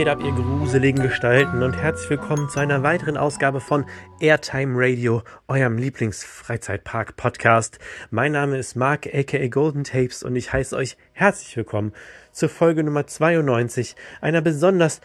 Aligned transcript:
geht 0.00 0.08
ab, 0.08 0.24
ihr 0.24 0.32
gruseligen 0.32 1.02
Gestalten 1.02 1.62
und 1.62 1.74
herzlich 1.74 2.08
willkommen 2.08 2.48
zu 2.48 2.58
einer 2.58 2.82
weiteren 2.82 3.18
Ausgabe 3.18 3.60
von 3.60 3.84
Airtime 4.18 4.72
Radio, 4.74 5.22
eurem 5.46 5.76
Lieblingsfreizeitpark-Podcast. 5.76 7.78
Mein 8.10 8.32
Name 8.32 8.56
ist 8.56 8.76
Mark 8.76 9.06
aka 9.12 9.46
Golden 9.48 9.84
Tapes 9.84 10.22
und 10.22 10.36
ich 10.36 10.54
heiße 10.54 10.74
euch 10.74 10.96
herzlich 11.12 11.54
willkommen 11.54 11.92
zur 12.32 12.48
Folge 12.48 12.82
Nummer 12.82 13.06
92 13.06 13.94
einer 14.22 14.40
besonders 14.40 15.02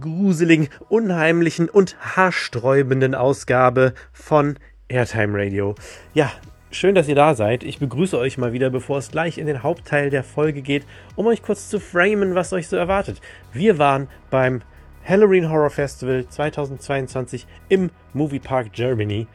gruseligen, 0.00 0.68
unheimlichen 0.88 1.68
und 1.68 1.96
haarsträubenden 1.98 3.16
Ausgabe 3.16 3.94
von 4.12 4.60
Airtime 4.86 5.36
Radio. 5.36 5.74
Ja, 6.14 6.30
Schön, 6.78 6.94
dass 6.94 7.08
ihr 7.08 7.14
da 7.14 7.34
seid. 7.34 7.64
Ich 7.64 7.78
begrüße 7.78 8.18
euch 8.18 8.36
mal 8.36 8.52
wieder, 8.52 8.68
bevor 8.68 8.98
es 8.98 9.10
gleich 9.10 9.38
in 9.38 9.46
den 9.46 9.62
Hauptteil 9.62 10.10
der 10.10 10.22
Folge 10.22 10.60
geht, 10.60 10.84
um 11.14 11.26
euch 11.26 11.40
kurz 11.40 11.70
zu 11.70 11.80
framen, 11.80 12.34
was 12.34 12.52
euch 12.52 12.68
so 12.68 12.76
erwartet. 12.76 13.22
Wir 13.50 13.78
waren 13.78 14.08
beim 14.28 14.60
Halloween 15.02 15.48
Horror 15.48 15.70
Festival 15.70 16.26
2022 16.28 17.46
im 17.70 17.88
Movie 18.12 18.40
Park 18.40 18.74
Germany 18.74 19.26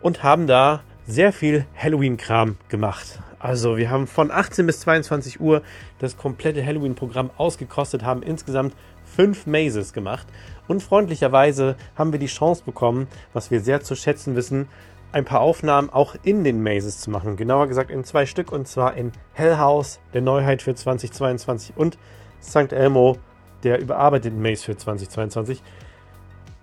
und 0.00 0.22
haben 0.22 0.46
da 0.46 0.82
sehr 1.06 1.34
viel 1.34 1.66
Halloween-Kram 1.76 2.56
gemacht. 2.70 3.18
Also 3.38 3.76
wir 3.76 3.90
haben 3.90 4.06
von 4.06 4.30
18 4.30 4.64
bis 4.64 4.80
22 4.80 5.38
Uhr 5.38 5.60
das 5.98 6.16
komplette 6.16 6.64
Halloween-Programm 6.64 7.30
ausgekostet, 7.36 8.04
haben 8.04 8.22
insgesamt 8.22 8.74
fünf 9.04 9.46
Mazes 9.46 9.92
gemacht 9.92 10.26
und 10.66 10.82
freundlicherweise 10.82 11.76
haben 11.94 12.12
wir 12.12 12.18
die 12.18 12.26
Chance 12.26 12.62
bekommen, 12.64 13.06
was 13.34 13.50
wir 13.50 13.60
sehr 13.60 13.82
zu 13.82 13.94
schätzen 13.96 14.34
wissen, 14.34 14.66
ein 15.12 15.24
paar 15.24 15.40
Aufnahmen 15.40 15.90
auch 15.90 16.14
in 16.22 16.44
den 16.44 16.62
Mazes 16.62 17.00
zu 17.00 17.10
machen. 17.10 17.36
Genauer 17.36 17.66
gesagt 17.66 17.90
in 17.90 18.04
zwei 18.04 18.26
Stück 18.26 18.52
und 18.52 18.68
zwar 18.68 18.96
in 18.96 19.12
Hell 19.32 19.58
House, 19.58 20.00
der 20.14 20.22
Neuheit 20.22 20.62
für 20.62 20.74
2022 20.74 21.76
und 21.76 21.98
St. 22.42 22.72
Elmo, 22.72 23.16
der 23.62 23.80
überarbeiteten 23.80 24.40
Maze 24.40 24.64
für 24.64 24.76
2022. 24.76 25.62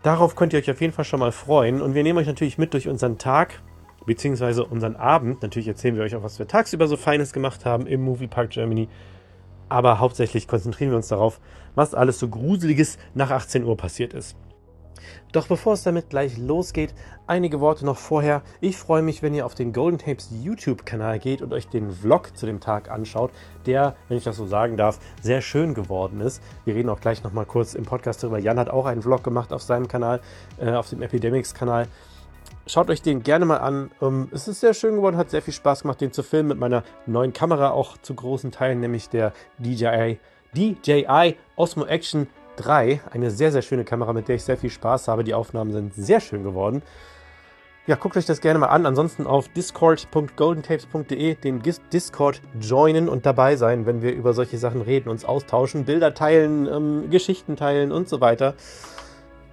Darauf 0.03 0.35
könnt 0.35 0.53
ihr 0.53 0.59
euch 0.59 0.71
auf 0.71 0.81
jeden 0.81 0.93
Fall 0.93 1.05
schon 1.05 1.19
mal 1.19 1.31
freuen 1.31 1.81
und 1.81 1.93
wir 1.93 2.03
nehmen 2.03 2.19
euch 2.19 2.27
natürlich 2.27 2.57
mit 2.57 2.73
durch 2.73 2.87
unseren 2.87 3.17
Tag 3.17 3.61
beziehungsweise 4.05 4.63
unseren 4.63 4.95
Abend. 4.95 5.41
Natürlich 5.41 5.67
erzählen 5.67 5.95
wir 5.95 6.03
euch 6.03 6.15
auch, 6.15 6.23
was 6.23 6.39
wir 6.39 6.47
tagsüber 6.47 6.87
so 6.87 6.95
Feines 6.95 7.33
gemacht 7.33 7.65
haben 7.65 7.85
im 7.85 8.01
Movie 8.01 8.27
Park 8.27 8.51
Germany. 8.51 8.87
Aber 9.69 9.99
hauptsächlich 9.99 10.47
konzentrieren 10.47 10.91
wir 10.91 10.97
uns 10.97 11.09
darauf, 11.09 11.41
was 11.75 11.93
alles 11.93 12.17
so 12.19 12.29
Gruseliges 12.29 12.97
nach 13.13 13.31
18 13.31 13.65
Uhr 13.65 13.75
passiert 13.75 14.13
ist. 14.13 14.37
Doch 15.31 15.47
bevor 15.47 15.73
es 15.73 15.83
damit 15.83 16.09
gleich 16.09 16.37
losgeht, 16.37 16.93
einige 17.27 17.59
Worte 17.59 17.85
noch 17.85 17.97
vorher. 17.97 18.41
Ich 18.61 18.77
freue 18.77 19.01
mich, 19.01 19.21
wenn 19.21 19.33
ihr 19.33 19.45
auf 19.45 19.55
den 19.55 19.73
Golden 19.73 19.97
Tapes 19.97 20.29
YouTube-Kanal 20.31 21.19
geht 21.19 21.41
und 21.41 21.53
euch 21.53 21.67
den 21.67 21.91
Vlog 21.91 22.35
zu 22.37 22.45
dem 22.45 22.59
Tag 22.59 22.89
anschaut, 22.89 23.31
der, 23.65 23.95
wenn 24.07 24.17
ich 24.17 24.23
das 24.23 24.37
so 24.37 24.47
sagen 24.47 24.77
darf, 24.77 24.99
sehr 25.21 25.41
schön 25.41 25.73
geworden 25.73 26.21
ist. 26.21 26.41
Wir 26.65 26.75
reden 26.75 26.89
auch 26.89 27.01
gleich 27.01 27.23
nochmal 27.23 27.45
kurz 27.45 27.73
im 27.73 27.85
Podcast 27.85 28.23
darüber. 28.23 28.39
Jan 28.39 28.59
hat 28.59 28.69
auch 28.69 28.85
einen 28.85 29.01
Vlog 29.01 29.23
gemacht 29.23 29.53
auf 29.53 29.61
seinem 29.61 29.87
Kanal, 29.87 30.21
äh, 30.59 30.71
auf 30.71 30.89
dem 30.89 31.01
Epidemics-Kanal. 31.01 31.87
Schaut 32.69 32.89
euch 32.89 33.01
den 33.01 33.23
gerne 33.23 33.45
mal 33.45 33.57
an. 33.57 33.91
Ähm, 34.01 34.27
es 34.31 34.47
ist 34.49 34.59
sehr 34.59 34.73
schön 34.73 34.95
geworden, 34.95 35.15
hat 35.15 35.29
sehr 35.29 35.41
viel 35.41 35.53
Spaß 35.53 35.83
gemacht, 35.83 36.01
den 36.01 36.11
zu 36.11 36.21
filmen 36.21 36.49
mit 36.49 36.59
meiner 36.59 36.83
neuen 37.05 37.31
Kamera 37.31 37.71
auch 37.71 37.97
zu 37.97 38.13
großen 38.13 38.51
Teilen, 38.51 38.81
nämlich 38.81 39.09
der 39.09 39.31
DJI, 39.57 40.19
DJI 40.53 41.37
Osmo 41.55 41.85
Action 41.85 42.27
3. 42.57 43.01
Eine 43.11 43.31
sehr, 43.31 43.51
sehr 43.51 43.61
schöne 43.61 43.85
Kamera, 43.85 44.13
mit 44.13 44.27
der 44.27 44.35
ich 44.35 44.43
sehr 44.43 44.57
viel 44.57 44.69
Spaß 44.69 45.07
habe. 45.07 45.23
Die 45.23 45.33
Aufnahmen 45.33 45.71
sind 45.71 45.93
sehr 45.95 46.19
schön 46.19 46.43
geworden. 46.43 46.81
Ja, 47.87 47.95
guckt 47.95 48.17
euch 48.17 48.25
das 48.25 48.41
gerne 48.41 48.59
mal 48.59 48.67
an. 48.67 48.85
Ansonsten 48.85 49.25
auf 49.25 49.47
discord.goldentapes.de 49.47 51.35
den 51.35 51.61
Discord 51.93 52.41
joinen 52.59 53.07
und 53.07 53.25
dabei 53.25 53.55
sein, 53.55 53.85
wenn 53.85 54.01
wir 54.01 54.13
über 54.13 54.33
solche 54.33 54.57
Sachen 54.57 54.81
reden, 54.81 55.07
uns 55.07 55.23
austauschen, 55.23 55.85
Bilder 55.85 56.13
teilen, 56.13 56.67
ähm, 56.67 57.09
Geschichten 57.09 57.55
teilen 57.55 57.93
und 57.93 58.09
so 58.09 58.19
weiter. 58.19 58.55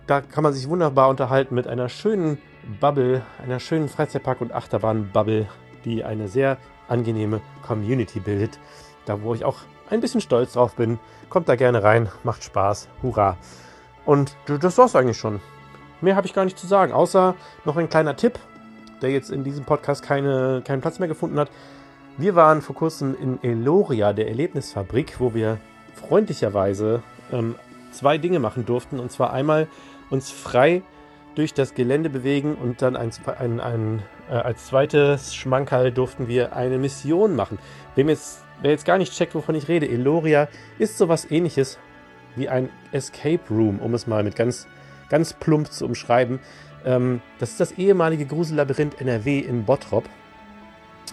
Da 0.09 0.20
kann 0.20 0.43
man 0.43 0.53
sich 0.53 0.69
wunderbar 0.69 1.10
unterhalten 1.10 1.54
mit 1.54 1.69
einer 1.69 1.88
schönen 1.88 2.38
Bubble, 2.81 3.22
einer 3.41 3.60
schönen 3.60 3.88
Freizeitpark- 3.88 4.41
und 4.41 4.53
Achterbahn-Bubble, 4.53 5.47
die 5.84 6.03
eine 6.03 6.26
sehr 6.26 6.59
angenehme 6.88 7.41
Community 7.64 8.19
bildet. 8.19 8.59
Da, 9.06 9.22
wo 9.22 9.34
ich 9.34 9.44
auch 9.44 9.59
ein 9.90 10.00
bisschen 10.00 10.20
stolz 10.20 10.54
drauf 10.54 10.74
bin. 10.74 10.98
Kommt 11.28 11.48
da 11.48 11.56
gerne 11.56 11.82
rein, 11.82 12.08
macht 12.22 12.44
Spaß, 12.44 12.88
hurra. 13.02 13.36
Und 14.04 14.36
das 14.46 14.78
war's 14.78 14.96
eigentlich 14.96 15.18
schon. 15.18 15.40
Mehr 16.00 16.16
habe 16.16 16.26
ich 16.26 16.34
gar 16.34 16.44
nicht 16.44 16.58
zu 16.58 16.66
sagen, 16.66 16.92
außer 16.92 17.34
noch 17.64 17.76
ein 17.76 17.88
kleiner 17.88 18.16
Tipp, 18.16 18.38
der 19.00 19.10
jetzt 19.10 19.30
in 19.30 19.44
diesem 19.44 19.64
Podcast 19.64 20.02
keine, 20.02 20.62
keinen 20.64 20.80
Platz 20.80 20.98
mehr 20.98 21.08
gefunden 21.08 21.38
hat. 21.38 21.50
Wir 22.16 22.34
waren 22.34 22.62
vor 22.62 22.76
kurzem 22.76 23.16
in 23.20 23.42
Eloria, 23.42 24.12
der 24.12 24.28
Erlebnisfabrik, 24.28 25.16
wo 25.18 25.34
wir 25.34 25.58
freundlicherweise 25.94 27.02
ähm, 27.32 27.56
zwei 27.90 28.18
Dinge 28.18 28.38
machen 28.38 28.66
durften. 28.66 29.00
Und 29.00 29.10
zwar 29.10 29.32
einmal 29.32 29.66
uns 30.10 30.30
frei 30.30 30.82
durch 31.34 31.54
das 31.54 31.74
Gelände 31.74 32.10
bewegen 32.10 32.54
und 32.54 32.82
dann 32.82 32.96
ein, 32.96 33.10
ein, 33.38 33.60
ein, 33.60 34.02
äh, 34.30 34.34
als 34.34 34.66
zweites 34.66 35.34
Schmankerl 35.34 35.90
durften 35.90 36.28
wir 36.28 36.54
eine 36.54 36.78
Mission 36.78 37.34
machen. 37.34 37.58
Wem 37.96 38.08
jetzt 38.08 38.44
Wer 38.62 38.70
jetzt 38.70 38.84
gar 38.84 38.98
nicht 38.98 39.12
checkt, 39.12 39.34
wovon 39.34 39.54
ich 39.54 39.69
rede, 39.69 39.88
Eloria 39.88 40.48
ist 40.78 40.97
sowas 40.97 41.31
ähnliches 41.31 41.78
wie 42.37 42.48
ein 42.48 42.69
Escape 42.92 43.41
Room, 43.50 43.78
um 43.81 43.94
es 43.94 44.06
mal 44.06 44.22
mit 44.22 44.37
ganz, 44.37 44.66
ganz 45.09 45.32
plump 45.32 45.70
zu 45.70 45.84
umschreiben. 45.84 46.41
Ähm, 46.84 47.20
das 47.38 47.50
ist 47.50 47.60
das 47.60 47.72
ehemalige 47.72 48.26
Grusellabyrinth 48.26 49.00
NRW 49.00 49.38
in 49.38 49.64
Bottrop. 49.64 50.09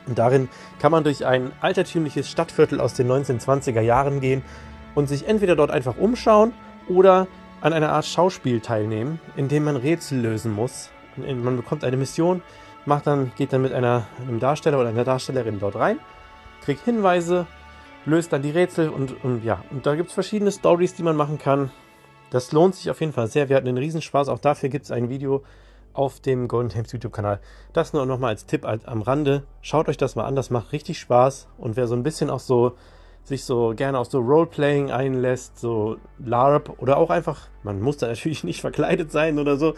Und 0.08 0.18
darin 0.18 0.50
kann 0.80 0.92
man 0.92 1.04
durch 1.04 1.26
ein 1.26 1.52
altertümliches 1.62 2.30
Stadtviertel 2.30 2.80
aus 2.80 2.94
den 2.94 3.08
1920er 3.12 3.82
Jahren 3.82 4.20
gehen 4.20 4.42
und 4.96 5.08
sich 5.08 5.28
entweder 5.28 5.56
dort 5.56 5.72
einfach 5.72 5.98
umschauen 5.98 6.54
oder 6.88 7.28
an 7.62 7.74
einer 7.74 7.92
Art 7.92 8.06
Schauspiel 8.06 8.62
teilnehmen, 8.62 9.20
in 9.36 9.48
dem 9.48 9.66
man 9.66 9.76
Rätsel 9.76 10.20
lösen 10.20 10.52
muss. 10.52 10.90
Man 11.18 11.58
bekommt 11.58 11.84
eine 11.84 11.98
Mission, 11.98 12.42
macht 12.86 13.06
dann, 13.06 13.32
geht 13.38 13.54
dann 13.54 13.62
mit 13.62 13.74
einer, 13.74 14.08
einem 14.28 14.40
Darsteller 14.40 14.80
oder 14.80 14.90
einer 14.90 15.04
Darstellerin 15.04 15.60
dort 15.60 15.76
rein 15.76 16.00
kriegt 16.64 16.86
Hinweise, 16.86 17.48
löst 18.06 18.34
dann 18.34 18.42
die 18.42 18.52
Rätsel 18.52 18.90
und, 18.90 19.24
und 19.24 19.44
ja, 19.44 19.64
und 19.72 19.86
da 19.86 19.96
gibt 19.96 20.10
es 20.10 20.14
verschiedene 20.14 20.52
Stories, 20.52 20.96
die 20.96 21.04
man 21.04 21.16
machen 21.16 21.38
kann. 21.38 21.72
Das 22.30 22.52
lohnt 22.52 22.76
sich 22.76 22.90
auf 22.90 23.00
jeden 23.02 23.14
Fall 23.14 23.28
sehr. 23.28 23.50
Wir 23.50 23.58
hatten 23.58 23.68
einen 23.68 23.78
Riesenspaß. 23.78 24.30
Auch 24.30 24.40
dafür 24.40 24.70
gibt 24.70 24.86
es 24.86 24.92
ein 24.92 25.10
Video 25.10 25.44
auf 25.94 26.22
dem 26.22 26.48
Golden 26.48 26.70
Tapes 26.70 26.94
YouTube-Kanal. 26.94 27.42
Das 27.74 27.92
nur 27.92 28.06
nochmal 28.06 28.30
als 28.30 28.46
Tipp 28.46 28.66
am 28.66 29.02
Rande. 29.02 29.44
Schaut 29.62 29.90
euch 29.90 29.98
das 29.98 30.16
mal 30.16 30.24
an, 30.24 30.36
das 30.36 30.50
macht 30.50 30.72
richtig 30.72 31.00
Spaß. 31.00 31.50
Und 31.58 31.76
wer 31.76 31.88
so 31.88 31.96
ein 31.96 32.04
bisschen 32.04 32.30
auch 32.30 32.40
so 32.40 32.78
sich 33.24 33.44
so 33.44 33.74
gerne 33.76 34.00
auf 34.00 34.08
so 34.08 34.20
Roleplaying 34.20 34.92
einlässt, 34.92 35.60
so 35.60 35.98
LARP 36.20 36.74
oder 36.80 36.98
auch 36.98 37.10
einfach, 37.10 37.50
man 37.64 37.82
muss 37.82 37.98
da 37.98 38.08
natürlich 38.08 38.44
nicht 38.44 38.62
verkleidet 38.62 39.12
sein 39.12 39.38
oder 39.38 39.58
so. 39.58 39.76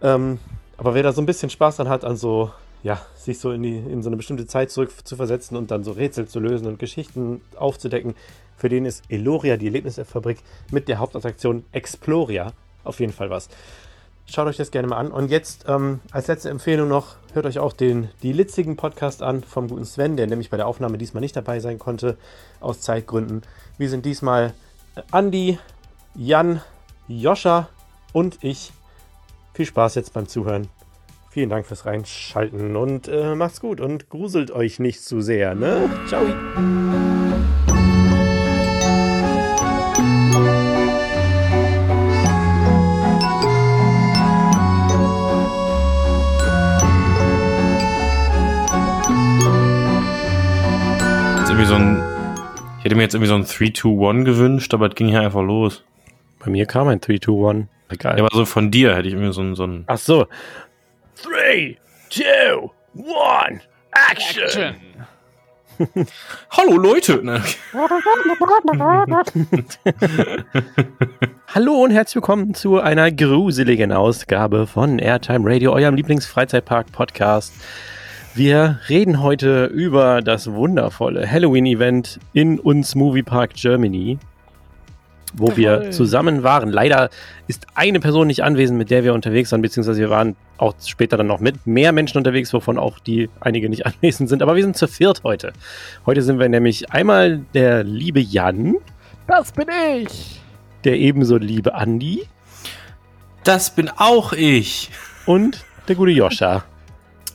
Ähm, 0.00 0.38
aber 0.76 0.94
wer 0.94 1.02
da 1.02 1.12
so 1.12 1.22
ein 1.22 1.26
bisschen 1.26 1.50
Spaß 1.50 1.76
dann 1.76 1.88
hat 1.88 2.04
an 2.04 2.16
so 2.16 2.50
ja, 2.82 3.00
sich 3.16 3.38
so 3.38 3.52
in, 3.52 3.62
die, 3.62 3.76
in 3.76 4.02
so 4.02 4.08
eine 4.08 4.16
bestimmte 4.16 4.46
Zeit 4.46 4.70
zurück 4.70 4.92
zu 5.04 5.16
versetzen 5.16 5.56
und 5.56 5.70
dann 5.70 5.84
so 5.84 5.92
Rätsel 5.92 6.26
zu 6.26 6.40
lösen 6.40 6.66
und 6.66 6.78
Geschichten 6.78 7.40
aufzudecken. 7.56 8.14
Für 8.56 8.68
den 8.68 8.84
ist 8.84 9.04
Eloria, 9.08 9.56
die 9.56 9.66
Erlebnisfabrik, 9.66 10.38
mit 10.70 10.88
der 10.88 10.98
Hauptattraktion 10.98 11.64
Exploria 11.72 12.52
auf 12.84 13.00
jeden 13.00 13.12
Fall 13.12 13.30
was. 13.30 13.48
Schaut 14.26 14.46
euch 14.46 14.56
das 14.56 14.70
gerne 14.70 14.88
mal 14.88 14.98
an. 14.98 15.10
Und 15.10 15.30
jetzt 15.30 15.64
ähm, 15.68 16.00
als 16.10 16.28
letzte 16.28 16.48
Empfehlung 16.48 16.88
noch, 16.88 17.16
hört 17.34 17.46
euch 17.46 17.58
auch 17.58 17.72
den 17.72 18.08
Die 18.22 18.32
Litzigen 18.32 18.76
Podcast 18.76 19.22
an 19.22 19.42
vom 19.42 19.68
guten 19.68 19.84
Sven, 19.84 20.16
der 20.16 20.26
nämlich 20.26 20.50
bei 20.50 20.56
der 20.56 20.66
Aufnahme 20.66 20.96
diesmal 20.96 21.20
nicht 21.20 21.36
dabei 21.36 21.60
sein 21.60 21.78
konnte, 21.78 22.16
aus 22.60 22.80
Zeitgründen. 22.80 23.42
Wir 23.78 23.90
sind 23.90 24.06
diesmal 24.06 24.54
Andi, 25.10 25.58
Jan, 26.14 26.60
Joscha 27.08 27.68
und 28.12 28.38
ich. 28.42 28.72
Viel 29.54 29.66
Spaß 29.66 29.96
jetzt 29.96 30.12
beim 30.12 30.28
Zuhören. 30.28 30.68
Vielen 31.32 31.48
Dank 31.48 31.64
fürs 31.64 31.86
Reinschalten 31.86 32.76
und 32.76 33.08
äh, 33.08 33.34
macht's 33.34 33.58
gut 33.58 33.80
und 33.80 34.10
gruselt 34.10 34.50
euch 34.50 34.78
nicht 34.78 35.02
zu 35.02 35.22
sehr, 35.22 35.54
ne? 35.54 35.88
Ciao. 36.06 36.20
irgendwie 51.48 51.64
so 51.64 51.74
ein. 51.76 52.02
Ich 52.78 52.84
hätte 52.84 52.94
mir 52.94 53.04
jetzt 53.04 53.14
irgendwie 53.14 53.28
so 53.28 53.36
ein 53.36 53.44
3-2-1 53.44 54.24
gewünscht, 54.24 54.74
aber 54.74 54.88
es 54.88 54.94
ging 54.94 55.08
hier 55.08 55.22
einfach 55.22 55.42
los. 55.42 55.82
Bei 56.40 56.50
mir 56.50 56.66
kam 56.66 56.88
ein 56.88 57.00
3-2-1. 57.00 57.68
Egal. 57.88 58.18
Ja, 58.18 58.24
aber 58.24 58.36
so 58.36 58.44
von 58.44 58.70
dir 58.70 58.94
hätte 58.94 59.08
ich 59.08 59.14
irgendwie 59.14 59.32
so 59.32 59.40
ein. 59.40 59.54
So 59.54 59.64
ein 59.64 59.84
Ach 59.86 59.96
so. 59.96 60.26
Three, 61.22 61.78
two, 62.10 62.70
one, 62.94 63.60
action! 63.94 64.42
action. 64.42 64.74
Hallo 66.50 66.76
Leute! 66.76 67.22
Ne? 67.22 67.40
Hallo 71.54 71.74
und 71.74 71.92
herzlich 71.92 72.16
willkommen 72.16 72.54
zu 72.54 72.80
einer 72.80 73.12
gruseligen 73.12 73.92
Ausgabe 73.92 74.66
von 74.66 74.98
Airtime 74.98 75.48
Radio, 75.48 75.72
eurem 75.72 75.94
Lieblingsfreizeitpark-Podcast. 75.94 77.54
Wir 78.34 78.80
reden 78.88 79.22
heute 79.22 79.66
über 79.66 80.22
das 80.22 80.50
wundervolle 80.50 81.30
Halloween-Event 81.30 82.18
in 82.32 82.58
uns 82.58 82.96
Movie 82.96 83.22
Park 83.22 83.54
Germany. 83.54 84.18
Wo 85.32 85.56
wir 85.56 85.90
zusammen 85.90 86.42
waren. 86.42 86.70
Leider 86.70 87.10
ist 87.46 87.66
eine 87.74 88.00
Person 88.00 88.26
nicht 88.26 88.44
anwesend, 88.44 88.78
mit 88.78 88.90
der 88.90 89.04
wir 89.04 89.14
unterwegs 89.14 89.52
waren, 89.52 89.62
beziehungsweise 89.62 90.00
wir 90.00 90.10
waren 90.10 90.36
auch 90.58 90.74
später 90.84 91.16
dann 91.16 91.26
noch 91.26 91.40
mit 91.40 91.66
mehr 91.66 91.92
Menschen 91.92 92.18
unterwegs, 92.18 92.52
wovon 92.52 92.78
auch 92.78 92.98
die 92.98 93.30
einige 93.40 93.68
nicht 93.68 93.86
anwesend 93.86 94.28
sind. 94.28 94.42
Aber 94.42 94.56
wir 94.56 94.62
sind 94.62 94.76
zu 94.76 94.86
viert 94.86 95.22
heute. 95.24 95.52
Heute 96.06 96.22
sind 96.22 96.38
wir 96.38 96.48
nämlich 96.48 96.90
einmal 96.92 97.40
der 97.54 97.84
liebe 97.84 98.20
Jan. 98.20 98.76
Das 99.26 99.52
bin 99.52 99.66
ich. 99.96 100.40
Der 100.84 100.98
ebenso 100.98 101.36
liebe 101.36 101.74
Andi. 101.74 102.26
Das 103.44 103.74
bin 103.74 103.88
auch 103.88 104.32
ich. 104.32 104.90
Und 105.26 105.64
der 105.88 105.96
gute 105.96 106.12
Joscha. 106.12 106.64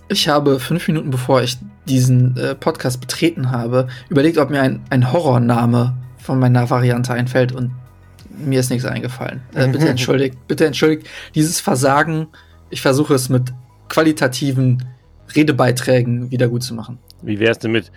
Ich 0.09 0.29
habe 0.29 0.59
fünf 0.59 0.87
Minuten 0.87 1.09
bevor 1.09 1.41
ich 1.41 1.57
diesen 1.85 2.37
äh, 2.37 2.55
Podcast 2.55 3.01
betreten 3.01 3.51
habe, 3.51 3.87
überlegt, 4.09 4.37
ob 4.37 4.49
mir 4.49 4.61
ein, 4.61 4.81
ein 4.89 5.11
Horrorname 5.11 5.93
von 6.17 6.39
meiner 6.39 6.69
Variante 6.69 7.13
einfällt 7.13 7.51
und 7.51 7.71
mir 8.37 8.59
ist 8.59 8.69
nichts 8.69 8.85
eingefallen. 8.85 9.41
Äh, 9.53 9.67
bitte 9.67 9.87
entschuldigt, 9.89 10.47
bitte 10.47 10.65
entschuldigt 10.65 11.07
dieses 11.35 11.59
Versagen. 11.59 12.27
Ich 12.69 12.81
versuche 12.81 13.13
es 13.13 13.29
mit 13.29 13.53
qualitativen 13.89 14.83
Redebeiträgen 15.35 16.31
wieder 16.31 16.47
gut 16.47 16.63
zu 16.63 16.73
machen. 16.73 16.99
Wie 17.21 17.39
wär's 17.39 17.59
denn 17.59 17.71
mit 17.71 17.91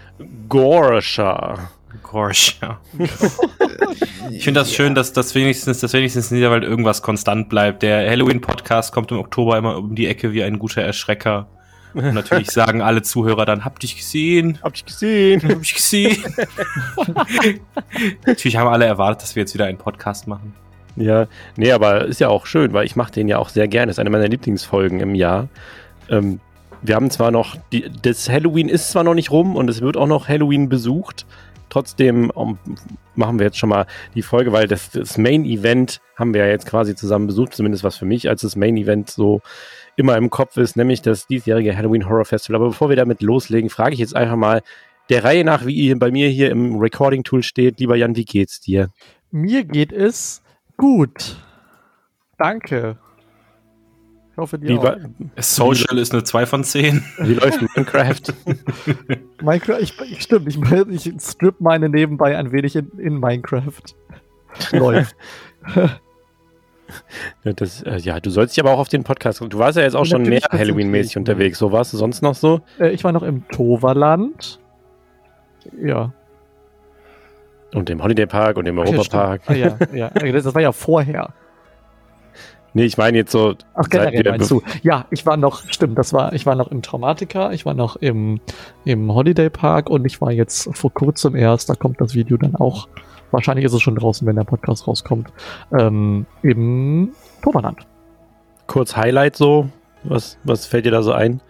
Gorsha? 0.49 1.71
Gorsha. 2.03 2.81
ich 4.31 4.45
finde 4.45 4.61
das 4.61 4.71
ja. 4.71 4.77
schön, 4.77 4.95
dass 4.95 5.13
das 5.13 5.35
wenigstens, 5.35 5.81
dass 5.81 5.93
wenigstens 5.93 6.31
in 6.31 6.39
Niederwald 6.39 6.65
irgendwas 6.65 7.03
konstant 7.03 7.49
bleibt. 7.49 7.83
Der 7.83 8.09
Halloween-Podcast 8.09 8.93
kommt 8.93 9.11
im 9.11 9.19
Oktober 9.19 9.59
immer 9.59 9.77
um 9.77 9.95
die 9.95 10.07
Ecke 10.07 10.33
wie 10.33 10.43
ein 10.43 10.59
guter 10.59 10.83
Erschrecker. 10.83 11.49
Und 11.95 12.15
natürlich 12.15 12.51
sagen 12.53 12.83
alle 12.83 13.03
Zuhörer 13.03 13.45
dann, 13.45 13.65
hab 13.65 13.79
dich 13.81 13.97
gesehen. 13.97 14.59
Hab 14.63 14.75
dich 14.75 14.85
gesehen. 14.85 15.43
Hab 15.49 15.61
dich 15.61 15.75
gesehen. 15.75 16.25
natürlich 18.27 18.57
haben 18.57 18.69
alle 18.69 18.85
erwartet, 18.85 19.23
dass 19.23 19.37
wir 19.37 19.43
jetzt 19.43 19.55
wieder 19.55 19.67
einen 19.67 19.79
Podcast 19.79 20.27
machen. 20.27 20.55
Ja, 20.97 21.27
nee, 21.57 21.73
aber 21.73 22.05
ist 22.05 22.21
ja 22.21 22.29
auch 22.29 22.47
schön, 22.47 22.73
weil 22.73 22.85
ich 22.85 22.97
mache 22.97 23.13
den 23.13 23.29
ja 23.29 23.39
auch 23.39 23.49
sehr 23.49 23.69
gerne. 23.69 23.91
Ist 23.91 23.99
eine 23.99 24.11
meiner 24.11 24.29
Lieblingsfolgen 24.29 25.01
im 25.01 25.15
Jahr. 25.15 25.49
Ähm, 26.09 26.41
wir 26.83 26.95
haben 26.95 27.11
zwar 27.11 27.31
noch, 27.31 27.57
die, 27.73 27.91
das 28.03 28.29
Halloween 28.29 28.69
ist 28.69 28.91
zwar 28.91 29.05
noch 29.05 29.15
nicht 29.15 29.31
rum 29.31 29.57
und 29.57 29.69
es 29.69 29.81
wird 29.81 29.97
auch 29.97 30.07
noch 30.07 30.29
Halloween 30.29 30.69
besucht. 30.69 31.27
Trotzdem 31.69 32.31
um, 32.31 32.59
machen 33.15 33.39
wir 33.39 33.47
jetzt 33.47 33.59
schon 33.59 33.69
mal 33.69 33.87
die 34.15 34.23
Folge, 34.23 34.53
weil 34.53 34.67
das, 34.67 34.91
das 34.91 35.19
Main 35.19 35.45
Event 35.45 36.01
haben 36.17 36.35
wir 36.35 36.45
ja 36.45 36.51
jetzt 36.51 36.67
quasi 36.67 36.97
zusammen 36.97 37.27
besucht, 37.27 37.55
zumindest 37.55 37.85
was 37.85 37.97
für 37.97 38.07
mich 38.07 38.29
als 38.29 38.43
das 38.43 38.57
Main 38.57 38.77
Event 38.77 39.11
so 39.11 39.41
immer 40.01 40.17
im 40.17 40.31
Kopf 40.31 40.57
ist, 40.57 40.77
nämlich 40.77 41.03
das 41.03 41.27
diesjährige 41.27 41.77
Halloween 41.77 42.09
Horror 42.09 42.25
Festival. 42.25 42.57
Aber 42.57 42.69
bevor 42.69 42.89
wir 42.89 42.97
damit 42.97 43.23
loslegen, 43.23 43.71
frage 43.71 43.95
ich 43.95 44.01
jetzt 44.01 44.17
einfach 44.17 44.37
mal 44.37 44.63
der 45.11 45.25
Reihe 45.25 45.45
nach, 45.45 45.67
wie 45.67 45.75
ihr 45.75 45.99
bei 45.99 46.11
mir 46.11 46.29
hier 46.29 46.51
im 46.51 46.79
Recording 46.79 47.23
Tool 47.23 47.43
steht. 47.43 47.79
Lieber 47.81 47.97
Jan, 47.97 48.17
wie 48.17 48.25
geht's 48.25 48.61
dir? 48.61 48.91
Mir 49.31 49.65
geht 49.65 49.93
es 49.93 50.43
gut. 50.77 51.37
Danke. 52.39 52.99
Ich 54.33 54.37
hoffe, 54.37 54.59
dir 54.59 54.69
Lieber, 54.69 54.97
auch. 54.97 55.43
Social 55.43 55.99
ist 55.99 56.13
eine 56.13 56.25
2 56.25 56.47
von 56.47 56.65
10. 56.65 57.05
Wie 57.19 57.35
läuft 57.35 57.61
Minecraft? 57.61 58.23
Minecraft, 59.43 59.81
ich, 59.81 60.01
ich, 60.01 60.23
stimmt, 60.23 60.49
ich, 60.49 61.07
ich 61.07 61.13
strip 61.21 61.61
meine 61.61 61.89
nebenbei 61.89 62.39
ein 62.39 62.51
wenig 62.53 62.77
in, 62.77 62.91
in 62.99 63.19
Minecraft. 63.19 63.83
Läuft. 64.73 65.15
Das, 67.57 67.83
äh, 67.83 67.99
ja, 67.99 68.21
du 68.21 68.31
sollst 68.31 68.57
dich 68.57 68.63
aber 68.63 68.75
auch 68.75 68.79
auf 68.79 68.89
den 68.89 69.05
Podcast. 69.05 69.41
Du 69.41 69.59
warst 69.59 69.77
ja 69.77 69.83
jetzt 69.83 69.97
auch 69.97 70.05
schon 70.05 70.23
mehr 70.23 70.43
Halloween-mäßig 70.51 71.17
unterwegs. 71.17 71.59
So 71.59 71.73
warst 71.73 71.93
du 71.93 71.97
sonst 71.97 72.23
noch 72.23 72.35
so? 72.35 72.61
Äh, 72.79 72.91
ich 72.91 73.05
war 73.05 73.13
noch 73.13 73.23
im 73.23 73.47
Toverland. 73.49 74.61
Ja. 75.81 76.13
Und 77.75 77.89
im 77.91 78.03
Holiday 78.03 78.27
Park 78.27 78.57
und 78.57 78.67
im 78.67 78.79
Europapark. 78.79 79.43
Ah, 79.47 79.55
ja, 79.55 79.77
ja, 79.93 80.11
ja. 80.23 80.33
Das 80.33 80.55
war 80.55 80.63
ja 80.63 80.73
vorher. 80.73 81.33
Nee, 82.73 82.85
ich 82.85 82.97
meine 82.97 83.19
jetzt 83.19 83.33
so. 83.33 83.55
Ach, 83.75 83.89
generell 83.89 84.23
meinst 84.25 84.51
du. 84.51 84.63
Ja, 84.83 85.07
ich 85.11 85.27
war 85.27 85.37
noch, 85.37 85.69
stimmt, 85.69 85.99
das 85.99 86.13
war, 86.13 86.33
ich 86.33 86.47
war 86.47 86.55
noch 86.55 86.69
im 86.69 86.83
Traumatica, 86.83 87.51
ich 87.53 87.67
war 87.67 87.75
noch 87.75 87.97
im, 87.97 88.41
im 88.85 89.13
Holiday 89.13 89.51
Park 89.51 89.91
und 89.91 90.05
ich 90.05 90.21
war 90.21 90.31
jetzt 90.31 90.69
vor 90.77 90.93
kurzem 90.93 91.35
erst, 91.35 91.69
da 91.69 91.75
kommt 91.75 92.01
das 92.01 92.15
Video 92.15 92.37
dann 92.37 92.55
auch 92.55 92.89
wahrscheinlich 93.31 93.65
ist 93.65 93.73
es 93.73 93.83
schon 93.83 93.97
draußen, 93.97 94.27
wenn 94.27 94.37
der 94.37 94.45
Podcast 94.45 94.87
rauskommt, 94.87 95.33
ähm, 95.79 96.27
im 96.43 97.13
Toverland. 97.43 97.87
Kurz 98.67 98.97
Highlight 98.97 99.37
so, 99.37 99.69
was, 100.05 100.39
was 100.45 100.67
fällt 100.67 100.87
dir 100.87 100.93
da 100.93 101.03
so 101.03 101.13
ein? 101.13 101.41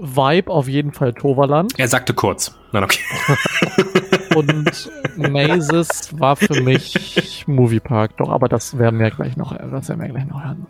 Vibe 0.00 0.50
auf 0.50 0.68
jeden 0.68 0.92
Fall 0.92 1.12
Toverland. 1.12 1.78
Er 1.78 1.88
sagte 1.88 2.14
kurz. 2.14 2.54
Nein, 2.72 2.84
okay. 2.84 3.00
Und 4.34 4.90
Mazes 5.16 6.18
war 6.18 6.34
für 6.34 6.60
mich 6.60 7.44
Moviepark. 7.46 8.16
Doch, 8.16 8.30
aber 8.30 8.48
das 8.48 8.76
werden 8.78 8.98
wir 8.98 9.10
gleich 9.10 9.36
noch, 9.36 9.56
das 9.56 9.88
werden 9.88 10.00
wir 10.00 10.08
gleich 10.08 10.26
noch 10.26 10.42
hören. 10.42 10.66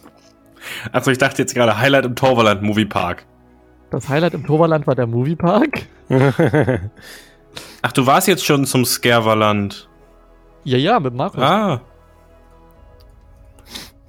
Also 0.93 1.11
ich 1.11 1.19
dachte 1.19 1.43
jetzt 1.43 1.55
gerade 1.55 1.79
Highlight 1.79 2.05
im 2.05 2.17
Toverland 2.17 2.63
Moviepark. 2.63 3.25
Das 3.91 4.09
Highlight 4.09 4.35
im 4.35 4.45
Toverland 4.45 4.87
war 4.87 4.95
der 4.95 5.07
Moviepark. 5.07 5.87
Ach, 7.83 7.93
du 7.93 8.07
warst 8.07 8.29
jetzt 8.29 8.45
schon 8.45 8.67
zum 8.67 8.85
Scareverland. 8.85 9.89
Ja, 10.65 10.79
ja, 10.79 11.01
mit 11.01 11.15
Markus. 11.15 11.43
Ah. 11.43 11.81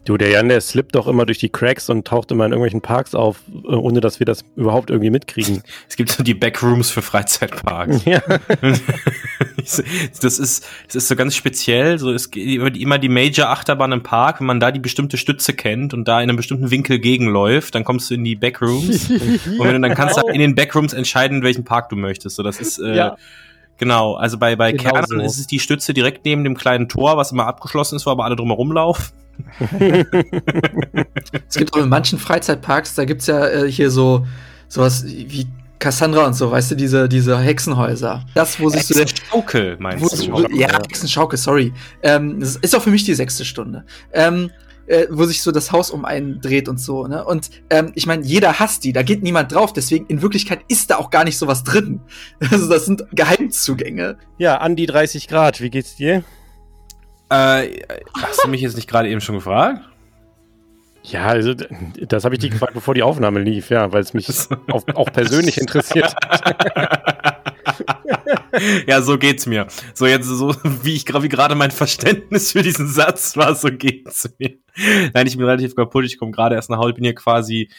Du, 0.05 0.17
der 0.17 0.29
Jan, 0.29 0.49
der 0.49 0.61
slippt 0.61 0.93
doch 0.93 1.07
immer 1.07 1.25
durch 1.25 1.39
die 1.39 1.49
Cracks 1.49 1.89
und 1.89 2.05
taucht 2.05 2.29
immer 2.29 2.45
in 2.45 2.51
irgendwelchen 2.51 2.81
Parks 2.81 3.15
auf, 3.15 3.39
äh, 3.49 3.73
ohne 3.73 4.01
dass 4.01 4.19
wir 4.19 4.27
das 4.27 4.45
überhaupt 4.55 4.91
irgendwie 4.91 5.09
mitkriegen. 5.09 5.63
Es 5.89 5.95
gibt 5.95 6.11
so 6.11 6.23
die 6.23 6.35
Backrooms 6.35 6.91
für 6.91 7.01
Freizeitparks. 7.01 8.05
Ja. 8.05 8.21
das 9.57 9.79
ist, 10.39 10.67
das 10.87 10.95
ist 10.95 11.07
so 11.07 11.15
ganz 11.15 11.35
speziell. 11.35 11.97
So 11.97 12.11
ist 12.11 12.35
immer 12.35 12.99
die 12.99 13.09
Major 13.09 13.49
Achterbahn 13.49 13.93
im 13.93 14.03
Park, 14.03 14.41
wenn 14.41 14.47
man 14.47 14.59
da 14.59 14.71
die 14.71 14.79
bestimmte 14.79 15.17
Stütze 15.17 15.53
kennt 15.53 15.93
und 15.93 16.07
da 16.07 16.21
in 16.21 16.29
einem 16.29 16.37
bestimmten 16.37 16.69
Winkel 16.69 16.99
gegenläuft, 16.99 17.73
dann 17.73 17.83
kommst 17.83 18.11
du 18.11 18.13
in 18.15 18.23
die 18.23 18.35
Backrooms. 18.35 19.09
und 19.09 19.59
wenn 19.59 19.81
du, 19.81 19.87
dann 19.87 19.95
kannst 19.95 20.17
du 20.17 20.27
in 20.27 20.39
den 20.39 20.53
Backrooms 20.53 20.93
entscheiden, 20.93 21.41
welchen 21.41 21.63
Park 21.63 21.89
du 21.89 21.95
möchtest. 21.95 22.35
So, 22.35 22.43
das 22.43 22.59
ist, 22.59 22.77
äh, 22.77 22.95
ja 22.95 23.17
Genau, 23.77 24.15
also 24.15 24.37
bei, 24.37 24.55
bei 24.55 24.71
genau 24.71 24.91
Kernen 24.91 25.07
so. 25.07 25.19
ist 25.19 25.37
es 25.37 25.47
die 25.47 25.59
Stütze 25.59 25.93
direkt 25.93 26.25
neben 26.25 26.43
dem 26.43 26.55
kleinen 26.55 26.87
Tor, 26.87 27.17
was 27.17 27.31
immer 27.31 27.45
abgeschlossen 27.45 27.97
ist, 27.97 28.05
wo 28.05 28.11
aber 28.11 28.23
alle 28.25 28.35
drumherum 28.35 28.71
laufen. 28.71 29.13
es 31.49 31.55
gibt 31.55 31.73
auch 31.73 31.81
in 31.81 31.89
manchen 31.89 32.17
Freizeitparks, 32.17 32.95
da 32.95 33.03
gibt's 33.03 33.27
ja 33.27 33.45
äh, 33.47 33.69
hier 33.69 33.91
so 33.91 34.25
sowas 34.69 35.05
wie 35.05 35.47
Cassandra 35.79 36.25
und 36.25 36.33
so, 36.33 36.49
weißt 36.49 36.71
du, 36.71 36.75
diese, 36.75 37.09
diese 37.09 37.37
Hexenhäuser. 37.37 38.25
Das, 38.33 38.59
wo 38.59 38.69
sich 38.69 38.87
so 38.87 38.93
der 38.93 39.07
Schaukel, 39.07 39.75
meinst 39.79 40.25
du? 40.25 40.47
Ja, 40.53 40.71
Hexenschaukel, 40.71 41.37
sorry. 41.37 41.73
Ähm, 42.01 42.39
das 42.39 42.55
ist 42.55 42.75
auch 42.75 42.81
für 42.81 42.91
mich 42.91 43.03
die 43.03 43.13
sechste 43.13 43.43
Stunde. 43.43 43.83
Ähm, 44.13 44.51
äh, 44.87 45.07
wo 45.09 45.25
sich 45.25 45.41
so 45.41 45.51
das 45.51 45.71
Haus 45.71 45.91
um 45.91 46.05
einen 46.05 46.41
dreht 46.41 46.69
und 46.69 46.79
so. 46.79 47.07
Ne? 47.07 47.23
Und 47.23 47.49
ähm, 47.69 47.91
ich 47.95 48.05
meine, 48.05 48.23
jeder 48.23 48.59
hasst 48.59 48.83
die, 48.83 48.93
da 48.93 49.03
geht 49.03 49.23
niemand 49.23 49.51
drauf, 49.53 49.73
deswegen 49.73 50.05
in 50.07 50.21
Wirklichkeit 50.21 50.61
ist 50.67 50.89
da 50.91 50.97
auch 50.97 51.09
gar 51.09 51.23
nicht 51.23 51.37
sowas 51.37 51.63
drin. 51.63 52.01
Also 52.51 52.69
das 52.69 52.85
sind 52.85 53.05
Geheimzugänge. 53.11 54.17
Ja, 54.37 54.57
an 54.57 54.75
die 54.75 54.85
30 54.85 55.27
Grad, 55.27 55.61
wie 55.61 55.69
geht's 55.69 55.95
dir? 55.95 56.23
Äh, 57.29 57.81
hast 58.21 58.43
du 58.43 58.49
mich 58.49 58.61
jetzt 58.61 58.75
nicht 58.75 58.87
gerade 58.87 59.09
eben 59.09 59.19
schon 59.19 59.35
gefragt? 59.35 59.81
Ja, 61.03 61.25
also 61.27 61.53
das 61.53 62.23
habe 62.23 62.35
ich 62.35 62.39
dich 62.39 62.51
gefragt, 62.51 62.73
bevor 62.73 62.93
die 62.93 63.03
Aufnahme 63.03 63.39
lief, 63.39 63.69
ja, 63.69 63.91
weil 63.91 64.01
es 64.01 64.13
mich 64.13 64.27
auch, 64.71 64.83
auch 64.95 65.11
persönlich 65.11 65.59
interessiert 65.59 66.15
hat. 66.15 67.41
ja, 68.87 69.01
so 69.01 69.17
geht's 69.17 69.45
mir. 69.45 69.67
So 69.93 70.05
jetzt 70.05 70.27
so 70.27 70.55
wie 70.83 70.95
ich 70.95 71.05
wie 71.05 71.29
gerade 71.29 71.55
mein 71.55 71.71
Verständnis 71.71 72.51
für 72.51 72.61
diesen 72.61 72.87
Satz 72.87 73.37
war, 73.37 73.55
so 73.55 73.69
geht's 73.69 74.29
mir. 74.39 74.57
Nein, 75.13 75.27
ich 75.27 75.37
bin 75.37 75.45
relativ 75.45 75.75
kaputt. 75.75 76.05
Ich 76.05 76.17
komme 76.17 76.31
gerade 76.31 76.55
erst 76.55 76.69
nach 76.69 76.77
Hause, 76.77 76.93
bin 76.93 77.03
hier 77.03 77.15
quasi 77.15 77.69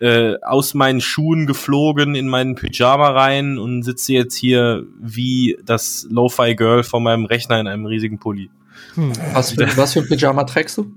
äh, 0.00 0.34
aus 0.42 0.74
meinen 0.74 1.00
Schuhen 1.00 1.46
geflogen 1.46 2.14
in 2.14 2.28
meinen 2.28 2.54
Pyjama 2.54 3.10
rein 3.10 3.58
und 3.58 3.82
sitze 3.82 4.12
jetzt 4.12 4.36
hier 4.36 4.84
wie 5.00 5.56
das 5.64 6.06
Lo-Fi 6.10 6.54
Girl 6.54 6.82
vor 6.82 7.00
meinem 7.00 7.24
Rechner 7.24 7.58
in 7.60 7.66
einem 7.66 7.86
riesigen 7.86 8.18
Pulli. 8.18 8.50
Hm. 8.94 9.12
Was, 9.32 9.56
was 9.56 9.94
für 9.94 10.00
ein 10.00 10.08
Pyjama 10.08 10.44
trägst 10.44 10.78
du? 10.78 10.92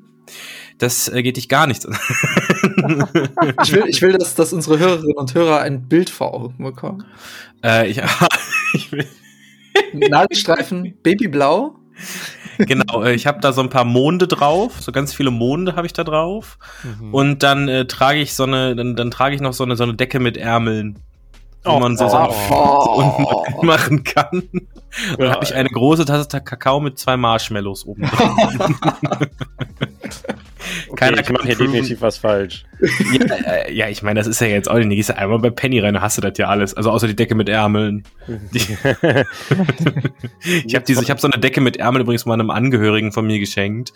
Das 0.79 1.09
äh, 1.09 1.23
geht 1.23 1.37
dich 1.37 1.49
gar 1.49 1.67
nichts 1.67 1.85
an. 1.85 1.97
ich 3.63 3.73
will, 3.73 3.83
ich 3.87 4.01
will 4.01 4.13
dass, 4.13 4.35
dass 4.35 4.53
unsere 4.53 4.79
Hörerinnen 4.79 5.17
und 5.17 5.33
Hörer 5.35 5.59
ein 5.59 5.87
Bild 5.87 6.09
vor 6.09 6.33
Augen 6.33 6.63
bekommen. 6.63 7.05
Äh, 7.63 7.89
ich, 7.89 8.01
ich 8.73 8.91
will 8.91 9.05
Nadelstreifen, 9.93 10.95
Babyblau. 11.03 11.75
Genau, 12.57 13.03
äh, 13.03 13.13
ich 13.13 13.25
habe 13.25 13.39
da 13.39 13.53
so 13.53 13.61
ein 13.61 13.69
paar 13.69 13.85
Monde 13.85 14.27
drauf, 14.27 14.81
so 14.81 14.91
ganz 14.91 15.13
viele 15.13 15.31
Monde 15.31 15.75
habe 15.75 15.87
ich 15.87 15.93
da 15.93 16.03
drauf. 16.03 16.57
Mhm. 16.83 17.13
Und 17.13 17.43
dann 17.43 17.69
äh, 17.69 17.85
trage 17.85 18.19
ich 18.19 18.33
so 18.33 18.43
eine, 18.43 18.75
dann, 18.75 18.95
dann 18.95 19.11
trage 19.11 19.35
ich 19.35 19.41
noch 19.41 19.53
so 19.53 19.63
eine, 19.63 19.75
so 19.75 19.83
eine 19.83 19.93
Decke 19.93 20.19
mit 20.19 20.37
Ärmeln 20.37 20.99
wo 21.63 21.71
oh, 21.71 21.79
man 21.79 21.97
so, 21.97 22.05
oh, 22.05 22.29
oh, 22.51 23.45
oh. 23.57 23.63
machen 23.63 24.03
kann. 24.03 24.43
Und 25.11 25.19
dann 25.19 25.31
habe 25.31 25.43
ich 25.43 25.53
eine 25.53 25.69
große 25.69 26.05
Tasse 26.05 26.41
Kakao 26.41 26.79
mit 26.79 26.97
zwei 26.97 27.17
Marshmallows 27.17 27.85
oben 27.85 28.03
drin. 30.87 30.95
Keiner 30.95 31.21
ich 31.21 31.29
mache 31.29 31.47
hier 31.47 31.55
definitiv 31.55 32.01
was 32.01 32.17
falsch. 32.17 32.65
ja, 33.13 33.35
äh, 33.35 33.73
ja, 33.73 33.89
ich 33.89 34.01
meine, 34.03 34.19
das 34.19 34.27
ist 34.27 34.39
ja 34.39 34.47
jetzt 34.47 34.69
auch 34.69 34.77
nicht. 34.77 34.89
Gehst 34.89 35.09
du 35.09 35.17
einmal 35.17 35.39
bei 35.39 35.49
Penny 35.49 35.79
rein, 35.79 35.99
hast 36.01 36.17
du 36.17 36.21
das 36.21 36.37
ja 36.37 36.47
alles. 36.47 36.73
Also 36.73 36.91
außer 36.91 37.07
die 37.07 37.15
Decke 37.15 37.35
mit 37.35 37.49
Ärmeln. 37.49 38.03
Ich 40.65 40.75
habe 40.75 40.85
diese, 40.85 41.01
ich 41.01 41.09
habe 41.09 41.19
so 41.19 41.27
eine 41.27 41.39
Decke 41.39 41.61
mit 41.61 41.77
Ärmeln 41.77 42.03
übrigens 42.03 42.25
mal 42.25 42.33
einem 42.33 42.49
Angehörigen 42.49 43.11
von 43.11 43.25
mir 43.25 43.39
geschenkt. 43.39 43.93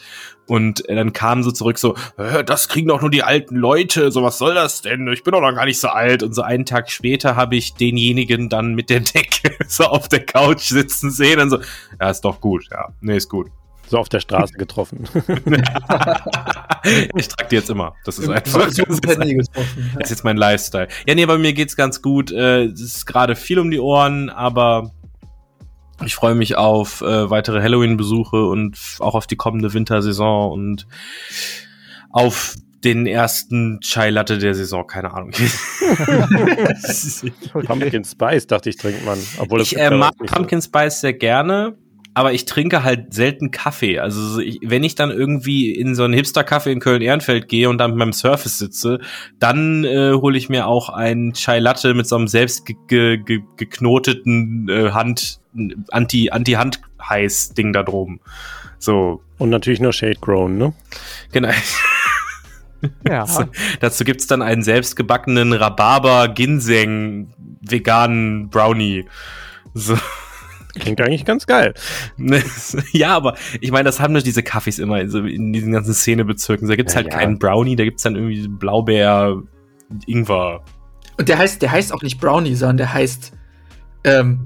Und 0.48 0.88
äh, 0.90 0.96
dann 0.96 1.14
kam 1.14 1.44
so 1.44 1.52
zurück 1.52 1.78
so, 1.78 1.96
"Äh, 2.18 2.44
das 2.44 2.68
kriegen 2.68 2.88
doch 2.88 3.02
nur 3.02 3.10
die 3.10 3.24
alten 3.24 3.56
Leute. 3.56 4.12
So 4.12 4.24
was 4.24 4.38
soll 4.38 4.54
das 4.54 4.82
denn? 4.82 5.08
Ich 5.08 5.24
bin 5.24 5.34
doch 5.34 5.42
noch 5.42 5.54
gar 5.56 5.66
nicht 5.66 5.80
so 5.80 5.88
alt. 5.88 6.24
Und 6.24 6.34
so 6.34 6.42
einen 6.42 6.66
Tag 6.66 6.92
später 6.92 7.36
habe 7.36 7.56
ich 7.56 7.76
denjenigen 7.76 8.50
dann 8.50 8.76
mit 8.76 8.90
der 8.90 9.00
Decke 9.14 9.56
so 9.68 9.86
auf 9.86 10.10
der 10.10 10.26
Couch 10.26 10.64
sitzen 10.64 11.12
sehen 11.12 11.40
und 11.40 11.50
so, 11.50 11.60
ja, 12.00 12.10
ist 12.10 12.22
doch 12.22 12.42
gut. 12.42 12.66
Ja, 12.72 12.90
nee, 13.02 13.18
ist 13.18 13.30
gut. 13.30 13.48
So 13.88 13.98
auf 14.00 14.10
der 14.10 14.20
Straße 14.22 14.54
getroffen. 14.54 15.04
ich 17.16 17.28
trage 17.28 17.50
die 17.50 17.56
jetzt 17.56 17.70
immer. 17.70 17.96
Das 18.06 18.18
ist 18.18 18.26
Im 18.26 18.32
einfach. 18.32 18.70
so 18.70 18.84
Das 18.84 18.90
ist. 18.90 19.06
Das 19.06 20.04
ist 20.06 20.10
jetzt 20.10 20.24
mein 20.24 20.38
Lifestyle. 20.38 20.88
Ja, 21.08 21.16
nee, 21.16 21.26
bei 21.26 21.38
mir 21.38 21.54
geht's 21.54 21.76
ganz 21.76 22.02
gut. 22.02 22.32
Äh, 22.32 22.66
Es 22.66 22.82
ist 22.82 23.06
gerade 23.06 23.36
viel 23.36 23.60
um 23.60 23.70
die 23.70 23.80
Ohren, 23.80 24.30
aber 24.30 24.92
ich 26.06 26.16
freue 26.16 26.36
mich 26.36 26.56
auf 26.56 27.02
äh, 27.02 27.30
weitere 27.30 27.62
Halloween-Besuche 27.62 28.46
und 28.46 28.78
auch 29.00 29.16
auf 29.16 29.28
die 29.28 29.36
kommende 29.36 29.74
Wintersaison 29.74 30.52
und 30.52 30.88
auf 32.10 32.56
den 32.84 33.08
ersten 33.08 33.80
Chai 33.82 34.10
Latte 34.10 34.38
der 34.38 34.54
Saison, 34.56 34.86
keine 34.86 35.14
Ahnung. 35.14 35.32
Pumpkin 37.66 38.04
Spice, 38.04 38.48
dachte 38.48 38.70
ich, 38.70 38.78
trinkt 38.78 39.06
man. 39.06 39.18
Obwohl 39.38 39.62
ich 39.62 39.78
äh, 39.78 39.90
mag. 39.90 40.14
Pumpkin 40.18 40.62
Spice 40.62 41.00
sehr 41.00 41.14
gerne, 41.14 41.78
aber 42.14 42.34
ich 42.34 42.46
trinke 42.46 42.84
halt 42.84 43.14
selten 43.14 43.52
Kaffee. 43.52 44.00
Also 44.00 44.22
so 44.22 44.40
ich, 44.40 44.60
wenn 44.64 44.84
ich 44.84 44.96
dann 44.96 45.12
irgendwie 45.12 45.72
in 45.72 45.96
so 45.96 46.04
einen 46.04 46.14
Hipster-Café 46.14 46.70
in 46.70 46.80
Köln-Ehrenfeld 46.80 47.48
gehe 47.48 47.70
und 47.70 47.78
dann 47.78 47.92
mit 47.92 48.00
meinem 48.00 48.14
Surface 48.14 48.60
sitze, 48.60 49.00
dann 49.40 49.84
äh, 49.84 50.14
hole 50.14 50.38
ich 50.38 50.50
mir 50.50 50.68
auch 50.68 50.90
einen 50.90 51.34
Chai 51.34 51.60
Latte 51.60 51.94
mit 51.94 52.08
so 52.08 52.16
einem 52.16 52.28
selbst 52.28 52.66
ge 52.66 52.76
ge 52.88 53.18
ge 53.18 53.42
geknoteten 53.58 54.68
äh, 54.70 54.92
Hand 54.92 55.40
anti 55.92 56.30
anti 56.30 56.54
Hand 56.54 56.82
heiß 57.02 57.54
Ding 57.54 57.74
da 57.74 57.84
drum. 57.84 58.20
So 58.78 59.22
Und 59.38 59.50
natürlich 59.50 59.80
nur 59.80 59.94
Shade 59.94 60.20
Grown, 60.20 60.58
ne? 60.58 60.74
genau. 61.32 61.50
Ja. 63.08 63.26
Dazu 63.80 64.04
gibt's 64.04 64.28
dann 64.28 64.42
einen 64.42 64.62
selbstgebackenen 64.62 65.54
Rhabarber 65.54 66.28
Ginseng 66.28 67.34
veganen 67.62 68.50
Brownie. 68.50 69.06
So. 69.74 69.98
Klingt 70.80 71.00
eigentlich 71.02 71.26
ganz 71.26 71.46
geil. 71.46 71.74
Ja, 72.92 73.16
aber 73.16 73.36
ich 73.62 73.72
meine, 73.72 73.84
das 73.86 74.00
haben 74.00 74.14
doch 74.14 74.24
diese 74.24 74.42
Kaffees 74.44 74.80
immer 74.80 75.00
in, 75.02 75.10
so 75.10 75.20
in 75.20 75.54
diesen 75.54 75.72
ganzen 75.72 75.94
Szenebezirken. 75.94 76.68
Da 76.68 76.76
gibt's 76.76 76.94
Ja, 76.94 77.02
halt 77.02 77.08
ja. 77.14 77.20
keinen 77.20 77.38
Brownie, 77.40 77.76
da 77.76 77.84
gibt's 77.84 78.04
dann 78.04 78.16
irgendwie 78.16 78.48
Blaubeer, 78.48 79.42
Ingwer, 80.08 80.64
Und 81.18 81.30
der 81.30 81.38
heißt, 81.38 81.62
der 81.62 81.72
heißt 81.72 81.94
auch 81.94 82.02
nicht 82.02 82.20
Brownie, 82.20 82.56
sondern 82.56 82.78
der 82.78 82.94
heißt 82.94 83.34
ähm, 84.06 84.46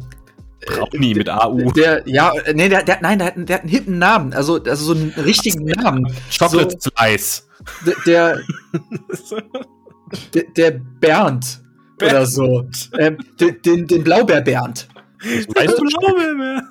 Brownie 0.66 1.16
mit 1.16 1.30
AU. 1.30 1.72
Der, 1.72 2.04
ja, 2.08 2.34
nee, 2.54 2.68
der, 2.68 2.84
der, 2.84 2.98
nein, 3.02 3.20
der 3.20 3.28
hat, 3.28 3.36
einen- 3.38 3.46
der 3.46 3.56
hat 3.56 3.62
einen 3.64 3.72
hippen 3.72 3.98
Namen, 3.98 4.34
also, 4.34 4.62
also 4.62 4.94
so 4.94 5.00
einen 5.00 5.12
richtigen 5.12 5.64
Namen. 5.82 6.12
Chocolate 6.38 6.78
Slice. 6.80 7.44
D- 7.86 7.94
Der, 8.06 8.40
der, 10.34 10.44
der 10.56 10.72
Bernd 11.00 11.62
oder 12.02 12.26
so. 12.26 12.68
Ähm, 12.98 13.18
den, 13.40 13.62
den, 13.62 13.88
den 13.88 14.04
Blaubeer 14.04 14.42
Bernd. 14.42 14.88
Weißt 15.20 15.78
du 15.80 15.90
schon? 15.90 16.62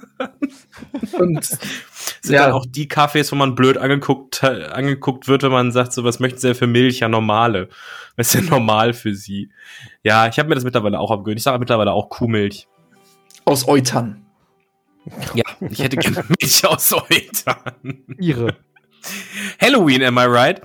Und 1.21 1.45
Sind 2.23 2.35
Ja. 2.35 2.45
dann 2.47 2.53
auch 2.53 2.67
die 2.69 2.89
Kaffees, 2.89 3.31
wo 3.33 3.37
man 3.37 3.55
blöd 3.55 3.77
angeguckt, 3.79 4.43
angeguckt 4.43 5.29
wird, 5.29 5.43
wenn 5.43 5.53
man 5.53 5.71
sagt, 5.73 5.93
so, 5.93 6.03
was 6.05 6.19
möchten 6.21 6.39
Sie 6.39 6.49
denn 6.49 6.57
für 6.57 6.67
Milch? 6.67 7.01
Ja, 7.01 7.09
normale. 7.09 7.69
Was 8.17 8.35
ist 8.35 8.43
denn 8.43 8.51
normal 8.51 8.95
für 8.95 9.15
Sie? 9.15 9.51
Ja, 10.03 10.27
ich 10.29 10.39
habe 10.39 10.49
mir 10.49 10.55
das 10.57 10.65
mittlerweile 10.65 10.99
auch 10.99 11.11
abgewöhnt. 11.11 11.39
Ich 11.39 11.45
sage 11.45 11.59
mittlerweile 11.59 11.93
auch 11.93 12.09
Kuhmilch. 12.09 12.67
aus 13.45 13.69
Eutern. 13.69 14.25
Ja, 15.35 15.45
ich 15.71 15.79
hätte 15.81 15.97
gerne 15.97 16.25
Milch 16.41 16.67
aus 16.67 16.93
Eutern. 16.93 18.03
Ihre. 18.19 18.57
Halloween, 19.61 20.03
am 20.03 20.19
I 20.19 20.23
right? 20.25 20.61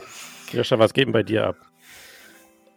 Joscha, 0.51 0.79
was 0.79 0.93
geht 0.93 1.05
denn 1.05 1.13
bei 1.13 1.21
dir 1.23 1.47
ab? 1.47 1.55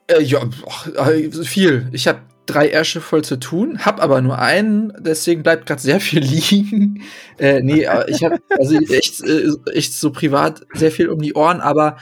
Äh, 0.09 0.23
ja, 0.23 0.41
och, 0.43 0.87
äh, 0.95 1.31
viel. 1.45 1.89
Ich 1.93 2.07
habe 2.07 2.21
drei 2.47 2.69
Ärsche 2.69 3.01
voll 3.01 3.25
zu 3.25 3.37
tun, 3.37 3.79
hab 3.85 4.03
aber 4.03 4.21
nur 4.21 4.39
einen, 4.39 4.93
deswegen 4.99 5.43
bleibt 5.43 5.67
gerade 5.67 5.81
sehr 5.81 6.01
viel 6.01 6.21
liegen. 6.23 7.03
Äh, 7.39 7.61
nee, 7.63 7.87
aber 7.87 8.09
ich 8.09 8.23
habe 8.25 8.39
also 8.51 8.77
echt, 8.77 9.23
äh, 9.23 9.51
echt 9.73 9.95
so 9.95 10.11
privat 10.11 10.67
sehr 10.75 10.91
viel 10.91 11.09
um 11.09 11.21
die 11.21 11.35
Ohren, 11.35 11.61
aber 11.61 11.97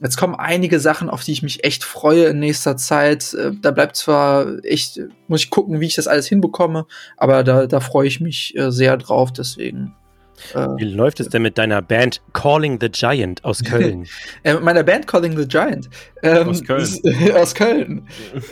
jetzt 0.00 0.16
kommen 0.16 0.34
einige 0.34 0.78
Sachen, 0.80 1.10
auf 1.10 1.24
die 1.24 1.32
ich 1.32 1.42
mich 1.42 1.64
echt 1.64 1.84
freue 1.84 2.26
in 2.26 2.38
nächster 2.38 2.76
Zeit. 2.76 3.34
Äh, 3.34 3.52
da 3.60 3.70
bleibt 3.70 3.96
zwar 3.96 4.64
echt, 4.64 4.98
äh, 4.98 5.08
muss 5.26 5.42
ich 5.42 5.50
gucken, 5.50 5.80
wie 5.80 5.86
ich 5.86 5.94
das 5.96 6.06
alles 6.08 6.26
hinbekomme, 6.26 6.86
aber 7.16 7.42
da, 7.42 7.66
da 7.66 7.80
freue 7.80 8.06
ich 8.06 8.20
mich 8.20 8.56
äh, 8.56 8.70
sehr 8.70 8.96
drauf, 8.96 9.32
deswegen. 9.32 9.94
Äh, 10.54 10.68
Wie 10.76 10.84
läuft 10.84 11.20
es 11.20 11.28
denn 11.28 11.42
mit 11.42 11.58
deiner 11.58 11.82
Band 11.82 12.22
Calling 12.32 12.78
the 12.80 12.88
Giant 12.88 13.44
aus 13.44 13.62
Köln? 13.64 14.06
Äh, 14.44 14.54
mit 14.54 14.62
meiner 14.62 14.84
Band 14.84 15.06
Calling 15.06 15.36
the 15.36 15.46
Giant. 15.46 15.90
Ähm, 16.22 16.48
Aus 16.48 16.62
Köln. 16.62 16.88
aus 17.34 17.54
Köln. 17.54 18.06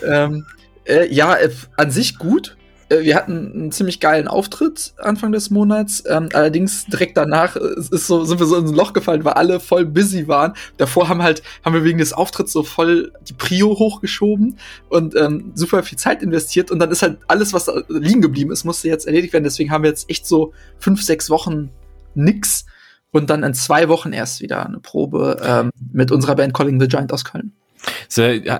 ähm, 0.05 0.45
äh, 0.87 1.13
ja, 1.13 1.35
äh, 1.35 1.49
an 1.75 1.91
sich 1.91 2.17
gut. 2.17 2.57
Äh, 2.89 3.01
wir 3.03 3.15
hatten 3.15 3.51
einen 3.53 3.71
ziemlich 3.71 3.99
geilen 3.99 4.27
Auftritt 4.27 4.93
Anfang 4.97 5.31
des 5.31 5.49
Monats. 5.49 6.03
Ähm, 6.07 6.29
allerdings 6.33 6.85
direkt 6.85 7.17
danach 7.17 7.55
äh, 7.55 7.59
ist 7.77 8.07
so, 8.07 8.23
sind 8.23 8.39
wir 8.39 8.45
so 8.45 8.57
ins 8.57 8.71
Loch 8.71 8.93
gefallen, 8.93 9.25
weil 9.25 9.33
alle 9.33 9.59
voll 9.59 9.85
busy 9.85 10.27
waren. 10.27 10.53
Davor 10.77 11.09
haben 11.09 11.21
halt, 11.21 11.43
haben 11.63 11.73
wir 11.73 11.83
wegen 11.83 11.97
des 11.97 12.13
Auftritts 12.13 12.53
so 12.53 12.63
voll 12.63 13.11
die 13.27 13.33
Prio 13.33 13.77
hochgeschoben 13.77 14.57
und 14.89 15.15
ähm, 15.15 15.51
super 15.55 15.83
viel 15.83 15.97
Zeit 15.97 16.23
investiert. 16.23 16.71
Und 16.71 16.79
dann 16.79 16.91
ist 16.91 17.01
halt 17.01 17.19
alles, 17.27 17.53
was 17.53 17.65
da 17.65 17.73
liegen 17.89 18.21
geblieben 18.21 18.51
ist, 18.51 18.63
musste 18.63 18.87
jetzt 18.87 19.05
erledigt 19.07 19.33
werden. 19.33 19.43
Deswegen 19.43 19.71
haben 19.71 19.83
wir 19.83 19.89
jetzt 19.89 20.09
echt 20.09 20.25
so 20.25 20.53
fünf, 20.79 21.01
sechs 21.01 21.29
Wochen 21.29 21.69
nix. 22.15 22.65
Und 23.11 23.29
dann 23.29 23.43
in 23.43 23.53
zwei 23.53 23.87
Wochen 23.87 24.11
erst 24.11 24.41
wieder 24.41 24.65
eine 24.65 24.79
Probe 24.79 25.41
ähm, 25.41 25.71
mit 25.93 26.11
unserer 26.11 26.35
Band 26.35 26.53
Calling 26.53 26.79
the 26.79 26.87
Giant 26.87 27.13
aus 27.13 27.23
Köln. 27.23 27.53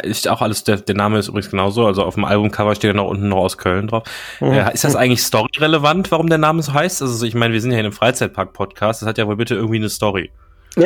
Ist 0.04 0.28
auch 0.28 0.42
alles, 0.42 0.64
der, 0.64 0.78
der 0.78 0.96
Name 0.96 1.20
ist 1.20 1.28
übrigens 1.28 1.50
genauso, 1.50 1.86
also 1.86 2.04
auf 2.04 2.16
dem 2.16 2.26
Albumcover 2.26 2.76
steht 2.76 2.90
ja 2.90 2.94
noch 2.94 3.08
unten 3.08 3.30
noch 3.30 3.38
aus 3.38 3.58
Köln 3.58 3.88
drauf. 3.88 4.04
Äh, 4.42 4.74
ist 4.74 4.84
das 4.84 4.96
eigentlich 4.96 5.22
storyrelevant, 5.22 6.12
warum 6.12 6.30
der 6.30 6.38
Name 6.38 6.62
so 6.62 6.74
heißt? 6.74 7.02
Also 7.02 7.26
ich 7.26 7.36
meine, 7.36 7.54
wir 7.54 7.62
sind 7.62 7.72
ja 7.72 7.80
in 7.80 7.86
einem 7.86 7.94
Freizeitpark-Podcast, 7.94 9.02
das 9.02 9.10
hat 9.10 9.18
ja 9.18 9.28
wohl 9.28 9.36
bitte 9.36 9.56
irgendwie 9.56 9.78
eine 9.78 9.90
Story. 9.90 10.32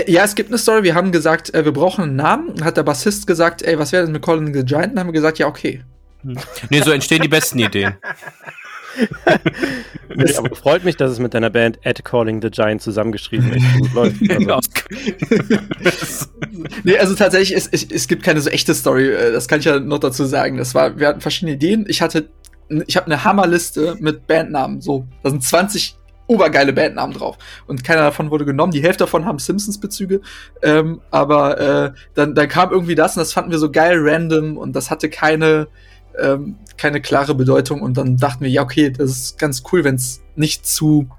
Ja, 0.08 0.24
es 0.24 0.36
gibt 0.36 0.50
eine 0.50 0.58
Story. 0.58 0.84
Wir 0.84 0.96
haben 0.96 1.12
gesagt, 1.12 1.54
äh, 1.54 1.66
wir 1.66 1.74
brauchen 1.74 2.04
einen 2.06 2.16
Namen. 2.16 2.64
Hat 2.64 2.78
der 2.78 2.84
Bassist 2.84 3.28
gesagt, 3.28 3.62
ey, 3.62 3.78
was 3.78 3.92
wäre 3.92 4.04
denn 4.04 4.14
mit 4.14 4.24
Calling 4.24 4.54
the 4.54 4.64
Giant? 4.64 4.94
Dann 4.94 5.00
haben 5.02 5.08
wir 5.08 5.14
gesagt, 5.14 5.38
ja, 5.38 5.48
okay. 5.48 5.84
Nee, 6.24 6.82
so 6.82 6.92
entstehen 6.92 7.22
die 7.22 7.28
besten 7.28 7.60
Ideen. 7.60 7.96
Nee, 10.16 10.36
aber 10.36 10.54
freut 10.56 10.84
mich, 10.84 10.98
dass 10.98 11.12
es 11.12 11.20
mit 11.20 11.34
deiner 11.34 11.50
Band 11.50 11.80
At 11.86 12.04
Calling 12.04 12.42
the 12.42 12.50
Giant 12.50 12.82
zusammengeschrieben 12.82 13.54
echt 13.54 13.80
gut 13.80 13.94
läuft. 13.94 14.22
Also. 15.82 16.26
Nee, 16.84 16.98
also 16.98 17.16
tatsächlich, 17.16 17.56
es, 17.56 17.68
es, 17.68 17.84
es 17.90 18.08
gibt 18.08 18.24
keine 18.24 18.42
so 18.42 18.50
echte 18.50 18.76
Story. 18.76 19.10
äh, 19.10 19.32
Das 19.32 19.48
kann 19.48 19.60
ich 19.60 19.66
ja 19.66 19.80
noch 19.80 20.00
dazu 20.00 20.26
sagen. 20.26 20.58
Das 20.58 20.76
war, 20.76 21.00
wir 21.00 21.08
hatten 21.08 21.22
verschiedene 21.22 21.54
Ideen. 21.56 21.86
Ich 21.88 22.02
hatte, 22.02 22.30
ich 22.88 22.98
habe 22.98 23.06
eine 23.08 23.24
Hammerliste 23.24 23.96
mit 24.00 24.28
Bandnamen. 24.28 24.82
So, 24.82 25.08
da 25.24 25.30
sind 25.30 25.44
20 25.44 25.96
obergeile 26.28 26.74
Bandnamen 26.74 27.16
drauf. 27.16 27.38
Und 27.68 27.84
keiner 27.84 28.02
davon 28.02 28.32
wurde 28.32 28.46
genommen. 28.46 28.72
Die 28.72 28.82
Hälfte 28.84 29.04
davon 29.04 29.26
haben 29.26 29.40
Simpsons-Bezüge. 29.40 30.22
Ähm, 30.62 31.02
aber 31.12 31.60
äh, 31.60 31.92
dann, 32.14 32.36
dann 32.36 32.48
kam 32.48 32.72
irgendwie 32.72 32.96
das 32.96 33.16
und 33.16 33.22
das 33.22 33.34
fanden 33.34 33.52
wir 33.52 33.60
so 33.60 33.72
geil 33.72 33.98
random 33.98 34.58
und 34.58 34.74
das 34.76 34.90
hatte 34.90 35.10
keine, 35.10 35.68
ähm, 36.20 36.58
keine 36.78 37.02
klare 37.02 37.36
Bedeutung. 37.36 37.82
Und 37.82 37.98
dann 37.98 38.18
dachten 38.18 38.44
wir, 38.44 38.50
ja, 38.50 38.64
okay, 38.64 38.90
das 38.90 39.12
ist 39.12 39.40
ganz 39.40 39.64
cool, 39.72 39.84
wenn 39.84 39.96
es 39.96 40.22
nicht 40.36 40.66
zu 40.66 41.10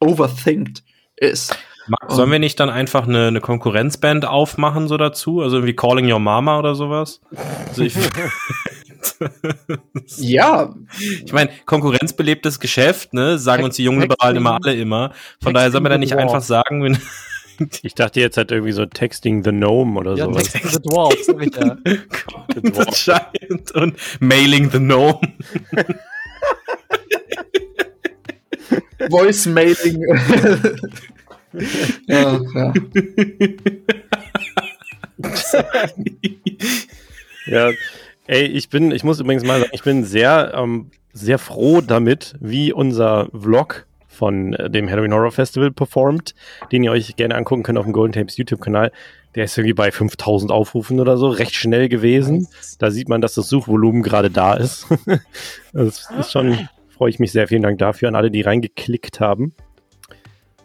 overthinkt 0.00 0.82
ist. 1.16 1.56
Sollen 2.08 2.30
wir 2.30 2.38
nicht 2.38 2.60
dann 2.60 2.70
einfach 2.70 3.08
eine, 3.08 3.26
eine 3.26 3.40
Konkurrenzband 3.40 4.24
aufmachen 4.24 4.86
so 4.86 4.96
dazu? 4.96 5.40
Also 5.40 5.56
irgendwie 5.56 5.74
Calling 5.74 6.10
Your 6.10 6.20
Mama 6.20 6.58
oder 6.58 6.74
sowas? 6.74 7.20
Also 7.68 7.82
ich 7.82 7.94
Ja, 10.18 10.74
ich 11.24 11.32
meine, 11.32 11.50
konkurrenzbelebtes 11.66 12.60
Geschäft, 12.60 13.14
ne? 13.14 13.38
Sagen 13.38 13.64
uns 13.64 13.76
die 13.76 13.84
jungen 13.84 14.02
Liberalen 14.02 14.36
immer 14.36 14.58
alle 14.62 14.74
immer. 14.74 15.12
Von 15.42 15.54
daher 15.54 15.70
sollen 15.70 15.84
wir 15.84 15.90
da 15.90 15.98
nicht 15.98 16.16
einfach 16.16 16.42
sagen, 16.42 16.82
wenn 16.82 16.98
ich 17.82 17.94
dachte 17.94 18.20
jetzt 18.20 18.36
halt 18.36 18.50
irgendwie 18.50 18.72
so 18.72 18.84
Texting 18.86 19.44
the 19.44 19.50
Gnome 19.50 19.98
oder 19.98 20.14
Ja, 20.14 20.24
sowas. 20.26 20.44
Texting 20.44 20.70
the 20.70 20.82
Dwarfs, 20.82 21.26
sag 21.26 21.42
ich 21.42 21.54
ja. 21.54 21.76
the 22.54 22.84
Giant 22.92 23.72
und 23.72 23.96
Mailing 24.20 24.70
the 24.70 24.78
Gnome. 24.78 25.20
Voice-Mailing. 29.10 30.00
ja, 32.06 32.40
ja. 32.54 32.72
Ja, 37.46 37.70
ey, 38.26 38.46
ich 38.46 38.68
bin, 38.68 38.92
ich 38.92 39.04
muss 39.04 39.20
übrigens 39.20 39.44
mal 39.44 39.60
sagen, 39.60 39.70
ich 39.72 39.82
bin 39.82 40.04
sehr, 40.04 40.52
ähm, 40.54 40.90
sehr 41.12 41.38
froh 41.38 41.80
damit, 41.80 42.34
wie 42.40 42.72
unser 42.72 43.28
Vlog 43.32 43.86
von 44.12 44.52
äh, 44.54 44.70
dem 44.70 44.88
Halloween 44.88 45.12
Horror 45.12 45.32
Festival 45.32 45.70
performt, 45.70 46.34
den 46.70 46.84
ihr 46.84 46.92
euch 46.92 47.16
gerne 47.16 47.34
angucken 47.34 47.62
könnt 47.62 47.78
auf 47.78 47.84
dem 47.84 47.92
Golden 47.92 48.12
Tapes 48.12 48.36
YouTube-Kanal. 48.36 48.92
Der 49.34 49.44
ist 49.44 49.56
irgendwie 49.56 49.72
bei 49.72 49.90
5000 49.90 50.52
Aufrufen 50.52 51.00
oder 51.00 51.16
so, 51.16 51.28
recht 51.28 51.54
schnell 51.54 51.88
gewesen. 51.88 52.46
Da 52.78 52.90
sieht 52.90 53.08
man, 53.08 53.20
dass 53.20 53.34
das 53.34 53.48
Suchvolumen 53.48 54.02
gerade 54.02 54.30
da 54.30 54.54
ist. 54.54 54.86
das 55.72 56.10
ist 56.18 56.32
schon, 56.32 56.68
freue 56.88 57.10
ich 57.10 57.18
mich 57.18 57.32
sehr. 57.32 57.48
Vielen 57.48 57.62
Dank 57.62 57.78
dafür 57.78 58.08
an 58.08 58.14
alle, 58.14 58.30
die 58.30 58.42
reingeklickt 58.42 59.20
haben. 59.20 59.54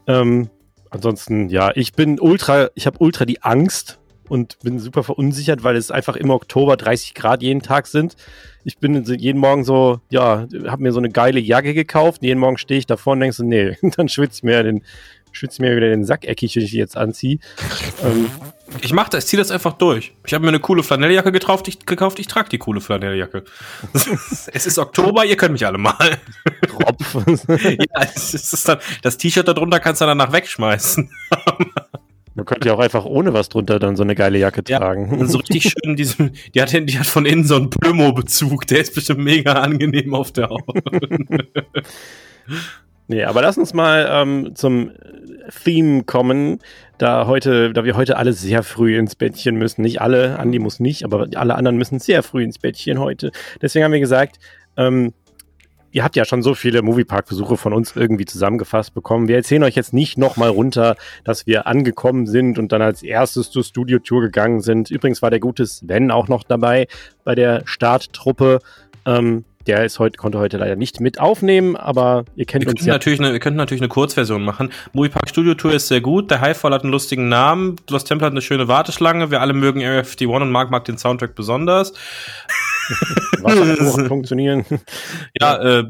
Ähm, 0.06 0.50
ansonsten, 0.90 1.50
ja, 1.50 1.72
ich 1.76 1.94
bin 1.94 2.20
ultra, 2.20 2.70
ich 2.76 2.86
habe 2.86 3.00
ultra 3.00 3.26
die 3.26 3.42
Angst 3.42 4.00
und 4.30 4.60
bin 4.60 4.80
super 4.80 5.04
verunsichert, 5.04 5.64
weil 5.64 5.76
es 5.76 5.92
einfach 5.92 6.16
im 6.16 6.30
Oktober 6.30 6.76
30 6.76 7.14
Grad 7.14 7.42
jeden 7.42 7.62
Tag 7.62 7.88
sind. 7.88 8.16
Ich 8.68 8.80
bin 8.80 9.02
jeden 9.02 9.40
Morgen 9.40 9.64
so, 9.64 10.02
ja, 10.10 10.46
habe 10.68 10.84
mir 10.84 10.92
so 10.92 11.00
eine 11.00 11.10
geile 11.10 11.40
Jacke 11.40 11.74
gekauft. 11.74 12.22
jeden 12.22 12.38
Morgen 12.38 12.58
stehe 12.58 12.78
ich 12.78 12.86
davor 12.86 13.14
und 13.14 13.22
denke 13.22 13.34
so, 13.34 13.46
nee, 13.46 13.78
dann 13.96 14.10
schwitze 14.10 14.40
ich 14.40 14.44
mir 14.44 14.62
den, 14.62 14.84
schwitze 15.32 15.62
mir 15.62 15.74
wieder 15.74 15.88
den 15.88 16.04
Sack 16.04 16.26
eckig, 16.26 16.54
wenn 16.58 16.64
ich 16.64 16.72
die 16.72 16.78
jetzt 16.78 16.98
anziehe. 16.98 17.40
ähm, 18.04 18.30
ich 18.82 18.92
mach 18.92 19.08
das, 19.08 19.24
ich 19.24 19.30
zieh 19.30 19.38
das 19.38 19.52
einfach 19.52 19.72
durch. 19.72 20.12
Ich 20.26 20.34
habe 20.34 20.44
mir 20.44 20.50
eine 20.50 20.60
coole 20.60 20.84
Flanelljacke 20.84 21.32
gekauft, 21.32 21.70
ich, 21.70 21.86
gekauft, 21.86 22.20
ich 22.20 22.28
trage 22.28 22.50
die 22.50 22.58
coole 22.58 22.82
Flanelljacke. 22.82 23.46
es 23.94 24.66
ist 24.66 24.78
Oktober, 24.78 25.24
ihr 25.24 25.38
könnt 25.38 25.54
mich 25.54 25.66
alle 25.66 25.78
mal. 25.78 26.18
Tropf. 26.68 27.16
ja, 27.48 28.02
es 28.14 28.34
ist 28.34 28.68
dann, 28.68 28.80
das 29.02 29.18
T-Shirt 29.18 29.48
darunter 29.48 29.80
kannst 29.80 30.02
du 30.02 30.06
danach 30.06 30.34
wegschmeißen. 30.34 31.10
Man 32.38 32.46
könnte 32.46 32.68
ja 32.68 32.76
auch 32.76 32.80
einfach 32.80 33.04
ohne 33.04 33.34
was 33.34 33.50
drunter 33.50 33.80
dann 33.80 33.96
so 33.96 34.04
eine 34.04 34.14
geile 34.14 34.38
Jacke 34.38 34.62
ja, 34.68 34.78
tragen. 34.78 35.28
So 35.28 35.40
richtig 35.40 35.74
schön 35.84 35.96
diesem, 35.96 36.34
die 36.54 36.62
hat, 36.62 36.72
die 36.72 37.00
hat 37.00 37.08
von 37.08 37.26
innen 37.26 37.44
so 37.44 37.56
einen 37.56 37.72
Plümo-Bezug, 37.72 38.68
der 38.68 38.82
ist 38.82 38.94
bestimmt 38.94 39.22
mega 39.22 39.54
angenehm 39.54 40.14
auf 40.14 40.32
der 40.34 40.50
Haut. 40.50 40.62
nee, 43.08 43.24
aber 43.24 43.42
lass 43.42 43.58
uns 43.58 43.74
mal 43.74 44.08
ähm, 44.08 44.52
zum 44.54 44.92
Theme 45.64 46.04
kommen, 46.04 46.60
da 47.00 47.26
heute, 47.26 47.74
da 47.74 47.86
wir 47.86 47.96
heute 47.96 48.18
alle 48.18 48.34
sehr 48.34 48.62
früh 48.62 49.00
ins 49.00 49.16
Bettchen 49.16 49.56
müssen. 49.56 49.82
Nicht 49.82 50.02
alle, 50.02 50.38
Andi 50.38 50.60
muss 50.60 50.80
nicht, 50.80 51.06
aber 51.06 51.26
alle 51.34 51.56
anderen 51.56 51.78
müssen 51.78 51.98
sehr 51.98 52.22
früh 52.22 52.44
ins 52.44 52.60
Bettchen 52.60 53.00
heute. 53.00 53.32
Deswegen 53.64 53.84
haben 53.84 53.94
wir 53.94 54.00
gesagt, 54.00 54.38
ähm, 54.78 55.12
ihr 55.98 56.04
habt 56.04 56.16
ja 56.16 56.26
schon 56.26 56.44
so 56.44 56.54
viele 56.54 56.84
Moviepark-Besuche 56.84 57.58
von 57.58 57.74
uns 57.74 57.96
irgendwie 57.96 58.26
zusammengefasst 58.26 58.94
bekommen. 58.94 59.28
Wir 59.28 59.38
erzählen 59.38 59.64
euch 59.64 59.74
jetzt 59.74 59.94
nicht 59.94 60.16
nochmal 60.16 60.50
runter, 60.50 60.96
dass 61.24 61.48
wir 61.48 61.66
angekommen 61.66 62.28
sind 62.28 62.60
und 62.60 62.72
dann 62.72 62.84
als 62.84 63.02
erstes 63.02 63.50
zur 63.50 63.64
Studio-Tour 63.64 64.22
gegangen 64.22 64.62
sind. 64.62 64.92
Übrigens 64.92 65.24
war 65.24 65.32
der 65.32 65.40
gute 65.40 65.66
Sven 65.66 66.12
auch 66.12 66.28
noch 66.28 66.44
dabei 66.44 66.88
bei 67.24 67.34
der 67.34 67.64
Starttruppe. 67.66 68.60
Ähm, 69.08 69.44
der 69.66 69.86
ist 69.86 69.98
heute, 69.98 70.18
konnte 70.18 70.38
heute 70.38 70.58
leider 70.58 70.76
nicht 70.76 71.02
mit 71.02 71.20
aufnehmen, 71.20 71.76
aber 71.76 72.26
ihr 72.36 72.46
kennt 72.46 72.66
wir 72.66 72.70
uns 72.70 72.86
ja. 72.86 72.94
Natürlich 72.94 73.20
eine, 73.20 73.34
wir 73.34 73.40
könnten 73.40 73.58
natürlich 73.58 73.82
eine 73.82 73.90
Kurzversion 73.90 74.44
machen. 74.44 74.72
Moviepark 74.94 75.28
Studio 75.28 75.56
Tour 75.56 75.74
ist 75.74 75.88
sehr 75.88 76.02
gut. 76.02 76.30
Der 76.30 76.42
Highfall 76.42 76.74
hat 76.74 76.84
einen 76.84 76.92
lustigen 76.92 77.28
Namen. 77.28 77.76
Das 77.88 78.04
Tempel 78.04 78.28
hat 78.28 78.34
eine 78.34 78.42
schöne 78.44 78.68
Warteschlange. 78.68 79.32
Wir 79.32 79.42
alle 79.42 79.54
mögen 79.54 79.82
Area 79.82 80.02
51 80.02 80.28
und 80.28 80.52
Mark 80.52 80.70
mag 80.70 80.86
den 80.86 81.00
Soundtrack 81.00 81.34
besonders. 81.34 81.94
Wassertouren 83.42 84.08
funktionieren. 84.08 84.66
Ja, 85.40 85.58
äh, 85.58 85.84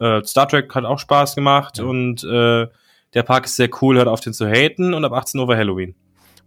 äh, 0.00 0.24
Star 0.24 0.48
Trek 0.48 0.74
hat 0.74 0.84
auch 0.84 0.98
Spaß 0.98 1.34
gemacht 1.34 1.78
ja. 1.78 1.84
und 1.84 2.24
äh, 2.24 2.66
der 3.14 3.22
Park 3.22 3.46
ist 3.46 3.56
sehr 3.56 3.70
cool, 3.80 3.96
hört 3.96 4.08
auf 4.08 4.20
den 4.20 4.32
zu 4.32 4.46
haten 4.46 4.94
und 4.94 5.04
ab 5.04 5.12
18 5.12 5.40
Uhr 5.40 5.48
war 5.48 5.56
Halloween. 5.56 5.94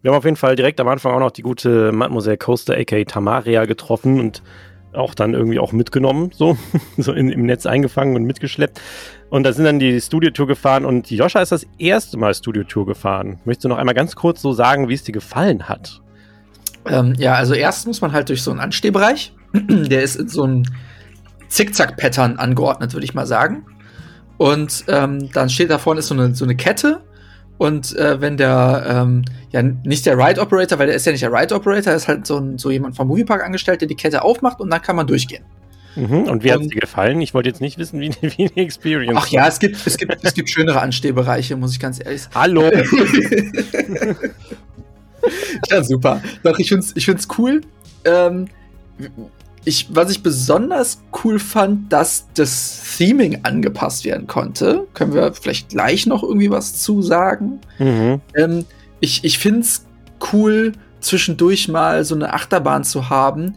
Wir 0.01 0.11
haben 0.11 0.17
auf 0.17 0.25
jeden 0.25 0.37
Fall 0.37 0.55
direkt 0.55 0.79
am 0.79 0.87
Anfang 0.87 1.13
auch 1.13 1.19
noch 1.19 1.31
die 1.31 1.43
gute 1.43 1.91
Mademoiselle 1.91 2.37
Coaster, 2.37 2.75
aka 2.75 3.03
Tamaria, 3.03 3.65
getroffen 3.65 4.19
und 4.19 4.41
auch 4.93 5.13
dann 5.13 5.33
irgendwie 5.33 5.59
auch 5.59 5.71
mitgenommen, 5.71 6.31
so, 6.33 6.57
so 6.97 7.13
in, 7.13 7.29
im 7.29 7.45
Netz 7.45 7.65
eingefangen 7.65 8.15
und 8.15 8.23
mitgeschleppt. 8.23 8.81
Und 9.29 9.43
da 9.43 9.53
sind 9.53 9.65
dann 9.65 9.79
die 9.79 9.99
Studio-Tour 10.01 10.47
gefahren 10.47 10.85
und 10.85 11.09
Joscha 11.09 11.41
ist 11.41 11.51
das 11.51 11.65
erste 11.77 12.17
Mal 12.17 12.33
Studio-Tour 12.33 12.85
gefahren. 12.85 13.39
Möchtest 13.45 13.65
du 13.65 13.69
noch 13.69 13.77
einmal 13.77 13.95
ganz 13.95 14.15
kurz 14.15 14.41
so 14.41 14.51
sagen, 14.51 14.89
wie 14.89 14.93
es 14.93 15.03
dir 15.03 15.13
gefallen 15.13 15.69
hat? 15.69 16.01
Ähm, 16.85 17.13
ja, 17.17 17.35
also 17.35 17.53
erst 17.53 17.87
muss 17.87 18.01
man 18.01 18.11
halt 18.11 18.29
durch 18.29 18.41
so 18.41 18.51
einen 18.51 18.59
Anstehbereich. 18.59 19.33
Der 19.67 20.03
ist 20.03 20.15
in 20.15 20.27
so 20.27 20.43
einem 20.43 20.63
Zickzack-Pattern 21.47 22.37
angeordnet, 22.37 22.93
würde 22.93 23.05
ich 23.05 23.13
mal 23.13 23.27
sagen. 23.27 23.65
Und 24.37 24.85
ähm, 24.87 25.31
dann 25.31 25.49
steht 25.49 25.69
da 25.69 25.77
vorne 25.77 25.99
ist 25.99 26.07
so 26.07 26.15
eine, 26.15 26.33
so 26.33 26.45
eine 26.45 26.55
Kette. 26.55 27.01
Und 27.57 27.95
äh, 27.95 28.19
wenn 28.19 28.37
der, 28.37 28.85
ähm, 28.87 29.23
ja, 29.51 29.61
nicht 29.61 30.07
der 30.07 30.17
Ride 30.17 30.41
Operator, 30.41 30.79
weil 30.79 30.87
der 30.87 30.95
ist 30.95 31.05
ja 31.05 31.11
nicht 31.11 31.21
der 31.21 31.31
Ride 31.31 31.53
Operator, 31.53 31.93
ist 31.93 32.07
halt 32.07 32.25
so, 32.25 32.37
ein, 32.37 32.57
so 32.57 32.71
jemand 32.71 32.95
vom 32.95 33.07
Moviepark 33.07 33.43
angestellt, 33.43 33.81
der 33.81 33.87
die 33.87 33.95
Kette 33.95 34.23
aufmacht 34.23 34.59
und 34.59 34.71
dann 34.71 34.81
kann 34.81 34.95
man 34.95 35.05
durchgehen. 35.05 35.43
Mhm. 35.95 36.23
Und 36.23 36.43
wie 36.43 36.51
hat 36.51 36.61
es 36.61 36.69
dir 36.69 36.79
gefallen? 36.79 37.21
Ich 37.21 37.33
wollte 37.33 37.49
jetzt 37.49 37.61
nicht 37.61 37.77
wissen, 37.77 37.99
wie, 37.99 38.11
wie 38.21 38.47
die 38.47 38.61
Experience 38.61 39.19
Ach 39.21 39.27
ja, 39.27 39.47
es 39.47 39.59
gibt, 39.59 39.75
es, 39.85 39.97
gibt, 39.97 40.17
es 40.23 40.33
gibt 40.33 40.49
schönere 40.53 40.81
Anstehbereiche, 40.81 41.55
muss 41.55 41.73
ich 41.73 41.79
ganz 41.79 42.03
ehrlich 42.03 42.23
sagen. 42.23 42.35
Hallo! 42.35 42.63
ja, 45.69 45.83
super. 45.83 46.21
Doch, 46.43 46.57
ich 46.57 46.69
finde 46.69 46.85
es 46.85 46.95
ich 46.95 47.05
find's 47.05 47.27
cool. 47.37 47.61
Ähm, 48.05 48.47
ich, 49.63 49.87
was 49.95 50.09
ich 50.09 50.23
besonders 50.23 51.01
cool 51.23 51.37
fand, 51.37 51.93
dass 51.93 52.27
das 52.33 52.81
Theming 52.97 53.41
angepasst 53.43 54.05
werden 54.05 54.27
konnte. 54.27 54.87
Können 54.93 55.13
wir 55.13 55.33
vielleicht 55.33 55.69
gleich 55.69 56.07
noch 56.07 56.23
irgendwie 56.23 56.49
was 56.49 56.81
zu 56.81 57.01
sagen? 57.01 57.59
Mhm. 57.77 58.21
Ähm, 58.35 58.65
ich 58.99 59.23
ich 59.23 59.37
finde 59.37 59.61
es 59.61 59.85
cool, 60.33 60.73
zwischendurch 60.99 61.67
mal 61.67 62.03
so 62.05 62.15
eine 62.15 62.33
Achterbahn 62.33 62.83
zu 62.83 63.09
haben, 63.09 63.55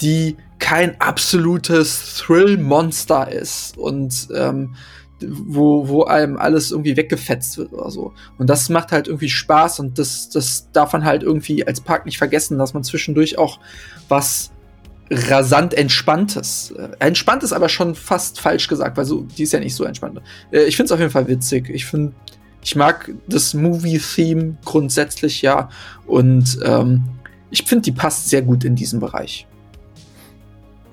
die 0.00 0.36
kein 0.58 1.00
absolutes 1.00 2.16
Thrill-Monster 2.18 3.30
ist 3.32 3.76
und 3.76 4.28
ähm, 4.34 4.74
wo, 5.22 5.88
wo 5.88 6.04
einem 6.04 6.38
alles 6.38 6.70
irgendwie 6.70 6.96
weggefetzt 6.96 7.58
wird 7.58 7.72
oder 7.72 7.90
so. 7.90 8.12
Und 8.38 8.48
das 8.48 8.68
macht 8.68 8.92
halt 8.92 9.06
irgendwie 9.06 9.28
Spaß 9.28 9.80
und 9.80 9.98
das, 9.98 10.30
das 10.30 10.70
darf 10.72 10.92
man 10.92 11.04
halt 11.04 11.22
irgendwie 11.22 11.66
als 11.66 11.80
Park 11.80 12.06
nicht 12.06 12.18
vergessen, 12.18 12.58
dass 12.58 12.72
man 12.72 12.84
zwischendurch 12.84 13.38
auch 13.38 13.58
was 14.08 14.50
rasant 15.10 15.74
entspanntes. 15.74 16.72
Äh, 16.76 16.88
entspannt 17.00 17.42
ist 17.42 17.52
aber 17.52 17.68
schon 17.68 17.94
fast 17.94 18.40
falsch 18.40 18.68
gesagt, 18.68 18.96
weil 18.96 19.04
so, 19.04 19.22
die 19.22 19.42
ist 19.42 19.52
ja 19.52 19.60
nicht 19.60 19.74
so 19.74 19.84
entspannt. 19.84 20.20
Äh, 20.52 20.64
ich 20.64 20.76
finde 20.76 20.86
es 20.86 20.92
auf 20.92 21.00
jeden 21.00 21.12
Fall 21.12 21.28
witzig. 21.28 21.68
Ich 21.70 21.86
finde, 21.86 22.12
ich 22.62 22.76
mag 22.76 23.10
das 23.26 23.54
Movie-Theme 23.54 24.56
grundsätzlich 24.64 25.42
ja 25.42 25.68
und 26.06 26.58
ähm, 26.64 27.04
ich 27.50 27.64
finde, 27.64 27.82
die 27.82 27.92
passt 27.92 28.28
sehr 28.28 28.42
gut 28.42 28.64
in 28.64 28.76
diesen 28.76 29.00
Bereich 29.00 29.46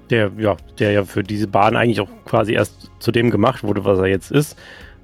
der, 0.10 0.32
ja, 0.38 0.56
der 0.80 0.92
ja 0.92 1.04
für 1.04 1.24
diese 1.24 1.48
Bahn 1.48 1.76
eigentlich 1.76 2.00
auch 2.00 2.10
quasi 2.26 2.54
erst 2.54 2.90
zu 3.00 3.12
dem 3.12 3.30
gemacht 3.30 3.64
wurde, 3.64 3.86
was 3.86 4.00
er 4.00 4.08
jetzt 4.08 4.32
ist. 4.32 4.58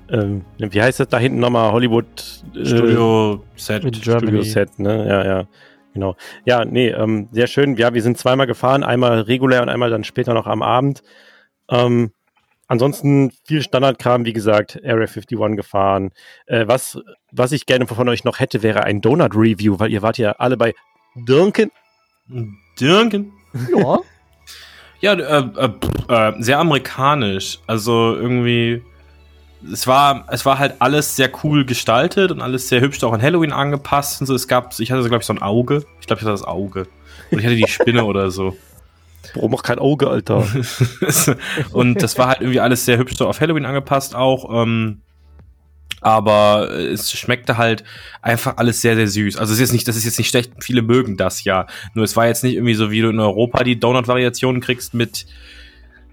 Ähm, 0.09 0.41
wie 0.57 0.81
heißt 0.81 0.99
das 0.99 1.07
da 1.07 1.17
hinten 1.17 1.39
nochmal? 1.39 1.71
Hollywood 1.71 2.43
äh, 2.55 2.65
Studio 2.65 3.43
Set. 3.55 3.83
Studio 3.95 4.41
Set, 4.43 4.77
ne? 4.79 5.07
Ja, 5.07 5.25
ja. 5.25 5.47
Genau. 5.93 6.15
Ja, 6.45 6.65
nee, 6.65 6.89
ähm, 6.89 7.29
sehr 7.31 7.47
schön. 7.47 7.77
Ja, 7.77 7.93
wir 7.93 8.01
sind 8.01 8.17
zweimal 8.17 8.47
gefahren, 8.47 8.83
einmal 8.83 9.21
regulär 9.21 9.61
und 9.61 9.69
einmal 9.69 9.89
dann 9.89 10.03
später 10.03 10.33
noch 10.33 10.47
am 10.47 10.61
Abend. 10.61 11.03
Ähm, 11.69 12.11
ansonsten 12.67 13.31
viel 13.45 13.61
Standardkram, 13.61 14.25
wie 14.25 14.33
gesagt, 14.33 14.79
Area 14.83 15.07
51 15.07 15.55
gefahren. 15.55 16.11
Äh, 16.47 16.67
was, 16.67 16.99
was 17.31 17.51
ich 17.51 17.65
gerne 17.65 17.85
von 17.87 18.09
euch 18.09 18.23
noch 18.23 18.39
hätte, 18.39 18.63
wäre 18.63 18.83
ein 18.83 19.01
Donut-Review, 19.01 19.79
weil 19.79 19.91
ihr 19.91 20.01
wart 20.01 20.17
ja 20.17 20.31
alle 20.33 20.57
bei 20.57 20.73
Duncan. 21.15 21.71
Duncan? 22.79 23.31
Ja. 23.75 23.99
Ja, 25.03 25.15
äh, 25.15 25.49
äh, 25.57 25.69
äh, 26.07 26.33
sehr 26.41 26.59
amerikanisch. 26.59 27.59
Also 27.67 28.15
irgendwie, 28.15 28.81
es 29.71 29.87
war, 29.87 30.25
es 30.29 30.45
war 30.45 30.59
halt 30.59 30.75
alles 30.79 31.15
sehr 31.15 31.29
cool 31.43 31.65
gestaltet 31.65 32.31
und 32.31 32.41
alles 32.41 32.69
sehr 32.69 32.81
hübsch 32.81 33.03
auch 33.03 33.13
an 33.13 33.21
Halloween 33.21 33.51
angepasst 33.51 34.21
und 34.21 34.27
so. 34.27 34.35
Es 34.35 34.47
gab, 34.47 34.77
ich 34.79 34.91
hatte, 34.91 35.01
glaube 35.07 35.21
ich, 35.21 35.25
so 35.25 35.33
ein 35.33 35.41
Auge. 35.41 35.85
Ich 35.99 36.07
glaube, 36.07 36.19
ich 36.19 36.25
hatte 36.25 36.31
das 36.31 36.43
Auge. 36.43 36.87
Und 37.31 37.39
ich 37.39 37.45
hatte 37.45 37.55
die 37.55 37.67
Spinne 37.67 38.05
oder 38.05 38.31
so. 38.31 38.55
Warum 39.33 39.55
auch 39.55 39.63
kein 39.63 39.79
Auge, 39.79 40.09
Alter? 40.09 40.45
und 41.71 42.01
das 42.01 42.17
war 42.17 42.27
halt 42.27 42.41
irgendwie 42.41 42.59
alles 42.59 42.85
sehr 42.85 42.97
hübsch 42.97 43.15
so 43.15 43.27
auf 43.27 43.39
Halloween 43.39 43.65
angepasst 43.65 44.15
auch. 44.15 44.63
Ähm, 44.63 45.01
aber 46.01 46.69
es 46.69 47.11
schmeckte 47.11 47.57
halt 47.57 47.85
einfach 48.21 48.57
alles 48.57 48.81
sehr, 48.81 48.95
sehr 48.95 49.07
süß. 49.07 49.37
Also 49.37 49.53
es 49.53 49.59
ist 49.59 49.61
jetzt 49.61 49.73
nicht, 49.73 49.87
das 49.87 49.95
ist 49.95 50.03
jetzt 50.03 50.17
nicht 50.17 50.29
schlecht, 50.29 50.51
viele 50.59 50.81
mögen 50.81 51.15
das 51.15 51.45
ja. 51.45 51.65
Nur 51.93 52.03
es 52.03 52.17
war 52.17 52.27
jetzt 52.27 52.43
nicht 52.43 52.55
irgendwie 52.55 52.73
so, 52.73 52.91
wie 52.91 53.01
du 53.01 53.09
in 53.09 53.19
Europa 53.19 53.63
die 53.63 53.79
Donut-Variationen 53.79 54.61
kriegst 54.61 54.93
mit 54.93 55.25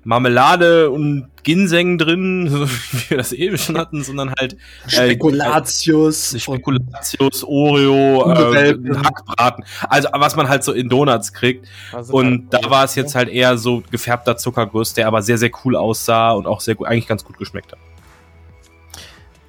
Marmelade 0.04 0.90
und 0.90 1.28
Ginseng 1.42 1.98
drin, 1.98 2.48
so 2.50 2.68
wie 2.68 3.10
wir 3.10 3.16
das 3.16 3.32
eben 3.32 3.58
schon 3.58 3.78
hatten, 3.78 4.02
sondern 4.02 4.32
halt 4.38 4.56
äh, 4.86 4.90
Spekulatius, 4.90 6.34
äh, 6.34 6.40
Spekulatius, 6.40 7.44
Oreo, 7.44 8.30
äh, 8.32 8.76
Hackbraten. 8.94 9.64
Also 9.88 10.08
was 10.12 10.36
man 10.36 10.48
halt 10.48 10.64
so 10.64 10.72
in 10.72 10.88
Donuts 10.88 11.32
kriegt. 11.32 11.66
Also 11.92 12.14
und 12.14 12.50
da 12.50 12.70
war 12.70 12.84
es 12.84 12.94
jetzt 12.94 13.14
halt 13.14 13.28
eher 13.28 13.58
so 13.58 13.82
gefärbter 13.90 14.36
Zuckerguss, 14.36 14.94
der 14.94 15.06
aber 15.06 15.22
sehr, 15.22 15.38
sehr 15.38 15.50
cool 15.64 15.76
aussah 15.76 16.32
und 16.32 16.46
auch 16.46 16.60
sehr 16.60 16.74
gut, 16.74 16.86
eigentlich 16.86 17.06
ganz 17.06 17.24
gut 17.24 17.38
geschmeckt 17.38 17.72
hat. 17.72 17.78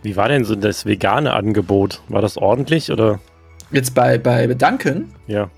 Wie 0.03 0.15
war 0.15 0.27
denn 0.29 0.45
so 0.45 0.55
das 0.55 0.85
vegane 0.85 1.33
Angebot? 1.33 2.01
War 2.09 2.21
das 2.21 2.37
ordentlich 2.37 2.91
oder? 2.91 3.19
Jetzt 3.71 3.93
bei, 3.93 4.17
bei 4.17 4.47
Duncan? 4.47 5.13
Ja. 5.27 5.49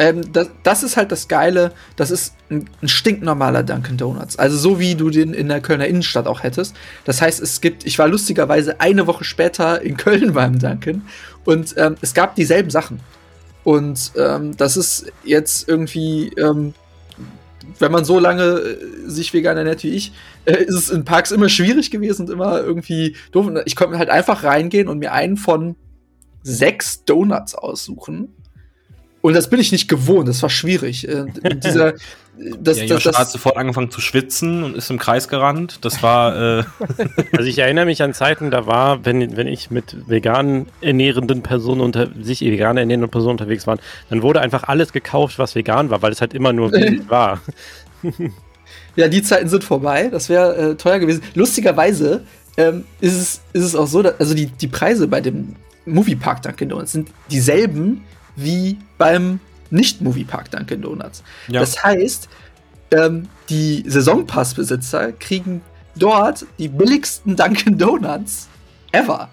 Ähm, 0.00 0.32
das, 0.32 0.48
das 0.62 0.82
ist 0.82 0.96
halt 0.96 1.12
das 1.12 1.28
Geile. 1.28 1.72
Das 1.94 2.10
ist 2.10 2.34
ein, 2.50 2.70
ein 2.80 2.88
stinknormaler 2.88 3.62
Dunkin' 3.62 3.98
Donuts. 3.98 4.38
Also 4.38 4.56
so 4.56 4.80
wie 4.80 4.94
du 4.94 5.10
den 5.10 5.34
in 5.34 5.48
der 5.48 5.60
Kölner 5.60 5.86
Innenstadt 5.86 6.26
auch 6.26 6.42
hättest. 6.42 6.74
Das 7.04 7.20
heißt, 7.20 7.38
es 7.42 7.60
gibt, 7.60 7.84
ich 7.84 7.98
war 7.98 8.08
lustigerweise 8.08 8.80
eine 8.80 9.06
Woche 9.06 9.24
später 9.24 9.82
in 9.82 9.98
Köln 9.98 10.32
beim 10.34 10.58
Dunkin' 10.58 11.02
und 11.44 11.74
ähm, 11.76 11.96
es 12.00 12.14
gab 12.14 12.34
dieselben 12.34 12.70
Sachen. 12.70 13.00
Und 13.62 14.12
ähm, 14.16 14.56
das 14.56 14.78
ist 14.78 15.12
jetzt 15.22 15.68
irgendwie, 15.68 16.28
ähm, 16.38 16.72
wenn 17.78 17.92
man 17.92 18.06
so 18.06 18.18
lange 18.18 18.42
äh, 18.42 18.78
sich 19.06 19.34
vegan 19.34 19.58
ernährt 19.58 19.84
wie 19.84 19.90
ich, 19.90 20.14
äh, 20.46 20.64
ist 20.64 20.76
es 20.76 20.88
in 20.88 21.04
Parks 21.04 21.30
immer 21.30 21.50
schwierig 21.50 21.90
gewesen 21.90 22.26
und 22.26 22.32
immer 22.32 22.58
irgendwie 22.58 23.16
doof. 23.32 23.50
Ich 23.66 23.76
konnte 23.76 23.98
halt 23.98 24.08
einfach 24.08 24.44
reingehen 24.44 24.88
und 24.88 24.98
mir 24.98 25.12
einen 25.12 25.36
von 25.36 25.76
sechs 26.42 27.04
Donuts 27.04 27.54
aussuchen. 27.54 28.34
Und 29.22 29.34
das 29.34 29.50
bin 29.50 29.60
ich 29.60 29.70
nicht 29.70 29.88
gewohnt, 29.88 30.28
das 30.28 30.42
war 30.42 30.48
schwierig. 30.48 31.06
Äh, 31.06 31.26
dieser, 31.56 31.92
das, 32.58 32.78
ja, 32.78 32.86
das, 32.86 32.88
Josh 32.88 33.06
hat 33.06 33.18
das, 33.18 33.32
sofort 33.32 33.56
angefangen 33.56 33.90
zu 33.90 34.00
schwitzen 34.00 34.62
und 34.62 34.76
ist 34.76 34.90
im 34.90 34.98
Kreis 34.98 35.28
gerannt. 35.28 35.78
Das 35.82 36.02
war, 36.02 36.60
äh, 36.60 36.64
Also 37.32 37.48
ich 37.48 37.58
erinnere 37.58 37.84
mich 37.84 38.02
an 38.02 38.14
Zeiten, 38.14 38.50
da 38.50 38.66
war, 38.66 39.04
wenn, 39.04 39.36
wenn 39.36 39.46
ich 39.46 39.70
mit 39.70 40.08
vegan 40.08 40.66
ernährenden 40.80 41.42
Personen 41.42 41.82
unter 41.82 42.08
sich 42.20 42.40
vegan 42.40 42.78
ernährenden 42.78 43.10
Personen 43.10 43.32
unterwegs 43.32 43.66
war, 43.66 43.78
dann 44.08 44.22
wurde 44.22 44.40
einfach 44.40 44.64
alles 44.64 44.92
gekauft, 44.92 45.38
was 45.38 45.54
vegan 45.54 45.90
war, 45.90 46.00
weil 46.00 46.12
es 46.12 46.20
halt 46.20 46.32
immer 46.32 46.52
nur 46.52 46.72
vegan 46.72 47.08
war. 47.10 47.40
ja, 48.96 49.08
die 49.08 49.22
Zeiten 49.22 49.48
sind 49.48 49.64
vorbei. 49.64 50.08
Das 50.10 50.30
wäre 50.30 50.56
äh, 50.56 50.74
teuer 50.76 50.98
gewesen. 50.98 51.22
Lustigerweise 51.34 52.22
ähm, 52.56 52.84
ist, 53.00 53.16
es, 53.16 53.40
ist 53.52 53.64
es 53.64 53.76
auch 53.76 53.86
so, 53.86 54.02
dass, 54.02 54.18
also 54.18 54.32
die, 54.34 54.46
die 54.46 54.68
Preise 54.68 55.08
bei 55.08 55.20
dem 55.20 55.56
Moviepark 55.84 56.42
Dunkin' 56.42 56.70
Donuts 56.70 56.92
sind 56.92 57.10
dieselben 57.30 58.02
wie 58.36 58.78
beim 58.98 59.40
Nicht-Moviepark 59.70 60.50
Dunkin' 60.50 60.82
Donuts. 60.82 61.22
ja. 61.48 61.60
Das 61.60 61.82
heißt, 61.82 62.28
ähm, 62.92 63.28
die 63.48 63.84
Saisonpassbesitzer 63.86 65.12
kriegen 65.12 65.60
dort 65.96 66.44
die 66.58 66.68
billigsten 66.68 67.36
Dunkin' 67.36 67.78
Donuts 67.78 68.48
ever. 68.92 69.28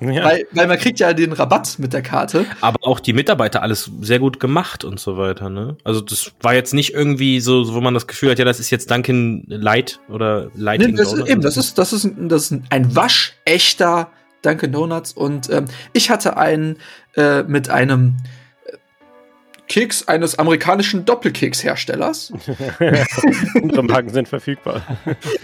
Ja. 0.00 0.24
Weil, 0.24 0.46
weil 0.50 0.66
man 0.66 0.78
kriegt 0.78 0.98
ja 0.98 1.12
den 1.12 1.32
Rabatt 1.32 1.78
mit 1.78 1.92
der 1.92 2.02
Karte. 2.02 2.44
aber 2.60 2.76
auch 2.82 2.98
die 2.98 3.12
Mitarbeiter 3.12 3.62
alles 3.62 3.88
sehr 4.00 4.18
gut 4.18 4.40
gemacht 4.40 4.82
und 4.82 4.98
so 4.98 5.16
weiter, 5.16 5.48
ne? 5.48 5.76
Also 5.84 6.00
das 6.00 6.32
war 6.40 6.54
jetzt 6.54 6.74
nicht 6.74 6.92
irgendwie 6.92 7.38
so, 7.38 7.72
wo 7.72 7.80
man 7.80 7.94
das 7.94 8.08
Gefühl 8.08 8.32
hat, 8.32 8.38
ja, 8.40 8.44
das 8.44 8.58
ist 8.58 8.70
jetzt 8.70 8.90
Dunkin' 8.90 9.44
Light 9.46 10.00
oder 10.08 10.50
Lighting 10.56 10.90
Nee, 10.90 10.96
das 10.96 11.12
ist, 11.12 11.28
eben, 11.28 11.40
das 11.40 11.56
ist, 11.56 11.78
das 11.78 11.92
ist, 11.92 12.02
ein- 12.04 12.28
das 12.28 12.50
ist 12.50 12.62
ein 12.70 12.96
waschechter 12.96 14.10
Dunkin' 14.42 14.72
Donuts. 14.72 15.12
Und 15.12 15.48
ähm, 15.50 15.66
ich 15.92 16.10
hatte 16.10 16.36
einen 16.36 16.78
äh, 17.16 17.44
mit 17.44 17.68
einem 17.70 18.16
Keks 19.72 20.06
eines 20.06 20.38
amerikanischen 20.38 21.06
Doppelkeks-Herstellers. 21.06 22.30
Unsere 23.62 23.82
Marken 23.82 24.10
sind 24.10 24.28
verfügbar. 24.28 24.82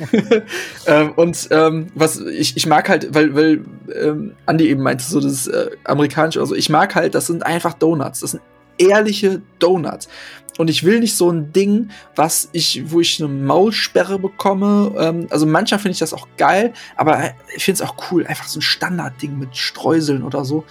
ähm, 0.86 1.12
und 1.12 1.48
ähm, 1.50 1.86
was 1.94 2.20
ich, 2.20 2.54
ich 2.54 2.66
mag 2.66 2.90
halt, 2.90 3.14
weil, 3.14 3.34
weil 3.34 3.64
ähm, 3.98 4.34
Andi 4.44 4.68
eben 4.68 4.82
meinte, 4.82 5.02
so 5.02 5.18
das 5.18 5.46
äh, 5.46 5.70
amerikanische, 5.84 6.40
also 6.40 6.54
ich 6.54 6.68
mag 6.68 6.94
halt, 6.94 7.14
das 7.14 7.26
sind 7.26 7.46
einfach 7.46 7.72
Donuts. 7.72 8.20
Das 8.20 8.32
sind 8.32 8.42
ehrliche 8.76 9.40
Donuts. 9.60 10.10
Und 10.58 10.68
ich 10.68 10.84
will 10.84 11.00
nicht 11.00 11.16
so 11.16 11.30
ein 11.30 11.54
Ding, 11.54 11.88
was 12.14 12.50
ich, 12.52 12.82
wo 12.90 13.00
ich 13.00 13.22
eine 13.22 13.32
Maulsperre 13.32 14.18
bekomme. 14.18 14.92
Ähm, 14.98 15.26
also 15.30 15.46
manchmal 15.46 15.80
finde 15.80 15.92
ich 15.92 16.00
das 16.00 16.12
auch 16.12 16.28
geil, 16.36 16.74
aber 16.96 17.30
ich 17.56 17.64
finde 17.64 17.82
es 17.82 17.88
auch 17.88 17.96
cool, 18.10 18.26
einfach 18.26 18.46
so 18.46 18.58
ein 18.58 18.62
Standardding 18.62 19.38
mit 19.38 19.56
Streuseln 19.56 20.22
oder 20.22 20.44
so. 20.44 20.66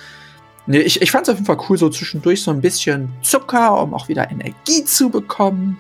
Nee, 0.68 0.80
ich, 0.80 1.02
ich 1.02 1.12
fand 1.12 1.24
es 1.24 1.30
auf 1.30 1.36
jeden 1.36 1.46
Fall 1.46 1.58
cool, 1.70 1.78
so 1.78 1.90
zwischendurch 1.90 2.44
so 2.44 2.52
ein 2.52 2.62
bisschen 2.62 3.10
Zucker, 3.22 3.82
um 3.82 3.94
auch 3.94 4.10
wieder 4.10 4.30
Energie 4.30 4.84
zu 4.84 5.10
bekommen. 5.10 5.78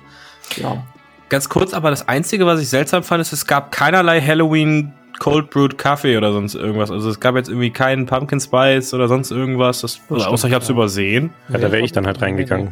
Ja. 0.56 0.84
Ganz 1.30 1.50
kurz, 1.50 1.73
aber 1.73 1.89
das 1.89 2.08
Einzige, 2.08 2.45
was 2.45 2.62
ich 2.62 2.69
seltsam 2.69 3.04
fand, 3.04 3.21
ist, 3.21 3.34
es 3.34 3.45
gab 3.45 3.71
keinerlei 3.73 4.21
Halloween 4.21 4.93
Cold 5.19 5.50
Brewed 5.50 5.78
Kaffee 5.78 6.15
oder 6.17 6.32
sonst 6.32 6.56
irgendwas. 6.56 6.89
Also 6.89 7.10
es 7.10 7.19
gab 7.19 7.36
jetzt 7.36 7.50
irgendwie 7.50 7.71
keinen 7.71 8.06
Pumpkin 8.06 8.39
Spice 8.39 8.93
oder 8.93 9.10
sonst 9.10 9.32
irgendwas. 9.32 9.82
Das, 9.82 10.00
Das 10.08 10.23
außer 10.23 10.34
ich 10.34 10.39
stimmt, 10.39 10.54
hab's 10.54 10.67
ja. 10.67 10.73
übersehen. 10.73 11.34
Ja, 11.50 11.58
da 11.58 11.71
wäre 11.71 11.84
ich 11.84 11.91
dann 11.91 12.06
halt 12.06 12.21
reingegangen. 12.21 12.71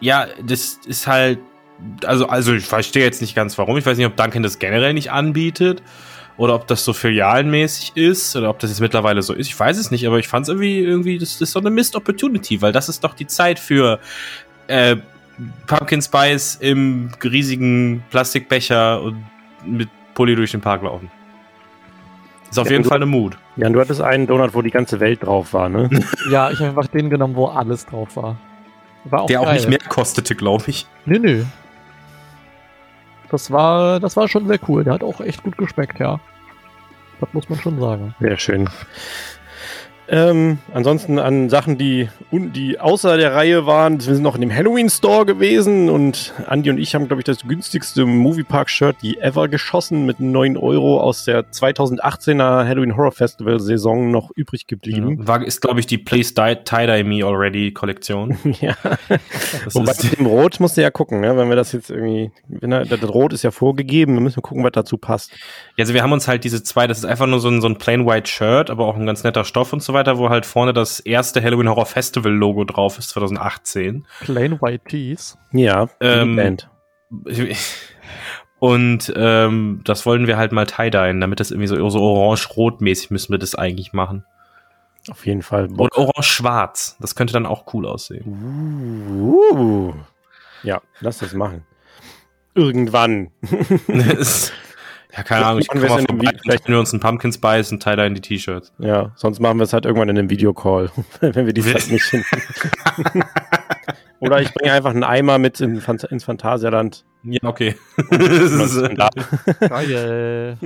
Ja, 0.00 0.26
das 0.42 0.78
ist 0.86 1.06
halt, 1.06 1.38
also, 2.04 2.28
also 2.28 2.54
ich 2.54 2.64
verstehe 2.64 3.02
jetzt 3.04 3.20
nicht 3.20 3.34
ganz 3.34 3.58
warum. 3.58 3.76
Ich 3.76 3.84
weiß 3.84 3.98
nicht, 3.98 4.06
ob 4.06 4.16
Dunkin' 4.16 4.42
das 4.42 4.58
generell 4.58 4.94
nicht 4.94 5.10
anbietet 5.10 5.82
oder 6.38 6.54
ob 6.54 6.66
das 6.66 6.84
so 6.84 6.92
filialenmäßig 6.92 7.96
ist 7.96 8.36
oder 8.36 8.50
ob 8.50 8.58
das 8.58 8.70
jetzt 8.70 8.80
mittlerweile 8.80 9.22
so 9.22 9.32
ist. 9.32 9.46
Ich 9.48 9.58
weiß 9.58 9.78
es 9.78 9.90
nicht, 9.90 10.06
aber 10.06 10.18
ich 10.18 10.28
fand 10.28 10.42
es 10.44 10.48
irgendwie, 10.50 10.78
irgendwie, 10.80 11.18
das 11.18 11.40
ist 11.40 11.52
so 11.52 11.60
eine 11.60 11.70
Missed 11.70 11.96
Opportunity, 11.96 12.60
weil 12.62 12.72
das 12.72 12.88
ist 12.88 13.02
doch 13.04 13.14
die 13.14 13.26
Zeit 13.26 13.58
für 13.58 13.98
äh, 14.66 14.96
Pumpkin 15.66 16.02
Spice 16.02 16.56
im 16.56 17.10
riesigen 17.24 18.02
Plastikbecher 18.10 19.00
und 19.02 19.24
mit 19.64 19.88
Pulli 20.14 20.34
durch 20.36 20.50
den 20.52 20.60
Park 20.60 20.82
laufen. 20.82 21.10
Ist 22.50 22.58
auf 22.58 22.66
Ja, 22.66 22.72
jeden 22.72 22.84
du- 22.84 22.88
Fall 22.88 22.98
eine 22.98 23.06
Mut. 23.06 23.36
Ja, 23.56 23.66
und 23.66 23.72
du 23.72 23.80
hattest 23.80 24.00
einen 24.00 24.26
Donut, 24.26 24.54
wo 24.54 24.62
die 24.62 24.70
ganze 24.70 25.00
Welt 25.00 25.22
drauf 25.24 25.52
war, 25.52 25.68
ne? 25.68 25.88
Ja, 26.30 26.50
ich 26.50 26.58
habe 26.58 26.68
einfach 26.68 26.86
den 26.86 27.10
genommen, 27.10 27.34
wo 27.34 27.46
alles 27.46 27.86
drauf 27.86 28.16
war. 28.16 28.36
War 29.04 29.22
auch 29.22 29.26
Der 29.26 29.40
auch 29.40 29.44
geil. 29.46 29.54
nicht 29.56 29.68
mehr 29.68 29.78
kostete, 29.78 30.34
glaube 30.34 30.64
ich. 30.68 30.86
Nö, 31.06 31.18
nö. 31.18 31.44
Das 33.30 33.50
war, 33.50 34.00
das 34.00 34.16
war 34.16 34.28
schon 34.28 34.46
sehr 34.46 34.58
cool. 34.68 34.84
Der 34.84 34.94
hat 34.94 35.02
auch 35.02 35.20
echt 35.20 35.42
gut 35.42 35.56
geschmeckt, 35.58 35.98
ja. 35.98 36.20
Das 37.20 37.32
muss 37.32 37.48
man 37.48 37.58
schon 37.58 37.80
sagen. 37.80 38.14
Sehr 38.20 38.36
schön. 38.38 38.68
Ähm, 40.08 40.58
ansonsten 40.72 41.18
an 41.18 41.48
Sachen, 41.50 41.78
die, 41.78 42.08
die 42.30 42.78
außer 42.78 43.16
der 43.16 43.34
Reihe 43.34 43.66
waren, 43.66 43.94
wir 43.94 44.14
sind 44.14 44.22
noch 44.22 44.36
in 44.36 44.40
dem 44.40 44.54
Halloween 44.54 44.88
Store 44.88 45.26
gewesen 45.26 45.88
und 45.90 46.32
Andy 46.48 46.70
und 46.70 46.78
ich 46.78 46.94
haben, 46.94 47.08
glaube 47.08 47.20
ich, 47.22 47.24
das 47.24 47.46
günstigste 47.46 48.06
Moviepark-Shirt, 48.06 48.96
die 49.02 49.18
ever 49.18 49.48
geschossen 49.48 50.06
mit 50.06 50.20
9 50.20 50.56
Euro 50.56 51.00
aus 51.00 51.24
der 51.24 51.50
2018er 51.50 52.66
Halloween 52.66 52.96
Horror 52.96 53.12
Festival 53.12 53.58
Saison 53.58 54.10
noch 54.10 54.30
übrig 54.36 54.66
geblieben. 54.66 55.26
War, 55.26 55.44
ist, 55.44 55.60
glaube 55.60 55.80
ich, 55.80 55.86
die 55.86 55.98
Please 55.98 56.32
Die- 56.34 56.56
Tie-Dye 56.64 57.02
Me 57.04 57.24
Already 57.24 57.72
Kollektion. 57.72 58.36
Ja. 58.60 58.74
Das 59.64 59.74
Wobei 59.74 59.92
mit 60.02 60.18
dem 60.18 60.26
Rot 60.26 60.60
musst 60.60 60.76
du 60.76 60.82
ja 60.82 60.90
gucken, 60.90 61.20
ne? 61.20 61.36
wenn 61.36 61.48
wir 61.48 61.56
das 61.56 61.72
jetzt 61.72 61.90
irgendwie, 61.90 62.30
wenn 62.48 62.72
er, 62.72 62.84
das 62.86 63.02
Rot 63.06 63.32
ist 63.32 63.42
ja 63.42 63.50
vorgegeben, 63.50 64.14
dann 64.14 64.22
müssen 64.22 64.36
wir 64.36 64.42
gucken, 64.42 64.64
was 64.64 64.72
dazu 64.72 64.96
passt. 64.96 65.32
Also 65.78 65.94
wir 65.94 66.02
haben 66.02 66.12
uns 66.12 66.26
halt 66.26 66.44
diese 66.44 66.62
zwei, 66.62 66.86
das 66.86 66.98
ist 66.98 67.04
einfach 67.04 67.26
nur 67.26 67.40
so 67.40 67.48
ein, 67.48 67.60
so 67.60 67.68
ein 67.68 67.76
plain 67.76 68.06
white 68.06 68.30
Shirt, 68.30 68.70
aber 68.70 68.86
auch 68.86 68.96
ein 68.96 69.06
ganz 69.06 69.24
netter 69.24 69.44
Stoff 69.44 69.72
und 69.72 69.82
so 69.82 69.92
weiter, 69.92 70.18
wo 70.18 70.30
halt 70.30 70.46
vorne 70.46 70.72
das 70.72 71.00
erste 71.00 71.42
Halloween 71.42 71.68
Horror 71.68 71.86
Festival 71.86 72.32
Logo 72.32 72.64
drauf 72.64 72.98
ist, 72.98 73.10
2018. 73.10 74.06
Plain 74.20 74.60
White 74.60 74.84
Tees. 74.88 75.36
Ja, 75.52 75.88
Ähm, 76.00 76.36
Band. 76.36 76.70
Und 78.58 79.12
ähm, 79.14 79.82
das 79.84 80.06
wollen 80.06 80.26
wir 80.26 80.38
halt 80.38 80.52
mal 80.52 80.66
tie-dyen, 80.66 81.20
damit 81.20 81.40
das 81.40 81.50
irgendwie 81.50 81.68
so, 81.68 81.90
so 81.90 82.00
orange-rot-mäßig 82.00 83.10
müssen 83.10 83.32
wir 83.32 83.38
das 83.38 83.54
eigentlich 83.54 83.92
machen. 83.92 84.24
Auf 85.10 85.26
jeden 85.26 85.42
Fall. 85.42 85.66
Und 85.66 85.94
orange-schwarz, 85.94 86.96
das 86.98 87.14
könnte 87.14 87.34
dann 87.34 87.46
auch 87.46 87.72
cool 87.74 87.86
aussehen. 87.86 88.24
Uh. 89.20 89.92
Ja, 90.62 90.80
lass 91.00 91.18
das 91.18 91.34
machen. 91.34 91.64
Irgendwann. 92.54 93.30
Ja, 95.16 95.22
keine 95.22 95.46
Ahnung, 95.46 95.60
ich 95.60 95.68
komme 95.68 95.82
wir 95.82 95.88
mal 95.88 96.00
in 96.00 96.06
vorbei, 96.06 96.32
vielleicht 96.42 96.68
wir 96.68 96.78
uns 96.78 96.92
einen 96.92 97.00
Pumpkin 97.00 97.32
Spice 97.32 97.72
und 97.72 97.82
tie-dyen 97.82 98.14
die 98.14 98.20
T-Shirts. 98.20 98.72
Ja, 98.78 99.12
sonst 99.16 99.40
machen 99.40 99.58
wir 99.58 99.64
es 99.64 99.72
halt 99.72 99.86
irgendwann 99.86 100.10
in 100.10 100.18
einem 100.18 100.28
Videocall, 100.28 100.90
wenn 101.20 101.46
wir 101.46 101.52
die 101.54 101.62
Zeit 101.62 101.88
nicht 101.88 102.04
finden. 102.04 102.26
Oder 104.20 104.40
ich 104.40 104.52
bringe 104.52 104.72
einfach 104.72 104.90
einen 104.90 105.04
Eimer 105.04 105.38
mit 105.38 105.60
in, 105.60 105.82
ins 106.10 106.24
Phantasialand. 106.24 107.04
Ja, 107.22 107.40
okay. 107.42 107.76
Das 108.10 108.20
ist, 108.30 108.82
Da. 108.96 109.08
Geil. 109.68 110.58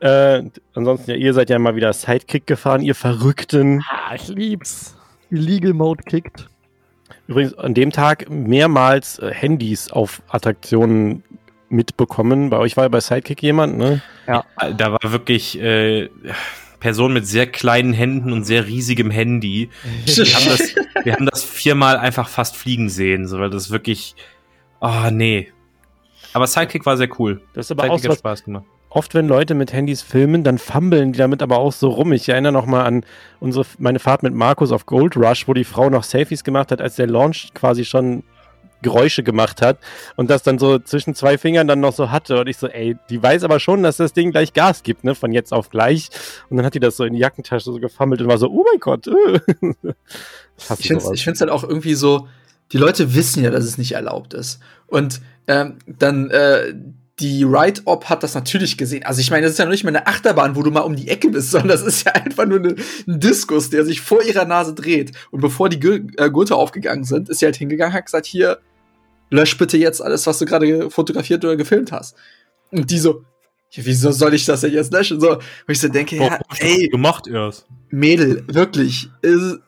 äh, 0.00 0.42
ansonsten, 0.74 1.10
ja, 1.10 1.16
ihr 1.16 1.32
seid 1.32 1.50
ja 1.50 1.58
mal 1.58 1.76
wieder 1.76 1.92
Sidekick 1.92 2.46
gefahren, 2.46 2.82
ihr 2.82 2.94
Verrückten. 2.94 3.82
ah, 3.88 4.14
ich 4.14 4.28
lieb's. 4.28 4.96
Illegal 5.30 5.72
Mode 5.72 6.04
kickt. 6.04 6.48
Übrigens 7.28 7.54
an 7.54 7.74
dem 7.74 7.90
Tag 7.90 8.30
mehrmals 8.30 9.18
äh, 9.18 9.32
Handys 9.32 9.90
auf 9.90 10.22
Attraktionen 10.28 11.24
mitbekommen. 11.68 12.50
Bei 12.50 12.58
euch 12.58 12.76
war 12.76 12.84
ja 12.84 12.88
bei 12.88 13.00
Sidekick 13.00 13.42
jemand, 13.42 13.76
ne? 13.76 14.02
Da 14.26 14.92
war 14.92 15.12
wirklich 15.12 15.60
äh, 15.60 16.08
Person 16.80 17.12
mit 17.12 17.26
sehr 17.26 17.46
kleinen 17.46 17.92
Händen 17.92 18.32
und 18.32 18.44
sehr 18.44 18.66
riesigem 18.66 19.10
Handy. 19.10 19.70
Wir 20.04 20.24
haben 20.24 20.46
das, 20.46 20.74
wir 21.04 21.12
haben 21.14 21.26
das 21.26 21.44
viermal 21.44 21.96
einfach 21.96 22.28
fast 22.28 22.56
fliegen 22.56 22.88
sehen, 22.88 23.26
so 23.26 23.38
weil 23.38 23.50
das 23.50 23.70
wirklich. 23.70 24.14
Oh, 24.80 25.10
nee. 25.10 25.52
Aber 26.32 26.46
Sidekick 26.46 26.84
war 26.84 26.96
sehr 26.96 27.08
cool. 27.18 27.40
Das 27.54 27.66
ist 27.66 27.70
aber 27.72 27.84
auch 27.84 27.98
Sidekick 27.98 28.02
so 28.02 28.08
hat 28.08 28.12
was, 28.12 28.18
Spaß 28.18 28.44
gemacht. 28.44 28.64
oft, 28.90 29.14
wenn 29.14 29.26
Leute 29.26 29.54
mit 29.54 29.72
Handys 29.72 30.02
filmen, 30.02 30.44
dann 30.44 30.58
fummeln 30.58 31.12
die 31.12 31.18
damit 31.18 31.42
aber 31.42 31.58
auch 31.58 31.72
so 31.72 31.88
rum. 31.88 32.12
Ich 32.12 32.28
erinnere 32.28 32.52
noch 32.52 32.66
mal 32.66 32.84
an 32.84 33.04
unsere, 33.40 33.64
meine 33.78 33.98
Fahrt 33.98 34.22
mit 34.22 34.34
Markus 34.34 34.70
auf 34.70 34.86
Gold 34.86 35.16
Rush, 35.16 35.48
wo 35.48 35.54
die 35.54 35.64
Frau 35.64 35.88
noch 35.88 36.02
Selfies 36.04 36.44
gemacht 36.44 36.70
hat, 36.70 36.80
als 36.80 36.96
der 36.96 37.06
Launch 37.06 37.52
quasi 37.54 37.84
schon 37.84 38.22
Geräusche 38.82 39.22
gemacht 39.22 39.62
hat 39.62 39.78
und 40.16 40.30
das 40.30 40.42
dann 40.42 40.58
so 40.58 40.78
zwischen 40.78 41.14
zwei 41.14 41.38
Fingern 41.38 41.66
dann 41.66 41.80
noch 41.80 41.92
so 41.92 42.10
hatte. 42.10 42.40
Und 42.40 42.48
ich 42.48 42.56
so, 42.56 42.68
ey, 42.68 42.96
die 43.10 43.22
weiß 43.22 43.44
aber 43.44 43.60
schon, 43.60 43.82
dass 43.82 43.96
das 43.96 44.12
Ding 44.12 44.30
gleich 44.30 44.52
Gas 44.52 44.82
gibt, 44.82 45.04
ne? 45.04 45.14
Von 45.14 45.32
jetzt 45.32 45.52
auf 45.52 45.70
gleich. 45.70 46.10
Und 46.50 46.56
dann 46.56 46.66
hat 46.66 46.74
die 46.74 46.80
das 46.80 46.96
so 46.96 47.04
in 47.04 47.14
die 47.14 47.20
Jackentasche 47.20 47.64
so 47.64 47.78
gefammelt 47.78 48.20
und 48.20 48.28
war 48.28 48.38
so, 48.38 48.48
oh 48.50 48.64
mein 48.70 48.80
Gott. 48.80 49.06
Äh. 49.06 49.40
ich 50.78 50.88
finde 50.88 51.04
es 51.32 51.40
halt 51.40 51.50
auch 51.50 51.64
irgendwie 51.64 51.94
so, 51.94 52.28
die 52.72 52.78
Leute 52.78 53.14
wissen 53.14 53.42
ja, 53.44 53.50
dass 53.50 53.64
es 53.64 53.78
nicht 53.78 53.92
erlaubt 53.92 54.34
ist. 54.34 54.60
Und 54.86 55.20
ähm, 55.46 55.78
dann 55.86 56.30
äh, 56.30 56.74
die 57.18 57.44
Ride-Op 57.44 58.10
hat 58.10 58.22
das 58.22 58.34
natürlich 58.34 58.76
gesehen. 58.76 59.04
Also 59.04 59.20
ich 59.20 59.30
meine, 59.30 59.44
das 59.44 59.52
ist 59.52 59.58
ja 59.58 59.64
noch 59.64 59.72
nicht 59.72 59.84
mal 59.84 59.90
eine 59.90 60.06
Achterbahn, 60.06 60.54
wo 60.54 60.62
du 60.62 60.70
mal 60.70 60.80
um 60.80 60.96
die 60.96 61.08
Ecke 61.08 61.30
bist, 61.30 61.50
sondern 61.52 61.70
das 61.70 61.82
ist 61.82 62.04
ja 62.04 62.12
einfach 62.12 62.46
nur 62.46 62.58
eine, 62.58 62.76
ein 63.06 63.20
Diskus, 63.20 63.70
der 63.70 63.84
sich 63.84 64.00
vor 64.00 64.22
ihrer 64.22 64.44
Nase 64.44 64.74
dreht. 64.74 65.12
Und 65.30 65.40
bevor 65.40 65.68
die 65.68 65.84
äh, 65.86 66.30
Gurte 66.30 66.56
aufgegangen 66.56 67.04
sind, 67.04 67.28
ist 67.28 67.40
sie 67.40 67.46
halt 67.46 67.56
hingegangen, 67.56 67.94
hat 67.94 68.06
gesagt, 68.06 68.26
hier, 68.26 68.58
lösch 69.30 69.56
bitte 69.56 69.78
jetzt 69.78 70.02
alles, 70.02 70.26
was 70.26 70.38
du 70.38 70.44
gerade 70.44 70.90
fotografiert 70.90 71.44
oder 71.44 71.56
gefilmt 71.56 71.90
hast. 71.90 72.16
Und 72.70 72.90
die 72.90 72.98
so, 72.98 73.24
ja, 73.70 73.84
wieso 73.84 74.12
soll 74.12 74.34
ich 74.34 74.44
das 74.44 74.60
denn 74.60 74.72
jetzt 74.72 74.92
löschen? 74.92 75.20
So, 75.20 75.36
wo 75.36 75.72
ich 75.72 75.80
so 75.80 75.88
denke, 75.88 76.16
ja, 76.16 76.38
ey, 76.58 76.88
gemacht 76.88 77.26
erst. 77.26 77.66
Mädel, 77.90 78.44
wirklich, 78.48 79.10
ist, 79.22 79.58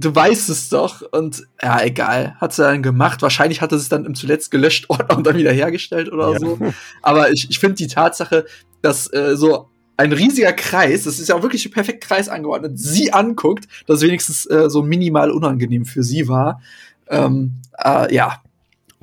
du 0.00 0.14
weißt 0.14 0.48
es 0.48 0.68
doch. 0.68 1.02
Und 1.12 1.46
ja, 1.62 1.82
egal, 1.82 2.36
hat 2.40 2.52
sie 2.52 2.62
dann 2.62 2.82
gemacht. 2.82 3.22
Wahrscheinlich 3.22 3.60
hat 3.60 3.72
er 3.72 3.78
es 3.78 3.88
dann 3.88 4.04
im 4.04 4.14
zuletzt 4.14 4.50
gelöscht 4.50 4.86
Ordner 4.88 5.16
und 5.16 5.26
dann 5.26 5.36
wieder 5.36 5.52
hergestellt 5.52 6.12
oder 6.12 6.32
ja. 6.32 6.38
so. 6.38 6.58
Aber 7.02 7.30
ich, 7.30 7.48
ich 7.50 7.58
finde 7.58 7.76
die 7.76 7.86
Tatsache, 7.86 8.46
dass 8.82 9.12
äh, 9.12 9.36
so 9.36 9.68
ein 9.96 10.12
riesiger 10.12 10.54
Kreis, 10.54 11.04
das 11.04 11.18
ist 11.18 11.28
ja 11.28 11.34
auch 11.34 11.42
wirklich 11.42 11.66
ein 11.66 11.72
perfekt 11.72 12.02
Kreis 12.02 12.28
angeordnet, 12.30 12.78
sie 12.78 13.12
anguckt, 13.12 13.66
dass 13.86 14.00
wenigstens 14.00 14.46
äh, 14.46 14.70
so 14.70 14.82
minimal 14.82 15.30
unangenehm 15.30 15.84
für 15.84 16.02
sie 16.02 16.26
war. 16.26 16.62
Ähm, 17.08 17.60
äh, 17.78 18.14
ja. 18.14 18.42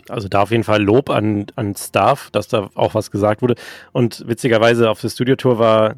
Also 0.09 0.27
da 0.27 0.41
auf 0.41 0.51
jeden 0.51 0.63
Fall 0.63 0.81
Lob 0.81 1.09
an, 1.09 1.45
an 1.55 1.75
Staff, 1.75 2.29
dass 2.31 2.47
da 2.47 2.69
auch 2.73 2.95
was 2.95 3.11
gesagt 3.11 3.41
wurde. 3.41 3.55
Und 3.91 4.23
witzigerweise 4.27 4.89
auf 4.89 5.01
der 5.01 5.09
Studiotour 5.09 5.59
war 5.59 5.97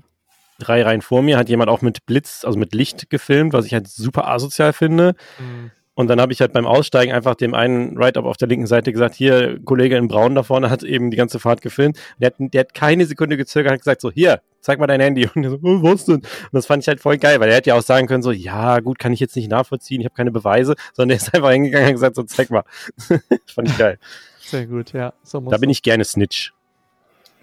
drei 0.59 0.83
Reihen 0.83 1.01
vor 1.01 1.21
mir 1.21 1.37
hat 1.37 1.49
jemand 1.49 1.69
auch 1.69 1.81
mit 1.81 2.05
Blitz, 2.05 2.43
also 2.45 2.59
mit 2.59 2.73
Licht 2.73 3.09
gefilmt, 3.09 3.53
was 3.53 3.65
ich 3.65 3.73
halt 3.73 3.87
super 3.87 4.27
asozial 4.27 4.73
finde. 4.73 5.15
Mhm. 5.39 5.71
Und 5.99 6.07
dann 6.07 6.21
habe 6.21 6.31
ich 6.31 6.39
halt 6.39 6.53
beim 6.53 6.65
Aussteigen 6.65 7.11
einfach 7.11 7.35
dem 7.35 7.53
einen 7.53 7.97
Write-Up 7.97 8.23
auf 8.23 8.37
der 8.37 8.47
linken 8.47 8.67
Seite 8.67 8.93
gesagt, 8.93 9.15
hier, 9.15 9.59
Kollege 9.65 9.97
in 9.97 10.07
Braun 10.07 10.33
da 10.33 10.43
vorne 10.43 10.69
hat 10.69 10.81
eben 10.81 11.11
die 11.11 11.17
ganze 11.17 11.39
Fahrt 11.39 11.61
gefilmt. 11.61 11.99
Der 12.19 12.27
hat, 12.27 12.35
der 12.39 12.61
hat 12.61 12.73
keine 12.73 13.05
Sekunde 13.05 13.35
gezögert, 13.35 13.73
hat 13.73 13.79
gesagt 13.79 13.99
so, 13.99 14.09
hier, 14.09 14.39
zeig 14.61 14.79
mal 14.79 14.87
dein 14.87 15.01
Handy. 15.01 15.27
Und 15.35 15.43
er 15.43 15.49
so, 15.49 15.57
oh, 15.61 15.83
was 15.83 16.05
denn? 16.05 16.15
Und 16.15 16.25
das 16.53 16.67
fand 16.67 16.83
ich 16.83 16.87
halt 16.87 17.01
voll 17.01 17.17
geil, 17.17 17.41
weil 17.41 17.49
er 17.49 17.55
hätte 17.57 17.71
ja 17.71 17.75
auch 17.75 17.81
sagen 17.81 18.07
können 18.07 18.23
so, 18.23 18.31
ja, 18.31 18.79
gut, 18.79 18.97
kann 18.97 19.11
ich 19.11 19.19
jetzt 19.19 19.35
nicht 19.35 19.49
nachvollziehen, 19.49 19.99
ich 19.99 20.05
habe 20.05 20.15
keine 20.15 20.31
Beweise, 20.31 20.75
sondern 20.93 21.17
er 21.17 21.21
ist 21.21 21.33
einfach 21.33 21.51
hingegangen 21.51 21.89
und 21.89 21.95
gesagt 21.95 22.15
so, 22.15 22.23
zeig 22.23 22.49
mal. 22.49 22.63
das 22.95 23.19
fand 23.53 23.67
ich 23.67 23.77
geil. 23.77 23.99
Sehr 24.39 24.67
gut, 24.67 24.93
ja. 24.93 25.11
So 25.23 25.41
da 25.41 25.57
bin 25.57 25.69
ich 25.69 25.83
gerne 25.83 26.05
Snitch. 26.05 26.53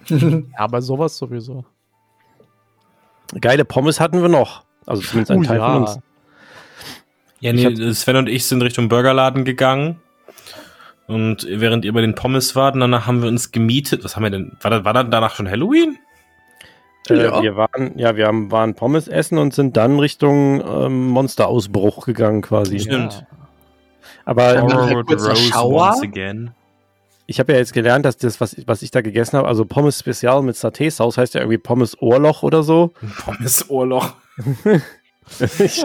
ja, 0.09 0.40
aber 0.55 0.81
sowas 0.81 1.18
sowieso. 1.18 1.66
Geile 3.41 3.65
Pommes 3.65 4.01
hatten 4.01 4.23
wir 4.23 4.29
noch. 4.29 4.65
Also 4.87 5.03
zumindest 5.03 5.31
ein 5.33 5.39
uh, 5.39 5.43
Teil 5.43 5.59
ja. 5.59 5.73
von 5.73 5.83
uns. 5.83 5.99
Ja, 7.41 7.53
nee, 7.53 7.93
Sven 7.93 8.17
und 8.17 8.29
ich 8.29 8.47
sind 8.47 8.62
Richtung 8.62 8.89
Burgerladen 8.89 9.45
gegangen. 9.45 10.01
Und 11.07 11.47
während 11.49 11.85
ihr 11.85 11.93
bei 11.93 12.01
den 12.01 12.15
Pommes 12.15 12.57
wart, 12.57 12.75
danach 12.77 13.07
haben 13.07 13.23
wir 13.23 13.29
uns 13.29 13.53
gemietet. 13.53 14.03
Was 14.05 14.17
haben 14.17 14.25
wir 14.25 14.31
denn? 14.31 14.57
War, 14.61 14.71
das, 14.71 14.85
war 14.85 14.93
dann 14.93 15.11
danach 15.11 15.35
schon 15.35 15.49
Halloween? 15.49 15.99
Äh, 17.09 17.23
ja. 17.23 17.43
Wir 17.43 17.57
waren, 17.57 17.97
ja, 17.97 18.17
wir 18.17 18.27
haben, 18.27 18.51
waren 18.51 18.75
Pommes 18.75 19.07
essen 19.07 19.39
und 19.39 19.55
sind 19.55 19.77
dann 19.77 20.01
Richtung 20.01 20.61
ähm, 20.67 21.09
Monsterausbruch 21.09 22.07
gegangen 22.07 22.43
quasi. 22.43 22.81
Stimmt. 22.81 23.12
Ja. 23.12 23.27
Aber 24.25 24.61
Horror 24.61 25.05
Rose 25.05 25.53
once 25.55 26.03
again 26.03 26.51
ich 27.27 27.41
habe 27.41 27.53
ja 27.53 27.59
jetzt 27.59 27.73
gelernt, 27.73 28.05
dass 28.05 28.17
das, 28.17 28.41
was, 28.41 28.57
was 28.67 28.83
ich 28.83 28.91
da 28.91 29.01
gegessen 29.01 29.37
habe, 29.37 29.49
also 29.49 29.65
Pommes 29.65 29.99
Spezial 29.99 30.43
mit 30.43 30.57
Saté-Sauce, 30.57 31.19
heißt 31.19 31.35
ja 31.35 31.41
irgendwie 31.41 31.59
Pommes 31.59 32.01
Ohrloch 32.01 32.43
oder 32.43 32.62
so. 32.62 32.93
Pommes 33.25 33.69
Ohrloch. 33.69 34.15
ich, 35.41 35.85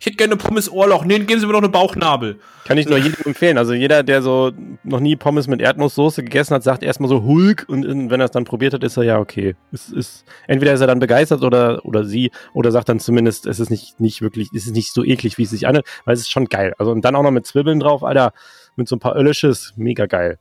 ich 0.00 0.06
hätte 0.06 0.16
gerne 0.16 0.36
Pommes 0.36 0.70
Ohrloch. 0.70 1.04
Nee, 1.04 1.20
geben 1.20 1.40
Sie 1.40 1.46
mir 1.46 1.52
doch 1.52 1.60
eine 1.60 1.70
Bauchnabel. 1.70 2.38
Kann 2.66 2.78
ich 2.78 2.86
nur 2.86 2.98
jedem 2.98 3.24
empfehlen. 3.24 3.58
Also 3.58 3.72
jeder, 3.72 4.02
der 4.02 4.20
so 4.20 4.52
noch 4.82 5.00
nie 5.00 5.16
Pommes 5.16 5.48
mit 5.48 5.60
Erdnusssoße 5.60 6.22
gegessen 6.22 6.54
hat, 6.54 6.62
sagt 6.62 6.82
erstmal 6.82 7.08
so 7.08 7.22
Hulk 7.22 7.64
und 7.68 8.10
wenn 8.10 8.20
er 8.20 8.26
es 8.26 8.30
dann 8.30 8.44
probiert 8.44 8.74
hat, 8.74 8.84
ist 8.84 8.96
er 8.96 9.04
ja 9.04 9.18
okay. 9.18 9.54
Es 9.72 9.90
ist, 9.90 10.24
entweder 10.46 10.74
ist 10.74 10.80
er 10.80 10.86
dann 10.86 10.98
begeistert 10.98 11.42
oder, 11.42 11.84
oder 11.84 12.04
sie 12.04 12.30
oder 12.52 12.72
sagt 12.72 12.88
dann 12.88 13.00
zumindest, 13.00 13.46
es 13.46 13.60
ist 13.60 13.70
nicht, 13.70 14.00
nicht 14.00 14.22
wirklich, 14.22 14.48
es 14.54 14.66
ist 14.66 14.74
nicht 14.74 14.92
so 14.92 15.04
eklig, 15.04 15.36
wie 15.38 15.42
es 15.42 15.50
sich 15.50 15.66
anhört, 15.66 15.86
weil 16.04 16.14
es 16.14 16.20
ist 16.20 16.30
schon 16.30 16.46
geil. 16.46 16.74
Also 16.78 16.92
und 16.92 17.04
dann 17.04 17.16
auch 17.16 17.22
noch 17.22 17.30
mit 17.30 17.46
Zwiebeln 17.46 17.80
drauf, 17.80 18.02
Alter 18.02 18.32
mit 18.76 18.88
so 18.88 18.96
ein 18.96 19.00
paar 19.00 19.16
Öllisches. 19.16 19.72
Mega 19.76 20.06
geil. 20.06 20.38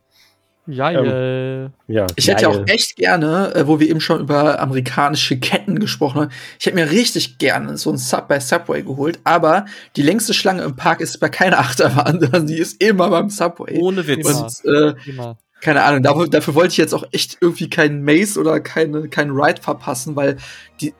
Ja, 0.65 0.91
ähm, 0.91 1.71
ja. 1.87 2.07
Ich 2.15 2.27
hätte 2.27 2.43
ja 2.43 2.47
auch 2.47 2.65
echt 2.67 2.95
gerne, 2.95 3.53
äh, 3.53 3.67
wo 3.67 3.81
wir 3.81 3.89
eben 3.89 3.99
schon 3.99 4.21
über 4.21 4.61
amerikanische 4.61 5.37
Ketten 5.37 5.77
gesprochen 5.77 6.21
haben, 6.21 6.31
ich 6.57 6.65
hätte 6.65 6.75
mir 6.75 6.89
richtig 6.89 7.37
gerne 7.37 7.77
so 7.77 7.91
ein 7.91 7.97
Sub 7.97 8.29
bei 8.29 8.39
Subway 8.39 8.81
geholt, 8.81 9.19
aber 9.25 9.65
die 9.97 10.01
längste 10.01 10.33
Schlange 10.33 10.63
im 10.63 10.77
Park 10.77 11.01
ist 11.01 11.19
bei 11.19 11.27
keiner 11.27 11.59
Achterbahn, 11.59 12.47
die 12.47 12.57
ist 12.57 12.81
immer 12.81 13.09
beim 13.09 13.29
Subway. 13.29 13.77
Ohne 13.79 14.07
Witz. 14.07 14.61
Und, 14.63 14.73
äh, 14.73 14.93
immer. 15.05 15.37
Keine 15.59 15.83
Ahnung, 15.83 16.03
dafür, 16.03 16.27
dafür, 16.27 16.55
wollte 16.55 16.71
ich 16.71 16.77
jetzt 16.77 16.93
auch 16.93 17.05
echt 17.11 17.37
irgendwie 17.39 17.69
keinen 17.69 18.03
Maze 18.03 18.39
oder 18.39 18.59
keine, 18.59 19.07
keinen 19.07 19.31
Ride 19.31 19.61
verpassen, 19.61 20.15
weil 20.15 20.37
die, 20.81 20.93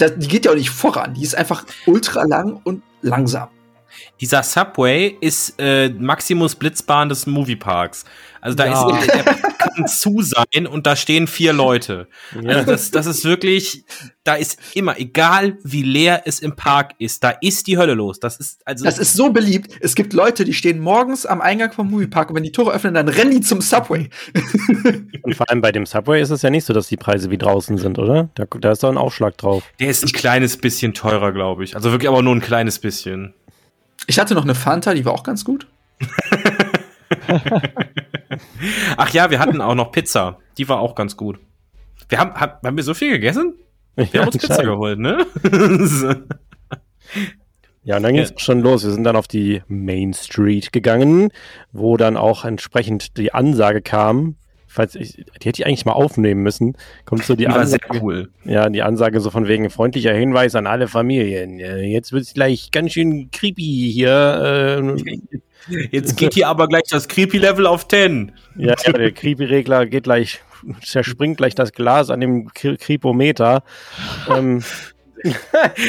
die 0.00 0.28
geht 0.28 0.46
ja 0.46 0.52
auch 0.52 0.56
nicht 0.56 0.70
voran. 0.70 1.14
Die 1.14 1.22
ist 1.22 1.34
einfach 1.34 1.64
ultra 1.86 2.22
lang 2.24 2.60
und 2.64 2.82
langsam. 3.02 3.48
Dieser 4.20 4.42
Subway 4.42 5.16
ist 5.20 5.54
äh, 5.58 5.88
Maximus 5.90 6.54
Blitzbahn 6.54 7.08
des 7.08 7.26
Movieparks. 7.26 8.04
Also 8.40 8.56
da 8.56 8.66
ja. 8.66 8.98
ist 8.98 9.08
der 9.08 9.24
kann 9.76 9.86
zu 9.86 10.22
sein 10.22 10.66
und 10.66 10.86
da 10.86 10.96
stehen 10.96 11.26
vier 11.26 11.52
Leute. 11.52 12.08
Ja. 12.40 12.56
Also 12.56 12.72
das, 12.72 12.90
das 12.90 13.06
ist 13.06 13.24
wirklich, 13.24 13.84
da 14.24 14.34
ist 14.34 14.58
immer, 14.74 14.98
egal 14.98 15.58
wie 15.62 15.82
leer 15.82 16.22
es 16.24 16.40
im 16.40 16.56
Park 16.56 16.94
ist, 16.98 17.22
da 17.24 17.30
ist 17.40 17.66
die 17.66 17.78
Hölle 17.78 17.94
los. 17.94 18.20
Das 18.20 18.36
ist 18.36 18.60
also. 18.64 18.84
Das 18.84 18.98
ist 18.98 19.14
so 19.14 19.30
beliebt. 19.30 19.72
Es 19.80 19.94
gibt 19.94 20.12
Leute, 20.12 20.44
die 20.44 20.54
stehen 20.54 20.80
morgens 20.80 21.26
am 21.26 21.40
Eingang 21.40 21.72
vom 21.72 21.90
Moviepark 21.90 22.30
und 22.30 22.36
wenn 22.36 22.42
die 22.42 22.52
Tore 22.52 22.72
öffnen, 22.72 22.94
dann 22.94 23.08
rennen 23.08 23.32
die 23.32 23.40
zum 23.40 23.60
Subway. 23.60 24.08
und 25.22 25.34
vor 25.34 25.48
allem 25.50 25.60
bei 25.60 25.72
dem 25.72 25.86
Subway 25.86 26.20
ist 26.20 26.30
es 26.30 26.42
ja 26.42 26.50
nicht 26.50 26.64
so, 26.64 26.72
dass 26.72 26.88
die 26.88 26.96
Preise 26.96 27.30
wie 27.30 27.38
draußen 27.38 27.78
sind, 27.78 27.98
oder? 27.98 28.30
Da, 28.34 28.44
da 28.60 28.72
ist 28.72 28.82
doch 28.82 28.90
ein 28.90 28.98
Aufschlag 28.98 29.36
drauf. 29.38 29.64
Der 29.80 29.88
ist 29.88 30.04
ein 30.04 30.12
kleines 30.12 30.56
bisschen 30.56 30.94
teurer, 30.94 31.32
glaube 31.32 31.64
ich. 31.64 31.74
Also 31.74 31.90
wirklich 31.90 32.08
aber 32.08 32.22
nur 32.22 32.34
ein 32.34 32.40
kleines 32.40 32.78
bisschen. 32.78 33.34
Ich 34.06 34.18
hatte 34.18 34.34
noch 34.34 34.44
eine 34.44 34.54
Fanta, 34.54 34.94
die 34.94 35.04
war 35.04 35.12
auch 35.12 35.24
ganz 35.24 35.44
gut. 35.44 35.66
Ach 38.96 39.10
ja, 39.10 39.30
wir 39.30 39.38
hatten 39.38 39.60
auch 39.60 39.74
noch 39.74 39.92
Pizza. 39.92 40.38
Die 40.58 40.68
war 40.68 40.80
auch 40.80 40.94
ganz 40.94 41.16
gut. 41.16 41.38
Wir 42.08 42.18
haben, 42.18 42.34
haben 42.34 42.76
wir 42.76 42.84
so 42.84 42.94
viel 42.94 43.10
gegessen? 43.10 43.54
Wir 43.96 44.06
ja, 44.12 44.20
haben 44.20 44.28
uns 44.28 44.38
Pizza 44.38 44.62
geholt, 44.62 44.98
ne? 44.98 45.26
ja, 47.82 47.96
und 47.96 48.02
dann 48.02 48.12
ging 48.12 48.22
es 48.22 48.30
ja. 48.30 48.38
schon 48.38 48.60
los. 48.60 48.84
Wir 48.84 48.92
sind 48.92 49.04
dann 49.04 49.16
auf 49.16 49.26
die 49.26 49.62
Main 49.66 50.12
Street 50.14 50.72
gegangen, 50.72 51.30
wo 51.72 51.96
dann 51.96 52.16
auch 52.16 52.44
entsprechend 52.44 53.16
die 53.16 53.34
Ansage 53.34 53.82
kam, 53.82 54.36
falls 54.76 54.94
ich, 54.94 55.14
die 55.14 55.48
hätte 55.48 55.62
ich 55.62 55.66
eigentlich 55.66 55.86
mal 55.86 55.92
aufnehmen 55.92 56.42
müssen, 56.42 56.76
kommt 57.06 57.24
so 57.24 57.34
die, 57.34 57.44
die 57.44 57.48
Ansage. 57.48 57.88
Cool. 58.00 58.28
Ja, 58.44 58.68
die 58.68 58.82
Ansage 58.82 59.20
so 59.20 59.30
von 59.30 59.48
wegen 59.48 59.68
freundlicher 59.70 60.12
Hinweis 60.12 60.54
an 60.54 60.66
alle 60.66 60.86
Familien. 60.86 61.58
Jetzt 61.58 62.12
wird 62.12 62.22
es 62.22 62.34
gleich 62.34 62.70
ganz 62.70 62.92
schön 62.92 63.30
creepy 63.30 63.90
hier. 63.92 64.82
Äh, 64.82 65.16
Jetzt 65.90 66.16
geht 66.16 66.34
hier 66.34 66.48
aber 66.48 66.68
gleich 66.68 66.84
das 66.90 67.08
Creepy-Level 67.08 67.66
auf 67.66 67.88
10. 67.88 68.32
Ja, 68.56 68.74
ja 68.84 68.92
der 68.92 69.10
Creepy-Regler 69.10 69.86
geht 69.86 70.04
gleich, 70.04 70.40
zerspringt 70.82 71.38
gleich 71.38 71.54
das 71.54 71.72
Glas 71.72 72.10
an 72.10 72.20
dem 72.20 72.48
Creepometer. 72.52 73.64
ähm, 74.30 74.62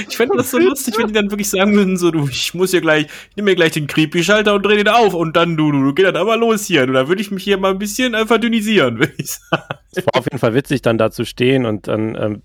ich 0.08 0.18
fände 0.18 0.38
das 0.38 0.52
so 0.52 0.58
lustig, 0.58 0.98
wenn 0.98 1.08
die 1.08 1.14
dann 1.14 1.30
wirklich 1.32 1.50
sagen 1.50 1.74
würden, 1.76 1.98
so, 1.98 2.12
du, 2.12 2.28
ich 2.28 2.54
muss 2.54 2.72
hier 2.72 2.82
gleich, 2.82 3.08
ich 3.30 3.36
nehme 3.36 3.52
mir 3.52 3.56
gleich 3.56 3.74
den 3.74 3.88
Creepy-Schalter 3.88 4.54
und 4.54 4.66
dreh 4.66 4.78
den 4.78 4.88
auf 4.88 5.14
und 5.14 5.36
dann, 5.36 5.58
du, 5.58 5.72
du, 5.72 5.84
du, 5.84 5.94
geht 5.94 6.06
dann 6.06 6.16
aber 6.16 6.38
los 6.38 6.66
hier. 6.66 6.84
Und 6.84 6.94
da 6.94 7.08
würde 7.08 7.22
ich 7.22 7.32
mich 7.32 7.44
hier 7.44 7.58
mal 7.58 7.72
ein 7.72 7.80
bisschen 7.80 8.14
äh, 8.14 8.26
verdünnisieren, 8.26 9.00
würde 9.00 9.14
ich 9.18 9.32
sagen. 9.32 9.64
Es 9.92 10.06
war 10.06 10.20
auf 10.20 10.26
jeden 10.26 10.40
Fall 10.40 10.54
witzig, 10.54 10.82
dann 10.82 10.98
da 10.98 11.12
zu 11.12 11.26
stehen 11.26 11.66
und 11.66 11.88
dann, 11.88 12.16
ähm, 12.16 12.42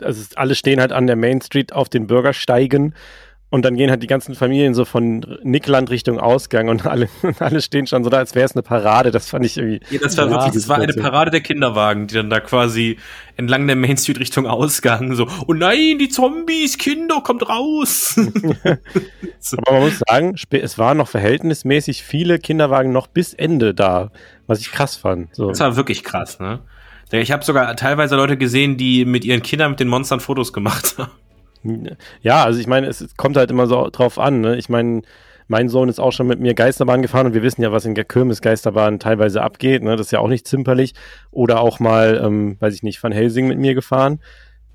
also 0.00 0.22
alle 0.36 0.54
stehen 0.54 0.80
halt 0.80 0.92
an 0.92 1.06
der 1.06 1.16
Main 1.16 1.40
Street 1.40 1.72
auf 1.72 1.88
den 1.88 2.06
Bürgersteigen 2.06 2.94
und 3.52 3.66
dann 3.66 3.76
gehen 3.76 3.90
halt 3.90 4.02
die 4.02 4.06
ganzen 4.06 4.34
Familien 4.34 4.72
so 4.72 4.86
von 4.86 5.26
Nickland 5.42 5.90
Richtung 5.90 6.18
Ausgang 6.18 6.70
und 6.70 6.86
alle, 6.86 7.10
alle 7.38 7.60
stehen 7.60 7.86
schon 7.86 8.02
so 8.02 8.08
da, 8.08 8.16
als 8.16 8.34
wäre 8.34 8.46
es 8.46 8.52
eine 8.52 8.62
Parade. 8.62 9.10
Das 9.10 9.28
fand 9.28 9.44
ich 9.44 9.58
irgendwie. 9.58 9.80
Ja, 9.90 10.00
das 10.00 10.16
war 10.16 10.30
wirklich, 10.30 10.54
das 10.54 10.70
war 10.70 10.78
eine 10.78 10.94
Parade 10.94 11.30
der 11.30 11.42
Kinderwagen, 11.42 12.06
die 12.06 12.14
dann 12.14 12.30
da 12.30 12.40
quasi 12.40 12.96
entlang 13.36 13.66
der 13.66 13.76
Main 13.76 13.98
Street 13.98 14.18
Richtung 14.18 14.46
Ausgang 14.46 15.14
so, 15.14 15.28
oh 15.46 15.52
nein, 15.52 15.98
die 15.98 16.08
Zombies, 16.08 16.78
Kinder, 16.78 17.20
kommt 17.22 17.46
raus. 17.46 18.14
so. 19.38 19.56
Aber 19.66 19.72
man 19.72 19.82
muss 19.82 20.00
sagen, 20.08 20.34
es 20.50 20.78
waren 20.78 20.96
noch 20.96 21.08
verhältnismäßig 21.08 22.04
viele 22.04 22.38
Kinderwagen 22.38 22.90
noch 22.90 23.06
bis 23.06 23.34
Ende 23.34 23.74
da, 23.74 24.12
was 24.46 24.60
ich 24.60 24.72
krass 24.72 24.96
fand. 24.96 25.34
So. 25.34 25.50
Das 25.50 25.60
war 25.60 25.76
wirklich 25.76 26.04
krass, 26.04 26.40
ne? 26.40 26.60
Ich 27.10 27.30
habe 27.30 27.44
sogar 27.44 27.76
teilweise 27.76 28.16
Leute 28.16 28.38
gesehen, 28.38 28.78
die 28.78 29.04
mit 29.04 29.26
ihren 29.26 29.42
Kindern 29.42 29.72
mit 29.72 29.80
den 29.80 29.88
Monstern 29.88 30.20
Fotos 30.20 30.54
gemacht 30.54 30.94
haben. 30.98 31.10
Ja, 32.22 32.44
also 32.44 32.60
ich 32.60 32.66
meine, 32.66 32.86
es 32.86 33.16
kommt 33.16 33.36
halt 33.36 33.50
immer 33.50 33.66
so 33.66 33.88
drauf 33.90 34.18
an. 34.18 34.40
Ne? 34.40 34.56
Ich 34.56 34.68
meine, 34.68 35.02
mein 35.48 35.68
Sohn 35.68 35.88
ist 35.88 36.00
auch 36.00 36.12
schon 36.12 36.26
mit 36.26 36.40
mir 36.40 36.54
Geisterbahn 36.54 37.02
gefahren 37.02 37.26
und 37.26 37.34
wir 37.34 37.42
wissen 37.42 37.62
ja, 37.62 37.72
was 37.72 37.84
in 37.84 37.94
der 37.94 38.04
Kirmes-Geisterbahn 38.04 38.98
teilweise 38.98 39.42
abgeht. 39.42 39.82
Ne? 39.82 39.96
Das 39.96 40.06
ist 40.06 40.10
ja 40.10 40.18
auch 40.18 40.28
nicht 40.28 40.46
zimperlich. 40.46 40.94
Oder 41.30 41.60
auch 41.60 41.80
mal, 41.80 42.20
ähm, 42.24 42.56
weiß 42.60 42.74
ich 42.74 42.82
nicht, 42.82 43.02
Van 43.02 43.12
Helsing 43.12 43.48
mit 43.48 43.58
mir 43.58 43.74
gefahren. 43.74 44.20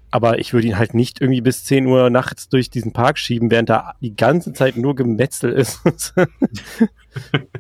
Aber 0.10 0.40
ich 0.40 0.54
würde 0.54 0.68
ihn 0.68 0.78
halt 0.78 0.94
nicht 0.94 1.20
irgendwie 1.20 1.42
bis 1.42 1.66
10 1.66 1.86
Uhr 1.86 2.10
nachts 2.10 2.48
durch 2.48 2.70
diesen 2.70 2.94
Park 2.94 3.18
schieben, 3.18 3.52
während 3.52 3.70
da 3.70 3.96
die 4.02 4.16
ganze 4.16 4.54
Zeit 4.54 4.78
nur 4.78 4.96
Gemetzel 4.96 5.52
ist. 5.52 5.82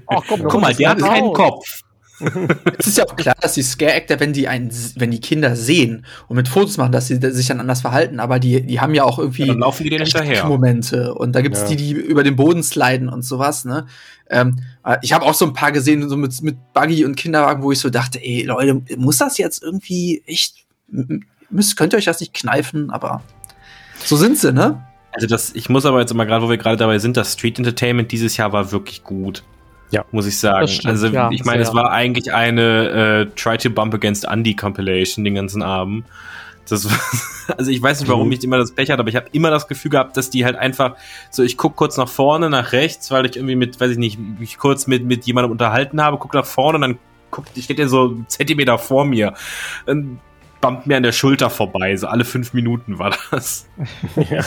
Ach 0.07 0.23
komm, 0.27 0.43
guck 0.43 0.61
mal, 0.61 0.73
der 0.73 0.91
hat 0.91 0.99
keinen 0.99 1.33
Kopf. 1.33 1.81
Es 2.77 2.87
ist 2.87 2.97
ja 2.97 3.05
auch 3.05 3.15
klar, 3.15 3.35
dass 3.39 3.53
die 3.53 3.61
Scare-Actor, 3.61 4.19
wenn 4.19 4.33
die 4.33 4.47
einen, 4.47 4.71
wenn 4.95 5.11
die 5.11 5.21
Kinder 5.21 5.55
sehen 5.55 6.05
und 6.27 6.35
mit 6.35 6.47
Fotos 6.47 6.77
machen, 6.77 6.91
dass 6.91 7.07
sie 7.07 7.19
sich 7.21 7.47
dann 7.47 7.59
anders 7.59 7.81
verhalten, 7.81 8.19
aber 8.19 8.39
die, 8.39 8.61
die 8.61 8.79
haben 8.79 8.93
ja 8.95 9.03
auch 9.03 9.19
irgendwie 9.19 9.45
ja, 9.45 9.53
laufen 9.53 9.83
die 9.83 9.95
hinterher. 9.95 10.45
Momente. 10.45 11.13
Und 11.13 11.33
da 11.33 11.41
gibt's 11.41 11.61
ja. 11.61 11.67
die, 11.67 11.75
die 11.75 11.91
über 11.91 12.23
den 12.23 12.35
Boden 12.35 12.63
sliden 12.63 13.09
und 13.09 13.23
sowas, 13.23 13.65
ne? 13.65 13.85
Ähm, 14.29 14.57
äh, 14.83 14.97
ich 15.01 15.13
habe 15.13 15.25
auch 15.25 15.33
so 15.33 15.45
ein 15.45 15.53
paar 15.53 15.71
gesehen, 15.71 16.07
so 16.09 16.17
mit, 16.17 16.41
mit 16.41 16.57
Buggy 16.73 17.05
und 17.05 17.15
Kinderwagen, 17.15 17.63
wo 17.63 17.71
ich 17.71 17.79
so 17.79 17.89
dachte, 17.89 18.19
ey, 18.23 18.43
Leute, 18.43 18.81
muss 18.97 19.17
das 19.17 19.37
jetzt 19.37 19.63
irgendwie 19.63 20.23
echt, 20.25 20.65
müsst, 21.49 21.77
könnt 21.77 21.93
ihr 21.93 21.97
euch 21.97 22.05
das 22.05 22.19
nicht 22.19 22.33
kneifen, 22.33 22.89
aber 22.89 23.21
so 24.03 24.17
sind 24.17 24.37
sie, 24.37 24.51
ne? 24.51 24.83
Also 25.11 25.27
das, 25.27 25.55
ich 25.55 25.69
muss 25.69 25.85
aber 25.85 25.99
jetzt 25.99 26.13
mal 26.13 26.25
gerade, 26.25 26.45
wo 26.45 26.49
wir 26.49 26.57
gerade 26.57 26.77
dabei 26.77 26.99
sind, 26.99 27.17
das 27.17 27.33
Street 27.33 27.57
Entertainment 27.57 28.11
dieses 28.11 28.37
Jahr 28.37 28.53
war 28.53 28.71
wirklich 28.71 29.03
gut. 29.03 29.43
Ja. 29.91 30.05
Muss 30.11 30.27
ich 30.27 30.37
sagen. 30.37 30.67
Stimmt, 30.67 30.91
also 30.91 31.07
ja, 31.07 31.29
ich 31.31 31.45
meine, 31.45 31.61
es 31.61 31.73
war 31.73 31.91
eigentlich 31.91 32.33
eine 32.33 33.27
äh, 33.29 33.35
Try 33.35 33.57
to 33.57 33.69
Bump 33.69 33.93
Against 33.93 34.25
Andy 34.25 34.55
Compilation 34.55 35.23
den 35.23 35.35
ganzen 35.35 35.61
Abend. 35.61 36.05
Das 36.69 36.89
war, 36.89 37.57
also 37.57 37.71
ich 37.71 37.81
weiß 37.81 38.01
nicht, 38.01 38.09
warum 38.09 38.27
mhm. 38.27 38.33
ich 38.33 38.43
immer 38.43 38.57
das 38.57 38.71
Pech 38.71 38.91
hatte, 38.91 38.99
aber 38.99 39.09
ich 39.09 39.15
habe 39.15 39.27
immer 39.31 39.49
das 39.49 39.67
Gefühl 39.67 39.91
gehabt, 39.91 40.17
dass 40.17 40.29
die 40.29 40.45
halt 40.45 40.57
einfach 40.57 40.95
so, 41.31 41.43
ich 41.43 41.57
guck 41.57 41.75
kurz 41.75 41.97
nach 41.97 42.09
vorne, 42.09 42.49
nach 42.49 42.73
rechts, 42.73 43.09
weil 43.11 43.25
ich 43.25 43.35
irgendwie 43.35 43.55
mit, 43.55 43.79
weiß 43.79 43.91
ich 43.91 43.97
nicht, 43.97 44.19
mich 44.19 44.57
kurz 44.57 44.87
mit, 44.87 45.05
mit 45.05 45.25
jemandem 45.25 45.51
unterhalten 45.51 46.01
habe, 46.01 46.17
guck 46.17 46.33
nach 46.33 46.45
vorne 46.45 46.75
und 46.75 46.81
dann 46.81 46.97
guckt, 47.31 47.51
steht 47.57 47.79
der 47.79 47.87
so 47.87 48.09
einen 48.09 48.25
Zentimeter 48.27 48.77
vor 48.77 49.05
mir. 49.05 49.33
Dann 49.85 50.19
bumpt 50.61 50.87
mir 50.87 50.97
an 50.97 51.03
der 51.03 51.11
Schulter 51.11 51.49
vorbei, 51.49 51.95
so 51.95 52.07
alle 52.07 52.25
fünf 52.25 52.53
Minuten 52.53 52.99
war 52.99 53.15
das. 53.31 53.67
ja. 54.29 54.43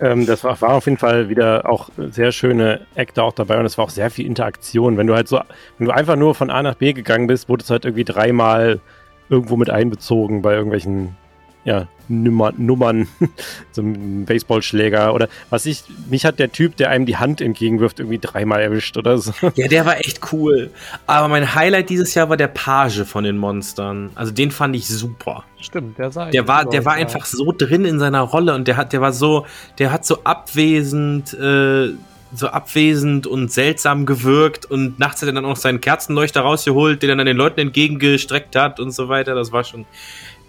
Ähm, 0.00 0.26
das 0.26 0.44
war, 0.44 0.60
war, 0.60 0.74
auf 0.74 0.86
jeden 0.86 0.98
Fall 0.98 1.28
wieder 1.28 1.68
auch 1.68 1.90
sehr 2.10 2.32
schöne 2.32 2.80
Actor 2.94 3.24
auch 3.24 3.32
dabei 3.32 3.58
und 3.58 3.66
es 3.66 3.76
war 3.76 3.84
auch 3.84 3.90
sehr 3.90 4.10
viel 4.10 4.26
Interaktion. 4.26 4.96
Wenn 4.96 5.06
du 5.06 5.14
halt 5.14 5.28
so, 5.28 5.40
wenn 5.78 5.86
du 5.86 5.92
einfach 5.92 6.16
nur 6.16 6.34
von 6.34 6.50
A 6.50 6.62
nach 6.62 6.74
B 6.74 6.92
gegangen 6.92 7.26
bist, 7.26 7.48
wurde 7.48 7.62
es 7.62 7.70
halt 7.70 7.84
irgendwie 7.84 8.04
dreimal 8.04 8.80
irgendwo 9.28 9.56
mit 9.56 9.70
einbezogen 9.70 10.42
bei 10.42 10.54
irgendwelchen 10.54 11.16
ja, 11.64 11.86
Nummer, 12.10 12.52
Nummern, 12.56 13.08
so 13.72 13.82
ein 13.82 14.24
Baseballschläger 14.24 15.14
oder 15.14 15.28
was 15.48 15.66
ich, 15.66 15.84
mich 16.08 16.24
hat 16.24 16.38
der 16.38 16.52
Typ, 16.52 16.76
der 16.76 16.90
einem 16.90 17.06
die 17.06 17.16
Hand 17.16 17.40
entgegenwirft, 17.40 18.00
irgendwie 18.00 18.18
dreimal 18.18 18.60
erwischt 18.60 18.96
oder 18.96 19.18
so. 19.18 19.32
Ja, 19.56 19.68
der 19.68 19.84
war 19.84 19.98
echt 19.98 20.32
cool. 20.32 20.70
Aber 21.06 21.28
mein 21.28 21.54
Highlight 21.54 21.90
dieses 21.90 22.14
Jahr 22.14 22.28
war 22.28 22.36
der 22.36 22.48
Page 22.48 23.04
von 23.04 23.24
den 23.24 23.36
Monstern. 23.36 24.10
Also 24.14 24.32
den 24.32 24.50
fand 24.50 24.74
ich 24.76 24.86
super. 24.86 25.44
Stimmt, 25.60 25.98
der 25.98 26.10
sah 26.10 26.30
Der 26.30 26.48
war, 26.48 26.64
der 26.64 26.84
war 26.84 26.98
ja. 26.98 27.04
einfach 27.04 27.26
so 27.26 27.52
drin 27.56 27.84
in 27.84 27.98
seiner 27.98 28.20
Rolle 28.20 28.54
und 28.54 28.66
der 28.68 28.76
hat, 28.76 28.92
der 28.92 29.00
war 29.00 29.12
so, 29.12 29.46
der 29.78 29.92
hat 29.92 30.06
so 30.06 30.24
abwesend, 30.24 31.34
äh, 31.34 31.90
so 32.32 32.48
abwesend 32.48 33.26
und 33.26 33.50
seltsam 33.50 34.06
gewirkt 34.06 34.64
und 34.66 34.98
nachts 34.98 35.20
hat 35.20 35.28
er 35.28 35.34
dann 35.34 35.44
auch 35.44 35.56
seinen 35.56 35.80
Kerzenleuchter 35.80 36.42
rausgeholt, 36.42 37.02
den 37.02 37.10
er 37.10 37.16
dann 37.16 37.26
den 37.26 37.36
Leuten 37.36 37.60
entgegengestreckt 37.60 38.56
hat 38.56 38.78
und 38.78 38.92
so 38.92 39.08
weiter. 39.08 39.34
Das 39.34 39.52
war 39.52 39.64
schon, 39.64 39.84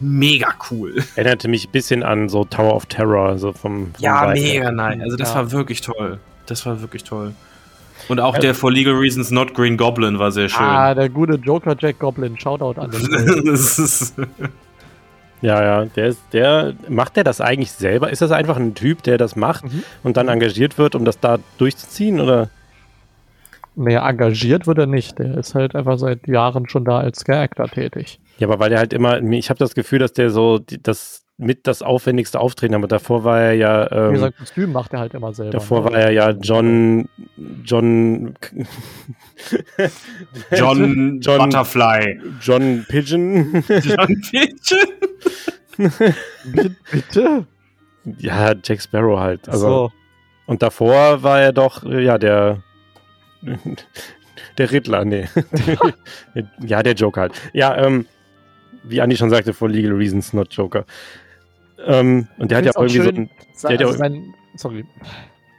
mega 0.01 0.53
cool. 0.69 1.03
Erinnerte 1.15 1.47
mich 1.47 1.67
ein 1.67 1.71
bisschen 1.71 2.03
an 2.03 2.29
so 2.29 2.43
Tower 2.43 2.75
of 2.75 2.85
Terror, 2.87 3.37
so 3.37 3.53
vom. 3.53 3.93
vom 3.93 3.93
ja, 3.99 4.27
Seite. 4.27 4.41
mega 4.41 4.71
nein. 4.71 5.01
Also 5.01 5.17
das 5.17 5.29
ja. 5.29 5.35
war 5.35 5.51
wirklich 5.51 5.81
toll. 5.81 6.19
Das 6.45 6.65
war 6.65 6.81
wirklich 6.81 7.03
toll. 7.03 7.33
Und 8.07 8.19
auch 8.19 8.35
ja. 8.35 8.41
der 8.41 8.55
For 8.55 8.71
Legal 8.71 8.95
Reasons 8.95 9.31
Not 9.31 9.53
Green 9.53 9.77
Goblin 9.77 10.19
war 10.19 10.31
sehr 10.31 10.49
schön. 10.49 10.65
Ah, 10.65 10.93
der 10.93 11.09
gute 11.09 11.35
Joker 11.35 11.75
Jack 11.79 11.99
Goblin. 11.99 12.37
Shoutout 12.37 12.79
an 12.81 12.91
den. 12.91 13.55
ja, 15.41 15.63
ja, 15.63 15.85
der 15.85 16.07
ist, 16.07 16.21
der 16.33 16.73
macht 16.89 17.15
der 17.15 17.23
das 17.23 17.41
eigentlich 17.41 17.71
selber? 17.71 18.09
Ist 18.09 18.21
das 18.21 18.31
einfach 18.31 18.57
ein 18.57 18.73
Typ, 18.75 19.03
der 19.03 19.17
das 19.17 19.35
macht 19.35 19.65
mhm. 19.65 19.83
und 20.03 20.17
dann 20.17 20.27
engagiert 20.27 20.77
wird, 20.77 20.95
um 20.95 21.05
das 21.05 21.19
da 21.19 21.37
durchzuziehen, 21.57 22.19
oder? 22.19 22.49
Mehr 23.75 24.03
engagiert 24.03 24.67
wird 24.67 24.79
er 24.79 24.85
nicht. 24.85 25.19
Der 25.19 25.37
ist 25.37 25.55
halt 25.55 25.75
einfach 25.75 25.97
seit 25.97 26.27
Jahren 26.27 26.67
schon 26.67 26.83
da 26.83 26.99
als 26.99 27.19
Scare-Actor 27.19 27.69
tätig. 27.69 28.19
Ja, 28.37 28.47
aber 28.47 28.59
weil 28.59 28.69
der 28.69 28.79
halt 28.79 28.93
immer, 28.93 29.21
ich 29.21 29.49
habe 29.49 29.59
das 29.59 29.75
Gefühl, 29.75 29.99
dass 29.99 30.13
der 30.13 30.29
so 30.29 30.59
das 30.59 31.21
mit 31.41 31.65
das 31.65 31.81
aufwendigste 31.81 32.39
Auftreten, 32.39 32.75
aber 32.75 32.87
davor 32.87 33.23
war 33.23 33.41
er 33.41 33.53
ja. 33.53 33.91
Ähm, 33.91 34.09
Wie 34.09 34.13
gesagt, 34.13 34.37
Kostüm 34.37 34.71
macht 34.71 34.93
er 34.93 34.99
halt 34.99 35.15
immer 35.15 35.33
selber. 35.33 35.51
Davor 35.51 35.79
ne? 35.79 35.85
war 35.85 35.93
er 35.93 36.11
ja 36.11 36.29
John. 36.31 37.09
John. 37.63 38.35
John, 40.51 41.19
John 41.21 41.37
Butterfly. 41.39 42.19
John 42.41 42.85
Pigeon. 42.87 43.63
John 43.67 44.21
Pigeon. 44.31 44.87
Bitte? 46.91 47.47
Ja, 48.19 48.53
Jack 48.63 48.81
Sparrow 48.81 49.19
halt. 49.19 49.49
Also, 49.49 49.67
so. 49.67 49.91
Und 50.45 50.61
davor 50.61 51.23
war 51.23 51.41
er 51.41 51.53
doch, 51.53 51.83
ja, 51.83 52.17
der 52.17 52.61
der 54.57 54.71
Riddler, 54.71 55.05
nee. 55.05 55.27
ja, 56.65 56.83
der 56.83 56.93
Joker 56.93 57.21
halt. 57.21 57.33
Ja, 57.53 57.77
ähm, 57.77 58.05
wie 58.83 59.01
Andi 59.01 59.15
schon 59.15 59.29
sagte, 59.29 59.53
for 59.53 59.69
legal 59.69 59.93
reasons, 59.93 60.33
not 60.33 60.53
Joker. 60.53 60.85
Ähm, 61.85 62.27
und 62.37 62.51
der 62.51 62.59
hat 62.59 62.65
ja 62.65 62.71
auch 62.75 62.83
irgendwie 62.83 63.01
schön, 63.01 63.29
so 63.53 63.67
ein, 63.67 63.77
der 63.77 63.87
also 63.87 63.97
sein, 63.97 64.33
sorry. 64.55 64.85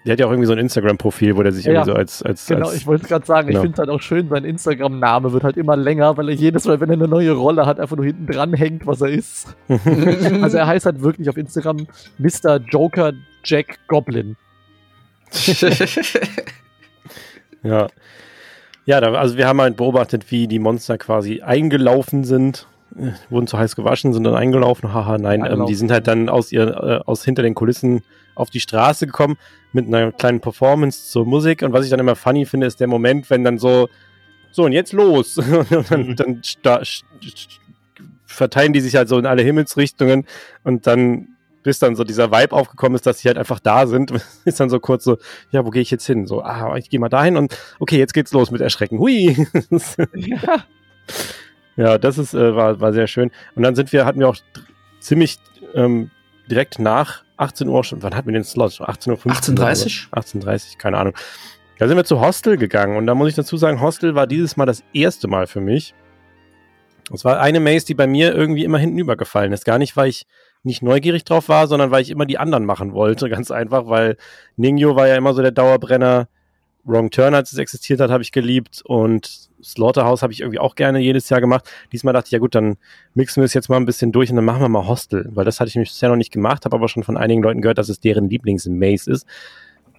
Der 0.04 0.12
hat 0.12 0.20
ja 0.20 0.26
auch 0.26 0.30
irgendwie 0.30 0.46
so 0.46 0.52
ein 0.52 0.58
Instagram-Profil, 0.58 1.36
wo 1.36 1.42
der 1.44 1.52
sich 1.52 1.64
ja, 1.64 1.72
irgendwie 1.72 1.90
so 1.90 1.96
als, 1.96 2.22
als 2.24 2.46
Genau, 2.46 2.66
als, 2.66 2.76
ich 2.76 2.86
wollte 2.86 3.06
gerade 3.06 3.24
sagen, 3.24 3.48
genau. 3.48 3.60
ich 3.60 3.62
finde 3.62 3.74
es 3.74 3.78
halt 3.78 3.88
auch 3.88 4.00
schön, 4.00 4.28
sein 4.28 4.44
Instagram-Name 4.44 5.32
wird 5.32 5.44
halt 5.44 5.56
immer 5.56 5.76
länger, 5.76 6.16
weil 6.16 6.28
er 6.28 6.34
jedes 6.34 6.64
Mal, 6.64 6.80
wenn 6.80 6.90
er 6.90 6.94
eine 6.94 7.06
neue 7.06 7.32
Rolle 7.32 7.66
hat, 7.66 7.78
einfach 7.78 7.96
nur 7.96 8.06
hinten 8.06 8.26
dran 8.26 8.52
hängt, 8.52 8.84
was 8.86 9.00
er 9.00 9.10
ist. 9.10 9.56
also 10.42 10.58
er 10.58 10.66
heißt 10.66 10.86
halt 10.86 11.02
wirklich 11.02 11.28
auf 11.28 11.36
Instagram 11.36 11.86
Mr. 12.18 12.56
Joker 12.68 13.12
Jack 13.44 13.78
Goblin. 13.86 14.36
Ja. 17.62 17.88
Ja, 18.84 19.00
da, 19.00 19.12
also 19.12 19.36
wir 19.36 19.46
haben 19.46 19.60
halt 19.60 19.76
beobachtet, 19.76 20.30
wie 20.30 20.48
die 20.48 20.58
Monster 20.58 20.98
quasi 20.98 21.40
eingelaufen 21.40 22.24
sind, 22.24 22.66
äh, 22.98 23.12
wurden 23.30 23.46
zu 23.46 23.56
heiß 23.56 23.76
gewaschen, 23.76 24.12
sind 24.12 24.24
dann 24.24 24.34
eingelaufen. 24.34 24.92
Haha, 24.92 25.18
nein, 25.18 25.46
ähm, 25.48 25.66
die 25.66 25.74
sind 25.74 25.92
halt 25.92 26.08
dann 26.08 26.28
aus 26.28 26.50
ihr, 26.50 26.66
äh, 26.68 27.08
aus 27.08 27.24
hinter 27.24 27.42
den 27.42 27.54
Kulissen 27.54 28.02
auf 28.34 28.50
die 28.50 28.60
Straße 28.60 29.06
gekommen 29.06 29.36
mit 29.72 29.86
einer 29.86 30.10
kleinen 30.10 30.40
Performance 30.40 31.10
zur 31.10 31.24
Musik. 31.26 31.62
Und 31.62 31.72
was 31.72 31.84
ich 31.84 31.90
dann 31.90 32.00
immer 32.00 32.16
funny 32.16 32.44
finde, 32.44 32.66
ist 32.66 32.80
der 32.80 32.88
Moment, 32.88 33.30
wenn 33.30 33.44
dann 33.44 33.58
so, 33.58 33.88
so 34.50 34.64
und 34.64 34.72
jetzt 34.72 34.92
los. 34.92 35.38
und 35.38 35.90
dann, 35.90 36.08
mhm. 36.08 36.16
dann 36.16 36.42
verteilen 38.26 38.72
die 38.72 38.80
sich 38.80 38.96
halt 38.96 39.08
so 39.08 39.18
in 39.18 39.26
alle 39.26 39.42
Himmelsrichtungen 39.42 40.26
und 40.64 40.86
dann 40.86 41.31
bis 41.62 41.78
dann 41.78 41.96
so 41.96 42.04
dieser 42.04 42.30
Vibe 42.30 42.54
aufgekommen 42.54 42.94
ist, 42.94 43.06
dass 43.06 43.20
sie 43.20 43.28
halt 43.28 43.38
einfach 43.38 43.60
da 43.60 43.86
sind, 43.86 44.12
ist 44.44 44.60
dann 44.60 44.70
so 44.70 44.80
kurz 44.80 45.04
so, 45.04 45.18
ja, 45.50 45.64
wo 45.64 45.70
gehe 45.70 45.82
ich 45.82 45.90
jetzt 45.90 46.06
hin? 46.06 46.26
So, 46.26 46.42
ah, 46.42 46.76
ich 46.76 46.90
gehe 46.90 47.00
mal 47.00 47.08
dahin 47.08 47.36
und 47.36 47.56
okay, 47.78 47.98
jetzt 47.98 48.14
geht's 48.14 48.32
los 48.32 48.50
mit 48.50 48.60
Erschrecken. 48.60 48.98
Hui. 48.98 49.46
ja. 50.14 50.64
ja, 51.76 51.98
das 51.98 52.18
ist, 52.18 52.34
äh, 52.34 52.54
war, 52.54 52.80
war 52.80 52.92
sehr 52.92 53.06
schön. 53.06 53.30
Und 53.54 53.62
dann 53.62 53.74
sind 53.74 53.92
wir, 53.92 54.04
hatten 54.04 54.20
wir 54.20 54.28
auch 54.28 54.36
ziemlich 55.00 55.38
ähm, 55.74 56.10
direkt 56.50 56.78
nach 56.78 57.22
18 57.36 57.68
Uhr 57.68 57.84
schon, 57.84 58.02
wann 58.02 58.14
hatten 58.14 58.28
wir 58.28 58.34
den 58.34 58.44
Slot? 58.44 58.80
18.15 58.80 59.10
Uhr? 59.10 59.16
18.30 59.16 60.10
18.30 60.10 60.78
keine 60.78 60.98
Ahnung. 60.98 61.14
Da 61.78 61.88
sind 61.88 61.96
wir 61.96 62.04
zu 62.04 62.20
Hostel 62.20 62.56
gegangen 62.56 62.96
und 62.96 63.06
da 63.06 63.14
muss 63.14 63.28
ich 63.28 63.34
dazu 63.34 63.56
sagen, 63.56 63.80
Hostel 63.80 64.14
war 64.14 64.26
dieses 64.26 64.56
Mal 64.56 64.66
das 64.66 64.84
erste 64.92 65.26
Mal 65.26 65.46
für 65.46 65.60
mich. 65.60 65.94
Es 67.12 67.24
war 67.24 67.40
eine 67.40 67.60
Maze, 67.60 67.86
die 67.86 67.94
bei 67.94 68.06
mir 68.06 68.34
irgendwie 68.34 68.64
immer 68.64 68.78
hinten 68.78 68.98
übergefallen 68.98 69.52
ist. 69.52 69.64
Gar 69.64 69.78
nicht, 69.78 69.96
weil 69.96 70.08
ich 70.08 70.26
nicht 70.62 70.82
neugierig 70.82 71.24
drauf 71.24 71.48
war, 71.48 71.66
sondern 71.66 71.90
weil 71.90 72.02
ich 72.02 72.10
immer 72.10 72.26
die 72.26 72.38
anderen 72.38 72.64
machen 72.64 72.92
wollte. 72.92 73.28
Ganz 73.30 73.50
einfach, 73.50 73.86
weil 73.88 74.16
Ningyo 74.56 74.96
war 74.96 75.08
ja 75.08 75.16
immer 75.16 75.34
so 75.34 75.42
der 75.42 75.52
Dauerbrenner. 75.52 76.28
Wrong 76.84 77.10
Turn, 77.10 77.34
als 77.34 77.52
es 77.52 77.58
existiert 77.58 78.00
hat, 78.00 78.10
habe 78.10 78.24
ich 78.24 78.32
geliebt 78.32 78.82
und 78.84 79.50
Slaughterhouse 79.62 80.22
habe 80.22 80.32
ich 80.32 80.40
irgendwie 80.40 80.58
auch 80.58 80.74
gerne 80.74 80.98
jedes 80.98 81.28
Jahr 81.28 81.40
gemacht. 81.40 81.70
Diesmal 81.92 82.12
dachte 82.12 82.26
ich, 82.26 82.32
ja 82.32 82.40
gut, 82.40 82.54
dann 82.54 82.76
mixen 83.14 83.40
wir 83.40 83.44
es 83.44 83.54
jetzt 83.54 83.68
mal 83.68 83.76
ein 83.76 83.86
bisschen 83.86 84.10
durch 84.10 84.30
und 84.30 84.36
dann 84.36 84.44
machen 84.44 84.60
wir 84.60 84.68
mal 84.68 84.88
Hostel, 84.88 85.28
weil 85.32 85.44
das 85.44 85.60
hatte 85.60 85.68
ich 85.68 85.76
nämlich 85.76 85.90
bisher 85.90 86.08
noch 86.08 86.16
nicht 86.16 86.32
gemacht, 86.32 86.64
habe 86.64 86.74
aber 86.74 86.88
schon 86.88 87.04
von 87.04 87.16
einigen 87.16 87.42
Leuten 87.42 87.60
gehört, 87.60 87.78
dass 87.78 87.88
es 87.88 88.00
deren 88.00 88.28
Lieblings-Maze 88.28 89.10
ist. 89.10 89.26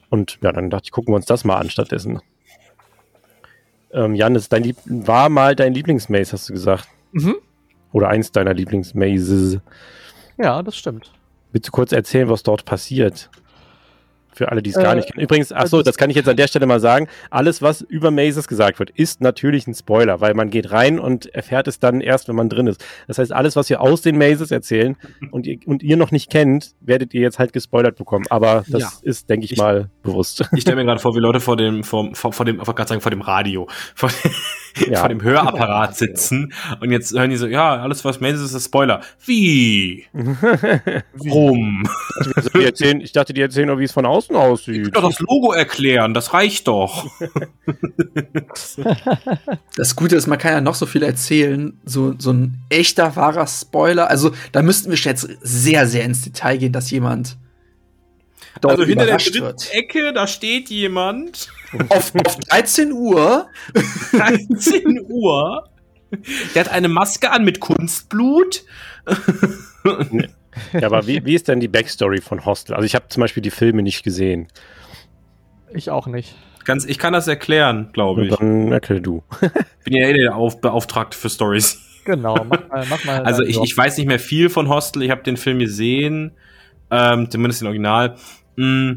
Und 0.09 0.39
ja, 0.41 0.51
dann 0.51 0.69
dachte 0.69 0.85
ich, 0.87 0.91
gucken 0.91 1.13
wir 1.13 1.15
uns 1.15 1.25
das 1.25 1.45
mal 1.45 1.55
an 1.55 1.69
stattdessen. 1.69 2.19
Ähm, 3.93 4.15
Jan, 4.15 4.33
das 4.33 4.43
ist 4.43 4.53
dein 4.53 4.63
Lieb 4.63 4.77
war 4.85 5.29
mal 5.29 5.55
dein 5.55 5.73
Lieblings-Maze, 5.73 6.33
hast 6.33 6.49
du 6.49 6.53
gesagt. 6.53 6.89
Mhm. 7.13 7.35
Oder 7.93 8.09
eins 8.09 8.31
deiner 8.31 8.53
Lieblings-Mazes. 8.53 9.59
Ja, 10.37 10.61
das 10.63 10.75
stimmt. 10.75 11.11
Willst 11.51 11.67
du 11.67 11.71
kurz 11.71 11.91
erzählen, 11.91 12.29
was 12.29 12.43
dort 12.43 12.65
passiert? 12.65 13.29
Für 14.35 14.51
alle, 14.51 14.61
die 14.61 14.69
es 14.71 14.75
gar 14.75 14.93
Äh, 14.93 14.97
nicht 14.97 15.11
kennen. 15.13 15.23
Übrigens, 15.23 15.51
ach 15.51 15.67
so, 15.67 15.81
das 15.81 15.97
kann 15.97 16.09
ich 16.09 16.15
jetzt 16.15 16.27
an 16.29 16.35
der 16.37 16.47
Stelle 16.47 16.65
mal 16.65 16.79
sagen. 16.79 17.07
Alles, 17.29 17.61
was 17.61 17.81
über 17.81 18.11
Mazes 18.11 18.47
gesagt 18.47 18.79
wird, 18.79 18.89
ist 18.91 19.21
natürlich 19.21 19.67
ein 19.67 19.73
Spoiler, 19.73 20.21
weil 20.21 20.33
man 20.33 20.49
geht 20.49 20.71
rein 20.71 20.99
und 20.99 21.33
erfährt 21.33 21.67
es 21.67 21.79
dann 21.79 22.01
erst, 22.01 22.27
wenn 22.27 22.35
man 22.35 22.49
drin 22.49 22.67
ist. 22.67 22.83
Das 23.07 23.17
heißt, 23.17 23.31
alles, 23.31 23.55
was 23.55 23.69
wir 23.69 23.81
aus 23.81 24.01
den 24.01 24.17
Mazes 24.17 24.51
erzählen 24.51 24.95
und 25.31 25.45
ihr, 25.47 25.59
und 25.65 25.83
ihr 25.83 25.97
noch 25.97 26.11
nicht 26.11 26.29
kennt, 26.31 26.73
werdet 26.81 27.13
ihr 27.13 27.21
jetzt 27.21 27.39
halt 27.39 27.53
gespoilert 27.53 27.95
bekommen. 27.97 28.25
Aber 28.29 28.63
das 28.67 28.81
Ja. 28.81 28.89
ist, 29.03 29.29
denke 29.29 29.45
ich, 29.45 29.53
Ich- 29.53 29.57
mal 29.57 29.89
bewusst. 30.01 30.43
Ich 30.53 30.61
stelle 30.61 30.77
mir 30.77 30.85
gerade 30.85 30.99
vor, 30.99 31.15
wie 31.15 31.19
Leute 31.19 31.39
vor 31.39 31.57
dem, 31.57 31.83
vor, 31.83 32.09
vor, 32.13 32.33
vor 32.33 32.45
dem, 32.45 32.59
ich 32.61 32.87
sagen, 32.87 33.01
vor 33.01 33.11
dem 33.11 33.21
Radio, 33.21 33.67
vor, 33.95 34.09
Ja. 34.89 34.99
vor 34.99 35.09
dem 35.09 35.21
Hörapparat 35.21 35.95
sitzen 35.95 36.51
und 36.81 36.91
jetzt 36.91 37.13
hören 37.17 37.29
die 37.29 37.37
so, 37.37 37.45
ja, 37.47 37.75
alles 37.81 38.03
was 38.05 38.19
Maze 38.19 38.43
ist, 38.43 38.53
ist 38.53 38.65
Spoiler. 38.65 39.01
Wie? 39.25 40.05
Also, 42.35 42.49
die 42.55 42.63
erzählen, 42.63 43.01
ich 43.01 43.11
dachte, 43.11 43.33
die 43.33 43.41
erzählen 43.41 43.67
nur, 43.67 43.79
wie 43.79 43.83
es 43.83 43.91
von 43.91 44.05
außen 44.05 44.22
aussieht. 44.31 44.95
Doch 44.95 45.03
das 45.03 45.19
Logo 45.19 45.51
erklären, 45.51 46.13
das 46.13 46.33
reicht 46.33 46.67
doch. 46.67 47.09
Das 49.75 49.95
Gute 49.95 50.15
ist, 50.15 50.27
man 50.27 50.37
kann 50.37 50.53
ja 50.53 50.61
noch 50.61 50.75
so 50.75 50.85
viel 50.85 51.03
erzählen. 51.03 51.79
So, 51.85 52.13
so 52.17 52.31
ein 52.31 52.63
echter, 52.69 53.15
wahrer 53.15 53.47
Spoiler. 53.47 54.09
Also, 54.09 54.31
da 54.51 54.61
müssten 54.61 54.91
wir 54.91 54.97
jetzt 54.97 55.27
sehr, 55.41 55.87
sehr 55.87 56.03
ins 56.03 56.21
Detail 56.21 56.57
gehen, 56.57 56.73
dass 56.73 56.91
jemand 56.91 57.37
dort 58.61 58.73
Also 58.73 58.85
hinter 58.85 59.05
der 59.05 59.17
dritten 59.17 59.41
wird. 59.41 59.73
Ecke, 59.73 60.13
da 60.13 60.27
steht 60.27 60.69
jemand, 60.69 61.49
Auf, 61.89 62.13
auf 62.25 62.37
13 62.37 62.91
Uhr 62.91 63.47
13 64.11 65.01
Uhr, 65.07 65.69
der 66.53 66.65
hat 66.65 66.71
eine 66.71 66.89
Maske 66.89 67.31
an 67.31 67.43
mit 67.43 67.59
Kunstblut. 67.59 68.63
Ja, 70.73 70.87
aber 70.87 71.07
wie, 71.07 71.25
wie 71.25 71.35
ist 71.35 71.47
denn 71.47 71.59
die 71.59 71.67
Backstory 71.67 72.21
von 72.21 72.45
Hostel? 72.45 72.73
Also 72.75 72.85
ich 72.85 72.95
habe 72.95 73.07
zum 73.09 73.21
Beispiel 73.21 73.41
die 73.43 73.51
Filme 73.51 73.81
nicht 73.83 74.03
gesehen. 74.03 74.47
Ich 75.73 75.89
auch 75.89 76.07
nicht. 76.07 76.35
Ganz, 76.65 76.85
ich 76.85 76.97
kann 76.97 77.13
das 77.13 77.27
erklären, 77.27 77.89
glaube 77.93 78.25
ich. 78.25 78.35
Dann 78.35 78.71
erklär 78.71 78.99
du. 78.99 79.23
Bin 79.83 79.93
ja 79.95 80.07
eh 80.07 80.13
der 80.13 80.35
Auf 80.35 80.61
Beauftragte 80.61 81.17
für 81.17 81.29
Stories. 81.29 81.79
Genau, 82.05 82.35
mach 82.47 82.69
mal, 82.69 82.85
mach 82.89 83.03
mal. 83.05 83.21
Also 83.25 83.43
ich, 83.43 83.55
Job. 83.55 83.65
ich 83.65 83.75
weiß 83.77 83.97
nicht 83.97 84.07
mehr 84.07 84.19
viel 84.19 84.49
von 84.49 84.69
Hostel. 84.69 85.03
Ich 85.03 85.11
habe 85.11 85.23
den 85.23 85.37
Film 85.37 85.59
gesehen, 85.59 86.31
ähm, 86.91 87.29
zumindest 87.29 87.61
den 87.61 87.67
Original. 87.67 88.15
Mm, 88.55 88.91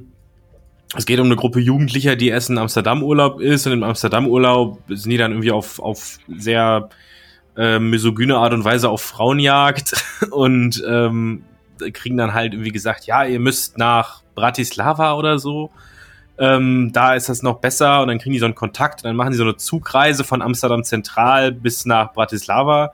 Es 0.97 1.07
geht 1.07 1.19
um 1.19 1.27
eine 1.27 1.37
Gruppe 1.37 1.61
Jugendlicher, 1.61 2.15
die 2.17 2.29
erst 2.29 2.51
in 2.51 2.59
Amsterdam 2.59 3.03
Urlaub 3.03 3.41
ist 3.41 3.67
und 3.67 3.73
im 3.73 3.83
Amsterdam 3.83 4.27
Urlaub 4.29 4.81
sind 4.89 5.11
die 5.11 5.17
dann 5.17 5.33
irgendwie 5.33 5.51
auf, 5.51 5.79
auf 5.81 6.19
sehr 6.37 6.89
äh, 7.57 7.79
misogyne 7.79 8.37
Art 8.37 8.53
und 8.53 8.65
Weise 8.65 8.89
auf 8.89 9.03
Frauenjagd 9.03 9.95
und 10.31 10.83
ähm, 10.87 11.45
kriegen 11.93 12.17
dann 12.17 12.35
halt 12.35 12.55
irgendwie 12.55 12.73
gesagt, 12.73 13.07
ja, 13.07 13.25
ihr 13.25 13.41
müsst 13.41 13.79
nach 13.79 14.23
Bratislava 14.35 15.15
oder 15.15 15.39
so. 15.39 15.71
Ähm, 16.39 16.91
da 16.93 17.15
ist 17.15 17.29
das 17.29 17.43
noch 17.43 17.61
besser 17.61 18.03
und 18.03 18.09
dann 18.09 18.19
kriegen 18.19 18.35
die 18.35 18.39
so 18.39 18.45
einen 18.45 18.55
Kontakt 18.55 19.03
und 19.03 19.09
dann 19.09 19.17
machen 19.17 19.31
die 19.31 19.39
so 19.39 19.45
eine 19.45 19.57
Zugreise 19.57 20.23
von 20.23 20.43
Amsterdam 20.43 20.85
Zentral 20.85 21.51
bis 21.51 21.87
nach 21.87 22.13
Bratislava 22.13 22.93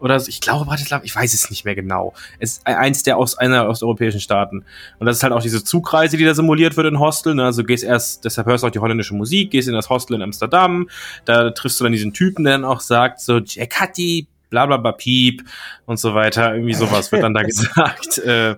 oder 0.00 0.18
so. 0.18 0.28
Ich 0.28 0.40
glaube 0.40 0.64
Bratislava, 0.64 1.04
ich 1.04 1.14
weiß 1.14 1.32
es 1.34 1.50
nicht 1.50 1.64
mehr 1.64 1.74
genau. 1.74 2.14
Es 2.38 2.52
ist 2.52 2.66
eins 2.66 3.02
der 3.02 3.16
aus 3.16 3.36
einer 3.38 3.68
osteuropäischen 3.68 4.20
Staaten. 4.20 4.64
Und 4.98 5.06
das 5.06 5.18
ist 5.18 5.22
halt 5.22 5.32
auch 5.32 5.42
diese 5.42 5.62
Zugreise, 5.62 6.16
die 6.16 6.24
da 6.24 6.34
simuliert 6.34 6.76
wird 6.76 6.86
in 6.86 6.98
Hostel. 6.98 7.34
Ne? 7.34 7.44
Also 7.44 7.64
gehst 7.64 7.84
erst, 7.84 8.24
deshalb 8.24 8.46
hörst 8.46 8.64
du 8.64 8.68
auch 8.68 8.72
die 8.72 8.78
holländische 8.78 9.14
Musik, 9.14 9.50
gehst 9.50 9.68
in 9.68 9.74
das 9.74 9.88
Hostel 9.88 10.14
in 10.14 10.22
Amsterdam, 10.22 10.88
da 11.24 11.50
triffst 11.50 11.78
du 11.80 11.84
dann 11.84 11.92
diesen 11.92 12.12
Typen, 12.12 12.44
der 12.44 12.54
dann 12.54 12.64
auch 12.64 12.80
sagt, 12.80 13.20
so 13.20 13.38
Jack 13.38 13.80
Hattie, 13.80 14.26
bla 14.48 14.66
bla 14.66 14.76
bla 14.76 14.92
piep 14.92 15.44
und 15.86 15.98
so 15.98 16.14
weiter. 16.14 16.54
Irgendwie 16.54 16.74
sowas 16.74 17.12
wird 17.12 17.22
dann 17.22 17.34
da 17.34 17.42
gesagt. 17.44 18.18
Äh, 18.18 18.56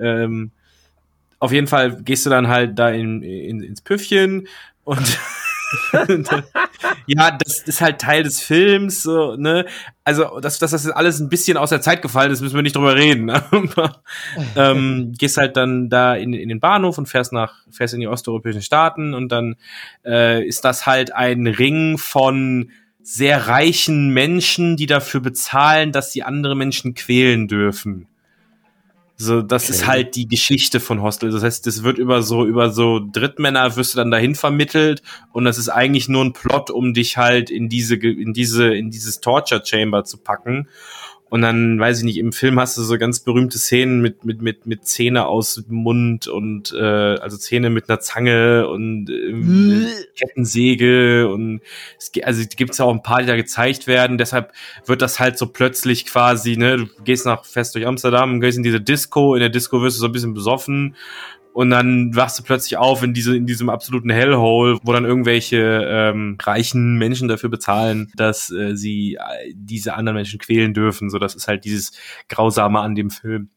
ähm, 0.00 0.50
auf 1.38 1.52
jeden 1.52 1.66
Fall 1.66 2.00
gehst 2.02 2.24
du 2.24 2.30
dann 2.30 2.48
halt 2.48 2.78
da 2.78 2.90
in, 2.90 3.22
in, 3.22 3.62
ins 3.62 3.80
Püffchen 3.80 4.46
und 4.84 5.18
ja, 7.06 7.30
das 7.30 7.60
ist 7.60 7.80
halt 7.80 8.00
Teil 8.00 8.22
des 8.22 8.40
Films, 8.40 9.02
so, 9.02 9.36
ne? 9.36 9.66
Also, 10.04 10.40
dass, 10.40 10.58
dass 10.58 10.72
das 10.72 10.88
alles 10.90 11.20
ein 11.20 11.28
bisschen 11.28 11.56
aus 11.56 11.70
der 11.70 11.80
Zeit 11.80 12.02
gefallen 12.02 12.32
ist, 12.32 12.40
müssen 12.40 12.56
wir 12.56 12.62
nicht 12.62 12.76
drüber 12.76 12.96
reden. 12.96 13.30
Ähm, 14.56 15.12
gehst 15.18 15.36
halt 15.36 15.56
dann 15.56 15.88
da 15.88 16.14
in, 16.14 16.32
in 16.32 16.48
den 16.48 16.60
Bahnhof 16.60 16.98
und 16.98 17.06
fährst 17.06 17.32
nach, 17.32 17.54
fährst 17.70 17.94
in 17.94 18.00
die 18.00 18.08
osteuropäischen 18.08 18.62
Staaten 18.62 19.14
und 19.14 19.30
dann 19.30 19.56
äh, 20.04 20.46
ist 20.46 20.64
das 20.64 20.86
halt 20.86 21.14
ein 21.14 21.46
Ring 21.46 21.98
von 21.98 22.70
sehr 23.02 23.48
reichen 23.48 24.10
Menschen, 24.10 24.76
die 24.76 24.86
dafür 24.86 25.20
bezahlen, 25.20 25.92
dass 25.92 26.12
sie 26.12 26.22
andere 26.22 26.56
Menschen 26.56 26.94
quälen 26.94 27.48
dürfen. 27.48 28.08
So, 29.16 29.40
das 29.42 29.64
Okay. 29.64 29.72
ist 29.72 29.86
halt 29.86 30.16
die 30.16 30.26
Geschichte 30.26 30.80
von 30.80 31.00
Hostel. 31.02 31.30
Das 31.30 31.42
heißt, 31.42 31.66
das 31.66 31.82
wird 31.84 31.98
über 31.98 32.22
so, 32.22 32.44
über 32.44 32.70
so 32.70 33.00
Drittmänner 33.12 33.76
wirst 33.76 33.94
du 33.94 33.98
dann 33.98 34.10
dahin 34.10 34.34
vermittelt 34.34 35.02
und 35.32 35.44
das 35.44 35.58
ist 35.58 35.68
eigentlich 35.68 36.08
nur 36.08 36.24
ein 36.24 36.32
Plot, 36.32 36.70
um 36.70 36.92
dich 36.94 37.16
halt 37.18 37.50
in 37.50 37.68
diese, 37.68 37.94
in 37.96 38.32
diese, 38.32 38.74
in 38.74 38.90
dieses 38.90 39.20
Torture 39.20 39.62
Chamber 39.64 40.04
zu 40.04 40.18
packen. 40.18 40.68
Und 41.32 41.40
dann, 41.40 41.80
weiß 41.80 42.00
ich 42.00 42.04
nicht, 42.04 42.18
im 42.18 42.30
Film 42.30 42.60
hast 42.60 42.76
du 42.76 42.82
so 42.82 42.98
ganz 42.98 43.20
berühmte 43.20 43.56
Szenen 43.56 44.02
mit, 44.02 44.22
mit, 44.22 44.42
mit, 44.42 44.66
mit 44.66 44.84
Zähne 44.84 45.24
aus 45.24 45.54
dem 45.54 45.76
Mund 45.76 46.28
und, 46.28 46.74
äh, 46.78 46.82
also 46.84 47.38
Zähne 47.38 47.70
mit 47.70 47.88
einer 47.88 48.00
Zange 48.00 48.68
und 48.68 49.08
ähm, 49.08 49.86
Kettensäge 50.14 51.30
und 51.32 51.62
es, 51.98 52.12
ge- 52.12 52.24
also 52.24 52.44
gibt's 52.54 52.76
ja 52.76 52.84
auch 52.84 52.92
ein 52.92 53.02
paar, 53.02 53.20
die 53.22 53.28
da 53.28 53.36
gezeigt 53.36 53.86
werden. 53.86 54.18
Deshalb 54.18 54.52
wird 54.84 55.00
das 55.00 55.20
halt 55.20 55.38
so 55.38 55.46
plötzlich 55.46 56.04
quasi, 56.04 56.58
ne, 56.58 56.76
du 56.76 56.86
gehst 57.02 57.24
nach 57.24 57.46
fest 57.46 57.74
durch 57.74 57.86
Amsterdam, 57.86 58.42
gehst 58.42 58.58
in 58.58 58.62
diese 58.62 58.82
Disco, 58.82 59.34
in 59.34 59.40
der 59.40 59.48
Disco 59.48 59.80
wirst 59.80 59.96
du 59.96 60.00
so 60.00 60.06
ein 60.08 60.12
bisschen 60.12 60.34
besoffen 60.34 60.96
und 61.52 61.70
dann 61.70 62.14
wachst 62.16 62.38
du 62.38 62.42
plötzlich 62.42 62.76
auf 62.76 63.02
in 63.02 63.12
diese 63.12 63.36
in 63.36 63.46
diesem 63.46 63.68
absoluten 63.68 64.10
Hellhole, 64.10 64.78
wo 64.82 64.92
dann 64.92 65.04
irgendwelche 65.04 65.86
ähm, 65.86 66.38
reichen 66.42 66.96
Menschen 66.96 67.28
dafür 67.28 67.50
bezahlen, 67.50 68.10
dass 68.16 68.50
äh, 68.50 68.74
sie 68.76 69.14
äh, 69.14 69.52
diese 69.54 69.94
anderen 69.94 70.16
Menschen 70.16 70.38
quälen 70.38 70.74
dürfen. 70.74 71.10
So, 71.10 71.18
das 71.18 71.34
ist 71.34 71.48
halt 71.48 71.64
dieses 71.64 71.92
grausame 72.28 72.80
an 72.80 72.94
dem 72.94 73.10
Film. 73.10 73.50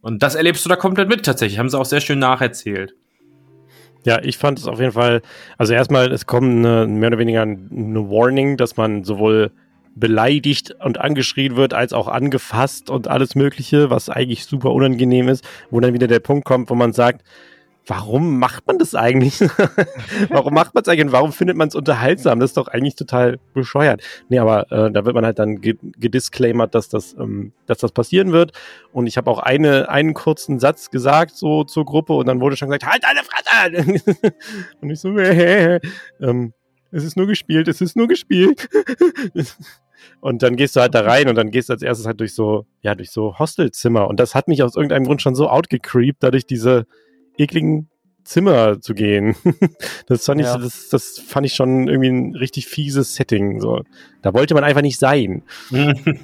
Und 0.00 0.22
das 0.22 0.34
erlebst 0.34 0.64
du 0.64 0.68
da 0.68 0.76
komplett 0.76 1.08
mit 1.08 1.24
tatsächlich. 1.24 1.58
Haben 1.58 1.68
sie 1.68 1.78
auch 1.78 1.84
sehr 1.84 2.00
schön 2.00 2.18
nacherzählt. 2.18 2.94
Ja, 4.04 4.22
ich 4.22 4.38
fand 4.38 4.60
es 4.60 4.68
auf 4.68 4.78
jeden 4.78 4.92
Fall, 4.92 5.20
also 5.58 5.74
erstmal, 5.74 6.12
es 6.12 6.26
kommt 6.26 6.64
eine, 6.64 6.86
mehr 6.86 7.08
oder 7.08 7.18
weniger 7.18 7.42
eine 7.42 8.08
Warning, 8.08 8.56
dass 8.56 8.76
man 8.76 9.02
sowohl 9.02 9.50
beleidigt 9.96 10.76
und 10.84 11.00
angeschrien 11.00 11.56
wird, 11.56 11.74
als 11.74 11.92
auch 11.92 12.06
angefasst 12.06 12.90
und 12.90 13.08
alles 13.08 13.34
Mögliche, 13.34 13.90
was 13.90 14.08
eigentlich 14.08 14.44
super 14.44 14.70
unangenehm 14.72 15.28
ist, 15.28 15.42
wo 15.70 15.80
dann 15.80 15.94
wieder 15.94 16.06
der 16.06 16.20
Punkt 16.20 16.44
kommt, 16.44 16.70
wo 16.70 16.74
man 16.74 16.92
sagt, 16.92 17.24
warum 17.86 18.38
macht 18.38 18.66
man 18.66 18.78
das 18.78 18.94
eigentlich? 18.94 19.40
warum 20.28 20.54
macht 20.54 20.74
man 20.74 20.82
es 20.82 20.88
eigentlich 20.88 21.06
und 21.06 21.12
warum 21.12 21.32
findet 21.32 21.56
man 21.56 21.68
es 21.68 21.74
unterhaltsam? 21.74 22.40
Das 22.40 22.50
ist 22.50 22.56
doch 22.56 22.68
eigentlich 22.68 22.96
total 22.96 23.38
bescheuert. 23.54 24.02
Nee, 24.28 24.38
aber 24.38 24.70
äh, 24.70 24.90
da 24.90 25.04
wird 25.04 25.14
man 25.14 25.24
halt 25.24 25.38
dann 25.38 25.60
ge 25.60 25.76
gedisclaimert, 25.96 26.74
dass 26.74 26.88
das, 26.88 27.14
ähm, 27.14 27.52
dass 27.66 27.78
das 27.78 27.92
passieren 27.92 28.32
wird. 28.32 28.52
Und 28.92 29.06
ich 29.06 29.16
habe 29.16 29.30
auch 29.30 29.38
eine, 29.38 29.88
einen 29.88 30.14
kurzen 30.14 30.58
Satz 30.58 30.90
gesagt, 30.90 31.36
so 31.36 31.64
zur 31.64 31.84
Gruppe, 31.84 32.12
und 32.14 32.26
dann 32.26 32.40
wurde 32.40 32.56
schon 32.56 32.68
gesagt, 32.68 32.86
halt 32.86 33.02
deine 33.02 33.22
Fresse! 33.24 34.34
und 34.80 34.90
ich 34.90 35.00
so, 35.00 35.16
äh, 35.16 35.80
ähm, 36.20 36.52
es 36.90 37.04
ist 37.04 37.16
nur 37.16 37.26
gespielt, 37.26 37.68
es 37.68 37.80
ist 37.80 37.96
nur 37.96 38.08
gespielt. 38.08 38.68
Und 40.20 40.42
dann 40.42 40.56
gehst 40.56 40.76
du 40.76 40.80
halt 40.80 40.94
da 40.94 41.00
rein 41.00 41.28
und 41.28 41.34
dann 41.36 41.50
gehst 41.50 41.68
du 41.68 41.72
als 41.72 41.82
erstes 41.82 42.06
halt 42.06 42.20
durch 42.20 42.34
so, 42.34 42.66
ja, 42.82 42.94
durch 42.94 43.10
so 43.10 43.38
Hostelzimmer. 43.38 44.08
Und 44.08 44.18
das 44.20 44.34
hat 44.34 44.48
mich 44.48 44.62
aus 44.62 44.76
irgendeinem 44.76 45.04
Grund 45.04 45.22
schon 45.22 45.34
so 45.34 45.48
outgecreept, 45.48 46.22
dadurch 46.22 46.46
diese 46.46 46.86
ekligen 47.38 47.88
Zimmer 48.24 48.80
zu 48.80 48.94
gehen. 48.94 49.36
das 50.06 50.24
fand 50.24 50.40
ich, 50.40 50.46
Ja. 50.46 50.58
das, 50.58 50.88
das 50.88 51.18
fand 51.18 51.46
ich 51.46 51.54
schon 51.54 51.88
irgendwie 51.88 52.08
ein 52.08 52.34
richtig 52.34 52.66
fieses 52.66 53.14
Setting. 53.14 53.60
So. 53.60 53.82
Da 54.22 54.34
wollte 54.34 54.54
man 54.54 54.64
einfach 54.64 54.82
nicht 54.82 54.98
sein. 54.98 55.42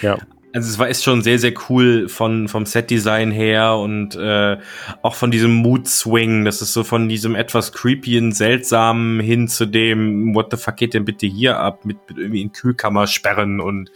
Ja. 0.00 0.16
Also 0.54 0.70
es 0.70 0.78
war 0.78 0.88
ist 0.88 1.02
schon 1.02 1.22
sehr, 1.22 1.40
sehr 1.40 1.52
cool 1.68 2.08
von, 2.08 2.46
vom 2.46 2.64
Set-Design 2.64 3.32
her 3.32 3.74
und 3.74 4.14
äh, 4.14 4.56
auch 5.02 5.16
von 5.16 5.32
diesem 5.32 5.52
Mood-Swing. 5.52 6.44
Das 6.44 6.62
ist 6.62 6.72
so 6.72 6.84
von 6.84 7.08
diesem 7.08 7.34
etwas 7.34 7.72
creepyen, 7.72 8.30
seltsamen 8.30 9.18
hin 9.18 9.48
zu 9.48 9.66
dem, 9.66 10.32
what 10.32 10.52
the 10.52 10.56
fuck 10.56 10.76
geht 10.76 10.94
denn 10.94 11.04
bitte 11.04 11.26
hier 11.26 11.58
ab, 11.58 11.84
mit, 11.84 11.96
mit 12.08 12.18
irgendwie 12.18 12.42
in 12.42 12.52
Kühlkammer 12.52 13.08
sperren 13.08 13.58
und 13.60 13.90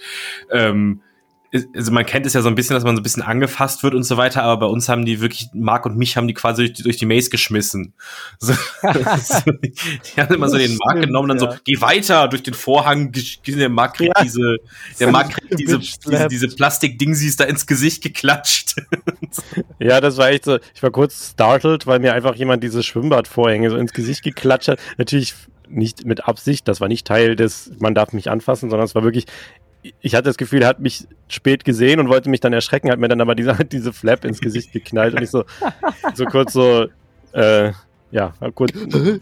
ähm, 0.51 1.01
also 1.75 1.93
man 1.93 2.05
kennt 2.05 2.27
es 2.27 2.35
ja 2.35 2.43
so 2.43 2.49
ein 2.49 2.55
bisschen, 2.55 2.75
dass 2.75 2.85
man 2.85 2.95
so 2.95 3.01
ein 3.01 3.03
bisschen 3.03 3.23
angefasst 3.23 3.83
wird 3.83 3.95
und 3.95 4.03
so 4.03 4.17
weiter, 4.19 4.43
aber 4.43 4.67
bei 4.67 4.73
uns 4.73 4.89
haben 4.89 5.07
die 5.07 5.21
wirklich, 5.21 5.49
Marc 5.55 5.87
und 5.87 5.97
mich 5.97 6.17
haben 6.17 6.29
die 6.29 6.35
quasi 6.35 6.65
durch 6.65 6.73
die, 6.75 6.83
durch 6.83 6.97
die 6.99 7.07
Maze 7.07 7.31
geschmissen. 7.31 7.95
So, 8.41 8.55
die 9.53 10.21
haben 10.21 10.35
immer 10.35 10.49
so 10.49 10.59
den 10.59 10.77
Marc 10.77 11.03
genommen, 11.03 11.29
dann 11.29 11.39
ja. 11.39 11.53
so, 11.53 11.59
geh 11.65 11.81
weiter 11.81 12.29
durch 12.29 12.43
den 12.43 12.55
Vorhang, 12.55 13.13
der 13.47 13.69
Marc 13.69 13.95
kriegt 13.95 14.17
Ja. 14.17 14.23
diese, 14.23 14.57
der 15.01 15.11
Marc 15.11 15.31
kriegt 15.31 15.59
diese, 15.59 15.79
diese, 15.79 16.29
diese 16.29 16.49
Plastikdingsies 16.49 17.37
da 17.37 17.45
ins 17.45 17.67
Gesicht 17.67 18.03
geklatscht. 18.03 18.77
Ja, 19.79 20.01
das 20.01 20.17
war 20.17 20.31
echt 20.31 20.45
so. 20.45 20.59
Ich 20.75 20.83
war 20.83 20.91
kurz 20.91 21.31
startled, 21.33 21.87
weil 21.87 22.01
mir 22.01 22.13
einfach 22.15 22.35
jemand 22.35 22.65
diese 22.65 22.83
Schwimmbadvorhänge 22.83 23.71
so 23.71 23.77
ins 23.77 23.93
Gesicht 23.93 24.23
geklatscht 24.23 24.69
hat. 24.69 24.81
Natürlich 24.97 25.35
nicht 25.69 26.05
mit 26.05 26.27
Absicht, 26.27 26.67
das 26.67 26.81
war 26.81 26.89
nicht 26.89 27.07
Teil 27.07 27.37
des, 27.37 27.71
man 27.79 27.95
darf 27.95 28.13
mich 28.13 28.31
anfassen, 28.31 28.71
sondern 28.71 28.87
es 28.87 28.95
war 28.95 29.05
wirklich, 29.05 29.27
ich 29.83 30.15
hatte 30.15 30.25
das 30.25 30.37
Gefühl, 30.37 30.63
er 30.63 30.69
hat 30.69 30.81
mich 30.81 31.07
spät 31.29 31.65
gesehen 31.65 32.01
und 32.01 32.09
wollte 32.09 32.31
mich 32.31 32.41
dann 32.41 32.53
erschrecken, 32.53 32.91
hat 32.91 32.99
mir 32.99 33.09
dann 33.09 33.21
aber 33.21 33.35
diese, 33.35 33.55
diese 33.65 33.93
Flap 33.93 34.25
ins 34.25 34.41
Gesicht 34.41 34.73
geknallt 34.73 35.15
und 35.15 35.23
ich 35.23 35.31
so, 35.31 35.45
so 36.15 36.25
kurz 36.25 36.53
so, 36.53 36.87
äh, 37.33 37.73
ja, 38.11 38.33
kurz, 38.55 38.73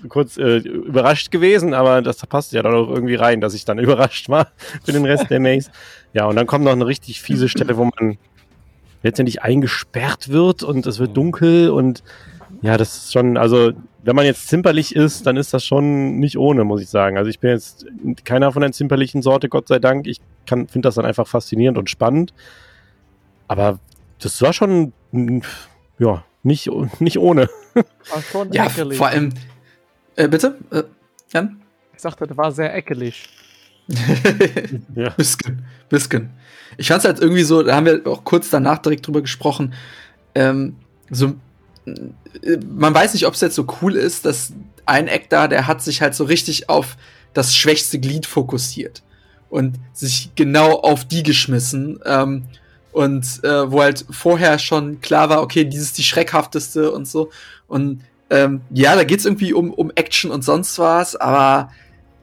kurz 0.09 0.37
äh, 0.37 0.59
überrascht 0.59 1.33
gewesen, 1.33 1.75
aber 1.75 2.03
das 2.03 2.19
passt 2.19 2.53
ja 2.53 2.63
dann 2.63 2.75
auch 2.75 2.89
irgendwie 2.89 3.17
rein, 3.17 3.41
dass 3.41 3.55
ich 3.55 3.65
dann 3.65 3.79
überrascht 3.81 4.29
war 4.29 4.49
für 4.85 4.93
den 4.93 5.05
Rest 5.05 5.31
der 5.31 5.41
Maze. 5.41 5.71
Ja, 6.13 6.27
und 6.27 6.37
dann 6.37 6.47
kommt 6.47 6.65
noch 6.65 6.73
eine 6.73 6.87
richtig 6.87 7.21
fiese 7.21 7.49
Stelle, 7.49 7.77
wo 7.77 7.85
man 7.85 8.17
letztendlich 9.03 9.43
eingesperrt 9.43 10.29
wird 10.29 10.63
und 10.63 10.87
es 10.87 10.99
wird 10.99 11.17
dunkel 11.17 11.71
und 11.71 12.03
ja, 12.63 12.77
das 12.77 12.97
ist 12.97 13.13
schon, 13.13 13.37
also 13.37 13.73
wenn 14.07 14.15
man 14.15 14.25
jetzt 14.25 14.47
zimperlich 14.47 14.95
ist, 14.95 15.27
dann 15.27 15.37
ist 15.37 15.53
das 15.53 15.65
schon 15.65 16.19
nicht 16.21 16.39
ohne, 16.39 16.63
muss 16.63 16.81
ich 16.81 16.89
sagen. 16.89 17.19
Also 17.19 17.29
ich 17.29 17.41
bin 17.41 17.51
jetzt 17.51 17.87
keiner 18.25 18.53
von 18.53 18.63
der 18.63 18.71
zimperlichen 18.71 19.21
Sorte, 19.21 19.49
Gott 19.49 19.67
sei 19.67 19.81
Dank. 19.81 20.07
Ich 20.07 20.21
finde 20.47 20.81
das 20.81 20.95
dann 20.95 21.05
einfach 21.05 21.27
faszinierend 21.27 21.77
und 21.77 21.91
spannend. 21.91 22.33
Aber 23.49 23.81
das 24.21 24.41
war 24.43 24.53
schon, 24.53 24.93
ja, 25.99 26.25
nicht, 26.45 26.71
nicht 27.01 27.19
ohne. 27.19 27.49
War 27.75 28.23
schon 28.23 28.53
ja, 28.53 28.67
eckelig. 28.67 28.97
vor 28.97 29.09
allem, 29.09 29.33
äh, 30.15 30.29
bitte, 30.29 30.57
äh, 30.71 30.85
Jan? 31.33 31.61
Ich 31.95 32.01
sagte, 32.01 32.27
das 32.27 32.37
war 32.37 32.53
sehr 32.53 32.75
eckelig. 32.75 33.29
ja. 34.95 35.11
Bisschen, 35.11 35.65
bisschen. 35.89 36.31
Ich 36.79 36.89
fand 36.89 37.01
es 37.01 37.05
halt 37.05 37.21
irgendwie 37.21 37.43
so, 37.43 37.63
da 37.63 37.75
haben 37.75 37.87
wir 37.87 38.07
auch 38.07 38.23
kurz 38.25 38.51
danach 38.51 38.79
direkt 38.79 39.07
drüber 39.07 39.21
gesprochen, 39.21 39.75
ähm, 40.35 40.77
so 41.11 41.35
man 42.69 42.95
weiß 42.95 43.15
nicht, 43.15 43.27
ob 43.27 43.35
es 43.35 43.41
jetzt 43.41 43.55
so 43.55 43.67
cool 43.81 43.97
ist, 43.97 44.25
dass 44.27 44.53
ein 44.85 45.09
Eck 45.09 45.31
da, 45.31 45.49
der 45.49 45.67
hat 45.67 45.83
sich 45.83 46.03
halt 46.03 46.15
so 46.15 46.25
richtig 46.25 46.69
auf 46.69 46.97
das 47.35 47.55
schwächste 47.55 47.99
Glied 47.99 48.27
fokussiert 48.27 49.03
und 49.51 49.77
sich 49.93 50.31
genau 50.35 50.81
auf 50.81 51.05
die 51.05 51.23
geschmissen. 51.23 52.01
Ähm, 52.05 52.45
und 52.93 53.45
äh, 53.45 53.71
wo 53.71 53.83
halt 53.83 54.07
vorher 54.11 54.59
schon 54.59 55.01
klar 55.03 55.29
war, 55.29 55.43
okay, 55.43 55.65
dieses 55.65 55.89
ist 55.89 55.99
die 55.99 56.03
schreckhafteste 56.03 56.91
und 56.91 57.07
so. 57.07 57.31
Und 57.69 58.03
ähm, 58.31 58.63
ja, 58.71 58.97
da 58.97 59.05
geht's 59.05 59.27
irgendwie 59.27 59.53
um, 59.53 59.73
um 59.73 59.93
Action 59.95 60.31
und 60.31 60.43
sonst 60.43 60.79
was, 60.79 61.15
aber 61.15 61.71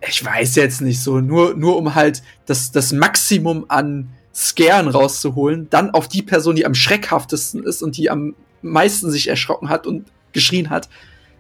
ich 0.08 0.26
weiß 0.26 0.56
jetzt 0.56 0.82
nicht 0.82 1.02
so, 1.02 1.20
nur, 1.20 1.54
nur 1.54 1.78
um 1.78 1.96
halt 1.96 2.24
das, 2.46 2.72
das 2.72 2.92
Maximum 2.92 3.66
an 3.68 4.10
Scaren 4.34 4.88
rauszuholen, 4.88 5.68
dann 5.70 5.92
auf 5.92 6.08
die 6.08 6.24
Person, 6.24 6.56
die 6.56 6.66
am 6.66 6.74
schreckhaftesten 6.74 7.64
ist 7.64 7.84
und 7.84 7.96
die 7.98 8.10
am 8.10 8.36
meisten 8.64 9.12
sich 9.12 9.28
erschrocken 9.28 9.70
hat 9.70 9.86
und 9.86 10.06
geschrien 10.32 10.70
hat, 10.70 10.90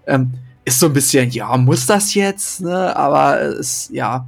ähm, 0.06 0.34
ist 0.66 0.80
so 0.80 0.88
ein 0.88 0.94
bisschen, 0.94 1.30
ja, 1.32 1.58
muss 1.58 1.86
das 1.86 2.14
jetzt, 2.14 2.62
ne? 2.62 2.96
Aber 2.96 3.42
es, 3.42 3.90
ja, 3.92 4.28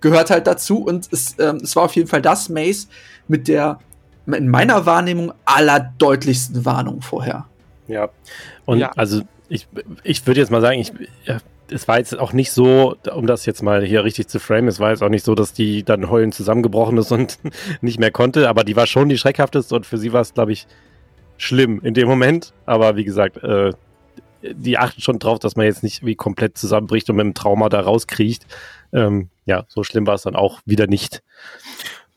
gehört 0.00 0.30
halt 0.30 0.46
dazu 0.46 0.78
und 0.84 1.08
es, 1.12 1.34
ähm, 1.38 1.56
es 1.62 1.74
war 1.74 1.84
auf 1.84 1.96
jeden 1.96 2.08
Fall 2.08 2.22
das 2.22 2.48
Maze 2.48 2.86
mit 3.26 3.48
der, 3.48 3.80
in 4.26 4.48
meiner 4.48 4.86
Wahrnehmung, 4.86 5.32
allerdeutlichsten 5.44 6.64
Warnung 6.64 7.02
vorher. 7.02 7.46
Ja, 7.88 8.08
und 8.64 8.78
ja. 8.78 8.90
also 8.96 9.22
ich, 9.48 9.66
ich 10.02 10.26
würde 10.26 10.40
jetzt 10.40 10.50
mal 10.50 10.60
sagen, 10.60 10.80
ich, 10.80 10.92
ja, 11.24 11.38
es 11.70 11.88
war 11.88 11.98
jetzt 11.98 12.16
auch 12.18 12.32
nicht 12.32 12.52
so, 12.52 12.96
um 13.12 13.26
das 13.26 13.46
jetzt 13.46 13.62
mal 13.62 13.84
hier 13.84 14.04
richtig 14.04 14.28
zu 14.28 14.38
framen, 14.38 14.68
es 14.68 14.78
war 14.78 14.90
jetzt 14.90 15.02
auch 15.02 15.08
nicht 15.08 15.24
so, 15.24 15.34
dass 15.34 15.52
die 15.52 15.82
dann 15.82 16.10
heulend 16.10 16.34
zusammengebrochen 16.34 16.98
ist 16.98 17.10
und 17.10 17.38
nicht 17.80 17.98
mehr 17.98 18.10
konnte, 18.10 18.48
aber 18.48 18.64
die 18.64 18.76
war 18.76 18.86
schon 18.86 19.08
die 19.08 19.18
schreckhafteste 19.18 19.74
und 19.74 19.86
für 19.86 19.98
sie 19.98 20.12
war 20.12 20.20
es, 20.20 20.34
glaube 20.34 20.52
ich, 20.52 20.66
schlimm 21.38 21.80
in 21.82 21.94
dem 21.94 22.08
Moment. 22.08 22.52
Aber 22.64 22.96
wie 22.96 23.04
gesagt, 23.04 23.42
äh, 23.42 23.72
die 24.42 24.78
achten 24.78 25.00
schon 25.00 25.18
drauf, 25.18 25.38
dass 25.38 25.56
man 25.56 25.66
jetzt 25.66 25.82
nicht 25.82 26.04
wie 26.04 26.14
komplett 26.14 26.56
zusammenbricht 26.58 27.08
und 27.10 27.16
mit 27.16 27.24
dem 27.24 27.34
Trauma 27.34 27.68
da 27.68 27.80
rauskriecht. 27.80 28.46
Ähm, 28.92 29.28
ja, 29.44 29.64
so 29.68 29.82
schlimm 29.82 30.06
war 30.06 30.14
es 30.14 30.22
dann 30.22 30.36
auch 30.36 30.60
wieder 30.64 30.86
nicht. 30.86 31.22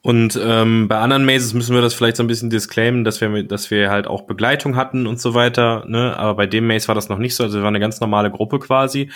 Und 0.02 0.40
ähm, 0.42 0.88
bei 0.88 0.98
anderen 0.98 1.26
Mazes 1.26 1.54
müssen 1.54 1.76
wir 1.76 1.82
das 1.82 1.94
vielleicht 1.94 2.16
so 2.16 2.24
ein 2.24 2.28
bisschen 2.28 2.50
disclaimen, 2.50 3.04
dass 3.04 3.20
wir, 3.20 3.44
dass 3.44 3.70
wir 3.70 3.90
halt 3.90 4.08
auch 4.08 4.22
Begleitung 4.22 4.78
hatten 4.78 5.06
und 5.06 5.20
so 5.20 5.34
weiter. 5.34 5.84
Ne? 5.88 6.18
Aber 6.18 6.36
bei 6.36 6.48
dem 6.48 6.68
Maze 6.68 6.88
war 6.88 6.96
das 6.96 7.10
noch 7.10 7.18
nicht 7.18 7.36
so. 7.36 7.44
Also 7.44 7.58
wir 7.58 7.64
waren 7.64 7.76
eine 7.76 7.82
ganz 7.82 8.00
normale 8.00 8.32
Gruppe 8.32 8.60
quasi. 8.60 9.12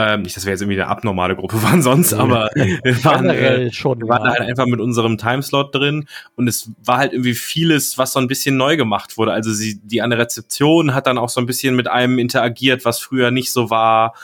Ähm, 0.00 0.22
nicht, 0.22 0.36
dass 0.36 0.44
wir 0.44 0.52
jetzt 0.52 0.60
irgendwie 0.60 0.80
eine 0.80 0.88
abnormale 0.88 1.34
Gruppe 1.34 1.60
waren 1.64 1.82
sonst, 1.82 2.14
aber 2.14 2.50
wir 2.54 3.04
waren, 3.04 3.28
äh, 3.30 3.72
schon, 3.72 3.98
wir 4.00 4.08
waren 4.08 4.28
halt 4.28 4.42
einfach 4.42 4.66
mit 4.66 4.78
unserem 4.78 5.18
Timeslot 5.18 5.74
drin 5.74 6.06
und 6.36 6.46
es 6.46 6.70
war 6.84 6.98
halt 6.98 7.12
irgendwie 7.12 7.34
vieles, 7.34 7.98
was 7.98 8.12
so 8.12 8.20
ein 8.20 8.28
bisschen 8.28 8.56
neu 8.56 8.76
gemacht 8.76 9.18
wurde. 9.18 9.32
Also 9.32 9.52
sie, 9.52 9.80
die 9.82 10.00
an 10.00 10.10
der 10.10 10.20
Rezeption 10.20 10.94
hat 10.94 11.08
dann 11.08 11.18
auch 11.18 11.30
so 11.30 11.40
ein 11.40 11.46
bisschen 11.46 11.74
mit 11.74 11.88
einem 11.88 12.20
interagiert, 12.20 12.84
was 12.84 13.00
früher 13.00 13.32
nicht 13.32 13.50
so 13.50 13.70
war. 13.70 14.14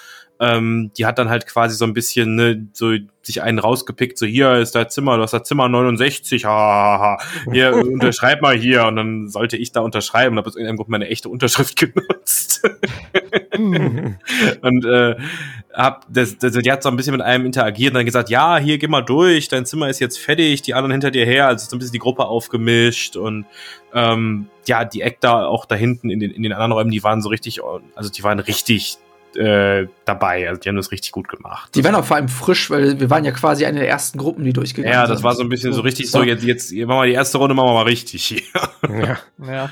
Ähm, 0.45 0.91
die 0.97 1.07
hat 1.07 1.19
dann 1.19 1.29
halt 1.29 1.47
quasi 1.47 1.77
so 1.77 1.85
ein 1.85 1.95
bisschen 1.95 2.35
ne, 2.35 2.67
so 2.73 2.95
sich 3.23 3.43
einen 3.43 3.59
rausgepickt, 3.59 4.19
so 4.19 4.27
hier 4.27 4.57
ist 4.57 4.75
dein 4.75 4.91
Zimmer, 4.91 5.17
du 5.17 5.23
hast 5.23 5.33
das 5.33 5.45
Zimmer 5.45 5.69
69, 5.69 6.45
ha, 6.45 6.51
ha, 6.51 7.01
ha. 7.01 7.51
hier 7.53 7.75
unterschreib 7.93 8.43
mal 8.43 8.57
hier 8.57 8.85
und 8.87 8.97
dann 8.97 9.29
sollte 9.29 9.57
ich 9.57 9.73
da 9.73 9.81
unterschreiben 9.81 10.35
und 10.35 10.39
habe 10.39 10.49
aus 10.49 10.57
irgendeinem 10.57 10.77
Grund 10.77 10.91
meine 10.91 11.09
echte 11.09 11.29
Unterschrift 11.29 11.77
genutzt. 11.79 12.63
und 13.55 14.85
äh, 14.85 15.17
hab 15.73 16.07
das, 16.13 16.39
das, 16.39 16.53
die 16.53 16.71
hat 16.71 16.83
so 16.83 16.89
ein 16.89 16.97
bisschen 16.97 17.13
mit 17.13 17.23
einem 17.23 17.47
interagiert 17.47 17.93
und 17.93 17.97
dann 17.97 18.07
gesagt, 18.07 18.29
ja, 18.29 18.59
hier 18.59 18.79
geh 18.79 18.89
mal 18.89 19.03
durch, 19.03 19.49
dein 19.49 19.65
Zimmer 19.65 19.89
ist 19.89 20.01
jetzt 20.01 20.19
fertig, 20.19 20.63
die 20.63 20.75
anderen 20.75 20.93
hinter 20.93 21.11
dir 21.11 21.25
her, 21.25 21.49
also 21.49 21.69
so 21.69 21.77
ein 21.77 21.79
bisschen 21.79 21.93
die 21.93 21.99
Gruppe 21.99 22.27
aufgemischt 22.27 23.17
und 23.17 23.47
ähm, 23.95 24.49
ja, 24.67 24.85
die 24.85 25.03
Eck 25.03 25.21
da 25.21 25.47
auch 25.47 25.67
da 25.67 25.75
hinten 25.75 26.11
in 26.11 26.21
den, 26.21 26.31
in 26.31 26.43
den 26.43 26.53
anderen 26.53 26.73
Räumen, 26.73 26.91
die 26.91 27.03
waren 27.03 27.23
so 27.23 27.29
richtig, 27.29 27.61
also 27.95 28.11
die 28.11 28.23
waren 28.23 28.39
richtig 28.39 28.99
äh, 29.37 29.89
dabei. 30.05 30.49
Also 30.49 30.61
die 30.61 30.69
haben 30.69 30.77
das 30.77 30.91
richtig 30.91 31.13
gut 31.13 31.29
gemacht. 31.29 31.75
Die 31.75 31.85
waren 31.85 31.95
auch 31.95 32.05
vor 32.05 32.17
allem 32.17 32.29
frisch, 32.29 32.71
weil 32.71 32.99
wir 33.01 33.11
waren 33.11 33.25
ja 33.25 33.33
quasi 33.33 33.65
eine 33.65 33.81
der 33.81 33.89
ersten 33.89 34.19
Gruppen, 34.19 34.45
die 34.45 34.53
durchgegangen 34.53 34.93
sind. 34.93 35.03
Ja, 35.03 35.07
das 35.07 35.23
war 35.23 35.35
so 35.35 35.43
ein 35.43 35.49
bisschen 35.49 35.73
so, 35.73 35.79
so 35.79 35.83
richtig 35.83 36.11
so, 36.11 36.23
jetzt, 36.23 36.45
jetzt 36.45 36.73
machen 36.73 37.03
wir 37.03 37.07
die 37.07 37.13
erste 37.13 37.39
Runde, 37.39 37.55
machen 37.55 37.69
wir 37.69 37.75
mal 37.75 37.83
richtig 37.83 38.25
hier. 38.25 38.43
Ja. 38.89 39.19
ja. 39.47 39.71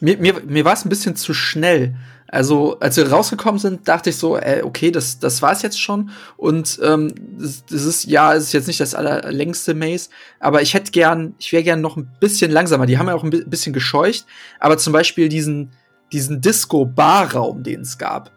Mir, 0.00 0.18
mir, 0.18 0.34
mir 0.44 0.64
war 0.64 0.72
es 0.72 0.84
ein 0.84 0.88
bisschen 0.88 1.14
zu 1.16 1.32
schnell. 1.32 1.94
Also, 2.32 2.78
als 2.80 2.96
wir 2.96 3.08
rausgekommen 3.08 3.58
sind, 3.60 3.86
dachte 3.86 4.08
ich 4.08 4.16
so, 4.16 4.38
äh, 4.38 4.62
okay, 4.64 4.90
das, 4.90 5.18
das 5.18 5.42
war 5.42 5.52
es 5.52 5.60
jetzt 5.60 5.78
schon. 5.78 6.10
Und 6.38 6.80
ähm, 6.82 7.12
das, 7.38 7.64
das 7.66 7.84
ist, 7.84 8.04
ja, 8.04 8.32
es 8.34 8.44
ist 8.44 8.52
jetzt 8.54 8.68
nicht 8.68 8.80
das 8.80 8.94
allerlängste 8.94 9.74
Maze, 9.74 10.08
aber 10.40 10.62
ich 10.62 10.72
hätte 10.72 10.92
gern, 10.92 11.34
ich 11.38 11.52
wäre 11.52 11.62
gern 11.62 11.82
noch 11.82 11.98
ein 11.98 12.10
bisschen 12.20 12.50
langsamer. 12.50 12.86
Die 12.86 12.96
haben 12.96 13.08
ja 13.08 13.14
auch 13.14 13.22
ein 13.22 13.30
bisschen 13.30 13.74
gescheucht, 13.74 14.24
aber 14.60 14.78
zum 14.78 14.94
Beispiel 14.94 15.28
diesen, 15.28 15.72
diesen 16.10 16.40
Disco-Bar-Raum, 16.40 17.62
den 17.62 17.82
es 17.82 17.98
gab 17.98 18.32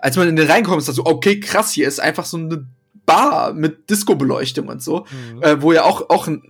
als 0.00 0.16
man 0.16 0.28
in 0.28 0.36
den 0.36 0.50
reinkommt, 0.50 0.78
ist 0.78 0.88
das 0.88 0.96
so, 0.96 1.06
okay, 1.06 1.40
krass, 1.40 1.72
hier 1.72 1.88
ist 1.88 2.00
einfach 2.00 2.24
so 2.24 2.36
eine 2.36 2.66
Bar 3.06 3.54
mit 3.54 3.88
Disco-Beleuchtung 3.88 4.68
und 4.68 4.82
so, 4.82 5.06
mhm. 5.10 5.42
äh, 5.42 5.62
wo 5.62 5.72
ja 5.72 5.84
auch, 5.84 6.10
auch 6.10 6.26
eine 6.26 6.42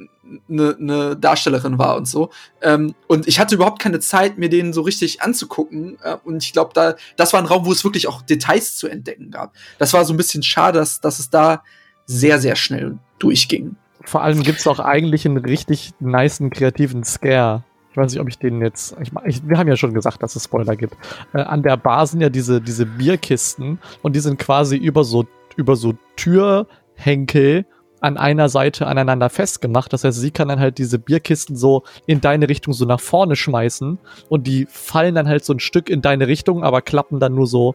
ne 0.49 1.17
Darstellerin 1.17 1.79
war 1.79 1.97
und 1.97 2.09
so. 2.09 2.31
Ähm, 2.61 2.97
und 3.07 3.29
ich 3.29 3.39
hatte 3.39 3.55
überhaupt 3.55 3.81
keine 3.81 4.01
Zeit, 4.01 4.39
mir 4.39 4.49
den 4.49 4.73
so 4.73 4.83
richtig 4.83 5.23
anzugucken. 5.23 5.99
Äh, 6.03 6.17
und 6.25 6.43
ich 6.43 6.53
glaube, 6.53 6.73
da, 6.75 6.97
das 7.17 7.33
war 7.33 7.41
ein 7.41 7.47
Raum, 7.47 7.65
wo 7.65 7.71
es 7.71 7.85
wirklich 7.85 8.09
auch 8.09 8.23
Details 8.23 8.77
zu 8.77 8.89
entdecken 8.89 9.31
gab. 9.31 9.55
Das 9.79 9.93
war 9.93 10.05
so 10.05 10.13
ein 10.13 10.17
bisschen 10.17 10.43
schade, 10.43 10.81
dass, 10.81 11.01
dass 11.01 11.21
es 11.21 11.31
da 11.31 11.63
sehr, 12.07 12.41
sehr 12.41 12.57
schnell 12.57 12.99
durchging. 13.21 13.77
Vor 14.05 14.23
allem 14.23 14.43
gibt's 14.43 14.67
auch 14.67 14.81
eigentlich 14.81 15.27
einen 15.27 15.37
richtig 15.37 15.93
niceen 16.01 16.51
kreativen 16.51 17.05
Scare 17.05 17.63
weiß 17.97 18.13
nicht, 18.13 18.21
ob 18.21 18.29
ich 18.29 18.39
den 18.39 18.61
jetzt. 18.61 18.97
Ich, 19.01 19.11
ich, 19.27 19.49
wir 19.49 19.59
haben 19.59 19.69
ja 19.69 19.77
schon 19.77 19.95
gesagt, 19.95 20.23
dass 20.23 20.37
es 20.37 20.45
Spoiler 20.45 20.77
gibt. 20.77 20.97
Äh, 21.33 21.41
an 21.41 21.63
der 21.63 21.77
Bar 21.77 22.07
sind 22.07 22.21
ja 22.21 22.29
diese, 22.29 22.61
diese 22.61 22.87
Bierkisten 22.87 23.79
und 24.03 24.15
die 24.17 24.21
sind 24.21 24.39
quasi 24.39 24.77
über 24.77 25.05
so, 25.05 25.27
über 25.57 25.77
so 25.77 25.95
Türhenkel 26.17 27.67
an 28.01 28.17
einer 28.17 28.49
Seite 28.49 28.87
aneinander 28.87 29.29
festgemacht. 29.29 29.93
Das 29.93 30.05
heißt, 30.05 30.19
sie 30.21 30.31
kann 30.31 30.49
dann 30.49 30.61
halt 30.61 30.79
diese 30.79 30.99
Bierkisten 30.99 31.57
so 31.57 31.83
in 32.07 32.21
deine 32.21 32.49
Richtung 32.49 32.73
so 32.73 32.85
nach 32.85 33.01
vorne 33.01 33.37
schmeißen 33.37 33.99
und 34.29 34.47
die 34.47 34.67
fallen 34.71 35.15
dann 35.15 35.29
halt 35.29 35.45
so 35.45 35.53
ein 35.53 35.61
Stück 35.61 35.91
in 35.91 36.01
deine 36.01 36.29
Richtung, 36.29 36.63
aber 36.63 36.83
klappen 36.83 37.19
dann 37.19 37.35
nur 37.35 37.47
so 37.47 37.75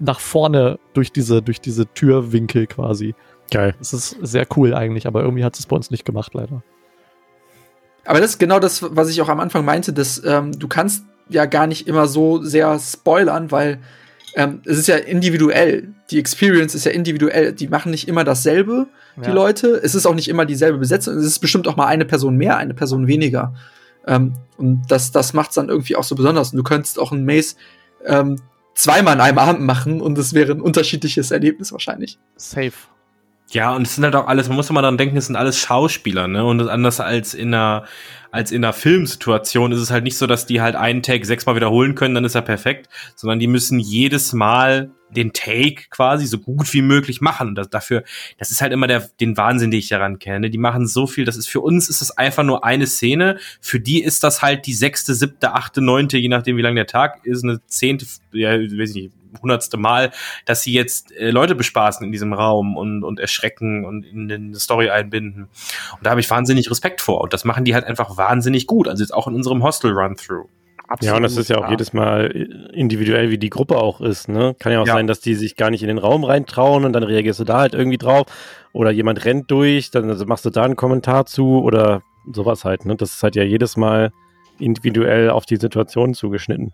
nach 0.00 0.18
vorne 0.18 0.78
durch 0.92 1.12
diese, 1.12 1.42
durch 1.42 1.60
diese 1.60 1.86
Türwinkel 1.86 2.66
quasi. 2.66 3.14
Geil. 3.50 3.74
Das 3.78 3.92
ist 3.92 4.16
sehr 4.22 4.46
cool 4.56 4.74
eigentlich, 4.74 5.06
aber 5.06 5.22
irgendwie 5.22 5.44
hat 5.44 5.56
es 5.58 5.66
bei 5.66 5.76
uns 5.76 5.90
nicht 5.90 6.04
gemacht, 6.04 6.34
leider. 6.34 6.62
Aber 8.04 8.20
das 8.20 8.30
ist 8.30 8.38
genau 8.38 8.58
das, 8.58 8.82
was 8.82 9.08
ich 9.10 9.20
auch 9.20 9.28
am 9.28 9.40
Anfang 9.40 9.64
meinte, 9.64 9.92
dass 9.92 10.22
ähm, 10.24 10.58
du 10.58 10.68
kannst 10.68 11.04
ja 11.28 11.46
gar 11.46 11.66
nicht 11.66 11.86
immer 11.86 12.06
so 12.06 12.42
sehr 12.42 12.78
spoilern, 12.78 13.50
weil 13.50 13.78
ähm, 14.34 14.60
es 14.64 14.78
ist 14.78 14.88
ja 14.88 14.96
individuell. 14.96 15.94
Die 16.10 16.18
Experience 16.18 16.74
ist 16.74 16.84
ja 16.84 16.92
individuell. 16.92 17.52
Die 17.52 17.68
machen 17.68 17.90
nicht 17.90 18.08
immer 18.08 18.24
dasselbe, 18.24 18.88
die 19.16 19.28
ja. 19.28 19.32
Leute. 19.32 19.80
Es 19.82 19.94
ist 19.94 20.06
auch 20.06 20.14
nicht 20.14 20.28
immer 20.28 20.44
dieselbe 20.44 20.78
Besetzung. 20.78 21.16
Es 21.16 21.24
ist 21.24 21.38
bestimmt 21.38 21.68
auch 21.68 21.76
mal 21.76 21.86
eine 21.86 22.04
Person 22.04 22.36
mehr, 22.36 22.56
eine 22.56 22.74
Person 22.74 23.06
weniger. 23.06 23.54
Ähm, 24.06 24.34
und 24.56 24.82
das, 24.88 25.12
das 25.12 25.32
macht 25.32 25.50
es 25.50 25.54
dann 25.54 25.68
irgendwie 25.68 25.96
auch 25.96 26.04
so 26.04 26.14
besonders. 26.14 26.52
Und 26.52 26.58
du 26.58 26.64
könntest 26.64 26.98
auch 26.98 27.12
ein 27.12 27.24
Maze 27.24 27.54
ähm, 28.04 28.36
zweimal 28.74 29.14
in 29.14 29.20
einem 29.20 29.38
Abend 29.38 29.62
machen 29.62 30.00
und 30.00 30.18
es 30.18 30.34
wäre 30.34 30.52
ein 30.52 30.60
unterschiedliches 30.60 31.30
Erlebnis 31.30 31.72
wahrscheinlich. 31.72 32.18
Safe. 32.36 32.72
Ja, 33.54 33.72
und 33.72 33.86
es 33.86 33.94
sind 33.94 34.02
halt 34.02 34.16
auch 34.16 34.26
alles, 34.26 34.48
man 34.48 34.56
muss 34.56 34.68
immer 34.68 34.82
daran 34.82 34.98
denken, 34.98 35.16
es 35.16 35.26
sind 35.26 35.36
alles 35.36 35.56
Schauspieler, 35.56 36.26
ne? 36.26 36.44
Und 36.44 36.60
anders 36.68 36.98
als 36.98 37.34
in 37.34 37.54
einer, 37.54 37.84
als 38.32 38.50
in 38.50 38.64
einer 38.64 38.72
Filmsituation 38.72 39.70
ist 39.70 39.78
es 39.78 39.92
halt 39.92 40.02
nicht 40.02 40.16
so, 40.16 40.26
dass 40.26 40.44
die 40.44 40.60
halt 40.60 40.74
einen 40.74 41.04
Take 41.04 41.24
sechsmal 41.24 41.54
wiederholen 41.54 41.94
können, 41.94 42.16
dann 42.16 42.24
ist 42.24 42.34
er 42.34 42.42
perfekt, 42.42 42.88
sondern 43.14 43.38
die 43.38 43.46
müssen 43.46 43.78
jedes 43.78 44.32
Mal 44.32 44.90
den 45.10 45.32
Take 45.32 45.84
quasi 45.90 46.26
so 46.26 46.38
gut 46.38 46.74
wie 46.74 46.82
möglich 46.82 47.20
machen. 47.20 47.46
Und 47.46 47.54
das, 47.54 47.70
dafür, 47.70 48.02
das 48.38 48.50
ist 48.50 48.60
halt 48.60 48.72
immer 48.72 48.88
der, 48.88 49.08
den 49.20 49.36
Wahnsinn, 49.36 49.70
den 49.70 49.78
ich 49.78 49.88
daran 49.88 50.18
kenne. 50.18 50.50
Die 50.50 50.58
machen 50.58 50.88
so 50.88 51.06
viel, 51.06 51.24
das 51.24 51.36
ist 51.36 51.48
für 51.48 51.60
uns 51.60 51.88
ist 51.88 52.02
es 52.02 52.10
einfach 52.10 52.42
nur 52.42 52.64
eine 52.64 52.88
Szene. 52.88 53.38
Für 53.60 53.78
die 53.78 54.02
ist 54.02 54.24
das 54.24 54.42
halt 54.42 54.66
die 54.66 54.74
sechste, 54.74 55.14
siebte, 55.14 55.52
achte, 55.52 55.80
neunte, 55.80 56.18
je 56.18 56.26
nachdem, 56.26 56.56
wie 56.56 56.62
lang 56.62 56.74
der 56.74 56.88
Tag 56.88 57.24
ist, 57.24 57.44
eine 57.44 57.64
zehnte, 57.68 58.04
ja, 58.32 58.50
weiß 58.58 58.90
ich 58.90 58.94
nicht, 58.96 59.12
hundertste 59.42 59.76
Mal, 59.76 60.12
dass 60.44 60.62
sie 60.62 60.72
jetzt 60.72 61.12
äh, 61.12 61.30
Leute 61.30 61.54
bespaßen 61.54 62.04
in 62.04 62.12
diesem 62.12 62.32
Raum 62.32 62.76
und, 62.76 63.04
und 63.04 63.20
erschrecken 63.20 63.84
und 63.84 64.04
in 64.04 64.30
eine 64.30 64.58
Story 64.58 64.90
einbinden. 64.90 65.44
Und 65.44 66.00
da 66.02 66.10
habe 66.10 66.20
ich 66.20 66.30
wahnsinnig 66.30 66.70
Respekt 66.70 67.00
vor. 67.00 67.20
Und 67.20 67.32
das 67.32 67.44
machen 67.44 67.64
die 67.64 67.74
halt 67.74 67.84
einfach 67.84 68.16
wahnsinnig 68.16 68.66
gut. 68.66 68.88
Also 68.88 69.02
jetzt 69.02 69.12
auch 69.12 69.26
in 69.26 69.34
unserem 69.34 69.62
Hostel-Run-Through. 69.62 70.48
Absolut, 70.86 71.12
ja, 71.12 71.16
und 71.16 71.22
das 71.22 71.36
ist 71.38 71.48
ja 71.48 71.56
auch 71.56 71.70
jedes 71.70 71.94
Mal 71.94 72.26
individuell, 72.74 73.30
wie 73.30 73.38
die 73.38 73.48
Gruppe 73.48 73.78
auch 73.78 74.02
ist. 74.02 74.28
Ne? 74.28 74.54
Kann 74.58 74.70
ja 74.70 74.80
auch 74.80 74.86
ja. 74.86 74.92
sein, 74.92 75.06
dass 75.06 75.20
die 75.20 75.34
sich 75.34 75.56
gar 75.56 75.70
nicht 75.70 75.82
in 75.82 75.88
den 75.88 75.96
Raum 75.96 76.24
reintrauen 76.24 76.84
und 76.84 76.92
dann 76.92 77.02
reagierst 77.02 77.40
du 77.40 77.44
da 77.44 77.60
halt 77.60 77.74
irgendwie 77.74 77.96
drauf. 77.96 78.26
Oder 78.74 78.90
jemand 78.90 79.24
rennt 79.24 79.50
durch, 79.50 79.90
dann 79.90 80.10
also 80.10 80.26
machst 80.26 80.44
du 80.44 80.50
da 80.50 80.62
einen 80.62 80.76
Kommentar 80.76 81.24
zu 81.24 81.62
oder 81.62 82.02
sowas 82.30 82.64
halt. 82.64 82.84
Ne? 82.84 82.96
Das 82.96 83.14
ist 83.14 83.22
halt 83.22 83.34
ja 83.34 83.42
jedes 83.42 83.76
Mal 83.76 84.12
individuell 84.58 85.30
auf 85.30 85.46
die 85.46 85.56
Situation 85.56 86.12
zugeschnitten. 86.12 86.72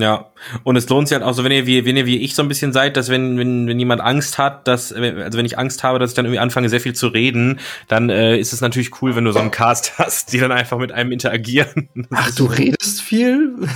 Ja, 0.00 0.26
und 0.64 0.76
es 0.76 0.88
lohnt 0.88 1.08
sich 1.08 1.14
halt 1.14 1.24
auch 1.24 1.32
so, 1.32 1.44
wenn 1.44 1.52
ihr 1.52 1.66
wie, 1.66 1.84
wenn 1.84 1.96
ihr 1.96 2.06
wie 2.06 2.18
ich 2.18 2.34
so 2.34 2.42
ein 2.42 2.48
bisschen 2.48 2.72
seid, 2.72 2.96
dass 2.96 3.08
wenn, 3.08 3.38
wenn, 3.38 3.66
wenn 3.66 3.78
jemand 3.78 4.00
Angst 4.00 4.38
hat, 4.38 4.68
dass, 4.68 4.92
also 4.92 5.38
wenn 5.38 5.46
ich 5.46 5.58
Angst 5.58 5.82
habe, 5.82 5.98
dass 5.98 6.10
ich 6.10 6.16
dann 6.16 6.26
irgendwie 6.26 6.40
anfange, 6.40 6.68
sehr 6.68 6.80
viel 6.80 6.94
zu 6.94 7.08
reden, 7.08 7.60
dann 7.88 8.10
äh, 8.10 8.38
ist 8.38 8.52
es 8.52 8.60
natürlich 8.60 9.02
cool, 9.02 9.16
wenn 9.16 9.24
du 9.24 9.32
so 9.32 9.38
einen 9.38 9.50
Cast 9.50 9.98
hast, 9.98 10.32
die 10.32 10.38
dann 10.38 10.52
einfach 10.52 10.78
mit 10.78 10.92
einem 10.92 11.12
interagieren. 11.12 11.88
Ach, 12.10 12.34
du 12.34 12.44
redest 12.46 13.00
viel? 13.02 13.54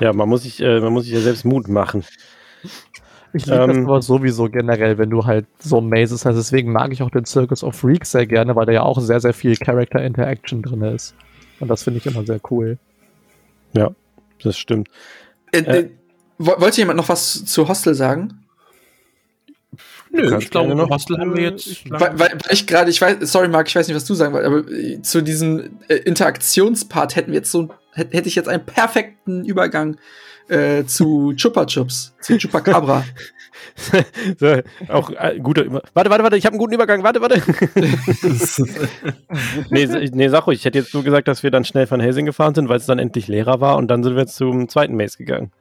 ja, 0.00 0.12
man 0.12 0.28
muss 0.28 0.42
sich, 0.42 0.60
äh, 0.60 0.80
man 0.80 0.92
muss 0.92 1.04
sich 1.04 1.14
ja 1.14 1.20
selbst 1.20 1.44
Mut 1.44 1.68
machen. 1.68 2.04
Ich 3.34 3.46
liebe 3.46 3.58
ähm, 3.58 3.68
das 3.68 3.78
aber 3.78 4.02
sowieso 4.02 4.48
generell, 4.48 4.96
wenn 4.96 5.10
du 5.10 5.26
halt 5.26 5.46
so 5.58 5.80
Mazes 5.80 6.24
hast. 6.24 6.36
Deswegen 6.36 6.70
mag 6.70 6.92
ich 6.92 7.02
auch 7.02 7.10
den 7.10 7.24
Circus 7.24 7.64
of 7.64 7.74
Freaks 7.74 8.12
sehr 8.12 8.26
gerne, 8.26 8.54
weil 8.54 8.64
da 8.64 8.72
ja 8.72 8.82
auch 8.82 9.00
sehr, 9.00 9.20
sehr 9.20 9.34
viel 9.34 9.56
Character 9.56 10.00
Interaction 10.02 10.62
drin 10.62 10.82
ist. 10.82 11.16
Und 11.60 11.68
das 11.68 11.82
finde 11.82 11.98
ich 11.98 12.06
immer 12.06 12.24
sehr 12.24 12.40
cool. 12.50 12.78
Ja, 13.72 13.90
das 14.42 14.58
stimmt. 14.58 14.88
Äh, 15.52 15.58
äh, 15.60 15.90
wollte 16.38 16.78
jemand 16.78 16.96
noch 16.96 17.08
was 17.08 17.44
zu 17.44 17.68
Hostel 17.68 17.94
sagen? 17.94 18.44
Nö, 20.10 20.38
ich 20.38 20.50
glaube, 20.50 20.74
noch 20.74 20.90
Hostel 20.90 21.18
haben 21.18 21.36
wir 21.36 21.42
jetzt. 21.42 21.90
Weil, 21.90 22.18
weil, 22.18 22.38
ich 22.50 22.66
gerade, 22.66 22.90
ich 22.90 23.00
weiß, 23.00 23.16
sorry 23.22 23.48
Marc, 23.48 23.68
ich 23.68 23.74
weiß 23.74 23.88
nicht, 23.88 23.96
was 23.96 24.04
du 24.04 24.14
sagen 24.14 24.32
wolltest, 24.32 24.52
aber 24.52 24.70
äh, 24.70 25.02
zu 25.02 25.22
diesem 25.22 25.78
äh, 25.88 25.96
Interaktionspart 25.96 27.16
hätten 27.16 27.32
wir 27.32 27.38
jetzt 27.38 27.50
so, 27.50 27.68
hätte 27.92 28.16
hätt 28.16 28.26
ich 28.26 28.36
jetzt 28.36 28.48
einen 28.48 28.64
perfekten 28.64 29.44
Übergang 29.44 29.96
äh, 30.48 30.84
zu 30.84 31.32
Chupa 31.34 31.66
Chups, 31.66 32.14
zu 32.20 32.38
Chupacabra. 32.38 33.04
so, 34.38 34.56
auch 34.88 35.10
äh, 35.10 35.38
guter 35.40 35.70
Warte, 35.70 36.10
warte, 36.10 36.22
warte, 36.22 36.36
ich 36.36 36.46
habe 36.46 36.54
einen 36.54 36.58
guten 36.58 36.74
Übergang. 36.74 37.02
Warte, 37.02 37.20
warte. 37.20 37.42
nee, 39.70 39.86
nee, 40.12 40.28
sag 40.28 40.46
ruhig. 40.46 40.60
Ich 40.60 40.64
hätte 40.64 40.78
jetzt 40.78 40.94
nur 40.94 41.04
gesagt, 41.04 41.28
dass 41.28 41.42
wir 41.42 41.50
dann 41.50 41.64
schnell 41.64 41.86
von 41.86 42.00
Helsing 42.00 42.26
gefahren 42.26 42.54
sind, 42.54 42.68
weil 42.68 42.78
es 42.78 42.86
dann 42.86 42.98
endlich 42.98 43.28
leerer 43.28 43.60
war 43.60 43.76
und 43.76 43.88
dann 43.88 44.02
sind 44.02 44.16
wir 44.16 44.26
zum 44.26 44.68
zweiten 44.68 44.96
Maze 44.96 45.18
gegangen. 45.18 45.52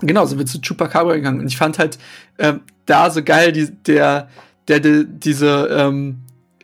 Genau, 0.00 0.26
sind 0.26 0.38
wir 0.38 0.46
zu 0.46 0.60
Chupacabra 0.60 1.14
gegangen 1.14 1.40
und 1.40 1.46
ich 1.46 1.56
fand 1.56 1.78
halt 1.78 1.98
ähm, 2.38 2.60
da 2.84 3.10
so 3.10 3.22
geil, 3.22 3.52
die, 3.52 3.70
der, 3.70 4.28
der, 4.68 4.80
der 4.80 5.04
diese 5.04 5.68
ähm, 5.70 6.22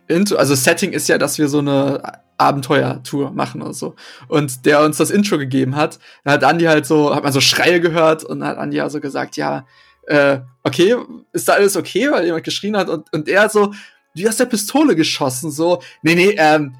Intro, 0.08 0.36
also 0.36 0.54
Setting 0.54 0.92
ist 0.92 1.08
ja, 1.08 1.16
dass 1.16 1.38
wir 1.38 1.48
so 1.48 1.58
eine 1.58 2.02
Abenteuertour 2.36 3.30
machen 3.30 3.62
oder 3.62 3.72
so. 3.72 3.94
Und 4.28 4.66
der 4.66 4.82
uns 4.82 4.96
das 4.96 5.10
Intro 5.10 5.38
gegeben 5.38 5.76
hat, 5.76 5.98
da 6.24 6.32
hat 6.32 6.44
Andi 6.44 6.64
halt 6.64 6.86
so, 6.86 7.14
hat 7.14 7.22
man 7.22 7.32
so 7.32 7.40
Schreie 7.40 7.80
gehört 7.80 8.24
und 8.24 8.44
hat 8.44 8.58
Andi 8.58 8.80
also 8.80 9.00
gesagt, 9.00 9.36
ja, 9.36 9.64
äh, 10.06 10.40
okay, 10.62 10.96
ist 11.32 11.48
da 11.48 11.54
alles 11.54 11.76
okay, 11.76 12.10
weil 12.10 12.24
jemand 12.24 12.44
geschrien 12.44 12.76
hat 12.76 12.88
und, 12.88 13.12
und 13.12 13.28
er 13.28 13.48
so, 13.48 13.72
du 14.14 14.26
hast 14.26 14.40
der 14.40 14.46
Pistole 14.46 14.96
geschossen, 14.96 15.50
so, 15.50 15.82
nee, 16.02 16.14
nee, 16.14 16.34
ähm, 16.38 16.74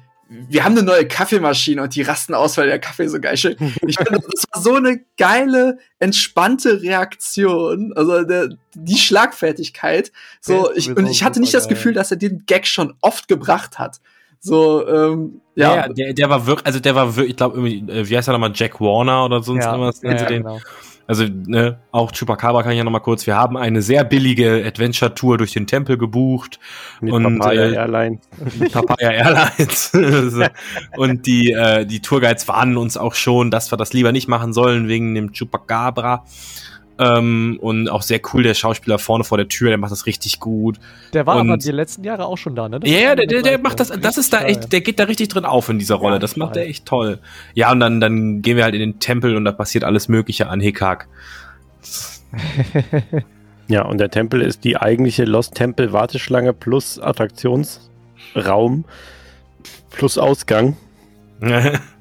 wir 0.49 0.63
haben 0.63 0.71
eine 0.77 0.83
neue 0.83 1.07
Kaffeemaschine 1.07 1.81
und 1.81 1.95
die 1.95 2.01
rasten 2.01 2.33
aus, 2.33 2.57
weil 2.57 2.67
der 2.67 2.79
Kaffee 2.79 3.07
so 3.07 3.19
geil 3.19 3.37
schmeckt. 3.37 3.61
Ich 3.85 3.97
finde, 3.97 4.19
das 4.31 4.45
war 4.51 4.61
so 4.61 4.73
eine 4.75 5.01
geile, 5.17 5.77
entspannte 5.99 6.81
Reaktion. 6.81 7.93
Also 7.95 8.23
der, 8.23 8.49
die 8.73 8.97
Schlagfertigkeit. 8.97 10.11
So, 10.41 10.71
ich, 10.73 10.89
und 10.89 11.07
ich 11.07 11.23
hatte 11.23 11.39
nicht 11.39 11.53
das 11.53 11.67
Gefühl, 11.67 11.93
dass 11.93 12.09
er 12.09 12.17
den 12.17 12.45
Gag 12.47 12.65
schon 12.65 12.95
oft 13.01 13.27
gebracht 13.27 13.77
hat. 13.77 13.99
So, 14.39 14.87
ähm, 14.87 15.41
ja. 15.55 15.75
ja 15.75 15.87
der, 15.87 16.13
der 16.13 16.29
war 16.29 16.45
wirklich, 16.47 16.65
also 16.65 16.79
der 16.79 16.95
war 16.95 17.15
wirklich, 17.15 17.31
ich 17.31 17.37
glaube, 17.37 17.57
irgendwie, 17.57 17.91
äh, 17.91 18.09
wie 18.09 18.17
heißt 18.17 18.27
er 18.27 18.33
nochmal, 18.33 18.51
Jack 18.53 18.81
Warner 18.81 19.25
oder 19.25 19.43
sonst 19.43 19.63
ja, 19.63 19.71
irgendwas? 19.71 20.01
Ja, 20.01 20.11
ja, 20.11 20.25
den, 20.25 20.43
genau. 20.43 20.59
Also 21.05 21.25
ne, 21.27 21.79
auch 21.91 22.11
Chupacabra 22.11 22.63
kann 22.63 22.71
ich 22.71 22.77
ja 22.77 22.83
noch 22.83 22.91
mal 22.91 22.99
kurz. 22.99 23.27
Wir 23.27 23.35
haben 23.35 23.57
eine 23.57 23.81
sehr 23.81 24.05
billige 24.05 24.63
Adventure-Tour 24.65 25.37
durch 25.37 25.51
den 25.51 25.67
Tempel 25.67 25.97
gebucht 25.97 26.59
mit 27.01 27.13
und 27.13 27.39
Papaya 27.39 27.63
äh, 27.63 27.73
Airlines. 27.73 28.19
Papaya 28.71 29.11
Airlines. 29.11 29.91
und 30.97 31.25
die 31.25 31.51
äh, 31.51 31.85
die 31.85 31.99
Tourguides 31.99 32.47
warnen 32.47 32.77
uns 32.77 32.95
auch 32.95 33.15
schon, 33.15 33.51
dass 33.51 33.71
wir 33.71 33.77
das 33.77 33.91
lieber 33.91 34.11
nicht 34.13 34.29
machen 34.29 34.53
sollen 34.53 34.87
wegen 34.87 35.13
dem 35.13 35.33
Chupacabra. 35.33 36.23
Ähm, 36.99 37.57
und 37.59 37.89
auch 37.89 38.03
sehr 38.03 38.19
cool, 38.33 38.43
der 38.43 38.53
Schauspieler 38.53 38.99
vorne 38.99 39.23
vor 39.23 39.37
der 39.37 39.47
Tür, 39.47 39.69
der 39.69 39.79
macht 39.79 39.91
das 39.91 40.05
richtig 40.05 40.39
gut. 40.39 40.77
Der 41.13 41.25
war 41.25 41.37
und, 41.37 41.49
aber 41.49 41.57
die 41.57 41.71
letzten 41.71 42.03
Jahre 42.03 42.25
auch 42.25 42.37
schon 42.37 42.55
da, 42.55 42.69
ne? 42.69 42.79
Das 42.79 42.89
ja, 42.89 42.97
yeah, 42.97 43.15
der, 43.15 43.25
der, 43.25 43.41
der 43.41 43.59
macht 43.59 43.79
das, 43.79 43.89
das 43.89 44.17
ist 44.17 44.31
da 44.31 44.43
echt, 44.43 44.71
der 44.71 44.81
geht 44.81 44.99
da 44.99 45.05
richtig 45.05 45.29
drin 45.29 45.45
auf 45.45 45.69
in 45.69 45.79
dieser 45.79 45.95
Rolle. 45.95 46.15
Ja, 46.15 46.19
das 46.19 46.35
macht 46.35 46.55
er 46.55 46.67
echt 46.67 46.85
toll. 46.85 47.19
Ja, 47.55 47.71
und 47.71 47.79
dann, 47.79 47.99
dann 47.99 48.43
gehen 48.43 48.57
wir 48.57 48.63
halt 48.63 48.75
in 48.75 48.79
den 48.79 48.99
Tempel 48.99 49.35
und 49.35 49.45
da 49.45 49.51
passiert 49.51 49.83
alles 49.83 50.07
Mögliche 50.07 50.49
an 50.49 50.59
Hekak. 50.59 51.07
ja, 53.67 53.83
und 53.85 53.97
der 53.97 54.11
Tempel 54.11 54.41
ist 54.41 54.63
die 54.63 54.77
eigentliche 54.77 55.25
Lost 55.25 55.55
Temple 55.55 55.93
Warteschlange 55.93 56.53
plus 56.53 56.99
Attraktionsraum 56.99 58.85
plus 59.89 60.17
Ausgang. 60.19 60.77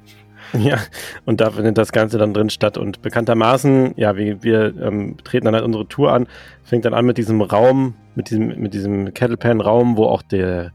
Ja, 0.59 0.79
und 1.25 1.41
da 1.41 1.51
findet 1.51 1.79
das 1.79 1.93
Ganze 1.93 2.19
dann 2.19 2.35
drin 2.35 2.51
statt. 2.51 2.77
Und 2.77 3.03
bekanntermaßen, 3.03 3.95
ja, 3.97 4.17
wir, 4.17 4.43
wir 4.43 4.75
ähm, 4.81 5.17
treten 5.25 5.47
dann 5.47 5.55
halt 5.55 5.65
unsere 5.65 5.89
Tour 5.89 6.13
an, 6.13 6.27
fängt 6.63 6.85
dann 6.85 6.95
an 6.95 7.07
mit 7.07 7.19
diesem 7.19 7.41
Raum, 7.41 7.95
mit 8.15 8.31
diesem, 8.31 8.61
mit 8.61 8.75
diesem 8.75 9.15
Kettlepan-Raum, 9.15 9.97
wo 9.97 10.05
auch 10.05 10.23
der 10.23 10.73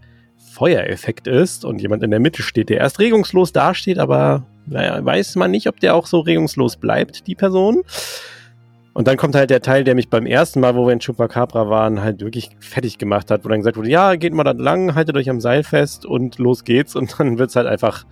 Feuereffekt 0.58 1.28
ist 1.28 1.66
und 1.66 1.82
jemand 1.82 2.02
in 2.02 2.10
der 2.10 2.20
Mitte 2.20 2.42
steht, 2.42 2.70
der 2.70 2.78
erst 2.78 3.00
regungslos 3.00 3.54
dasteht, 3.54 4.00
aber 4.00 4.48
naja, 4.66 5.04
weiß 5.04 5.36
man 5.36 5.52
nicht, 5.52 5.68
ob 5.68 5.80
der 5.80 5.96
auch 5.96 6.08
so 6.08 6.20
regungslos 6.20 6.78
bleibt, 6.78 7.28
die 7.28 7.36
Person. 7.36 7.84
Und 8.94 9.08
dann 9.08 9.18
kommt 9.18 9.36
halt 9.36 9.52
der 9.52 9.62
Teil, 9.62 9.84
der 9.84 9.94
mich 9.94 10.10
beim 10.10 10.26
ersten 10.26 10.60
Mal, 10.60 10.76
wo 10.76 10.88
wir 10.88 10.94
in 10.94 11.00
Chupacabra 11.00 11.70
waren, 11.70 12.02
halt 12.02 12.22
wirklich 12.22 12.50
fertig 12.60 12.98
gemacht 12.98 13.30
hat, 13.30 13.46
wo 13.46 13.50
dann 13.50 13.60
gesagt 13.60 13.78
wurde, 13.78 13.92
ja, 13.92 14.16
geht 14.16 14.34
mal 14.34 14.44
da 14.44 14.54
lang, 14.54 14.96
haltet 14.96 15.16
euch 15.16 15.30
am 15.30 15.40
Seil 15.40 15.64
fest 15.64 16.04
und 16.04 16.40
los 16.40 16.64
geht's. 16.64 16.96
Und 16.96 17.20
dann 17.20 17.38
wird's 17.38 17.56
halt 17.56 17.68
einfach 17.68 18.06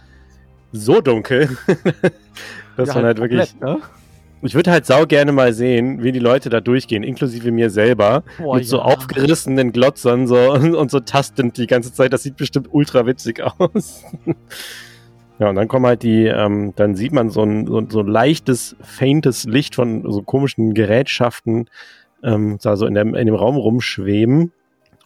so 0.71 1.01
dunkel, 1.01 1.57
dass 2.77 2.89
ja, 2.89 2.95
man 2.95 3.05
halt, 3.05 3.19
halt 3.19 3.19
wirklich. 3.19 3.59
Ne? 3.59 3.79
Ich 4.41 4.53
würde 4.53 4.69
halt 4.71 4.85
sau 4.85 5.05
gerne 5.05 5.31
mal 5.31 5.53
sehen, 5.53 6.03
wie 6.03 6.11
die 6.11 6.19
Leute 6.19 6.49
da 6.49 6.61
durchgehen, 6.61 7.03
inklusive 7.03 7.51
mir 7.51 7.69
selber, 7.69 8.23
Boah, 8.37 8.55
mit 8.55 8.65
ja. 8.65 8.69
so 8.69 8.81
aufgerissenen 8.81 9.71
Glotzern 9.71 10.27
so, 10.27 10.35
und, 10.53 10.75
und, 10.75 10.91
so 10.91 10.99
tastend 10.99 11.57
die 11.57 11.67
ganze 11.67 11.93
Zeit. 11.93 12.13
Das 12.13 12.23
sieht 12.23 12.37
bestimmt 12.37 12.67
ultra 12.71 13.05
witzig 13.07 13.41
aus. 13.59 14.03
ja, 15.39 15.49
und 15.49 15.55
dann 15.55 15.67
kommen 15.67 15.85
halt 15.85 16.03
die, 16.03 16.25
ähm, 16.25 16.73
dann 16.75 16.95
sieht 16.95 17.11
man 17.11 17.29
so 17.29 17.43
ein 17.43 17.65
so, 17.65 17.83
so 17.89 18.01
leichtes, 18.01 18.75
faintes 18.81 19.45
Licht 19.45 19.75
von 19.75 20.09
so 20.11 20.21
komischen 20.21 20.73
Gerätschaften 20.73 21.69
ähm, 22.23 22.57
da 22.61 22.75
so 22.75 22.85
in, 22.85 22.93
dem, 22.93 23.15
in 23.15 23.25
dem 23.25 23.35
Raum 23.35 23.55
rumschweben, 23.55 24.51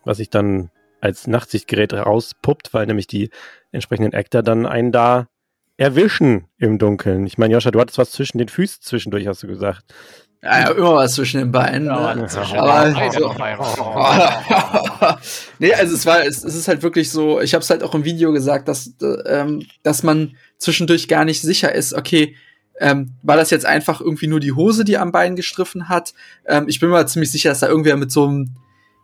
was 0.03 0.17
sich 0.17 0.29
dann 0.29 0.69
als 1.01 1.27
Nachtsichtgerät 1.27 1.93
rauspuppt, 1.93 2.73
weil 2.73 2.87
nämlich 2.87 3.07
die 3.07 3.29
entsprechenden 3.71 4.13
Actor 4.13 4.43
dann 4.43 4.65
einen 4.65 4.91
da 4.91 5.27
erwischen 5.79 6.45
im 6.57 6.77
Dunkeln. 6.77 7.25
Ich 7.25 7.37
meine, 7.37 7.53
Joscha, 7.53 7.71
du 7.71 7.79
hattest 7.79 7.97
was 7.97 8.11
zwischen 8.11 8.37
den 8.37 8.49
Füßen 8.49 8.81
zwischendurch, 8.81 9.27
hast 9.27 9.43
du 9.43 9.47
gesagt. 9.47 9.85
Ja, 10.43 10.59
ja 10.59 10.71
immer 10.71 10.95
was 10.95 11.13
zwischen 11.13 11.39
den 11.39 11.53
Beinen. 11.53 11.87
Ja, 11.87 12.15
ne? 12.15 12.27
Aber 12.57 12.73
also, 12.73 13.33
nee, 15.59 15.73
also 15.73 15.95
es 15.95 16.05
war, 16.05 16.25
es, 16.25 16.43
es, 16.43 16.55
ist 16.55 16.67
halt 16.67 16.83
wirklich 16.83 17.09
so, 17.09 17.39
ich 17.39 17.53
habe 17.53 17.63
es 17.63 17.69
halt 17.69 17.83
auch 17.83 17.95
im 17.95 18.03
Video 18.03 18.33
gesagt, 18.33 18.67
dass, 18.67 18.93
ähm, 19.25 19.65
dass 19.81 20.03
man 20.03 20.35
zwischendurch 20.57 21.07
gar 21.07 21.23
nicht 21.23 21.41
sicher 21.41 21.73
ist, 21.73 21.93
okay, 21.93 22.35
ähm, 22.81 23.13
war 23.23 23.37
das 23.37 23.49
jetzt 23.49 23.65
einfach 23.65 24.01
irgendwie 24.01 24.27
nur 24.27 24.41
die 24.41 24.51
Hose, 24.51 24.83
die 24.83 24.97
am 24.97 25.13
Bein 25.13 25.37
gestriffen 25.37 25.87
hat? 25.87 26.13
Ähm, 26.45 26.65
ich 26.67 26.81
bin 26.81 26.89
mir 26.89 27.05
ziemlich 27.05 27.31
sicher, 27.31 27.49
dass 27.49 27.59
da 27.59 27.67
irgendwer 27.67 27.95
mit 27.95 28.11
so 28.11 28.27
einem 28.27 28.55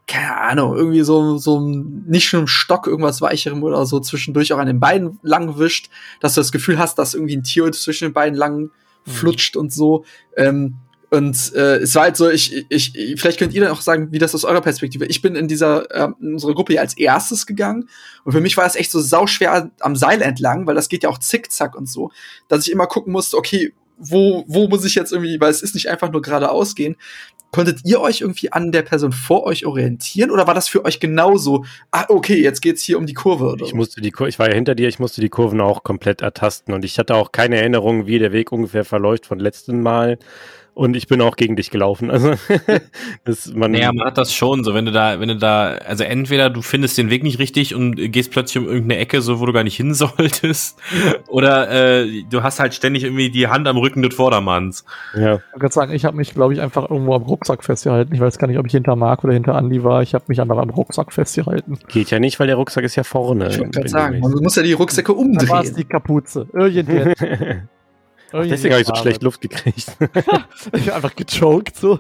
keine 0.08 0.38
Ahnung, 0.38 0.76
irgendwie 0.76 1.02
so, 1.02 1.38
so 1.38 1.60
nicht 1.60 2.28
schon 2.28 2.42
im 2.42 2.48
Stock 2.48 2.88
irgendwas 2.88 3.22
Weicherem 3.22 3.64
oder 3.64 3.86
so 3.86 4.00
zwischendurch 4.00 4.54
auch 4.54 4.60
an 4.60 4.68
den 4.68 4.80
Beinen 4.80 5.20
lang 5.24 5.58
wischt, 5.58 5.90
dass 6.20 6.36
du 6.36 6.42
das 6.42 6.52
Gefühl 6.52 6.78
hast, 6.78 7.00
dass 7.00 7.14
irgendwie 7.14 7.38
ein 7.38 7.44
Tier 7.44 7.72
zwischen 7.72 8.10
den 8.10 8.14
Beinen 8.14 8.36
lang 8.36 8.60
mhm. 8.60 8.70
flutscht 9.06 9.56
mhm. 9.56 9.62
und 9.62 9.74
so. 9.74 10.06
Ähm, 10.38 10.76
Und 11.12 11.54
äh, 11.56 11.78
es 11.78 11.96
war 11.96 12.04
halt 12.04 12.18
so, 12.18 12.30
ich, 12.30 12.66
ich, 12.70 12.94
vielleicht 13.18 13.40
könnt 13.40 13.54
ihr 13.54 13.62
dann 13.62 13.72
auch 13.72 13.82
sagen, 13.82 14.12
wie 14.12 14.20
das 14.20 14.36
aus 14.36 14.44
eurer 14.44 14.62
Perspektive. 14.62 15.06
Ich 15.06 15.22
bin 15.22 15.36
in 15.36 15.48
dieser 15.48 15.90
äh, 15.92 16.12
in 16.20 16.34
unserer 16.34 16.54
Gruppe 16.54 16.74
ja 16.74 16.82
als 16.82 16.98
erstes 16.98 17.46
gegangen 17.46 17.88
und 18.26 18.34
für 18.34 18.42
mich 18.42 18.58
war 18.58 18.66
es 18.66 18.76
echt 18.76 18.92
so 18.92 19.00
sauschwer 19.00 19.72
am 19.80 19.96
Seil 19.96 20.22
entlang, 20.22 20.68
weil 20.68 20.76
das 20.76 20.90
geht 20.90 21.04
ja 21.04 21.10
auch 21.10 21.20
zickzack 21.20 21.76
und 21.76 21.88
so, 21.88 22.12
dass 22.48 22.68
ich 22.68 22.72
immer 22.72 22.88
gucken 22.88 23.14
musste, 23.14 23.38
okay, 23.38 23.74
wo, 23.98 24.44
wo 24.48 24.68
muss 24.68 24.84
ich 24.84 24.96
jetzt 24.96 25.14
irgendwie, 25.14 25.40
weil 25.40 25.52
es 25.52 25.62
ist 25.62 25.74
nicht 25.74 25.90
einfach 25.90 26.12
nur 26.12 26.22
geradeaus 26.22 26.76
gehen. 26.76 26.98
Konntet 27.52 27.82
ihr 27.86 28.02
euch 28.02 28.22
irgendwie 28.22 28.52
an 28.52 28.72
der 28.72 28.82
Person 28.82 29.12
vor 29.14 29.46
euch 29.46 29.66
orientieren 29.66 30.30
oder 30.30 30.46
war 30.46 30.54
das 30.54 30.68
für 30.68 30.84
euch 30.84 31.00
genauso? 31.00 31.66
Ah, 31.92 32.06
okay, 32.10 32.42
jetzt 32.42 32.62
geht's 32.62 32.84
hier 32.84 32.98
um 32.98 33.06
die 33.06 33.14
Kurve. 33.14 33.46
Oder? 33.46 33.66
Ich 33.66 33.74
musste 33.74 34.02
die 34.02 34.12
Kur 34.12 34.28
ich 34.28 34.40
war 34.40 34.50
ja 34.50 34.56
hinter 34.56 34.76
dir, 34.76 34.90
ich 34.90 35.00
musste 35.00 35.22
die 35.22 35.30
Kurven 35.30 35.62
auch 35.62 35.84
komplett 35.84 36.22
ertasten 36.22 36.74
und 36.74 36.84
ich 36.84 37.00
hatte 37.00 37.16
auch 37.16 37.32
keine 37.32 37.58
Erinnerung, 37.58 38.08
wie 38.08 38.20
der 38.20 38.34
Weg 38.34 38.52
ungefähr 38.52 38.84
verläuft 38.84 39.26
von 39.26 39.40
letzten 39.40 39.82
Mal. 39.82 40.20
Und 40.76 40.98
ich 40.98 41.08
bin 41.08 41.22
auch 41.22 41.38
gegen 41.38 41.56
dich 41.56 41.72
gelaufen. 41.72 42.12
Also 42.12 42.34
das, 43.24 43.54
man 43.54 43.72
naja, 43.72 43.94
man 43.94 44.06
hat 44.06 44.18
das 44.18 44.34
schon 44.34 44.66
so, 44.66 44.74
wenn 44.74 44.86
du 44.86 44.92
da, 44.92 45.22
wenn 45.22 45.30
du 45.30 45.38
da, 45.38 45.70
also 45.70 46.04
entweder 46.04 46.50
du 46.50 46.62
findest 46.62 46.98
den 46.98 47.10
Weg 47.10 47.24
nicht 47.24 47.40
richtig 47.40 47.74
und 47.74 47.96
gehst 48.12 48.30
plötzlich 48.32 48.62
um 48.62 48.68
irgendeine 48.68 48.98
Ecke, 48.98 49.22
so 49.22 49.40
wo 49.40 49.46
du 49.46 49.54
gar 49.54 49.64
nicht 49.64 49.78
hin 49.78 49.94
solltest, 49.94 50.78
oder 51.30 51.72
äh, 51.72 52.24
du 52.30 52.44
hast 52.44 52.60
halt 52.60 52.74
ständig 52.74 53.06
irgendwie 53.06 53.30
die 53.30 53.48
Hand 53.48 53.70
am 53.70 53.78
Rücken 53.78 54.02
des 54.02 54.16
Vordermanns. 54.16 54.84
Ja. 55.16 55.40
Ich 55.54 55.62
kann 55.62 55.72
sagen, 55.72 55.94
ich 55.94 56.04
habe 56.04 56.18
mich, 56.18 56.34
glaube 56.34 56.54
ich, 56.54 56.60
einfach 56.60 56.90
irgendwo 56.90 57.16
am 57.16 57.24
Rucksack 57.24 57.64
festgehalten. 57.64 58.14
Ich 58.14 58.20
weiß 58.20 58.38
gar 58.38 58.48
nicht, 58.48 58.60
ob 58.60 58.66
ich 58.66 58.74
hinter 58.74 58.98
Marc 58.98 59.24
oder 59.24 59.34
hinter 59.34 59.56
Andi 59.56 59.82
war. 59.82 60.02
Ich 60.02 60.14
habe 60.14 60.26
mich 60.28 60.42
einfach 60.42 60.58
am 60.58 60.72
Rucksack 60.72 61.14
festgehalten. 61.14 61.80
Geht 61.88 62.12
ja 62.12 62.20
nicht, 62.20 62.38
weil 62.42 62.48
der 62.48 62.58
Rucksack 62.58 62.84
ist 62.84 62.98
ja 62.98 63.04
vorne. 63.04 63.48
Ich 63.48 63.60
wollte 63.60 63.72
gerade 63.72 63.90
sagen, 63.90 64.20
man 64.20 64.32
muss 64.44 64.58
ja 64.58 64.64
die 64.64 64.74
Rucksäcke 64.74 65.14
umdrehen. 65.14 65.48
Da 65.48 65.54
war 65.54 65.64
die 65.64 65.86
Kapuze. 65.86 66.48
Irgendwie. 66.52 67.14
Ach, 68.32 68.44
deswegen 68.44 68.74
habe 68.74 68.82
ich 68.82 68.88
so 68.88 68.96
schlecht 68.96 69.24
Luft 69.24 69.42
gekriegt. 69.42 69.98
ich 70.74 70.94
einfach 70.94 71.16
gechoked 71.16 71.76
so. 71.76 72.00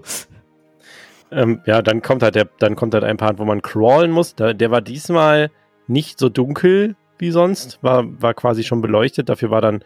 Ähm, 1.32 1.62
ja, 1.66 1.82
dann 1.82 2.02
kommt 2.02 2.24
halt 2.24 2.36
der, 2.36 2.48
dann 2.60 2.76
kommt 2.76 2.94
halt 2.94 3.04
ein 3.04 3.18
Part, 3.18 3.40
wo 3.40 3.46
man 3.46 3.62
crawlen 3.62 4.12
muss. 4.12 4.36
Der, 4.36 4.54
der 4.54 4.72
war 4.72 4.82
diesmal 4.82 5.52
nicht 5.88 6.20
so 6.20 6.30
dunkel 6.30 6.96
wie 7.18 7.32
sonst, 7.32 7.80
war, 7.82 8.04
war 8.22 8.34
quasi 8.34 8.64
schon 8.64 8.82
beleuchtet. 8.82 9.30
Dafür 9.30 9.50
war 9.50 9.62
dann, 9.62 9.84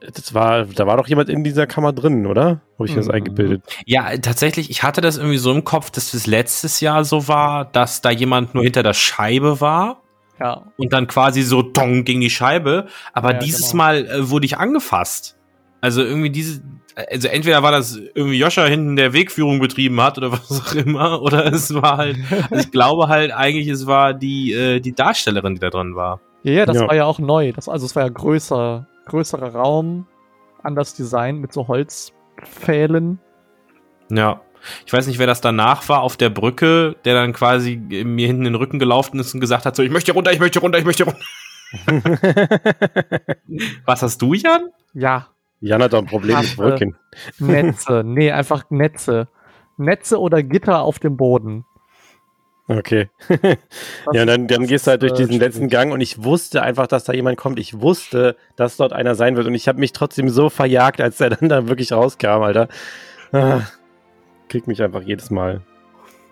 das 0.00 0.34
war, 0.34 0.66
da 0.66 0.86
war 0.86 0.96
doch 0.96 1.08
jemand 1.08 1.28
in 1.28 1.44
dieser 1.44 1.66
Kammer 1.66 1.92
drin, 1.92 2.26
oder? 2.26 2.60
Habe 2.78 2.86
ich 2.86 2.90
mir 2.90 2.98
das 2.98 3.06
mhm. 3.06 3.14
eingebildet? 3.14 3.62
Ja, 3.86 4.16
tatsächlich, 4.18 4.70
ich 4.70 4.82
hatte 4.82 5.00
das 5.00 5.16
irgendwie 5.16 5.38
so 5.38 5.52
im 5.52 5.64
Kopf, 5.64 5.90
dass 5.90 6.12
das 6.12 6.26
letztes 6.26 6.80
Jahr 6.80 7.04
so 7.04 7.28
war, 7.28 7.64
dass 7.64 8.00
da 8.00 8.10
jemand 8.10 8.54
nur 8.54 8.64
hinter 8.64 8.82
der 8.82 8.94
Scheibe 8.94 9.60
war. 9.60 10.02
Ja. 10.38 10.70
Und 10.76 10.92
dann 10.92 11.08
quasi 11.08 11.42
so 11.42 11.62
tong 11.62 12.04
gegen 12.04 12.20
die 12.20 12.30
Scheibe. 12.30 12.86
Aber 13.12 13.32
ja, 13.32 13.38
dieses 13.38 13.72
genau. 13.72 13.82
Mal 13.84 14.06
äh, 14.06 14.30
wurde 14.30 14.46
ich 14.46 14.56
angefasst. 14.56 15.37
Also 15.80 16.02
irgendwie 16.02 16.30
diese, 16.30 16.62
also 17.10 17.28
entweder 17.28 17.62
war 17.62 17.70
das 17.70 17.96
irgendwie 17.96 18.38
Joscha 18.38 18.64
hinten 18.66 18.96
der 18.96 19.12
Wegführung 19.12 19.60
betrieben 19.60 20.00
hat 20.00 20.18
oder 20.18 20.32
was 20.32 20.50
auch 20.50 20.74
immer, 20.74 21.22
oder 21.22 21.46
es 21.46 21.72
war 21.74 21.96
halt, 21.96 22.18
also 22.50 22.56
ich 22.56 22.70
glaube 22.70 23.08
halt 23.08 23.32
eigentlich, 23.32 23.68
es 23.68 23.86
war 23.86 24.14
die, 24.14 24.52
äh, 24.52 24.80
die 24.80 24.94
Darstellerin, 24.94 25.54
die 25.54 25.60
da 25.60 25.70
drin 25.70 25.94
war. 25.94 26.20
Ja, 26.42 26.52
ja, 26.52 26.66
das 26.66 26.76
ja. 26.76 26.88
war 26.88 26.94
ja 26.94 27.04
auch 27.04 27.18
neu. 27.18 27.52
Das, 27.52 27.68
also 27.68 27.86
es 27.86 27.94
war 27.96 28.04
ja 28.04 28.08
größer, 28.08 28.86
größerer 29.06 29.54
Raum, 29.54 30.06
anders 30.62 30.94
Design 30.94 31.38
mit 31.38 31.52
so 31.52 31.68
Holzpfählen. 31.68 33.18
Ja. 34.10 34.40
Ich 34.84 34.92
weiß 34.92 35.06
nicht, 35.06 35.20
wer 35.20 35.28
das 35.28 35.40
danach 35.40 35.88
war 35.88 36.02
auf 36.02 36.16
der 36.16 36.30
Brücke, 36.30 36.96
der 37.04 37.14
dann 37.14 37.32
quasi 37.32 37.76
mir 37.76 38.26
hinten 38.26 38.44
in 38.44 38.52
den 38.52 38.54
Rücken 38.56 38.80
gelaufen 38.80 39.20
ist 39.20 39.32
und 39.32 39.40
gesagt 39.40 39.66
hat: 39.66 39.76
so, 39.76 39.84
ich 39.84 39.90
möchte 39.90 40.12
runter, 40.12 40.32
ich 40.32 40.40
möchte 40.40 40.58
runter, 40.58 40.78
ich 40.78 40.84
möchte 40.84 41.04
runter. 41.04 41.20
Was 43.84 44.02
hast 44.02 44.20
du, 44.20 44.34
Jan? 44.34 44.68
Ja, 44.94 45.28
Jan 45.60 45.82
hat 45.82 45.92
doch 45.92 45.98
ein 45.98 46.06
Problem 46.06 46.38
mit 46.38 46.56
Brücken. 46.56 46.96
Netze, 47.38 48.02
nee, 48.06 48.30
einfach 48.30 48.64
Netze. 48.70 49.28
Netze 49.76 50.20
oder 50.20 50.42
Gitter 50.42 50.82
auf 50.82 50.98
dem 50.98 51.16
Boden. 51.16 51.64
Okay. 52.68 53.08
ja, 54.12 54.26
dann, 54.26 54.46
dann 54.46 54.66
gehst 54.66 54.86
du 54.86 54.90
halt 54.90 55.02
durch 55.02 55.14
diesen 55.14 55.38
letzten 55.38 55.68
Gang 55.68 55.90
und 55.90 56.02
ich 56.02 56.22
wusste 56.22 56.62
einfach, 56.62 56.86
dass 56.86 57.04
da 57.04 57.14
jemand 57.14 57.38
kommt. 57.38 57.58
Ich 57.58 57.80
wusste, 57.80 58.36
dass 58.56 58.76
dort 58.76 58.92
einer 58.92 59.14
sein 59.14 59.36
wird 59.36 59.46
und 59.46 59.54
ich 59.54 59.68
habe 59.68 59.80
mich 59.80 59.92
trotzdem 59.94 60.28
so 60.28 60.50
verjagt, 60.50 61.00
als 61.00 61.20
er 61.20 61.30
dann 61.36 61.48
da 61.48 61.66
wirklich 61.66 61.92
rauskam, 61.92 62.42
Alter. 62.42 62.68
Ah, 63.32 63.62
kriegt 64.48 64.66
mich 64.68 64.82
einfach 64.82 65.02
jedes 65.02 65.30
Mal. 65.30 65.62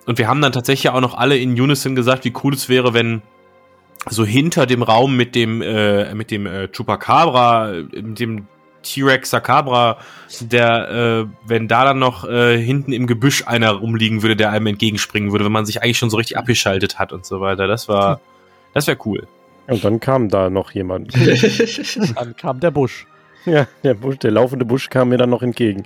Und 0.04 0.18
wir 0.18 0.28
haben 0.28 0.40
dann 0.40 0.52
tatsächlich 0.52 0.90
auch 0.90 1.00
noch 1.00 1.14
alle 1.14 1.36
in 1.36 1.60
Unison 1.60 1.94
gesagt, 1.94 2.24
wie 2.24 2.32
cool 2.44 2.54
es 2.54 2.68
wäre, 2.68 2.94
wenn 2.94 3.22
so 4.08 4.24
hinter 4.24 4.66
dem 4.66 4.82
Raum 4.82 5.16
mit 5.16 5.34
dem 5.34 5.62
äh, 5.62 6.14
mit 6.14 6.30
dem 6.30 6.46
äh, 6.46 6.68
Chupacabra, 6.68 7.72
mit 7.92 8.20
dem 8.20 8.46
T-Rex 8.86 9.30
Sakabra, 9.30 9.98
der, 10.40 10.90
äh, 10.90 11.26
wenn 11.46 11.68
da 11.68 11.84
dann 11.84 11.98
noch 11.98 12.28
äh, 12.28 12.58
hinten 12.58 12.92
im 12.92 13.06
Gebüsch 13.06 13.46
einer 13.46 13.72
rumliegen 13.72 14.22
würde, 14.22 14.36
der 14.36 14.50
einem 14.50 14.66
entgegenspringen 14.66 15.32
würde, 15.32 15.44
wenn 15.44 15.52
man 15.52 15.66
sich 15.66 15.82
eigentlich 15.82 15.98
schon 15.98 16.10
so 16.10 16.16
richtig 16.16 16.36
abgeschaltet 16.36 16.98
hat 16.98 17.12
und 17.12 17.26
so 17.26 17.40
weiter. 17.40 17.66
Das 17.66 17.88
war, 17.88 18.20
das 18.74 18.86
wäre 18.86 18.98
cool. 19.04 19.26
Und 19.66 19.84
dann 19.84 20.00
kam 20.00 20.28
da 20.28 20.48
noch 20.50 20.70
jemand. 20.70 21.12
dann 22.16 22.36
kam 22.36 22.60
der 22.60 22.70
Busch. 22.70 23.06
Ja, 23.44 23.66
der 23.84 23.94
Busch, 23.94 24.18
der 24.18 24.30
laufende 24.30 24.64
Busch 24.64 24.90
kam 24.90 25.08
mir 25.08 25.18
dann 25.18 25.30
noch 25.30 25.42
entgegen. 25.42 25.84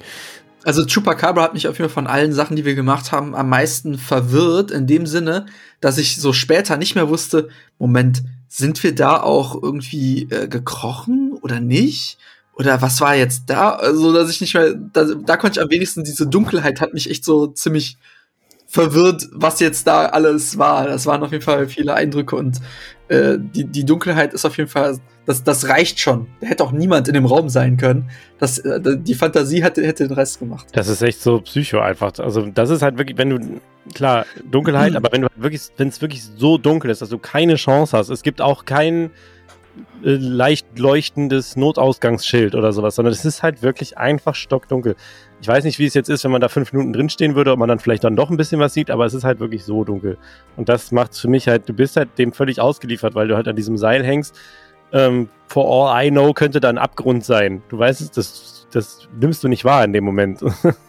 Also 0.64 0.84
Chupacabra 0.84 1.42
hat 1.42 1.54
mich 1.54 1.68
auf 1.68 1.78
jeden 1.78 1.88
Fall 1.88 1.94
von 1.94 2.06
allen 2.06 2.32
Sachen, 2.32 2.56
die 2.56 2.64
wir 2.64 2.74
gemacht 2.74 3.12
haben, 3.12 3.34
am 3.34 3.48
meisten 3.48 3.96
verwirrt, 3.96 4.70
in 4.70 4.86
dem 4.86 5.06
Sinne, 5.06 5.46
dass 5.80 5.96
ich 5.96 6.16
so 6.16 6.32
später 6.32 6.76
nicht 6.76 6.94
mehr 6.94 7.08
wusste, 7.08 7.48
Moment, 7.78 8.22
sind 8.48 8.82
wir 8.82 8.94
da 8.94 9.22
auch 9.22 9.60
irgendwie 9.62 10.28
äh, 10.30 10.48
gekrochen 10.48 11.32
oder 11.40 11.60
nicht? 11.60 12.18
Oder 12.60 12.82
was 12.82 13.00
war 13.00 13.16
jetzt 13.16 13.44
da? 13.46 13.70
Also, 13.70 14.12
dass 14.12 14.30
ich 14.30 14.42
nicht 14.42 14.52
mehr, 14.52 14.74
da, 14.74 15.04
da 15.04 15.38
konnte 15.38 15.58
ich 15.58 15.64
am 15.64 15.70
wenigsten, 15.70 16.04
diese 16.04 16.26
Dunkelheit 16.26 16.82
hat 16.82 16.92
mich 16.92 17.08
echt 17.08 17.24
so 17.24 17.46
ziemlich 17.46 17.96
verwirrt, 18.66 19.28
was 19.32 19.60
jetzt 19.60 19.86
da 19.86 20.06
alles 20.06 20.58
war. 20.58 20.86
Das 20.86 21.06
waren 21.06 21.22
auf 21.22 21.32
jeden 21.32 21.42
Fall 21.42 21.66
viele 21.68 21.94
Eindrücke 21.94 22.36
und 22.36 22.58
äh, 23.08 23.38
die, 23.38 23.64
die 23.64 23.86
Dunkelheit 23.86 24.34
ist 24.34 24.44
auf 24.44 24.58
jeden 24.58 24.68
Fall, 24.68 24.98
das, 25.24 25.42
das 25.42 25.68
reicht 25.70 26.00
schon. 26.00 26.26
Da 26.42 26.48
hätte 26.48 26.62
auch 26.62 26.70
niemand 26.70 27.08
in 27.08 27.14
dem 27.14 27.24
Raum 27.24 27.48
sein 27.48 27.78
können. 27.78 28.10
Das, 28.38 28.58
äh, 28.58 28.78
die 28.98 29.14
Fantasie 29.14 29.62
hätte, 29.62 29.82
hätte 29.84 30.06
den 30.06 30.14
Rest 30.14 30.38
gemacht. 30.38 30.66
Das 30.72 30.88
ist 30.88 31.00
echt 31.00 31.22
so 31.22 31.40
psycho 31.40 31.80
einfach. 31.80 32.12
Also, 32.18 32.46
das 32.46 32.68
ist 32.68 32.82
halt 32.82 32.98
wirklich, 32.98 33.16
wenn 33.16 33.30
du, 33.30 33.60
klar, 33.94 34.26
Dunkelheit, 34.50 34.90
mhm. 34.90 34.96
aber 34.98 35.12
wenn 35.12 35.22
du 35.22 35.28
wirklich, 35.36 35.62
wenn 35.78 35.88
es 35.88 36.02
wirklich 36.02 36.22
so 36.36 36.58
dunkel 36.58 36.90
ist, 36.90 37.00
dass 37.00 37.08
du 37.08 37.18
keine 37.18 37.54
Chance 37.54 37.96
hast, 37.96 38.10
es 38.10 38.22
gibt 38.22 38.42
auch 38.42 38.66
keinen 38.66 39.12
äh, 40.04 40.16
leicht 40.16 40.78
leuchtendes 40.78 41.56
Notausgangsschild 41.56 42.54
oder 42.54 42.72
sowas, 42.72 42.94
sondern 42.94 43.12
es 43.12 43.24
ist 43.24 43.42
halt 43.42 43.62
wirklich 43.62 43.98
einfach 43.98 44.34
stockdunkel. 44.34 44.96
Ich 45.40 45.48
weiß 45.48 45.64
nicht, 45.64 45.78
wie 45.78 45.86
es 45.86 45.94
jetzt 45.94 46.10
ist, 46.10 46.24
wenn 46.24 46.30
man 46.30 46.40
da 46.40 46.48
fünf 46.48 46.72
Minuten 46.72 46.92
drinstehen 46.92 47.34
würde, 47.34 47.52
ob 47.52 47.58
man 47.58 47.68
dann 47.68 47.78
vielleicht 47.78 48.04
dann 48.04 48.16
doch 48.16 48.30
ein 48.30 48.36
bisschen 48.36 48.60
was 48.60 48.74
sieht, 48.74 48.90
aber 48.90 49.06
es 49.06 49.14
ist 49.14 49.24
halt 49.24 49.40
wirklich 49.40 49.64
so 49.64 49.84
dunkel. 49.84 50.18
Und 50.56 50.68
das 50.68 50.92
macht 50.92 51.16
für 51.16 51.28
mich 51.28 51.48
halt, 51.48 51.68
du 51.68 51.72
bist 51.72 51.96
halt 51.96 52.18
dem 52.18 52.32
völlig 52.32 52.60
ausgeliefert, 52.60 53.14
weil 53.14 53.28
du 53.28 53.36
halt 53.36 53.48
an 53.48 53.56
diesem 53.56 53.76
Seil 53.76 54.04
hängst. 54.04 54.38
Ähm, 54.92 55.28
for 55.46 55.90
all 55.90 56.04
I 56.04 56.10
know 56.10 56.32
könnte 56.32 56.60
da 56.60 56.68
ein 56.68 56.78
Abgrund 56.78 57.24
sein. 57.24 57.62
Du 57.68 57.78
weißt 57.78 58.00
es, 58.00 58.10
das, 58.10 58.66
das 58.72 59.08
nimmst 59.18 59.42
du 59.44 59.48
nicht 59.48 59.64
wahr 59.64 59.84
in 59.84 59.92
dem 59.92 60.04
Moment. 60.04 60.40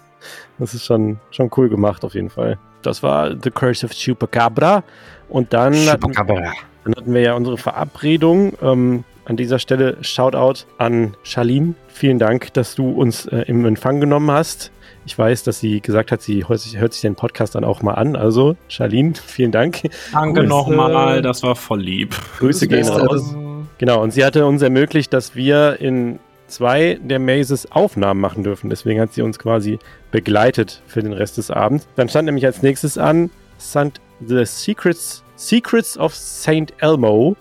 das 0.59 0.73
ist 0.73 0.85
schon, 0.85 1.19
schon 1.29 1.49
cool 1.57 1.69
gemacht 1.69 2.03
auf 2.03 2.13
jeden 2.13 2.29
Fall. 2.29 2.57
Das 2.81 3.03
war 3.03 3.35
The 3.41 3.51
Curse 3.51 3.85
of 3.85 3.93
Chupacabra. 3.93 4.83
Und 5.29 5.53
dann. 5.53 5.73
Chupacabra. 5.73 6.41
Hatten, 6.41 6.70
dann 6.83 6.95
hatten 6.95 7.13
wir 7.13 7.21
ja 7.21 7.33
unsere 7.33 7.57
Verabredung. 7.57 8.53
Ähm, 8.61 9.03
an 9.25 9.37
dieser 9.37 9.59
Stelle 9.59 9.97
Shoutout 10.01 10.65
an 10.77 11.15
Charlene. 11.23 11.75
Vielen 11.87 12.19
Dank, 12.19 12.53
dass 12.53 12.75
du 12.75 12.89
uns 12.89 13.25
äh, 13.27 13.43
im 13.47 13.65
Empfang 13.65 13.99
genommen 13.99 14.31
hast. 14.31 14.71
Ich 15.05 15.17
weiß, 15.17 15.43
dass 15.43 15.59
sie 15.59 15.81
gesagt 15.81 16.11
hat, 16.11 16.21
sie 16.21 16.47
hört 16.47 16.59
sich, 16.59 16.77
hört 16.77 16.93
sich 16.93 17.01
den 17.01 17.15
Podcast 17.15 17.55
dann 17.55 17.63
auch 17.63 17.81
mal 17.81 17.93
an. 17.93 18.15
Also, 18.15 18.55
Charlene, 18.67 19.13
vielen 19.25 19.51
Dank. 19.51 19.89
Danke 20.11 20.43
nochmal, 20.43 21.21
das 21.21 21.43
war 21.43 21.55
voll 21.55 21.81
lieb. 21.81 22.15
Grüße 22.39 22.67
gehen 22.67 22.87
raus. 22.87 23.35
Genau, 23.77 24.01
und 24.01 24.11
sie 24.11 24.23
hatte 24.23 24.45
uns 24.45 24.61
ermöglicht, 24.61 25.11
dass 25.13 25.35
wir 25.35 25.79
in 25.79 26.19
zwei 26.47 26.99
der 27.01 27.19
Mazes 27.19 27.71
Aufnahmen 27.71 28.19
machen 28.19 28.43
dürfen. 28.43 28.69
Deswegen 28.69 28.99
hat 28.99 29.13
sie 29.13 29.21
uns 29.21 29.39
quasi 29.39 29.79
begleitet 30.11 30.81
für 30.85 31.01
den 31.01 31.13
Rest 31.13 31.37
des 31.37 31.49
Abends. 31.49 31.87
Dann 31.95 32.09
stand 32.09 32.25
nämlich 32.25 32.45
als 32.45 32.61
nächstes 32.61 32.97
an 32.97 33.31
St. 33.59 34.01
The 34.19 34.45
Secrets 34.45 35.23
Secrets 35.41 35.97
of 35.97 36.15
St. 36.15 36.71
Elmo, 36.77 37.35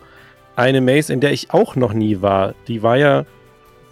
eine 0.57 0.81
Maze, 0.81 1.13
in 1.13 1.21
der 1.21 1.33
ich 1.33 1.53
auch 1.53 1.77
noch 1.77 1.93
nie 1.93 2.23
war. 2.23 2.55
Die 2.67 2.83
war 2.83 2.97
ja 2.97 3.27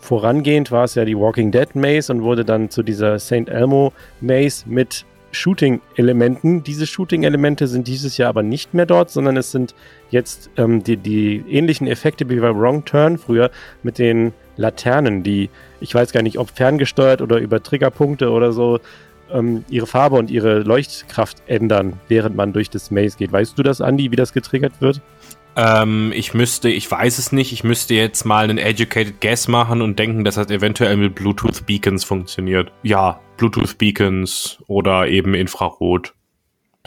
vorangehend, 0.01 0.71
war 0.71 0.85
es 0.85 0.95
ja 0.95 1.05
die 1.05 1.17
Walking 1.17 1.53
Dead 1.53 1.75
Maze 1.75 2.11
und 2.13 2.23
wurde 2.23 2.45
dann 2.45 2.71
zu 2.71 2.83
dieser 2.83 3.19
St. 3.19 3.49
Elmo 3.49 3.93
Maze 4.21 4.65
mit 4.67 5.05
Shooting-Elementen. 5.33 6.63
Diese 6.63 6.87
Shooting-Elemente 6.87 7.67
sind 7.67 7.87
dieses 7.87 8.17
Jahr 8.17 8.31
aber 8.31 8.43
nicht 8.43 8.73
mehr 8.73 8.87
dort, 8.87 9.11
sondern 9.11 9.37
es 9.37 9.51
sind 9.51 9.75
jetzt 10.09 10.49
ähm, 10.57 10.83
die, 10.83 10.97
die 10.97 11.45
ähnlichen 11.47 11.87
Effekte 11.87 12.31
wie 12.31 12.41
bei 12.41 12.55
Wrong 12.55 12.87
Turn 12.87 13.19
früher 13.19 13.51
mit 13.83 13.99
den 13.99 14.33
Laternen, 14.57 15.23
die 15.23 15.51
ich 15.81 15.95
weiß 15.95 16.13
gar 16.13 16.23
nicht, 16.23 16.39
ob 16.39 16.51
ferngesteuert 16.51 17.21
oder 17.21 17.39
über 17.39 17.63
Triggerpunkte 17.63 18.31
oder 18.31 18.53
so 18.53 18.81
ähm, 19.33 19.65
ihre 19.69 19.87
Farbe 19.87 20.17
und 20.17 20.31
ihre 20.31 20.61
Leuchtkraft 20.61 21.39
ändern, 21.47 22.01
während 22.09 22.37
man 22.37 22.53
durch 22.53 22.71
das 22.71 22.91
Maze 22.91 23.17
geht. 23.17 23.33
Weißt 23.33 23.59
du 23.59 23.63
das, 23.63 23.81
Andy, 23.81 24.11
wie 24.11 24.17
das 24.17 24.33
getriggert 24.33 24.81
wird? 24.81 25.01
Ähm, 25.57 26.13
ich 26.15 26.35
müsste, 26.35 26.69
ich 26.69 26.89
weiß 26.89 27.19
es 27.19 27.33
nicht, 27.33 27.53
ich 27.53 27.65
müsste 27.65 27.95
jetzt 27.95 28.25
mal 28.25 28.45
einen 28.45 28.59
educated 28.59 29.21
guess 29.21 29.49
machen 29.49 29.83
und 29.83 29.99
denken, 29.99 30.25
dass 30.25 30.37
das 30.37 30.51
eventuell 30.51 30.97
mit 30.97 31.17
Bluetooth 31.17 31.67
Beacons 31.67 32.05
funktioniert. 32.05 32.71
Ja, 32.83 33.21
Bluetooth-Beacons 33.39 34.63
oder 34.67 35.09
eben 35.09 35.35
Infrarot. 35.35 36.15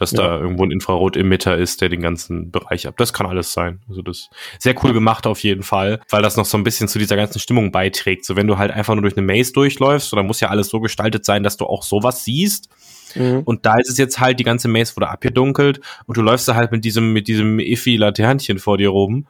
Dass 0.01 0.11
Ja. 0.11 0.23
da 0.23 0.39
irgendwo 0.39 0.63
ein 0.63 0.71
Infrarot-Emitter 0.71 1.55
ist, 1.55 1.79
der 1.79 1.89
den 1.89 2.01
ganzen 2.01 2.49
Bereich 2.49 2.87
ab. 2.87 2.95
Das 2.97 3.13
kann 3.13 3.27
alles 3.27 3.53
sein. 3.53 3.81
Also 3.87 4.01
das 4.01 4.31
sehr 4.57 4.73
cool 4.83 4.93
gemacht 4.93 5.27
auf 5.27 5.43
jeden 5.43 5.61
Fall, 5.61 6.01
weil 6.09 6.23
das 6.23 6.37
noch 6.37 6.45
so 6.45 6.57
ein 6.57 6.63
bisschen 6.63 6.87
zu 6.87 6.97
dieser 6.97 7.15
ganzen 7.15 7.37
Stimmung 7.39 7.71
beiträgt. 7.71 8.25
So 8.25 8.35
wenn 8.35 8.47
du 8.47 8.57
halt 8.57 8.71
einfach 8.71 8.95
nur 8.95 9.03
durch 9.03 9.15
eine 9.15 9.25
Maze 9.25 9.53
durchläufst, 9.53 10.11
dann 10.13 10.25
muss 10.25 10.39
ja 10.39 10.49
alles 10.49 10.69
so 10.69 10.79
gestaltet 10.79 11.23
sein, 11.23 11.43
dass 11.43 11.55
du 11.55 11.67
auch 11.67 11.83
sowas 11.83 12.25
siehst. 12.25 12.69
Mhm. 13.13 13.41
Und 13.45 13.67
da 13.67 13.77
ist 13.77 13.89
es 13.91 13.99
jetzt 13.99 14.19
halt, 14.19 14.39
die 14.39 14.43
ganze 14.43 14.67
Maze 14.67 14.95
wurde 14.95 15.09
abgedunkelt 15.09 15.81
und 16.07 16.17
du 16.17 16.21
läufst 16.23 16.47
da 16.47 16.55
halt 16.55 16.71
mit 16.71 16.83
diesem, 16.83 17.13
mit 17.13 17.27
diesem 17.27 17.59
Effi-Laternchen 17.59 18.57
vor 18.57 18.79
dir 18.79 18.89
rum. 18.89 19.27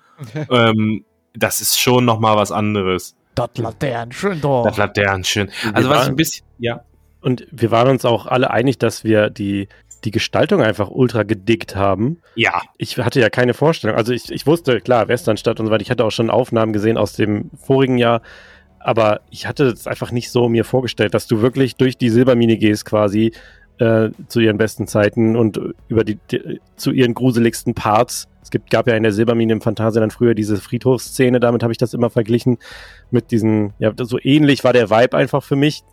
ähm, 0.49 1.03
das 1.33 1.59
ist 1.59 1.79
schon 1.81 2.05
noch 2.05 2.19
mal 2.19 2.37
was 2.37 2.53
anderes. 2.53 3.17
Das 3.35 3.49
Laternchen 3.57 4.39
doch. 4.39 4.63
Das 4.65 4.77
Laternchen. 4.77 5.51
Also 5.73 5.89
was 5.89 6.03
ich 6.03 6.09
ein 6.09 6.15
bisschen, 6.15 6.45
ja. 6.59 6.85
Und 7.21 7.45
wir 7.51 7.71
waren 7.71 7.89
uns 7.89 8.03
auch 8.05 8.25
alle 8.25 8.51
einig, 8.51 8.79
dass 8.79 9.03
wir 9.03 9.29
die, 9.29 9.67
die 10.03 10.11
Gestaltung 10.11 10.61
einfach 10.61 10.89
ultra 10.89 11.23
gedickt 11.23 11.75
haben. 11.75 12.21
Ja. 12.35 12.61
Ich 12.77 12.97
hatte 12.97 13.19
ja 13.19 13.29
keine 13.29 13.53
Vorstellung. 13.53 13.95
Also 13.95 14.13
ich, 14.13 14.31
ich 14.31 14.47
wusste, 14.47 14.81
klar, 14.81 15.07
Westernstadt 15.07 15.59
und 15.59 15.67
so 15.67 15.71
weiter. 15.71 15.83
Ich 15.83 15.91
hatte 15.91 16.05
auch 16.05 16.11
schon 16.11 16.29
Aufnahmen 16.29 16.73
gesehen 16.73 16.97
aus 16.97 17.13
dem 17.13 17.51
vorigen 17.57 17.97
Jahr. 17.97 18.21
Aber 18.79 19.21
ich 19.29 19.45
hatte 19.45 19.65
es 19.65 19.85
einfach 19.85 20.11
nicht 20.11 20.31
so 20.31 20.49
mir 20.49 20.65
vorgestellt, 20.65 21.13
dass 21.13 21.27
du 21.27 21.41
wirklich 21.41 21.75
durch 21.75 21.97
die 21.97 22.09
Silbermine 22.09 22.57
gehst 22.57 22.85
quasi 22.85 23.31
äh, 23.77 24.09
zu 24.27 24.39
ihren 24.39 24.57
besten 24.57 24.87
Zeiten 24.87 25.35
und 25.35 25.59
über 25.87 26.03
die, 26.03 26.17
die 26.31 26.59
zu 26.75 26.91
ihren 26.91 27.13
gruseligsten 27.13 27.73
Parts. 27.73 28.27
Es 28.41 28.49
gibt, 28.49 28.69
gab 28.69 28.87
ja 28.87 28.95
in 28.95 29.03
der 29.03 29.11
Silbermine 29.11 29.53
im 29.53 29.61
Phantasialand 29.61 30.13
früher 30.13 30.33
diese 30.33 30.57
Friedhofsszene, 30.57 31.39
damit 31.39 31.63
habe 31.63 31.71
ich 31.71 31.77
das 31.77 31.93
immer 31.93 32.09
verglichen 32.09 32.57
mit 33.11 33.31
diesen, 33.31 33.73
ja, 33.79 33.91
so 33.99 34.17
ähnlich 34.21 34.63
war 34.63 34.73
der 34.73 34.89
Vibe 34.89 35.17
einfach 35.17 35.43
für 35.43 35.55
mich 35.55 35.83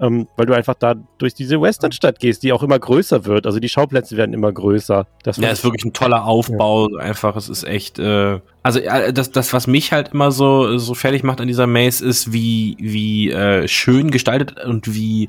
ähm, 0.00 0.28
weil 0.36 0.46
du 0.46 0.54
einfach 0.54 0.74
da 0.74 0.94
durch 1.18 1.34
diese 1.34 1.60
Westernstadt 1.60 2.18
gehst, 2.18 2.42
die 2.42 2.52
auch 2.52 2.62
immer 2.62 2.78
größer 2.78 3.24
wird. 3.24 3.46
Also 3.46 3.58
die 3.60 3.68
Schauplätze 3.68 4.16
werden 4.16 4.32
immer 4.32 4.52
größer. 4.52 5.06
Das 5.22 5.36
Ja, 5.38 5.50
ist 5.50 5.64
wirklich 5.64 5.84
ein 5.84 5.92
toller 5.92 6.24
Aufbau. 6.24 6.88
Einfach, 6.96 7.36
es 7.36 7.48
ist 7.48 7.64
echt. 7.64 7.98
Äh, 7.98 8.40
also 8.62 8.80
äh, 8.80 9.12
das, 9.12 9.30
das, 9.32 9.52
was 9.52 9.66
mich 9.66 9.92
halt 9.92 10.10
immer 10.12 10.30
so 10.30 10.78
so 10.78 10.94
fertig 10.94 11.22
macht 11.24 11.40
an 11.40 11.48
dieser 11.48 11.66
Maze, 11.66 12.04
ist 12.04 12.32
wie 12.32 12.76
wie 12.78 13.30
äh, 13.30 13.66
schön 13.66 14.10
gestaltet 14.10 14.64
und 14.64 14.94
wie 14.94 15.28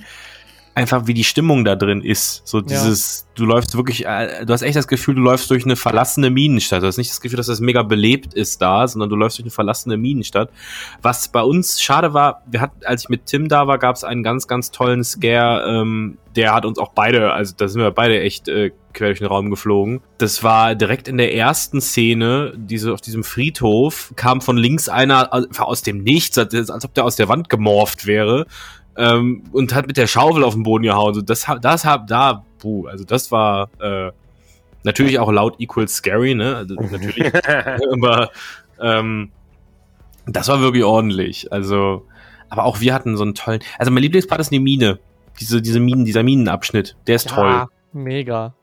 einfach 0.79 1.07
wie 1.07 1.13
die 1.13 1.25
Stimmung 1.25 1.65
da 1.65 1.75
drin 1.75 2.01
ist. 2.01 2.41
So 2.45 2.61
dieses, 2.61 3.27
du 3.35 3.45
läufst 3.45 3.75
wirklich, 3.75 4.05
äh, 4.05 4.45
du 4.45 4.53
hast 4.53 4.61
echt 4.61 4.77
das 4.77 4.87
Gefühl, 4.87 5.15
du 5.15 5.21
läufst 5.21 5.49
durch 5.51 5.65
eine 5.65 5.75
verlassene 5.75 6.29
Minenstadt. 6.29 6.81
Du 6.83 6.87
hast 6.87 6.97
nicht 6.97 7.11
das 7.11 7.19
Gefühl, 7.19 7.35
dass 7.35 7.47
das 7.47 7.59
mega 7.59 7.83
belebt 7.83 8.33
ist 8.33 8.61
da, 8.61 8.87
sondern 8.87 9.09
du 9.09 9.17
läufst 9.17 9.37
durch 9.37 9.43
eine 9.43 9.51
verlassene 9.51 9.97
Minenstadt. 9.97 10.49
Was 11.01 11.27
bei 11.27 11.41
uns 11.41 11.81
schade 11.81 12.13
war, 12.13 12.43
wir 12.49 12.61
hatten, 12.61 12.85
als 12.85 13.03
ich 13.03 13.09
mit 13.09 13.25
Tim 13.25 13.49
da 13.49 13.67
war, 13.67 13.77
gab 13.77 13.97
es 13.97 14.05
einen 14.05 14.23
ganz, 14.23 14.47
ganz 14.47 14.71
tollen 14.71 15.03
Scare, 15.03 15.81
ähm, 15.81 16.17
der 16.35 16.53
hat 16.53 16.63
uns 16.63 16.79
auch 16.79 16.93
beide, 16.93 17.33
also 17.33 17.53
da 17.57 17.67
sind 17.67 17.81
wir 17.81 17.91
beide 17.91 18.21
echt 18.21 18.47
äh, 18.47 18.71
quer 18.93 19.07
durch 19.07 19.19
den 19.19 19.27
Raum 19.27 19.49
geflogen. 19.49 20.01
Das 20.17 20.43
war 20.43 20.75
direkt 20.75 21.07
in 21.07 21.17
der 21.17 21.35
ersten 21.35 21.81
Szene, 21.81 22.53
diese 22.55 22.93
auf 22.93 23.01
diesem 23.01 23.23
Friedhof, 23.25 24.13
kam 24.15 24.39
von 24.39 24.55
links 24.55 24.87
einer 24.87 25.33
einfach 25.33 25.65
aus 25.65 25.81
dem 25.81 26.03
Nichts, 26.03 26.37
als, 26.37 26.69
als 26.69 26.85
ob 26.85 26.93
der 26.93 27.03
aus 27.03 27.17
der 27.17 27.27
Wand 27.27 27.49
gemorpht 27.49 28.05
wäre 28.05 28.45
ähm, 28.99 29.43
und 29.53 29.73
hat 29.73 29.87
mit 29.87 29.97
der 29.97 30.07
Schaufel 30.07 30.43
auf 30.43 30.53
den 30.53 30.63
Boden 30.63 30.83
gehauen. 30.83 31.13
So, 31.13 31.21
das, 31.21 31.47
das 31.61 31.85
hab 31.85 32.05
da, 32.07 32.43
puh, 32.59 32.85
also 32.87 33.05
das 33.05 33.31
war 33.31 33.69
äh, 33.79 34.11
natürlich 34.83 35.17
auch 35.19 35.31
laut 35.31 35.55
equals 35.59 35.95
scary, 35.95 36.35
ne? 36.35 36.57
Also, 36.57 36.75
natürlich, 36.91 37.33
aber 37.93 38.29
ähm, 38.79 39.31
das 40.27 40.49
war 40.49 40.59
wirklich 40.59 40.83
ordentlich. 40.83 41.51
Also, 41.51 42.05
aber 42.49 42.65
auch 42.65 42.81
wir 42.81 42.93
hatten 42.93 43.15
so 43.15 43.23
einen 43.23 43.35
tollen. 43.35 43.61
Also 43.77 43.89
mein 43.91 44.03
Lieblingspart 44.03 44.41
ist 44.41 44.51
die 44.51 44.59
Mine. 44.59 44.99
Diese, 45.39 45.61
diese 45.61 45.79
Minen, 45.79 46.03
dieser 46.03 46.23
Minenabschnitt. 46.23 46.97
Der 47.07 47.15
ist 47.15 47.29
toll. 47.29 47.47
Ja, 47.47 47.67
mega. 47.93 48.53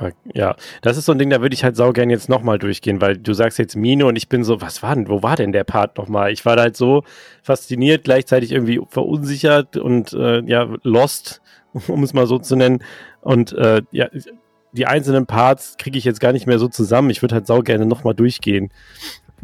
War, 0.00 0.12
ja, 0.34 0.56
das 0.82 0.96
ist 0.96 1.06
so 1.06 1.12
ein 1.12 1.18
Ding, 1.18 1.30
da 1.30 1.40
würde 1.40 1.54
ich 1.54 1.64
halt 1.64 1.76
saugern 1.76 2.10
jetzt 2.10 2.28
nochmal 2.28 2.58
durchgehen, 2.58 3.00
weil 3.00 3.16
du 3.16 3.32
sagst 3.32 3.58
jetzt 3.58 3.76
Mine 3.76 4.06
und 4.06 4.16
ich 4.16 4.28
bin 4.28 4.44
so, 4.44 4.60
was 4.60 4.82
war 4.82 4.94
denn, 4.94 5.08
wo 5.08 5.22
war 5.22 5.36
denn 5.36 5.52
der 5.52 5.64
Part 5.64 5.96
nochmal? 5.96 6.32
Ich 6.32 6.44
war 6.44 6.56
da 6.56 6.62
halt 6.62 6.76
so 6.76 7.02
fasziniert, 7.42 8.04
gleichzeitig 8.04 8.52
irgendwie 8.52 8.80
verunsichert 8.88 9.76
und 9.76 10.12
äh, 10.12 10.42
ja, 10.42 10.68
lost, 10.82 11.40
um 11.88 12.02
es 12.02 12.12
mal 12.12 12.26
so 12.26 12.38
zu 12.38 12.56
nennen. 12.56 12.82
Und 13.20 13.52
äh, 13.52 13.82
ja, 13.90 14.08
die 14.72 14.86
einzelnen 14.86 15.26
Parts 15.26 15.76
kriege 15.78 15.98
ich 15.98 16.04
jetzt 16.04 16.20
gar 16.20 16.32
nicht 16.32 16.46
mehr 16.46 16.58
so 16.58 16.68
zusammen. 16.68 17.10
Ich 17.10 17.22
würde 17.22 17.34
halt 17.34 17.46
saugerne 17.46 17.86
nochmal 17.86 18.14
durchgehen. 18.14 18.70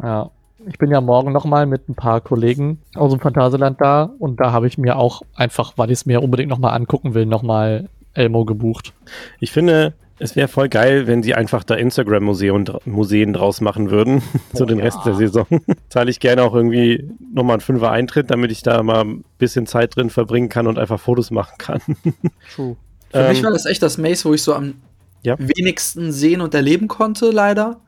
Ja. 0.01 0.29
Ich 0.65 0.77
bin 0.77 0.89
ja 0.91 1.01
morgen 1.01 1.33
nochmal 1.33 1.65
mit 1.65 1.89
ein 1.89 1.95
paar 1.95 2.21
Kollegen 2.21 2.79
aus 2.95 3.11
dem 3.11 3.19
Phantasialand 3.19 3.81
da 3.81 4.09
und 4.19 4.39
da 4.39 4.53
habe 4.53 4.65
ich 4.65 4.77
mir 4.77 4.95
auch 4.95 5.21
einfach, 5.35 5.73
weil 5.75 5.89
ich 5.89 5.99
es 5.99 6.05
mir 6.05 6.23
unbedingt 6.23 6.49
nochmal 6.49 6.73
angucken 6.73 7.13
will, 7.13 7.25
nochmal 7.25 7.89
Elmo 8.13 8.45
gebucht. 8.45 8.93
Ich 9.41 9.51
finde, 9.51 9.93
es 10.23 10.35
wäre 10.35 10.47
voll 10.47 10.69
geil, 10.69 11.05
wenn 11.07 11.21
sie 11.21 11.33
einfach 11.35 11.63
da 11.63 11.75
Instagram-Museen 11.75 12.69
Museen 12.85 13.33
draus 13.33 13.61
machen 13.61 13.91
würden, 13.91 14.21
zu 14.53 14.63
Oh 14.63 14.65
den 14.65 14.79
ja. 14.79 14.85
Rest 14.85 14.99
der 15.05 15.15
Saison. 15.15 15.45
Zahle 15.89 16.09
ich 16.09 16.19
gerne 16.19 16.43
auch 16.43 16.55
irgendwie 16.55 17.09
nochmal 17.33 17.55
einen 17.55 17.61
Fünfer 17.61 17.91
Eintritt, 17.91 18.31
damit 18.31 18.51
ich 18.51 18.63
da 18.63 18.81
mal 18.83 19.01
ein 19.03 19.23
bisschen 19.37 19.67
Zeit 19.67 19.95
drin 19.95 20.09
verbringen 20.09 20.49
kann 20.49 20.67
und 20.67 20.79
einfach 20.79 20.99
Fotos 20.99 21.31
machen 21.31 21.55
kann. 21.57 21.81
True. 22.55 22.75
Für 23.11 23.27
mich 23.29 23.39
Ähm, 23.39 23.43
war 23.43 23.51
das 23.51 23.65
echt 23.65 23.83
das 23.83 23.97
Maze, 23.97 24.25
wo 24.25 24.33
ich 24.33 24.41
so 24.41 24.53
am 24.55 24.75
Ja. 25.23 25.35
wenigsten 25.37 26.11
sehen 26.11 26.41
und 26.41 26.53
erleben 26.53 26.87
konnte, 26.87 27.29
leider. 27.29 27.81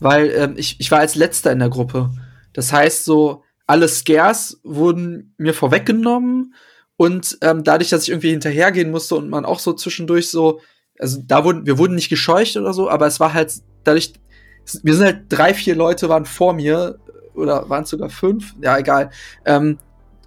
Weil 0.00 0.30
ähm, 0.36 0.54
ich, 0.56 0.78
ich 0.80 0.90
war 0.90 0.98
als 1.00 1.14
letzter 1.14 1.52
in 1.52 1.58
der 1.60 1.70
Gruppe. 1.70 2.10
Das 2.52 2.72
heißt, 2.72 3.04
so 3.04 3.42
alle 3.66 3.88
Scares 3.88 4.60
wurden 4.64 5.34
mir 5.38 5.54
vorweggenommen 5.54 6.54
und 6.96 7.38
ähm, 7.42 7.62
dadurch, 7.64 7.90
dass 7.90 8.02
ich 8.04 8.08
irgendwie 8.08 8.30
hinterhergehen 8.30 8.90
musste 8.90 9.14
und 9.14 9.28
man 9.30 9.44
auch 9.44 9.58
so 9.60 9.72
zwischendurch 9.72 10.28
so, 10.30 10.60
also 10.98 11.20
da 11.24 11.44
wurden, 11.44 11.66
wir 11.66 11.78
wurden 11.78 11.94
nicht 11.94 12.08
gescheucht 12.08 12.56
oder 12.56 12.72
so, 12.72 12.90
aber 12.90 13.06
es 13.06 13.20
war 13.20 13.34
halt 13.34 13.52
dadurch, 13.84 14.12
wir 14.82 14.94
sind 14.94 15.04
halt 15.04 15.22
drei, 15.28 15.54
vier 15.54 15.74
Leute 15.74 16.08
waren 16.08 16.26
vor 16.26 16.52
mir 16.52 16.98
oder 17.34 17.68
waren 17.68 17.84
es 17.84 17.90
sogar 17.90 18.10
fünf, 18.10 18.54
ja 18.60 18.76
egal. 18.78 19.10
Ähm, 19.44 19.78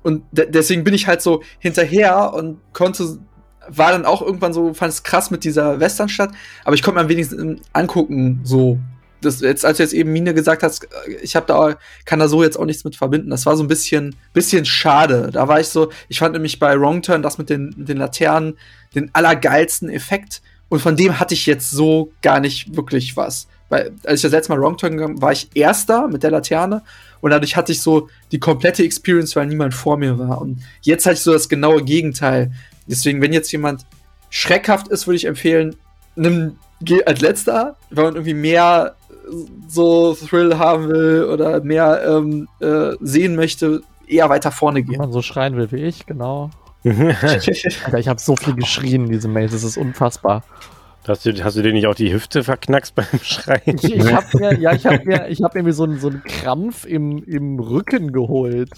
und 0.04 0.24
de 0.32 0.50
deswegen 0.50 0.84
bin 0.84 0.94
ich 0.94 1.08
halt 1.08 1.22
so 1.22 1.44
hinterher 1.60 2.34
und 2.34 2.60
konnte 2.74 3.20
war 3.68 3.92
dann 3.92 4.06
auch 4.06 4.22
irgendwann 4.22 4.54
so, 4.54 4.74
fand 4.74 4.92
es 4.92 5.04
krass 5.04 5.32
mit 5.32 5.44
dieser 5.44 5.80
Westernstadt, 5.80 6.32
aber 6.66 6.76
ich 6.76 6.82
konnte 6.82 6.96
mir 6.96 7.04
am 7.04 7.10
wenigsten 7.10 7.62
angucken, 7.74 8.42
so. 8.44 8.80
Das, 9.22 9.40
jetzt, 9.42 9.64
als 9.66 9.78
du 9.78 9.84
jetzt 9.84 9.94
eben 9.94 10.12
Mine 10.12 10.34
gesagt 10.34 10.64
hast, 10.64 10.88
ich 11.22 11.36
habe 11.36 11.46
da, 11.46 11.78
kann 12.06 12.18
da 12.18 12.28
so 12.28 12.42
jetzt 12.42 12.58
auch 12.58 12.66
nichts 12.66 12.84
mit 12.84 12.96
verbinden. 12.96 13.30
Das 13.30 13.46
war 13.46 13.56
so 13.56 13.64
ein 13.64 13.68
bisschen, 13.68 14.16
bisschen 14.34 14.66
schade. 14.66 15.30
Da 15.32 15.48
war 15.48 15.60
ich 15.60 15.68
so, 15.68 15.92
ich 16.10 16.18
fand 16.18 16.34
nämlich 16.34 16.58
bei 16.58 16.76
Wrong 16.80 17.04
Turn 17.04 17.22
das 17.22 17.38
mit 17.38 17.52
den, 17.52 17.72
mit 17.78 17.88
den 17.88 17.98
Laternen 17.98 18.58
den 18.96 19.14
allergeilsten 19.14 19.92
Effekt. 19.92 20.42
Und 20.72 20.80
von 20.80 20.96
dem 20.96 21.20
hatte 21.20 21.34
ich 21.34 21.48
jetzt 21.48 21.70
so 21.70 22.14
gar 22.22 22.40
nicht 22.40 22.78
wirklich 22.78 23.18
was. 23.18 23.50
Weil, 23.68 23.92
als 24.06 24.20
ich 24.20 24.22
das 24.22 24.32
letzte 24.32 24.54
Mal 24.54 24.62
Wrong 24.62 24.78
Turn 24.78 24.94
gegangen 24.94 25.22
war 25.22 25.34
ich 25.34 25.50
Erster 25.54 26.08
mit 26.08 26.24
der 26.24 26.32
Laterne. 26.32 26.82
Und 27.20 27.32
dadurch 27.32 27.58
hatte 27.58 27.74
ich 27.74 27.82
so 27.82 28.08
die 28.32 28.40
komplette 28.40 28.82
Experience, 28.82 29.36
weil 29.36 29.48
niemand 29.48 29.74
vor 29.74 29.98
mir 29.98 30.18
war. 30.18 30.40
Und 30.40 30.60
jetzt 30.82 31.06
hatte 31.06 31.16
ich 31.16 31.24
so 31.24 31.34
das 31.34 31.50
genaue 31.50 31.84
Gegenteil. 31.84 32.54
Deswegen, 32.88 33.22
wenn 33.22 33.34
jetzt 33.34 33.52
jemand 33.52 33.86
schreckhaft 34.30 34.88
ist, 34.88 35.08
würde 35.08 35.18
ich 35.18 35.26
empfehlen, 35.26 35.76
nimm 36.16 36.56
als 37.06 37.20
letzter, 37.20 37.76
wenn 37.90 38.06
man 38.06 38.14
irgendwie 38.16 38.34
mehr 38.34 38.96
so 39.68 40.14
Thrill 40.14 40.58
haben 40.58 40.88
will 40.88 41.26
oder 41.26 41.62
mehr 41.62 42.02
ähm, 42.08 42.48
äh, 42.62 42.96
sehen 43.02 43.36
möchte, 43.36 43.84
eher 44.08 44.30
weiter 44.30 44.52
vorne 44.52 44.80
Wenn 44.80 44.88
gehen. 44.88 45.00
man 45.00 45.12
so 45.12 45.22
schreien 45.22 45.58
will 45.58 45.70
wie 45.74 45.84
ich, 45.84 46.06
genau. 46.06 46.50
Alter, 46.84 48.00
ich 48.00 48.08
habe 48.08 48.20
so 48.20 48.36
viel 48.36 48.56
geschrien 48.56 49.06
in 49.06 49.12
diesem 49.12 49.34
Maze, 49.34 49.54
das 49.54 49.64
ist 49.64 49.78
unfassbar. 49.78 50.44
hast, 51.08 51.26
du, 51.26 51.44
hast 51.44 51.56
du 51.56 51.62
dir 51.62 51.74
nicht 51.74 51.88
auch 51.88 51.96
die 51.96 52.12
Hüfte 52.12 52.44
verknackst 52.44 52.96
beim 52.96 53.06
Schreien? 53.22 53.62
Ich, 53.66 53.84
ich 53.84 54.14
habe 54.14 54.38
mir, 54.38 54.60
ja, 54.60 54.74
ich 54.74 54.86
habe 54.86 55.02
mir, 55.06 55.28
ich 55.28 55.44
habe 55.44 55.62
mir 55.62 55.74
so 55.74 55.84
einen 55.84 56.00
so 56.00 56.10
einen 56.10 56.24
Krampf 56.24 56.86
im, 56.86 57.24
im 57.24 57.60
Rücken 57.60 58.12
geholt. 58.12 58.72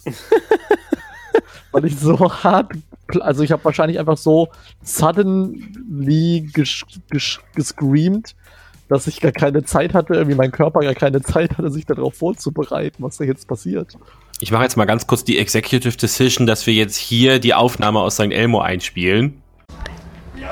Weil 1.72 1.86
ich 1.86 1.98
so 1.98 2.32
hart, 2.32 2.72
also 3.20 3.42
ich 3.42 3.52
habe 3.52 3.66
wahrscheinlich 3.66 4.00
einfach 4.00 4.18
so 4.18 4.50
suddenly 4.84 6.48
ges, 6.54 6.84
ges, 7.10 7.40
gescreamt, 7.56 8.36
dass 8.90 9.08
ich 9.08 9.22
gar 9.22 9.32
keine 9.32 9.64
Zeit 9.64 9.94
hatte, 9.94 10.14
irgendwie 10.14 10.36
mein 10.36 10.52
Körper 10.52 10.82
gar 10.82 10.94
keine 10.94 11.22
Zeit 11.22 11.58
hatte, 11.58 11.72
sich 11.72 11.86
darauf 11.86 12.16
vorzubereiten, 12.16 13.02
was 13.02 13.18
da 13.18 13.24
jetzt 13.24 13.48
passiert. 13.48 13.98
Ich 14.44 14.52
mache 14.52 14.64
jetzt 14.64 14.76
mal 14.76 14.84
ganz 14.84 15.08
kurz 15.08 15.24
die 15.24 15.40
Executive 15.40 15.96
Decision, 15.96 16.46
dass 16.46 16.68
wir 16.68 16.74
jetzt 16.74 16.98
hier 16.98 17.40
die 17.40 17.54
Aufnahme 17.54 18.02
aus 18.02 18.16
St. 18.16 18.24
Elmo 18.24 18.60
einspielen. 18.60 19.42
Sie 20.36 20.46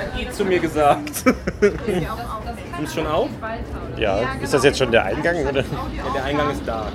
hat 0.00 0.18
eh 0.18 0.28
zu 0.32 0.44
mir 0.44 0.58
gesagt. 0.58 1.22
Nimmst 2.78 2.96
schon 2.96 3.06
auf? 3.06 3.28
Ja, 3.96 4.22
ist 4.42 4.52
das 4.52 4.64
jetzt 4.64 4.78
schon 4.78 4.90
der 4.90 5.04
Eingang? 5.04 5.36
Oder? 5.36 5.60
Ja, 5.60 6.12
der 6.12 6.24
Eingang 6.24 6.50
ist 6.50 6.62
da. 6.66 6.90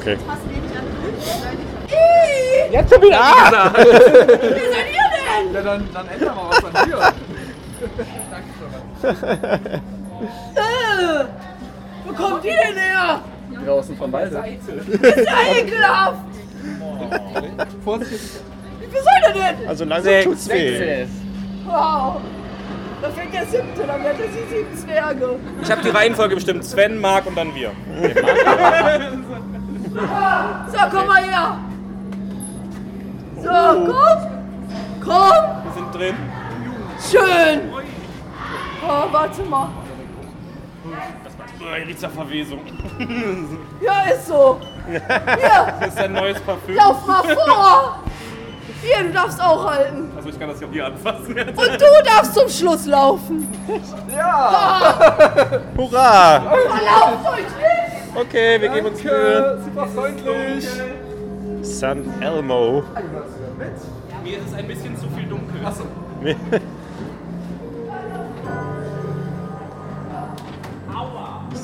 Okay. 0.00 0.16
Jetzt 2.72 2.94
schon 2.94 3.02
wieder 3.02 3.20
ah! 3.20 3.74
Ja, 5.52 5.60
dann, 5.62 5.86
dann 5.92 6.08
ändern 6.08 6.34
wir 6.36 6.48
was 6.48 6.64
an 6.64 6.88
dir. 9.62 9.82
Wo 12.06 12.12
kommt 12.12 12.44
die 12.44 12.48
denn 12.48 12.76
her? 12.76 13.20
draußen 13.66 13.96
von 13.96 14.12
Walde. 14.12 14.42
Ekelhaft! 15.58 16.18
Vorsichtig. 17.84 18.20
Wie 18.80 18.96
soll 18.96 19.34
der 19.34 19.52
denn? 19.52 19.68
Also 19.68 19.84
langsam 19.84 20.22
tut's 20.22 20.48
weh. 20.48 21.06
Wow! 21.66 22.20
Da 23.02 23.10
fängt 23.10 23.34
der 23.34 23.44
siebte, 23.46 23.86
dann 23.86 24.02
wird 24.02 24.14
es 24.20 24.26
die 24.32 24.54
sieben 24.54 24.76
Zwerge. 24.76 25.38
Ich 25.62 25.70
habe 25.70 25.82
die 25.82 25.90
Reihenfolge 25.90 26.34
bestimmt. 26.34 26.64
Sven, 26.64 26.98
Marc 27.00 27.26
und 27.26 27.36
dann 27.36 27.54
wir. 27.54 27.72
So, 29.96 30.78
komm 30.90 31.06
mal 31.06 31.22
her! 31.22 31.58
So, 33.42 33.50
komm! 33.50 34.18
Komm! 35.02 35.34
Wir 35.64 35.72
sind 35.74 35.94
drin. 35.94 36.14
Schön! 37.00 37.60
Oh, 38.86 39.04
warte 39.10 39.42
mal. 39.44 39.68
Hier 41.58 41.86
riecht's 41.86 42.02
nach 42.02 42.10
Verwesung. 42.10 42.60
Ja, 43.80 44.02
ist 44.14 44.26
so. 44.26 44.60
Hier, 44.88 45.00
Das 45.80 45.88
ist 45.88 45.98
ein 45.98 46.12
neues 46.12 46.40
Parfüm. 46.40 46.74
lauf 46.74 47.06
mal 47.06 47.22
vor! 47.22 48.00
Hier, 48.82 49.04
du 49.04 49.12
darfst 49.12 49.40
auch 49.40 49.70
halten. 49.70 50.10
Also 50.16 50.28
ich 50.28 50.38
kann 50.38 50.48
das 50.48 50.60
ja 50.60 50.66
auch 50.66 50.72
hier 50.72 50.86
anfassen. 50.86 51.36
Und 51.38 51.80
du 51.80 52.02
darfst 52.04 52.34
zum 52.34 52.48
Schluss 52.48 52.86
laufen. 52.86 53.48
Hurra! 55.76 56.40
Verlauft 56.40 57.28
euch 57.32 57.38
nicht! 57.38 58.16
Okay, 58.16 58.60
wir 58.60 58.68
geben 58.70 58.86
uns 58.86 59.02
Mühe. 59.02 59.60
Super 59.64 59.86
freundlich. 59.88 60.66
San 61.62 62.04
Elmo. 62.20 62.82
Mir 64.22 64.38
ist 64.38 64.46
es 64.48 64.54
ein 64.54 64.66
bisschen 64.66 64.96
zu 64.96 65.06
viel 65.10 65.26
dunkel. 65.26 65.64
Achso. 65.64 65.84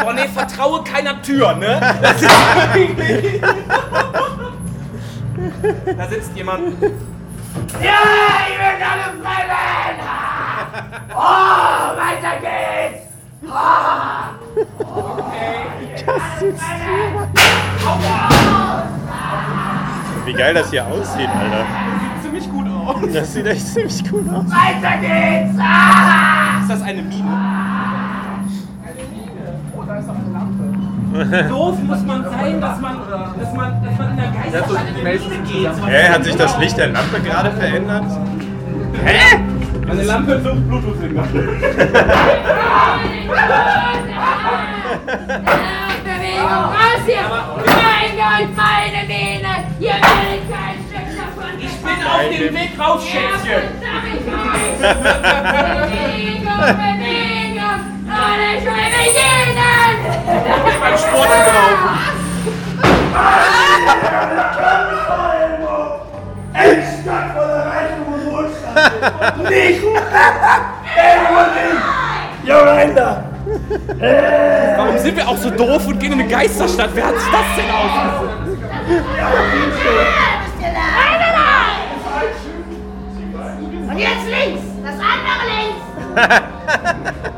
Boah, 0.00 0.12
nee, 0.12 0.28
vertraue 0.28 0.82
keiner 0.84 1.20
Tür, 1.22 1.54
ne? 1.54 1.80
Da 5.96 6.06
sitzt 6.08 6.34
jemand. 6.34 6.82
Ja, 7.82 7.98
ich 8.48 8.58
will 8.58 8.82
alle 8.82 9.22
freien! 9.22 9.98
Oh, 11.14 11.96
weiter 11.96 12.34
geht's! 12.40 13.06
Wie 20.24 20.32
geil 20.32 20.54
das 20.54 20.70
hier 20.70 20.86
aussieht, 20.86 21.28
Alter. 21.28 21.66
Ziemlich 22.22 22.50
gut 22.50 22.66
aus. 22.68 22.96
Das 23.12 23.32
sieht 23.32 23.46
echt 23.46 23.66
ziemlich 23.66 24.02
cool 24.12 24.24
aus. 24.28 24.44
Weiter 24.50 24.96
geht's! 25.00 25.58
Ah! 25.58 26.60
Ist 26.62 26.70
das 26.70 26.82
eine 26.82 27.02
Mine? 27.02 27.65
Doof 31.48 31.78
muss 31.82 32.02
man 32.02 32.24
sein, 32.24 32.60
dass 32.60 32.78
man, 32.80 32.98
dass 33.08 33.52
man, 33.54 33.82
dass 33.82 33.98
man 33.98 34.10
in 34.10 34.16
der 34.16 34.26
Geisterstadt 34.26 34.86
geht. 35.46 35.70
Hä, 35.86 36.08
hat 36.10 36.24
sich 36.24 36.36
das 36.36 36.58
Licht 36.58 36.76
der 36.76 36.88
Lampe 36.88 37.20
gerade 37.20 37.50
verändert? 37.52 38.04
Meine 39.86 40.02
Lampe 40.02 40.40
sucht 40.40 40.68
Bluetooth-Signal. 40.68 41.26
Bewegung 46.04 46.64
raus 46.64 47.02
hier! 47.06 47.24
Mein 47.64 48.12
Gott, 48.16 48.56
meine 48.56 49.06
Mähne! 49.06 49.52
Hier 49.78 49.94
will 49.94 50.34
ich 50.34 50.46
kein 50.52 50.78
Stück 50.86 51.08
davon! 51.16 51.52
Ich 51.58 51.76
bin 51.76 51.98
auf 52.04 52.28
dem 52.28 52.54
Weg 52.54 52.70
raus, 52.78 53.02
Schätzchen. 53.06 53.62
Bewegung, 53.80 54.46
Bewegung! 56.60 57.80
Und 58.06 58.40
ich 58.58 58.64
will 58.64 58.72
mich 58.72 59.35
jeden! 59.96 60.80
Beim 60.80 60.98
Sport 60.98 61.28
gelaufen. 61.28 62.16
Warum 74.76 74.98
sind 74.98 75.16
wir 75.16 75.28
auch 75.28 75.36
so 75.36 75.50
doof 75.50 75.86
und 75.86 75.98
gehen 75.98 76.12
in 76.12 76.20
eine 76.20 76.28
Geisterstadt? 76.28 76.90
Wer 76.94 77.06
hat 77.06 77.14
sich 77.18 77.30
das 77.30 77.40
denn 77.56 77.70
ausgesucht? 77.70 78.46
Und 83.88 83.98
jetzt 83.98 84.26
links! 84.26 84.62
Das 84.84 84.94
andere 84.94 85.42
links! 85.48 87.32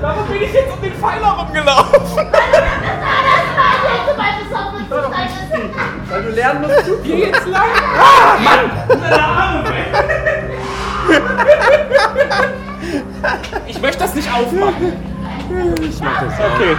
Warum 0.00 0.26
bin 0.28 0.42
ich 0.42 0.52
jetzt 0.52 0.72
um 0.72 0.80
den 0.80 0.92
Pfeiler 0.94 1.28
rumgelaufen? 1.28 2.26
Weil 6.08 6.22
du 6.22 6.30
lernen 6.30 6.62
musst, 6.62 6.86
du 6.86 7.02
Hier 7.02 7.26
geht's 7.26 7.46
lang. 7.46 7.68
Ah, 7.98 8.38
Mann! 8.40 8.70
Deine 8.88 9.22
Arme 9.22 9.64
weg. 9.68 9.86
Ich 13.66 13.80
möchte 13.80 13.98
das 13.98 14.14
nicht 14.14 14.32
aufmachen. 14.32 14.92
Okay. 16.54 16.76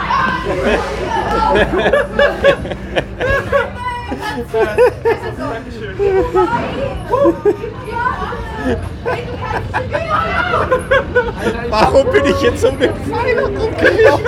Warum 11.70 12.12
bin 12.12 12.26
ich 12.26 12.41
jetzt 12.41 12.66
um 12.66 12.78
den 12.80 12.93
Pfeiler 12.95 13.43
rumgelaufen? 13.43 14.26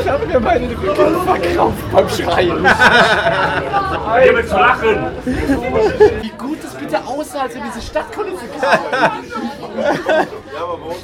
Ich 0.00 0.08
habe 0.08 0.26
mir 0.26 0.38
meine 0.40 0.70
Rücken 0.70 1.22
verkauft 1.24 1.92
beim 1.92 2.08
Schreien. 2.08 2.66
Hier 4.22 4.32
mit 4.32 4.48
Lachen. 4.50 5.10
Wie 5.24 6.30
gut 6.30 6.58
es 6.64 6.74
bitte 6.74 7.04
aussah, 7.04 7.42
als 7.42 7.54
wir 7.54 7.62
diese 7.62 7.80
haben. 7.98 8.08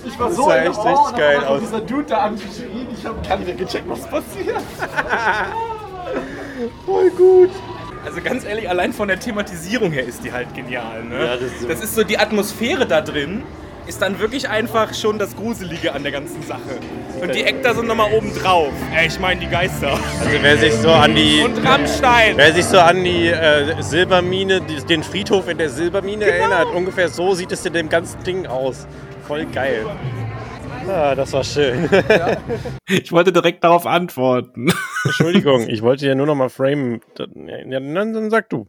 Ich 0.04 0.18
war 0.18 0.30
so 0.30 0.48
sah 0.48 0.56
in 0.56 0.70
echt 0.70 0.78
richtig 0.78 0.94
und 0.94 1.16
geil 1.16 1.44
aus. 1.44 1.60
dieser 1.60 1.80
Dude 1.80 2.04
da 2.04 2.18
angeschrien. 2.18 2.88
Ich 2.96 3.04
habe 3.04 3.16
gar 3.26 3.36
nicht 3.36 3.58
gecheckt, 3.58 3.88
was 3.88 4.08
passiert. 4.08 4.62
Voll 6.86 7.10
gut. 7.10 7.50
Also 8.04 8.20
ganz 8.22 8.44
ehrlich, 8.44 8.68
allein 8.68 8.92
von 8.92 9.08
der 9.08 9.18
Thematisierung 9.18 9.90
her 9.92 10.04
ist 10.04 10.24
die 10.24 10.32
halt 10.32 10.54
genial. 10.54 11.04
Ne? 11.04 11.18
Ja, 11.18 11.34
das 11.36 11.42
ist 11.42 11.60
so- 11.60 11.68
das 11.68 11.80
ist 11.80 11.94
so 11.94 12.04
die 12.04 12.18
Atmosphäre 12.18 12.86
da 12.86 13.00
drin. 13.00 13.42
Ist 13.86 14.00
dann 14.00 14.18
wirklich 14.18 14.48
einfach 14.48 14.94
schon 14.94 15.18
das 15.18 15.36
Gruselige 15.36 15.92
an 15.92 16.04
der 16.04 16.12
ganzen 16.12 16.42
Sache. 16.42 16.78
Und 17.20 17.34
die 17.34 17.42
Ektar 17.42 17.74
sind 17.74 17.86
nochmal 17.86 18.10
oben 18.14 18.34
drauf. 18.34 18.72
Ey, 18.96 19.08
ich 19.08 19.20
meine 19.20 19.38
die 19.40 19.46
Geister. 19.46 19.90
Also 20.20 20.38
wer 20.40 20.56
sich 20.56 20.72
so 20.72 20.90
an 20.90 21.14
die 21.14 21.42
Und 21.44 21.58
Rammstein. 21.62 22.34
Wer 22.38 22.54
sich 22.54 22.64
so 22.64 22.78
an 22.78 23.04
die 23.04 23.26
äh, 23.28 23.82
Silbermine, 23.82 24.62
die, 24.62 24.76
den 24.86 25.02
Friedhof 25.02 25.48
in 25.50 25.58
der 25.58 25.68
Silbermine 25.68 26.24
erinnert, 26.24 26.68
ungefähr 26.74 27.10
so 27.10 27.34
sieht 27.34 27.52
es 27.52 27.66
in 27.66 27.74
dem 27.74 27.90
ganzen 27.90 28.22
Ding 28.24 28.46
aus. 28.46 28.86
Voll 29.28 29.44
geil. 29.52 29.84
Ah, 30.88 31.14
das 31.14 31.32
war 31.32 31.44
schön. 31.44 31.88
Ich 32.88 33.12
wollte 33.12 33.32
direkt 33.32 33.64
darauf 33.64 33.86
antworten. 33.86 34.70
Entschuldigung, 35.04 35.62
ich 35.68 35.82
wollte 35.82 36.06
ja 36.06 36.14
nur 36.14 36.26
noch 36.26 36.34
mal 36.34 36.50
framen. 36.50 37.00
Ja, 37.18 37.26
dann, 37.80 38.12
dann 38.12 38.30
sag 38.30 38.50
du. 38.50 38.68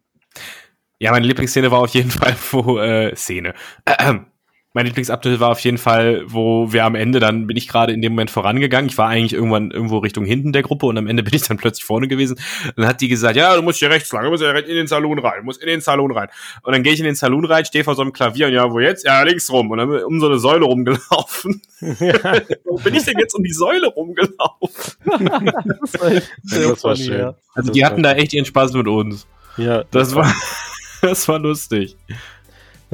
Ja, 1.00 1.12
meine 1.12 1.28
Lieblingsszene 1.28 1.70
war 1.70 1.80
auf 1.80 1.94
jeden 1.94 2.12
Fall 2.12 2.36
wo 2.52 2.80
äh, 2.80 3.14
Szene. 3.16 3.54
Ähm, 3.86 4.28
mein 4.76 4.86
Lieblingsabschnitt 4.86 5.40
war 5.40 5.52
auf 5.52 5.60
jeden 5.62 5.78
Fall, 5.78 6.24
wo 6.28 6.74
wir 6.74 6.84
am 6.84 6.96
Ende 6.96 7.20
dann 7.22 7.48
bin 7.48 7.56
ich 7.56 7.68
gerade 7.70 7.94
in 7.94 8.02
dem 8.02 8.12
Moment 8.12 8.30
vorangegangen. 8.30 8.90
Ich 8.90 8.98
war 8.98 9.08
eigentlich 9.08 9.34
irgendwann 9.34 9.72
irgendwo 9.72 10.00
Richtung 10.00 10.26
hinten 10.26 10.52
der 10.52 10.64
Gruppe 10.64 10.86
und 10.86 10.98
am 10.98 11.08
Ende 11.08 11.24
bin 11.24 11.34
ich 11.34 11.44
dann 11.44 11.56
plötzlich 11.58 11.86
vorne 11.86 12.08
gewesen. 12.10 12.38
dann 12.76 12.86
hat 12.86 13.00
die 13.00 13.08
gesagt, 13.08 13.38
ja, 13.38 13.56
du 13.56 13.62
musst 13.62 13.80
hier 13.80 13.90
rechts 13.90 14.12
lang, 14.12 14.26
du 14.26 14.32
musst 14.32 14.44
ja 14.44 14.52
rechts 14.52 14.70
in 14.70 14.76
den 14.76 14.88
Salon 14.88 15.18
rein, 15.18 15.40
du 15.40 15.46
musst 15.46 15.62
in 15.62 15.68
den 15.70 15.80
Salon 15.82 16.12
rein. 16.12 16.28
Und 16.62 16.74
dann 16.74 16.84
gehe 16.84 16.92
ich 16.94 17.00
in 17.00 17.06
den 17.06 17.16
Salon 17.16 17.46
rein, 17.46 17.64
stehe 17.66 17.84
vor 17.86 17.96
so 17.96 18.02
einem 18.02 18.12
Klavier 18.14 18.48
und 18.48 18.54
ja, 18.54 18.70
wo 18.70 18.80
jetzt? 18.80 19.06
Ja, 19.06 19.24
links 19.24 19.50
rum. 19.50 19.72
Und 19.72 19.78
dann 19.78 19.88
bin 19.90 19.98
ich 20.00 20.04
um 20.06 20.20
so 20.20 20.28
eine 20.28 20.40
Säule 20.40 20.66
rumgelaufen. 20.66 21.62
wo 22.66 22.76
bin 22.80 22.96
ich 22.96 23.04
denn 23.06 23.18
jetzt 23.18 23.34
um 23.34 23.44
die 23.44 23.54
Säule 23.54 23.88
rumgelaufen? 23.88 24.94
das 26.44 26.84
war, 26.84 26.92
Das 26.92 27.00
schön. 27.00 27.18
ja. 27.20 27.36
Also 27.54 27.68
Das 27.68 27.72
die 27.72 27.82
war- 27.82 27.90
hatten 27.92 28.04
da 28.04 28.14
echt 28.14 28.34
ihren 28.34 28.46
Spaß 28.46 28.74
mit 28.74 28.88
uns. 28.88 29.26
Ja, 29.58 29.86
Das 29.92 30.14
war, 30.16 30.34
das 31.02 31.28
war 31.30 31.40
lustig. 31.40 31.96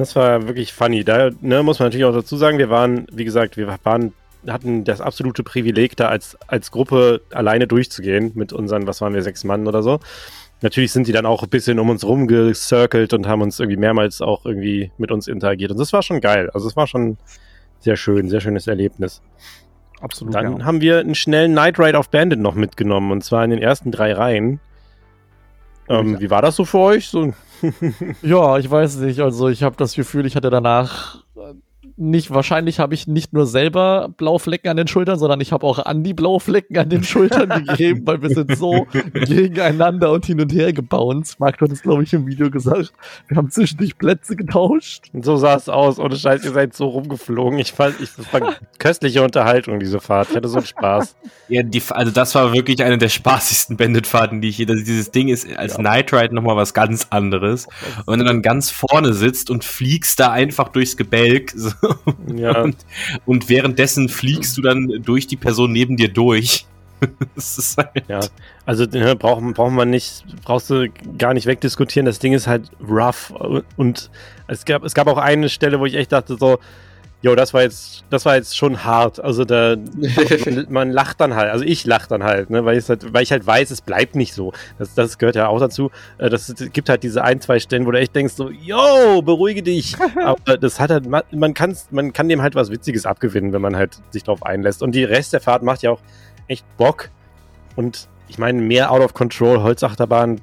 Das 0.02 0.16
war 0.16 0.48
wirklich 0.48 0.72
funny. 0.72 1.04
Da 1.04 1.30
ne, 1.42 1.62
muss 1.62 1.78
man 1.78 1.86
natürlich 1.86 2.04
auch 2.04 2.12
dazu 2.12 2.36
sagen, 2.36 2.58
wir 2.58 2.68
waren, 2.70 3.06
wie 3.12 3.24
gesagt, 3.24 3.56
wir 3.56 3.78
waren, 3.84 4.12
hatten 4.48 4.82
das 4.82 5.00
absolute 5.00 5.44
Privileg, 5.44 5.96
da 5.96 6.08
als, 6.08 6.36
als 6.48 6.72
Gruppe 6.72 7.20
alleine 7.30 7.68
durchzugehen 7.68 8.32
mit 8.34 8.52
unseren, 8.52 8.88
was 8.88 9.00
waren 9.00 9.14
wir, 9.14 9.22
sechs 9.22 9.44
Mann 9.44 9.68
oder 9.68 9.80
so. 9.84 10.00
Natürlich 10.60 10.90
sind 10.90 11.06
die 11.06 11.12
dann 11.12 11.24
auch 11.24 11.44
ein 11.44 11.48
bisschen 11.48 11.78
um 11.78 11.88
uns 11.88 12.04
rumgecircelt 12.04 13.12
und 13.12 13.28
haben 13.28 13.42
uns 13.42 13.60
irgendwie 13.60 13.76
mehrmals 13.76 14.20
auch 14.20 14.44
irgendwie 14.44 14.90
mit 14.98 15.12
uns 15.12 15.28
interagiert. 15.28 15.70
Und 15.70 15.78
das 15.78 15.92
war 15.92 16.02
schon 16.02 16.20
geil. 16.20 16.50
Also 16.52 16.66
es 16.66 16.74
war 16.74 16.88
schon 16.88 17.16
sehr 17.78 17.94
schön, 17.94 18.28
sehr 18.28 18.40
schönes 18.40 18.66
Erlebnis. 18.66 19.22
Absolut. 20.00 20.34
Dann 20.34 20.58
ja. 20.58 20.64
haben 20.64 20.80
wir 20.80 20.98
einen 20.98 21.14
schnellen 21.14 21.54
Night 21.54 21.78
Ride 21.78 21.96
auf 21.96 22.08
Bandit 22.08 22.40
noch 22.40 22.56
mitgenommen 22.56 23.12
und 23.12 23.22
zwar 23.22 23.44
in 23.44 23.50
den 23.50 23.62
ersten 23.62 23.92
drei 23.92 24.14
Reihen. 24.14 24.58
Ähm, 25.88 26.18
wie 26.18 26.30
war 26.30 26.42
das 26.42 26.56
so 26.56 26.64
für 26.64 26.78
euch? 26.78 27.06
So, 27.06 27.32
Ja, 28.22 28.58
ich 28.58 28.70
weiß 28.70 28.96
nicht. 28.96 29.20
Also 29.20 29.48
ich 29.48 29.62
habe 29.62 29.76
das 29.76 29.94
Gefühl, 29.94 30.26
ich 30.26 30.36
hatte 30.36 30.50
danach 30.50 31.24
äh, 31.36 31.54
nicht, 32.02 32.30
wahrscheinlich 32.30 32.80
habe 32.80 32.94
ich 32.94 33.06
nicht 33.06 33.32
nur 33.32 33.46
selber 33.46 34.10
blaue 34.16 34.38
Flecken 34.38 34.68
an 34.68 34.76
den 34.76 34.88
Schultern, 34.88 35.18
sondern 35.18 35.40
ich 35.40 35.52
habe 35.52 35.66
auch 35.66 35.78
Andi 35.78 36.12
blaue 36.12 36.40
Flecken 36.40 36.76
an 36.76 36.88
den 36.88 37.04
Schultern 37.04 37.48
gegeben, 37.66 38.02
weil 38.04 38.20
wir 38.20 38.30
sind 38.30 38.56
so 38.56 38.86
gegeneinander 39.14 40.10
und 40.10 40.26
hin 40.26 40.40
und 40.40 40.52
her 40.52 40.72
gebounced. 40.72 41.38
Marc 41.38 41.60
hat 41.60 41.70
es, 41.70 41.82
glaube 41.82 42.02
ich, 42.02 42.12
im 42.12 42.26
Video 42.26 42.50
gesagt. 42.50 42.92
Wir 43.28 43.36
haben 43.36 43.50
zwischendurch 43.50 43.96
Plätze 43.96 44.36
getauscht. 44.36 45.10
Und 45.12 45.24
so 45.24 45.36
sah 45.36 45.54
es 45.54 45.68
aus. 45.68 45.98
Ohne 45.98 46.16
Scheiß, 46.16 46.44
ihr 46.44 46.52
seid 46.52 46.74
so 46.74 46.88
rumgeflogen. 46.88 47.58
Ich 47.58 47.72
fand, 47.72 48.00
ich, 48.00 48.10
das 48.16 48.32
war 48.32 48.54
köstliche 48.78 49.22
Unterhaltung, 49.22 49.78
diese 49.78 50.00
Fahrt. 50.00 50.30
Ich 50.30 50.36
hatte 50.36 50.48
so 50.48 50.58
einen 50.58 50.66
Spaß. 50.66 51.16
Ja, 51.48 51.62
die, 51.62 51.82
also 51.90 52.10
das 52.10 52.34
war 52.34 52.52
wirklich 52.52 52.82
eine 52.82 52.98
der 52.98 53.08
spaßigsten 53.08 53.76
Bandit-Fahrten, 53.76 54.40
die 54.40 54.48
ich 54.48 54.58
je, 54.58 54.66
also 54.66 54.82
dieses 54.82 55.10
Ding 55.10 55.28
ist 55.28 55.56
als 55.56 55.78
Night 55.78 56.12
Ride 56.12 56.34
nochmal 56.34 56.56
was 56.56 56.74
ganz 56.74 57.06
anderes. 57.10 57.66
Und 58.06 58.12
wenn 58.12 58.18
du 58.20 58.24
dann 58.24 58.42
ganz 58.42 58.70
vorne 58.70 59.12
sitzt 59.12 59.50
und 59.50 59.64
fliegst 59.64 60.18
da 60.18 60.32
einfach 60.32 60.68
durchs 60.68 60.96
Gebälk 60.96 61.52
so, 61.56 61.70
Ja, 62.34 62.62
und, 62.62 62.76
und 63.26 63.48
währenddessen 63.48 64.08
fliegst 64.08 64.56
du 64.56 64.62
dann 64.62 65.02
durch 65.02 65.26
die 65.26 65.36
Person 65.36 65.72
neben 65.72 65.96
dir 65.96 66.12
durch. 66.12 66.66
Das 67.34 67.58
ist 67.58 67.76
halt, 67.76 68.04
ja. 68.08 68.20
Also 68.64 68.84
ne, 68.84 69.16
braucht, 69.16 69.42
braucht 69.54 69.72
man 69.72 69.90
nicht, 69.90 70.24
brauchst 70.44 70.70
du 70.70 70.88
gar 71.18 71.34
nicht 71.34 71.46
wegdiskutieren. 71.46 72.06
Das 72.06 72.20
Ding 72.20 72.32
ist 72.32 72.46
halt 72.46 72.70
rough. 72.80 73.34
Und 73.76 74.08
es 74.46 74.64
gab, 74.64 74.84
es 74.84 74.94
gab 74.94 75.08
auch 75.08 75.18
eine 75.18 75.48
Stelle, 75.48 75.80
wo 75.80 75.86
ich 75.86 75.96
echt 75.96 76.12
dachte 76.12 76.36
so, 76.36 76.60
jo, 77.22 77.36
das 77.36 77.54
war 77.54 77.62
jetzt, 77.62 78.04
das 78.10 78.24
war 78.24 78.34
jetzt 78.34 78.56
schon 78.56 78.84
hart. 78.84 79.20
Also 79.20 79.44
da, 79.44 79.76
man, 80.68 80.90
lacht 80.90 81.20
dann 81.20 81.34
halt. 81.34 81.52
Also 81.52 81.64
ich 81.64 81.86
lach 81.86 82.08
dann 82.08 82.24
halt, 82.24 82.50
ne, 82.50 82.64
weil, 82.64 82.76
ich 82.76 82.88
halt, 82.88 83.14
weil 83.14 83.22
ich 83.22 83.30
halt 83.30 83.46
weiß, 83.46 83.70
es 83.70 83.80
bleibt 83.80 84.16
nicht 84.16 84.34
so. 84.34 84.52
Das, 84.78 84.94
das 84.94 85.18
gehört 85.18 85.36
ja 85.36 85.46
auch 85.46 85.60
dazu. 85.60 85.90
Äh, 86.18 86.28
Das 86.30 86.52
gibt 86.72 86.88
halt 86.88 87.04
diese 87.04 87.22
ein, 87.22 87.40
zwei 87.40 87.60
Stellen, 87.60 87.86
wo 87.86 87.92
du 87.92 87.98
echt 87.98 88.14
denkst 88.14 88.34
so, 88.34 88.50
yo, 88.50 89.22
beruhige 89.22 89.62
dich. 89.62 89.96
Aber 90.24 90.58
das 90.58 90.80
hat 90.80 90.90
halt, 90.90 91.06
man, 91.06 91.54
kann's, 91.54 91.86
man 91.92 92.12
kann 92.12 92.28
dem 92.28 92.42
halt 92.42 92.56
was 92.56 92.70
Witziges 92.70 93.06
abgewinnen, 93.06 93.52
wenn 93.52 93.62
man 93.62 93.76
halt 93.76 93.98
sich 94.10 94.24
drauf 94.24 94.44
einlässt. 94.44 94.82
Und 94.82 94.92
die 94.92 95.04
Rest 95.04 95.32
der 95.32 95.40
Fahrt 95.40 95.62
macht 95.62 95.82
ja 95.82 95.92
auch 95.92 96.00
echt 96.48 96.64
Bock. 96.76 97.10
Und 97.76 98.08
ich 98.26 98.38
meine, 98.38 98.60
mehr 98.60 98.90
Out 98.90 99.00
of 99.00 99.14
Control 99.14 99.62
Holzachterbahn 99.62 100.40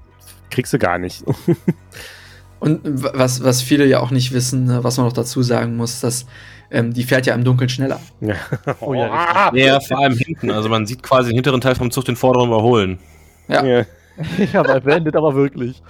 kriegst 0.50 0.72
du 0.72 0.80
gar 0.80 0.98
nicht. 0.98 1.26
Und 2.60 2.82
was, 2.84 3.44
was 3.44 3.62
viele 3.62 3.86
ja 3.86 4.00
auch 4.02 4.12
nicht 4.12 4.34
wissen, 4.34 4.66
ne, 4.66 4.84
was 4.84 4.98
man 4.98 5.06
noch 5.06 5.14
dazu 5.14 5.42
sagen 5.42 5.78
muss, 5.78 6.02
dass 6.02 6.26
ähm, 6.72 6.94
die 6.94 7.04
fährt 7.04 7.26
ja 7.26 7.34
im 7.34 7.44
Dunkeln 7.44 7.70
schneller. 7.70 8.00
ja. 8.22 8.36
Oh 8.80 8.94
ja, 8.94 9.52
ja, 9.54 9.80
vor 9.80 10.00
allem 10.00 10.18
hinten. 10.18 10.52
Also 10.52 10.70
man 10.70 10.86
sieht 10.86 11.04
quasi 11.04 11.30
den 11.30 11.36
hinteren 11.36 11.62
Teil 11.62 11.76
vom 11.76 11.92
Zug 11.92 12.06
den 12.06 12.16
vorderen 12.16 12.50
überholen. 12.50 13.00
Ja. 13.48 13.66
ja. 13.66 13.86
ja, 14.54 14.64
bei 14.64 14.80
Bandit 14.80 15.16
aber 15.16 15.36
wirklich. 15.36 15.82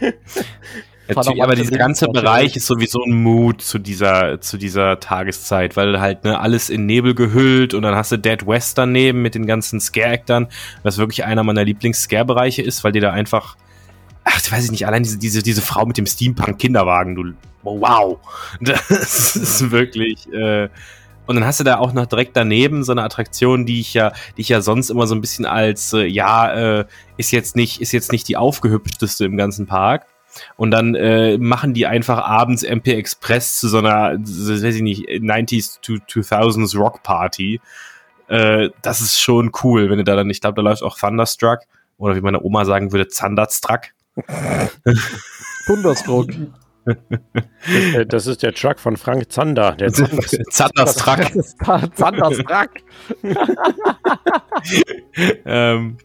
Natürlich, 1.08 1.42
aber 1.42 1.54
dieser 1.54 1.78
ganze 1.78 2.06
Bereich 2.08 2.54
ist 2.54 2.66
sowieso 2.66 3.02
ein 3.02 3.14
Mood 3.14 3.62
zu 3.62 3.78
dieser, 3.78 4.42
zu 4.42 4.58
dieser 4.58 5.00
Tageszeit, 5.00 5.74
weil 5.76 6.00
halt 6.00 6.24
ne, 6.24 6.38
alles 6.38 6.68
in 6.68 6.84
Nebel 6.84 7.14
gehüllt 7.14 7.72
und 7.72 7.82
dann 7.82 7.94
hast 7.94 8.12
du 8.12 8.18
Dead 8.18 8.46
West 8.46 8.76
daneben 8.76 9.22
mit 9.22 9.34
den 9.34 9.46
ganzen 9.46 9.80
Scare-Actern, 9.80 10.48
was 10.82 10.98
wirklich 10.98 11.24
einer 11.24 11.42
meiner 11.44 11.64
Lieblings-Scare-Bereiche 11.64 12.60
ist, 12.60 12.84
weil 12.84 12.92
die 12.92 13.00
da 13.00 13.10
einfach, 13.10 13.56
ach, 14.28 14.40
ich 14.40 14.52
weiß 14.52 14.64
ich 14.64 14.70
nicht, 14.70 14.86
allein 14.86 15.02
diese, 15.02 15.18
diese, 15.18 15.42
diese 15.42 15.62
Frau 15.62 15.86
mit 15.86 15.96
dem 15.96 16.06
Steampunk-Kinderwagen, 16.06 17.14
du, 17.14 17.32
wow, 17.62 18.18
das 18.60 19.36
ist 19.36 19.70
wirklich, 19.70 20.30
äh, 20.32 20.68
und 21.28 21.36
dann 21.36 21.44
hast 21.44 21.60
du 21.60 21.64
da 21.64 21.76
auch 21.76 21.92
noch 21.92 22.06
direkt 22.06 22.36
daneben 22.38 22.84
so 22.84 22.92
eine 22.92 23.02
Attraktion, 23.02 23.66
die 23.66 23.80
ich 23.80 23.92
ja, 23.92 24.12
die 24.38 24.40
ich 24.40 24.48
ja 24.48 24.62
sonst 24.62 24.88
immer 24.88 25.06
so 25.06 25.14
ein 25.14 25.20
bisschen 25.20 25.44
als, 25.44 25.92
äh, 25.92 26.06
ja, 26.06 26.78
äh, 26.80 26.84
ist 27.18 27.32
jetzt 27.32 27.54
nicht, 27.54 27.82
ist 27.82 27.92
jetzt 27.92 28.12
nicht 28.12 28.26
die 28.28 28.38
aufgehübschteste 28.38 29.26
im 29.26 29.36
ganzen 29.36 29.66
Park. 29.66 30.06
Und 30.56 30.70
dann 30.70 30.94
äh, 30.94 31.36
machen 31.36 31.74
die 31.74 31.86
einfach 31.86 32.18
abends 32.18 32.62
MP 32.62 32.94
Express 32.94 33.60
zu 33.60 33.68
so 33.68 33.76
einer, 33.76 34.18
weiß 34.18 34.74
ich 34.74 34.82
nicht, 34.82 35.06
90s 35.06 35.80
to 35.82 35.94
2000s 35.94 36.78
Rock 36.78 37.02
Party. 37.02 37.60
Äh, 38.28 38.70
das 38.80 39.02
ist 39.02 39.20
schon 39.20 39.50
cool, 39.62 39.90
wenn 39.90 39.98
du 39.98 40.04
da 40.04 40.16
dann, 40.16 40.30
ich 40.30 40.40
glaube, 40.40 40.56
da 40.56 40.62
läuft 40.62 40.82
auch 40.82 40.98
Thunderstruck. 40.98 41.60
Oder 41.98 42.16
wie 42.16 42.22
meine 42.22 42.42
Oma 42.42 42.64
sagen 42.64 42.90
würde, 42.92 43.06
Thunderstruck. 43.08 43.88
Thunderstruck. 45.66 46.28
Äh, 46.86 48.06
Das 48.06 48.26
ist 48.26 48.42
der 48.42 48.54
Truck 48.54 48.78
von 48.78 48.96
Frank 48.96 49.30
Zander. 49.30 49.72
Der 49.72 49.92
Thunderstruck. 49.92 51.18
Das 51.34 51.36
ist 51.36 51.58
Thunderstruck. 51.96 52.70
ähm, 55.44 55.98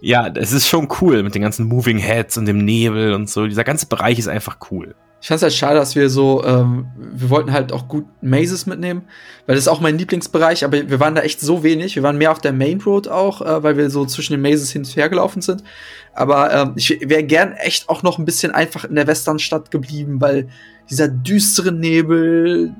ja, 0.00 0.28
es 0.28 0.52
ist 0.52 0.68
schon 0.68 0.88
cool 1.00 1.22
mit 1.22 1.34
den 1.34 1.42
ganzen 1.42 1.66
Moving 1.66 1.98
Heads 1.98 2.36
und 2.38 2.46
dem 2.46 2.58
Nebel 2.64 3.12
und 3.14 3.28
so. 3.30 3.46
Dieser 3.46 3.64
ganze 3.64 3.86
Bereich 3.86 4.18
ist 4.18 4.28
einfach 4.28 4.58
cool. 4.70 4.94
Ich 5.20 5.28
fand 5.28 5.38
es 5.38 5.42
halt 5.42 5.54
schade, 5.54 5.78
dass 5.78 5.96
wir 5.96 6.10
so, 6.10 6.44
ähm, 6.44 6.86
wir 6.96 7.30
wollten 7.30 7.52
halt 7.52 7.72
auch 7.72 7.88
gut 7.88 8.04
Mazes 8.20 8.66
mitnehmen, 8.66 9.02
weil 9.46 9.56
das 9.56 9.64
ist 9.64 9.68
auch 9.68 9.80
mein 9.80 9.98
Lieblingsbereich, 9.98 10.64
aber 10.64 10.88
wir 10.88 11.00
waren 11.00 11.14
da 11.14 11.22
echt 11.22 11.40
so 11.40 11.62
wenig. 11.62 11.96
Wir 11.96 12.02
waren 12.02 12.18
mehr 12.18 12.30
auf 12.30 12.40
der 12.40 12.52
Main 12.52 12.80
Road 12.82 13.08
auch, 13.08 13.40
äh, 13.40 13.62
weil 13.62 13.76
wir 13.76 13.90
so 13.90 14.04
zwischen 14.04 14.34
den 14.34 14.42
Mazes 14.42 14.70
hin 14.70 14.82
und 14.82 14.94
her 14.94 15.08
gelaufen 15.08 15.40
sind. 15.40 15.64
Aber 16.12 16.52
ähm, 16.52 16.72
ich 16.76 17.00
wäre 17.08 17.24
gern 17.24 17.52
echt 17.52 17.88
auch 17.88 18.02
noch 18.02 18.18
ein 18.18 18.24
bisschen 18.24 18.52
einfach 18.52 18.84
in 18.84 18.94
der 18.94 19.06
Westernstadt 19.06 19.70
geblieben, 19.70 20.20
weil 20.20 20.48
dieser 20.90 21.08
düstere 21.08 21.72
Nebel, 21.72 22.74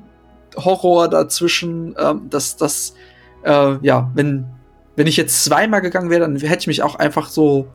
Horror 0.55 1.09
dazwischen, 1.09 1.95
ähm, 1.99 2.27
das, 2.29 2.55
das, 2.55 2.93
äh, 3.43 3.77
ja, 3.81 4.11
wenn, 4.13 4.45
wenn 4.95 5.07
ich 5.07 5.17
jetzt 5.17 5.43
zweimal 5.43 5.81
gegangen 5.81 6.09
wäre, 6.09 6.21
dann 6.21 6.35
hätte 6.37 6.61
ich 6.61 6.67
mich 6.67 6.83
auch 6.83 6.95
einfach 6.95 7.29
so 7.29 7.67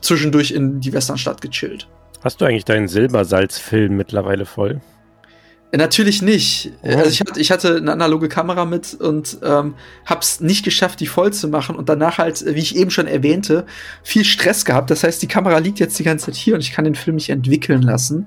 zwischendurch 0.00 0.50
in 0.50 0.80
die 0.80 0.92
Westernstadt 0.92 1.40
gechillt. 1.40 1.88
Hast 2.26 2.40
du 2.40 2.44
eigentlich 2.44 2.64
deinen 2.64 2.88
Silbersalzfilm 2.88 3.96
mittlerweile 3.96 4.46
voll? 4.46 4.80
Äh, 5.70 5.76
Natürlich 5.76 6.22
nicht. 6.22 6.72
Also 6.82 7.08
ich 7.08 7.20
hatte, 7.20 7.38
ich 7.38 7.52
hatte 7.52 7.76
eine 7.76 7.92
analoge 7.92 8.28
Kamera 8.28 8.64
mit 8.64 8.94
und 8.94 9.38
ähm, 9.44 9.76
hab's 10.04 10.40
nicht 10.40 10.64
geschafft, 10.64 10.98
die 10.98 11.06
voll 11.06 11.32
zu 11.32 11.46
machen 11.46 11.76
und 11.76 11.88
danach 11.88 12.18
halt, 12.18 12.42
äh, 12.42 12.56
wie 12.56 12.58
ich 12.58 12.74
eben 12.74 12.90
schon 12.90 13.06
erwähnte, 13.06 13.64
viel 14.02 14.24
Stress 14.24 14.64
gehabt. 14.64 14.90
Das 14.90 15.04
heißt, 15.04 15.22
die 15.22 15.28
Kamera 15.28 15.58
liegt 15.58 15.78
jetzt 15.78 16.00
die 16.00 16.02
ganze 16.02 16.26
Zeit 16.26 16.34
hier 16.34 16.54
und 16.54 16.62
ich 16.62 16.72
kann 16.72 16.84
den 16.84 16.96
Film 16.96 17.14
nicht 17.14 17.30
entwickeln 17.30 17.82
lassen. 17.82 18.26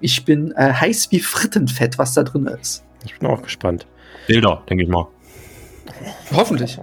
Ich 0.00 0.24
bin 0.24 0.50
äh, 0.56 0.72
heiß 0.72 1.12
wie 1.12 1.20
Frittenfett, 1.20 1.96
was 1.96 2.14
da 2.14 2.24
drin 2.24 2.46
ist. 2.46 2.82
Ich 3.04 3.16
bin 3.20 3.28
auch 3.28 3.42
gespannt. 3.42 3.86
Bilder, 4.26 4.64
denke 4.68 4.82
ich 4.82 4.90
mal. 4.90 5.06
Hoffentlich. 6.34 6.76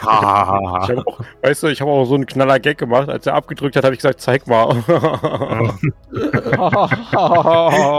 Auch, 0.06 1.20
weißt 1.42 1.62
du, 1.62 1.66
ich 1.68 1.80
habe 1.80 1.90
auch 1.90 2.04
so 2.04 2.14
einen 2.14 2.26
knaller 2.26 2.58
Gag 2.60 2.78
gemacht. 2.78 3.08
Als 3.08 3.26
er 3.26 3.34
abgedrückt 3.34 3.76
hat, 3.76 3.84
habe 3.84 3.94
ich 3.94 4.00
gesagt, 4.00 4.20
zeig 4.20 4.46
mal. 4.46 4.76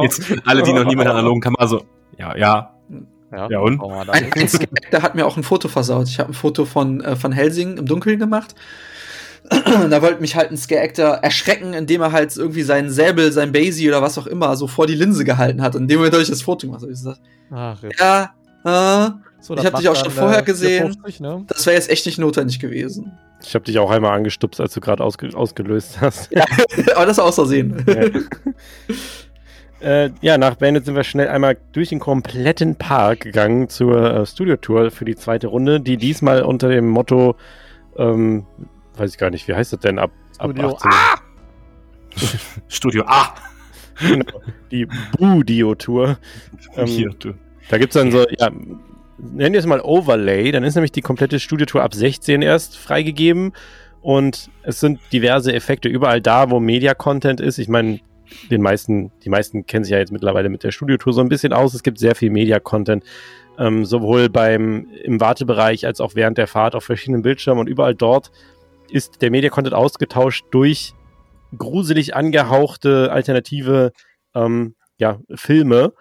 Jetzt 0.04 0.22
alle, 0.46 0.64
die 0.64 0.74
noch 0.74 0.86
nie 0.86 0.96
mit 0.96 1.06
einer 1.06 1.16
analogen 1.16 1.42
Kamera 1.42 1.68
so, 1.68 1.84
ja, 2.18 2.36
ja, 2.38 2.74
Ja, 3.32 3.60
und? 3.60 3.80
Oh, 3.80 3.92
da- 4.06 4.14
Ein, 4.14 4.32
ein 4.34 4.48
Skeptiker 4.48 5.02
hat 5.02 5.16
mir 5.16 5.26
auch 5.26 5.38
ein 5.38 5.44
Foto 5.44 5.68
versaut. 5.68 6.08
Ich 6.08 6.20
habe 6.20 6.32
ein 6.32 6.34
Foto 6.34 6.66
von, 6.66 7.02
äh, 7.02 7.16
von 7.16 7.32
Helsing 7.32 7.78
im 7.78 7.86
Dunkeln 7.86 8.20
gemacht. 8.20 8.56
da 9.50 10.02
wollte 10.02 10.22
mich 10.22 10.36
halt 10.36 10.52
ein 10.52 10.58
Scare-Actor 10.58 11.06
erschrecken, 11.22 11.74
indem 11.74 12.02
er 12.02 12.12
halt 12.12 12.36
irgendwie 12.36 12.64
seinen 12.64 12.90
Säbel, 12.90 13.32
sein 13.32 13.52
Basie 13.52 13.88
oder 13.88 14.02
was 14.02 14.18
auch 14.18 14.28
immer 14.28 14.56
so 14.56 14.68
vor 14.68 14.88
die 14.88 14.96
Linse 14.96 15.24
gehalten 15.26 15.62
hat. 15.62 15.76
Und 15.76 15.84
in 15.84 15.88
dem 15.88 15.98
Moment 15.98 16.14
habe 16.14 16.24
ich 16.24 16.30
das 16.30 16.42
Foto 16.42 16.68
gemacht. 16.68 16.82
Hab 16.84 16.90
ich 16.90 16.96
gesagt, 16.96 17.20
Ach, 17.52 17.78
ja, 18.00 18.30
äh, 18.66 19.10
So, 19.42 19.54
ich 19.54 19.62
das 19.62 19.72
hab 19.72 19.80
dich 19.80 19.90
auch 19.90 19.96
schon 19.96 20.12
vorher 20.12 20.40
äh, 20.40 20.44
gesehen. 20.44 20.94
450, 20.94 21.20
ne? 21.22 21.44
das 21.48 21.66
wäre 21.66 21.76
jetzt 21.76 21.90
echt 21.90 22.06
nicht 22.06 22.18
notwendig 22.18 22.60
gewesen. 22.60 23.18
Ich 23.44 23.56
habe 23.56 23.64
dich 23.66 23.80
auch 23.80 23.90
einmal 23.90 24.18
angestupst, 24.18 24.60
als 24.60 24.74
du 24.74 24.82
gerade 24.82 25.04
ausge 25.04 25.30
ausgelöst 25.34 26.02
hast. 26.02 26.30
Aber 26.96 27.06
das 27.06 27.18
war 27.18 27.26
aus 27.26 27.36
Versehen. 27.36 27.86
Äh, 29.82 30.10
ja, 30.22 30.38
nach 30.38 30.56
beendet 30.56 30.86
sind 30.86 30.96
wir 30.96 31.06
schnell 31.06 31.30
einmal 31.30 31.58
durch 31.72 31.90
den 31.90 32.00
kompletten 32.00 32.76
Park 32.76 33.22
gegangen 33.22 33.70
zur 33.70 34.14
äh, 34.14 34.26
Studiotour 34.26 34.92
für 34.92 35.06
die 35.06 35.16
zweite 35.16 35.48
Runde, 35.48 35.80
die 35.80 35.96
diesmal 35.96 36.44
unter 36.44 36.68
dem 36.68 36.90
Motto, 36.90 37.38
ähm, 37.96 38.46
weiß 38.98 39.12
ich 39.12 39.18
gar 39.18 39.30
nicht, 39.30 39.48
wie 39.48 39.56
heißt 39.56 39.72
das 39.72 39.80
denn, 39.80 39.98
ab, 39.98 40.12
Studio 40.36 40.72
ab 40.72 40.86
18. 42.14 42.40
Studio 42.68 43.04
A. 43.06 43.34
Genau, 44.00 44.42
die 44.72 44.86
Budio-Tour. 45.18 46.18
Ähm, 46.76 46.86
Hier, 46.86 47.10
du. 47.18 47.34
Da 47.70 47.78
gibt's 47.78 47.94
dann 47.94 48.12
so, 48.12 48.26
ja, 48.38 48.50
nennen 49.22 49.54
wir 49.54 49.60
es 49.60 49.66
mal 49.66 49.82
Overlay, 49.82 50.52
dann 50.52 50.64
ist 50.64 50.76
nämlich 50.76 50.92
die 50.92 51.02
komplette 51.02 51.40
Studiotour 51.40 51.84
ab 51.84 51.94
16 51.94 52.42
erst 52.42 52.78
freigegeben 52.78 53.54
und 54.02 54.50
es 54.64 54.80
sind 54.80 55.00
diverse 55.12 55.54
Effekte 55.54 55.90
überall 55.90 56.22
da, 56.22 56.50
wo 56.50 56.60
Media-Content 56.60 57.42
ist. 57.42 57.58
Ich 57.58 57.68
meine, 57.68 58.00
den 58.50 58.62
meisten, 58.62 59.12
die 59.24 59.30
meisten 59.30 59.66
kennen 59.66 59.84
sich 59.84 59.92
ja 59.92 59.98
jetzt 59.98 60.12
mittlerweile 60.12 60.50
mit 60.50 60.64
der 60.64 60.72
Studiotour 60.72 61.14
so 61.14 61.22
ein 61.22 61.30
bisschen 61.30 61.54
aus. 61.54 61.74
Es 61.74 61.84
gibt 61.84 62.00
sehr 62.00 62.16
viel 62.16 62.30
Media-Content, 62.30 63.04
ähm, 63.58 63.86
sowohl 63.86 64.30
beim, 64.30 64.88
im 65.04 65.20
Wartebereich 65.20 65.86
als 65.86 66.00
auch 66.00 66.16
während 66.16 66.38
der 66.38 66.48
Fahrt 66.48 66.76
auf 66.76 66.84
verschiedenen 66.84 67.22
Bildschirmen 67.22 67.60
und 67.60 67.68
überall 67.68 67.96
dort 67.96 68.32
ist 68.90 69.22
der 69.22 69.32
Media-Content 69.32 69.76
ausgetauscht 69.76 70.46
durch 70.52 70.94
gruselig 71.58 72.16
angehauchte 72.16 73.12
alternative 73.12 73.92
ähm, 74.36 74.76
ja, 74.98 75.20
Filme. 75.36 75.94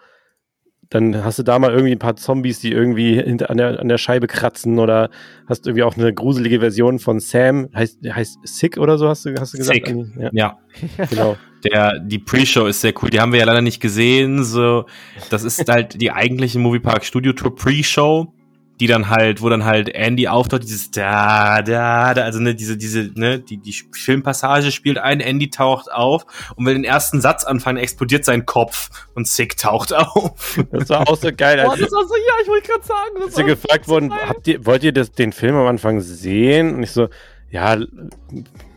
Dann 0.89 1.23
hast 1.23 1.37
du 1.37 1.43
da 1.43 1.59
mal 1.59 1.71
irgendwie 1.71 1.91
ein 1.91 1.99
paar 1.99 2.15
Zombies, 2.15 2.59
die 2.59 2.71
irgendwie 2.71 3.21
hinter, 3.21 3.51
an, 3.51 3.57
der, 3.57 3.79
an 3.79 3.87
der 3.87 3.99
Scheibe 3.99 4.25
kratzen 4.25 4.79
oder 4.79 5.11
hast 5.47 5.67
irgendwie 5.67 5.83
auch 5.83 5.95
eine 5.95 6.11
gruselige 6.11 6.59
Version 6.59 6.97
von 6.97 7.19
Sam, 7.19 7.69
heißt, 7.75 7.99
heißt 8.03 8.39
Sick 8.43 8.77
oder 8.77 8.97
so, 8.97 9.07
hast 9.07 9.25
du, 9.25 9.35
hast 9.39 9.53
du 9.53 9.59
gesagt? 9.59 9.87
Sick. 9.87 9.95
Ja, 10.17 10.29
Ja, 10.33 10.59
genau. 11.09 11.37
der, 11.63 11.99
die 11.99 12.17
Pre-Show 12.17 12.65
ist 12.65 12.81
sehr 12.81 12.93
cool. 13.01 13.11
Die 13.11 13.19
haben 13.19 13.31
wir 13.31 13.39
ja 13.39 13.45
leider 13.45 13.61
nicht 13.61 13.79
gesehen. 13.79 14.43
So, 14.43 14.85
das 15.29 15.43
ist 15.43 15.69
halt 15.69 16.01
die 16.01 16.11
eigentliche 16.11 16.57
Moviepark 16.57 17.05
Studio 17.05 17.33
Tour 17.33 17.55
Pre-Show, 17.55 18.33
die 18.79 18.87
dann 18.87 19.09
halt, 19.09 19.41
wo 19.41 19.49
dann 19.49 19.65
halt 19.65 19.89
Andy 19.89 20.27
auftaucht, 20.27 20.63
dieses 20.63 20.89
da, 20.91 21.61
da, 21.61 22.13
da, 22.13 22.23
also 22.23 22.39
ne, 22.39 22.55
diese, 22.55 22.77
diese, 22.77 23.11
ne, 23.15 23.39
die, 23.39 23.57
die 23.57 23.73
Filmpassage 23.73 24.71
spielt 24.71 24.97
ein, 24.97 25.19
Andy 25.19 25.49
taucht 25.49 25.91
auf 25.91 26.25
und 26.55 26.65
will 26.65 26.73
den 26.73 26.85
ersten 26.85 27.19
Satz 27.19 27.43
anfangen, 27.43 27.77
explodiert 27.77 28.23
sein 28.23 28.45
Kopf 28.45 28.89
und 29.15 29.27
Sick 29.27 29.57
taucht 29.57 29.93
auf. 29.93 30.59
Das 30.71 30.89
war 30.89 31.09
auch 31.09 31.17
so 31.17 31.29
geil. 31.35 31.61
Boah, 31.63 31.75
das 31.75 31.91
war 31.91 32.07
so, 32.07 32.15
ja, 32.15 32.33
ich 32.41 32.47
wollte 32.47 32.67
gerade 32.67 32.85
sagen. 32.85 33.25
Das 33.25 33.35
war 33.35 33.43
gefragt 33.43 33.85
so 33.85 33.91
wurden, 33.91 34.09
geil. 34.09 34.19
habt 34.27 34.47
ihr, 34.47 34.65
wollt 34.65 34.83
ihr 34.83 34.93
das, 34.93 35.11
den 35.11 35.33
Film 35.33 35.55
am 35.55 35.67
Anfang 35.67 35.99
sehen? 35.99 36.75
Und 36.75 36.83
ich 36.83 36.91
so, 36.91 37.09
ja, 37.49 37.77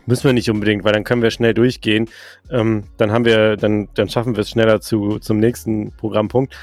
müssen 0.05 0.23
wir 0.25 0.33
nicht 0.33 0.49
unbedingt, 0.49 0.83
weil 0.83 0.91
dann 0.91 1.05
können 1.05 1.21
wir 1.21 1.31
schnell 1.31 1.53
durchgehen. 1.53 2.09
Ähm, 2.51 2.85
dann 2.97 3.11
haben 3.11 3.23
wir, 3.23 3.55
dann, 3.55 3.87
dann 3.93 4.09
schaffen 4.09 4.35
wir 4.35 4.41
es 4.41 4.49
schneller 4.49 4.81
zu, 4.81 5.19
zum 5.19 5.39
nächsten 5.39 5.93
Programmpunkt. 5.95 6.53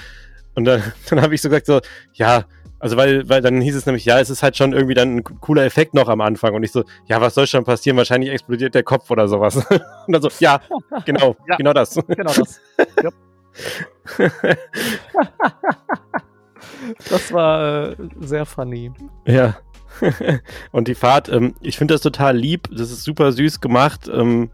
Und 0.54 0.66
dann, 0.66 0.82
dann 1.08 1.22
habe 1.22 1.34
ich 1.34 1.40
so 1.40 1.48
gesagt, 1.48 1.66
so, 1.66 1.80
ja, 2.12 2.44
also 2.80 2.96
weil, 2.96 3.28
weil 3.28 3.42
dann 3.42 3.60
hieß 3.60 3.76
es 3.76 3.86
nämlich, 3.86 4.04
ja, 4.04 4.18
es 4.18 4.30
ist 4.30 4.42
halt 4.42 4.56
schon 4.56 4.72
irgendwie 4.72 4.94
dann 4.94 5.16
ein 5.16 5.24
cooler 5.24 5.64
Effekt 5.64 5.94
noch 5.94 6.08
am 6.08 6.20
Anfang. 6.20 6.54
Und 6.54 6.62
ich 6.62 6.72
so, 6.72 6.82
ja, 7.06 7.20
was 7.20 7.34
soll 7.34 7.46
schon 7.46 7.64
passieren? 7.64 7.96
Wahrscheinlich 7.96 8.30
explodiert 8.30 8.74
der 8.74 8.82
Kopf 8.82 9.10
oder 9.10 9.28
sowas. 9.28 9.56
Und 10.06 10.12
dann 10.12 10.22
so, 10.22 10.30
ja, 10.40 10.60
genau, 11.04 11.36
Ja. 11.48 11.56
genau 11.56 11.72
das. 11.72 11.94
Genau 12.08 12.32
das. 12.32 12.60
Yep. 13.02 13.14
Das 17.08 17.32
war 17.32 17.90
äh, 17.90 17.96
sehr 18.20 18.46
funny. 18.46 18.92
Ja. 19.26 19.56
und 20.72 20.88
die 20.88 20.94
Fahrt, 20.94 21.28
ähm, 21.28 21.54
ich 21.60 21.76
finde 21.76 21.94
das 21.94 22.00
total 22.00 22.36
lieb. 22.36 22.68
Das 22.70 22.90
ist 22.90 23.04
super 23.04 23.32
süß 23.32 23.60
gemacht. 23.60 24.10
Ähm, 24.12 24.50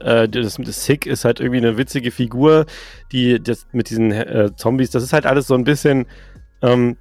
äh, 0.00 0.28
das, 0.28 0.56
das 0.56 0.84
Sick 0.84 1.06
ist 1.06 1.24
halt 1.24 1.40
irgendwie 1.40 1.58
eine 1.58 1.78
witzige 1.78 2.10
Figur, 2.10 2.66
die 3.12 3.42
das 3.42 3.66
mit 3.72 3.88
diesen 3.90 4.10
äh, 4.12 4.50
Zombies, 4.56 4.90
das 4.90 5.02
ist 5.02 5.12
halt 5.12 5.24
alles 5.26 5.46
so 5.46 5.54
ein 5.54 5.64
bisschen, 5.64 6.06
ähm, 6.62 6.96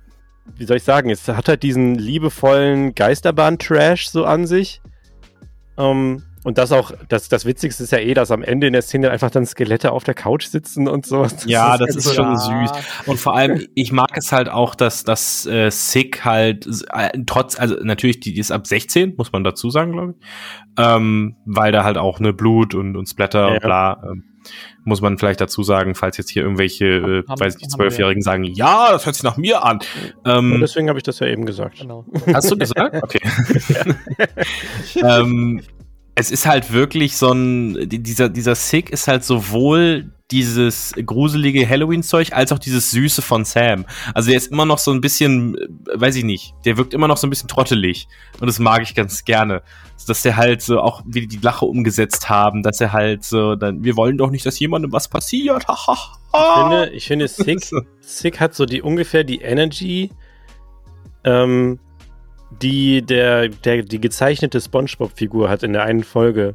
wie 0.57 0.65
soll 0.65 0.77
ich 0.77 0.83
sagen, 0.83 1.09
es 1.09 1.27
hat 1.27 1.47
halt 1.47 1.63
diesen 1.63 1.95
liebevollen 1.95 2.93
Geisterbahn-Trash 2.95 4.07
so 4.09 4.25
an 4.25 4.45
sich. 4.45 4.81
Ähm, 5.77 6.23
und 6.43 6.57
das 6.57 6.73
auch, 6.73 6.91
das, 7.07 7.29
das 7.29 7.45
Witzigste 7.45 7.83
ist 7.83 7.91
ja 7.93 7.99
eh, 7.99 8.13
dass 8.13 8.29
am 8.29 8.43
Ende 8.43 8.67
in 8.67 8.73
der 8.73 8.81
Szene 8.81 9.09
einfach 9.11 9.31
dann 9.31 9.45
Skelette 9.45 9.93
auf 9.93 10.03
der 10.03 10.13
Couch 10.13 10.45
sitzen 10.47 10.89
und 10.89 11.05
sowas. 11.05 11.45
Ja, 11.45 11.77
das 11.77 11.87
halt 11.87 11.95
ist 11.95 12.03
so- 12.03 12.13
schon 12.13 12.37
süß. 12.37 12.71
Und 13.05 13.17
vor 13.17 13.33
allem, 13.35 13.65
ich 13.75 13.93
mag 13.93 14.09
es 14.17 14.33
halt 14.33 14.49
auch, 14.49 14.75
dass 14.75 15.05
das 15.05 15.45
äh, 15.45 15.69
Sick 15.71 16.25
halt 16.25 16.67
äh, 16.91 17.09
trotz, 17.25 17.57
also 17.57 17.75
natürlich, 17.81 18.19
die, 18.19 18.33
die 18.33 18.41
ist 18.41 18.51
ab 18.51 18.67
16, 18.67 19.13
muss 19.17 19.31
man 19.31 19.45
dazu 19.45 19.69
sagen, 19.69 19.93
glaube 19.93 20.15
ich. 20.19 20.25
Ähm, 20.77 21.37
weil 21.45 21.71
da 21.71 21.85
halt 21.85 21.97
auch 21.97 22.19
ne 22.19 22.33
Blut 22.33 22.75
und, 22.75 22.97
und 22.97 23.07
Splatter 23.07 23.47
Ja. 23.47 23.53
und 23.53 23.61
bla. 23.61 24.03
Ähm, 24.11 24.23
muss 24.83 25.01
man 25.01 25.17
vielleicht 25.17 25.41
dazu 25.41 25.63
sagen, 25.63 25.95
falls 25.95 26.17
jetzt 26.17 26.29
hier 26.29 26.43
irgendwelche, 26.43 26.85
äh, 26.85 27.23
Haben- 27.27 27.39
weiß 27.39 27.57
nicht. 27.57 27.71
Zwölfjährigen 27.71 28.21
sagen, 28.21 28.43
ja, 28.43 28.91
das 28.91 29.05
hört 29.05 29.15
sich 29.15 29.23
nach 29.23 29.37
mir 29.37 29.63
an. 29.63 29.79
Und 30.23 30.31
Ähm, 30.31 30.57
deswegen 30.61 30.89
habe 30.89 30.99
ich 30.99 31.03
das 31.03 31.19
ja 31.19 31.27
eben 31.27 31.45
gesagt. 31.45 31.79
Genau. 31.79 32.05
Hast 32.33 32.51
du 32.51 32.57
gesagt? 32.57 32.95
Okay. 33.03 33.19
ähm, 35.03 35.61
es 36.15 36.29
ist 36.31 36.45
halt 36.45 36.71
wirklich 36.71 37.17
so 37.17 37.31
ein, 37.31 37.89
die- 37.89 38.01
dieser, 38.03 38.29
dieser 38.29 38.55
Sick 38.55 38.89
ist 38.91 39.07
halt 39.07 39.23
sowohl 39.23 40.11
dieses 40.31 40.93
gruselige 41.05 41.67
Halloween-Zeug 41.67 42.33
als 42.33 42.51
auch 42.51 42.57
dieses 42.59 42.89
Süße 42.91 43.21
von 43.21 43.45
Sam. 43.45 43.85
Also 44.15 44.29
der 44.29 44.37
ist 44.37 44.51
immer 44.51 44.65
noch 44.65 44.79
so 44.79 44.91
ein 44.91 45.01
bisschen, 45.01 45.55
äh, 45.57 45.67
weiß 45.99 46.15
ich 46.15 46.23
nicht, 46.23 46.53
der 46.65 46.77
wirkt 46.77 46.93
immer 46.93 47.07
noch 47.07 47.17
so 47.17 47.27
ein 47.27 47.29
bisschen 47.29 47.47
trottelig. 47.49 48.07
Und 48.39 48.47
das 48.47 48.57
mag 48.57 48.81
ich 48.81 48.95
ganz 48.95 49.25
gerne. 49.25 49.61
Dass 50.07 50.21
der 50.23 50.35
halt 50.35 50.61
so 50.61 50.81
auch 50.81 51.01
wie 51.05 51.27
die 51.27 51.37
Lache 51.37 51.65
umgesetzt 51.65 52.29
haben, 52.29 52.61
dass 52.63 52.81
er 52.81 52.91
halt 52.93 53.23
so, 53.23 53.55
dann, 53.55 53.83
wir 53.83 53.95
wollen 53.95 54.17
doch 54.17 54.31
nicht, 54.31 54.45
dass 54.45 54.59
jemandem 54.59 54.91
was 54.91 55.07
passiert. 55.07 55.65
Ich 56.35 56.55
finde, 56.63 56.89
ich 56.89 57.07
finde 57.07 57.27
Sick, 57.27 57.59
Sick 58.01 58.39
hat 58.39 58.55
so 58.55 58.65
die 58.65 58.81
ungefähr 58.81 59.23
die 59.23 59.41
Energy, 59.41 60.09
ähm, 61.23 61.77
die 62.61 63.01
der, 63.01 63.49
der 63.49 63.83
die 63.83 63.99
gezeichnete 63.99 64.59
SpongeBob-Figur 64.61 65.49
hat 65.49 65.63
in 65.63 65.73
der 65.73 65.83
einen 65.83 66.03
Folge. 66.03 66.53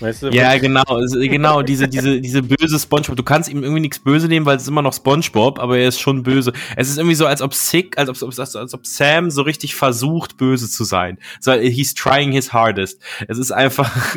Weißt 0.00 0.24
du? 0.24 0.28
Ja, 0.28 0.58
genau, 0.58 0.84
genau, 1.10 1.62
diese, 1.62 1.88
diese, 1.88 2.20
diese 2.20 2.42
böse 2.42 2.78
SpongeBob. 2.78 3.16
Du 3.16 3.22
kannst 3.22 3.48
ihm 3.48 3.62
irgendwie 3.62 3.80
nichts 3.80 3.98
böse 3.98 4.28
nehmen, 4.28 4.44
weil 4.44 4.56
es 4.56 4.62
ist 4.62 4.68
immer 4.68 4.82
noch 4.82 4.92
SpongeBob, 4.92 5.58
aber 5.58 5.78
er 5.78 5.88
ist 5.88 6.00
schon 6.00 6.22
böse. 6.22 6.52
Es 6.76 6.90
ist 6.90 6.98
irgendwie 6.98 7.14
so, 7.14 7.26
als 7.26 7.40
ob 7.40 7.54
Sick, 7.54 7.96
als 7.96 8.10
ob, 8.10 8.38
als, 8.38 8.56
als 8.56 8.74
ob 8.74 8.86
Sam 8.86 9.30
so 9.30 9.42
richtig 9.42 9.74
versucht, 9.74 10.36
böse 10.36 10.68
zu 10.68 10.84
sein. 10.84 11.18
So, 11.40 11.52
he's 11.52 11.94
trying 11.94 12.32
his 12.32 12.52
hardest. 12.52 13.00
Es 13.26 13.38
ist 13.38 13.52
einfach, 13.52 14.16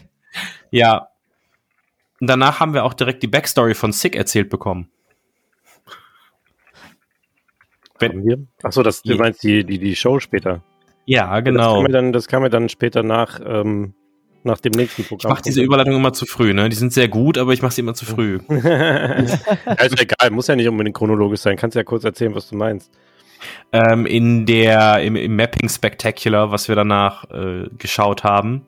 ja. 0.70 1.08
Und 2.20 2.28
danach 2.28 2.60
haben 2.60 2.72
wir 2.72 2.84
auch 2.84 2.94
direkt 2.94 3.24
die 3.24 3.28
Backstory 3.28 3.74
von 3.74 3.90
Sick 3.90 4.14
erzählt 4.14 4.50
bekommen. 4.50 4.88
Haben 8.10 8.24
wir? 8.26 8.38
Achso, 8.62 8.82
das, 8.82 9.02
du 9.02 9.12
Ja. 9.12 9.18
meinst 9.18 9.42
die, 9.42 9.64
die, 9.64 9.78
die 9.78 9.96
Show 9.96 10.18
später. 10.20 10.62
Ja, 11.06 11.40
Das 11.40 11.44
genau. 11.44 11.74
kam 11.74 11.82
mir 11.84 11.88
dann, 11.90 12.12
das 12.12 12.28
kam 12.28 12.42
mir 12.42 12.50
dann 12.50 12.68
später 12.68 13.02
nach, 13.02 13.40
ähm, 13.44 13.94
nach 14.44 14.60
dem 14.60 14.72
nächsten 14.72 15.02
Ich 15.02 15.08
Programm. 15.08 15.30
mache 15.32 15.42
diese 15.42 15.62
Überleitung 15.62 15.94
immer 15.94 16.12
zu 16.12 16.26
früh, 16.26 16.52
ne? 16.54 16.68
Die 16.68 16.76
sind 16.76 16.92
sehr 16.92 17.08
gut, 17.08 17.38
aber 17.38 17.52
ich 17.52 17.62
mache 17.62 17.72
sie 17.72 17.80
immer 17.80 17.94
zu 17.94 18.04
früh. 18.04 18.40
ja, 18.48 19.14
ist 19.14 20.00
egal, 20.00 20.30
muss 20.30 20.46
ja 20.48 20.56
nicht 20.56 20.68
unbedingt 20.68 20.96
chronologisch 20.96 21.40
sein. 21.40 21.56
Kannst 21.56 21.76
ja 21.76 21.84
kurz 21.84 22.04
erzählen, 22.04 22.34
was 22.34 22.48
du 22.48 22.56
meinst. 22.56 22.90
ähm, 23.72 24.06
in 24.06 24.46
der 24.46 25.02
im, 25.02 25.16
im 25.16 25.34
Mapping 25.36 25.68
Spectacular, 25.68 26.50
was 26.52 26.68
wir 26.68 26.74
danach 26.76 27.28
äh, 27.30 27.68
geschaut 27.78 28.22
haben, 28.24 28.66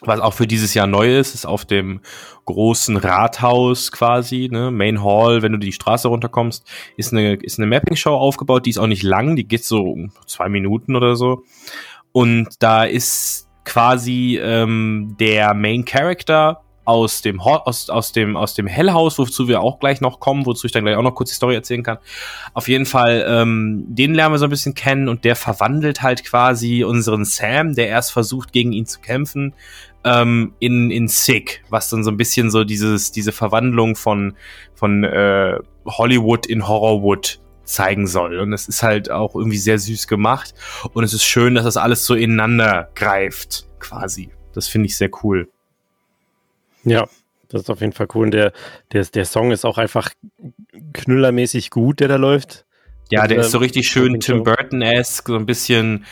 was 0.00 0.20
auch 0.20 0.34
für 0.34 0.46
dieses 0.46 0.74
Jahr 0.74 0.86
neu 0.86 1.18
ist, 1.18 1.34
ist 1.34 1.46
auf 1.46 1.64
dem 1.64 2.00
großen 2.44 2.96
Rathaus 2.96 3.92
quasi, 3.92 4.48
ne, 4.50 4.70
Main 4.70 5.02
Hall, 5.02 5.42
wenn 5.42 5.52
du 5.52 5.58
die 5.58 5.72
Straße 5.72 6.08
runterkommst, 6.08 6.66
ist 6.96 7.12
eine 7.12 7.34
ist 7.34 7.58
eine 7.58 7.66
Mapping 7.66 7.96
Show 7.96 8.14
aufgebaut, 8.14 8.66
die 8.66 8.70
ist 8.70 8.78
auch 8.78 8.86
nicht 8.86 9.02
lang, 9.02 9.36
die 9.36 9.46
geht 9.46 9.64
so 9.64 9.82
um 9.82 10.12
zwei 10.26 10.48
Minuten 10.48 10.96
oder 10.96 11.16
so. 11.16 11.42
Und 12.12 12.48
da 12.60 12.84
ist 12.84 13.48
quasi 13.64 14.38
ähm, 14.42 15.16
der 15.18 15.52
Main 15.54 15.84
Character 15.84 16.62
aus 16.88 17.20
dem 17.20 17.38
aus, 17.38 17.90
aus 17.90 18.12
dem 18.12 18.34
aus 18.34 18.54
dem 18.54 18.66
Hellhaus, 18.66 19.18
wozu 19.18 19.46
wir 19.46 19.60
auch 19.60 19.78
gleich 19.78 20.00
noch 20.00 20.20
kommen, 20.20 20.46
wozu 20.46 20.66
ich 20.66 20.72
dann 20.72 20.84
gleich 20.84 20.96
auch 20.96 21.02
noch 21.02 21.14
kurz 21.14 21.28
die 21.28 21.34
Story 21.34 21.54
erzählen 21.54 21.82
kann. 21.82 21.98
Auf 22.54 22.66
jeden 22.66 22.86
Fall, 22.86 23.26
ähm, 23.28 23.84
den 23.88 24.14
lernen 24.14 24.32
wir 24.32 24.38
so 24.38 24.46
ein 24.46 24.50
bisschen 24.50 24.72
kennen 24.72 25.06
und 25.06 25.24
der 25.24 25.36
verwandelt 25.36 26.00
halt 26.00 26.24
quasi 26.24 26.84
unseren 26.84 27.26
Sam, 27.26 27.74
der 27.74 27.88
erst 27.88 28.10
versucht, 28.10 28.54
gegen 28.54 28.72
ihn 28.72 28.86
zu 28.86 29.00
kämpfen, 29.00 29.52
ähm, 30.04 30.54
in, 30.58 30.90
in 30.90 31.08
Sick, 31.08 31.62
was 31.68 31.90
dann 31.90 32.04
so 32.04 32.10
ein 32.10 32.16
bisschen 32.16 32.50
so 32.50 32.64
dieses, 32.64 33.12
diese 33.12 33.32
Verwandlung 33.32 33.96
von, 33.96 34.36
von 34.74 35.04
äh, 35.04 35.58
Hollywood 35.86 36.46
in 36.46 36.66
Horrorwood 36.66 37.40
zeigen 37.64 38.06
soll. 38.06 38.38
Und 38.38 38.52
es 38.52 38.68
ist 38.68 38.82
halt 38.82 39.10
auch 39.10 39.34
irgendwie 39.34 39.58
sehr 39.58 39.78
süß 39.78 40.08
gemacht. 40.08 40.54
Und 40.92 41.04
es 41.04 41.12
ist 41.12 41.24
schön, 41.24 41.54
dass 41.54 41.64
das 41.64 41.76
alles 41.76 42.04
so 42.06 42.14
ineinander 42.14 42.88
greift, 42.94 43.66
quasi. 43.78 44.30
Das 44.54 44.68
finde 44.68 44.86
ich 44.86 44.96
sehr 44.96 45.10
cool. 45.22 45.48
Ja, 46.84 47.08
das 47.48 47.62
ist 47.62 47.70
auf 47.70 47.80
jeden 47.80 47.92
Fall 47.92 48.08
cool. 48.14 48.26
Und 48.26 48.30
der, 48.32 48.52
der, 48.92 49.04
der 49.04 49.24
Song 49.24 49.52
ist 49.52 49.64
auch 49.64 49.78
einfach 49.78 50.10
knüllermäßig 50.94 51.70
gut, 51.70 52.00
der 52.00 52.08
da 52.08 52.16
läuft. 52.16 52.64
Ja, 53.10 53.20
Also, 53.22 53.34
der 53.34 53.44
ist 53.44 53.50
so 53.50 53.58
richtig 53.58 53.88
schön 53.88 54.20
Tim. 54.20 54.42
Burton-esque, 54.42 55.28
so 55.28 55.36
ein 55.36 55.46
bisschen 55.46 56.04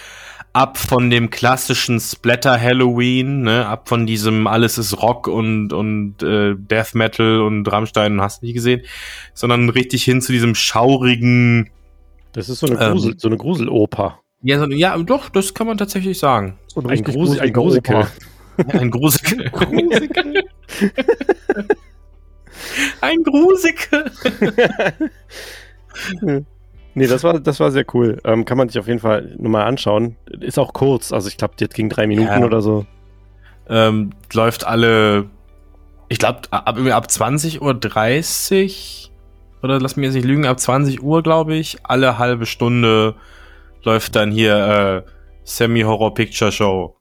ab 0.56 0.78
von 0.78 1.10
dem 1.10 1.28
klassischen 1.28 2.00
Splatter 2.00 2.58
Halloween, 2.58 3.42
ne, 3.42 3.66
ab 3.66 3.90
von 3.90 4.06
diesem 4.06 4.46
alles 4.46 4.78
ist 4.78 5.02
Rock 5.02 5.28
und 5.28 5.74
und 5.74 6.22
äh, 6.22 6.54
Death 6.56 6.94
Metal 6.94 7.42
und 7.42 7.70
Rammstein 7.70 8.22
hast 8.22 8.40
du 8.40 8.46
nicht 8.46 8.54
gesehen, 8.54 8.80
sondern 9.34 9.68
richtig 9.68 10.02
hin 10.04 10.22
zu 10.22 10.32
diesem 10.32 10.54
schaurigen 10.54 11.68
Das 12.32 12.48
ist 12.48 12.60
so 12.60 12.68
eine, 12.68 12.80
Ähm. 12.80 12.92
Grusel, 12.92 13.18
so 13.18 13.28
eine 13.28 13.36
Gruseloper. 13.36 14.20
ja, 14.40 14.58
so, 14.58 14.64
ja, 14.70 14.96
doch, 14.96 15.28
das 15.28 15.52
kann 15.52 15.66
man 15.66 15.76
tatsächlich 15.76 16.18
sagen. 16.18 16.58
So 16.68 16.80
Ein, 16.80 17.04
Grusel, 17.04 17.38
ein 17.40 17.52
Grusikel. 17.52 17.96
Opa. 17.96 18.08
Ein 18.68 18.90
Grusel. 18.90 19.50
Ein 23.02 23.22
Grusel. 23.22 23.74
Nee, 26.96 27.06
das 27.06 27.22
war, 27.24 27.38
das 27.38 27.60
war 27.60 27.70
sehr 27.70 27.84
cool. 27.94 28.18
Ähm, 28.24 28.44
kann 28.46 28.56
man 28.58 28.68
sich 28.68 28.78
auf 28.78 28.86
jeden 28.88 29.00
Fall 29.00 29.34
nochmal 29.38 29.66
anschauen. 29.66 30.16
Ist 30.40 30.58
auch 30.58 30.72
kurz, 30.72 31.12
also 31.12 31.28
ich 31.28 31.36
glaube, 31.36 31.54
das 31.58 31.68
ging 31.68 31.88
drei 31.90 32.06
Minuten 32.06 32.28
Ja. 32.40 32.44
oder 32.44 32.62
so. 32.62 32.86
ähm, 33.68 34.10
läuft 34.32 34.66
alle, 34.66 35.26
ich 36.08 36.18
glaube, 36.18 36.40
ab, 36.50 36.78
ab 36.78 37.10
20 37.10 37.60
Uhr 37.62 37.74
30 37.74 39.12
oder 39.62 39.78
lass 39.80 39.96
mich 39.96 40.04
jetzt 40.06 40.14
nicht 40.14 40.24
lügen, 40.24 40.46
ab 40.46 40.58
20 40.58 41.02
Uhr, 41.02 41.22
glaube 41.22 41.54
ich, 41.54 41.78
alle 41.82 42.18
halbe 42.18 42.46
Stunde 42.46 43.14
läuft 43.82 44.16
dann 44.16 44.30
hier 44.30 45.04
äh, 45.06 45.10
Semi-Horror-Picture-Show. 45.44 46.96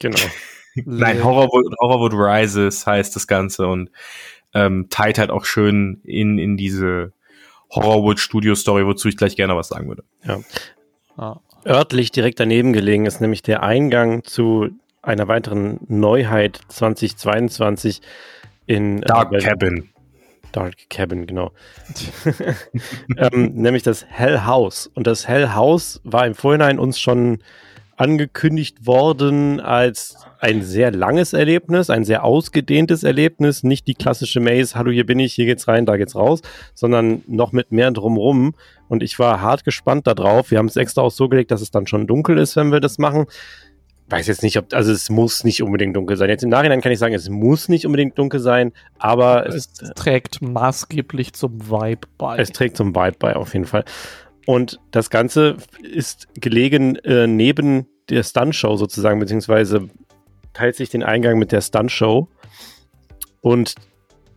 Genau. 0.00 0.18
Nein, 0.84 1.22
Horrorwood, 1.24 1.72
Horrorwood 1.80 2.12
Rises 2.14 2.86
heißt 2.86 3.14
das 3.16 3.26
Ganze 3.26 3.66
und 3.68 3.90
ähm, 4.52 4.88
teilt 4.90 5.18
halt 5.18 5.30
auch 5.30 5.44
schön 5.46 6.00
in, 6.04 6.38
in 6.38 6.56
diese 6.56 7.12
Horrorwood 7.74 8.20
Studio 8.20 8.54
Story, 8.54 8.86
wozu 8.86 9.08
ich 9.08 9.16
gleich 9.16 9.36
gerne 9.36 9.56
was 9.56 9.68
sagen 9.68 9.88
würde. 9.88 10.04
Ah. 11.16 11.40
Örtlich 11.66 12.10
direkt 12.12 12.40
daneben 12.40 12.72
gelegen 12.72 13.06
ist 13.06 13.20
nämlich 13.20 13.42
der 13.42 13.62
Eingang 13.62 14.24
zu 14.24 14.68
einer 15.02 15.28
weiteren 15.28 15.80
Neuheit 15.88 16.60
2022 16.68 18.00
in 18.66 19.02
äh, 19.02 19.06
Dark 19.06 19.30
bei- 19.30 19.38
Cabin. 19.38 19.90
Dark 20.52 20.74
Cabin, 20.88 21.26
genau. 21.26 21.50
ähm, 23.16 23.54
nämlich 23.54 23.82
das 23.82 24.04
Hell 24.08 24.42
House. 24.44 24.88
Und 24.94 25.06
das 25.06 25.26
Hell 25.26 25.48
House 25.54 26.00
war 26.04 26.26
im 26.26 26.34
Vorhinein 26.34 26.78
uns 26.78 27.00
schon 27.00 27.38
angekündigt 27.96 28.86
worden 28.86 29.60
als 29.60 30.16
ein 30.40 30.62
sehr 30.62 30.90
langes 30.90 31.32
Erlebnis, 31.32 31.90
ein 31.90 32.04
sehr 32.04 32.24
ausgedehntes 32.24 33.02
Erlebnis. 33.02 33.62
Nicht 33.62 33.86
die 33.86 33.94
klassische 33.94 34.40
Maze, 34.40 34.74
hallo, 34.74 34.90
hier 34.90 35.06
bin 35.06 35.18
ich, 35.18 35.32
hier 35.32 35.46
geht's 35.46 35.68
rein, 35.68 35.86
da 35.86 35.96
geht's 35.96 36.14
raus, 36.14 36.42
sondern 36.74 37.22
noch 37.26 37.52
mit 37.52 37.72
mehr 37.72 37.90
drumrum. 37.90 38.54
Und 38.88 39.02
ich 39.02 39.18
war 39.18 39.40
hart 39.40 39.64
gespannt 39.64 40.06
darauf. 40.06 40.50
Wir 40.50 40.58
haben 40.58 40.66
es 40.66 40.76
extra 40.76 41.02
auch 41.02 41.10
so 41.10 41.28
gelegt, 41.28 41.50
dass 41.50 41.62
es 41.62 41.70
dann 41.70 41.86
schon 41.86 42.06
dunkel 42.06 42.38
ist, 42.38 42.56
wenn 42.56 42.72
wir 42.72 42.80
das 42.80 42.98
machen. 42.98 43.26
Weiß 44.10 44.26
jetzt 44.26 44.42
nicht, 44.42 44.58
ob, 44.58 44.74
also 44.74 44.92
es 44.92 45.08
muss 45.08 45.44
nicht 45.44 45.62
unbedingt 45.62 45.96
dunkel 45.96 46.18
sein. 46.18 46.28
Jetzt 46.28 46.44
im 46.44 46.50
Nachhinein 46.50 46.82
kann 46.82 46.92
ich 46.92 46.98
sagen, 46.98 47.14
es 47.14 47.30
muss 47.30 47.70
nicht 47.70 47.86
unbedingt 47.86 48.18
dunkel 48.18 48.38
sein, 48.38 48.72
aber 48.98 49.46
Es 49.46 49.54
es, 49.80 49.92
trägt 49.94 50.42
maßgeblich 50.42 51.32
zum 51.32 51.70
Vibe 51.70 52.06
bei. 52.18 52.36
es 52.36 52.52
trägt 52.52 52.76
zum 52.76 52.94
Vibe 52.94 53.16
bei, 53.18 53.34
auf 53.34 53.54
jeden 53.54 53.64
Fall. 53.64 53.84
Und 54.46 54.80
das 54.90 55.10
Ganze 55.10 55.58
ist 55.82 56.28
gelegen 56.34 56.96
äh, 56.96 57.26
neben 57.26 57.86
der 58.08 58.22
Stuntshow 58.22 58.76
sozusagen, 58.76 59.20
beziehungsweise 59.20 59.88
teilt 60.52 60.76
sich 60.76 60.90
den 60.90 61.02
Eingang 61.02 61.38
mit 61.38 61.50
der 61.52 61.62
Stuntshow. 61.62 62.28
Und 63.40 63.74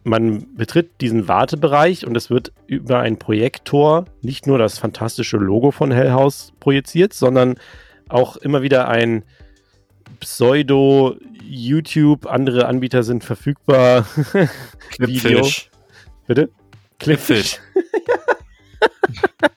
man 0.04 0.56
betritt 0.56 1.02
diesen 1.02 1.28
Wartebereich 1.28 2.08
und 2.08 2.16
es 2.16 2.30
wird 2.30 2.54
über 2.66 3.00
einen 3.00 3.20
Projektor 3.20 4.06
nicht 4.22 4.48
nur 4.48 4.58
das 4.58 4.80
fantastische 4.80 5.36
Logo 5.38 5.72
von 5.72 5.92
Hell 5.92 6.12
House 6.12 6.54
projiziert, 6.60 7.14
sondern 7.14 7.56
auch 8.08 8.38
immer 8.38 8.62
wieder 8.62 8.88
ein 8.88 9.26
Pseudo-YouTube, 10.22 12.26
andere 12.26 12.68
Anbieter 12.68 13.04
sind 13.04 13.26
verfügbar. 13.26 14.08
Video. 14.98 15.42
Clipfish. 15.42 15.70
Bitte? 16.26 16.50
Clipfish. 17.00 17.60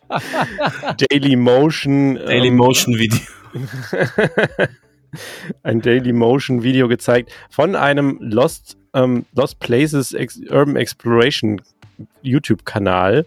Daily 1.11 1.37
Motion. 1.37 2.15
Daily 2.17 2.49
ähm, 2.49 2.57
Motion 2.57 2.99
Video. 2.99 3.21
ein 5.63 5.81
Daily 5.81 6.13
Motion 6.13 6.63
Video 6.63 6.89
gezeigt 6.89 7.33
von 7.51 7.75
einem 7.75 8.19
Lost, 8.21 8.77
ähm, 8.95 9.25
Lost 9.35 9.59
Places 9.61 10.13
Ex 10.13 10.41
Urban 10.49 10.77
Exploration 10.77 11.61
YouTube-Kanal, 12.23 13.27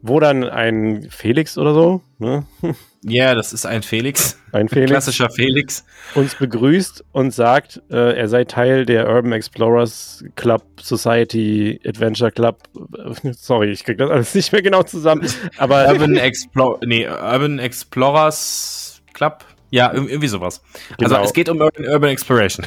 wo 0.00 0.20
dann 0.20 0.44
ein 0.44 1.08
Felix 1.10 1.58
oder 1.58 1.74
so, 1.74 2.02
ne? 2.18 2.44
Ja, 3.04 3.34
das 3.34 3.52
ist 3.52 3.66
ein 3.66 3.82
Felix. 3.82 4.38
ein 4.52 4.68
Felix, 4.68 4.90
Klassischer 4.90 5.28
Felix. 5.28 5.84
uns 6.14 6.36
begrüßt 6.36 7.04
und 7.10 7.32
sagt, 7.32 7.82
äh, 7.90 8.16
er 8.16 8.28
sei 8.28 8.44
Teil 8.44 8.86
der 8.86 9.08
Urban 9.08 9.32
Explorers 9.32 10.24
Club 10.36 10.62
Society 10.80 11.80
Adventure 11.84 12.30
Club. 12.30 12.58
Sorry, 13.32 13.70
ich 13.72 13.82
krieg 13.84 13.98
das 13.98 14.08
alles 14.10 14.34
nicht 14.36 14.52
mehr 14.52 14.62
genau 14.62 14.84
zusammen. 14.84 15.26
Aber 15.58 15.88
Urban 15.92 16.16
Explor 16.16 16.78
nee, 16.84 17.06
Urban 17.08 17.58
Explorers 17.58 19.02
Club. 19.14 19.44
Ja, 19.70 19.90
ir- 19.92 20.08
irgendwie 20.08 20.28
sowas. 20.28 20.62
Also 21.00 21.14
Genau. 21.14 21.24
es 21.24 21.32
geht 21.32 21.48
um 21.48 21.60
Urban, 21.60 21.86
Urban 21.86 22.10
Exploration. 22.10 22.66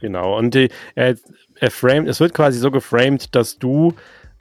Genau, 0.00 0.36
und 0.38 0.54
die, 0.54 0.68
er, 0.94 1.16
er 1.60 1.70
framed, 1.70 2.08
es 2.08 2.20
wird 2.20 2.32
quasi 2.34 2.58
so 2.58 2.70
geframed, 2.70 3.34
dass 3.34 3.58
du, 3.58 3.94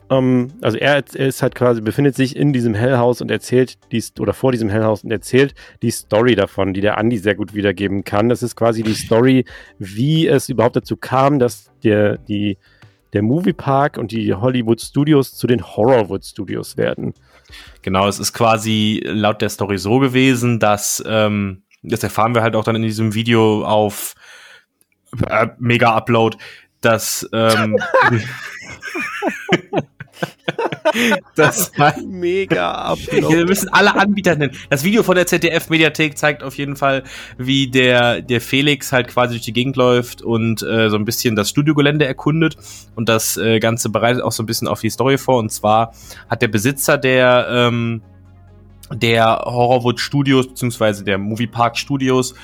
ähm, 0.09 0.49
also 0.61 0.77
er, 0.77 1.03
er 1.13 1.27
ist 1.27 1.41
halt 1.41 1.55
quasi, 1.55 1.81
befindet 1.81 2.15
sich 2.15 2.35
in 2.35 2.53
diesem 2.53 2.73
Hellhaus 2.73 3.21
und 3.21 3.31
erzählt 3.31 3.77
die, 3.91 4.03
oder 4.19 4.33
vor 4.33 4.51
diesem 4.51 4.69
Hellhaus 4.69 5.03
und 5.03 5.11
erzählt 5.11 5.53
die 5.81 5.91
Story 5.91 6.35
davon, 6.35 6.73
die 6.73 6.81
der 6.81 6.97
Andi 6.97 7.17
sehr 7.17 7.35
gut 7.35 7.53
wiedergeben 7.53 8.03
kann. 8.03 8.29
Das 8.29 8.43
ist 8.43 8.55
quasi 8.55 8.83
die 8.83 8.93
Story, 8.93 9.45
wie 9.79 10.27
es 10.27 10.49
überhaupt 10.49 10.75
dazu 10.75 10.97
kam, 10.97 11.39
dass 11.39 11.71
der, 11.83 12.17
die, 12.17 12.57
der 13.13 13.21
Moviepark 13.21 13.97
und 13.97 14.11
die 14.11 14.33
Hollywood 14.33 14.81
Studios 14.81 15.35
zu 15.35 15.47
den 15.47 15.63
Horrorwood 15.63 16.25
Studios 16.25 16.77
werden. 16.77 17.13
Genau, 17.81 18.07
es 18.07 18.19
ist 18.19 18.33
quasi 18.33 19.01
laut 19.05 19.41
der 19.41 19.49
Story 19.49 19.77
so 19.77 19.99
gewesen, 19.99 20.59
dass, 20.59 21.03
ähm, 21.05 21.63
das 21.81 22.03
erfahren 22.03 22.33
wir 22.33 22.41
halt 22.41 22.55
auch 22.55 22.63
dann 22.63 22.75
in 22.75 22.81
diesem 22.81 23.13
Video 23.13 23.65
auf 23.65 24.15
äh, 25.27 25.47
Mega 25.59 25.95
Upload, 25.95 26.37
dass 26.81 27.27
ähm, 27.33 27.77
das 31.35 31.71
Mega 32.05 32.95
Wir 33.11 33.45
müssen 33.45 33.69
alle 33.69 33.95
Anbieter 33.95 34.35
nennen. 34.35 34.55
Das 34.69 34.83
Video 34.83 35.03
von 35.03 35.15
der 35.15 35.27
ZDF-Mediathek 35.27 36.17
zeigt 36.17 36.43
auf 36.43 36.57
jeden 36.57 36.75
Fall, 36.75 37.03
wie 37.37 37.67
der, 37.67 38.21
der 38.21 38.41
Felix 38.41 38.91
halt 38.91 39.07
quasi 39.07 39.35
durch 39.35 39.45
die 39.45 39.53
Gegend 39.53 39.75
läuft 39.75 40.21
und 40.21 40.61
äh, 40.63 40.89
so 40.89 40.97
ein 40.97 41.05
bisschen 41.05 41.35
das 41.35 41.49
Studiogelände 41.49 42.05
erkundet. 42.05 42.57
Und 42.95 43.09
das 43.09 43.37
äh, 43.37 43.59
Ganze 43.59 43.89
bereitet 43.89 44.23
auch 44.23 44.31
so 44.31 44.43
ein 44.43 44.45
bisschen 44.45 44.67
auf 44.67 44.81
die 44.81 44.89
Story 44.89 45.17
vor. 45.17 45.37
Und 45.37 45.51
zwar 45.51 45.93
hat 46.29 46.41
der 46.41 46.47
Besitzer 46.47 46.97
der, 46.97 47.47
ähm, 47.49 48.01
der 48.91 49.43
Horrorwood 49.45 49.99
Studios, 49.99 50.47
beziehungsweise 50.47 51.03
der 51.03 51.17
Moviepark 51.17 51.77
Studios, 51.77 52.35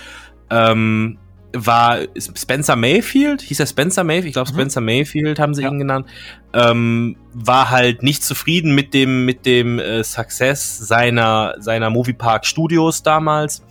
ähm, 0.50 1.18
war 1.54 2.00
Spencer 2.36 2.76
Mayfield, 2.76 3.42
hieß 3.42 3.60
er 3.60 3.66
Spencer 3.66 4.04
Mayfield? 4.04 4.28
Ich 4.28 4.34
glaube 4.34 4.50
Spencer 4.50 4.82
Mayfield 4.82 5.40
haben 5.40 5.54
sie 5.54 5.64
Ja. 5.64 5.70
ihn 5.72 5.80
genannt. 5.80 6.08
Ähm, 6.54 7.16
war 7.34 7.70
halt 7.70 8.04
nicht 8.04 8.24
zufrieden 8.24 8.76
mit 8.76 8.94
dem 8.94 9.26
mit 9.26 9.46
dem 9.46 9.80
äh, 9.80 10.04
Success 10.04 10.78
seiner 10.78 11.56
seiner 11.60 11.90
Moviepark 11.90 12.46
Studios 12.46 13.04
damals 13.04 13.64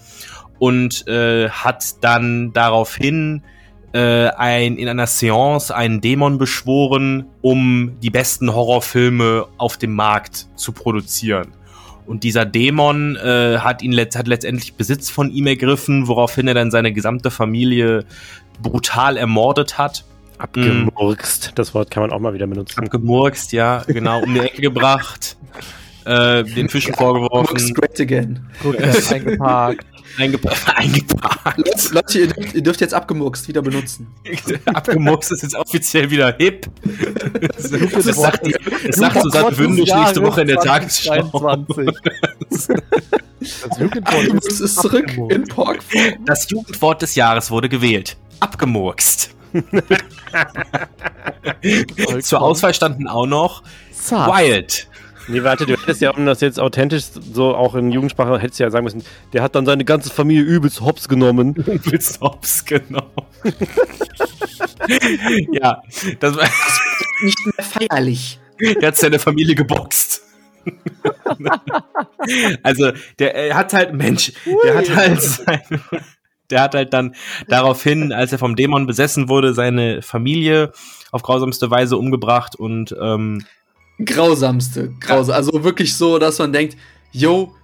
und 0.59 1.07
äh, 1.09 1.49
hat 1.51 2.03
dann 2.03 2.53
daraufhin 2.53 3.43
äh, 3.93 4.29
ein 4.29 4.77
in 4.77 4.89
einer 4.89 5.07
Seance 5.07 5.75
einen 5.75 6.01
Dämon 6.01 6.39
beschworen, 6.39 7.27
um 7.43 7.97
die 8.03 8.11
besten 8.11 8.53
Horrorfilme 8.55 9.47
auf 9.57 9.77
dem 9.77 9.95
Markt 9.95 10.47
zu 10.57 10.73
produzieren. 10.73 11.55
Und 12.09 12.25
dieser 12.25 12.47
Dämon 12.47 13.17
äh, 13.17 13.59
hat 13.59 13.83
ihn 13.83 13.93
letzt, 13.93 14.17
hat 14.17 14.29
letztendlich 14.29 14.75
Besitz 14.75 15.11
von 15.11 15.31
ihm 15.31 15.47
ergriffen, 15.47 16.09
woraufhin 16.09 16.49
er 16.49 16.55
dann 16.55 16.71
seine 16.71 16.91
gesamte 16.91 17.31
Familie 17.31 18.07
brutal 18.63 19.19
ermordet 19.19 19.77
hat. 19.77 20.05
Abgemurkst. 20.39 21.53
Das 21.57 21.75
Wort 21.75 21.91
kann 21.91 22.03
man 22.03 22.11
auch 22.11 22.19
mal 22.19 22.33
wieder 22.33 22.47
benutzen. 22.47 22.81
Abgemurkst, 22.81 23.53
ja, 23.53 23.85
genau, 23.87 24.23
um 24.23 24.33
die 24.33 24.41
Ecke 24.41 24.63
gebracht, 24.63 25.37
äh, 26.07 26.45
den 26.45 26.71
Fischen 26.71 26.95
vorgeworfen, 26.95 27.75
great 27.75 28.01
again. 28.01 28.41
Rückwärts 28.65 29.13
eingepackt. 29.13 29.85
Eingepa 30.17 30.51
eingepackt. 30.75 31.93
Leute, 31.93 32.19
ihr 32.19 32.27
dürft, 32.29 32.55
ihr 32.55 32.63
dürft 32.63 32.81
jetzt 32.81 32.95
abgemurkst 32.95 33.49
wieder 33.49 33.63
benutzen. 33.63 34.07
Abgemurkst 34.67 35.33
ist 35.33 35.43
jetzt 35.43 35.55
offiziell 35.55 36.11
wieder 36.11 36.35
hip. 36.39 36.67
Das, 37.57 37.71
das 38.05 38.17
sagt, 38.17 38.47
die, 38.47 38.55
das 38.87 38.97
sagt 38.97 39.23
Susanne 39.23 39.57
Wündisch 39.57 39.93
nächste 39.93 40.23
Woche 40.23 40.43
in 40.43 40.49
der 40.49 40.59
Tagesschau. 40.59 41.29
2023. 41.31 42.77
Das 43.41 43.79
Jugendwort 43.79 44.15
Abgemurkst 44.15 44.61
ist 44.61 44.75
zurück 44.77 45.11
in 45.31 45.45
Porkform. 45.45 46.25
Das 46.25 46.51
Jugendwort 46.51 47.03
des 47.03 47.15
Jahres 47.15 47.51
wurde 47.51 47.69
gewählt. 47.69 48.17
Abgemurkst. 48.41 49.35
Zur 52.23 52.43
Auswahl 52.43 52.75
standen 52.75 53.07
auch 53.09 53.27
noch. 53.27 53.63
Wild. 54.11 54.89
Nee, 55.29 55.45
warte, 55.45 55.67
du 55.67 55.75
hättest 55.75 56.01
ja, 56.01 56.11
um 56.11 56.25
das 56.25 56.41
jetzt 56.41 56.59
authentisch 56.59 57.05
so 57.05 57.55
auch 57.55 57.75
in 57.75 57.93
Jugendsprache, 57.93 58.39
hättest 58.39 58.61
du 58.61 58.65
ja 58.65 58.71
sagen 58.71 58.85
müssen, 58.85 59.05
der 59.33 59.43
hat 59.43 59.55
dann 59.55 59.67
seine 59.67 59.85
ganze 59.85 60.11
Familie 60.11 60.43
übelst 60.43 60.81
hops 60.81 61.09
genommen. 61.09 61.55
Übelst 61.67 62.21
hops, 62.21 62.65
genau. 62.65 63.11
ja, 65.53 65.83
das 66.21 66.37
war, 66.37 66.45
Nicht 67.23 67.39
mehr 67.45 67.65
feierlich. 67.65 68.41
der 68.81 68.89
hat 68.89 68.97
seine 68.97 69.19
Familie 69.19 69.55
geboxt. 69.55 70.23
also, 72.63 72.93
der 73.19 73.35
er 73.35 73.55
hat 73.55 73.73
halt, 73.73 73.93
Mensch, 73.95 74.33
der 74.65 74.77
hat 74.77 74.97
halt 74.97 75.23
seine, 75.23 75.63
der 76.51 76.63
hat 76.63 76.75
halt 76.75 76.93
dann 76.93 77.15
daraufhin, 77.49 78.13
als 78.13 78.33
er 78.33 78.39
vom 78.39 78.57
Dämon 78.57 78.87
besessen 78.87 79.29
wurde, 79.29 79.53
seine 79.55 80.03
Familie 80.03 80.73
auf 81.11 81.23
grausamste 81.23 81.71
Weise 81.71 81.97
umgebracht 81.97 82.57
und 82.57 82.95
ähm, 83.01 83.45
Grausamste. 84.05 84.93
Grausam. 85.01 85.35
Also 85.35 85.65
wirklich 85.65 85.97
so, 85.97 86.19
dass 86.19 86.39
man 86.39 86.53
denkt, 86.53 86.77
yo, 87.13 87.55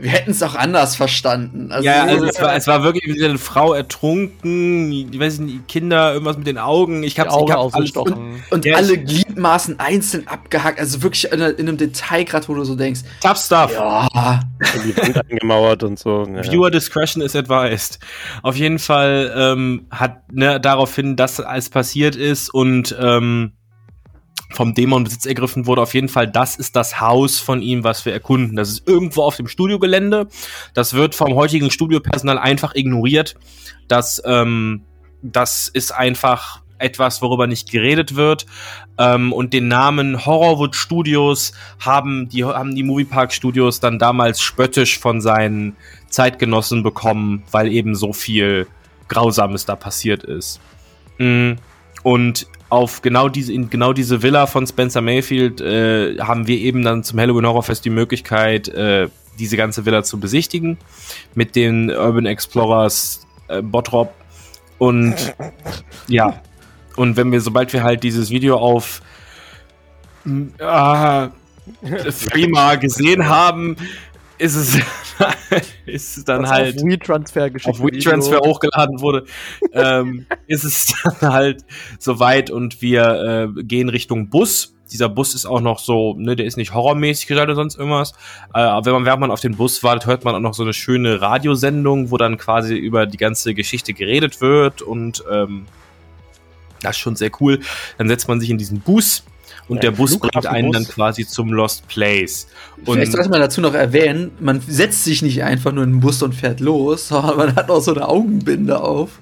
wir 0.00 0.10
hätten 0.10 0.30
es 0.30 0.42
auch 0.42 0.54
anders 0.54 0.96
verstanden. 0.96 1.70
Also, 1.70 1.84
ja, 1.86 2.04
also 2.04 2.24
es 2.24 2.40
war, 2.40 2.54
es 2.56 2.66
war 2.66 2.82
wirklich 2.82 3.04
wie 3.14 3.22
eine 3.24 3.38
Frau 3.38 3.74
ertrunken, 3.74 4.90
ich 4.92 5.18
weiß 5.18 5.40
nicht, 5.40 5.68
Kinder, 5.68 6.12
irgendwas 6.12 6.38
mit 6.38 6.46
den 6.46 6.58
Augen. 6.58 7.02
Ich 7.02 7.20
hab's, 7.20 7.32
Auge 7.32 7.44
ich 7.46 7.52
hab 7.52 7.58
alles, 7.58 7.74
ausgestochen. 7.74 8.42
und 8.50 8.64
Ja, 8.64 8.76
alle 8.76 8.96
Gliedmaßen 8.96 9.78
einzeln 9.78 10.26
abgehackt. 10.26 10.80
Also 10.80 11.02
wirklich 11.02 11.30
in, 11.30 11.40
in 11.40 11.68
einem 11.68 11.76
Detailgrad, 11.76 12.48
wo 12.48 12.54
du 12.54 12.64
so 12.64 12.76
denkst, 12.76 13.00
Tough 13.20 13.36
stuff. 13.38 13.72
ja, 13.72 14.40
die 14.84 14.96
Wand 14.96 15.30
eingemauert 15.30 15.82
und 15.82 15.98
so. 15.98 16.26
Ja. 16.34 16.50
Viewer 16.50 16.70
Discretion 16.70 17.22
is 17.22 17.36
advised. 17.36 17.98
Auf 18.42 18.56
jeden 18.56 18.78
Fall 18.78 19.32
ähm, 19.36 19.86
hat 19.90 20.32
ne, 20.32 20.60
daraufhin 20.60 21.16
das 21.16 21.40
alles 21.40 21.68
passiert 21.68 22.16
ist 22.16 22.48
und 22.52 22.96
ähm, 22.98 23.52
vom 24.52 24.74
Dämon 24.74 25.04
Besitz 25.04 25.26
ergriffen 25.26 25.66
wurde. 25.66 25.82
Auf 25.82 25.94
jeden 25.94 26.08
Fall, 26.08 26.28
das 26.28 26.56
ist 26.56 26.76
das 26.76 27.00
Haus 27.00 27.38
von 27.38 27.62
ihm, 27.62 27.84
was 27.84 28.04
wir 28.04 28.12
erkunden. 28.12 28.56
Das 28.56 28.68
ist 28.68 28.86
irgendwo 28.86 29.22
auf 29.22 29.36
dem 29.36 29.48
Studiogelände. 29.48 30.28
Das 30.74 30.94
wird 30.94 31.14
vom 31.14 31.34
heutigen 31.34 31.70
Studiopersonal 31.70 32.38
einfach 32.38 32.74
ignoriert. 32.74 33.36
Das, 33.88 34.22
ähm, 34.24 34.82
das 35.22 35.68
ist 35.68 35.92
einfach 35.92 36.62
etwas, 36.78 37.22
worüber 37.22 37.46
nicht 37.46 37.70
geredet 37.70 38.16
wird. 38.16 38.46
Ähm, 38.98 39.32
und 39.32 39.52
den 39.52 39.68
Namen 39.68 40.24
Horrorwood 40.24 40.74
Studios 40.74 41.52
haben 41.78 42.28
die, 42.28 42.44
haben 42.44 42.74
die 42.74 42.82
Moviepark 42.82 43.32
Studios 43.32 43.80
dann 43.80 43.98
damals 43.98 44.40
spöttisch 44.40 44.98
von 44.98 45.20
seinen 45.20 45.76
Zeitgenossen 46.08 46.82
bekommen, 46.82 47.42
weil 47.50 47.70
eben 47.70 47.94
so 47.94 48.12
viel 48.12 48.66
Grausames 49.08 49.66
da 49.66 49.76
passiert 49.76 50.24
ist. 50.24 50.60
Mm, 51.18 51.52
Und 52.02 52.46
auf 52.70 53.02
genau 53.02 53.28
diese, 53.28 53.52
in 53.52 53.68
genau 53.68 53.92
diese 53.92 54.22
Villa 54.22 54.46
von 54.46 54.66
Spencer 54.66 55.00
Mayfield 55.00 55.60
äh, 55.60 56.18
haben 56.18 56.46
wir 56.46 56.56
eben 56.58 56.82
dann 56.82 57.04
zum 57.04 57.20
Halloween 57.20 57.46
Horror 57.46 57.62
Fest 57.62 57.84
die 57.84 57.90
Möglichkeit, 57.90 58.68
äh, 58.68 59.08
diese 59.38 59.56
ganze 59.56 59.84
Villa 59.84 60.02
zu 60.02 60.18
besichtigen 60.18 60.78
mit 61.34 61.56
den 61.56 61.90
Urban 61.90 62.26
Explorers 62.26 63.26
äh, 63.48 63.60
Bottrop. 63.60 64.14
Und 64.78 65.14
ja 66.08 66.40
und 66.96 67.16
wenn 67.16 67.32
wir 67.32 67.40
sobald 67.40 67.72
wir 67.72 67.82
halt 67.82 68.02
dieses 68.02 68.30
Video 68.30 68.58
auf 68.58 69.00
äh, 70.26 71.28
Threema 72.26 72.74
gesehen 72.74 73.26
haben, 73.26 73.76
ist 74.40 74.56
es 74.56 74.74
ist 75.86 76.18
es 76.18 76.24
dann 76.24 76.42
Das 76.42 76.50
halt 76.50 76.76
auf 76.76 76.82
WeTransfer 76.82 77.50
geschickt. 77.50 77.74
auf 77.74 77.84
WeTransfer 77.84 78.38
hochgeladen 78.38 79.00
wurde, 79.00 79.24
ähm, 79.72 80.26
ist 80.46 80.64
es 80.64 80.94
dann 81.20 81.32
halt 81.32 81.64
soweit 81.98 82.50
und 82.50 82.80
wir 82.82 83.52
äh, 83.56 83.62
gehen 83.62 83.88
Richtung 83.88 84.30
Bus. 84.30 84.74
Dieser 84.90 85.08
Bus 85.08 85.34
ist 85.34 85.46
auch 85.46 85.60
noch 85.60 85.78
so, 85.78 86.14
ne, 86.18 86.34
der 86.34 86.46
ist 86.46 86.56
nicht 86.56 86.74
horrormäßig 86.74 87.28
gestaltet 87.28 87.50
oder 87.50 87.62
sonst 87.62 87.76
irgendwas. 87.78 88.12
Äh, 88.54 88.60
aber 88.60 88.86
wenn 88.86 88.92
man, 88.94 89.04
während 89.04 89.20
man 89.20 89.30
auf 89.30 89.40
den 89.40 89.56
Bus 89.56 89.84
wartet, 89.84 90.06
hört 90.06 90.24
man 90.24 90.34
auch 90.34 90.40
noch 90.40 90.54
so 90.54 90.64
eine 90.64 90.72
schöne 90.72 91.20
Radiosendung, 91.20 92.10
wo 92.10 92.16
dann 92.16 92.38
quasi 92.38 92.76
über 92.76 93.06
die 93.06 93.18
ganze 93.18 93.54
Geschichte 93.54 93.92
geredet 93.92 94.40
wird 94.40 94.82
und 94.82 95.22
ähm, 95.30 95.66
das 96.82 96.96
ist 96.96 96.98
schon 97.00 97.14
sehr 97.14 97.30
cool. 97.40 97.60
Dann 97.98 98.08
setzt 98.08 98.26
man 98.26 98.40
sich 98.40 98.50
in 98.50 98.58
diesen 98.58 98.80
Bus 98.80 99.22
und 99.70 99.76
Ja, 99.76 99.82
der 99.82 99.90
Bus 99.92 100.18
bringt 100.18 100.46
einen 100.46 100.72
dann 100.72 100.84
quasi 100.84 101.24
zum 101.24 101.52
Lost 101.52 101.86
Place. 101.86 102.48
Und 102.84 102.96
Vielleicht 102.96 103.12
sollte 103.12 103.30
man 103.30 103.40
dazu 103.40 103.60
noch 103.60 103.72
erwähnen, 103.74 104.32
man 104.40 104.60
setzt 104.60 105.04
sich 105.04 105.22
nicht 105.22 105.44
einfach 105.44 105.70
nur 105.70 105.84
in 105.84 105.92
den 105.92 106.00
Bus 106.00 106.22
und 106.24 106.34
fährt 106.34 106.58
los, 106.58 107.08
sondern 107.08 107.36
man 107.36 107.54
hat 107.54 107.70
auch 107.70 107.80
so 107.80 107.94
eine 107.94 108.08
Augenbinde 108.08 108.82
auf, 108.82 109.20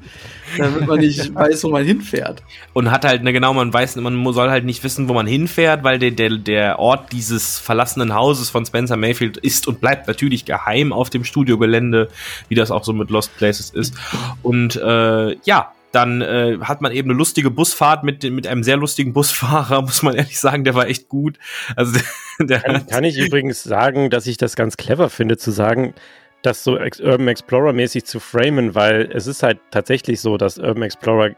damit 0.57 0.87
man 0.87 1.01
nicht 1.01 1.35
weiß, 1.35 1.65
wo 1.65 1.69
man 1.69 1.85
hinfährt. 1.85 2.43
und 2.73 2.91
hat 2.91 3.05
halt, 3.05 3.25
ne, 3.25 3.35
genau, 3.35 3.53
man 3.53 3.71
weiß, 3.71 3.97
man 3.97 4.33
soll 4.33 4.49
halt 4.49 4.65
nicht 4.65 4.83
wissen, 4.83 5.07
wo 5.11 5.13
man 5.13 5.27
hinfährt, 5.27 5.85
weil 5.85 5.99
der, 5.99 6.13
der, 6.13 6.31
der 6.39 6.79
Ort 6.79 7.13
dieses 7.13 7.59
verlassenen 7.59 8.15
Hauses 8.15 8.49
von 8.49 8.65
Spencer 8.65 8.97
Mayfield 8.97 9.37
ist 9.37 9.69
und 9.69 9.83
bleibt 9.83 10.09
natürlich 10.09 10.47
geheim 10.47 10.95
auf 10.95 11.11
dem 11.11 11.25
Studiogelände, 11.25 12.09
wie 12.49 12.55
das 12.55 12.71
auch 12.71 12.85
so 12.85 12.95
mit 12.95 13.11
Lost 13.11 13.37
Places 13.37 13.69
ist. 13.69 13.95
Und 14.43 14.77
äh, 14.77 15.37
ja, 15.45 15.73
dann 15.93 16.21
äh, 16.21 16.59
hat 16.61 16.81
man 16.81 16.93
eben 16.93 17.11
eine 17.11 17.19
lustige 17.19 17.51
Busfahrt 17.51 18.05
mit, 18.05 18.23
mit 18.25 18.47
einem 18.47 18.63
sehr 18.63 18.77
lustigen 18.77 19.13
Busfahrer, 19.13 19.83
muss 19.83 20.03
man 20.03 20.15
ehrlich 20.15 20.39
sagen, 20.39 20.65
der 20.65 20.75
war 20.75 20.87
echt 20.87 21.09
gut. 21.09 21.39
Also 21.77 21.99
der, 22.41 22.61
Kann, 22.61 22.87
kann 22.87 23.05
ich 23.05 23.19
übrigens 23.19 23.63
sagen, 23.63 24.11
dass 24.11 24.27
ich 24.27 24.37
das 24.37 24.57
ganz 24.57 24.77
clever 24.77 25.11
finde, 25.11 25.37
zu 25.37 25.51
sagen, 25.51 25.95
das 26.43 26.63
so 26.63 26.79
Urban 26.79 27.29
Explorer-mäßig 27.29 28.05
zu 28.05 28.21
framen, 28.21 28.75
weil 28.75 29.11
es 29.13 29.27
ist 29.27 29.43
halt 29.43 29.59
tatsächlich 29.71 30.21
so, 30.21 30.37
dass 30.37 30.59
Urban 30.59 30.83
Explorer 30.83 31.31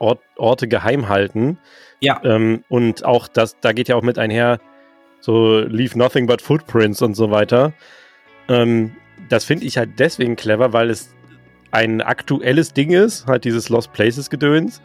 Ort, 0.00 0.20
Orte 0.36 0.68
geheim 0.68 1.08
halten. 1.08 1.58
Ja. 2.00 2.20
Ähm, 2.24 2.64
und 2.68 3.04
auch 3.04 3.28
das, 3.28 3.58
da 3.60 3.72
geht 3.72 3.88
ja 3.88 3.96
auch 3.96 4.02
mit 4.02 4.18
einher, 4.18 4.60
so 5.20 5.58
Leave 5.60 5.98
Nothing 5.98 6.26
but 6.26 6.40
Footprints 6.40 7.02
und 7.02 7.14
so 7.14 7.30
weiter. 7.30 7.72
Ähm, 8.48 8.94
das 9.28 9.44
finde 9.44 9.66
ich 9.66 9.76
halt 9.76 9.98
deswegen 9.98 10.36
clever, 10.36 10.72
weil 10.72 10.90
es 10.90 11.12
ein 11.70 12.00
aktuelles 12.00 12.72
Ding 12.72 12.90
ist, 12.92 13.26
halt 13.26 13.44
dieses 13.44 13.68
Lost 13.68 13.92
Places 13.92 14.30
Gedöns. 14.30 14.80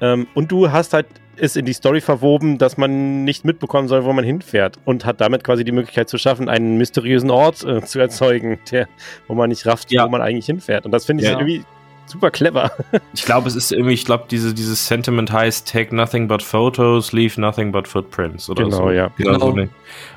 Ähm, 0.00 0.26
und 0.34 0.52
du 0.52 0.70
hast 0.70 0.92
halt 0.94 1.06
es 1.40 1.54
in 1.54 1.64
die 1.64 1.72
Story 1.72 2.00
verwoben, 2.00 2.58
dass 2.58 2.76
man 2.76 3.24
nicht 3.24 3.44
mitbekommen 3.44 3.86
soll, 3.88 4.04
wo 4.04 4.12
man 4.12 4.24
hinfährt. 4.24 4.76
Und 4.84 5.04
hat 5.04 5.20
damit 5.20 5.44
quasi 5.44 5.62
die 5.64 5.70
Möglichkeit 5.72 6.08
zu 6.08 6.18
schaffen, 6.18 6.48
einen 6.48 6.78
mysteriösen 6.78 7.30
Ort 7.30 7.64
äh, 7.64 7.80
zu 7.82 8.00
erzeugen, 8.00 8.58
der, 8.72 8.88
wo 9.28 9.34
man 9.34 9.48
nicht 9.48 9.64
rafft, 9.66 9.90
Ja. 9.92 10.04
wo 10.04 10.08
man 10.08 10.20
eigentlich 10.20 10.46
hinfährt. 10.46 10.84
Und 10.84 10.90
das 10.92 11.04
finde 11.04 11.22
ich 11.22 11.30
Ja. 11.30 11.36
irgendwie 11.38 11.64
super 12.06 12.30
clever. 12.32 12.72
ich 13.12 13.22
glaube, 13.24 13.46
es 13.48 13.54
ist 13.54 13.70
irgendwie, 13.70 13.94
ich 13.94 14.04
glaube, 14.04 14.24
diese, 14.28 14.52
dieses 14.52 14.88
Sentiment 14.88 15.30
heißt 15.30 15.70
Take 15.70 15.94
nothing 15.94 16.26
but 16.26 16.42
photos, 16.42 17.12
leave 17.12 17.40
nothing 17.40 17.70
but 17.70 17.86
footprints 17.86 18.50
oder 18.50 18.64
Genau, 18.64 18.76
so. 18.76 18.90
ja. 18.90 19.10
Genau. 19.16 19.38
so, 19.38 19.52
Genau. 19.52 19.56
ne? 19.64 19.68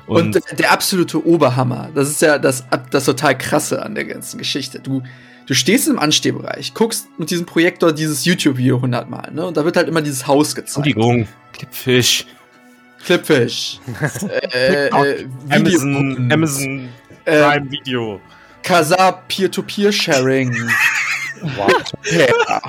Und, 0.06 0.40
der 0.58 0.72
absolute 0.72 1.24
Oberhammer, 1.24 1.90
das 1.94 2.08
ist 2.10 2.20
ja 2.22 2.38
das, 2.38 2.64
das 2.90 3.04
total 3.04 3.38
krasse 3.38 3.80
an 3.82 3.94
der 3.94 4.06
ganzen 4.06 4.38
Geschichte. 4.38 4.80
Du, 4.80 5.02
du 5.46 5.54
stehst 5.54 5.88
im 5.88 5.98
Anstehbereich, 5.98 6.74
guckst 6.74 7.08
mit 7.18 7.30
diesem 7.30 7.46
Projektor 7.46 7.92
dieses 7.92 8.24
YouTube-Video 8.24 8.80
hundertmal, 8.80 9.30
ne? 9.32 9.46
Und 9.46 9.56
da 9.56 9.64
wird 9.64 9.76
halt 9.76 9.88
immer 9.88 10.02
dieses 10.02 10.26
Haus 10.26 10.54
gezeigt. 10.54 10.86
Entschuldigung, 10.86 11.28
Clipfish. 11.52 12.26
Clipfish. 13.04 13.80
äh, 14.52 14.86
äh, 14.86 15.26
Amazon, 15.50 16.30
Amazon 16.32 16.88
äh, 17.24 17.42
Prime 17.42 17.70
Video. 17.70 18.20
Kazaa 18.62 19.12
Peer-to-Peer-Sharing. 19.12 20.54
ja. 22.12 22.62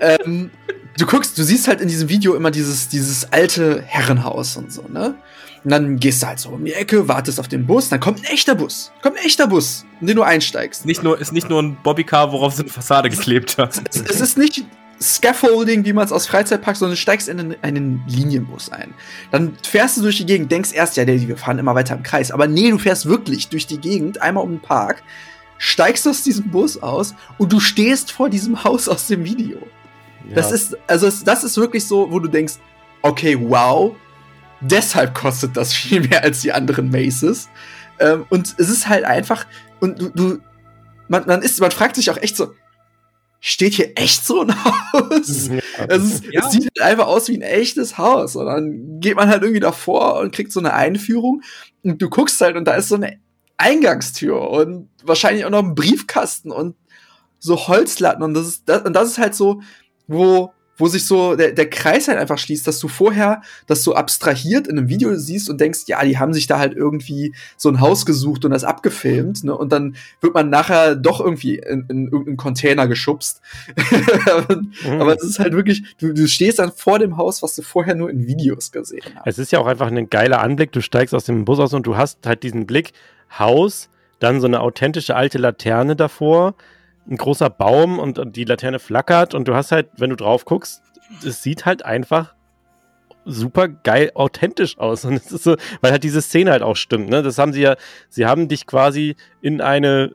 ähm, 0.00 0.50
du 0.96 1.06
guckst, 1.06 1.36
du 1.36 1.42
siehst 1.42 1.68
halt 1.68 1.80
in 1.80 1.88
diesem 1.88 2.08
Video 2.08 2.34
immer 2.34 2.50
dieses, 2.50 2.88
dieses 2.88 3.30
alte 3.32 3.82
Herrenhaus 3.82 4.56
und 4.56 4.72
so, 4.72 4.86
ne? 4.88 5.14
Und 5.64 5.70
dann 5.70 5.96
gehst 5.98 6.22
du 6.22 6.26
halt 6.26 6.38
so 6.38 6.50
um 6.50 6.64
die 6.64 6.74
Ecke, 6.74 7.08
wartest 7.08 7.40
auf 7.40 7.48
den 7.48 7.66
Bus, 7.66 7.88
dann 7.88 7.98
kommt 7.98 8.20
ein 8.20 8.24
echter 8.24 8.54
Bus. 8.54 8.92
Kommt 9.00 9.16
ein 9.16 9.24
echter 9.24 9.46
Bus, 9.46 9.86
in 10.00 10.06
den 10.06 10.16
du 10.16 10.22
einsteigst. 10.22 10.84
Nicht 10.84 11.02
nur, 11.02 11.18
ist 11.18 11.32
nicht 11.32 11.48
nur 11.48 11.62
ein 11.62 11.76
Bobbycar, 11.82 12.32
worauf 12.32 12.54
so 12.54 12.62
eine 12.62 12.70
Fassade 12.70 13.08
geklebt 13.08 13.56
hat. 13.56 13.82
Es, 13.88 14.02
es 14.02 14.20
ist 14.20 14.36
nicht 14.36 14.66
Scaffolding, 15.00 15.84
wie 15.86 15.94
man 15.94 16.04
es 16.04 16.12
aus 16.12 16.26
Freizeitparks, 16.26 16.80
sondern 16.80 16.92
du 16.94 17.00
steigst 17.00 17.28
in 17.28 17.40
einen, 17.40 17.56
einen 17.62 18.04
Linienbus 18.06 18.70
ein. 18.72 18.92
Dann 19.30 19.56
fährst 19.62 19.96
du 19.96 20.02
durch 20.02 20.18
die 20.18 20.26
Gegend, 20.26 20.52
denkst 20.52 20.72
erst, 20.72 20.96
ja, 20.98 21.06
wir 21.06 21.36
fahren 21.36 21.58
immer 21.58 21.74
weiter 21.74 21.96
im 21.96 22.02
Kreis. 22.02 22.30
Aber 22.30 22.46
nee, 22.46 22.70
du 22.70 22.78
fährst 22.78 23.06
wirklich 23.06 23.48
durch 23.48 23.66
die 23.66 23.78
Gegend, 23.78 24.20
einmal 24.20 24.44
um 24.44 24.50
den 24.50 24.60
Park, 24.60 25.02
steigst 25.56 26.06
aus 26.06 26.22
diesem 26.22 26.50
Bus 26.50 26.82
aus 26.82 27.14
und 27.38 27.52
du 27.52 27.58
stehst 27.58 28.12
vor 28.12 28.28
diesem 28.28 28.64
Haus 28.64 28.88
aus 28.88 29.06
dem 29.06 29.24
Video. 29.24 29.58
Das 30.34 30.52
ist, 30.52 30.76
also 30.86 31.10
das 31.24 31.44
ist 31.44 31.56
wirklich 31.56 31.86
so, 31.86 32.10
wo 32.10 32.18
du 32.18 32.28
denkst, 32.28 32.54
okay, 33.02 33.38
wow, 33.40 33.94
deshalb 34.60 35.14
kostet 35.14 35.56
das 35.56 35.72
viel 35.72 36.00
mehr 36.08 36.22
als 36.22 36.40
die 36.40 36.52
anderen 36.52 36.90
Maces. 36.90 37.48
Ähm, 37.98 38.26
und 38.30 38.54
es 38.58 38.68
ist 38.68 38.88
halt 38.88 39.04
einfach, 39.04 39.46
und 39.80 40.00
du, 40.00 40.10
du 40.10 40.38
man, 41.08 41.26
man 41.26 41.42
ist, 41.42 41.60
man 41.60 41.70
fragt 41.70 41.96
sich 41.96 42.10
auch 42.10 42.16
echt 42.16 42.36
so, 42.36 42.54
steht 43.40 43.74
hier 43.74 43.92
echt 43.96 44.24
so 44.24 44.40
ein 44.40 44.64
Haus? 44.64 45.28
Es, 45.28 45.48
ist, 45.48 46.24
Ja. 46.32 46.46
es 46.46 46.52
sieht 46.52 46.70
halt 46.78 46.80
einfach 46.80 47.06
aus 47.06 47.28
wie 47.28 47.36
ein 47.36 47.42
echtes 47.42 47.98
Haus. 47.98 48.36
Und 48.36 48.46
dann 48.46 49.00
geht 49.00 49.16
man 49.16 49.28
halt 49.28 49.42
irgendwie 49.42 49.60
davor 49.60 50.20
und 50.20 50.34
kriegt 50.34 50.50
so 50.50 50.60
eine 50.60 50.72
Einführung. 50.72 51.42
Und 51.82 52.00
du 52.00 52.08
guckst 52.08 52.40
halt 52.40 52.56
und 52.56 52.64
da 52.64 52.72
ist 52.74 52.88
so 52.88 52.94
eine 52.94 53.18
Eingangstür 53.58 54.50
und 54.50 54.88
wahrscheinlich 55.04 55.44
auch 55.44 55.50
noch 55.50 55.62
ein 55.62 55.74
Briefkasten 55.74 56.50
und 56.50 56.74
so 57.38 57.68
Holzlatten. 57.68 58.22
Und 58.22 58.32
das 58.34 58.46
ist, 58.46 58.62
das, 58.66 58.82
und 58.82 58.94
das 58.94 59.10
ist 59.10 59.18
halt 59.18 59.34
so, 59.34 59.60
wo 60.06 60.52
wo 60.76 60.88
sich 60.88 61.06
so 61.06 61.36
der, 61.36 61.52
der 61.52 61.70
Kreis 61.70 62.08
halt 62.08 62.18
einfach 62.18 62.38
schließt, 62.38 62.66
dass 62.66 62.78
du 62.78 62.88
vorher 62.88 63.42
das 63.66 63.82
so 63.82 63.94
abstrahiert 63.94 64.66
in 64.66 64.78
einem 64.78 64.88
Video 64.88 65.14
siehst 65.16 65.48
und 65.48 65.60
denkst, 65.60 65.80
ja, 65.86 66.04
die 66.04 66.18
haben 66.18 66.34
sich 66.34 66.46
da 66.46 66.58
halt 66.58 66.74
irgendwie 66.74 67.34
so 67.56 67.68
ein 67.68 67.80
Haus 67.80 68.06
gesucht 68.06 68.44
und 68.44 68.50
das 68.50 68.64
abgefilmt, 68.64 69.44
ne? 69.44 69.56
Und 69.56 69.72
dann 69.72 69.96
wird 70.20 70.34
man 70.34 70.50
nachher 70.50 70.96
doch 70.96 71.20
irgendwie 71.20 71.56
in, 71.58 71.86
in 71.88 72.04
irgendeinen 72.04 72.36
Container 72.36 72.88
geschubst. 72.88 73.40
Mhm. 74.84 75.00
Aber 75.00 75.14
es 75.14 75.22
ist 75.22 75.38
halt 75.38 75.52
wirklich, 75.52 75.96
du, 75.98 76.12
du 76.12 76.26
stehst 76.26 76.58
dann 76.58 76.72
vor 76.72 76.98
dem 76.98 77.16
Haus, 77.16 77.42
was 77.42 77.54
du 77.54 77.62
vorher 77.62 77.94
nur 77.94 78.10
in 78.10 78.26
Videos 78.26 78.72
gesehen 78.72 79.02
hast. 79.14 79.26
Es 79.26 79.38
ist 79.38 79.52
ja 79.52 79.58
auch 79.58 79.66
einfach 79.66 79.86
ein 79.86 80.10
geiler 80.10 80.40
Anblick. 80.40 80.72
Du 80.72 80.80
steigst 80.80 81.14
aus 81.14 81.24
dem 81.24 81.44
Bus 81.44 81.58
aus 81.58 81.72
und 81.72 81.86
du 81.86 81.96
hast 81.96 82.26
halt 82.26 82.42
diesen 82.42 82.66
Blick, 82.66 82.92
Haus, 83.38 83.88
dann 84.18 84.40
so 84.40 84.46
eine 84.46 84.60
authentische 84.60 85.16
alte 85.16 85.38
Laterne 85.38 85.96
davor, 85.96 86.54
ein 87.08 87.16
großer 87.16 87.50
Baum 87.50 87.98
und, 87.98 88.18
und 88.18 88.36
die 88.36 88.44
Laterne 88.44 88.78
flackert 88.78 89.34
und 89.34 89.48
du 89.48 89.54
hast 89.54 89.72
halt, 89.72 89.88
wenn 89.96 90.10
du 90.10 90.16
drauf 90.16 90.44
guckst, 90.44 90.82
es 91.24 91.42
sieht 91.42 91.66
halt 91.66 91.84
einfach 91.84 92.34
super 93.26 93.68
geil 93.68 94.10
authentisch 94.14 94.78
aus 94.78 95.04
und 95.04 95.14
es 95.14 95.32
ist 95.32 95.44
so, 95.44 95.56
weil 95.80 95.92
halt 95.92 96.04
diese 96.04 96.20
Szene 96.20 96.50
halt 96.50 96.62
auch 96.62 96.76
stimmt, 96.76 97.08
ne? 97.08 97.22
Das 97.22 97.38
haben 97.38 97.52
sie 97.52 97.62
ja, 97.62 97.76
sie 98.08 98.26
haben 98.26 98.48
dich 98.48 98.66
quasi 98.66 99.16
in 99.40 99.60
eine 99.60 100.12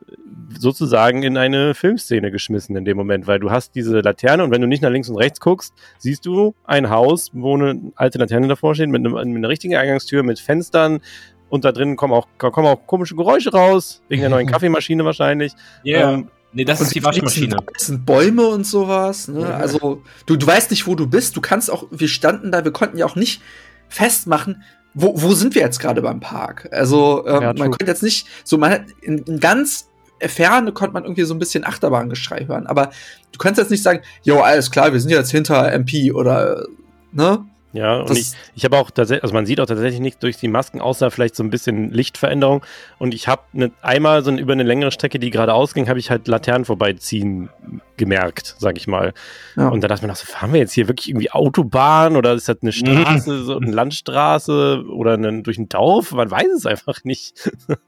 sozusagen 0.58 1.22
in 1.22 1.36
eine 1.36 1.74
Filmszene 1.74 2.30
geschmissen 2.30 2.76
in 2.76 2.84
dem 2.84 2.96
Moment, 2.96 3.26
weil 3.26 3.38
du 3.38 3.50
hast 3.50 3.74
diese 3.74 4.00
Laterne 4.00 4.44
und 4.44 4.50
wenn 4.50 4.60
du 4.60 4.68
nicht 4.68 4.82
nach 4.82 4.90
links 4.90 5.08
und 5.08 5.16
rechts 5.16 5.40
guckst, 5.40 5.74
siehst 5.98 6.26
du 6.26 6.54
ein 6.64 6.90
Haus, 6.90 7.30
wo 7.32 7.56
eine 7.56 7.92
alte 7.96 8.18
Laterne 8.18 8.48
davor 8.48 8.74
steht 8.74 8.88
mit, 8.88 9.04
einem, 9.04 9.12
mit 9.12 9.38
einer 9.38 9.48
richtigen 9.48 9.76
Eingangstür 9.76 10.22
mit 10.22 10.38
Fenstern 10.38 11.00
und 11.48 11.64
da 11.64 11.72
drin 11.72 11.96
kommen 11.96 12.12
auch 12.12 12.28
kommen 12.38 12.68
auch 12.68 12.86
komische 12.86 13.16
Geräusche 13.16 13.50
raus 13.50 14.02
wegen 14.08 14.22
der 14.22 14.30
neuen 14.30 14.46
Kaffeemaschine 14.50 15.04
wahrscheinlich. 15.04 15.52
Ja. 15.82 16.14
Ähm, 16.14 16.30
Nee, 16.52 16.64
das 16.64 16.80
ist 16.80 16.94
die 16.94 17.04
Waschmaschine. 17.04 17.56
Es 17.76 17.86
sind 17.86 18.04
Bäume 18.04 18.46
und 18.48 18.66
sowas. 18.66 19.28
Ne? 19.28 19.40
Mhm. 19.40 19.52
Also 19.52 20.02
du, 20.26 20.36
du 20.36 20.46
weißt 20.46 20.70
nicht, 20.70 20.86
wo 20.86 20.94
du 20.94 21.06
bist. 21.06 21.36
Du 21.36 21.40
kannst 21.40 21.70
auch, 21.70 21.86
wir 21.90 22.08
standen 22.08 22.50
da, 22.50 22.64
wir 22.64 22.72
konnten 22.72 22.98
ja 22.98 23.06
auch 23.06 23.16
nicht 23.16 23.40
festmachen, 23.88 24.62
wo, 24.94 25.20
wo 25.20 25.32
sind 25.32 25.54
wir 25.54 25.62
jetzt 25.62 25.78
gerade 25.78 26.02
beim 26.02 26.20
Park. 26.20 26.68
Also 26.72 27.24
ähm, 27.26 27.42
Ja, 27.42 27.52
man 27.52 27.70
konnte 27.70 27.86
jetzt 27.86 28.02
nicht, 28.02 28.26
so 28.44 28.58
man 28.58 28.72
hat 28.72 28.82
in, 29.00 29.18
in 29.18 29.38
ganz 29.38 29.86
Ferne 30.28 30.72
konnte 30.72 30.92
man 30.92 31.04
irgendwie 31.04 31.22
so 31.22 31.34
ein 31.34 31.38
bisschen 31.38 31.64
Achterbahngeschrei 31.64 32.46
hören. 32.46 32.66
Aber 32.66 32.90
du 33.32 33.38
kannst 33.38 33.58
jetzt 33.58 33.70
nicht 33.70 33.82
sagen, 33.82 34.00
jo, 34.22 34.40
alles 34.40 34.70
klar, 34.70 34.92
wir 34.92 35.00
sind 35.00 35.10
jetzt 35.10 35.30
hinter 35.30 35.72
MP 35.72 36.12
oder 36.12 36.66
ne? 37.12 37.44
Ja, 37.72 37.98
und 38.00 38.10
Das- 38.10 38.18
ich, 38.18 38.32
ich 38.56 38.64
habe 38.64 38.76
auch 38.78 38.90
tatsächlich, 38.90 39.22
also 39.22 39.34
man 39.34 39.46
sieht 39.46 39.60
auch 39.60 39.66
tatsächlich 39.66 40.00
nicht 40.00 40.22
durch 40.22 40.36
die 40.36 40.48
Masken, 40.48 40.80
außer 40.80 41.10
vielleicht 41.10 41.36
so 41.36 41.44
ein 41.44 41.50
bisschen 41.50 41.90
Lichtveränderung. 41.92 42.64
Und 42.98 43.14
ich 43.14 43.28
habe 43.28 43.42
ne, 43.52 43.70
einmal 43.80 44.24
so 44.24 44.30
ein, 44.30 44.38
über 44.38 44.52
eine 44.52 44.64
längere 44.64 44.90
Strecke, 44.90 45.18
die 45.20 45.30
gerade 45.30 45.54
ausging, 45.54 45.88
habe 45.88 45.98
ich 46.00 46.10
halt 46.10 46.26
Laternen 46.26 46.64
vorbeiziehen 46.64 47.48
gemerkt, 47.96 48.56
sag 48.58 48.76
ich 48.78 48.86
mal. 48.86 49.12
Ja. 49.56 49.68
Und 49.68 49.82
da 49.82 49.88
dachte 49.88 50.02
man 50.06 50.10
auch 50.10 50.16
so, 50.16 50.26
fahren 50.26 50.52
wir 50.52 50.58
jetzt 50.60 50.72
hier 50.72 50.88
wirklich 50.88 51.10
irgendwie 51.10 51.30
Autobahn 51.30 52.16
oder 52.16 52.32
ist 52.32 52.48
das 52.48 52.56
eine 52.62 52.72
Straße, 52.72 53.44
so 53.44 53.56
eine 53.58 53.70
Landstraße 53.70 54.84
oder 54.88 55.12
eine, 55.14 55.42
durch 55.42 55.58
ein 55.58 55.68
Dorf? 55.68 56.12
Man 56.12 56.30
weiß 56.30 56.48
es 56.56 56.66
einfach 56.66 57.04
nicht. 57.04 57.50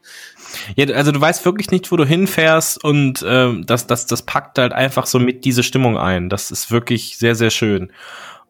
Ja, 0.77 0.87
also 0.95 1.13
du 1.13 1.21
weißt 1.21 1.45
wirklich 1.47 1.71
nicht, 1.71 1.91
wo 1.91 1.97
du 1.97 2.05
hinfährst 2.05 2.83
und 2.85 3.25
ähm, 3.27 3.65
das, 3.65 3.87
das, 3.87 4.07
das 4.07 4.23
packt 4.23 4.59
halt 4.59 4.73
einfach 4.75 5.07
so 5.07 5.19
mit 5.19 5.47
diese 5.47 5.63
Stimmung 5.63 5.97
ein. 5.97 6.29
Das 6.29 6.51
ist 6.51 6.71
wirklich 6.71 7.17
sehr, 7.17 7.35
sehr 7.35 7.49
schön. 7.49 7.91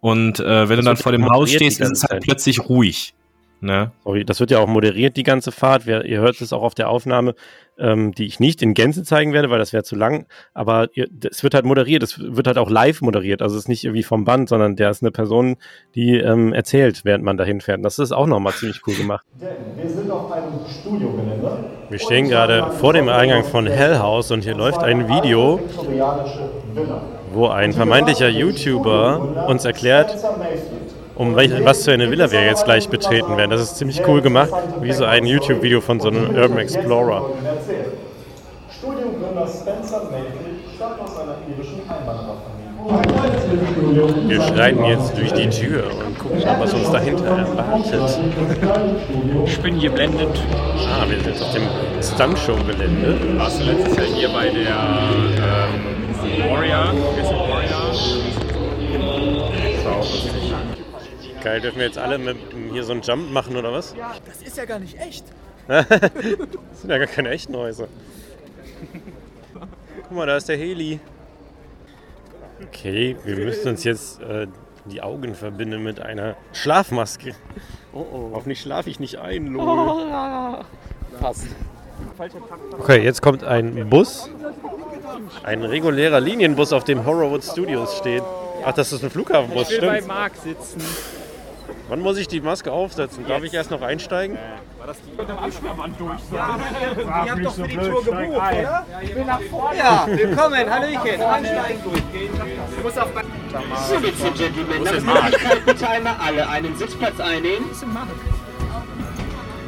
Und 0.02 0.40
äh, 0.40 0.68
wenn 0.68 0.68
du 0.68 0.76
Das 0.76 0.84
dann 0.84 0.96
wird 0.96 1.02
vor 1.02 1.12
dem 1.12 1.30
Haus 1.30 1.52
stehst, 1.52 1.80
ist 1.80 1.92
es 1.92 2.02
halt 2.02 2.10
Zeit. 2.10 2.22
plötzlich 2.24 2.68
ruhig. 2.68 3.14
Ne? 3.60 3.92
Sorry, 4.02 4.24
das 4.24 4.40
wird 4.40 4.50
ja 4.50 4.58
auch 4.58 4.66
moderiert, 4.66 5.16
die 5.16 5.22
ganze 5.22 5.52
Fahrt. 5.52 5.86
Wer, 5.86 6.04
ihr 6.04 6.18
hört 6.20 6.40
es 6.40 6.52
auch 6.52 6.62
auf 6.62 6.74
der 6.74 6.88
Aufnahme, 6.88 7.36
ähm, 7.78 8.10
die 8.10 8.26
ich 8.26 8.40
nicht 8.40 8.60
in 8.62 8.74
Gänze 8.74 9.04
zeigen 9.04 9.32
werde, 9.32 9.50
weil 9.50 9.60
das 9.60 9.72
wäre 9.72 9.84
zu 9.84 9.94
lang. 9.94 10.26
Aber 10.54 10.88
es 11.30 11.44
wird 11.44 11.54
halt 11.54 11.64
moderiert, 11.64 12.02
es 12.02 12.18
wird 12.18 12.48
halt 12.48 12.58
auch 12.58 12.68
live 12.68 13.00
moderiert. 13.00 13.42
Also 13.42 13.54
es 13.54 13.62
ist 13.62 13.68
nicht 13.68 13.84
irgendwie 13.84 14.02
vom 14.02 14.24
Band, 14.24 14.48
sondern 14.48 14.74
der 14.74 14.90
ist 14.90 15.04
eine 15.04 15.12
Person, 15.12 15.54
die 15.94 16.16
ähm, 16.18 16.52
erzählt, 16.52 17.04
während 17.04 17.22
man 17.22 17.36
dahin 17.36 17.60
fährt. 17.60 17.76
Und 17.76 17.84
das 17.84 18.00
ist 18.00 18.10
auch 18.10 18.26
nochmal 18.26 18.52
ziemlich 18.54 18.80
cool 18.88 18.96
gemacht. 18.96 19.24
Wir 19.38 19.88
sind 19.88 20.10
auf 20.10 20.32
einem 20.32 20.66
Studiogelände. 20.68 21.64
Wir 21.88 21.98
stehen 22.00 22.28
gerade 22.28 22.72
vor 22.72 22.92
dem 22.94 23.08
Eingang 23.08 23.44
von 23.44 23.68
Hell 23.68 24.00
House 24.00 24.32
und 24.32 24.42
hier 24.42 24.56
läuft 24.56 24.82
ein 24.82 25.08
Video, 25.08 25.60
Viktorianische 25.60 26.50
Villa. 26.74 27.00
Wo 27.32 27.48
ein 27.48 27.72
vermeintlicher 27.72 28.28
YouTuber 28.28 29.46
uns 29.48 29.64
erklärt, 29.64 30.16
um 31.14 31.36
welch, 31.36 31.52
was 31.64 31.84
für 31.84 31.92
eine 31.92 32.10
Villa 32.10 32.30
wir 32.30 32.44
jetzt 32.44 32.64
gleich 32.64 32.88
betreten 32.88 33.36
werden. 33.36 33.50
Das 33.50 33.60
ist 33.60 33.76
ziemlich 33.76 34.02
cool 34.06 34.20
gemacht, 34.22 34.52
wie 34.80 34.92
so 34.92 35.04
ein 35.04 35.26
YouTube-Video 35.26 35.80
von 35.80 36.00
so 36.00 36.08
einem 36.08 36.34
Urban 36.34 36.58
Explorer. 36.58 37.30
Erzählt. 37.44 37.86
Studiogründer 38.78 39.46
Spencer 39.46 40.02
Mayfield 40.10 40.74
stammt 40.74 41.00
aus 41.00 41.16
einer 41.20 41.36
irischen 41.46 41.82
Einwandererfamilie. 41.88 42.72
Wir 44.28 44.42
schreiten 44.42 44.84
jetzt 44.84 45.16
durch 45.16 45.32
die 45.34 45.48
Tür 45.48 45.84
und 46.04 46.18
gucken, 46.18 46.42
was 46.58 46.74
uns 46.74 46.90
dahinter 46.90 47.26
erwartet. 47.26 48.18
Ich 49.46 49.60
bin 49.60 49.78
geblendet. 49.78 50.42
Ah, 50.78 51.04
wir 51.08 51.20
sind 51.20 51.40
auf 51.40 51.52
dem 51.52 51.68
Stuntshow-Gelände. 52.02 53.38
Warst 53.38 53.60
du 53.60 53.64
letztes 53.66 53.96
Jahr 53.96 54.06
hier 54.06 54.28
bei 54.30 54.48
der 54.48 54.74
ähm, 55.36 55.91
Warrior? 56.22 56.92
Warrior? 56.94 57.82
Geil, 61.42 61.60
dürfen 61.60 61.78
wir 61.78 61.86
jetzt 61.86 61.98
alle 61.98 62.18
mit, 62.18 62.36
hier 62.70 62.84
so 62.84 62.92
einen 62.92 63.02
Jump 63.02 63.32
machen 63.32 63.56
oder 63.56 63.72
was? 63.72 63.92
Das 64.24 64.40
ist 64.40 64.56
ja 64.56 64.64
gar 64.64 64.78
nicht 64.78 64.96
echt. 64.98 65.24
Das 65.68 66.80
sind 66.80 66.90
ja 66.90 66.98
gar 66.98 67.06
keine 67.06 67.30
echten 67.30 67.56
Häuser. 67.56 67.88
Guck 70.02 70.12
mal, 70.12 70.26
da 70.26 70.36
ist 70.36 70.48
der 70.48 70.56
Heli. 70.56 71.00
Okay, 72.68 73.16
wir 73.24 73.36
müssen 73.36 73.68
uns 73.68 73.84
jetzt 73.84 74.20
äh, 74.22 74.46
die 74.86 75.02
Augen 75.02 75.34
verbinden 75.34 75.82
mit 75.82 76.00
einer 76.00 76.36
Schlafmaske. 76.52 77.34
Oh 77.92 78.06
oh. 78.12 78.30
Hoffentlich 78.34 78.60
schlafe 78.60 78.90
ich 78.90 78.98
nicht 79.00 79.18
ein, 79.18 79.48
lol. 79.48 80.64
Fast. 81.20 81.46
Okay, 82.78 83.02
jetzt 83.02 83.22
kommt 83.22 83.44
ein 83.44 83.88
Bus. 83.88 84.28
Ein 85.42 85.62
regulärer 85.62 86.20
Linienbus, 86.20 86.72
auf 86.72 86.84
dem 86.84 87.04
Horrorwood 87.04 87.44
Studios 87.44 87.98
steht. 87.98 88.22
Ach, 88.64 88.72
das 88.72 88.92
ist 88.92 89.02
ein 89.02 89.10
Flughafenbus, 89.10 89.70
Ich 89.70 89.80
will 89.80 89.88
bei 89.88 89.96
stimmt. 89.96 90.08
Marc 90.08 90.36
sitzen. 90.36 90.80
Wann 91.88 92.00
muss 92.00 92.16
ich 92.16 92.28
die 92.28 92.40
Maske 92.40 92.72
aufsetzen? 92.72 93.26
Darf 93.26 93.42
ich 93.42 93.52
erst 93.52 93.70
noch 93.70 93.82
einsteigen? 93.82 94.38
Ja, 99.76 100.06
willkommen, 100.06 100.70
Hallöchen. 100.70 101.20
So, 103.88 103.94
Ladies 103.94 104.24
and 104.24 104.36
Gentlemen, 104.36 104.82
nach 104.84 105.22
Möglichkeit 105.22 105.66
bitte 105.66 105.88
einmal 105.88 106.16
alle 106.24 106.48
einen 106.48 106.76
Sitzplatz 106.76 107.20
einnehmen. 107.20 107.66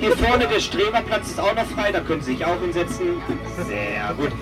Hier 0.05 0.19
vorne 0.19 0.47
der 0.47 0.61
Streberplatz 0.61 1.31
ist 1.31 1.41
auch 1.41 1.55
noch 1.55 1.65
frei, 1.65 1.91
da 1.91 2.01
können 2.01 2.21
Sie 2.21 2.35
sich 2.35 2.45
auch 2.45 2.61
hinsetzen. 2.61 3.23
Sehr 3.67 4.15
gut. 4.19 4.33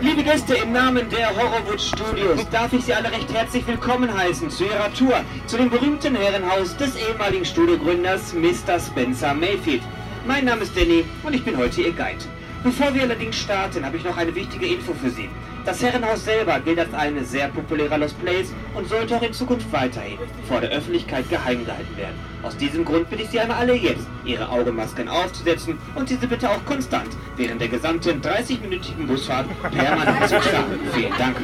Liebe 0.00 0.22
Gäste, 0.22 0.54
im 0.54 0.70
Namen 0.70 1.08
der 1.10 1.34
Horrorwood 1.34 1.80
Studios 1.80 2.48
darf 2.50 2.72
ich 2.72 2.84
Sie 2.84 2.94
alle 2.94 3.10
recht 3.10 3.34
herzlich 3.34 3.66
willkommen 3.66 4.16
heißen 4.16 4.50
zu 4.50 4.62
Ihrer 4.62 4.94
Tour 4.94 5.16
zu 5.48 5.56
dem 5.56 5.68
berühmten 5.68 6.14
Herrenhaus 6.14 6.76
des 6.76 6.94
ehemaligen 6.94 7.44
Studiogründers 7.44 8.34
Mr. 8.34 8.78
Spencer 8.78 9.34
Mayfield. 9.34 9.82
Mein 10.28 10.44
Name 10.44 10.62
ist 10.62 10.76
Danny 10.76 11.04
und 11.24 11.34
ich 11.34 11.44
bin 11.44 11.56
heute 11.56 11.82
Ihr 11.82 11.92
Guide. 11.92 12.24
Bevor 12.62 12.94
wir 12.94 13.02
allerdings 13.02 13.34
starten, 13.34 13.84
habe 13.84 13.96
ich 13.96 14.04
noch 14.04 14.16
eine 14.16 14.32
wichtige 14.32 14.66
Info 14.66 14.94
für 14.94 15.10
Sie. 15.10 15.28
Das 15.64 15.82
Herrenhaus 15.82 16.24
selber 16.24 16.60
gilt 16.60 16.78
als 16.78 16.92
ein 16.92 17.24
sehr 17.24 17.48
populärer 17.48 17.96
Lost 17.96 18.20
Place 18.22 18.52
und 18.74 18.86
sollte 18.88 19.16
auch 19.16 19.22
in 19.22 19.32
Zukunft 19.32 19.72
weiterhin 19.72 20.18
vor 20.46 20.60
der 20.60 20.70
Öffentlichkeit 20.70 21.28
geheim 21.30 21.64
gehalten 21.64 21.96
werden. 21.96 22.14
Aus 22.42 22.56
diesem 22.58 22.84
Grund 22.84 23.08
bitte 23.08 23.22
ich 23.22 23.30
Sie 23.30 23.40
einmal 23.40 23.58
alle 23.58 23.74
jetzt, 23.74 24.06
Ihre 24.26 24.50
Augenmasken 24.50 25.08
aufzusetzen 25.08 25.78
und 25.94 26.10
diese 26.10 26.26
bitte 26.26 26.50
auch 26.50 26.62
konstant 26.66 27.08
während 27.36 27.60
der 27.60 27.68
gesamten 27.68 28.20
30-minütigen 28.20 29.06
Busfahrt 29.06 29.46
permanent 29.70 30.28
zu 30.28 30.38
tragen. 30.38 30.80
Vielen 30.92 31.12
Dank. 31.18 31.36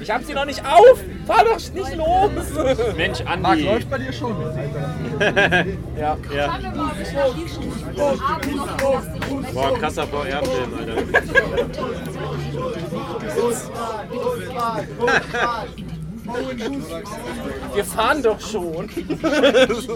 Ich 0.00 0.10
hab 0.10 0.24
sie 0.24 0.34
noch 0.34 0.44
nicht 0.44 0.62
auf. 0.64 0.98
Fahr 1.26 1.44
doch 1.44 1.56
nicht 1.56 1.96
los. 1.96 2.96
Mensch, 2.96 3.20
Andi. 3.22 3.62
läuft 3.64 3.90
bei 3.90 3.98
dir 3.98 4.12
schon. 4.12 4.32
Ja. 5.98 6.16
Boah, 9.52 9.78
krasser 9.78 10.06
VR-Film, 10.06 10.74
Alter. 10.78 10.96
Wir 17.74 17.84
fahren 17.84 18.22
doch 18.22 18.40
schon. 18.40 18.88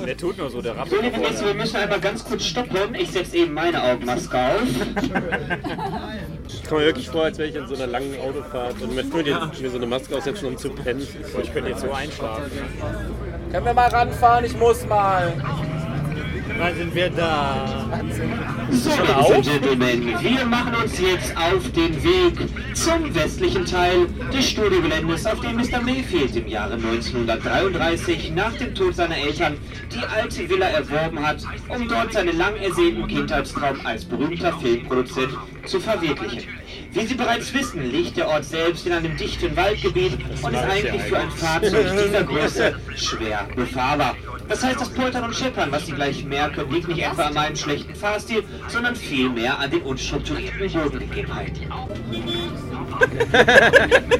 Der 0.04 0.16
tut 0.16 0.38
nur 0.38 0.50
so, 0.50 0.60
der 0.60 0.76
Rapp. 0.76 0.88
So, 0.88 1.00
liebe 1.00 1.18
Gäste, 1.18 1.46
wir 1.46 1.54
müssen 1.54 1.76
einmal 1.76 2.00
ganz 2.00 2.24
kurz 2.24 2.44
stoppen. 2.44 2.94
Ich 2.94 3.12
setze 3.12 3.36
eben 3.36 3.54
meine 3.54 3.82
Augenmaske 3.82 4.36
auf. 4.36 4.62
Ich 6.48 6.64
komme 6.64 6.80
mir 6.80 6.86
wirklich 6.86 7.08
vor, 7.08 7.24
als 7.24 7.38
wäre 7.38 7.48
ich 7.48 7.54
in 7.54 7.68
so 7.68 7.74
einer 7.76 7.86
langen 7.86 8.16
Autofahrt 8.20 8.82
und 8.82 8.94
möchte 8.94 9.22
die, 9.22 9.62
mir 9.62 9.70
so 9.70 9.76
eine 9.76 9.86
Maske 9.86 10.16
aufsetzen, 10.16 10.48
um 10.48 10.56
zu 10.56 10.70
pennen. 10.70 11.06
Ich 11.42 11.52
könnte 11.52 11.70
jetzt 11.70 11.82
so 11.82 11.92
einschlafen. 11.92 12.50
Können 13.52 13.66
wir 13.66 13.74
mal 13.74 13.88
ranfahren? 13.88 14.44
Ich 14.44 14.56
muss 14.58 14.84
mal. 14.86 15.32
Wann 16.58 16.74
sind 16.76 16.94
wir 16.94 17.10
da? 17.10 18.00
So, 18.70 18.90
Ladies 18.90 19.30
and 19.30 19.44
Gentlemen, 19.44 20.14
wir 20.20 20.44
machen 20.44 20.74
uns 20.74 20.98
jetzt 20.98 21.36
auf 21.36 21.70
den 21.72 22.02
Weg 22.02 22.34
zum 22.74 23.14
westlichen 23.14 23.64
Teil 23.64 24.06
des 24.32 24.50
Studiogeländes, 24.50 25.26
auf 25.26 25.40
dem 25.40 25.56
Mr. 25.56 25.80
Mayfield 25.82 26.36
im 26.36 26.46
Jahre 26.46 26.74
1933 26.74 28.32
nach 28.34 28.52
dem 28.54 28.74
Tod 28.74 28.94
seiner 28.94 29.16
Eltern 29.16 29.56
die 29.92 30.04
alte 30.06 30.48
Villa 30.48 30.66
erworben 30.66 31.26
hat, 31.26 31.42
um 31.68 31.88
dort 31.88 32.12
seinen 32.12 32.36
lang 32.38 32.56
ersehnten 32.56 33.06
Kindheitstraum 33.06 33.84
als 33.84 34.04
berühmter 34.04 34.52
Filmproduzent 34.58 35.36
zu 35.66 35.80
verwirklichen. 35.80 36.44
Wie 36.92 37.06
Sie 37.06 37.14
bereits 37.14 37.52
wissen, 37.52 37.90
liegt 37.90 38.16
der 38.16 38.28
Ort 38.28 38.44
selbst 38.44 38.86
in 38.86 38.92
einem 38.92 39.16
dichten 39.16 39.54
Waldgebiet 39.56 40.18
und 40.42 40.54
ist 40.54 40.62
eigentlich 40.62 41.02
für 41.02 41.18
ein 41.18 41.30
Fahrzeug 41.30 41.86
dieser 42.06 42.24
Größe 42.24 42.74
schwer 42.96 43.46
befahrbar. 43.54 44.16
Das 44.48 44.62
heißt, 44.62 44.80
das 44.80 44.90
Poltern 44.90 45.24
und 45.24 45.34
Scheppern, 45.34 45.72
was 45.72 45.86
Sie 45.86 45.92
gleich 45.92 46.24
merken, 46.24 46.70
liegt 46.70 46.88
nicht 46.88 47.02
etwa 47.02 47.24
an 47.24 47.34
meinem 47.34 47.56
schlechten 47.56 47.94
Fahrstil, 47.94 48.44
sondern 48.68 48.94
vielmehr 48.94 49.58
an 49.58 49.70
den 49.70 49.82
unstrukturierten 49.82 50.72
Bodengegebenheiten. 50.72 51.62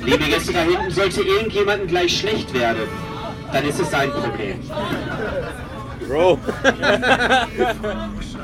Liebe 0.05 0.24
Gäste 0.24 0.52
da 0.52 0.62
hinten, 0.62 0.90
sollte 0.90 1.22
irgendjemandem 1.22 1.86
gleich 1.86 2.18
schlecht 2.18 2.52
werden, 2.52 2.88
dann 3.52 3.64
ist 3.64 3.80
es 3.80 3.90
sein 3.90 4.10
Problem. 4.10 4.59
Bro. 6.06 6.38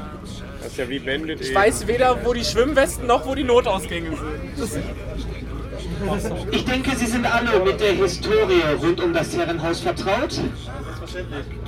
Ist 0.72 0.78
ja 0.78 0.88
wie 0.88 1.00
Bandit. 1.00 1.38
Ich 1.42 1.54
weiß 1.54 1.86
weder, 1.86 2.24
wo 2.24 2.32
die 2.32 2.46
Schwimmwesten 2.46 3.06
noch 3.06 3.26
wo 3.26 3.34
die 3.34 3.44
Notausgänge 3.44 4.16
sind. 4.56 4.82
Ich 6.50 6.64
denke, 6.64 6.96
Sie 6.96 7.04
sind 7.04 7.26
alle 7.26 7.62
mit 7.62 7.78
der 7.78 7.92
Historie 7.92 8.62
rund 8.80 8.98
um 9.02 9.12
das 9.12 9.36
Herrenhaus 9.36 9.80
vertraut. 9.80 10.40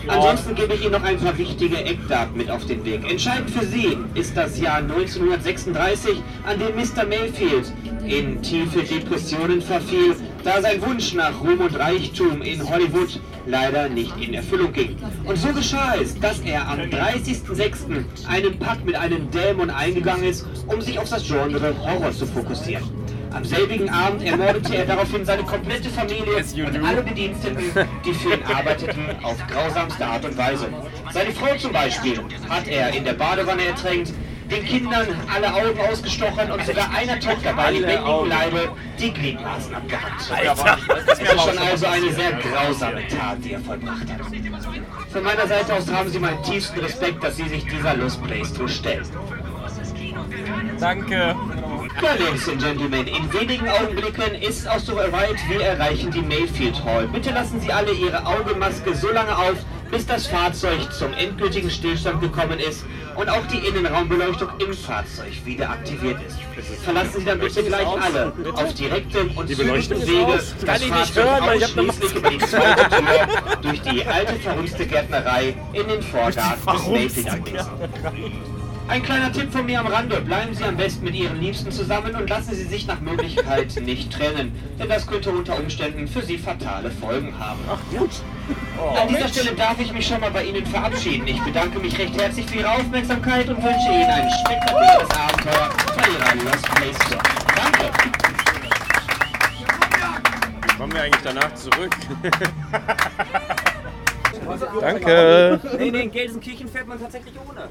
Ansonsten 0.09 0.55
gebe 0.55 0.73
ich 0.73 0.85
Ihnen 0.85 0.93
noch 0.93 1.03
ein 1.03 1.19
paar 1.19 1.37
wichtige 1.37 1.85
Eckdaten 1.85 2.35
mit 2.35 2.51
auf 2.51 2.65
den 2.65 2.83
Weg. 2.87 3.07
Entscheidend 3.11 3.51
für 3.51 3.67
Sie 3.67 3.99
ist 4.15 4.35
das 4.39 4.59
Jahr 4.59 4.79
1936, 4.79 6.23
an 6.47 6.59
dem 6.59 6.75
Mr. 6.75 7.05
Mayfield 7.05 7.71
in 8.07 8.41
tiefe 8.41 8.85
Depressionen 8.85 9.61
verfiel, 9.61 10.17
da 10.45 10.63
sein 10.63 10.81
Wunsch 10.81 11.13
nach 11.13 11.43
Ruhm 11.43 11.61
und 11.61 11.79
Reichtum 11.79 12.41
in 12.41 12.67
Hollywood 12.67 13.21
leider 13.47 13.89
nicht 13.89 14.13
in 14.21 14.35
Erfüllung 14.35 14.73
ging. 14.73 14.97
Und 15.25 15.37
so 15.37 15.53
geschah 15.53 15.95
es, 16.01 16.19
dass 16.19 16.41
er 16.41 16.69
am 16.69 16.81
30.06. 16.81 18.27
einen 18.29 18.59
Pakt 18.59 18.85
mit 18.85 18.97
einem 18.97 19.31
Dämon 19.31 19.71
eingegangen 19.71 20.25
ist, 20.25 20.47
um 20.67 20.81
sich 20.81 20.99
auf 20.99 21.09
das 21.09 21.27
Genre 21.27 21.75
Horror 21.83 22.13
zu 22.13 22.27
fokussieren. 22.27 22.85
Am 23.35 23.45
selbigen 23.45 23.91
Abend 23.91 24.23
ermordete 24.23 24.77
er 24.77 24.87
daraufhin 24.87 25.25
seine 25.25 25.43
komplette 25.43 25.91
Familie 25.91 26.37
und 26.37 26.85
alle 26.85 27.03
Bediensteten, 27.03 27.65
die 28.05 28.15
für 28.15 28.35
ihn 28.35 28.43
arbeiteten, 28.45 29.07
auf 29.25 29.37
grausamste 29.49 30.07
Art 30.07 30.25
und 30.25 30.39
Weise. 30.39 30.69
Seine 31.13 31.33
Frau 31.33 31.57
zum 31.57 31.73
Beispiel 31.73 32.21
hat 32.49 32.69
er 32.69 32.95
in 32.95 33.05
der 33.05 33.15
Badewanne 33.15 33.65
ertränkt, 33.65 34.13
den 34.55 34.65
Kindern 34.65 35.07
alle 35.33 35.53
Augen 35.53 35.81
ausgestochen 35.81 36.51
und 36.51 36.65
sogar 36.65 36.91
einer 36.95 37.19
Tochter 37.19 37.53
bei 37.55 37.73
lebendigem 37.73 38.29
Leibe 38.29 38.73
die 38.99 39.13
Gliedmaßen 39.13 39.75
abgehackt. 39.75 40.31
Das 41.07 41.19
ist 41.19 41.43
schon 41.43 41.59
also 41.59 41.87
eine 41.87 42.13
sehr 42.13 42.33
grausame 42.33 43.09
Tat, 43.09 43.39
die 43.43 43.53
er 43.53 43.61
vollbracht 43.61 44.09
hat. 44.11 44.21
Von 45.11 45.23
meiner 45.23 45.47
Seite 45.47 45.75
aus 45.75 45.91
haben 45.91 46.09
Sie 46.09 46.19
meinen 46.19 46.43
tiefsten 46.43 46.81
Respekt, 46.81 47.23
dass 47.23 47.37
Sie 47.37 47.49
sich 47.49 47.65
dieser 47.65 47.95
Lost 47.97 48.23
Playthrough 48.25 48.71
stellen. 48.71 49.07
Danke. 50.79 51.35
Ja, 52.03 52.15
Ladies 52.19 52.49
and 52.49 52.63
Gentlemen, 52.63 53.07
in 53.07 53.33
wenigen 53.33 53.69
Augenblicken 53.69 54.35
ist 54.35 54.69
auch 54.69 54.79
so 54.79 54.97
weit, 54.97 55.37
wir 55.49 55.65
erreichen 55.65 56.11
die 56.11 56.23
Mayfield 56.23 56.85
Hall. 56.85 57.07
Bitte 57.09 57.31
lassen 57.31 57.61
Sie 57.61 57.73
alle 57.73 57.93
Ihre 57.93 58.27
Augenmaske 58.27 58.95
so 58.95 59.11
lange 59.11 59.37
auf, 59.37 59.57
bis 59.95 60.07
das 60.07 60.27
Fahrzeug 60.27 60.93
zum 60.93 61.13
endgültigen 61.13 61.71
Stillstand 61.71 62.21
gekommen 62.21 62.59
ist 62.59 62.85
und 63.15 63.29
auch 63.29 63.47
die 63.47 63.59
Innenraumbeleuchtung 63.59 64.49
im 64.59 64.75
Fahrzeug 64.75 65.33
wieder 65.45 65.71
aktiviert 65.71 66.19
ist. 66.27 66.37
Verlassen 66.83 67.21
Sie 67.21 67.25
dann 67.25 67.39
bitte 67.39 67.63
gleich 67.63 67.87
alle 67.87 68.33
auf 68.55 68.75
direktem 68.75 69.31
und 69.37 69.49
zügigem 69.49 70.03
Wege 70.03 70.43
das 70.67 70.83
Fahrzeug 70.83 71.39
ausschließlich 71.47 72.15
über 72.17 72.31
die 72.31 72.39
zweite 72.39 72.89
Tür 72.89 73.29
durch 73.63 73.83
die 73.83 74.05
alte 74.05 74.35
verhunzte 74.35 74.87
Gärtnerei 74.87 75.55
in 75.73 75.87
den 75.87 76.03
Vorgarten 76.03 76.73
des 76.73 76.87
Mayfield 76.89 77.31
Anwesens. 77.31 77.69
Ein 78.87 79.03
kleiner 79.03 79.33
Tipp 79.33 79.51
von 79.51 79.65
mir 79.65 79.81
am 79.81 79.87
Rande. 79.87 80.21
Bleiben 80.21 80.55
Sie 80.55 80.63
am 80.63 80.77
besten 80.77 81.05
mit 81.05 81.15
Ihren 81.15 81.41
Liebsten 81.41 81.73
zusammen 81.73 82.15
und 82.15 82.29
lassen 82.29 82.55
Sie 82.55 82.65
sich 82.65 82.87
nach 82.87 83.01
Möglichkeit 83.01 83.75
nicht 83.81 84.13
trennen. 84.13 84.53
Denn 84.79 84.89
das 84.89 85.07
könnte 85.07 85.31
unter 85.31 85.59
Umständen 85.59 86.07
für 86.07 86.23
Sie 86.23 86.37
fatale 86.37 86.91
Folgen 86.91 87.39
haben. 87.39 87.61
Ach 87.69 87.79
gut. 87.91 88.11
An 89.01 89.09
dieser 89.09 89.29
Stelle 89.29 89.53
darf 89.53 89.81
ich 89.81 89.93
mich 89.93 90.07
schon 90.07 90.21
mal 90.21 90.31
bei 90.31 90.45
Ihnen 90.45 90.67
verabschieden. 90.67 91.27
Ich 91.27 91.41
bedanke 91.43 91.79
mich 91.79 91.99
recht 91.99 92.21
herzlich 92.21 92.45
für 92.47 92.59
Ihre 92.59 92.73
Aufmerksamkeit 92.73 93.49
und 93.49 93.57
wünsche 93.57 93.89
Ihnen 93.89 94.11
ein 94.11 94.31
spektakuläres 94.45 95.11
Abenteuer 95.11 95.71
bei 95.97 96.03
Ihrer 96.03 96.45
Lost 96.45 96.75
Place 96.75 96.99
Tour. 97.09 97.23
Danke. 97.57 97.91
Wie 100.63 100.77
kommen 100.77 100.93
wir 100.93 101.03
eigentlich 101.03 101.23
danach 101.23 101.55
zurück? 101.55 101.97
Danke. 104.81 105.61
Nee, 105.79 105.91
nee, 105.91 106.01
in 106.03 106.11
Gelsenkirchen 106.11 106.69
fährt 106.69 106.87
man 106.87 107.01
tatsächlich 107.01 107.35
ohne. 107.49 107.69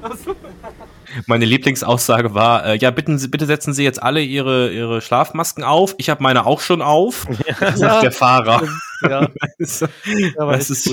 Meine 1.26 1.44
Lieblingsaussage 1.44 2.34
war, 2.34 2.66
äh, 2.66 2.76
ja, 2.76 2.90
bitten 2.90 3.18
Sie, 3.18 3.28
bitte 3.28 3.46
setzen 3.46 3.72
Sie 3.72 3.84
jetzt 3.84 4.02
alle 4.02 4.22
Ihre, 4.22 4.72
Ihre 4.72 5.00
Schlafmasken 5.00 5.64
auf. 5.64 5.94
Ich 5.98 6.10
habe 6.10 6.22
meine 6.22 6.46
auch 6.46 6.60
schon 6.60 6.82
auf, 6.82 7.26
sagt 7.74 8.02
der 8.02 8.12
Fahrer. 8.12 8.62
Ja. 9.02 9.28
Das 9.58 10.70
ist 10.70 10.90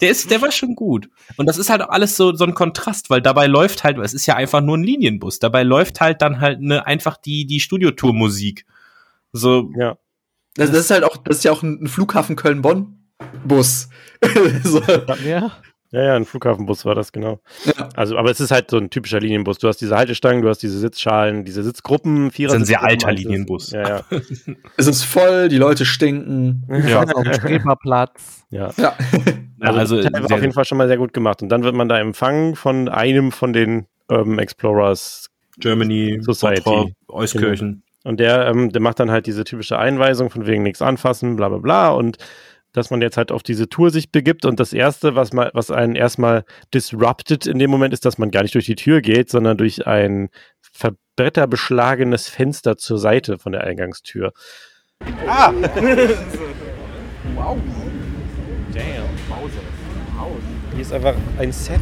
der, 0.00 0.10
ist, 0.10 0.30
der 0.30 0.42
war 0.42 0.52
schon 0.52 0.74
gut. 0.74 1.08
Und 1.36 1.46
das 1.46 1.58
ist 1.58 1.70
halt 1.70 1.82
auch 1.82 1.88
alles 1.88 2.16
so, 2.16 2.34
so 2.34 2.44
ein 2.44 2.54
Kontrast, 2.54 3.10
weil 3.10 3.20
dabei 3.20 3.46
läuft 3.46 3.84
halt, 3.84 3.98
es 3.98 4.14
ist 4.14 4.26
ja 4.26 4.36
einfach 4.36 4.60
nur 4.60 4.76
ein 4.76 4.84
Linienbus, 4.84 5.38
dabei 5.38 5.62
läuft 5.62 6.00
halt 6.00 6.22
dann 6.22 6.40
halt 6.40 6.60
ne, 6.60 6.86
einfach 6.86 7.16
die, 7.16 7.46
die 7.46 7.60
Studiotour-Musik. 7.60 8.66
So, 9.32 9.70
Ja. 9.76 9.96
Das, 10.54 10.70
das 10.70 10.80
ist 10.80 10.90
halt 10.90 11.04
auch, 11.04 11.16
das 11.16 11.38
ist 11.38 11.44
ja 11.44 11.52
auch 11.52 11.62
ein 11.62 11.86
Flughafen 11.86 12.36
Köln-Bonn-Bus. 13.20 13.88
so. 14.64 14.82
Ja. 15.24 15.52
Ja, 15.92 16.04
ja, 16.04 16.14
ein 16.14 16.24
Flughafenbus 16.24 16.84
war 16.84 16.94
das, 16.94 17.10
genau. 17.10 17.40
Ja. 17.64 17.88
Also, 17.96 18.16
aber 18.16 18.30
es 18.30 18.38
ist 18.38 18.52
halt 18.52 18.70
so 18.70 18.76
ein 18.76 18.90
typischer 18.90 19.18
Linienbus. 19.18 19.58
Du 19.58 19.66
hast 19.66 19.78
diese 19.78 19.96
Haltestangen, 19.96 20.40
du 20.40 20.48
hast 20.48 20.58
diese 20.58 20.78
Sitzschalen, 20.78 21.44
diese 21.44 21.64
Sitzgruppen, 21.64 22.30
Vierer. 22.30 22.52
Das 22.52 22.58
ist 22.58 22.62
ein 22.62 22.66
sehr 22.66 22.82
alter. 22.84 23.10
Linienbus. 23.10 23.72
Ja, 23.72 23.88
ja. 23.88 24.02
Es 24.76 24.86
ist 24.86 25.02
voll, 25.02 25.48
die 25.48 25.56
Leute 25.56 25.84
stinken. 25.84 26.64
ja. 26.86 27.02
auf 27.02 27.24
dem 27.24 27.32
Streberplatz. 27.32 28.44
ja. 28.50 28.70
Ja. 28.76 28.94
Ja, 29.62 29.68
Also, 29.72 29.96
also 29.96 30.08
das 30.08 30.30
auf 30.30 30.40
jeden 30.40 30.52
Fall 30.52 30.64
schon 30.64 30.78
mal 30.78 30.86
sehr 30.86 30.96
gut 30.96 31.12
gemacht. 31.12 31.42
Und 31.42 31.48
dann 31.48 31.64
wird 31.64 31.74
man 31.74 31.88
da 31.88 31.98
empfangen 31.98 32.54
von 32.54 32.88
einem 32.88 33.32
von 33.32 33.52
den 33.52 33.86
Urban 34.08 34.38
Explorers. 34.38 35.28
Germany, 35.58 36.18
Society. 36.22 36.62
Bottrop, 36.62 36.90
Euskirchen. 37.08 37.82
Und 38.04 38.20
der, 38.20 38.46
ähm, 38.46 38.70
der 38.70 38.80
macht 38.80 39.00
dann 39.00 39.10
halt 39.10 39.26
diese 39.26 39.44
typische 39.44 39.78
Einweisung 39.78 40.30
von 40.30 40.46
wegen 40.46 40.62
nichts 40.62 40.80
anfassen, 40.80 41.36
bla 41.36 41.48
bla 41.48 41.58
bla. 41.58 41.90
Und 41.90 42.16
dass 42.72 42.90
man 42.90 43.02
jetzt 43.02 43.16
halt 43.16 43.32
auf 43.32 43.42
diese 43.42 43.68
Tour 43.68 43.90
sich 43.90 44.10
begibt. 44.12 44.44
Und 44.44 44.60
das 44.60 44.72
Erste, 44.72 45.14
was, 45.16 45.32
mal, 45.32 45.50
was 45.54 45.70
einen 45.70 45.96
erstmal 45.96 46.44
disrupted 46.72 47.46
in 47.46 47.58
dem 47.58 47.70
Moment, 47.70 47.94
ist, 47.94 48.04
dass 48.04 48.18
man 48.18 48.30
gar 48.30 48.42
nicht 48.42 48.54
durch 48.54 48.66
die 48.66 48.76
Tür 48.76 49.00
geht, 49.00 49.30
sondern 49.30 49.56
durch 49.56 49.86
ein 49.86 50.28
verbretterbeschlagenes 50.60 52.28
Fenster 52.28 52.76
zur 52.76 52.98
Seite 52.98 53.38
von 53.38 53.52
der 53.52 53.64
Eingangstür. 53.64 54.32
Ah! 55.26 55.52
wow. 57.34 57.56
Damn. 58.72 59.10
Hier 60.72 60.82
ist 60.82 60.92
einfach 60.92 61.14
ein 61.38 61.52
Set. 61.52 61.80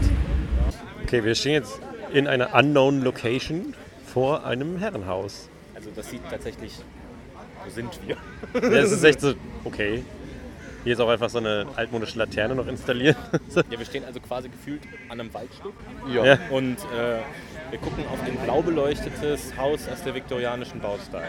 Okay, 1.03 1.23
wir 1.23 1.35
stehen 1.35 1.53
jetzt 1.53 1.81
in 2.13 2.27
einer 2.27 2.55
unknown 2.55 3.03
Location 3.03 3.75
vor 4.07 4.45
einem 4.45 4.79
Herrenhaus. 4.79 5.49
Also 5.75 5.91
das 5.95 6.11
sieht 6.11 6.23
tatsächlich. 6.31 6.73
Wo 7.65 7.71
sind 7.71 7.99
wir? 8.07 8.17
Das 8.61 8.93
ist 8.93 9.05
echt 9.05 9.21
so, 9.21 9.35
okay. 9.65 10.03
Hier 10.89 10.95
ist 10.95 11.01
auch 11.01 11.11
einfach 11.11 11.29
so 11.29 11.37
eine 11.37 11.67
altmodische 11.77 12.19
Laterne 12.19 12.55
noch 12.55 12.67
installiert. 12.67 13.19
Ja, 13.55 13.79
wir 13.79 13.85
stehen 13.85 14.07
also 14.07 14.21
quasi 14.21 14.49
gefühlt 14.49 14.81
an 15.11 15.21
einem 15.21 15.35
Waldstück. 15.35 15.75
Ja. 16.11 16.39
Und 16.49 16.79
äh, 16.79 17.19
wir 17.69 17.79
gucken 17.79 18.07
auf 18.11 18.23
ein 18.23 18.35
blau 18.39 18.63
beleuctetes 18.63 19.55
Haus 19.59 19.87
aus 19.87 20.03
der 20.03 20.15
viktorianischen 20.15 20.81
Baustyle. 20.81 21.25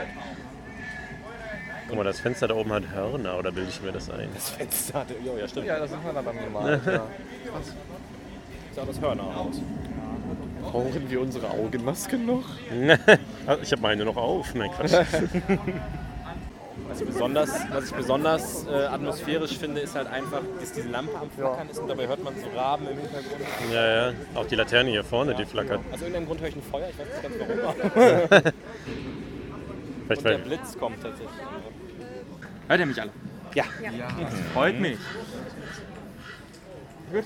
Guck 1.89 1.97
mal, 1.97 2.05
das 2.05 2.21
Fenster 2.21 2.47
da 2.47 2.55
oben 2.55 2.71
hat 2.71 2.83
Hörner, 2.93 3.37
oder 3.37 3.51
bilde 3.51 3.69
ich 3.69 3.81
mir 3.81 3.91
das 3.91 4.09
ein? 4.09 4.29
Das 4.33 4.51
Fenster 4.51 4.99
hatte. 4.99 5.15
Jo, 5.25 5.35
ja, 5.37 5.45
stimmt. 5.45 5.65
Ja, 5.65 5.77
das 5.77 5.91
ist 5.91 5.97
man 6.05 6.15
aber 6.15 6.31
normal. 6.31 6.81
Ja. 6.85 6.91
Das 6.91 7.75
sah 8.77 8.85
das 8.85 9.01
Hörnerhaus. 9.01 9.61
Brauchen 10.61 11.09
wir 11.09 11.19
unsere 11.19 11.49
Augenmasken 11.49 12.25
noch? 12.25 12.45
ich 13.61 13.71
habe 13.73 13.81
meine 13.81 14.05
noch 14.05 14.15
auf. 14.15 14.55
Nein, 14.55 14.71
Quatsch. 14.71 14.93
Was 16.89 17.01
ich 17.01 17.07
besonders, 17.07 17.51
was 17.71 17.85
ich 17.85 17.93
besonders 17.93 18.65
äh, 18.65 18.85
atmosphärisch 18.85 19.57
finde, 19.57 19.81
ist 19.81 19.95
halt 19.95 20.07
einfach, 20.07 20.41
dass 20.59 20.73
diese 20.73 20.89
Lampe 20.89 21.15
am 21.19 21.29
Flackern 21.29 21.69
ist 21.69 21.77
und 21.79 21.87
dabei 21.87 22.07
hört 22.07 22.23
man 22.23 22.33
so 22.35 22.47
Raben 22.57 22.87
im 22.87 22.97
Hintergrund. 22.97 23.41
Ja, 23.71 24.07
ja. 24.09 24.13
Auch 24.33 24.47
die 24.47 24.55
Laterne 24.55 24.89
hier 24.89 25.03
vorne, 25.03 25.35
die 25.35 25.45
flackert. 25.45 25.81
Aus 25.91 26.01
irgendeinem 26.01 26.25
Grund 26.25 26.41
höre 26.41 26.47
ich 26.47 26.55
ein 26.55 26.63
Feuer, 26.63 26.87
ich 26.89 26.97
weiß 26.97 27.07
nicht 27.07 27.21
ganz 27.21 27.35
warum. 27.39 28.53
Vielleicht 30.07 30.21
und 30.21 30.29
der. 30.29 30.37
Blitz 30.39 30.77
kommt 30.79 31.03
tatsächlich. 31.03 31.29
Hört 32.67 32.79
ihr 32.79 32.85
mich 32.87 33.01
alle? 33.01 33.11
Ja. 33.53 33.63
Freut 34.53 34.79
mich. 34.79 34.97
Gut. 37.11 37.23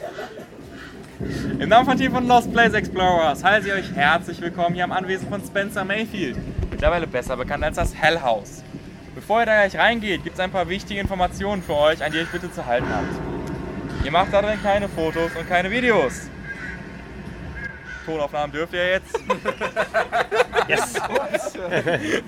Im 1.60 1.69
Namen 1.69 1.85
von 1.85 1.98
Team 1.98 2.11
von 2.11 2.27
Lost 2.27 2.52
Place 2.52 2.73
Explorers 2.73 3.44
heiße 3.44 3.68
ich 3.68 3.73
euch 3.73 3.91
herzlich 3.94 4.41
willkommen 4.41 4.76
hier 4.76 4.84
am 4.84 4.91
Anwesen 4.91 5.30
von 5.30 5.41
Spencer 5.41 5.85
Mayfield, 5.85 6.38
mittlerweile 6.69 7.07
besser 7.07 7.38
bekannt 7.38 7.64
als 7.64 7.77
das 7.77 7.95
Hell 7.95 8.22
House. 8.22 8.62
Bevor 9.23 9.39
ihr 9.39 9.45
da 9.45 9.53
gleich 9.65 9.81
reingeht, 9.81 10.21
gibt 10.25 10.33
es 10.33 10.39
ein 10.41 10.51
paar 10.51 10.67
wichtige 10.67 10.99
Informationen 10.99 11.63
für 11.63 11.77
euch, 11.77 12.03
an 12.03 12.11
die 12.11 12.17
ihr 12.17 12.23
euch 12.23 12.29
bitte 12.29 12.51
zu 12.51 12.65
halten 12.65 12.89
habt. 12.89 13.07
Ihr 14.03 14.11
macht 14.11 14.33
da 14.33 14.41
drin 14.41 14.59
keine 14.61 14.89
Fotos 14.89 15.33
und 15.33 15.47
keine 15.47 15.71
Videos. 15.71 16.27
Tonaufnahmen 18.05 18.51
dürft 18.51 18.73
ihr 18.73 18.85
jetzt. 18.89 19.17
Yes. 20.67 20.95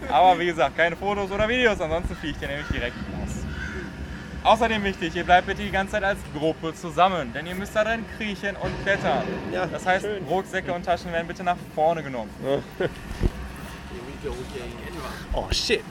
Aber 0.09 0.38
wie 0.38 0.47
gesagt, 0.47 0.76
keine 0.76 0.97
Fotos 0.97 1.31
oder 1.31 1.47
Videos, 1.47 1.80
ansonsten 1.80 2.17
fliegt 2.17 2.41
ihr 2.41 2.49
nämlich 2.49 2.67
direkt 2.67 2.95
raus. 3.13 3.45
Außerdem 4.43 4.84
wichtig, 4.84 5.15
ihr 5.15 5.23
bleibt 5.23 5.47
bitte 5.47 5.61
die 5.61 5.72
ganze 5.72 5.93
Zeit 5.93 6.03
als 6.03 6.19
Gruppe 6.38 6.73
zusammen, 6.73 7.31
denn 7.31 7.47
ihr 7.47 7.55
müsst 7.55 7.73
da 7.77 7.85
drin 7.85 8.03
kriechen 8.17 8.57
und 8.57 8.72
klettern. 8.84 9.23
Ja, 9.53 9.67
das 9.67 9.85
heißt, 9.85 10.03
schön. 10.03 10.26
Rucksäcke 10.26 10.73
und 10.73 10.84
Taschen 10.84 11.13
werden 11.13 11.27
bitte 11.27 11.45
nach 11.45 11.55
vorne 11.73 12.03
genommen. 12.03 12.30
Oh 15.31 15.47
shit. 15.51 15.81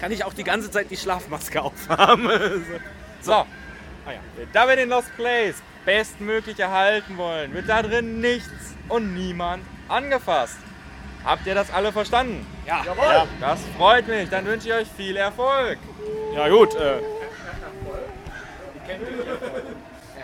Kann 0.00 0.12
ich 0.12 0.24
auch 0.24 0.32
die 0.32 0.44
ganze 0.44 0.70
Zeit 0.70 0.90
die 0.90 0.96
Schlafmaske 0.96 1.62
aufhaben? 1.62 2.28
So, 3.22 3.32
ah 3.32 3.46
ja. 4.06 4.20
da 4.54 4.66
wir 4.66 4.76
den 4.76 4.88
Lost 4.88 5.14
Place 5.14 5.56
bestmöglich 5.84 6.58
erhalten 6.58 7.18
wollen, 7.18 7.52
wird 7.52 7.68
da 7.68 7.82
drin 7.82 8.18
nichts 8.22 8.74
und 8.88 9.12
niemand 9.12 9.62
angefasst. 9.88 10.56
Habt 11.22 11.46
ihr 11.46 11.54
das 11.54 11.70
alle 11.70 11.92
verstanden? 11.92 12.46
Ja. 12.66 12.82
Ja. 12.82 13.26
Das 13.40 13.60
freut 13.76 14.08
mich, 14.08 14.30
dann 14.30 14.46
wünsche 14.46 14.68
ich 14.68 14.74
euch 14.74 14.88
viel 14.88 15.18
Erfolg. 15.18 15.78
Ja 16.34 16.48
gut, 16.48 16.74
äh, 16.76 17.02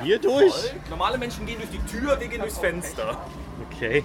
hier 0.03 0.19
durch? 0.19 0.73
Normale 0.89 1.19
Menschen 1.19 1.45
gehen 1.45 1.59
durch 1.59 1.71
die 1.71 1.85
Tür, 1.87 2.19
wir 2.19 2.29
gehen 2.29 2.41
durchs 2.41 2.59
Fenster. 2.59 3.19
Okay. 3.71 4.05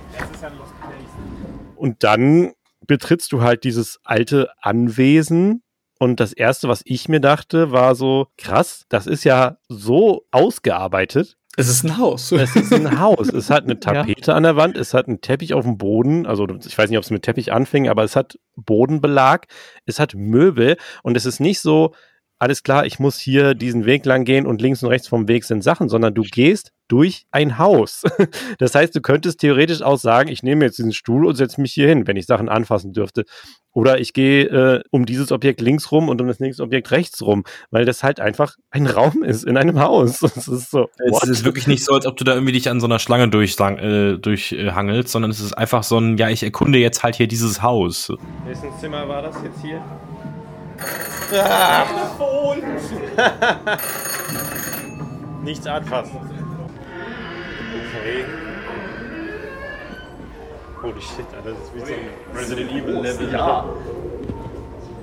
Und 1.78 2.04
dann 2.04 2.54
betrittst 2.88 3.32
du 3.32 3.42
halt 3.42 3.64
dieses 3.64 4.00
alte 4.04 4.50
Anwesen. 4.62 5.64
Und 6.00 6.20
das 6.20 6.34
erste, 6.34 6.68
was 6.68 6.82
ich 6.86 7.10
mir 7.10 7.20
dachte, 7.20 7.72
war 7.72 7.94
so, 7.96 8.28
krass, 8.38 8.86
das 8.90 9.06
ist 9.06 9.24
ja 9.24 9.58
so 9.70 10.26
ausgearbeitet. 10.32 11.38
Es 11.58 11.68
ist 11.68 11.84
ein 11.84 11.98
Haus. 11.98 12.32
Es 12.32 12.56
ist 12.56 12.74
ein 12.74 13.00
Haus. 13.00 13.28
Es 13.30 13.50
hat 13.50 13.66
eine 13.66 13.80
Tapete 13.80 14.34
an 14.34 14.44
der 14.44 14.56
Wand, 14.56 14.78
es 14.78 14.94
hat 14.94 15.08
einen 15.08 15.22
Teppich 15.22 15.54
auf 15.54 15.66
dem 15.66 15.78
Boden. 15.78 16.26
Also 16.26 16.48
ich 16.66 16.78
weiß 16.78 16.90
nicht, 16.90 16.98
ob 16.98 17.04
es 17.04 17.12
mit 17.12 17.24
Teppich 17.24 17.52
anfing, 17.52 17.90
aber 17.90 18.04
es 18.04 18.16
hat 18.16 18.40
Bodenbelag, 18.56 19.48
es 19.86 20.00
hat 20.00 20.16
Möbel 20.16 20.78
und 21.04 21.18
es 21.18 21.26
ist 21.26 21.40
nicht 21.40 21.60
so, 21.60 21.94
alles 22.42 22.64
klar, 22.64 22.88
ich 22.88 22.98
muss 22.98 23.20
hier 23.20 23.54
diesen 23.54 23.86
Weg 23.86 24.04
lang 24.04 24.26
gehen 24.26 24.48
und 24.48 24.64
links 24.64 24.82
und 24.82 24.90
rechts 24.90 25.08
vom 25.08 25.28
Weg 25.28 25.44
sind 25.44 25.64
Sachen, 25.64 25.90
sondern 25.90 26.16
du 26.16 26.24
gehst 26.24 26.72
durch 26.88 27.28
ein 27.30 27.60
Haus. 27.60 28.02
Das 28.58 28.74
heißt, 28.76 28.96
du 28.96 29.02
könntest 29.02 29.40
theoretisch 29.40 29.82
auch 29.82 29.98
sagen, 29.98 30.30
ich 30.30 30.42
nehme 30.42 30.66
jetzt 30.66 30.78
diesen 30.78 30.94
Stuhl 30.94 31.26
und 31.26 31.36
setze 31.36 31.62
mich 31.62 31.74
hier 31.74 31.88
hin, 31.88 32.08
wenn 32.08 32.18
ich 32.18 32.26
Sachen 32.26 32.50
anfassen 32.50 32.94
dürfte. 32.94 33.26
Oder 33.74 34.00
ich 34.00 34.14
gehe 34.14 34.46
äh, 34.46 34.84
um 34.92 35.06
dieses 35.06 35.32
Objekt 35.32 35.62
links 35.62 35.92
rum 35.92 36.10
und 36.10 36.20
um 36.20 36.28
das 36.28 36.40
nächste 36.40 36.64
Objekt 36.64 36.92
rechts 36.92 37.22
rum, 37.22 37.44
weil 37.70 37.86
das 37.86 38.04
halt 38.04 38.20
einfach 38.20 38.56
ein 38.72 38.88
Raum 38.88 39.24
ist 39.24 39.44
in 39.44 39.58
einem 39.58 39.80
Haus. 39.80 40.20
Das 40.36 40.48
ist 40.48 40.72
so. 40.72 40.90
Es 40.98 41.24
ist 41.24 41.46
wirklich 41.46 41.68
nicht 41.68 41.86
so, 41.86 41.94
als 41.94 42.06
ob 42.06 42.18
du 42.18 42.24
da 42.24 42.34
irgendwie 42.34 42.54
dich 42.54 42.70
an 42.70 42.80
so 42.80 42.88
einer 42.88 43.00
Schlange 43.00 43.30
durchhangelst, 43.30 44.18
äh, 44.18 44.20
durchhangelst, 44.20 45.10
sondern 45.10 45.30
es 45.30 45.40
ist 45.40 45.54
einfach 45.54 45.84
so 45.84 46.00
ein, 46.00 46.18
ja, 46.18 46.30
ich 46.30 46.42
erkunde 46.42 46.80
jetzt 46.80 47.04
halt 47.04 47.16
hier 47.16 47.28
dieses 47.28 47.62
Haus. 47.62 48.12
Wessen 48.46 48.70
Zimmer 48.80 49.08
war 49.08 49.22
das 49.22 49.36
jetzt 49.44 49.62
hier? 49.62 49.82
Ah. 51.34 51.86
Nichts 55.44 55.66
anfassen. 55.68 56.20
Okay. 57.74 58.26
Holy 60.82 61.02
shit, 61.02 61.26
Alter, 61.36 61.52
das 61.52 61.60
ist 61.60 61.76
wie 61.76 61.80
so 61.80 61.86
ein 61.94 62.38
Resident 62.38 62.72
Evil 62.72 62.96
Level. 63.02 63.32
Ja. 63.32 63.66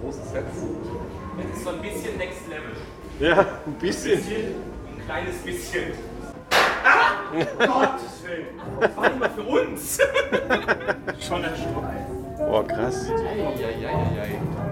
Großes 0.02 0.30
Set. 0.32 0.44
Das 0.44 1.56
ist 1.56 1.64
so 1.64 1.70
ein 1.70 1.80
bisschen 1.80 2.18
Next 2.18 2.48
Level. 2.48 2.72
Ja, 3.20 3.40
ein 3.66 3.72
bisschen. 3.80 4.18
Ein 4.18 5.04
kleines 5.06 5.36
bisschen. 5.38 5.92
Ah! 6.50 7.32
Gottes 7.32 8.22
Willen. 8.24 8.46
Das 8.80 8.96
war 8.96 9.08
nicht 9.08 9.20
mal 9.20 9.30
für 9.30 9.42
uns. 9.42 9.98
Schon 11.26 11.44
erschrocken. 11.44 12.07
Boah, 12.38 12.64
krass. 12.64 13.10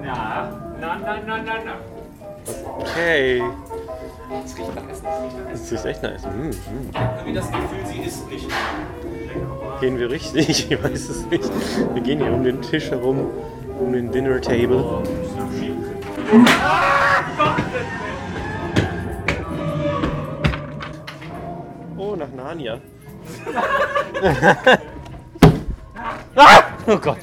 Na, 0.02 0.50
na, 0.80 0.98
na, 0.98 1.18
na, 1.26 1.42
na, 1.42 1.64
na. 1.64 1.74
Okay. 2.78 3.42
Das 4.30 4.56
riecht 4.56 4.74
nach 4.74 4.88
Essen. 4.88 5.06
Das 5.50 5.72
ist 5.72 5.84
echt 5.84 6.02
nice. 6.02 6.22
Mm, 6.24 6.48
mm. 6.48 6.54
Irgendwie 6.94 7.32
das 7.32 7.50
Gefühl, 7.50 7.86
sie 7.86 8.00
isst 8.02 8.30
nicht. 8.30 8.48
Gehen 9.80 9.98
wir 9.98 10.10
richtig? 10.10 10.70
Ich 10.70 10.82
weiß 10.82 11.08
es 11.08 11.26
nicht. 11.26 11.50
Wir 11.94 12.02
gehen 12.02 12.20
hier 12.20 12.32
um 12.32 12.44
den 12.44 12.62
Tisch 12.62 12.90
herum, 12.90 13.30
um 13.80 13.92
den 13.92 14.10
Dinner 14.12 14.40
Table. 14.40 15.02
Oh, 21.96 22.14
nach 22.16 22.32
Narnia. 22.32 22.78
ah! 26.36 26.75
Oh 26.88 26.98
Gott. 26.98 27.18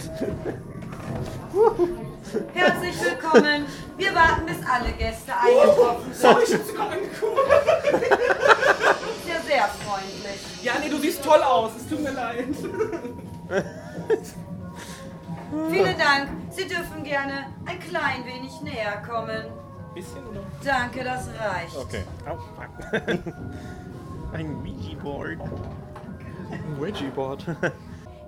Herzlich 2.53 2.95
willkommen. 3.01 3.65
Wir 3.95 4.13
warten, 4.13 4.45
bis 4.45 4.57
alle 4.69 4.91
Gäste 4.91 5.31
eingetroffen 5.33 6.13
sind. 6.13 6.37
ich 6.43 6.53
hab's 6.53 6.67
sogar 6.67 6.89
angeguckt. 6.91 7.39
Sehr, 9.25 9.41
sehr 9.41 9.67
freundlich. 9.67 10.63
Ja, 10.63 10.73
nee, 10.81 10.89
du 10.89 10.97
siehst 10.97 11.23
toll 11.23 11.41
aus. 11.41 11.71
Es 11.77 11.87
tut 11.87 12.01
mir 12.03 12.11
leid. 12.11 12.47
Vielen 15.69 15.97
Dank. 15.97 16.29
Sie 16.49 16.67
dürfen 16.67 17.03
gerne 17.03 17.45
ein 17.65 17.79
klein 17.79 18.25
wenig 18.25 18.59
näher 18.61 19.01
kommen. 19.07 19.45
Bisschen 19.93 20.27
oder? 20.27 20.41
Danke, 20.63 21.03
das 21.05 21.27
reicht. 21.39 21.77
Okay. 21.77 22.03
Au, 22.27 22.35
fuck. 22.35 22.69
Ein 24.33 24.55
Ouija-Board. 24.61 25.39
Ein 26.51 26.77
Ouija-Board. 26.79 27.45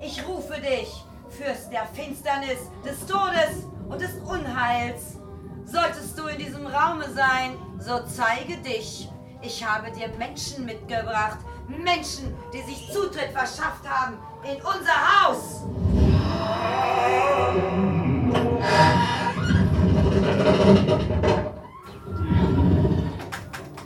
Ich 0.02 0.26
rufe 0.28 0.62
dich, 0.62 1.04
Fürst 1.30 1.72
der 1.72 1.86
Finsternis, 1.88 2.70
des 2.84 3.06
Todes 3.06 3.66
und 3.90 4.00
des 4.00 4.14
Unheils. 4.26 5.18
Solltest 5.66 6.18
du 6.18 6.28
in 6.28 6.38
diesem 6.38 6.68
Raume 6.68 7.10
sein, 7.14 7.58
so 7.80 8.00
zeige 8.06 8.58
dich. 8.58 9.10
Ich 9.42 9.66
habe 9.66 9.92
dir 9.92 10.10
Menschen 10.18 10.66
mitgebracht. 10.66 11.40
Menschen, 11.68 12.34
die 12.54 12.62
sich 12.62 12.92
Zutritt 12.92 13.32
verschafft 13.32 13.88
haben 13.88 14.18
in 14.44 14.58
unser 14.58 15.24
Haus. 15.24 15.64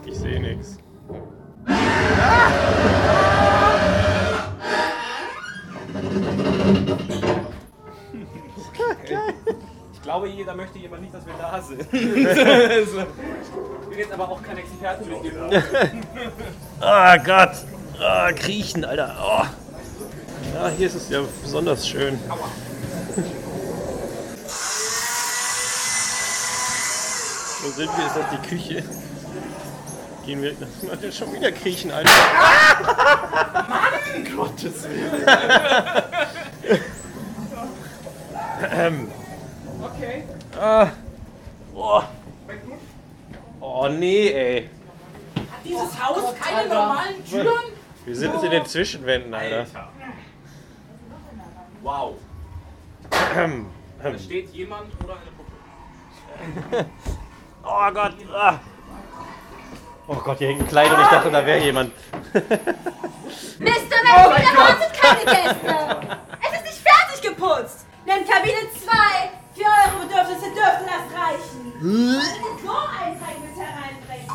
Ich 0.05 0.19
sehe 0.19 0.41
nichts. 0.41 0.77
Ich 1.67 2.95
glaube, 10.09 10.27
jeder 10.27 10.55
möchte 10.55 10.79
jemand 10.79 11.03
nicht, 11.03 11.13
dass 11.13 11.23
wir 11.23 11.35
da 11.35 11.61
sind. 11.61 11.81
Ich 13.81 13.89
bin 13.89 14.07
jetzt 14.07 14.13
aber 14.13 14.29
auch 14.29 14.41
kein 14.41 14.57
Experte 14.57 15.03
den 15.03 15.21
Gebrauch. 15.23 15.51
Ah 16.81 17.17
Gott. 17.17 17.51
Ah, 17.99 18.31
kriechen, 18.31 18.85
Alter. 18.85 19.15
Oh. 19.21 19.45
Ja, 20.55 20.69
hier 20.69 20.87
ist 20.87 20.95
es 20.95 21.09
ja 21.09 21.21
besonders 21.43 21.87
schön. 21.87 22.17
Wo 27.61 27.69
sind 27.69 27.97
wir? 27.97 28.07
Ist 28.07 28.15
das 28.15 28.25
die 28.31 28.47
Küche? 28.47 28.83
Gehen 30.25 30.41
wir. 30.41 30.55
Das 31.01 31.17
schon 31.17 31.33
wieder 31.33 31.51
kriechen, 31.51 31.91
Alter. 31.91 32.09
Mann! 33.67 34.35
Gottes 34.35 34.83
Willen. 34.83 35.25
ähm. 38.71 39.11
Okay. 39.81 40.23
Ah. 40.59 40.87
Boah. 41.73 42.09
Oh 43.61 43.87
nee, 43.87 44.29
ey. 44.31 44.69
Dieses 45.63 46.03
Haus 46.03 46.33
keine 46.39 46.67
normalen 46.69 47.23
Türen? 47.25 47.73
Wir 48.05 48.15
sind 48.15 48.33
jetzt 48.33 48.43
in 48.43 48.51
den 48.51 48.65
Zwischenwänden, 48.65 49.33
Alter. 49.33 49.65
Wow. 51.81 52.15
Ähm, 53.35 53.67
Da 54.01 54.17
steht 54.17 54.49
jemand 54.53 54.91
oder 55.03 55.15
eine 55.15 55.31
Puppe. 56.71 56.85
Oh 57.63 57.91
Gott. 57.93 58.13
Ah. 58.33 58.59
Oh 60.07 60.15
Gott, 60.15 60.37
hier 60.39 60.47
hängt 60.47 60.61
ein 60.61 60.67
Kleid 60.67 60.91
und 60.91 61.01
ich 61.01 61.07
dachte, 61.07 61.29
da 61.29 61.45
wäre 61.45 61.59
jemand. 61.59 61.91
Mr. 62.33 62.39
Matthew 63.59 64.31
erwartet 64.47 64.93
keine 64.99 65.25
Gäste. 65.25 66.17
Es 66.41 66.57
ist 66.57 66.65
nicht 66.65 66.81
fertig 66.87 67.21
geputzt. 67.21 67.85
Nehmt 68.05 68.27
Kabine 68.27 68.55
2. 68.83 69.29
Für 69.59 69.65
eure 69.65 70.05
Bedürfnisse 70.05 70.55
dürfte 70.55 70.85
das 70.85 71.05
reichen. 71.19 71.73
So 71.81 72.71
einen 72.71 73.19
Teig 73.19 73.39
mit 73.41 73.57
hereinbringen. 73.57 74.31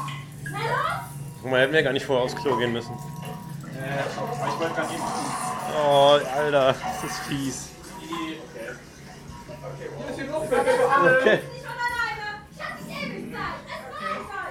Na 0.52 0.58
los? 0.58 1.00
Guck 1.40 1.50
mal, 1.50 1.60
hätten 1.62 1.72
wir 1.72 1.82
gar 1.82 1.94
nicht 1.94 2.04
vorher 2.04 2.26
aufs 2.26 2.36
Klo 2.36 2.58
gehen 2.58 2.74
müssen. 2.74 2.92
ich 2.92 4.60
wollte 4.60 4.74
gerade 4.74 4.92
eben. 4.92 5.02
Oh, 5.82 6.18
Alter, 6.36 6.74
das 6.74 7.10
ist 7.10 7.20
fies. 7.20 7.68
Okay. 11.20 11.40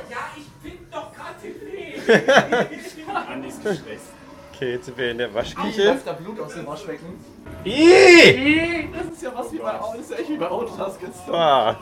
Ja, 0.09 0.31
ich 0.35 0.49
bin 0.63 0.77
doch 0.91 1.11
gerade 1.13 1.39
den 2.97 3.15
Andi 3.15 3.47
ist 3.47 3.63
gestresst. 3.63 4.12
Okay, 4.53 4.73
jetzt 4.73 4.85
sind 4.85 4.97
wir 4.97 5.11
in 5.11 5.17
der 5.17 5.29
Hier 5.29 5.35
Waschküche. 5.35 5.85
läuft 5.85 6.05
da 6.05 6.13
Blut 6.13 6.39
aus 6.39 6.53
dem 6.53 6.67
Waschbecken. 6.67 7.19
Ih! 7.63 8.87
Das 8.93 9.13
ist 9.13 9.23
ja 9.23 9.31
was 9.33 9.51
wie 9.51 9.57
bei 9.57 9.79
Autos. 9.79 9.91
Das 9.93 10.01
ist 10.01 10.11
ja 10.11 10.17
echt 10.17 10.29
wie 10.29 10.37
bei 10.37 10.47
Autos 10.47 10.99
gestern. 10.99 11.35
Ah. 11.35 11.75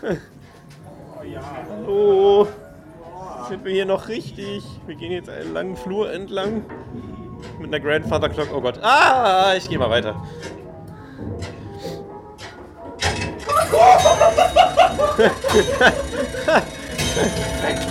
Hallo. 1.70 2.48
Sind 3.48 3.64
wir 3.64 3.72
hier 3.72 3.84
noch 3.84 4.08
richtig? 4.08 4.64
Wir 4.86 4.94
gehen 4.94 5.12
jetzt 5.12 5.28
einen 5.28 5.52
langen 5.52 5.76
Flur 5.76 6.10
entlang. 6.10 6.64
Mit 7.58 7.68
einer 7.68 7.80
Grandfather 7.80 8.30
Clock. 8.30 8.48
Oh 8.54 8.62
Gott. 8.62 8.78
Ah, 8.82 9.54
ich 9.56 9.68
gehe 9.68 9.78
mal 9.78 9.90
weiter. 9.90 10.16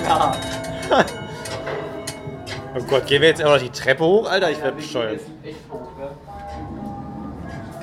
Klar. 0.03 0.35
Oh 2.79 2.83
Gott, 2.83 3.07
gehen 3.07 3.21
wir 3.21 3.29
jetzt 3.29 3.41
immer 3.41 3.55
noch 3.55 3.61
die 3.61 3.69
Treppe 3.69 4.05
hoch? 4.05 4.29
Alter, 4.29 4.51
ich 4.51 4.61
werde 4.61 4.77
bescheuert. 4.77 5.19
Ne? 5.43 5.53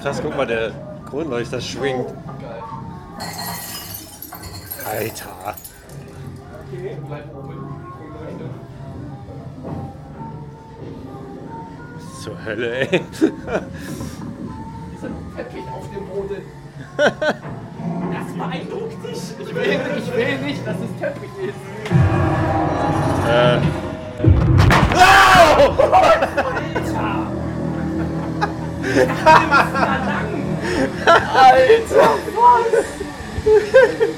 Krass, 0.01 0.21
guck 0.23 0.35
mal, 0.37 0.47
der 0.47 0.71
Kronleuchter 1.09 1.61
schwingt. 1.61 2.07
Geil. 2.41 2.63
Alter. 4.91 5.55
Okay, 6.73 6.97
bleib 7.07 7.35
oben. 7.35 7.77
Was 11.95 12.23
zur 12.23 12.45
Hölle, 12.45 12.79
ey. 12.79 13.01
Dieser 13.11 13.31
Teppich 15.37 15.65
auf 15.73 15.91
dem 15.91 16.07
Boden. 16.09 16.43
Das 18.13 18.33
beeindruckt 18.35 19.05
dich. 19.07 19.23
Ich 19.39 19.55
will, 19.55 19.81
ich 19.99 20.17
will 20.17 20.39
nicht, 20.39 20.67
dass 20.67 20.77
es 20.77 21.01
Teppich 21.01 21.31
ist. 21.41 21.55
Äh. 23.29 23.76
Alter, 31.35 32.19
was? 32.35 32.85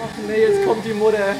Ach 0.02 0.16
nee, 0.26 0.40
jetzt 0.40 0.64
kommt 0.66 0.84
die 0.84 0.94
Mutter. 0.94 1.34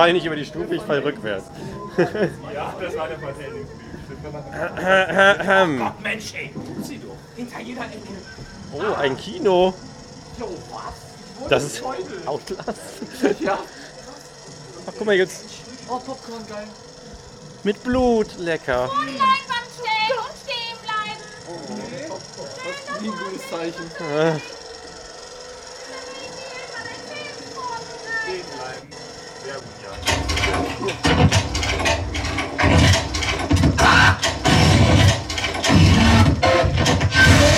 falle 0.00 0.12
nicht 0.14 0.24
über 0.24 0.36
die 0.36 0.46
Stufe, 0.46 0.74
ich 0.74 0.82
falle 0.82 1.04
rückwärts. 1.04 1.44
Ja, 2.54 2.74
das 2.80 2.96
war 2.96 3.08
der 3.08 3.18
Verteidigungsblick. 3.18 3.84
Ahem. 4.78 5.92
Mensch, 6.02 6.34
ey, 6.34 6.50
sie 6.82 6.98
doch. 6.98 7.16
Hinter 7.36 7.60
jeder 7.60 7.82
Ecke. 7.82 7.98
Oh, 8.72 8.94
ein 8.94 9.16
Kino. 9.16 9.74
Jo, 10.38 10.48
was? 10.70 11.48
Das 11.50 11.64
ist. 11.64 11.82
Outlast. 12.24 12.70
Ja. 13.40 13.58
Ach, 14.86 14.92
guck 14.96 15.06
mal 15.06 15.14
jetzt. 15.14 15.44
Oh, 15.88 15.98
Popcorn, 15.98 16.46
geil. 16.48 16.66
Mit 17.62 17.82
Blut. 17.84 18.38
Lecker. 18.38 18.88
Leinwand 18.88 19.68
stellen 19.76 20.18
und 20.18 20.34
stehen 20.42 20.78
bleiben! 20.82 21.20
Das 22.16 23.02
ist 23.02 23.04
ein 23.04 23.10
gutes 23.10 23.50
Zeichen. 23.50 23.86
Äh, 24.00 24.38
Stehen 28.22 28.46
bleiben. 28.56 28.88
Sehr 29.44 29.54
gut, 29.54 29.79
ja. 30.86 30.94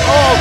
Oh. 0.08 0.36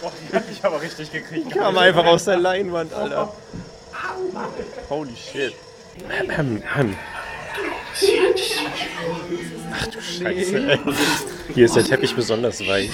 Boah, 0.00 0.12
die 0.12 0.36
hat 0.36 0.48
mich 0.48 0.64
aber 0.64 0.80
richtig 0.80 1.12
gekriegt. 1.12 1.50
Kam 1.50 1.76
einfach 1.76 2.06
aus 2.06 2.24
der 2.24 2.36
Leinwand, 2.36 2.94
Alter. 2.94 3.32
Holy 4.88 5.16
shit. 5.16 5.54
Ach 9.72 9.86
du 9.86 10.00
Scheiße, 10.00 10.70
ey. 10.70 10.78
Hier 11.54 11.64
ist 11.64 11.76
der 11.76 11.84
Teppich 11.84 12.14
besonders 12.14 12.60
weich. 12.66 12.90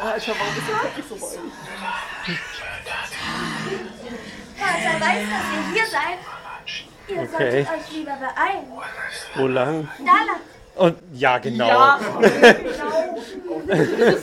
Alter, 0.00 0.32
warum 0.38 0.56
ist 0.56 0.68
der 0.68 0.80
Teppich 0.82 1.04
so 1.08 1.14
weit? 1.20 1.38
Vater 4.56 5.00
weiß, 5.00 5.22
dass 5.30 5.46
ihr 5.52 5.62
hier 5.74 5.86
seid. 5.86 6.18
Ihr 7.08 7.22
Okay. 7.22 7.64
solltet 7.64 7.68
euch 7.68 7.92
lieber 7.96 8.16
beeilen. 8.16 8.66
Wo 9.36 9.46
lang? 9.46 9.88
Da 9.98 10.04
lang. 10.04 10.40
Und 10.76 10.98
ja, 11.14 11.38
genau. 11.38 11.68
Ja. 11.68 11.98
Das 13.66 13.78
wäre 13.78 14.16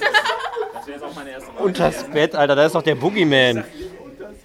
jetzt 0.87 1.03
auch 1.03 1.15
meine 1.15 1.29
erste 1.31 1.47
Wahl. 1.55 1.63
Unters 1.63 2.03
Bett, 2.05 2.35
Alter, 2.35 2.55
da 2.55 2.65
ist 2.65 2.75
doch 2.75 2.81
der 2.81 2.95
Boogeyman. 2.95 3.63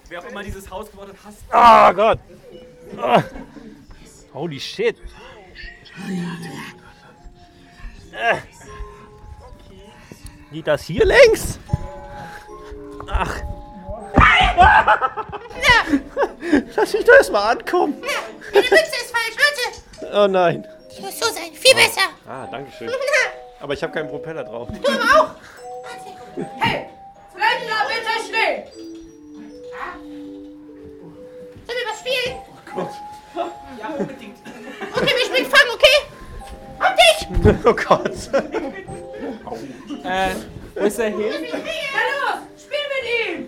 Wer 0.07 0.19
auch 0.19 0.25
immer 0.29 0.43
dieses 0.43 0.69
Haus 0.69 0.89
gebaut 0.89 1.09
hat, 1.09 1.15
hasst. 1.25 1.37
Ah 1.51 1.91
Gott. 1.91 2.19
Ah. 2.97 3.21
Holy 4.33 4.59
shit. 4.59 4.95
Äh. 8.13 8.35
Geht 10.51 10.67
das 10.67 10.83
hier 10.83 11.05
längs? 11.05 11.59
Ach. 13.07 13.35
Lass 16.75 16.93
mich 16.93 17.05
doch 17.05 17.13
erstmal 17.13 17.57
ankommen. 17.57 18.01
Deine 18.53 18.63
Mütze 18.63 18.75
ist 18.77 19.11
falsch, 19.11 19.35
warte. 19.37 20.17
Oh 20.17 20.27
nein. 20.27 20.67
Die 20.97 21.01
muss 21.01 21.19
so 21.19 21.25
sein, 21.25 21.53
viel 21.53 21.75
besser. 21.75 22.09
Ah, 22.27 22.47
danke 22.51 22.71
schön. 22.71 22.89
Aber 23.59 23.73
ich 23.73 23.83
habe 23.83 23.93
keinen 23.93 24.09
Propeller 24.09 24.43
drauf. 24.43 24.69
Du 24.69 24.91
aber 24.91 25.21
auch. 25.21 25.29
Hey! 26.59 26.85
Bleib 27.35 27.67
da 27.67 27.87
bitte 27.87 28.11
stehen! 28.27 28.63
Sollen 31.65 31.77
wir 31.77 31.87
was 31.89 31.99
spielen? 31.99 32.37
Ja, 33.35 33.87
unbedingt. 33.97 34.37
Okay, 34.95 35.13
wir 35.15 35.25
spielen 35.25 35.49
Fang, 35.49 35.69
okay? 35.73 35.97
Auf 36.79 36.95
dich! 36.95 37.17
Oh 37.65 37.73
Gott. 37.73 38.17
Äh, 40.03 40.35
wo 40.75 40.85
ist 40.85 40.99
er 40.99 41.09
hin? 41.09 41.33
Na 41.93 42.01
los! 42.09 42.39
Spiel 42.57 42.85
mit 42.89 43.05
ihm! 43.19 43.39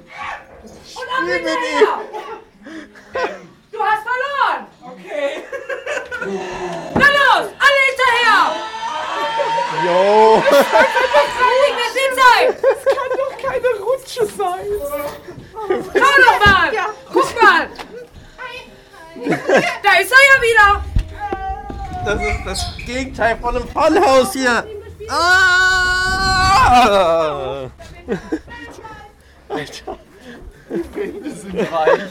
Und 0.95 1.07
ab 1.09 1.21
Spiel 1.21 1.25
mit 1.25 1.35
hinterher! 1.47 1.93
Du 3.71 3.79
hast 3.81 4.03
verloren! 4.03 4.67
Okay. 4.81 5.43
Na 6.93 7.07
los! 7.07 7.47
Alle 7.57 7.81
hinterher! 7.87 8.39
Yo. 9.85 10.43
Nicht 11.61 11.75
mehr 11.77 12.11
Zeit! 12.21 12.47
Das 12.61 12.79
kann 12.85 13.11
doch 13.17 13.33
keine 13.37 13.69
Rutsche 13.79 14.23
sein. 14.25 14.67
Schau 15.93 16.15
doch 16.21 16.45
mal! 16.45 16.67
Guck 17.11 17.41
mal! 17.41 17.69
Da 19.83 19.99
ist 19.99 20.11
er 20.11 20.17
ja 20.29 20.41
wieder! 20.41 20.83
Das 22.05 22.21
ist 22.21 22.45
das 22.45 22.77
Gegenteil 22.85 23.37
von 23.37 23.55
einem 23.55 23.67
Funhaus 23.67 24.33
hier. 24.33 24.65
Ah! 25.09 26.41
Alter. 29.49 29.97
Die 30.69 30.95
Wände 30.95 31.31
sind 31.31 31.71
weich. 31.71 32.01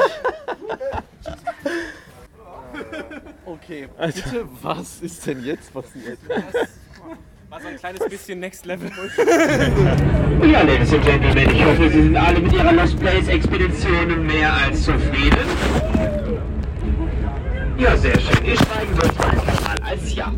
Okay, 3.47 3.89
bitte, 3.98 4.47
was 4.62 5.01
ist 5.01 5.27
denn 5.27 5.43
jetzt 5.44 5.72
passiert? 5.72 6.18
War 7.48 7.60
so 7.60 7.66
ein 7.68 7.77
kleines 7.78 8.09
bisschen 8.09 8.39
Next 8.39 8.64
Level. 8.66 8.93
Ja, 10.43 10.62
Ladies 10.62 10.93
and 10.93 11.05
Gentlemen, 11.05 11.51
ich 11.51 11.64
hoffe, 11.64 11.90
Sie 11.90 12.02
sind 12.02 12.16
alle 12.16 12.39
mit 12.39 12.52
Ihrer 12.52 12.72
Lost 12.72 13.01
Place 13.01 13.27
Expedition 13.28 14.27
mehr 14.27 14.52
als 14.52 14.85
zufrieden. 14.85 15.39
Ja, 17.81 17.97
sehr 17.97 18.19
schön. 18.20 18.57
Steigen 18.57 18.94
dort 18.94 19.24
einfach 19.24 19.62
mal 19.62 19.82
als 19.89 20.15
Ja. 20.15 20.32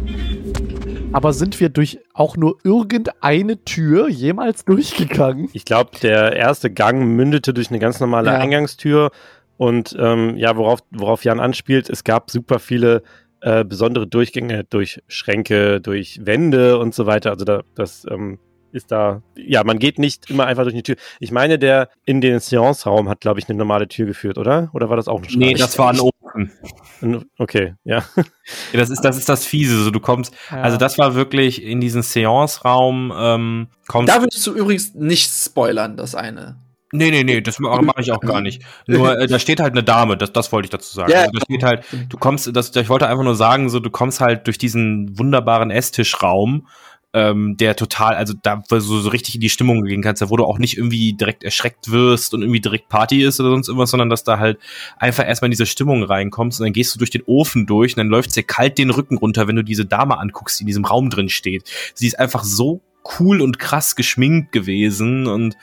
Aber 1.13 1.33
sind 1.33 1.59
wir 1.61 1.69
durch 1.69 1.99
auch 2.15 2.37
nur 2.37 2.57
irgendeine 2.65 3.65
Tür 3.65 4.09
jemals 4.09 4.65
durchgegangen? 4.65 5.51
Ich 5.53 5.65
glaube, 5.65 5.91
der 6.01 6.37
erste 6.37 6.71
Gang 6.71 7.05
mündete 7.17 7.53
durch 7.53 7.69
eine 7.71 7.79
ganz 7.81 8.01
normale 8.01 8.31
Ja. 8.31 8.39
Eingangstür 8.39 9.11
Und 9.57 9.95
ähm, 9.99 10.37
ja, 10.37 10.57
worauf, 10.57 10.81
worauf 10.91 11.25
Jan 11.25 11.39
anspielt, 11.41 11.91
es 11.91 12.05
gab 12.05 12.31
super 12.31 12.59
viele 12.59 13.03
äh, 13.41 13.65
besondere 13.65 14.07
Durchgänge 14.07 14.65
durch 14.65 15.03
Schränke, 15.09 15.81
durch 15.81 16.21
Wände 16.25 16.79
und 16.79 16.95
so 16.95 17.07
weiter. 17.07 17.31
Also 17.31 17.45
da, 17.45 17.63
das 17.75 18.07
ähm, 18.11 18.39
ist 18.73 18.91
da, 18.91 19.23
ja, 19.37 19.63
man 19.65 19.79
geht 19.79 19.99
nicht 19.99 20.31
immer 20.31 20.47
einfach 20.47 20.63
durch 20.63 20.75
die 20.75 20.83
Tür. 20.83 20.97
Ich 21.21 21.31
meine, 21.31 21.59
der 21.59 21.89
in 22.07 22.21
den 22.21 22.41
Seance-Raum 22.41 23.09
hat, 23.09 23.21
glaube 23.21 23.39
ich, 23.41 23.49
eine 23.49 23.59
normale 23.59 23.87
Tür 23.89 24.07
geführt, 24.07 24.39
oder? 24.39 24.71
Oder 24.73 24.89
war 24.89 24.97
das 24.97 25.09
auch 25.09 25.19
ein 25.19 25.29
Schrank? 25.29 25.45
Nee, 25.45 25.55
das 25.55 25.79
war 25.79 25.91
ein 25.91 26.01
Ofen. 26.35 27.25
Okay, 27.39 27.75
ja. 27.85 28.05
ja. 28.17 28.25
Das 28.73 28.91
ist, 28.91 29.01
das 29.03 29.17
ist 29.17 29.29
das 29.29 29.45
Fiese. 29.45 29.83
So, 29.83 29.91
du 29.91 30.01
kommst, 30.01 30.35
ja. 30.51 30.63
also 30.63 30.77
das 30.77 30.99
war 30.99 31.15
wirklich 31.15 31.63
in 31.63 31.81
diesen 31.81 32.03
Seance-Raum, 32.03 33.13
ähm, 33.17 33.69
kommst. 33.89 34.13
Da 34.13 34.21
würdest 34.21 34.47
du 34.47 34.55
übrigens 34.55 34.95
nicht 34.95 35.31
spoilern, 35.31 35.97
das 35.97 36.15
eine. 36.15 36.57
Nee, 36.95 37.11
nee, 37.11 37.25
nee, 37.25 37.41
das 37.41 37.59
mache 37.59 38.03
ich 38.03 38.13
auch 38.13 38.21
gar 38.21 38.43
nicht. 38.43 38.63
Nur 38.87 39.19
äh, 39.19 39.27
da 39.27 39.39
steht 39.39 39.61
halt 39.61 39.73
eine 39.73 39.83
Dame, 39.83 40.19
das, 40.19 40.31
das 40.33 40.53
wollte 40.53 40.67
ich 40.67 40.71
dazu 40.71 40.95
sagen. 40.95 41.11
Ja. 41.11 41.21
Also, 41.21 41.33
da 41.33 41.41
steht 41.41 41.63
halt, 41.63 41.85
du 42.11 42.19
kommst, 42.19 42.55
das, 42.55 42.77
ich 42.77 42.89
wollte 42.91 43.09
einfach 43.09 43.25
nur 43.25 43.35
sagen, 43.35 43.71
so 43.71 43.81
du 43.81 43.89
kommst 43.89 44.21
halt 44.21 44.47
durch 44.47 44.59
diesen 44.59 45.19
wunderbaren 45.19 45.71
Esstischraum 45.71 46.69
ähm, 47.15 47.57
der 47.59 47.77
total, 47.77 48.15
also 48.15 48.35
da 48.41 48.63
wo 48.69 48.77
du 48.77 48.81
so 48.81 49.09
richtig 49.11 49.35
in 49.35 49.41
die 49.41 49.51
Stimmung 49.51 49.85
gehen 49.85 50.03
kannst, 50.03 50.23
da 50.23 50.31
wo 50.31 50.37
du 50.37 50.45
auch 50.45 50.59
nicht 50.59 50.79
irgendwie 50.79 51.13
direkt 51.13 51.45
erschreckt 51.45 51.91
wirst 51.91 52.33
und 52.33 52.43
irgendwie 52.43 52.61
direkt 52.61 52.89
Party 52.89 53.23
ist 53.23 53.39
oder 53.41 53.51
sonst 53.51 53.69
irgendwas, 53.69 53.91
sondern 53.91 54.09
dass 54.09 54.25
da 54.25 54.39
halt 54.39 54.59
einfach 54.99 55.27
erstmal 55.27 55.49
in 55.49 55.53
diese 55.53 55.67
Stimmung 55.67 56.03
reinkommst 56.03 56.61
und 56.61 56.67
dann 56.67 56.73
gehst 56.73 56.95
du 56.95 56.99
durch 56.99 57.11
den 57.11 57.23
Ofen 57.27 57.67
durch 57.67 57.95
und 57.95 57.99
dann 57.99 58.09
läuft 58.09 58.35
dir 58.35 58.43
kalt 58.43 58.79
den 58.79 58.91
Rücken 58.91 59.19
runter, 59.19 59.47
wenn 59.47 59.57
du 59.57 59.65
diese 59.65 59.85
Dame 59.85 60.19
anguckst, 60.19 60.59
die 60.59 60.63
in 60.63 60.69
diesem 60.69 60.85
Raum 60.85 61.11
drin 61.11 61.29
steht. 61.29 61.71
Sie 61.95 62.07
ist 62.07 62.19
einfach 62.19 62.45
so 62.45 62.81
cool 63.19 63.41
und 63.41 63.59
krass 63.59 63.97
geschminkt 63.97 64.53
gewesen 64.53 65.27
und 65.27 65.57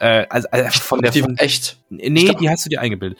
äh, 0.00 0.26
also, 0.28 0.48
also 0.50 0.80
von 0.80 1.00
der 1.00 1.10
die 1.10 1.20
von, 1.20 1.36
echt. 1.38 1.78
Nee, 1.90 2.24
glaub, 2.24 2.38
die 2.38 2.48
hast 2.48 2.64
du 2.64 2.68
dir 2.68 2.80
eingebildet. 2.80 3.18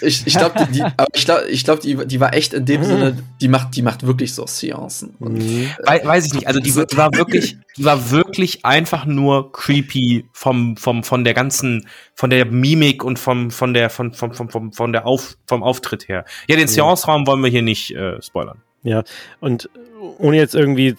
ich 0.00 0.26
ich 0.26 0.36
glaube, 0.36 0.66
die, 0.66 0.72
die, 0.72 0.84
ich 1.12 1.24
glaube, 1.24 1.46
ich 1.48 1.64
glaub, 1.64 1.80
die, 1.80 2.06
die 2.06 2.20
war 2.20 2.34
echt 2.34 2.54
in 2.54 2.64
dem 2.64 2.80
mhm. 2.80 2.84
Sinne, 2.86 3.18
die 3.40 3.48
macht, 3.48 3.76
die 3.76 3.82
macht 3.82 4.06
wirklich 4.06 4.34
so 4.34 4.46
Seancen. 4.46 5.14
Und, 5.18 5.34
mhm. 5.34 5.70
äh, 5.86 6.04
weiß 6.04 6.26
ich 6.26 6.34
nicht. 6.34 6.46
Also 6.46 6.60
die, 6.60 6.70
die 6.70 6.96
war 6.96 7.12
wirklich, 7.14 7.58
die 7.76 7.84
war 7.84 8.10
wirklich 8.10 8.64
einfach 8.64 9.04
nur 9.04 9.52
creepy 9.52 10.26
vom, 10.32 10.76
vom, 10.76 11.04
von 11.04 11.24
der 11.24 11.34
ganzen, 11.34 11.86
von 12.14 12.30
der 12.30 12.46
Mimik 12.46 13.04
und 13.04 13.18
vom, 13.18 13.50
von 13.50 13.74
der, 13.74 13.90
von, 13.90 14.14
vom, 14.14 14.32
vom, 14.32 14.48
vom, 14.48 14.72
von 14.72 14.92
der 14.92 15.06
Auf, 15.06 15.36
vom 15.46 15.62
Auftritt 15.62 16.08
her. 16.08 16.24
Ja, 16.48 16.56
den 16.56 16.66
mhm. 16.66 16.68
Seance-Raum 16.68 17.26
wollen 17.26 17.42
wir 17.42 17.50
hier 17.50 17.62
nicht 17.62 17.94
äh, 17.94 18.20
spoilern. 18.22 18.62
Ja, 18.82 19.02
und 19.40 19.68
ohne 20.18 20.36
jetzt 20.36 20.54
irgendwie 20.54 20.94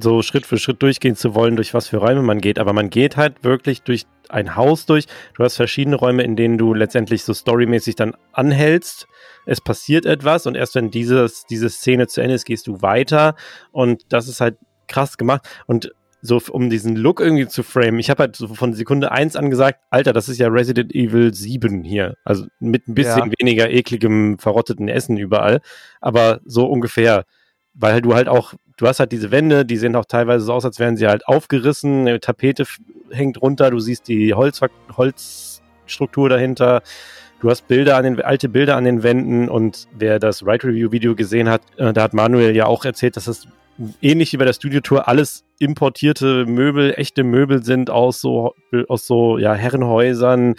so 0.00 0.22
Schritt 0.22 0.46
für 0.46 0.58
Schritt 0.58 0.80
durchgehen 0.80 1.16
zu 1.16 1.34
wollen, 1.34 1.56
durch 1.56 1.74
was 1.74 1.88
für 1.88 1.98
Räume 1.98 2.22
man 2.22 2.40
geht, 2.40 2.58
aber 2.58 2.72
man 2.72 2.88
geht 2.88 3.16
halt 3.16 3.42
wirklich 3.42 3.82
durch 3.82 4.06
ein 4.28 4.54
Haus 4.54 4.86
durch. 4.86 5.06
Du 5.34 5.42
hast 5.42 5.56
verschiedene 5.56 5.96
Räume, 5.96 6.22
in 6.22 6.36
denen 6.36 6.56
du 6.56 6.72
letztendlich 6.72 7.24
so 7.24 7.34
storymäßig 7.34 7.96
dann 7.96 8.14
anhältst. 8.32 9.08
Es 9.44 9.60
passiert 9.60 10.06
etwas 10.06 10.46
und 10.46 10.54
erst 10.54 10.76
wenn 10.76 10.90
dieses, 10.90 11.44
diese 11.46 11.68
Szene 11.68 12.06
zu 12.06 12.20
Ende 12.20 12.34
ist, 12.34 12.44
gehst 12.44 12.68
du 12.68 12.80
weiter 12.80 13.34
und 13.72 14.04
das 14.10 14.28
ist 14.28 14.40
halt 14.40 14.56
krass 14.86 15.18
gemacht 15.18 15.48
und 15.66 15.92
so 16.20 16.40
um 16.50 16.68
diesen 16.68 16.96
Look 16.96 17.20
irgendwie 17.20 17.46
zu 17.46 17.62
framen. 17.62 17.98
Ich 17.98 18.10
habe 18.10 18.24
halt 18.24 18.36
so 18.36 18.48
von 18.48 18.74
Sekunde 18.74 19.12
eins 19.12 19.36
an 19.36 19.50
gesagt, 19.50 19.80
Alter, 19.90 20.12
das 20.12 20.28
ist 20.28 20.38
ja 20.38 20.48
Resident 20.48 20.94
Evil 20.94 21.32
7 21.32 21.84
hier. 21.84 22.14
Also 22.24 22.46
mit 22.58 22.88
ein 22.88 22.94
bisschen 22.94 23.30
ja. 23.30 23.32
weniger 23.38 23.70
ekligem, 23.70 24.38
verrotteten 24.38 24.88
Essen 24.88 25.16
überall. 25.16 25.60
Aber 26.00 26.40
so 26.44 26.66
ungefähr. 26.66 27.24
Weil 27.80 28.02
du 28.02 28.14
halt 28.14 28.28
auch 28.28 28.54
du 28.78 28.86
hast 28.86 29.00
halt 29.00 29.12
diese 29.12 29.30
Wände, 29.30 29.66
die 29.66 29.76
sehen 29.76 29.94
auch 29.94 30.06
teilweise 30.06 30.44
so 30.44 30.54
aus, 30.54 30.64
als 30.64 30.78
wären 30.78 30.96
sie 30.96 31.06
halt 31.06 31.28
aufgerissen, 31.28 32.08
eine 32.08 32.20
Tapete 32.20 32.64
hängt 33.10 33.42
runter, 33.42 33.70
du 33.70 33.78
siehst 33.78 34.08
die 34.08 34.32
Holz, 34.32 34.60
Holzstruktur 34.96 36.30
dahinter. 36.30 36.82
Du 37.40 37.50
hast 37.50 37.68
Bilder 37.68 37.96
an 37.96 38.04
den, 38.04 38.20
alte 38.20 38.48
Bilder 38.48 38.76
an 38.76 38.84
den 38.84 39.02
Wänden 39.02 39.48
und 39.48 39.86
wer 39.96 40.18
das 40.18 40.44
Right 40.44 40.64
Review 40.64 40.90
Video 40.90 41.14
gesehen 41.14 41.48
hat, 41.48 41.62
äh, 41.76 41.92
da 41.92 42.02
hat 42.02 42.12
Manuel 42.12 42.56
ja 42.56 42.66
auch 42.66 42.84
erzählt, 42.84 43.16
dass 43.16 43.26
das 43.26 43.46
ähnlich 44.02 44.32
wie 44.32 44.38
bei 44.38 44.44
der 44.44 44.54
Studiotour 44.54 45.06
alles 45.06 45.44
importierte 45.60 46.46
Möbel, 46.46 46.94
echte 46.96 47.22
Möbel 47.22 47.62
sind 47.62 47.90
aus 47.90 48.20
so, 48.20 48.54
aus 48.88 49.06
so, 49.06 49.38
ja, 49.38 49.54
Herrenhäusern. 49.54 50.56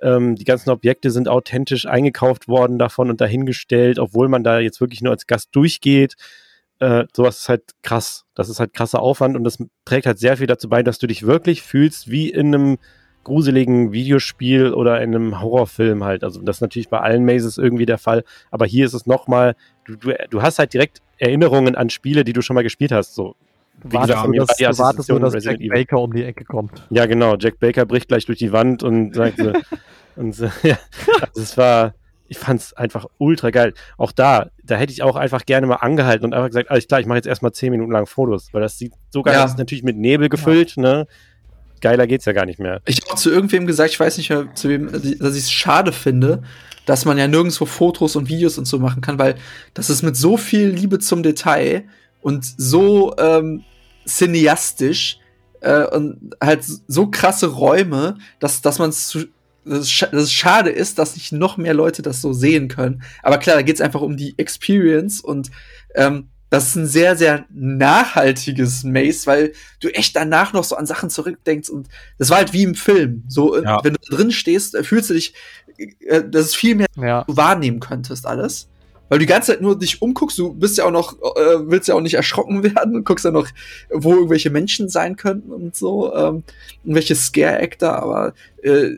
Ähm, 0.00 0.36
die 0.36 0.44
ganzen 0.44 0.70
Objekte 0.70 1.10
sind 1.10 1.28
authentisch 1.28 1.84
eingekauft 1.84 2.48
worden 2.48 2.78
davon 2.78 3.10
und 3.10 3.20
dahingestellt, 3.20 3.98
obwohl 3.98 4.28
man 4.28 4.42
da 4.42 4.58
jetzt 4.58 4.80
wirklich 4.80 5.02
nur 5.02 5.12
als 5.12 5.26
Gast 5.26 5.50
durchgeht 5.52 6.16
äh, 6.82 7.06
sowas 7.14 7.38
ist 7.38 7.48
halt 7.48 7.62
krass. 7.82 8.24
Das 8.34 8.48
ist 8.48 8.58
halt 8.58 8.74
krasser 8.74 9.00
Aufwand 9.00 9.36
und 9.36 9.44
das 9.44 9.58
trägt 9.84 10.04
halt 10.04 10.18
sehr 10.18 10.36
viel 10.36 10.48
dazu 10.48 10.68
bei, 10.68 10.82
dass 10.82 10.98
du 10.98 11.06
dich 11.06 11.24
wirklich 11.24 11.62
fühlst 11.62 12.10
wie 12.10 12.28
in 12.28 12.52
einem 12.52 12.78
gruseligen 13.22 13.92
Videospiel 13.92 14.74
oder 14.74 15.00
in 15.00 15.14
einem 15.14 15.40
Horrorfilm 15.40 16.02
halt. 16.02 16.24
Also 16.24 16.42
das 16.42 16.56
ist 16.56 16.60
natürlich 16.60 16.88
bei 16.88 16.98
allen 16.98 17.24
Mazes 17.24 17.56
irgendwie 17.56 17.86
der 17.86 17.98
Fall, 17.98 18.24
aber 18.50 18.66
hier 18.66 18.84
ist 18.84 18.94
es 18.94 19.06
nochmal, 19.06 19.54
du, 19.84 19.94
du, 19.94 20.12
du 20.28 20.42
hast 20.42 20.58
halt 20.58 20.74
direkt 20.74 21.02
Erinnerungen 21.18 21.76
an 21.76 21.88
Spiele, 21.88 22.24
die 22.24 22.32
du 22.32 22.42
schon 22.42 22.54
mal 22.54 22.64
gespielt 22.64 22.90
hast. 22.90 23.14
So, 23.14 23.36
wie 23.84 23.96
gesagt, 23.96 24.26
nur, 24.26 24.44
dass, 24.44 24.56
du 24.56 24.78
wartest 24.78 25.08
nur, 25.08 25.20
dass 25.20 25.44
Jack 25.44 25.60
Baker 25.68 26.00
um 26.00 26.12
die 26.12 26.24
Ecke 26.24 26.44
kommt. 26.44 26.84
Ja, 26.90 27.06
genau. 27.06 27.36
Jack 27.38 27.60
Baker 27.60 27.86
bricht 27.86 28.08
gleich 28.08 28.26
durch 28.26 28.38
die 28.38 28.50
Wand 28.50 28.82
und 28.82 29.14
sagt 29.14 29.38
so, 29.38 29.52
und 30.16 30.34
so, 30.34 30.46
ja, 30.64 30.78
also 31.20 31.42
es 31.42 31.56
war, 31.56 31.94
ich 32.32 32.38
fand 32.38 32.60
es 32.60 32.72
einfach 32.72 33.06
ultra 33.18 33.50
geil. 33.50 33.74
Auch 33.98 34.10
da, 34.10 34.50
da 34.64 34.76
hätte 34.76 34.92
ich 34.92 35.02
auch 35.02 35.16
einfach 35.16 35.44
gerne 35.44 35.66
mal 35.66 35.76
angehalten 35.76 36.24
und 36.24 36.32
einfach 36.32 36.48
gesagt, 36.48 36.70
alles 36.70 36.88
klar, 36.88 36.98
ich 36.98 37.06
mache 37.06 37.18
jetzt 37.18 37.26
erstmal 37.26 37.52
zehn 37.52 37.70
Minuten 37.70 37.92
lang 37.92 38.06
Fotos, 38.06 38.48
weil 38.52 38.62
das 38.62 38.78
sieht 38.78 38.94
so 39.10 39.22
geil 39.22 39.34
ja. 39.34 39.44
aus, 39.44 39.58
natürlich 39.58 39.84
mit 39.84 39.98
Nebel 39.98 40.30
gefüllt, 40.30 40.76
ja. 40.76 40.82
ne? 40.82 41.06
Geiler 41.82 42.06
geht's 42.06 42.24
ja 42.24 42.32
gar 42.32 42.46
nicht 42.46 42.58
mehr. 42.58 42.80
Ich 42.86 43.02
habe 43.06 43.16
zu 43.16 43.30
irgendwem 43.30 43.66
gesagt, 43.66 43.90
ich 43.90 44.00
weiß 44.00 44.16
nicht 44.16 44.30
mehr, 44.30 44.54
zu 44.54 44.68
wem, 44.68 44.90
dass 44.90 45.34
ich 45.34 45.42
es 45.42 45.50
schade 45.50 45.92
finde, 45.92 46.42
dass 46.86 47.04
man 47.04 47.18
ja 47.18 47.28
nirgendwo 47.28 47.66
Fotos 47.66 48.16
und 48.16 48.28
Videos 48.28 48.56
und 48.56 48.66
so 48.66 48.78
machen 48.78 49.02
kann, 49.02 49.18
weil 49.18 49.34
das 49.74 49.90
ist 49.90 50.02
mit 50.02 50.16
so 50.16 50.38
viel 50.38 50.68
Liebe 50.68 51.00
zum 51.00 51.22
Detail 51.22 51.84
und 52.22 52.44
so 52.56 53.14
ähm, 53.18 53.64
cineastisch 54.06 55.18
äh, 55.60 55.84
und 55.84 56.34
halt 56.40 56.64
so 56.64 57.08
krasse 57.08 57.48
Räume, 57.48 58.16
dass, 58.38 58.62
dass 58.62 58.78
man 58.78 58.90
es 58.90 59.08
zu 59.08 59.26
dass 59.64 59.90
es, 60.12 60.32
schade 60.32 60.70
ist, 60.70 60.98
dass 60.98 61.16
nicht 61.16 61.32
noch 61.32 61.56
mehr 61.56 61.74
Leute 61.74 62.02
das 62.02 62.20
so 62.20 62.32
sehen 62.32 62.68
können. 62.68 63.02
Aber 63.22 63.38
klar, 63.38 63.56
da 63.56 63.62
geht 63.62 63.76
es 63.76 63.80
einfach 63.80 64.00
um 64.00 64.16
die 64.16 64.34
Experience 64.38 65.20
und 65.20 65.50
ähm, 65.94 66.28
das 66.52 66.68
ist 66.68 66.76
ein 66.76 66.86
sehr, 66.86 67.16
sehr 67.16 67.46
nachhaltiges 67.50 68.84
Maze, 68.84 69.26
weil 69.26 69.52
du 69.80 69.88
echt 69.88 70.14
danach 70.14 70.52
noch 70.52 70.64
so 70.64 70.76
an 70.76 70.84
Sachen 70.84 71.08
zurückdenkst 71.08 71.70
und 71.70 71.88
das 72.18 72.28
war 72.28 72.36
halt 72.36 72.52
wie 72.52 72.62
im 72.62 72.74
Film. 72.74 73.24
So, 73.26 73.56
äh, 73.56 73.64
ja. 73.64 73.82
wenn 73.82 73.94
du 73.94 74.16
drin 74.16 74.30
stehst, 74.30 74.74
äh, 74.74 74.84
fühlst 74.84 75.08
du 75.08 75.14
dich, 75.14 75.32
äh, 75.78 76.22
dass 76.22 76.46
es 76.46 76.54
viel 76.54 76.74
mehr 76.74 76.88
ja. 76.96 77.24
wahrnehmen 77.26 77.80
könntest, 77.80 78.26
alles. 78.26 78.68
Weil 79.08 79.18
du 79.18 79.26
die 79.26 79.32
ganze 79.32 79.52
Zeit 79.52 79.60
nur 79.62 79.78
dich 79.78 80.02
umguckst, 80.02 80.38
du 80.38 80.52
bist 80.52 80.76
ja 80.76 80.84
auch 80.84 80.90
noch, 80.90 81.14
äh, 81.36 81.70
willst 81.70 81.88
ja 81.88 81.94
auch 81.94 82.00
nicht 82.00 82.14
erschrocken 82.14 82.62
werden, 82.74 83.02
guckst 83.04 83.24
ja 83.24 83.30
noch, 83.30 83.48
wo 83.90 84.14
irgendwelche 84.14 84.50
Menschen 84.50 84.90
sein 84.90 85.16
könnten 85.16 85.52
und 85.52 85.74
so, 85.74 86.14
ähm, 86.14 86.44
irgendwelche 86.82 87.14
Scare-Actor, 87.14 87.94
aber 87.94 88.34
äh, 88.62 88.96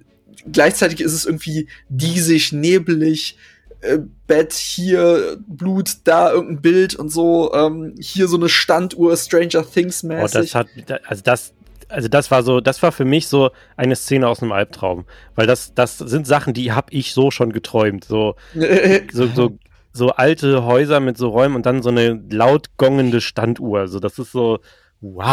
gleichzeitig 0.51 1.01
ist 1.01 1.12
es 1.12 1.27
irgendwie 1.27 1.69
diesig, 1.89 2.52
nebelig, 2.52 3.36
äh, 3.81 3.98
Bett 4.27 4.52
hier, 4.52 5.36
Blut, 5.47 5.98
da 6.05 6.32
irgendein 6.32 6.62
Bild 6.62 6.94
und 6.94 7.11
so, 7.11 7.52
ähm, 7.52 7.94
hier 8.01 8.28
so 8.28 8.36
eine 8.36 8.48
Standuhr, 8.48 9.16
Stranger 9.16 9.65
Things 9.70 10.02
mäßig. 10.02 10.36
Oh, 10.36 10.39
das 10.40 10.55
hat, 10.55 10.69
also 11.06 11.23
das, 11.23 11.52
also 11.89 12.09
das 12.09 12.31
war 12.31 12.43
so, 12.43 12.61
das 12.61 12.82
war 12.82 12.93
für 12.93 13.05
mich 13.05 13.28
so 13.28 13.51
eine 13.77 13.94
Szene 13.97 14.27
aus 14.27 14.43
einem 14.43 14.52
Albtraum, 14.52 15.05
weil 15.35 15.47
das, 15.47 15.74
das 15.74 15.98
sind 15.98 16.27
Sachen, 16.27 16.55
die 16.55 16.73
habe 16.73 16.89
ich 16.90 17.12
so 17.12 17.31
schon 17.31 17.52
geträumt, 17.52 18.05
so, 18.05 18.36
so, 19.12 19.27
so, 19.28 19.59
so 19.93 20.09
alte 20.11 20.65
Häuser 20.65 21.01
mit 21.01 21.19
so 21.19 21.28
Räumen 21.28 21.55
und 21.55 21.66
dann 21.66 21.82
so 21.82 21.90
eine 21.90 22.20
laut 22.31 22.77
gongende 22.78 23.20
Standuhr, 23.20 23.89
so 23.89 24.01
das 24.01 24.19
ist 24.19 24.32
so, 24.32 24.61
Wow. 25.06 25.26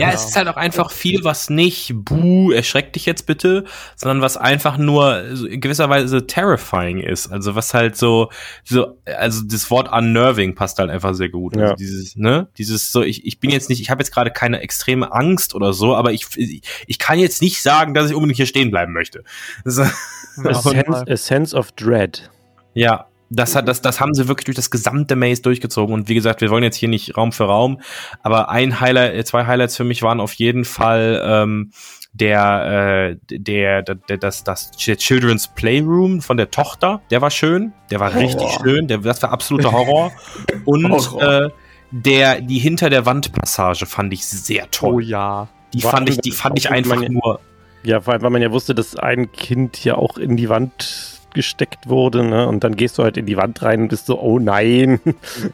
Ja, 0.00 0.10
es 0.12 0.30
ist 0.30 0.36
halt 0.36 0.48
auch 0.48 0.56
einfach 0.56 0.90
viel, 0.90 1.22
was 1.22 1.48
nicht, 1.48 1.92
buh, 1.94 2.50
erschreckt 2.50 2.96
dich 2.96 3.06
jetzt 3.06 3.24
bitte, 3.24 3.64
sondern 3.94 4.20
was 4.20 4.36
einfach 4.36 4.78
nur 4.78 5.22
in 5.48 5.60
gewisser 5.60 5.88
Weise 5.88 6.26
terrifying 6.26 6.98
ist. 6.98 7.28
Also 7.28 7.54
was 7.54 7.72
halt 7.72 7.96
so, 7.96 8.30
so, 8.64 8.98
also 9.04 9.44
das 9.46 9.70
Wort 9.70 9.92
unnerving 9.92 10.56
passt 10.56 10.80
halt 10.80 10.90
einfach 10.90 11.14
sehr 11.14 11.28
gut. 11.28 11.54
Also 11.54 11.64
ja. 11.64 11.70
Also 11.70 11.76
dieses, 11.76 12.16
ne, 12.16 12.48
dieses 12.58 12.90
so, 12.90 13.02
ich, 13.02 13.24
ich 13.24 13.38
bin 13.38 13.50
jetzt 13.50 13.68
nicht, 13.68 13.80
ich 13.80 13.90
habe 13.90 14.02
jetzt 14.02 14.10
gerade 14.10 14.32
keine 14.32 14.60
extreme 14.60 15.12
Angst 15.12 15.54
oder 15.54 15.72
so, 15.72 15.94
aber 15.94 16.10
ich, 16.10 16.26
ich 16.34 16.98
kann 16.98 17.20
jetzt 17.20 17.40
nicht 17.40 17.62
sagen, 17.62 17.94
dass 17.94 18.10
ich 18.10 18.16
unbedingt 18.16 18.38
hier 18.38 18.46
stehen 18.46 18.72
bleiben 18.72 18.92
möchte. 18.92 19.22
So. 19.64 19.82
A, 19.82 20.54
sense, 20.54 21.04
a 21.06 21.16
sense 21.16 21.56
of 21.56 21.70
dread. 21.72 22.28
Ja, 22.74 23.07
das 23.30 23.54
hat, 23.54 23.68
das, 23.68 23.82
das 23.82 24.00
haben 24.00 24.14
sie 24.14 24.28
wirklich 24.28 24.46
durch 24.46 24.56
das 24.56 24.70
gesamte 24.70 25.16
Maze 25.16 25.42
durchgezogen. 25.42 25.94
Und 25.94 26.08
wie 26.08 26.14
gesagt, 26.14 26.40
wir 26.40 26.50
wollen 26.50 26.64
jetzt 26.64 26.76
hier 26.76 26.88
nicht 26.88 27.16
Raum 27.16 27.32
für 27.32 27.44
Raum, 27.44 27.80
aber 28.22 28.48
ein 28.48 28.80
Highlight, 28.80 29.14
äh, 29.14 29.24
zwei 29.24 29.46
Highlights 29.46 29.76
für 29.76 29.84
mich 29.84 30.02
waren 30.02 30.20
auf 30.20 30.34
jeden 30.34 30.64
Fall 30.64 31.22
ähm, 31.24 31.72
der, 32.12 33.16
äh, 33.30 33.38
der, 33.38 33.82
der, 33.82 33.94
der, 33.94 34.16
das, 34.18 34.44
das 34.44 34.70
Children's 34.72 35.48
Playroom 35.48 36.20
von 36.20 36.36
der 36.36 36.50
Tochter. 36.50 37.00
Der 37.10 37.20
war 37.20 37.30
schön, 37.30 37.72
der 37.90 38.00
war 38.00 38.14
Horror. 38.14 38.22
richtig 38.22 38.48
schön, 38.62 38.88
der, 38.88 38.98
das 38.98 39.22
war 39.22 39.30
absoluter 39.30 39.72
Horror. 39.72 40.12
Und 40.64 40.90
Horror. 40.90 41.44
Äh, 41.44 41.50
der, 41.90 42.40
die 42.40 42.58
hinter 42.58 42.90
der 42.90 43.06
Wand 43.06 43.32
Passage 43.32 43.86
fand 43.86 44.12
ich 44.12 44.26
sehr 44.26 44.70
toll. 44.70 44.94
Oh 44.94 45.00
ja. 45.00 45.48
Die 45.72 45.82
war 45.84 45.92
fand 45.92 46.08
ich, 46.08 46.18
die 46.18 46.32
fand 46.32 46.58
ich 46.58 46.70
einfach 46.70 47.00
nur. 47.08 47.40
Ja, 47.82 48.00
vor 48.00 48.12
allem, 48.12 48.22
weil 48.22 48.30
man 48.30 48.42
ja 48.42 48.50
wusste, 48.50 48.74
dass 48.74 48.96
ein 48.96 49.32
Kind 49.32 49.84
ja 49.84 49.94
auch 49.94 50.18
in 50.18 50.36
die 50.36 50.48
Wand 50.48 51.07
gesteckt 51.38 51.88
wurde, 51.88 52.24
ne? 52.24 52.48
Und 52.48 52.64
dann 52.64 52.74
gehst 52.74 52.98
du 52.98 53.04
halt 53.04 53.16
in 53.16 53.24
die 53.24 53.36
Wand 53.36 53.62
rein 53.62 53.82
und 53.82 53.88
bist 53.88 54.06
so, 54.06 54.20
oh 54.20 54.40
nein. 54.40 55.00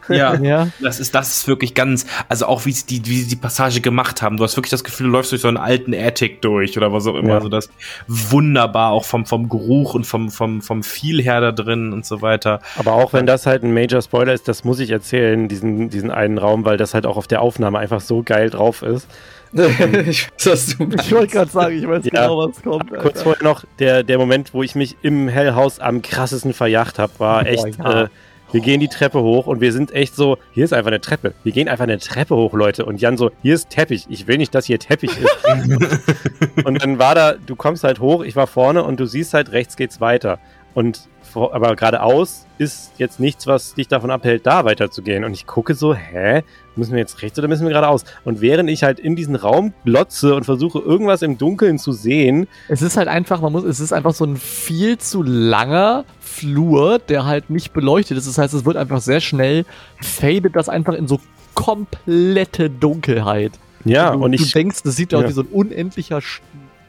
Ja, 0.08 0.34
Ja. 0.40 0.68
das 0.80 0.98
ist 0.98 1.14
das 1.14 1.28
ist 1.36 1.46
wirklich 1.48 1.74
ganz, 1.74 2.06
also 2.30 2.46
auch 2.46 2.64
wie 2.64 2.72
sie 2.72 2.86
die 2.86 3.04
wie 3.06 3.18
sie 3.20 3.28
die 3.28 3.36
Passage 3.36 3.82
gemacht 3.82 4.22
haben. 4.22 4.38
Du 4.38 4.44
hast 4.44 4.56
wirklich 4.56 4.70
das 4.70 4.82
Gefühl, 4.82 5.08
du 5.08 5.12
läufst 5.12 5.30
durch 5.32 5.42
so 5.42 5.48
einen 5.48 5.58
alten 5.58 5.92
Attic 5.94 6.40
durch 6.40 6.76
oder 6.78 6.90
was 6.92 7.06
auch 7.06 7.16
immer. 7.16 7.28
Ja. 7.28 7.34
Also 7.34 7.50
das 7.50 7.68
wunderbar 8.08 8.92
auch 8.92 9.04
vom 9.04 9.26
vom 9.26 9.48
Geruch 9.50 9.92
und 9.94 10.04
vom 10.06 10.30
vom 10.30 10.62
vom 10.62 10.82
Feel 10.82 11.22
her 11.22 11.40
da 11.42 11.52
drin 11.52 11.92
und 11.92 12.06
so 12.06 12.22
weiter. 12.22 12.60
Aber 12.76 12.94
auch 12.94 13.12
wenn 13.12 13.26
das 13.26 13.44
halt 13.46 13.62
ein 13.62 13.74
Major 13.74 14.00
Spoiler 14.00 14.32
ist, 14.32 14.48
das 14.48 14.64
muss 14.64 14.80
ich 14.80 14.90
erzählen, 14.90 15.48
diesen, 15.48 15.90
diesen 15.90 16.10
einen 16.10 16.38
Raum, 16.38 16.64
weil 16.64 16.76
das 16.78 16.94
halt 16.94 17.04
auch 17.06 17.16
auf 17.16 17.26
der 17.26 17.42
Aufnahme 17.42 17.78
einfach 17.78 18.00
so 18.00 18.22
geil 18.22 18.48
drauf 18.50 18.82
ist. 18.82 19.06
ich 20.06 20.28
weiß, 20.32 20.46
was 20.46 20.76
du 20.76 20.88
Ich 21.00 21.12
wollte 21.12 21.32
gerade 21.32 21.50
sagen, 21.50 21.78
ich 21.78 21.86
weiß 21.86 22.04
Ja. 22.06 22.22
genau, 22.22 22.48
was 22.48 22.62
kommt. 22.62 22.90
Kurz 22.90 23.04
Alter. 23.04 23.20
vorher 23.20 23.42
noch, 23.44 23.64
der, 23.78 24.02
der 24.02 24.18
Moment, 24.18 24.52
wo 24.52 24.62
ich 24.62 24.74
mich 24.74 24.96
im 25.02 25.28
Hellhaus 25.28 25.78
am 25.78 26.02
krassesten 26.02 26.52
verjagt 26.52 26.98
habe, 26.98 27.12
war 27.18 27.44
Boah, 27.44 27.50
echt, 27.50 27.78
ja. 27.78 28.02
äh, 28.02 28.08
wir 28.50 28.60
gehen 28.60 28.80
die 28.80 28.88
Treppe 28.88 29.20
hoch 29.20 29.46
und 29.46 29.60
wir 29.60 29.72
sind 29.72 29.92
echt 29.92 30.14
so, 30.14 30.38
hier 30.52 30.64
ist 30.64 30.72
einfach 30.72 30.88
eine 30.88 31.00
Treppe. 31.00 31.34
Wir 31.42 31.52
gehen 31.52 31.68
einfach 31.68 31.84
eine 31.84 31.98
Treppe 31.98 32.36
hoch, 32.36 32.52
Leute. 32.52 32.84
Und 32.84 33.00
Jan 33.00 33.16
so, 33.16 33.30
hier 33.42 33.54
ist 33.54 33.70
Teppich. 33.70 34.06
Ich 34.08 34.28
will 34.28 34.38
nicht, 34.38 34.54
dass 34.54 34.66
hier 34.66 34.78
Teppich 34.78 35.10
ist. 35.18 36.64
und 36.64 36.82
dann 36.82 36.98
war 36.98 37.14
da, 37.14 37.34
du 37.34 37.56
kommst 37.56 37.82
halt 37.84 37.98
hoch, 38.00 38.22
ich 38.22 38.36
war 38.36 38.46
vorne 38.46 38.84
und 38.84 39.00
du 39.00 39.06
siehst 39.06 39.34
halt, 39.34 39.52
rechts 39.52 39.76
geht's 39.76 40.00
weiter. 40.00 40.38
Und 40.74 41.08
vor, 41.22 41.52
aber 41.52 41.74
geradeaus 41.74 42.46
ist 42.58 42.92
jetzt 42.98 43.18
nichts, 43.18 43.46
was 43.48 43.74
dich 43.74 43.88
davon 43.88 44.12
abhält, 44.12 44.46
da 44.46 44.64
weiterzugehen. 44.64 45.24
Und 45.24 45.32
ich 45.32 45.46
gucke 45.46 45.74
so, 45.74 45.94
hä? 45.94 46.42
Müssen 46.76 46.92
wir 46.92 46.98
jetzt 46.98 47.22
rechts 47.22 47.38
oder 47.38 47.48
müssen 47.48 47.62
wir 47.62 47.70
geradeaus? 47.70 48.04
Und 48.24 48.40
während 48.40 48.68
ich 48.68 48.82
halt 48.82 48.98
in 48.98 49.16
diesen 49.16 49.36
Raum 49.36 49.72
glotze 49.84 50.34
und 50.34 50.44
versuche, 50.44 50.80
irgendwas 50.80 51.22
im 51.22 51.38
Dunkeln 51.38 51.78
zu 51.78 51.92
sehen, 51.92 52.48
Es 52.68 52.82
ist 52.82 52.96
halt 52.96 53.08
einfach, 53.08 53.40
man 53.40 53.52
muss, 53.52 53.64
es 53.64 53.80
ist 53.80 53.92
einfach 53.92 54.14
so 54.14 54.24
ein 54.24 54.36
viel 54.36 54.98
zu 54.98 55.22
langer 55.22 56.04
Flur, 56.20 56.98
der 56.98 57.24
halt 57.26 57.50
nicht 57.50 57.72
beleuchtet 57.72 58.18
ist. 58.18 58.26
Das 58.26 58.38
heißt, 58.38 58.54
es 58.54 58.64
wird 58.64 58.76
einfach 58.76 59.00
sehr 59.00 59.20
schnell, 59.20 59.64
fadet 60.00 60.56
das 60.56 60.68
einfach 60.68 60.94
in 60.94 61.06
so 61.06 61.20
komplette 61.54 62.70
Dunkelheit. 62.70 63.52
ja, 63.84 64.12
du, 64.12 64.24
und 64.24 64.32
du 64.32 64.42
ich 64.42 64.52
denkst, 64.52 64.82
das 64.82 64.96
sieht 64.96 65.12
ja 65.12 65.18
aus 65.18 65.28
wie 65.28 65.32
so 65.32 65.42
ein 65.42 65.48
unendlicher 65.48 66.20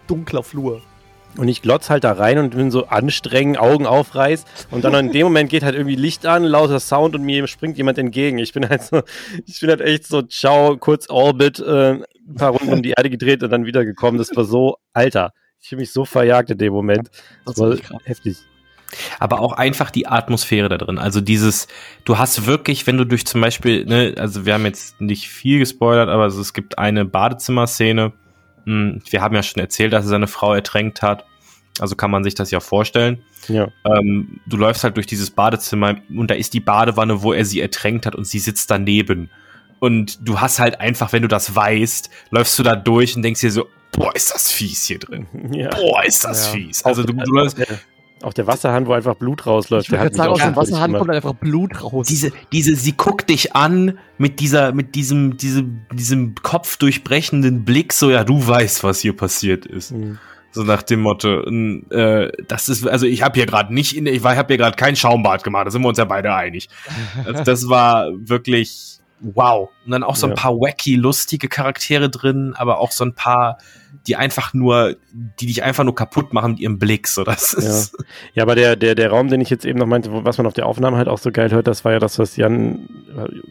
dunkler 0.08 0.44
Flur. 0.44 0.82
Und 1.38 1.48
ich 1.50 1.62
glotz 1.62 1.90
halt 1.90 2.04
da 2.04 2.14
rein 2.14 2.38
und 2.38 2.56
bin 2.56 2.72
so 2.72 2.86
anstrengend, 2.86 3.58
Augen 3.58 3.86
aufreiß. 3.86 4.46
Und 4.72 4.86
dann 4.86 4.94
in 4.94 5.12
dem 5.12 5.24
Moment 5.24 5.50
geht 5.50 5.64
halt 5.64 5.76
irgendwie 5.76 5.96
Licht 5.96 6.26
an, 6.26 6.44
lauter 6.44 6.80
Sound 6.80 7.16
und 7.16 7.24
mir 7.24 7.46
springt 7.48 7.78
jemand 7.78 7.98
entgegen. 7.98 8.38
Ich 8.38 8.54
bin 8.54 8.70
halt 8.70 8.84
so, 8.84 9.02
ich 9.46 9.60
bin 9.60 9.70
halt 9.70 9.82
echt 9.82 10.08
so, 10.08 10.22
ciao, 10.22 10.78
kurz 10.78 11.10
Orbit, 11.10 11.60
äh, 11.60 12.00
ein 12.28 12.36
paar 12.36 12.52
Runden 12.52 12.74
um 12.74 12.82
die 12.82 12.92
Erde 12.92 13.10
gedreht 13.10 13.44
und 13.44 13.50
dann 13.50 13.66
wiedergekommen. 13.66 14.18
Das 14.18 14.36
war 14.36 14.46
so, 14.46 14.78
Alter. 14.94 15.34
Ich 15.62 15.70
fühle 15.70 15.82
mich 15.82 15.92
so 15.92 16.06
verjagt 16.06 16.52
in 16.52 16.58
dem 16.58 16.74
Moment. 16.74 17.10
Das, 17.46 17.58
war 17.58 17.76
heftig. 18.04 18.38
aber 19.20 19.40
auch 19.42 19.54
einfach 19.54 19.90
die 19.90 20.08
Atmosphäre 20.08 20.70
da 20.70 20.78
drin. 20.78 21.00
Also 21.00 21.22
dieses, 21.22 21.68
du 22.06 22.18
hast 22.18 22.46
wirklich, 22.46 22.86
wenn 22.88 22.98
du 22.98 23.04
durch 23.04 23.26
zum 23.26 23.42
Beispiel, 23.42 23.86
ne, 23.86 24.16
also 24.18 24.46
wir 24.46 24.54
haben 24.54 24.66
jetzt 24.66 25.02
nicht 25.02 25.28
viel 25.28 25.60
gespoilert, 25.60 26.10
aber 26.10 26.28
es 26.28 26.54
gibt 26.54 26.78
eine 26.78 27.04
Badezimmerszene. 27.04 28.06
Hm, 28.06 28.25
Wir 28.66 29.22
haben 29.22 29.36
ja 29.36 29.44
schon 29.44 29.62
erzählt, 29.62 29.94
dass 29.94 30.06
er 30.06 30.10
seine 30.10 30.28
Frau 30.28 30.54
ertränkt 30.54 31.02
hat. 31.02 31.26
Also 31.80 31.96
kann 31.96 32.10
man 32.10 32.24
sich 32.24 32.36
das 32.36 32.52
ja 32.52 32.60
vorstellen. 32.62 33.22
Ja. 33.48 33.68
Ähm, 33.86 34.40
du 34.46 34.58
läufst 34.58 34.84
halt 34.84 34.96
durch 34.96 35.08
dieses 35.08 35.30
Badezimmer 35.30 35.96
und 36.16 36.32
da 36.32 36.36
ist 36.36 36.54
die 36.54 36.62
Badewanne, 36.62 37.22
wo 37.22 37.34
er 37.34 37.46
sie 37.46 37.60
ertränkt 37.62 38.06
hat 38.06 38.16
und 38.16 38.26
sie 38.26 38.40
sitzt 38.40 38.72
daneben. 38.72 39.30
Und 39.80 40.28
du 40.28 40.40
hast 40.40 40.60
halt 40.60 40.80
einfach, 40.80 41.12
wenn 41.14 41.22
du 41.22 41.28
das 41.28 41.54
weißt, 41.54 42.10
läufst 42.32 42.58
du 42.58 42.64
da 42.64 42.76
durch 42.76 43.16
und 43.16 43.22
denkst 43.24 43.42
dir 43.42 43.52
so, 43.52 43.68
boah, 43.92 44.16
ist 44.16 44.34
das 44.34 44.52
fies 44.52 44.86
hier 44.86 45.00
drin. 45.00 45.28
Ja. 45.54 45.70
Boah, 45.70 46.04
ist 46.06 46.24
das 46.24 46.48
Ja. 46.48 46.54
fies. 46.54 46.84
Also 46.86 47.04
du, 47.04 47.14
du 47.14 47.32
läufst, 47.34 47.58
auch 48.26 48.34
der 48.34 48.48
Wasserhand, 48.48 48.88
wo 48.88 48.94
einfach 48.94 49.16
Blut 49.16 49.46
rausläuft. 49.46 49.88
Ich 49.88 49.92
würde 49.92 50.10
der 50.10 50.16
sagen, 50.18 50.32
aus 50.32 50.42
dem 50.42 50.56
Wasserhahn 50.56 50.94
kommt 50.94 51.10
dann 51.10 51.16
einfach 51.16 51.34
Blut 51.36 51.84
raus. 51.84 52.08
diese, 52.08 52.32
diese, 52.52 52.76
sie 52.76 52.94
guckt 52.94 53.30
dich 53.30 53.56
an 53.56 53.98
mit 54.18 54.40
dieser, 54.40 54.72
mit 54.74 54.96
diesem, 54.96 55.38
diesem, 55.38 55.82
diesem 55.94 56.36
kopfdurchbrechenden 56.36 57.66
Blick, 57.66 57.94
so, 57.94 58.10
ja, 58.12 58.24
du 58.24 58.46
weißt, 58.46 58.84
was 58.84 59.00
hier 59.00 59.16
passiert 59.16 59.66
ist. 59.66 59.92
Mhm. 59.92 60.18
So 60.52 60.64
nach 60.64 60.84
dem 60.84 61.02
Motto, 61.02 61.42
äh, 61.42 62.32
das 62.48 62.70
ist, 62.70 62.88
also 62.88 63.06
ich 63.06 63.22
habe 63.24 63.36
hier 63.36 63.46
gerade 63.46 63.74
nicht, 63.74 63.96
in, 63.96 64.06
ich 64.06 64.24
habe 64.24 64.48
hier 64.48 64.58
gerade 64.58 64.78
kein 64.78 64.96
Schaumbad 64.96 65.44
gemacht, 65.44 65.68
da 65.68 65.72
sind 65.72 65.82
wir 65.82 65.90
uns 65.90 65.98
ja 65.98 66.06
beide 66.06 66.34
einig. 66.34 66.70
Also 67.26 67.44
das 67.44 67.68
war 67.68 68.10
wirklich 68.16 69.00
wow. 69.20 69.70
Und 69.86 69.92
dann 69.92 70.04
auch 70.04 70.16
so 70.16 70.28
ein 70.28 70.32
Ja. 70.32 70.36
paar 70.36 70.54
wacky, 70.54 70.96
lustige 70.96 71.48
Charaktere 71.48 72.10
drin, 72.10 72.54
aber 72.56 72.80
auch 72.80 72.92
so 72.92 73.04
ein 73.04 73.14
paar, 73.14 73.58
die 74.08 74.16
einfach 74.16 74.54
nur, 74.54 74.96
die 75.12 75.48
dich 75.48 75.64
einfach 75.64 75.84
nur 75.84 75.96
kaputt 75.96 76.34
machen 76.34 76.52
mit 76.52 76.60
ihrem 76.60 76.80
Blick. 76.80 77.08
So, 77.08 77.24
das 77.24 77.54
ist. 77.54 77.98
Ja, 78.34 78.44
aber 78.44 78.56
der, 78.56 78.76
der, 78.76 78.96
der 78.96 79.10
Raum, 79.10 79.30
den 79.30 79.42
ich 79.42 79.50
jetzt 79.50 79.66
eben 79.66 79.80
noch 79.80 79.88
meinte, 79.88 80.10
was 80.12 80.38
man 80.38 80.48
auf 80.48 80.54
der 80.54 80.66
Aufnahme 80.66 80.98
halt 80.98 81.08
auch 81.08 81.18
so 81.18 81.32
geil 81.32 81.52
hört, 81.52 81.68
das 81.68 81.86
war 81.86 81.94
ja 81.94 82.00
das, 82.00 82.20
was 82.20 82.38
Jan, 82.38 82.88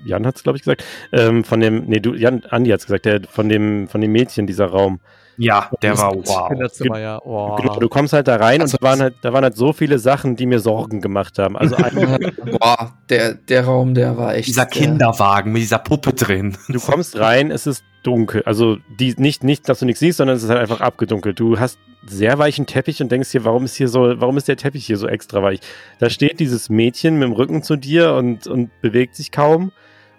Jan 0.05 0.27
hat's 0.27 0.43
glaube 0.43 0.57
ich 0.57 0.63
gesagt, 0.63 0.85
ähm, 1.13 1.45
von 1.45 1.61
dem, 1.61 1.85
nee, 1.87 2.01
du, 2.01 2.15
Jan, 2.15 2.45
Andi 2.45 2.71
hat's 2.71 2.87
gesagt, 2.87 3.05
der, 3.05 3.23
von 3.29 3.49
dem, 3.49 3.89
von 3.89 4.01
dem 4.01 4.13
Mädchen, 4.13 4.47
dieser 4.47 4.67
Raum. 4.67 5.01
Ja, 5.37 5.71
der 5.83 5.99
war 5.99 6.15
wow. 6.15 6.49
Kinderzimmer, 6.49 6.99
ja. 6.99 7.21
Oh. 7.25 7.57
Genau, 7.57 7.79
du 7.79 7.89
kommst 7.89 8.13
halt 8.13 8.29
da 8.29 8.37
rein 8.37 8.61
Also 8.61 8.75
und 8.77 8.83
da 8.83 8.87
waren 8.89 9.01
halt, 9.01 9.15
da 9.23 9.33
waren 9.33 9.45
halt 9.45 9.57
so 9.57 9.73
viele 9.73 9.99
Sachen, 9.99 10.37
die 10.37 10.47
mir 10.47 10.61
Sorgen 10.61 11.01
gemacht 11.01 11.39
haben. 11.39 11.57
Also 11.57 11.77
Boah, 12.61 12.95
der, 13.09 13.35
der 13.35 13.65
Raum, 13.65 13.95
der 13.95 14.17
war 14.17 14.35
echt. 14.35 14.49
Dieser 14.49 14.67
der, 14.67 14.71
Kinderwagen 14.71 15.53
mit 15.53 15.63
dieser 15.63 15.79
Puppe 15.79 16.13
drin. 16.13 16.57
du 16.69 16.81
kommst 16.81 17.19
rein, 17.19 17.51
es 17.51 17.67
ist 17.67 17.85
dunkel. 18.03 18.43
Also 18.45 18.79
die, 19.01 19.15
nicht, 19.17 19.43
nicht, 19.45 19.69
dass 19.69 19.81
du 19.81 19.87
nichts 19.87 20.01
siehst, 20.01 20.19
sondern 20.19 20.37
es 20.37 20.43
ist 20.43 20.51
halt 20.51 20.61
einfach 20.61 20.81
abgedunkelt. 20.81 21.41
Du 21.41 21.59
hast 21.59 21.79
sehr 22.07 22.39
weichen 22.39 22.67
Teppich 22.67 23.03
und 23.03 23.11
denkst 23.11 23.33
dir, 23.33 23.45
warum 23.45 23.65
ist 23.65 23.77
hier 23.77 23.89
so, 23.89 24.21
warum 24.21 24.37
ist 24.37 24.47
der 24.47 24.57
Teppich 24.57 24.87
hier 24.87 24.99
so 24.99 25.09
extra 25.09 25.43
weich? 25.43 25.61
Da 25.99 26.11
steht 26.11 26.39
dieses 26.39 26.69
Mädchen 26.69 27.15
mit 27.15 27.29
dem 27.29 27.33
Rücken 27.33 27.63
zu 27.63 27.77
dir 27.77 28.13
und, 28.15 28.47
und 28.47 28.71
bewegt 28.81 29.17
sich 29.17 29.31
kaum. 29.31 29.73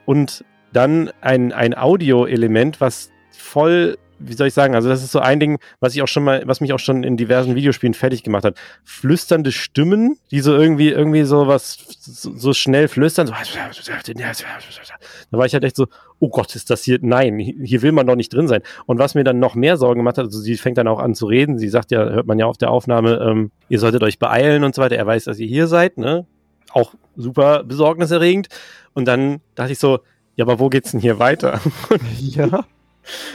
Und 0.06 0.44
dann 0.74 1.12
ein, 1.22 1.54
ein 1.54 1.78
Audio-Element, 1.78 2.82
was 2.82 3.10
voll, 3.32 3.98
wie 4.20 4.34
soll 4.34 4.48
ich 4.48 4.54
sagen, 4.54 4.76
also 4.76 4.90
das 4.90 5.04
ist 5.04 5.12
so 5.12 5.20
ein 5.20 5.40
Ding, 5.40 5.60
was 5.80 5.96
ich 5.96 6.02
auch 6.02 6.08
schon 6.08 6.24
mal, 6.24 6.44
was 6.46 6.62
mich 6.62 6.74
auch 6.74 6.80
schon 6.80 7.04
in 7.04 7.18
diversen 7.18 7.56
Videospielen 7.56 7.94
fertig 7.94 8.24
gemacht 8.24 8.46
hat. 8.46 8.58
Flüsternde 8.84 9.52
Stimmen, 9.52 10.18
die 10.32 10.40
so 10.40 10.56
irgendwie, 10.56 10.90
irgendwie 10.90 11.24
so 11.24 11.48
was, 11.48 11.78
so, 12.00 12.36
so 12.36 12.54
schnell 12.54 12.88
flüstern, 12.88 13.28
so, 13.28 13.34
da 13.34 15.38
war 15.38 15.46
ich 15.46 15.54
halt 15.54 15.64
echt 15.64 15.76
so, 15.76 15.88
oh 16.20 16.30
Gott, 16.30 16.56
ist 16.56 16.70
das 16.70 16.84
hier, 16.84 17.00
nein, 17.02 17.40
hier 17.40 17.82
will 17.82 17.92
man 17.92 18.08
doch 18.08 18.16
nicht 18.16 18.34
drin 18.34 18.48
sein. 18.48 18.62
Und 18.86 19.00
was 19.00 19.16
mir 19.16 19.24
dann 19.24 19.40
noch 19.40 19.56
mehr 19.56 19.78
Sorgen 19.78 20.00
gemacht 20.00 20.18
hat, 20.18 20.26
also 20.26 20.40
sie 20.40 20.56
fängt 20.56 20.78
dann 20.78 20.88
auch 20.88 21.00
an 21.00 21.16
zu 21.16 21.26
reden, 21.26 21.58
sie 21.58 21.70
sagt 21.70 21.92
ja, 21.92 22.06
hört 22.06 22.28
man 22.28 22.40
ja 22.40 22.46
auf 22.46 22.58
der 22.58 22.72
Aufnahme, 22.72 23.20
ähm, 23.22 23.52
ihr 23.70 23.80
solltet 23.80 24.04
euch 24.04 24.20
beeilen 24.20 24.64
und 24.64 24.76
so 24.76 24.82
weiter, 24.82 24.96
er 24.96 25.06
weiß, 25.06 25.26
dass 25.26 25.40
ihr 25.40 25.48
hier 25.48 25.68
seid, 25.68 25.98
ne? 25.98 26.26
Auch 26.72 26.94
super 27.16 27.64
besorgniserregend. 27.64 28.48
Und 28.94 29.06
dann 29.06 29.42
dachte 29.56 29.72
ich 29.72 29.80
so, 29.80 30.00
ja, 30.36 30.44
aber 30.44 30.60
wo 30.60 30.70
geht's 30.70 30.92
denn 30.92 31.00
hier 31.00 31.20
weiter? 31.20 31.62
ja. 32.20 32.66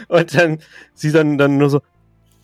Und 0.08 0.36
dann 0.36 0.58
sie 0.94 1.12
dann, 1.12 1.38
dann 1.38 1.58
nur 1.58 1.70
so, 1.70 1.80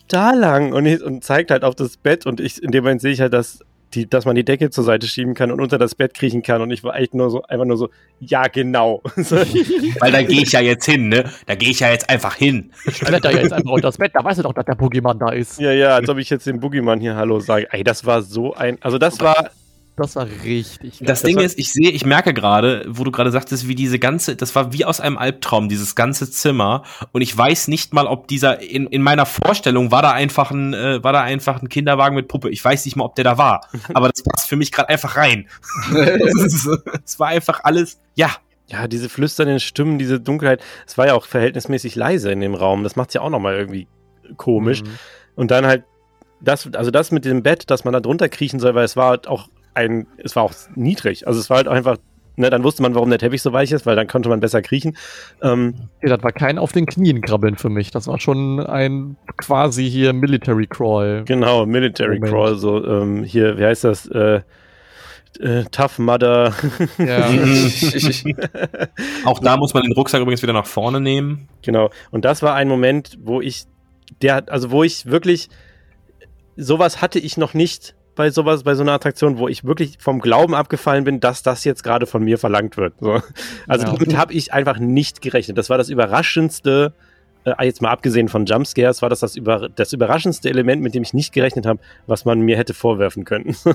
da 0.07 0.31
lang 0.31 0.73
und, 0.73 0.85
ich, 0.85 1.01
und 1.03 1.23
zeigt 1.23 1.51
halt 1.51 1.63
auf 1.63 1.75
das 1.75 1.97
Bett 1.97 2.25
und 2.25 2.39
ich, 2.39 2.61
in 2.61 2.71
dem 2.71 2.83
Moment 2.83 3.01
sehe 3.01 3.11
ich 3.11 3.21
halt, 3.21 3.33
dass, 3.33 3.59
die, 3.93 4.09
dass 4.09 4.25
man 4.25 4.35
die 4.35 4.43
Decke 4.43 4.69
zur 4.69 4.83
Seite 4.83 5.07
schieben 5.07 5.33
kann 5.33 5.51
und 5.51 5.61
unter 5.61 5.77
das 5.77 5.95
Bett 5.95 6.13
kriechen 6.13 6.43
kann 6.43 6.61
und 6.61 6.71
ich 6.71 6.83
war 6.83 6.95
echt 6.95 7.13
nur 7.13 7.29
so, 7.29 7.43
einfach 7.43 7.65
nur 7.65 7.77
so, 7.77 7.89
ja, 8.19 8.47
genau. 8.47 9.01
Weil 9.15 10.11
da 10.11 10.21
gehe 10.23 10.41
ich 10.41 10.51
ja 10.51 10.61
jetzt 10.61 10.85
hin, 10.85 11.09
ne? 11.09 11.25
Da 11.45 11.55
gehe 11.55 11.69
ich 11.69 11.79
ja 11.79 11.89
jetzt 11.89 12.09
einfach 12.09 12.35
hin. 12.35 12.71
Ich 12.85 12.99
kletter 12.99 13.31
ja 13.31 13.41
jetzt 13.41 13.53
einfach 13.53 13.71
unter 13.71 13.87
das 13.87 13.97
Bett, 13.97 14.11
da 14.13 14.23
weißt 14.23 14.39
du 14.39 14.43
doch, 14.43 14.53
dass 14.53 14.65
der 14.65 14.77
Pokémon 14.77 15.17
da 15.17 15.29
ist. 15.29 15.59
ja, 15.59 15.71
ja, 15.71 15.89
als 15.95 16.09
ob 16.09 16.17
ich 16.17 16.29
jetzt 16.29 16.45
dem 16.47 16.59
Boogeyman 16.59 16.99
hier 16.99 17.15
Hallo 17.15 17.39
sage. 17.39 17.67
Ey, 17.71 17.83
das 17.83 18.05
war 18.05 18.21
so 18.21 18.53
ein, 18.53 18.77
also 18.81 18.97
das 18.97 19.19
war, 19.19 19.51
Das 19.97 20.15
war 20.15 20.27
richtig 20.43 20.99
geil. 20.99 21.07
Das 21.07 21.23
Ding 21.23 21.39
ist, 21.39 21.57
ich 21.57 21.73
sehe, 21.73 21.89
ich 21.89 22.05
merke 22.05 22.31
gerade, 22.31 22.85
wo 22.87 23.03
du 23.03 23.09
gerade 23.09 23.31
sagtest, 23.31 23.67
wie 23.67 23.73
diese 23.73 23.97
ganze, 23.97 24.35
das 24.35 24.53
war 24.53 24.71
wie 24.71 24.85
aus 24.85 24.99
einem 24.99 25.17
Albtraum, 25.17 25.69
dieses 25.69 25.95
ganze 25.95 26.29
Zimmer. 26.29 26.83
Und 27.13 27.21
ich 27.21 27.35
weiß 27.35 27.67
nicht 27.67 27.95
mal, 27.95 28.05
ob 28.05 28.27
dieser, 28.27 28.61
in, 28.61 28.85
in 28.85 29.01
meiner 29.01 29.25
Vorstellung 29.25 29.89
war 29.89 30.03
da 30.03 30.11
einfach 30.11 30.51
ein, 30.51 30.75
äh, 30.75 31.03
war 31.03 31.13
da 31.13 31.21
einfach 31.21 31.63
ein 31.63 31.67
Kinderwagen 31.67 32.15
mit 32.15 32.27
Puppe. 32.27 32.51
Ich 32.51 32.63
weiß 32.63 32.85
nicht 32.85 32.95
mal, 32.95 33.05
ob 33.05 33.15
der 33.15 33.23
da 33.23 33.39
war. 33.39 33.61
Aber 33.95 34.09
das 34.09 34.21
passt 34.21 34.47
für 34.47 34.55
mich 34.55 34.71
gerade 34.71 34.89
einfach 34.89 35.15
rein. 35.17 35.47
Es 37.03 37.19
war 37.19 37.29
einfach 37.29 37.61
alles, 37.63 37.99
ja. 38.15 38.29
ja, 38.67 38.87
diese 38.87 39.09
flüsternden 39.09 39.59
Stimmen, 39.59 39.97
diese 39.97 40.19
Dunkelheit, 40.19 40.61
es 40.85 40.97
war 40.97 41.07
ja 41.07 41.15
auch 41.15 41.25
verhältnismäßig 41.25 41.95
leise 41.95 42.31
in 42.31 42.39
dem 42.39 42.53
Raum. 42.53 42.83
Das 42.83 42.95
macht's 42.95 43.15
ja 43.15 43.21
auch 43.21 43.29
nochmal 43.31 43.55
irgendwie 43.55 43.87
komisch. 44.35 44.83
Mhm. 44.83 44.99
Und 45.35 45.51
dann 45.51 45.65
halt 45.65 45.85
das, 46.39 46.71
also 46.73 46.91
das 46.91 47.11
mit 47.11 47.25
dem 47.25 47.41
Bett, 47.41 47.71
dass 47.71 47.83
man 47.83 47.93
da 47.93 47.99
drunter 47.99 48.29
kriechen 48.29 48.59
soll, 48.59 48.75
weil 48.75 48.85
es 48.85 48.95
war 48.95 49.09
halt 49.09 49.27
auch 49.27 49.49
ein, 49.77 50.07
es 50.17 50.35
war 50.35 50.43
auch 50.43 50.53
niedrig. 50.75 51.27
Also 51.27 51.39
es 51.39 51.49
war 51.49 51.57
halt 51.57 51.67
einfach, 51.67 51.97
ne, 52.35 52.49
dann 52.49 52.63
wusste 52.63 52.81
man, 52.81 52.95
warum 52.95 53.09
der 53.09 53.19
Teppich 53.19 53.41
so 53.41 53.53
weich 53.53 53.71
ist, 53.71 53.85
weil 53.85 53.95
dann 53.95 54.07
konnte 54.07 54.27
man 54.29 54.39
besser 54.39 54.61
kriechen. 54.61 54.97
Ähm, 55.41 55.75
Ja, 56.01 56.09
das 56.15 56.23
war 56.23 56.31
kein 56.31 56.57
auf 56.57 56.71
den 56.71 56.85
Knien 56.85 57.21
krabbeln 57.21 57.55
für 57.55 57.69
mich. 57.69 57.91
Das 57.91 58.07
war 58.07 58.19
schon 58.19 58.59
ein 58.59 59.15
quasi 59.37 59.89
hier 59.89 60.13
Military 60.13 60.67
Crawl. 60.67 61.23
genau, 61.25 61.65
Military 61.65 62.15
Moment. 62.19 62.33
Crawl, 62.33 62.55
so 62.57 62.85
ähm, 62.85 63.23
hier, 63.23 63.57
wie 63.57 63.65
heißt 63.65 63.83
das? 63.83 64.07
Äh, 64.07 64.41
äh, 65.39 65.65
Tough 65.71 65.99
Mudder. 65.99 66.53
Ja. 66.97 67.29
Auch 69.25 69.39
da 69.39 69.57
muss 69.57 69.73
man 69.73 69.83
den 69.83 69.91
Rucksack 69.93 70.21
übrigens 70.21 70.41
wieder 70.41 70.53
nach 70.53 70.65
vorne 70.65 70.99
nehmen. 70.99 71.47
Genau. 71.61 71.91
Und 72.11 72.25
das 72.25 72.41
war 72.41 72.55
ein 72.55 72.67
Moment, 72.67 73.19
wo 73.21 73.39
ich, 73.41 73.65
der, 74.21 74.51
also 74.51 74.71
wo 74.71 74.83
ich 74.83 75.05
wirklich, 75.05 75.49
sowas 76.55 77.01
hatte 77.01 77.19
ich 77.19 77.37
noch 77.37 77.53
nicht 77.53 77.95
bei 78.17 78.29
sowas, 78.31 78.63
bei 78.63 78.75
so 78.75 78.81
einer 78.81 78.91
Attraktion, 78.91 79.37
wo 79.37 79.47
ich 79.47 79.63
wirklich 79.63 79.97
vom 79.99 80.19
Glauben 80.19 80.53
abgefallen 80.53 81.05
bin, 81.05 81.21
dass 81.21 81.43
das 81.43 81.63
jetzt 81.63 81.83
gerade 81.83 82.05
von 82.05 82.23
mir 82.23 82.37
verlangt 82.37 82.75
wird. 82.75 82.93
So. 82.99 83.21
Also 83.67 83.85
Ja. 83.85 83.93
damit 83.93 84.17
habe 84.17 84.33
ich 84.33 84.51
einfach 84.53 84.77
nicht 84.79 85.21
gerechnet. 85.21 85.57
Das 85.57 85.69
war 85.69 85.77
das 85.77 85.87
überraschendste, 85.89 86.93
äh, 87.47 87.65
jetzt 87.65 87.81
mal 87.81 87.89
abgesehen 87.89 88.27
von 88.27 88.45
Jumpscares, 88.45 89.01
war 89.01 89.09
das 89.09 89.19
das, 89.19 89.35
über, 89.35 89.69
das 89.69 89.93
überraschendste 89.93 90.49
Element, 90.49 90.81
mit 90.81 90.95
dem 90.95 91.03
ich 91.03 91.13
nicht 91.13 91.33
gerechnet 91.33 91.65
habe, 91.65 91.79
was 92.05 92.25
man 92.25 92.41
mir 92.41 92.57
hätte 92.57 92.73
vorwerfen 92.73 93.25
können. 93.25 93.55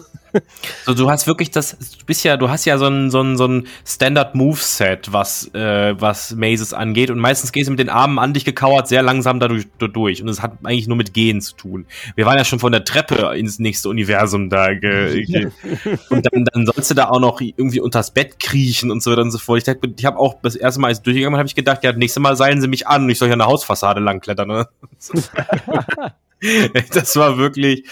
So, 0.86 0.94
du 0.94 1.11
hast 1.11 1.27
wirklich 1.27 1.51
das, 1.51 1.77
du 1.78 2.07
bist 2.07 2.24
ja, 2.24 2.39
du 2.39 2.49
hast 2.49 2.65
ja 2.65 2.78
so 2.78 2.86
ein, 2.86 3.11
so 3.11 3.20
ein, 3.20 3.36
so 3.36 3.47
ein 3.47 3.66
Standard-Move-Set, 3.85 5.12
was, 5.12 5.53
äh, 5.55 5.94
was 6.01 6.35
Mazes 6.35 6.73
angeht. 6.73 7.11
Und 7.11 7.19
meistens 7.19 7.53
gehst 7.53 7.69
du 7.69 7.73
mit 7.73 7.81
den 7.81 7.90
Armen 7.90 8.19
an 8.19 8.32
dich 8.32 8.47
gekauert 8.47 8.89
sehr 8.89 9.03
langsam 9.03 9.40
dadurch 9.40 9.66
durch. 9.78 10.23
Und 10.23 10.28
es 10.28 10.40
hat 10.40 10.53
eigentlich 10.65 10.89
nur 10.89 10.97
mit 10.97 11.12
Gehen 11.12 11.43
zu 11.43 11.55
tun. 11.55 11.86
Wir 12.16 12.24
waren 12.24 12.39
ja 12.39 12.44
schon 12.44 12.59
von 12.59 12.73
der 12.73 12.85
Treppe 12.85 13.35
ins 13.36 13.59
nächste 13.59 13.89
Universum 13.90 14.49
da. 14.49 14.73
Ge, 14.73 15.24
ge 15.24 15.51
und 16.09 16.27
dann, 16.32 16.44
dann 16.44 16.66
sollst 16.66 16.90
du 16.90 16.94
da 16.94 17.11
auch 17.11 17.20
noch 17.20 17.40
irgendwie 17.40 17.81
unters 17.81 18.11
Bett 18.11 18.40
kriechen 18.40 18.90
und 18.90 19.03
so 19.03 19.11
weiter 19.11 19.23
und 19.23 19.31
so 19.31 19.39
fort. 19.39 19.62
Ich, 19.66 19.74
ich 19.99 20.05
habe 20.07 20.19
auch 20.19 20.36
das 20.43 20.57
erste 20.57 20.81
Mal, 20.81 20.89
als 20.89 20.99
ich 20.99 21.05
durchgegangen 21.05 21.35
bin, 21.35 21.39
habe 21.39 21.49
ich 21.49 21.55
gedacht, 21.55 21.85
ja, 21.85 21.93
nächste 21.93 22.20
Mal 22.20 22.36
seilen 22.36 22.61
sie 22.61 22.69
mich 22.69 22.86
an 22.86 23.05
und 23.05 23.11
ich 23.11 23.19
soll 23.19 23.28
hier 23.28 23.35
an 23.35 23.40
der 23.40 23.49
Hausfassade 23.63 24.01
langklettern. 24.01 24.49
Ne? 24.49 24.69
das 26.93 27.17
war 27.17 27.39
wirklich, 27.39 27.89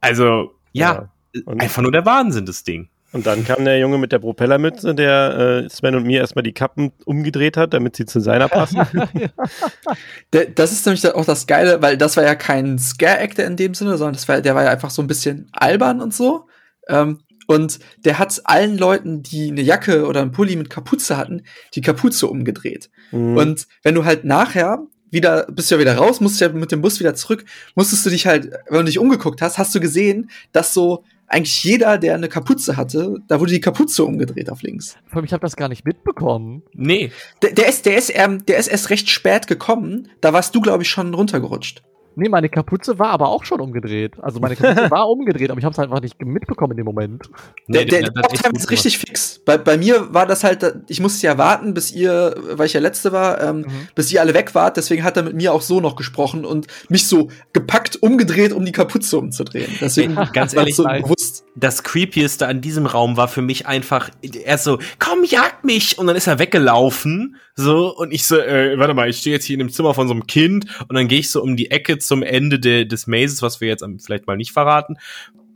also, 0.00 0.54
ja, 0.72 1.08
einfach 1.46 1.82
nur 1.82 1.92
der 1.92 2.04
Wahnsinn, 2.04 2.46
das 2.46 2.64
Ding. 2.64 2.88
Und 3.12 3.24
dann 3.26 3.44
kam 3.44 3.64
der 3.64 3.78
Junge 3.78 3.98
mit 3.98 4.12
der 4.12 4.18
Propellermütze, 4.18 4.94
der 4.94 5.64
äh, 5.64 5.70
Sven 5.70 5.94
und 5.94 6.04
mir 6.04 6.20
erstmal 6.20 6.42
die 6.42 6.52
Kappen 6.52 6.92
umgedreht 7.04 7.56
hat, 7.56 7.72
damit 7.72 7.96
sie 7.96 8.04
zu 8.04 8.20
seiner 8.20 8.48
passen. 8.48 8.82
Der, 10.32 10.46
das 10.46 10.72
ist 10.72 10.84
nämlich 10.84 11.14
auch 11.14 11.24
das 11.24 11.46
Geile, 11.46 11.80
weil 11.80 11.96
das 11.96 12.16
war 12.16 12.24
ja 12.24 12.34
kein 12.34 12.78
Scare-Actor 12.78 13.44
in 13.44 13.56
dem 13.56 13.74
Sinne, 13.74 13.96
sondern 13.96 14.14
das 14.14 14.28
war, 14.28 14.42
der 14.42 14.54
war 14.54 14.64
ja 14.64 14.70
einfach 14.70 14.90
so 14.90 15.00
ein 15.00 15.06
bisschen 15.06 15.48
albern 15.52 16.02
und 16.02 16.12
so. 16.12 16.48
Ähm, 16.88 17.20
und 17.46 17.78
der 18.04 18.18
hat 18.18 18.40
allen 18.44 18.76
Leuten, 18.76 19.22
die 19.22 19.50
eine 19.50 19.62
Jacke 19.62 20.06
oder 20.06 20.20
einen 20.20 20.32
Pulli 20.32 20.56
mit 20.56 20.68
Kapuze 20.68 21.16
hatten, 21.16 21.44
die 21.74 21.80
Kapuze 21.80 22.26
umgedreht. 22.26 22.90
Mhm. 23.12 23.36
Und 23.36 23.66
wenn 23.82 23.94
du 23.94 24.04
halt 24.04 24.24
nachher 24.24 24.80
wieder, 25.10 25.46
bist 25.50 25.70
du 25.70 25.76
ja 25.76 25.80
wieder 25.80 25.96
raus, 25.96 26.20
musst 26.20 26.40
ja 26.40 26.48
mit 26.48 26.72
dem 26.72 26.82
Bus 26.82 27.00
wieder 27.00 27.14
zurück, 27.14 27.44
musstest 27.74 28.04
du 28.06 28.10
dich 28.10 28.26
halt, 28.26 28.52
wenn 28.68 28.80
du 28.80 28.86
dich 28.86 28.98
umgeguckt 28.98 29.42
hast, 29.42 29.58
hast 29.58 29.74
du 29.74 29.80
gesehen, 29.80 30.30
dass 30.52 30.74
so 30.74 31.04
eigentlich 31.28 31.64
jeder, 31.64 31.98
der 31.98 32.14
eine 32.14 32.28
Kapuze 32.28 32.76
hatte, 32.76 33.16
da 33.26 33.40
wurde 33.40 33.52
die 33.52 33.60
Kapuze 33.60 34.04
umgedreht 34.04 34.50
auf 34.50 34.62
links. 34.62 34.96
Ich 35.24 35.32
habe 35.32 35.40
das 35.40 35.56
gar 35.56 35.68
nicht 35.68 35.84
mitbekommen. 35.84 36.62
Nee. 36.72 37.10
Der, 37.42 37.52
der 37.52 37.68
ist, 37.68 37.86
der 37.86 37.96
ist, 37.96 38.12
ähm, 38.14 38.44
der 38.46 38.58
ist 38.58 38.68
erst 38.68 38.90
recht 38.90 39.10
spät 39.10 39.46
gekommen. 39.46 40.08
Da 40.20 40.32
warst 40.32 40.54
du, 40.54 40.60
glaube 40.60 40.84
ich, 40.84 40.88
schon 40.88 41.12
runtergerutscht. 41.14 41.82
Nee, 42.18 42.30
meine 42.30 42.48
Kapuze 42.48 42.98
war 42.98 43.10
aber 43.10 43.28
auch 43.28 43.44
schon 43.44 43.60
umgedreht. 43.60 44.14
Also 44.22 44.40
meine 44.40 44.56
Kapuze 44.56 44.90
war 44.90 45.08
umgedreht, 45.08 45.50
aber 45.50 45.58
ich 45.58 45.64
habe 45.66 45.74
es 45.74 45.78
einfach 45.78 46.00
nicht 46.00 46.20
mitbekommen 46.24 46.72
in 46.72 46.78
dem 46.78 46.86
Moment. 46.86 47.28
Der, 47.68 47.84
der, 47.84 48.10
der 48.10 48.14
Top-Time 48.14 48.54
ist 48.56 48.70
richtig 48.70 48.96
fix. 48.96 49.38
Bei, 49.44 49.58
bei 49.58 49.76
mir 49.76 50.14
war 50.14 50.26
das 50.26 50.42
halt, 50.42 50.64
ich 50.88 51.00
musste 51.00 51.26
ja 51.26 51.36
warten, 51.36 51.74
bis 51.74 51.92
ihr, 51.92 52.34
weil 52.52 52.66
ich 52.66 52.72
ja 52.72 52.80
letzte 52.80 53.12
war, 53.12 53.42
ähm, 53.42 53.66
bis 53.94 54.10
ihr 54.10 54.22
alle 54.22 54.32
weg 54.32 54.54
wart. 54.54 54.78
Deswegen 54.78 55.04
hat 55.04 55.18
er 55.18 55.24
mit 55.24 55.34
mir 55.34 55.52
auch 55.52 55.60
so 55.60 55.80
noch 55.80 55.94
gesprochen 55.94 56.46
und 56.46 56.66
mich 56.88 57.06
so 57.06 57.28
gepackt, 57.52 57.96
umgedreht, 58.02 58.54
um 58.54 58.64
die 58.64 58.72
Kapuze 58.72 59.18
umzudrehen. 59.18 59.70
Deswegen 59.80 60.16
Ey, 60.16 60.26
ganz 60.32 60.54
ehrlich, 60.54 60.74
so 60.74 60.84
bewusst. 60.84 61.44
das 61.54 61.82
Creepieste 61.82 62.46
an 62.46 62.62
diesem 62.62 62.86
Raum 62.86 63.18
war 63.18 63.28
für 63.28 63.42
mich 63.42 63.66
einfach, 63.66 64.08
er 64.22 64.54
ist 64.54 64.64
so, 64.64 64.78
komm, 64.98 65.24
jag 65.24 65.64
mich! 65.64 65.98
Und 65.98 66.06
dann 66.06 66.16
ist 66.16 66.28
er 66.28 66.38
weggelaufen, 66.38 67.36
so, 67.58 67.96
und 67.96 68.12
ich 68.12 68.26
so, 68.26 68.38
äh, 68.38 68.78
warte 68.78 68.92
mal, 68.92 69.08
ich 69.08 69.18
stehe 69.18 69.34
jetzt 69.34 69.46
hier 69.46 69.54
in 69.54 69.60
dem 69.60 69.70
Zimmer 69.70 69.94
von 69.94 70.08
so 70.08 70.14
einem 70.14 70.26
Kind, 70.26 70.66
und 70.88 70.94
dann 70.94 71.08
gehe 71.08 71.20
ich 71.20 71.30
so 71.30 71.42
um 71.42 71.56
die 71.56 71.70
Ecke 71.70 71.98
zum 72.06 72.22
Ende 72.22 72.58
de, 72.58 72.84
des 72.84 73.06
Mazes, 73.06 73.42
was 73.42 73.60
wir 73.60 73.68
jetzt 73.68 73.84
vielleicht 74.04 74.26
mal 74.26 74.36
nicht 74.36 74.52
verraten, 74.52 74.96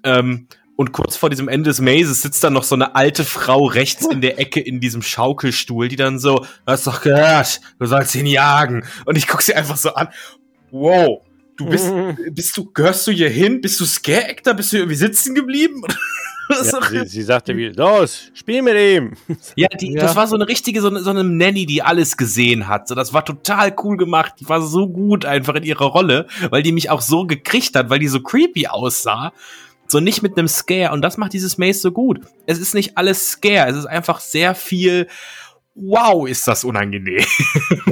ähm, 0.04 0.46
und 0.80 0.92
kurz 0.92 1.14
vor 1.14 1.28
diesem 1.28 1.48
Ende 1.48 1.68
des 1.68 1.82
Mazes 1.82 2.22
sitzt 2.22 2.42
dann 2.42 2.54
noch 2.54 2.64
so 2.64 2.74
eine 2.74 2.94
alte 2.94 3.24
Frau 3.24 3.66
rechts 3.66 4.06
in 4.06 4.22
der 4.22 4.38
Ecke 4.38 4.60
in 4.60 4.80
diesem 4.80 5.02
Schaukelstuhl, 5.02 5.88
die 5.88 5.96
dann 5.96 6.18
so, 6.18 6.38
du 6.38 6.46
hast 6.66 6.86
doch 6.86 7.02
gehört, 7.02 7.60
du 7.78 7.84
sollst 7.84 8.14
ihn 8.14 8.24
jagen. 8.24 8.82
Und 9.04 9.18
ich 9.18 9.26
guck 9.26 9.42
sie 9.42 9.54
einfach 9.54 9.76
so 9.76 9.92
an, 9.92 10.08
wow, 10.70 11.20
du 11.58 11.66
bist, 11.66 11.92
bist 12.30 12.56
du, 12.56 12.64
gehörst 12.72 13.06
du 13.06 13.12
hier 13.12 13.28
hin? 13.28 13.60
Bist 13.60 13.78
du 13.78 13.84
Scare-Actor? 13.84 14.54
Bist 14.54 14.72
du 14.72 14.78
irgendwie 14.78 14.96
sitzen 14.96 15.34
geblieben? 15.34 15.82
Ja, 16.50 17.04
sie, 17.04 17.08
sie 17.08 17.22
sagte 17.22 17.56
wie, 17.56 17.68
los, 17.68 18.30
spiel 18.34 18.62
mit 18.62 18.76
ihm. 18.76 19.12
ja, 19.56 19.68
die, 19.68 19.94
das 19.94 20.16
war 20.16 20.26
so 20.26 20.34
eine 20.34 20.48
richtige, 20.48 20.80
so 20.80 20.88
eine, 20.88 21.00
so 21.00 21.10
eine 21.10 21.24
Nanny, 21.24 21.66
die 21.66 21.82
alles 21.82 22.16
gesehen 22.16 22.68
hat. 22.68 22.88
So, 22.88 22.94
das 22.94 23.12
war 23.12 23.24
total 23.24 23.74
cool 23.82 23.96
gemacht. 23.96 24.34
Die 24.40 24.48
war 24.48 24.62
so 24.62 24.88
gut 24.88 25.24
einfach 25.24 25.54
in 25.54 25.62
ihrer 25.62 25.86
Rolle, 25.86 26.26
weil 26.50 26.62
die 26.62 26.72
mich 26.72 26.90
auch 26.90 27.00
so 27.00 27.26
gekriegt 27.26 27.76
hat, 27.76 27.90
weil 27.90 27.98
die 27.98 28.08
so 28.08 28.20
creepy 28.20 28.66
aussah. 28.66 29.32
So 29.86 30.00
nicht 30.00 30.22
mit 30.22 30.38
einem 30.38 30.48
Scare. 30.48 30.92
Und 30.92 31.02
das 31.02 31.16
macht 31.16 31.32
dieses 31.32 31.58
Maze 31.58 31.80
so 31.80 31.92
gut. 31.92 32.20
Es 32.46 32.58
ist 32.58 32.74
nicht 32.74 32.96
alles 32.96 33.30
Scare. 33.30 33.68
Es 33.68 33.76
ist 33.76 33.86
einfach 33.86 34.20
sehr 34.20 34.54
viel, 34.54 35.08
wow, 35.74 36.28
ist 36.28 36.46
das 36.46 36.64
unangenehm. 36.64 37.24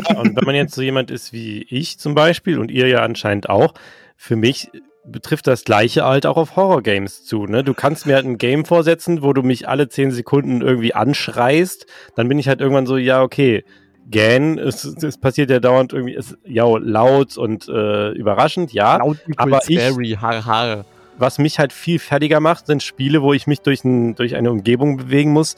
Ja, 0.09 0.17
und 0.19 0.37
wenn 0.37 0.45
man 0.45 0.55
jetzt 0.55 0.75
so 0.75 0.83
jemand 0.83 1.11
ist 1.11 1.33
wie 1.33 1.67
ich 1.69 1.99
zum 1.99 2.15
Beispiel 2.15 2.59
und 2.59 2.71
ihr 2.71 2.87
ja 2.87 2.99
anscheinend 2.99 3.49
auch, 3.49 3.75
für 4.17 4.37
mich 4.37 4.71
betrifft 5.11 5.47
das 5.47 5.65
gleiche 5.65 6.05
halt 6.05 6.27
auch 6.27 6.37
auf 6.37 6.57
Horror-Games 6.57 7.25
zu. 7.25 7.47
Ne? 7.47 7.65
Du 7.65 7.75
kannst 7.75 8.07
mir 8.07 8.15
halt 8.15 8.27
ein 8.27 8.39
Game 8.39 8.65
vorsetzen, 8.65 9.23
wo 9.23 9.33
du 9.33 9.43
mich 9.43 9.69
alle 9.69 9.89
zehn 9.89 10.11
Sekunden 10.11 10.61
irgendwie 10.61 10.95
anschreist, 10.95 11.87
dann 12.17 12.29
bin 12.29 12.39
ich 12.39 12.49
halt 12.49 12.61
irgendwann 12.61 12.87
so, 12.87 12.97
ja, 12.97 13.23
okay, 13.23 13.65
Gan, 14.11 14.59
es, 14.59 14.85
es 14.85 15.19
passiert 15.19 15.51
ja 15.51 15.61
dauernd 15.61 15.93
irgendwie, 15.93 16.15
es, 16.15 16.37
ja, 16.45 16.65
laut 16.79 17.37
und 17.37 17.69
äh, 17.69 18.11
überraschend, 18.13 18.73
ja. 18.73 18.97
Laut 18.97 19.19
aber 19.37 19.61
ich, 19.69 19.79
scary, 19.79 20.17
har, 20.19 20.47
har. 20.47 20.85
was 21.19 21.39
mich 21.39 21.59
halt 21.59 21.75
viel 21.75 21.99
fertiger 21.99 22.41
macht, 22.41 22.67
sind 22.67 22.83
Spiele, 22.83 23.21
wo 23.21 23.35
ich 23.35 23.47
mich 23.47 23.61
durch, 23.61 23.85
ein, 23.85 24.15
durch 24.15 24.35
eine 24.35 24.51
Umgebung 24.51 24.97
bewegen 24.97 25.33
muss, 25.33 25.57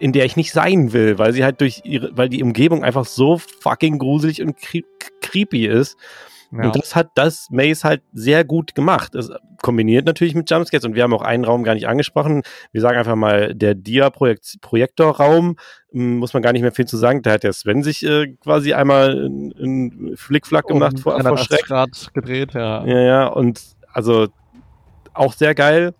in 0.00 0.12
der 0.12 0.26
ich 0.26 0.36
nicht 0.36 0.52
sein 0.52 0.92
will, 0.92 1.18
weil 1.18 1.32
sie 1.32 1.44
halt 1.44 1.60
durch 1.60 1.80
ihre, 1.84 2.16
weil 2.16 2.28
die 2.28 2.42
Umgebung 2.42 2.84
einfach 2.84 3.06
so 3.06 3.38
fucking 3.38 3.98
gruselig 3.98 4.42
und 4.42 4.56
cre 4.58 4.82
creepy 5.20 5.66
ist. 5.66 5.96
Ja. 6.50 6.64
Und 6.64 6.76
das 6.76 6.96
hat 6.96 7.10
das 7.14 7.48
Maze 7.50 7.86
halt 7.86 8.02
sehr 8.12 8.44
gut 8.44 8.74
gemacht. 8.74 9.14
Es 9.14 9.30
kombiniert 9.60 10.06
natürlich 10.06 10.34
mit 10.34 10.50
Jumpscares 10.50 10.84
und 10.84 10.94
wir 10.94 11.02
haben 11.02 11.12
auch 11.12 11.22
einen 11.22 11.44
Raum 11.44 11.62
gar 11.62 11.74
nicht 11.74 11.88
angesprochen. 11.88 12.42
Wir 12.72 12.80
sagen 12.80 12.96
einfach 12.96 13.16
mal, 13.16 13.54
der 13.54 13.74
Dia-Projektorraum, 13.74 15.56
muss 15.92 16.32
man 16.32 16.42
gar 16.42 16.52
nicht 16.52 16.62
mehr 16.62 16.72
viel 16.72 16.86
zu 16.86 16.96
sagen. 16.96 17.22
Da 17.22 17.32
hat 17.32 17.42
der 17.42 17.52
Sven 17.52 17.82
sich 17.82 18.04
äh, 18.04 18.28
quasi 18.42 18.72
einmal 18.72 19.26
einen 19.26 20.16
Flickflack 20.16 20.66
gemacht 20.66 20.94
Um 20.94 21.02
vor, 21.02 21.12
vor 21.12 21.22
380 21.22 21.46
Schreck. 21.46 21.66
Grad 21.66 22.10
gedreht, 22.14 22.54
ja. 22.54 22.84
Ja, 22.86 23.00
ja, 23.00 23.26
und 23.26 23.60
also 23.92 24.28
auch 25.12 25.32
sehr 25.32 25.54
geil. 25.54 25.94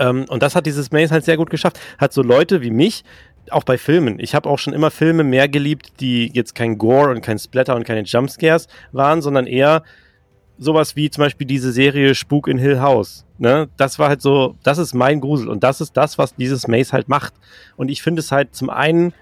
Ähm, 0.00 0.24
und 0.28 0.42
das 0.42 0.56
hat 0.56 0.66
dieses 0.66 0.90
Maze 0.90 1.12
halt 1.12 1.24
sehr 1.24 1.36
gut 1.36 1.50
geschafft. 1.50 1.78
Hat 1.98 2.12
so 2.12 2.22
Leute 2.22 2.62
wie 2.62 2.70
mich, 2.70 3.04
auch 3.50 3.64
bei 3.64 3.78
Filmen. 3.78 4.18
Ich 4.20 4.34
habe 4.34 4.48
auch 4.48 4.58
schon 4.58 4.72
immer 4.72 4.90
Filme 4.90 5.24
mehr 5.24 5.48
geliebt, 5.48 5.92
die 6.00 6.30
jetzt 6.32 6.54
kein 6.54 6.78
Gore 6.78 7.10
und 7.10 7.22
kein 7.22 7.38
Splatter 7.38 7.74
und 7.74 7.84
keine 7.84 8.02
Jumpscares 8.02 8.68
waren, 8.92 9.22
sondern 9.22 9.46
eher 9.46 9.82
sowas 10.58 10.94
wie 10.94 11.10
zum 11.10 11.24
Beispiel 11.24 11.46
diese 11.46 11.72
Serie 11.72 12.14
Spuk 12.14 12.46
in 12.46 12.58
Hill 12.58 12.80
House. 12.80 13.24
Ne? 13.38 13.68
Das 13.76 13.98
war 13.98 14.08
halt 14.08 14.20
so, 14.20 14.56
das 14.62 14.78
ist 14.78 14.94
mein 14.94 15.20
Grusel 15.20 15.48
und 15.48 15.64
das 15.64 15.80
ist 15.80 15.96
das, 15.96 16.18
was 16.18 16.34
dieses 16.34 16.68
Maze 16.68 16.92
halt 16.92 17.08
macht. 17.08 17.32
Und 17.76 17.90
ich 17.90 18.02
finde 18.02 18.20
es 18.20 18.30
halt 18.30 18.54
zum 18.54 18.68
einen 18.68 19.14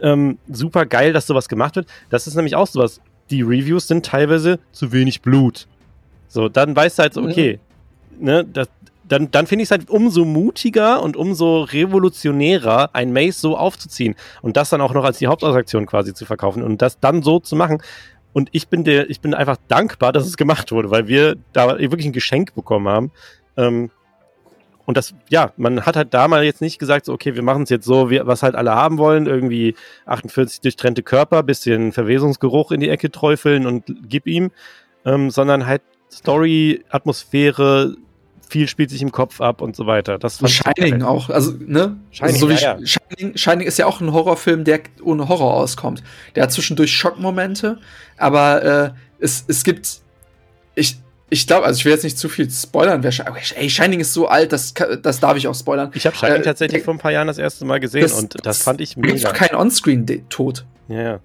ähm, 0.00 0.38
super 0.48 0.86
geil, 0.86 1.12
dass 1.12 1.26
sowas 1.26 1.48
gemacht 1.48 1.76
wird. 1.76 1.88
Das 2.10 2.26
ist 2.26 2.36
nämlich 2.36 2.54
auch 2.54 2.68
sowas. 2.68 3.00
Die 3.30 3.42
Reviews 3.42 3.88
sind 3.88 4.06
teilweise 4.06 4.60
zu 4.70 4.92
wenig 4.92 5.22
Blut. 5.22 5.66
So, 6.28 6.48
dann 6.48 6.74
weißt 6.74 6.98
du 6.98 7.02
halt 7.02 7.14
so, 7.14 7.22
okay, 7.22 7.58
ne, 8.18 8.44
das, 8.44 8.68
dann, 9.04 9.30
dann 9.30 9.46
finde 9.46 9.62
ich 9.62 9.66
es 9.68 9.70
halt 9.70 9.90
umso 9.90 10.24
mutiger 10.24 11.02
und 11.02 11.16
umso 11.16 11.62
revolutionärer, 11.62 12.90
ein 12.94 13.12
Maze 13.12 13.40
so 13.40 13.56
aufzuziehen 13.56 14.14
und 14.42 14.56
das 14.56 14.70
dann 14.70 14.80
auch 14.80 14.94
noch 14.94 15.04
als 15.04 15.18
die 15.18 15.26
Hauptattraktion 15.26 15.86
quasi 15.86 16.14
zu 16.14 16.24
verkaufen 16.24 16.62
und 16.62 16.82
das 16.82 17.00
dann 17.00 17.22
so 17.22 17.40
zu 17.40 17.56
machen. 17.56 17.82
Und 18.32 18.48
ich 18.52 18.68
bin 18.68 18.84
der, 18.84 19.10
ich 19.10 19.20
bin 19.20 19.34
einfach 19.34 19.58
dankbar, 19.68 20.12
dass 20.12 20.26
es 20.26 20.36
gemacht 20.36 20.72
wurde, 20.72 20.90
weil 20.90 21.06
wir 21.08 21.36
da 21.52 21.78
wirklich 21.78 22.06
ein 22.06 22.12
Geschenk 22.12 22.54
bekommen 22.54 22.88
haben. 22.88 23.10
Ähm, 23.56 23.90
und 24.84 24.96
das, 24.96 25.14
ja, 25.28 25.52
man 25.56 25.86
hat 25.86 25.96
halt 25.96 26.12
da 26.12 26.26
mal 26.28 26.44
jetzt 26.44 26.60
nicht 26.60 26.78
gesagt, 26.78 27.06
so, 27.06 27.12
okay, 27.12 27.34
wir 27.34 27.42
machen 27.42 27.62
es 27.62 27.70
jetzt 27.70 27.84
so, 27.84 28.10
wie, 28.10 28.20
was 28.24 28.42
halt 28.42 28.54
alle 28.54 28.74
haben 28.74 28.98
wollen, 28.98 29.26
irgendwie 29.26 29.76
48 30.06 30.60
durchtrennte 30.60 31.02
Körper, 31.02 31.42
bisschen 31.42 31.92
Verwesungsgeruch 31.92 32.72
in 32.72 32.80
die 32.80 32.88
Ecke 32.88 33.10
träufeln 33.10 33.66
und 33.66 33.84
gib 34.08 34.26
ihm, 34.26 34.50
ähm, 35.04 35.30
sondern 35.30 35.66
halt 35.66 35.82
Story, 36.10 36.84
Atmosphäre, 36.90 37.96
viel 38.52 38.68
spielt 38.68 38.90
sich 38.90 39.00
im 39.00 39.10
Kopf 39.12 39.40
ab 39.40 39.62
und 39.62 39.74
so 39.74 39.86
weiter. 39.86 40.18
Das 40.18 40.38
Shining 40.44 41.02
auch, 41.02 41.30
also, 41.30 41.52
ne? 41.58 41.96
Shining, 42.10 42.34
also, 42.34 42.38
so 42.38 42.48
wie 42.50 42.54
ja, 42.54 42.78
ja. 42.78 42.86
Shining, 42.86 43.36
Shining 43.36 43.66
ist 43.66 43.78
ja 43.78 43.86
auch 43.86 44.00
ein 44.02 44.12
Horrorfilm, 44.12 44.64
der 44.64 44.80
ohne 45.02 45.26
Horror 45.28 45.54
auskommt. 45.54 46.02
Der 46.34 46.42
hat 46.44 46.52
zwischendurch 46.52 46.92
Schockmomente, 46.92 47.78
aber 48.18 48.62
äh, 48.62 48.90
es, 49.18 49.44
es 49.48 49.64
gibt, 49.64 50.00
ich, 50.74 50.98
ich 51.30 51.46
glaube, 51.46 51.64
also 51.64 51.78
ich 51.78 51.84
will 51.86 51.92
jetzt 51.92 52.04
nicht 52.04 52.18
zu 52.18 52.28
viel 52.28 52.50
spoilern. 52.50 53.02
Wer, 53.02 53.12
ey, 53.56 53.70
Shining 53.70 54.00
ist 54.00 54.12
so 54.12 54.28
alt, 54.28 54.52
das, 54.52 54.74
das 55.02 55.18
darf 55.18 55.36
ich 55.38 55.48
auch 55.48 55.54
spoilern. 55.54 55.90
Ich 55.94 56.04
habe 56.06 56.14
Shining 56.14 56.42
Äh, 56.42 56.42
tatsächlich 56.42 56.80
der- 56.80 56.84
vor 56.84 56.94
ein 56.94 56.98
paar 56.98 57.12
Jahren 57.12 57.26
das 57.28 57.38
erste 57.38 57.64
Mal 57.64 57.80
gesehen 57.80 58.02
Das- 58.02 58.12
und 58.12 58.36
das 58.44 58.62
fand 58.62 58.82
ich 58.82 58.96
mega. 58.98 59.30
doch 59.30 59.32
kein 59.32 59.54
On-Screen-Tod. 59.54 60.66
Ja, 60.88 61.02
ja. 61.02 61.20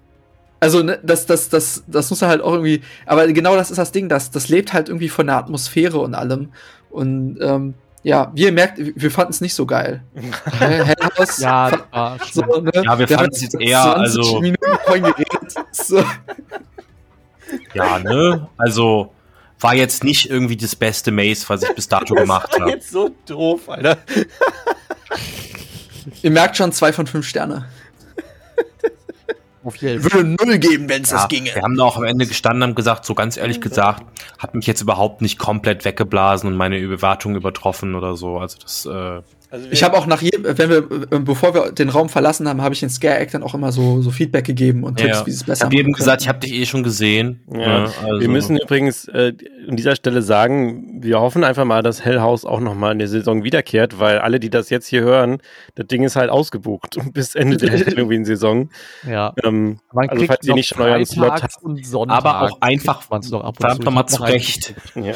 Also, 0.60 0.82
ne, 0.82 0.98
das, 1.04 1.24
das, 1.26 1.50
das, 1.50 1.84
das 1.86 2.10
muss 2.10 2.20
er 2.20 2.26
halt 2.28 2.40
auch 2.40 2.52
irgendwie. 2.52 2.82
Aber 3.06 3.28
genau 3.28 3.54
das 3.54 3.70
ist 3.70 3.76
das 3.76 3.92
Ding, 3.92 4.08
das, 4.08 4.32
das 4.32 4.48
lebt 4.48 4.72
halt 4.72 4.88
irgendwie 4.88 5.08
von 5.08 5.26
der 5.28 5.36
Atmosphäre 5.36 5.98
und 5.98 6.14
allem. 6.16 6.48
Und 6.98 7.38
ähm, 7.40 7.74
ja, 8.02 8.30
wie 8.34 8.44
ihr 8.44 8.52
merkt, 8.52 8.78
wir 8.78 9.10
fanden 9.10 9.30
es 9.32 9.40
nicht 9.40 9.54
so 9.54 9.66
geil. 9.66 10.02
Hell 10.58 10.94
House 11.18 11.38
Ja, 11.38 11.68
fand- 11.68 11.92
war 11.92 12.18
so, 12.32 12.42
ne? 12.42 12.70
Ja, 12.74 12.98
wir 12.98 13.06
haben 13.06 13.08
fanden 13.08 13.34
es 13.34 13.42
jetzt 13.42 13.60
eher, 13.60 13.82
20 13.82 14.00
also- 14.18 14.40
Minuten 14.40 14.78
vorhin 14.84 15.04
geredet. 15.04 15.54
So. 15.72 16.02
Ja, 17.74 17.98
ne? 17.98 18.48
Also 18.56 19.12
war 19.60 19.74
jetzt 19.74 20.04
nicht 20.04 20.30
irgendwie 20.30 20.56
das 20.56 20.76
beste 20.76 21.10
Maze, 21.10 21.44
was 21.48 21.62
ich 21.62 21.74
bis 21.74 21.88
dato 21.88 22.14
gemacht 22.14 22.52
war 22.52 22.60
habe. 22.60 22.70
jetzt 22.72 22.90
so 22.90 23.10
doof, 23.26 23.68
Alter. 23.68 23.98
Ihr 26.22 26.30
merkt 26.30 26.56
schon 26.56 26.72
zwei 26.72 26.92
von 26.92 27.06
fünf 27.06 27.26
Sterne. 27.26 27.66
auf 29.68 29.76
jeden 29.76 30.02
Würde 30.02 30.24
null 30.24 30.58
geben, 30.58 30.88
wenn 30.88 31.02
es 31.02 31.10
Ja, 31.10 31.18
das 31.18 31.28
ginge. 31.28 31.54
wir 31.54 31.62
haben 31.62 31.76
da 31.76 31.84
auch 31.84 31.96
am 31.96 32.04
Ende 32.04 32.26
gestanden 32.26 32.62
und 32.62 32.68
haben 32.70 32.74
gesagt, 32.74 33.04
so 33.04 33.14
ganz 33.14 33.36
ehrlich 33.36 33.60
gesagt, 33.60 34.02
hat 34.38 34.54
mich 34.54 34.66
jetzt 34.66 34.80
überhaupt 34.80 35.22
nicht 35.22 35.38
komplett 35.38 35.84
weggeblasen 35.84 36.50
und 36.50 36.56
meine 36.56 36.80
Erwartungen 36.80 37.36
übertroffen 37.36 37.94
oder 37.94 38.16
so. 38.16 38.38
Also 38.38 38.58
das, 38.58 38.86
äh, 38.86 39.20
Ich 39.70 39.82
habe 39.82 39.96
auch 39.96 40.06
nach 40.06 40.20
jedem, 40.20 40.44
wenn 40.44 40.68
wir, 40.68 40.78
äh, 41.10 41.18
bevor 41.20 41.54
wir 41.54 41.72
den 41.72 41.88
Raum 41.88 42.10
verlassen 42.10 42.46
haben, 42.46 42.60
habe 42.60 42.74
ich 42.74 42.80
den 42.80 42.90
Scare 42.90 43.18
Act 43.18 43.32
dann 43.32 43.42
auch 43.42 43.54
immer 43.54 43.72
so, 43.72 44.02
so 44.02 44.10
Feedback 44.10 44.44
gegeben 44.44 44.84
und 44.84 44.96
Tipps, 44.96 45.20
ja. 45.20 45.26
wie 45.26 45.30
es 45.30 45.40
ich 45.40 45.46
besser 45.46 45.64
habe 45.64 45.74
jedem 45.74 45.92
machen 45.92 45.98
gesagt, 45.98 46.22
ich 46.22 46.28
habe 46.28 46.38
dich 46.38 46.52
eh 46.52 46.66
schon 46.66 46.82
gesehen. 46.82 47.40
Ja. 47.50 47.58
Ne? 47.58 47.92
Also, 48.02 48.20
Wir 48.20 48.28
müssen 48.28 48.58
übrigens 48.58 49.08
äh, 49.08 49.32
an 49.66 49.76
dieser 49.76 49.96
Stelle 49.96 50.20
sagen, 50.20 51.02
wir 51.02 51.20
hoffen 51.20 51.44
einfach 51.44 51.64
mal, 51.64 51.82
dass 51.82 52.04
Hell 52.04 52.20
House 52.20 52.44
auch 52.44 52.60
nochmal 52.60 52.92
in 52.92 52.98
der 52.98 53.08
Saison 53.08 53.42
wiederkehrt, 53.42 53.98
weil 53.98 54.18
alle, 54.18 54.38
die 54.38 54.50
das 54.50 54.68
jetzt 54.68 54.86
hier 54.86 55.00
hören, 55.00 55.38
das 55.76 55.86
Ding 55.86 56.02
ist 56.04 56.16
halt 56.16 56.30
ausgebucht 56.30 56.98
bis 57.14 57.34
Ende 57.34 57.56
der 57.56 57.70
Halloween-Saison. 57.86 58.68
Ja. 59.08 59.32
Ähm, 59.42 59.80
Man 59.92 60.10
also 60.10 60.18
kriegt 60.18 60.32
falls 60.32 60.46
ihr 60.46 60.54
nicht 60.54 60.68
schon 60.68 60.82
euren 60.82 61.06
Slot 61.06 61.42
habt. 61.42 61.62
und 61.62 61.86
Sonntag 61.86 62.18
aber 62.18 62.42
auch 62.42 62.60
einfach 62.60 63.00
kriegt 63.00 63.10
man's 63.10 63.30
noch 63.30 63.40
ab 63.40 63.56
und 63.56 63.60
verdammt 63.60 63.80
zu. 63.80 63.84
nochmal 63.86 64.04
Ich 64.06 64.12
hab 64.12 64.20
noch 64.20 64.26
zurecht. 64.28 64.74
Ja. 64.94 65.14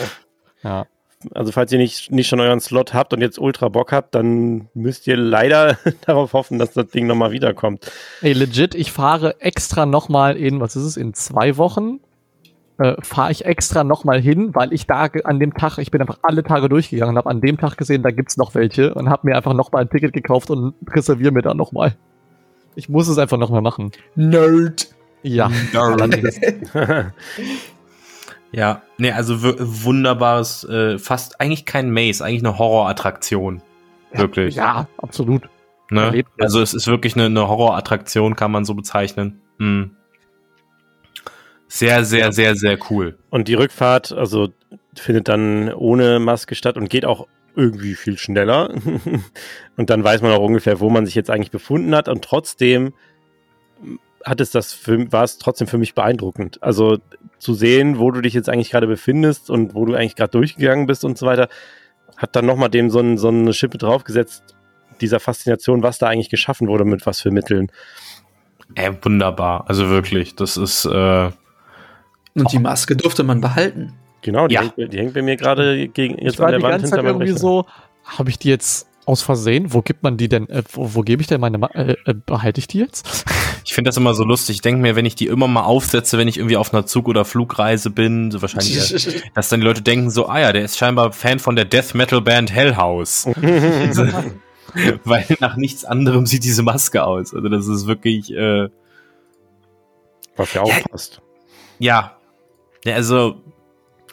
Ja. 0.62 0.86
Also 1.34 1.52
falls 1.52 1.72
ihr 1.72 1.78
nicht, 1.78 2.10
nicht 2.10 2.28
schon 2.28 2.40
euren 2.40 2.60
Slot 2.60 2.94
habt 2.94 3.12
und 3.12 3.20
jetzt 3.20 3.38
ultra 3.38 3.68
Bock 3.68 3.92
habt, 3.92 4.14
dann 4.14 4.68
müsst 4.74 5.06
ihr 5.06 5.16
leider 5.16 5.78
darauf 6.06 6.32
hoffen, 6.32 6.58
dass 6.58 6.72
das 6.72 6.88
Ding 6.88 7.06
nochmal 7.06 7.32
wiederkommt. 7.32 7.90
Ey, 8.20 8.32
legit, 8.32 8.74
ich 8.74 8.92
fahre 8.92 9.40
extra 9.40 9.86
nochmal 9.86 10.36
in, 10.36 10.60
was 10.60 10.76
ist 10.76 10.84
es, 10.84 10.96
in 10.96 11.14
zwei 11.14 11.56
Wochen 11.56 12.00
äh, 12.78 12.94
fahre 13.00 13.30
ich 13.30 13.44
extra 13.44 13.84
nochmal 13.84 14.20
hin, 14.20 14.54
weil 14.54 14.72
ich 14.72 14.86
da 14.86 15.08
an 15.24 15.38
dem 15.38 15.54
Tag, 15.54 15.78
ich 15.78 15.90
bin 15.90 16.00
einfach 16.00 16.18
alle 16.22 16.42
Tage 16.42 16.68
durchgegangen 16.68 17.14
und 17.14 17.18
habe 17.18 17.30
an 17.30 17.40
dem 17.40 17.58
Tag 17.58 17.76
gesehen, 17.76 18.02
da 18.02 18.10
gibt's 18.10 18.36
noch 18.36 18.54
welche 18.54 18.94
und 18.94 19.08
habe 19.08 19.28
mir 19.28 19.36
einfach 19.36 19.54
nochmal 19.54 19.82
ein 19.82 19.90
Ticket 19.90 20.12
gekauft 20.12 20.50
und 20.50 20.74
reserviere 20.88 21.32
mir 21.32 21.42
da 21.42 21.54
nochmal. 21.54 21.96
Ich 22.74 22.88
muss 22.88 23.08
es 23.08 23.18
einfach 23.18 23.38
nochmal 23.38 23.62
machen. 23.62 23.92
Nerd. 24.14 24.88
Ja, 25.22 25.50
allerdings. 25.74 26.40
Ja, 28.52 28.82
nee, 28.98 29.10
also 29.10 29.42
wunderbares, 29.42 30.64
äh, 30.64 30.98
fast 30.98 31.40
eigentlich 31.40 31.64
kein 31.64 31.90
Maze, 31.90 32.24
eigentlich 32.24 32.44
eine 32.44 32.58
Horrorattraktion. 32.58 33.62
Wirklich. 34.12 34.56
Ja, 34.56 34.88
absolut. 34.98 35.48
Ne? 35.90 36.24
Also 36.38 36.60
es 36.60 36.74
ist 36.74 36.86
wirklich 36.86 37.16
eine, 37.16 37.26
eine 37.26 37.48
Horrorattraktion, 37.48 38.36
kann 38.36 38.50
man 38.50 38.64
so 38.64 38.74
bezeichnen. 38.74 39.40
Mhm. 39.58 39.96
Sehr, 41.68 42.04
sehr, 42.04 42.32
sehr, 42.32 42.54
sehr 42.54 42.78
cool. 42.90 43.18
Und 43.30 43.48
die 43.48 43.54
Rückfahrt, 43.54 44.12
also 44.12 44.48
findet 44.94 45.28
dann 45.28 45.72
ohne 45.72 46.18
Maske 46.18 46.54
statt 46.54 46.76
und 46.76 46.90
geht 46.90 47.06
auch 47.06 47.26
irgendwie 47.56 47.94
viel 47.94 48.18
schneller. 48.18 48.74
und 49.76 49.90
dann 49.90 50.04
weiß 50.04 50.20
man 50.20 50.32
auch 50.32 50.42
ungefähr, 50.44 50.80
wo 50.80 50.90
man 50.90 51.06
sich 51.06 51.14
jetzt 51.14 51.30
eigentlich 51.30 51.50
befunden 51.50 51.94
hat. 51.94 52.08
Und 52.08 52.22
trotzdem 52.22 52.92
hat 54.24 54.40
es 54.40 54.50
das 54.50 54.72
für, 54.72 55.10
war 55.12 55.24
es 55.24 55.38
trotzdem 55.38 55.66
für 55.66 55.78
mich 55.78 55.94
beeindruckend. 55.94 56.62
Also 56.62 56.98
zu 57.38 57.54
sehen, 57.54 57.98
wo 57.98 58.10
du 58.10 58.20
dich 58.20 58.34
jetzt 58.34 58.48
eigentlich 58.48 58.70
gerade 58.70 58.86
befindest 58.86 59.50
und 59.50 59.74
wo 59.74 59.84
du 59.84 59.94
eigentlich 59.94 60.16
gerade 60.16 60.30
durchgegangen 60.30 60.86
bist 60.86 61.04
und 61.04 61.18
so 61.18 61.26
weiter, 61.26 61.48
hat 62.16 62.36
dann 62.36 62.46
nochmal 62.46 62.68
dem 62.68 62.90
so, 62.90 63.00
ein, 63.00 63.18
so 63.18 63.28
eine 63.28 63.52
Schippe 63.52 63.78
draufgesetzt, 63.78 64.54
dieser 65.00 65.18
Faszination, 65.20 65.82
was 65.82 65.98
da 65.98 66.08
eigentlich 66.08 66.30
geschaffen 66.30 66.68
wurde, 66.68 66.84
mit 66.84 67.04
was 67.06 67.20
für 67.20 67.30
Mitteln. 67.30 67.70
Ey, 68.74 68.90
wunderbar. 69.02 69.64
Also 69.68 69.88
wirklich, 69.88 70.36
das 70.36 70.56
ist, 70.56 70.84
äh, 70.84 71.30
Und 72.34 72.52
die 72.52 72.58
Maske 72.58 72.96
durfte 72.96 73.24
man 73.24 73.40
behalten. 73.40 73.94
Genau, 74.22 74.46
die, 74.46 74.54
Ja. 74.54 74.62
hängt, 74.76 74.92
die 74.92 74.98
hängt 74.98 75.14
bei 75.14 75.22
mir 75.22 75.36
gerade 75.36 75.88
gegen 75.88 76.16
jetzt 76.18 76.34
Ich 76.34 76.38
war 76.38 76.46
an 76.46 76.52
der 76.52 76.58
die 76.60 76.64
Wand 76.64 76.72
ganze 76.82 76.94
Zeit 76.94 77.04
irgendwie 77.04 77.32
so, 77.32 77.66
habe 78.04 78.30
ich 78.30 78.38
die 78.38 78.48
jetzt 78.48 78.88
aus 79.04 79.22
Versehen? 79.22 79.72
Wo 79.72 79.82
gibt 79.82 80.02
man 80.02 80.16
die 80.16 80.28
denn? 80.28 80.48
Äh, 80.48 80.62
wo, 80.72 80.94
wo 80.94 81.00
gebe 81.00 81.22
ich 81.22 81.28
denn 81.28 81.40
meine? 81.40 81.58
Ma 81.58 81.68
äh, 81.74 81.96
äh, 82.04 82.14
behalte 82.14 82.58
ich 82.60 82.66
die 82.68 82.78
jetzt? 82.78 83.24
ich 83.64 83.74
finde 83.74 83.88
das 83.88 83.96
immer 83.96 84.14
so 84.14 84.24
lustig. 84.24 84.56
Ich 84.56 84.62
denke 84.62 84.80
mir, 84.80 84.96
wenn 84.96 85.06
ich 85.06 85.14
die 85.14 85.26
immer 85.26 85.48
mal 85.48 85.62
aufsetze, 85.64 86.18
wenn 86.18 86.28
ich 86.28 86.36
irgendwie 86.38 86.56
auf 86.56 86.72
einer 86.72 86.86
Zug- 86.86 87.08
oder 87.08 87.24
Flugreise 87.24 87.90
bin, 87.90 88.30
so 88.30 88.40
wahrscheinlich, 88.42 89.22
dass 89.34 89.48
dann 89.48 89.60
die 89.60 89.66
Leute 89.66 89.82
denken 89.82 90.10
so, 90.10 90.28
ah 90.28 90.38
ja, 90.40 90.52
der 90.52 90.64
ist 90.64 90.78
scheinbar 90.78 91.12
Fan 91.12 91.38
von 91.38 91.56
der 91.56 91.64
Death 91.64 91.94
Metal 91.94 92.20
Band 92.20 92.52
Hellhouse. 92.52 93.26
Weil 95.04 95.26
nach 95.40 95.56
nichts 95.56 95.84
anderem 95.84 96.24
sieht 96.26 96.44
diese 96.44 96.62
Maske 96.62 97.04
aus. 97.04 97.34
Also 97.34 97.48
das 97.48 97.66
ist 97.66 97.86
wirklich, 97.86 98.32
äh, 98.32 98.68
Was 100.36 100.54
ja 100.54 100.62
auch 100.62 100.68
Ja. 100.68 100.80
passt. 100.90 101.20
ja. 101.78 102.16
Ja, 102.84 102.96
also, 102.96 103.36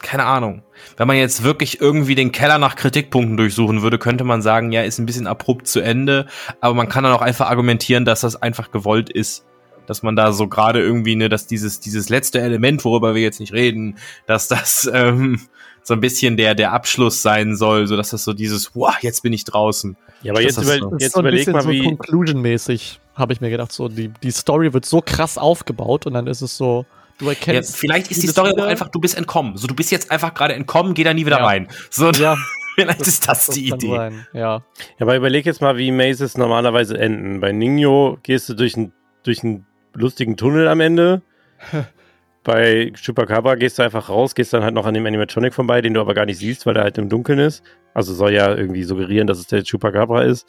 keine 0.02 0.24
Ahnung. 0.24 0.62
Wenn 0.96 1.06
man 1.06 1.16
jetzt 1.16 1.42
wirklich 1.42 1.80
irgendwie 1.80 2.14
den 2.14 2.32
Keller 2.32 2.58
nach 2.58 2.76
Kritikpunkten 2.76 3.36
durchsuchen 3.36 3.82
würde, 3.82 3.98
könnte 3.98 4.24
man 4.24 4.42
sagen, 4.42 4.72
ja, 4.72 4.82
ist 4.82 4.98
ein 4.98 5.06
bisschen 5.06 5.26
abrupt 5.26 5.66
zu 5.66 5.80
Ende, 5.80 6.26
aber 6.60 6.74
man 6.74 6.88
kann 6.88 7.04
dann 7.04 7.12
auch 7.12 7.22
einfach 7.22 7.50
argumentieren, 7.50 8.04
dass 8.04 8.22
das 8.22 8.36
einfach 8.36 8.70
gewollt 8.70 9.10
ist. 9.10 9.46
Dass 9.86 10.02
man 10.02 10.14
da 10.14 10.32
so 10.32 10.46
gerade 10.46 10.80
irgendwie, 10.80 11.16
ne, 11.16 11.28
dass 11.28 11.46
dieses, 11.46 11.80
dieses 11.80 12.08
letzte 12.08 12.40
Element, 12.40 12.84
worüber 12.84 13.14
wir 13.14 13.22
jetzt 13.22 13.40
nicht 13.40 13.52
reden, 13.52 13.98
dass 14.26 14.46
das 14.46 14.88
ähm, 14.92 15.40
so 15.82 15.94
ein 15.94 16.00
bisschen 16.00 16.36
der, 16.36 16.54
der 16.54 16.72
Abschluss 16.72 17.22
sein 17.22 17.56
soll, 17.56 17.86
so 17.86 17.96
dass 17.96 18.10
das 18.10 18.24
so 18.24 18.32
dieses, 18.32 18.74
wow, 18.76 18.94
jetzt 19.00 19.22
bin 19.22 19.32
ich 19.32 19.44
draußen. 19.44 19.96
Ja, 20.22 20.32
aber 20.32 20.42
jetzt, 20.42 20.58
ist 20.58 20.64
über, 20.64 20.78
so. 20.78 20.96
Jetzt 20.98 21.14
so 21.14 21.20
ein 21.20 21.24
überleg 21.24 21.40
bisschen 21.40 21.52
mal, 21.54 21.62
so 21.62 21.70
wie. 21.70 21.82
Conclusion-mäßig, 21.82 23.00
habe 23.14 23.32
ich 23.32 23.40
mir 23.40 23.50
gedacht. 23.50 23.72
So, 23.72 23.88
die, 23.88 24.12
die 24.22 24.30
Story 24.30 24.72
wird 24.72 24.84
so 24.84 25.02
krass 25.04 25.38
aufgebaut 25.38 26.06
und 26.06 26.14
dann 26.14 26.26
ist 26.26 26.42
es 26.42 26.56
so, 26.56 26.86
du 27.20 27.26
Ja, 27.26 27.30
erkennst. 27.30 27.76
vielleicht 27.76 28.10
ist 28.10 28.22
die 28.22 28.26
Story 28.26 28.52
auch 28.58 28.64
einfach, 28.64 28.88
du 28.88 28.98
bist 29.00 29.16
entkommen. 29.16 29.56
So, 29.56 29.66
du 29.68 29.74
bist 29.74 29.90
jetzt 29.92 30.10
einfach 30.10 30.34
gerade 30.34 30.54
entkommen, 30.54 30.94
geh 30.94 31.04
da 31.04 31.14
nie 31.14 31.24
wieder 31.26 31.38
Ja. 31.38 31.44
rein. 31.46 31.68
So, 31.90 32.10
Ja, 32.10 32.36
vielleicht 32.74 33.00
ist 33.06 33.28
das 33.28 33.46
die 33.48 33.68
kann 33.68 33.78
Idee. 33.78 33.96
sein, 33.96 34.26
Ja. 34.32 34.40
Ja, 34.40 34.62
aber 35.00 35.16
überleg 35.16 35.46
jetzt 35.46 35.60
mal, 35.60 35.76
wie 35.76 35.92
Mazes 35.92 36.36
normalerweise 36.36 36.98
enden. 36.98 37.40
Bei 37.40 37.52
Nino 37.52 38.18
gehst 38.24 38.48
du 38.48 38.54
durch 38.54 38.76
einen 38.76 38.92
durch 39.22 39.44
einen 39.44 39.66
lustigen 39.94 40.36
Tunnel 40.36 40.66
am 40.66 40.80
Ende. 40.80 41.22
Bei 42.42 42.90
Chupacabra 42.94 43.54
gehst 43.56 43.78
du 43.78 43.82
einfach 43.82 44.08
raus, 44.08 44.34
gehst 44.34 44.54
dann 44.54 44.64
halt 44.64 44.72
noch 44.72 44.86
an 44.86 44.94
dem 44.94 45.04
Animatronic 45.04 45.52
vorbei, 45.52 45.82
den 45.82 45.92
du 45.92 46.00
aber 46.00 46.14
gar 46.14 46.24
nicht 46.24 46.38
siehst, 46.38 46.64
weil 46.64 46.74
er 46.74 46.84
halt 46.84 46.96
im 46.96 47.10
Dunkeln 47.10 47.38
ist. 47.38 47.62
Also 47.92 48.14
soll 48.14 48.32
ja 48.32 48.54
irgendwie 48.54 48.82
suggerieren, 48.84 49.26
dass 49.26 49.38
es 49.38 49.46
der 49.46 49.62
Chupacabra 49.62 50.22
ist. 50.22 50.46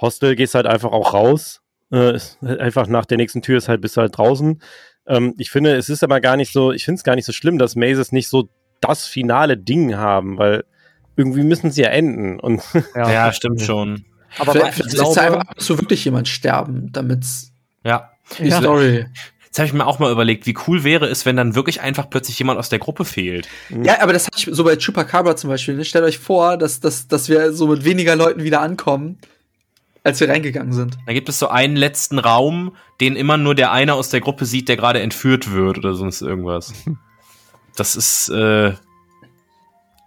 Hostel 0.00 0.36
gehst 0.36 0.54
halt 0.54 0.66
einfach 0.66 0.92
auch 0.92 1.12
raus. 1.14 1.62
Äh, 1.90 2.18
halt 2.42 2.60
einfach 2.60 2.86
nach 2.86 3.06
der 3.06 3.16
nächsten 3.18 3.42
Tür 3.42 3.58
ist 3.58 3.68
halt, 3.68 3.80
bist 3.80 3.96
du 3.96 4.02
halt 4.02 4.16
draußen. 4.16 4.60
Ähm, 5.06 5.34
ich 5.38 5.50
finde, 5.50 5.76
es 5.76 5.88
ist 5.88 6.02
aber 6.02 6.20
gar 6.20 6.36
nicht 6.36 6.52
so, 6.52 6.72
ich 6.72 6.84
finde 6.84 6.98
es 6.98 7.04
gar 7.04 7.14
nicht 7.14 7.26
so 7.26 7.32
schlimm, 7.32 7.58
dass 7.58 7.76
Mazes 7.76 8.12
nicht 8.12 8.28
so 8.28 8.48
das 8.80 9.06
finale 9.06 9.56
Ding 9.56 9.96
haben, 9.96 10.38
weil 10.38 10.64
irgendwie 11.16 11.42
müssen 11.44 11.70
sie 11.70 11.82
ja 11.82 11.88
enden. 11.88 12.40
Und 12.40 12.62
Ja, 12.94 13.32
stimmt 13.32 13.62
schon. 13.62 14.04
Aber 14.38 14.52
vielleicht 14.52 14.78
ich 14.78 14.84
vielleicht 14.84 14.96
glaube, 15.14 15.20
einfach 15.20 15.54
zu 15.56 15.78
wirklich 15.80 16.04
jemand 16.04 16.28
sterben, 16.28 16.90
damit's 16.92 17.52
Ja. 17.84 18.10
die 18.38 18.48
Ja. 18.48 18.58
Story. 18.60 19.06
Jetzt 19.46 19.58
habe 19.60 19.66
ich 19.68 19.72
mir 19.72 19.86
auch 19.86 20.00
mal 20.00 20.10
überlegt, 20.10 20.46
wie 20.46 20.56
cool 20.66 20.82
wäre 20.82 21.06
es, 21.06 21.24
wenn 21.26 21.36
dann 21.36 21.54
wirklich 21.54 21.80
einfach 21.80 22.10
plötzlich 22.10 22.36
jemand 22.40 22.58
aus 22.58 22.70
der 22.70 22.80
Gruppe 22.80 23.04
fehlt. 23.04 23.46
Ja, 23.84 24.00
aber 24.00 24.12
das 24.12 24.26
hatte 24.26 24.36
ich 24.38 24.48
so 24.50 24.64
bei 24.64 24.74
Chupacabra 24.74 25.36
zum 25.36 25.48
Beispiel. 25.48 25.76
Ne? 25.76 25.84
Stellt 25.84 26.04
euch 26.04 26.18
vor, 26.18 26.56
dass, 26.56 26.80
dass, 26.80 27.06
dass 27.06 27.28
wir 27.28 27.52
so 27.52 27.68
mit 27.68 27.84
weniger 27.84 28.16
Leuten 28.16 28.42
wieder 28.42 28.60
ankommen, 28.60 29.18
als 30.04 30.20
wir 30.20 30.28
reingegangen 30.28 30.72
sind. 30.72 30.98
Da 31.06 31.12
gibt 31.14 31.28
es 31.28 31.38
so 31.38 31.48
einen 31.48 31.76
letzten 31.76 32.18
Raum, 32.18 32.76
den 33.00 33.16
immer 33.16 33.38
nur 33.38 33.54
der 33.54 33.72
eine 33.72 33.94
aus 33.94 34.10
der 34.10 34.20
Gruppe 34.20 34.44
sieht, 34.44 34.68
der 34.68 34.76
gerade 34.76 35.00
entführt 35.00 35.52
wird 35.52 35.78
oder 35.78 35.94
sonst 35.94 36.22
irgendwas. 36.22 36.72
Das 37.76 37.96
ist, 37.96 38.28
äh, 38.28 38.72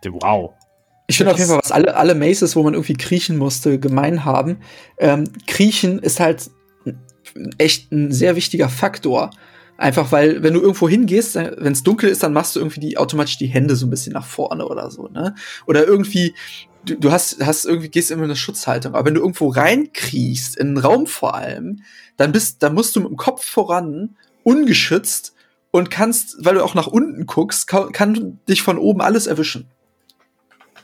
wow. 0.06 0.54
Ich 1.08 1.18
finde 1.18 1.34
auf 1.34 1.38
jeden 1.38 1.50
Fall, 1.50 1.60
was 1.62 1.74
alle, 1.74 1.98
alle 1.98 2.16
Maces, 2.16 2.56
wo 2.56 2.64
man 2.64 2.76
irgendwie 2.76 2.94
kriechen 2.94 3.36
musste, 3.36 3.78
gemein 3.78 4.24
haben. 4.24 4.60
Ähm, 4.98 5.26
kriechen 5.48 6.00
ist 6.00 6.22
halt 6.22 6.50
echt 7.58 7.92
ein 7.92 8.14
sehr 8.14 8.38
wichtiger 8.38 8.70
Faktor. 8.70 9.32
Einfach 9.78 10.12
weil, 10.12 10.42
wenn 10.44 10.54
du 10.54 10.62
irgendwo 10.62 10.90
hingehst, 10.90 11.36
wenn 11.36 11.74
es 11.74 11.84
dunkel 11.84 12.10
ist, 12.10 12.24
dann 12.24 12.34
machst 12.34 12.56
du 12.56 12.60
irgendwie 12.60 12.80
die, 12.80 12.98
automatisch 12.98 13.38
die 13.38 13.48
Hände 13.48 13.76
so 13.76 13.86
ein 13.86 13.90
bisschen 13.90 14.14
nach 14.14 14.26
vorne 14.26 14.66
oder 14.66 14.90
so, 14.90 15.08
ne? 15.08 15.36
Oder 15.68 15.86
irgendwie, 15.86 16.34
du, 16.88 16.96
du 16.96 17.12
hast, 17.12 17.44
hast 17.46 17.66
irgendwie, 17.66 17.90
gehst 17.90 18.12
immer 18.12 18.24
in 18.24 18.30
eine 18.30 18.36
Schutzhaltung. 18.36 18.96
Aber 18.96 19.06
wenn 19.06 19.14
du 19.14 19.22
irgendwo 19.22 19.50
reinkriechst, 19.50 20.58
in 20.58 20.68
einen 20.68 20.78
Raum 20.78 21.08
vor 21.08 21.36
allem, 21.36 21.84
dann 22.18 22.32
bist, 22.32 22.64
dann 22.64 22.74
musst 22.74 22.96
du 22.96 23.02
mit 23.02 23.10
dem 23.10 23.18
Kopf 23.18 23.46
voran, 23.46 24.16
ungeschützt 24.44 25.36
und 25.72 25.92
kannst, 25.92 26.38
weil 26.44 26.56
du 26.56 26.64
auch 26.64 26.76
nach 26.76 26.88
unten 26.88 27.26
guckst, 27.26 27.68
kann, 27.68 27.92
kann 27.92 28.40
dich 28.48 28.62
von 28.62 28.78
oben 28.78 29.02
alles 29.02 29.28
erwischen. 29.28 29.68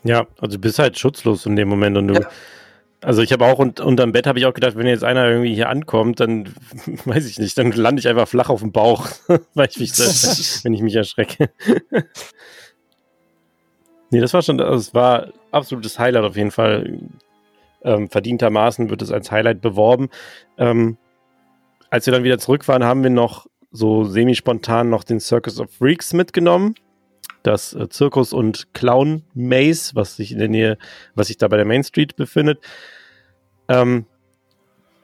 Ja, 0.04 0.28
also 0.40 0.58
du 0.58 0.62
bist 0.62 0.80
halt 0.80 1.00
schutzlos 1.00 1.46
in 1.46 1.56
dem 1.56 1.70
Moment 1.70 1.98
und 1.98 2.08
du, 2.10 2.14
Ja. 2.16 2.30
Also 3.04 3.22
ich 3.22 3.34
habe 3.34 3.46
auch 3.46 3.60
und, 3.60 3.80
unterm 3.80 4.12
Bett 4.12 4.28
habe 4.28 4.40
ich 4.40 4.46
auch 4.46 4.54
gedacht, 4.54 4.76
wenn 4.78 4.88
jetzt 4.88 5.04
einer 5.04 5.28
irgendwie 5.28 5.54
hier 5.54 5.70
ankommt, 5.70 6.20
dann 6.20 6.54
weiß 7.06 7.26
ich 7.26 7.38
nicht, 7.38 7.58
dann 7.58 7.72
lande 7.72 8.00
ich 8.00 8.08
einfach 8.08 8.28
flach 8.28 8.50
auf 8.50 8.62
dem 8.62 8.72
Bauch, 8.72 9.10
weil 9.54 9.70
ich 9.70 9.80
mich, 9.80 9.92
wenn 10.64 10.74
ich 10.74 10.82
mich 10.82 10.96
erschrecke. 10.96 11.50
Nee, 14.14 14.22
das 14.22 14.34
war 14.34 14.42
schon, 14.42 14.58
das 14.58 14.94
war 14.94 15.34
absolutes 15.52 16.00
Highlight 16.00 16.24
auf 16.24 16.38
jeden 16.38 16.52
Fall. 16.52 17.00
Ähm, 17.86 18.10
verdientermaßen 18.10 18.90
wird 18.90 19.02
es 19.02 19.12
als 19.12 19.30
Highlight 19.30 19.60
beworben. 19.60 20.10
Ähm, 20.58 20.98
als 21.90 22.06
wir 22.06 22.14
dann 22.14 22.24
wieder 22.24 22.40
zurück 22.40 22.66
waren, 22.70 22.86
haben 22.86 23.04
wir 23.04 23.10
noch 23.10 23.46
so 23.72 24.06
semi-spontan 24.06 24.90
noch 24.90 25.04
den 25.04 25.20
Circus 25.20 25.60
of 25.60 25.70
Freaks 25.70 26.14
mitgenommen. 26.14 26.76
Das 27.42 27.74
äh, 27.74 27.90
Zirkus- 27.90 28.32
und 28.32 28.74
Clown-Maze, 28.74 29.96
was 29.96 30.16
sich 30.16 30.32
in 30.32 30.40
der 30.40 30.48
Nähe, 30.48 30.78
was 31.14 31.28
sich 31.28 31.38
da 31.38 31.50
bei 31.50 31.58
der 31.58 31.66
Main 31.66 31.84
Street 31.84 32.16
befindet. 32.16 32.64
Ähm, 33.68 34.06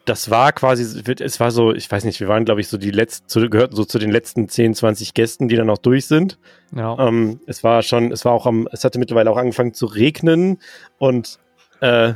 das 0.09 0.31
war 0.31 0.51
quasi, 0.53 1.03
es 1.19 1.39
war 1.39 1.51
so, 1.51 1.71
ich 1.71 1.89
weiß 1.89 2.03
nicht, 2.03 2.19
wir 2.19 2.27
waren, 2.27 2.43
glaube 2.43 2.61
ich, 2.61 2.67
so 2.67 2.79
die 2.79 2.89
letzten, 2.89 3.49
gehörten 3.51 3.75
so 3.75 3.85
zu 3.85 3.99
den 3.99 4.09
letzten 4.09 4.49
10, 4.49 4.73
20 4.73 5.13
Gästen, 5.13 5.47
die 5.47 5.55
dann 5.55 5.67
noch 5.67 5.77
durch 5.77 6.07
sind. 6.07 6.39
Ja. 6.75 6.97
Ähm, 6.97 7.39
es 7.45 7.63
war 7.63 7.83
schon, 7.83 8.11
es 8.11 8.25
war 8.25 8.31
auch 8.31 8.47
am, 8.47 8.67
es 8.71 8.83
hatte 8.83 8.97
mittlerweile 8.97 9.29
auch 9.29 9.37
angefangen 9.37 9.75
zu 9.75 9.85
regnen 9.85 10.57
und 10.97 11.37
äh, 11.81 12.13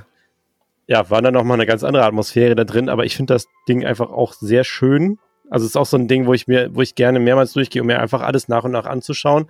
ja, 0.87 1.09
war 1.11 1.21
dann 1.21 1.35
nochmal 1.35 1.57
eine 1.57 1.67
ganz 1.67 1.83
andere 1.83 2.03
Atmosphäre 2.03 2.55
da 2.55 2.63
drin, 2.63 2.89
aber 2.89 3.05
ich 3.05 3.15
finde 3.15 3.35
das 3.35 3.47
Ding 3.69 3.85
einfach 3.85 4.09
auch 4.09 4.33
sehr 4.33 4.63
schön. 4.63 5.19
Also 5.51 5.65
es 5.65 5.71
ist 5.71 5.77
auch 5.77 5.85
so 5.85 5.97
ein 5.97 6.07
Ding, 6.07 6.25
wo 6.25 6.33
ich 6.33 6.47
mir, 6.47 6.75
wo 6.75 6.81
ich 6.81 6.95
gerne 6.95 7.19
mehrmals 7.19 7.53
durchgehe, 7.53 7.83
um 7.83 7.87
mir 7.87 7.99
einfach 7.99 8.21
alles 8.21 8.47
nach 8.47 8.63
und 8.63 8.71
nach 8.71 8.85
anzuschauen. 8.85 9.47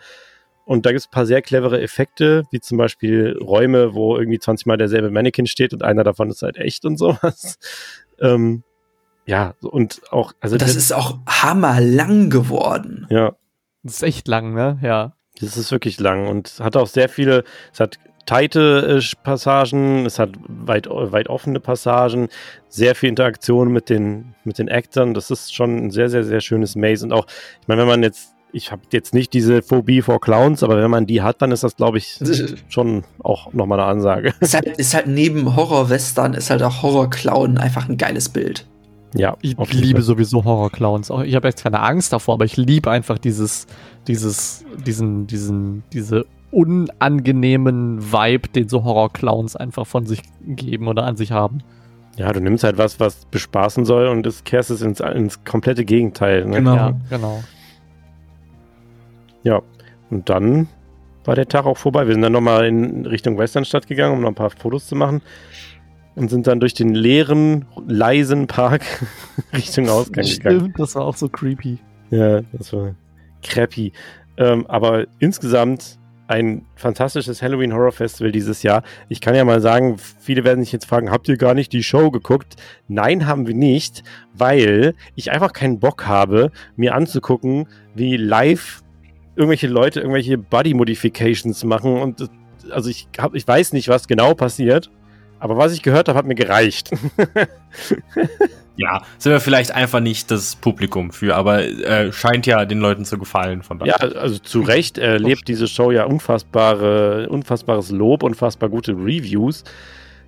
Und 0.66 0.86
da 0.86 0.92
gibt 0.92 1.02
es 1.02 1.08
ein 1.08 1.12
paar 1.12 1.26
sehr 1.26 1.42
clevere 1.42 1.82
Effekte, 1.82 2.44
wie 2.52 2.60
zum 2.60 2.78
Beispiel 2.78 3.38
Räume, 3.42 3.94
wo 3.94 4.18
irgendwie 4.18 4.40
20 4.40 4.66
Mal 4.66 4.78
derselbe 4.78 5.12
Mannequin 5.12 5.46
steht 5.46 5.74
und 5.74 5.84
einer 5.84 6.04
davon 6.04 6.30
ist 6.30 6.42
halt 6.42 6.58
echt 6.58 6.86
und 6.86 6.98
sowas. 6.98 7.58
Ähm, 8.20 8.64
ja, 9.26 9.54
und 9.62 10.02
auch, 10.12 10.34
also 10.42 10.58
das 10.58 10.76
ist 10.76 10.92
auch 10.94 11.18
hammerlang 11.28 12.30
geworden. 12.30 13.08
ja, 13.10 13.34
Das 13.84 13.96
ist 13.96 14.04
echt 14.04 14.28
lang, 14.28 14.54
ne? 14.54 14.80
Ja. 14.82 15.14
Das 15.40 15.58
ist 15.58 15.72
wirklich 15.72 16.00
lang 16.00 16.28
und 16.28 16.60
hat 16.60 16.76
auch 16.76 16.88
sehr 16.88 17.10
viele, 17.10 17.44
es 17.72 17.80
hat 17.80 17.98
teite 18.26 19.00
äh, 19.02 19.16
Passagen, 19.24 20.06
es 20.06 20.20
hat 20.20 20.32
weit, 20.48 20.88
weit 20.90 21.28
offene 21.28 21.60
Passagen, 21.60 22.30
sehr 22.70 22.96
viel 22.96 23.10
Interaktion 23.10 23.72
mit 23.72 23.90
den, 23.90 24.36
mit 24.44 24.60
den 24.60 24.68
Actern. 24.68 25.14
Das 25.14 25.32
ist 25.32 25.54
schon 25.54 25.86
ein 25.86 25.92
sehr, 25.92 26.10
sehr, 26.10 26.24
sehr 26.24 26.42
schönes 26.42 26.76
Maze. 26.76 27.06
Und 27.06 27.14
auch, 27.14 27.26
ich 27.62 27.68
meine, 27.68 27.82
wenn 27.82 27.88
man 27.88 28.04
jetzt, 28.04 28.33
ich 28.54 28.72
habe 28.72 28.84
jetzt 28.92 29.14
nicht 29.14 29.34
diese 29.34 29.62
Phobie 29.62 30.02
vor 30.02 30.22
Clowns, 30.22 30.64
aber 30.64 30.82
wenn 30.82 30.92
man 30.92 31.08
die 31.08 31.22
hat, 31.22 31.42
dann 31.42 31.52
ist 31.52 31.64
das, 31.64 31.76
glaube 31.76 31.98
ich, 31.98 32.20
schon 32.70 33.04
auch 33.24 33.52
nochmal 33.52 33.80
eine 33.80 33.90
Ansage. 33.90 34.34
Ist 34.40 34.54
halt, 34.54 34.68
ist 34.78 34.94
halt 34.94 35.08
neben 35.08 35.56
Horror-Western, 35.56 36.36
ist 36.36 36.50
halt 36.50 36.62
auch 36.62 36.84
Horror-Clown 36.84 37.58
einfach 37.58 37.90
ein 37.90 37.98
geiles 37.98 38.30
Bild. 38.30 38.68
Ja, 39.16 39.36
Ich 39.42 39.56
liebe 39.74 40.02
sowieso 40.02 40.44
Horror-Clowns. 40.44 41.12
Ich 41.26 41.36
habe 41.36 41.48
jetzt 41.48 41.64
keine 41.64 41.82
Angst 41.82 42.14
davor, 42.14 42.36
aber 42.36 42.46
ich 42.46 42.56
liebe 42.56 42.90
einfach 42.90 43.18
dieses, 43.18 43.68
dieses, 44.08 44.64
diesen, 44.86 45.28
diesen, 45.28 45.84
diese 45.92 46.26
unangenehmen 46.52 48.12
Vibe, 48.12 48.50
den 48.50 48.70
so 48.70 48.84
Horror-Clowns 48.84 49.56
einfach 49.56 49.88
von 49.88 50.06
sich 50.06 50.22
geben 50.46 50.88
oder 50.88 51.04
an 51.06 51.18
sich 51.18 51.32
haben. 51.32 51.64
Ja, 52.18 52.32
du 52.32 52.40
nimmst 52.40 52.64
halt 52.64 52.78
was, 52.78 53.00
was 53.00 53.26
bespaßen 53.26 53.86
soll 53.86 54.08
und 54.08 54.24
das 54.24 54.44
kehrst 54.44 54.70
es 54.70 54.82
ins, 54.84 55.00
ins 55.00 55.44
komplette 55.44 55.84
Gegenteil. 55.84 56.46
Ne? 56.46 56.58
Genau. 56.58 56.76
Ja, 56.76 56.94
genau. 57.10 57.44
Ja, 59.44 59.62
und 60.10 60.30
dann 60.30 60.68
war 61.26 61.36
der 61.36 61.48
Tag 61.48 61.66
auch 61.66 61.78
vorbei. 61.78 62.08
Wir 62.08 62.14
sind 62.14 62.22
dann 62.22 62.34
nochmal 62.34 62.66
in 62.68 63.06
Richtung 63.06 63.38
Westernstadt 63.38 63.88
gegangen, 63.88 64.16
um 64.16 64.22
noch 64.22 64.30
ein 64.30 64.36
paar 64.36 64.50
Fotos 64.50 64.88
zu 64.88 64.96
machen. 64.96 65.22
Und 66.16 66.30
sind 66.30 66.46
dann 66.46 66.60
durch 66.60 66.76
den 66.76 66.94
leeren, 66.94 67.66
leisen 67.88 68.46
Park 68.46 68.84
Richtung 69.54 69.90
Ausgang 69.90 70.26
gegangen. 70.26 70.60
Stimmt, 70.60 70.80
das 70.80 70.96
war 70.96 71.06
auch 71.06 71.16
so 71.16 71.28
creepy. 71.28 71.80
Ja, 72.12 72.42
das 72.52 72.72
war 72.72 72.94
crappy. 73.42 73.92
Ähm, 74.38 74.68
aber 74.68 75.06
insgesamt 75.20 75.98
ein 76.28 76.66
fantastisches 76.76 77.42
Halloween 77.42 77.74
Horror 77.74 77.92
Festival 77.92 78.32
dieses 78.32 78.64
Jahr. 78.64 78.84
Ich 79.10 79.22
kann 79.22 79.36
ja 79.36 79.44
mal 79.44 79.62
sagen, 79.62 79.98
viele 79.98 80.44
werden 80.44 80.64
sich 80.64 80.72
jetzt 80.72 80.86
fragen, 80.86 81.12
habt 81.12 81.28
ihr 81.28 81.38
gar 81.38 81.54
nicht 81.54 81.74
die 81.74 81.84
Show 81.84 82.12
geguckt? 82.12 82.56
Nein, 82.88 83.28
haben 83.28 83.46
wir 83.46 83.54
nicht, 83.54 84.04
weil 84.34 84.96
ich 85.16 85.32
einfach 85.32 85.54
keinen 85.54 85.80
Bock 85.80 86.08
habe, 86.08 86.52
mir 86.76 86.96
anzugucken, 86.96 87.68
wie 87.94 88.18
live 88.18 88.84
irgendwelche 89.36 89.68
Leute 89.68 90.00
irgendwelche 90.00 90.38
Body 90.38 90.74
Modifications 90.74 91.64
machen 91.64 91.98
und 91.98 92.22
äh, 92.22 92.28
also 92.72 92.90
ich 92.90 93.08
hab, 93.18 93.36
ich 93.36 93.48
weiß 93.48 93.74
nicht, 93.74 93.88
was 93.90 94.08
genau 94.08 94.34
passiert, 94.34 94.90
aber 95.40 95.58
was 95.58 95.74
ich 95.74 95.82
gehört 95.82 96.08
habe, 96.08 96.18
hat 96.18 96.26
mir 96.26 96.36
gereicht. 96.36 96.92
Ja, 98.76 99.04
sind 99.20 99.32
wir 99.32 99.40
vielleicht 99.40 99.72
einfach 99.72 100.00
nicht 100.00 100.32
das 100.32 100.56
Publikum 100.56 101.12
für, 101.12 101.36
aber 101.36 101.64
äh, 101.64 102.12
scheint 102.12 102.48
ja 102.48 102.66
den 102.66 102.80
Leuten 102.80 103.06
zu 103.06 103.20
gefallen. 103.20 103.62
Von 103.62 103.80
Ja, 103.86 103.98
daher. 104.00 104.20
also 104.20 104.40
zu 104.40 104.62
Recht 104.62 104.98
erlebt 104.98 105.48
diese 105.48 105.68
Show 105.68 105.92
ja 105.92 106.06
unfassbare, 106.06 107.30
unfassbares 107.30 107.92
Lob, 107.92 108.24
unfassbar 108.24 108.70
gute 108.70 108.94
Reviews. 108.94 109.64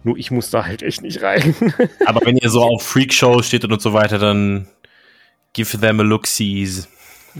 Nur 0.03 0.17
ich 0.17 0.29
muss 0.29 0.51
da 0.51 0.63
halt 0.65 0.83
echt 0.83 1.01
nicht 1.01 1.23
rein. 1.23 1.55
Aber 2.05 2.21
wenn 2.23 2.37
ihr 2.37 2.51
so 2.51 2.61
auf 2.63 2.83
Freakshow 2.83 3.41
steht 3.41 3.65
und 3.65 3.81
so 3.81 3.93
weiter, 3.93 4.19
dann 4.19 4.67
give 5.53 5.79
them 5.79 5.99
a 5.99 6.03
look 6.03 6.27
sees. 6.27 6.87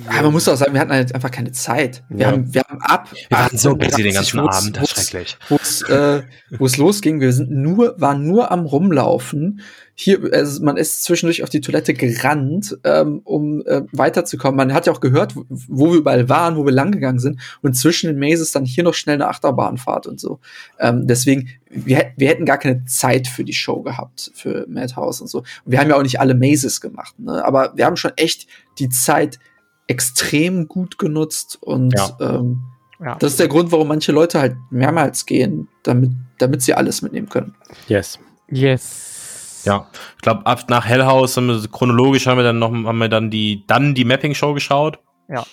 Aber 0.08 0.24
man 0.24 0.34
muss 0.34 0.48
auch 0.50 0.56
sagen, 0.58 0.74
wir 0.74 0.82
hatten 0.82 0.92
halt 0.92 1.16
einfach 1.16 1.32
keine 1.32 1.52
Zeit. 1.52 2.04
Wir, 2.10 2.26
Ja. 2.26 2.32
haben, 2.32 2.54
wir 2.54 2.62
haben 2.68 2.82
ab. 2.82 3.10
Wir 3.30 3.38
waren 3.38 3.58
so 3.58 3.76
busy 3.76 3.92
18:30, 3.92 4.04
den 4.04 4.14
ganzen 4.14 4.40
wo's- 4.42 4.56
Abend, 4.58 4.78
das 4.78 4.84
ist 4.84 5.10
schrecklich. 5.10 5.38
Wo 5.50 5.56
es 5.56 5.82
äh, 5.84 6.22
wo's 6.58 6.78
losging, 6.78 7.22
wir 7.22 7.32
sind 7.32 7.50
nur, 7.52 7.96
waren 8.00 8.28
nur 8.28 8.52
am 8.52 8.66
Rumlaufen. 8.66 9.62
Hier, 9.98 10.20
also 10.34 10.62
man 10.62 10.76
ist 10.76 11.06
zwischendurch 11.06 11.42
auf 11.44 11.50
die 11.50 11.62
Toilette 11.62 11.94
gerannt, 11.94 12.78
ähm, 12.84 13.22
um 13.24 13.62
äh, 13.66 13.84
weiterzukommen. 13.94 14.58
Man 14.58 14.74
hat 14.74 14.88
ja 14.88 14.92
auch 14.92 15.00
gehört, 15.00 15.38
wo- 15.38 15.46
wo 15.50 15.92
wir 15.92 16.00
überall 16.00 16.28
waren, 16.28 16.58
wo 16.58 16.66
wir 16.66 16.74
langgegangen 16.74 17.20
sind. 17.20 17.40
Und 17.62 17.76
zwischen 17.78 18.08
den 18.08 18.20
Mazes 18.20 18.52
dann 18.52 18.66
hier 18.66 18.84
noch 18.84 18.94
schnell 18.94 19.16
eine 19.16 19.30
Achterbahnfahrt 19.30 20.08
und 20.08 20.20
so. 20.20 20.40
Ähm, 20.80 21.08
deswegen, 21.08 21.48
wir, 21.70 22.12
wir 22.18 22.28
hätten 22.28 22.44
gar 22.44 22.58
keine 22.58 22.84
Zeit 22.84 23.28
für 23.30 23.46
die 23.46 23.54
Show 23.54 23.82
gehabt, 23.84 24.32
für 24.36 24.66
Madhouse 24.68 25.22
und 25.22 25.28
so. 25.30 25.40
Und 25.40 25.46
wir 25.72 25.80
haben 25.80 25.90
ja 25.90 25.96
auch 25.96 26.04
nicht 26.04 26.20
alle 26.20 26.36
Mazes 26.36 26.82
gemacht, 26.82 27.18
ne? 27.18 27.46
aber 27.46 27.72
wir 27.78 27.86
haben 27.86 27.96
schon 27.96 28.12
echt 28.18 28.48
die 28.80 28.90
Zeit 28.90 29.40
extrem 29.88 30.68
gut 30.68 30.98
genutzt 30.98 31.58
und 31.62 31.94
Ja. 31.98 32.18
ähm, 32.20 32.62
Ja. 33.00 33.16
das 33.20 33.32
ist 33.34 33.40
der 33.40 33.48
Grund, 33.48 33.72
warum 33.72 33.88
manche 33.90 34.12
Leute 34.12 34.40
halt 34.40 34.56
mehrmals 34.70 35.26
gehen, 35.26 35.68
damit, 35.84 36.12
damit 36.40 36.62
sie 36.62 36.74
alles 36.74 37.02
mitnehmen 37.02 37.30
können. 37.30 37.56
yes. 37.88 38.20
Yes. 38.50 39.64
Ja, 39.66 39.88
ich 40.16 40.22
glaube, 40.22 40.46
ab 40.46 40.66
nach 40.70 40.86
Hellhouse 40.86 41.36
haben 41.38 41.48
wir 41.48 41.60
chronologisch 41.70 42.28
haben 42.28 42.38
wir 42.38 42.44
dann 42.44 42.60
noch 42.60 42.72
haben 42.72 42.98
wir 43.00 43.10
dann 43.10 43.32
die 43.32 43.64
dann 43.66 43.96
die 43.96 44.06
Mapping 44.06 44.36
Show 44.36 44.54
geschaut. 44.54 45.00
Ja. 45.28 45.44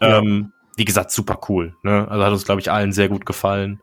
Ähm, 0.00 0.52
wie 0.76 0.84
gesagt, 0.84 1.10
super 1.10 1.40
cool. 1.48 1.74
Ne? 1.82 2.06
Also 2.08 2.24
hat 2.24 2.32
uns 2.32 2.44
glaube 2.44 2.60
ich 2.60 2.70
allen 2.70 2.92
sehr 2.92 3.08
gut 3.08 3.26
gefallen. 3.26 3.80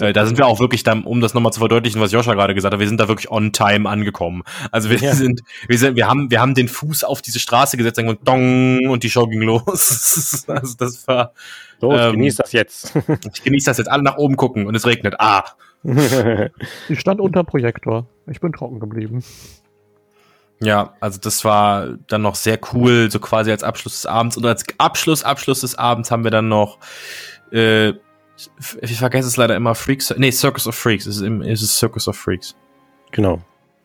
Äh, 0.00 0.12
da 0.12 0.26
sind 0.26 0.38
wir 0.38 0.46
auch 0.46 0.60
wirklich 0.60 0.82
dann, 0.82 1.04
um 1.04 1.20
das 1.20 1.34
nochmal 1.34 1.52
zu 1.52 1.60
verdeutlichen, 1.60 2.00
was 2.00 2.12
Joscha 2.12 2.34
gerade 2.34 2.54
gesagt 2.54 2.72
hat, 2.72 2.80
wir 2.80 2.88
sind 2.88 2.98
da 3.00 3.08
wirklich 3.08 3.30
on 3.30 3.52
time 3.52 3.88
angekommen. 3.88 4.42
Also 4.70 4.90
wir 4.90 4.98
Ja. 4.98 5.14
sind, 5.14 5.42
wir 5.68 5.78
sind, 5.78 5.96
wir 5.96 6.08
haben, 6.08 6.30
wir 6.30 6.40
haben 6.40 6.54
den 6.54 6.68
Fuß 6.68 7.04
auf 7.04 7.22
diese 7.22 7.38
Straße 7.38 7.76
gesetzt 7.76 7.98
und 7.98 8.26
dong 8.26 8.86
und 8.88 9.02
die 9.02 9.10
Show 9.10 9.26
ging 9.26 9.42
los. 9.42 10.44
also 10.48 10.74
das 10.78 11.06
war, 11.08 11.32
Los, 11.80 12.00
Ähm, 12.00 12.12
genieß 12.12 12.36
das 12.36 12.52
jetzt. 12.52 12.92
ich 13.34 13.42
genieße 13.42 13.66
das 13.66 13.78
jetzt 13.78 13.88
alle 13.88 14.02
nach 14.02 14.16
oben 14.16 14.36
gucken 14.36 14.66
und 14.66 14.74
es 14.74 14.86
regnet. 14.86 15.14
Ah, 15.18 15.44
Ich 16.88 17.00
stand 17.00 17.20
unter 17.20 17.44
Projektor. 17.44 18.06
Ich 18.26 18.40
bin 18.40 18.52
trocken 18.52 18.80
geblieben. 18.80 19.22
Ja, 20.60 20.94
also 21.00 21.20
das 21.20 21.44
war 21.44 21.88
dann 22.06 22.22
noch 22.22 22.34
sehr 22.34 22.58
cool, 22.72 23.10
so 23.10 23.18
quasi 23.20 23.50
als 23.50 23.62
Abschluss 23.62 23.92
des 23.92 24.06
Abends. 24.06 24.36
Und 24.38 24.46
als 24.46 24.64
Abschluss, 24.78 25.22
Abschluss 25.22 25.60
des 25.60 25.76
Abends 25.76 26.10
haben 26.10 26.24
wir 26.24 26.30
dann 26.30 26.48
noch, 26.48 26.78
äh, 27.52 27.92
ich 28.80 28.98
vergesse 28.98 29.28
es 29.28 29.36
leider 29.36 29.56
immer, 29.56 29.74
Freaks, 29.74 30.14
nee, 30.16 30.30
Circus 30.30 30.66
of 30.66 30.74
Freaks, 30.74 31.06
es 31.06 31.20
ist, 31.20 31.22
es 31.22 31.62
ist 31.62 31.78
Circus 31.78 32.08
of 32.08 32.16
Freaks. 32.16 32.54
genau. 33.10 33.40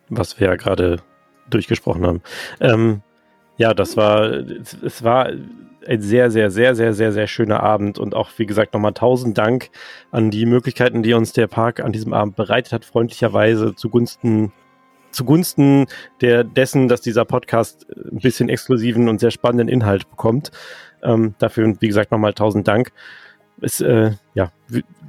Was 0.09 0.39
wir 0.39 0.47
ja 0.47 0.55
gerade 0.55 0.97
durchgesprochen 1.49 2.05
haben. 2.05 2.21
Ähm, 2.59 3.01
ja, 3.57 3.73
das 3.73 3.95
war, 3.95 4.23
es, 4.23 4.73
es 4.81 5.03
war 5.03 5.29
ein 5.87 6.01
sehr, 6.01 6.31
sehr, 6.31 6.51
sehr, 6.51 6.75
sehr, 6.75 6.93
sehr, 6.93 7.11
sehr 7.11 7.27
schöner 7.27 7.61
Abend 7.63 7.97
und 7.97 8.13
auch, 8.13 8.29
wie 8.37 8.45
gesagt, 8.45 8.73
nochmal 8.73 8.93
tausend 8.93 9.37
Dank 9.37 9.69
an 10.11 10.31
die 10.31 10.45
Möglichkeiten, 10.45 11.01
die 11.03 11.13
uns 11.13 11.33
der 11.33 11.47
Park 11.47 11.79
an 11.79 11.91
diesem 11.91 12.13
Abend 12.13 12.35
bereitet 12.35 12.73
hat, 12.73 12.85
freundlicherweise 12.85 13.75
zugunsten 13.75 14.51
zugunsten 15.11 15.87
der 16.21 16.45
dessen, 16.45 16.87
dass 16.87 17.01
dieser 17.01 17.25
Podcast 17.25 17.85
ein 17.89 18.19
bisschen 18.19 18.47
exklusiven 18.47 19.09
und 19.09 19.19
sehr 19.19 19.31
spannenden 19.31 19.67
Inhalt 19.67 20.09
bekommt. 20.09 20.51
Ähm, 21.03 21.35
dafür, 21.37 21.75
wie 21.79 21.87
gesagt, 21.87 22.11
nochmal 22.11 22.33
tausend 22.33 22.67
Dank. 22.67 22.91
Es, 23.61 23.79
äh, 23.79 24.11
ja, 24.33 24.51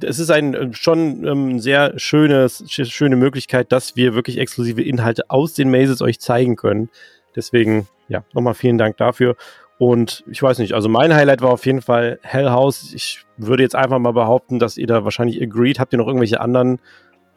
es 0.01 0.19
ist 0.19 0.29
ein 0.29 0.53
äh, 0.53 0.73
schon 0.73 1.25
ähm, 1.25 1.59
sehr 1.59 1.97
schönes, 1.97 2.63
sch- 2.67 2.85
schöne 2.85 3.15
Möglichkeit, 3.15 3.71
dass 3.71 3.95
wir 3.95 4.13
wirklich 4.13 4.37
exklusive 4.37 4.81
Inhalte 4.83 5.29
aus 5.29 5.53
den 5.55 5.71
Mazes 5.71 6.01
euch 6.01 6.19
zeigen 6.19 6.55
können. 6.55 6.89
Deswegen, 7.35 7.87
ja, 8.09 8.23
nochmal 8.33 8.53
vielen 8.53 8.77
Dank 8.77 8.97
dafür. 8.97 9.35
Und 9.79 10.23
ich 10.29 10.41
weiß 10.41 10.59
nicht, 10.59 10.73
also 10.73 10.87
mein 10.87 11.15
Highlight 11.15 11.41
war 11.41 11.49
auf 11.49 11.65
jeden 11.65 11.81
Fall 11.81 12.19
Hell 12.21 12.51
House. 12.51 12.93
Ich 12.93 13.25
würde 13.37 13.63
jetzt 13.63 13.75
einfach 13.75 13.97
mal 13.97 14.13
behaupten, 14.13 14.59
dass 14.59 14.77
ihr 14.77 14.85
da 14.87 15.03
wahrscheinlich 15.03 15.41
agreed. 15.41 15.79
Habt 15.79 15.93
ihr 15.93 15.97
noch 15.97 16.07
irgendwelche 16.07 16.39
anderen 16.39 16.79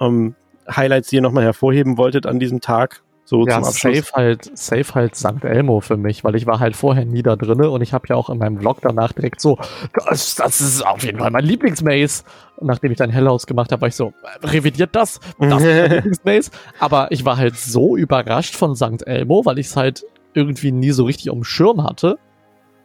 ähm, 0.00 0.34
Highlights, 0.68 1.08
die 1.08 1.16
ihr 1.16 1.22
nochmal 1.22 1.44
hervorheben 1.44 1.96
wolltet 1.96 2.26
an 2.26 2.38
diesem 2.38 2.60
Tag? 2.60 3.02
So 3.28 3.44
ja, 3.44 3.54
zum 3.54 3.64
Abschluss. 3.64 3.96
safe 3.96 4.12
halt, 4.14 4.56
safe 4.56 4.94
halt 4.94 5.16
St. 5.16 5.42
Elmo 5.42 5.80
für 5.80 5.96
mich, 5.96 6.22
weil 6.22 6.36
ich 6.36 6.46
war 6.46 6.60
halt 6.60 6.76
vorher 6.76 7.04
nie 7.04 7.24
da 7.24 7.34
drinne 7.34 7.70
und 7.70 7.82
ich 7.82 7.92
habe 7.92 8.06
ja 8.08 8.14
auch 8.14 8.30
in 8.30 8.38
meinem 8.38 8.60
Vlog 8.60 8.78
danach 8.82 9.12
direkt 9.12 9.40
so, 9.40 9.58
das, 10.08 10.36
das 10.36 10.60
ist 10.60 10.86
auf 10.86 11.02
jeden 11.02 11.18
Fall 11.18 11.32
mein 11.32 11.44
Lieblingsmaze. 11.44 12.22
Und 12.56 12.68
nachdem 12.68 12.92
ich 12.92 12.98
dann 12.98 13.10
Hellhouse 13.10 13.46
gemacht 13.46 13.72
habe, 13.72 13.82
war 13.82 13.88
ich 13.88 13.96
so, 13.96 14.12
äh, 14.22 14.46
revidiert 14.46 14.94
das? 14.94 15.18
Das 15.40 15.60
ist 15.60 15.66
mein 15.66 15.90
Lieblingsmaze. 15.90 16.52
Aber 16.78 17.10
ich 17.10 17.24
war 17.24 17.36
halt 17.36 17.56
so 17.56 17.96
überrascht 17.96 18.54
von 18.54 18.76
St. 18.76 19.04
Elmo, 19.04 19.44
weil 19.44 19.58
ich 19.58 19.66
es 19.66 19.76
halt 19.76 20.06
irgendwie 20.32 20.70
nie 20.70 20.92
so 20.92 21.04
richtig 21.04 21.30
um 21.30 21.42
Schirm 21.42 21.82
hatte. 21.82 22.18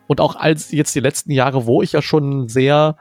Und 0.08 0.22
auch 0.22 0.36
als 0.36 0.72
jetzt 0.72 0.96
die 0.96 1.02
letzten 1.02 1.32
Jahre, 1.32 1.68
wo 1.68 1.84
ich 1.84 1.92
ja 1.92 2.02
schon 2.02 2.50
sehr 2.50 2.96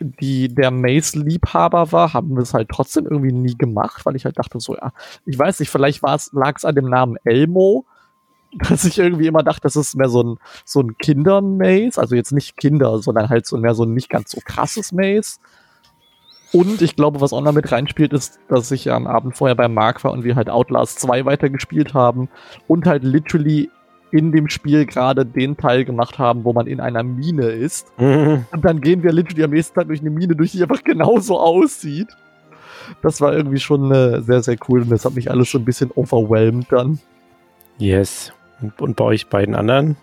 die 0.00 0.48
der 0.48 0.70
Maze-Liebhaber 0.70 1.92
war, 1.92 2.12
haben 2.12 2.36
wir 2.36 2.42
es 2.42 2.54
halt 2.54 2.68
trotzdem 2.68 3.06
irgendwie 3.06 3.32
nie 3.32 3.56
gemacht, 3.56 4.04
weil 4.04 4.16
ich 4.16 4.24
halt 4.24 4.38
dachte 4.38 4.60
so, 4.60 4.74
ja, 4.74 4.92
ich 5.24 5.38
weiß 5.38 5.60
nicht, 5.60 5.70
vielleicht 5.70 6.02
lag 6.02 6.56
es 6.56 6.64
an 6.64 6.74
dem 6.74 6.88
Namen 6.88 7.16
Elmo, 7.24 7.84
dass 8.68 8.84
ich 8.84 8.98
irgendwie 8.98 9.26
immer 9.26 9.42
dachte, 9.42 9.62
das 9.62 9.76
ist 9.76 9.96
mehr 9.96 10.08
so 10.08 10.22
ein, 10.22 10.38
so 10.64 10.80
ein 10.80 10.96
Kinder-Maze, 10.98 12.00
also 12.00 12.14
jetzt 12.14 12.32
nicht 12.32 12.56
Kinder, 12.56 12.98
sondern 12.98 13.28
halt 13.28 13.46
so 13.46 13.56
mehr 13.56 13.74
so 13.74 13.84
ein 13.84 13.94
nicht 13.94 14.08
ganz 14.08 14.30
so 14.30 14.40
krasses 14.44 14.92
Maze. 14.92 15.38
Und 16.52 16.80
ich 16.80 16.96
glaube, 16.96 17.20
was 17.20 17.32
auch 17.32 17.40
noch 17.40 17.52
mit 17.52 17.70
reinspielt, 17.70 18.12
ist, 18.12 18.38
dass 18.48 18.70
ich 18.70 18.90
am 18.90 19.06
Abend 19.06 19.36
vorher 19.36 19.56
bei 19.56 19.68
Mark 19.68 20.04
war 20.04 20.12
und 20.12 20.24
wir 20.24 20.36
halt 20.36 20.48
Outlast 20.48 21.00
2 21.00 21.24
weitergespielt 21.24 21.92
haben 21.92 22.28
und 22.68 22.86
halt 22.86 23.02
literally 23.02 23.70
in 24.10 24.32
dem 24.32 24.48
Spiel 24.48 24.86
gerade 24.86 25.26
den 25.26 25.56
Teil 25.56 25.84
gemacht 25.84 26.18
haben, 26.18 26.44
wo 26.44 26.52
man 26.52 26.66
in 26.66 26.80
einer 26.80 27.02
Mine 27.02 27.46
ist. 27.46 27.86
Mhm. 27.98 28.46
Und 28.52 28.64
dann 28.64 28.80
gehen 28.80 29.02
wir 29.02 29.12
literally 29.12 29.44
am 29.44 29.50
nächsten 29.50 29.74
Tag 29.74 29.88
durch 29.88 30.00
eine 30.00 30.10
Mine, 30.10 30.36
durch 30.36 30.52
die 30.52 30.62
einfach 30.62 30.82
genauso 30.84 31.38
aussieht. 31.38 32.08
Das 33.02 33.20
war 33.20 33.32
irgendwie 33.32 33.58
schon 33.58 33.90
äh, 33.90 34.22
sehr, 34.22 34.42
sehr 34.42 34.56
cool 34.68 34.82
und 34.82 34.90
das 34.90 35.04
hat 35.04 35.14
mich 35.14 35.30
alles 35.30 35.48
schon 35.48 35.62
ein 35.62 35.64
bisschen 35.64 35.90
overwhelmed 35.94 36.70
dann. 36.70 37.00
Yes. 37.78 38.32
Und, 38.60 38.80
und 38.80 38.96
bei 38.96 39.04
euch 39.04 39.26
beiden 39.26 39.54
anderen? 39.54 39.96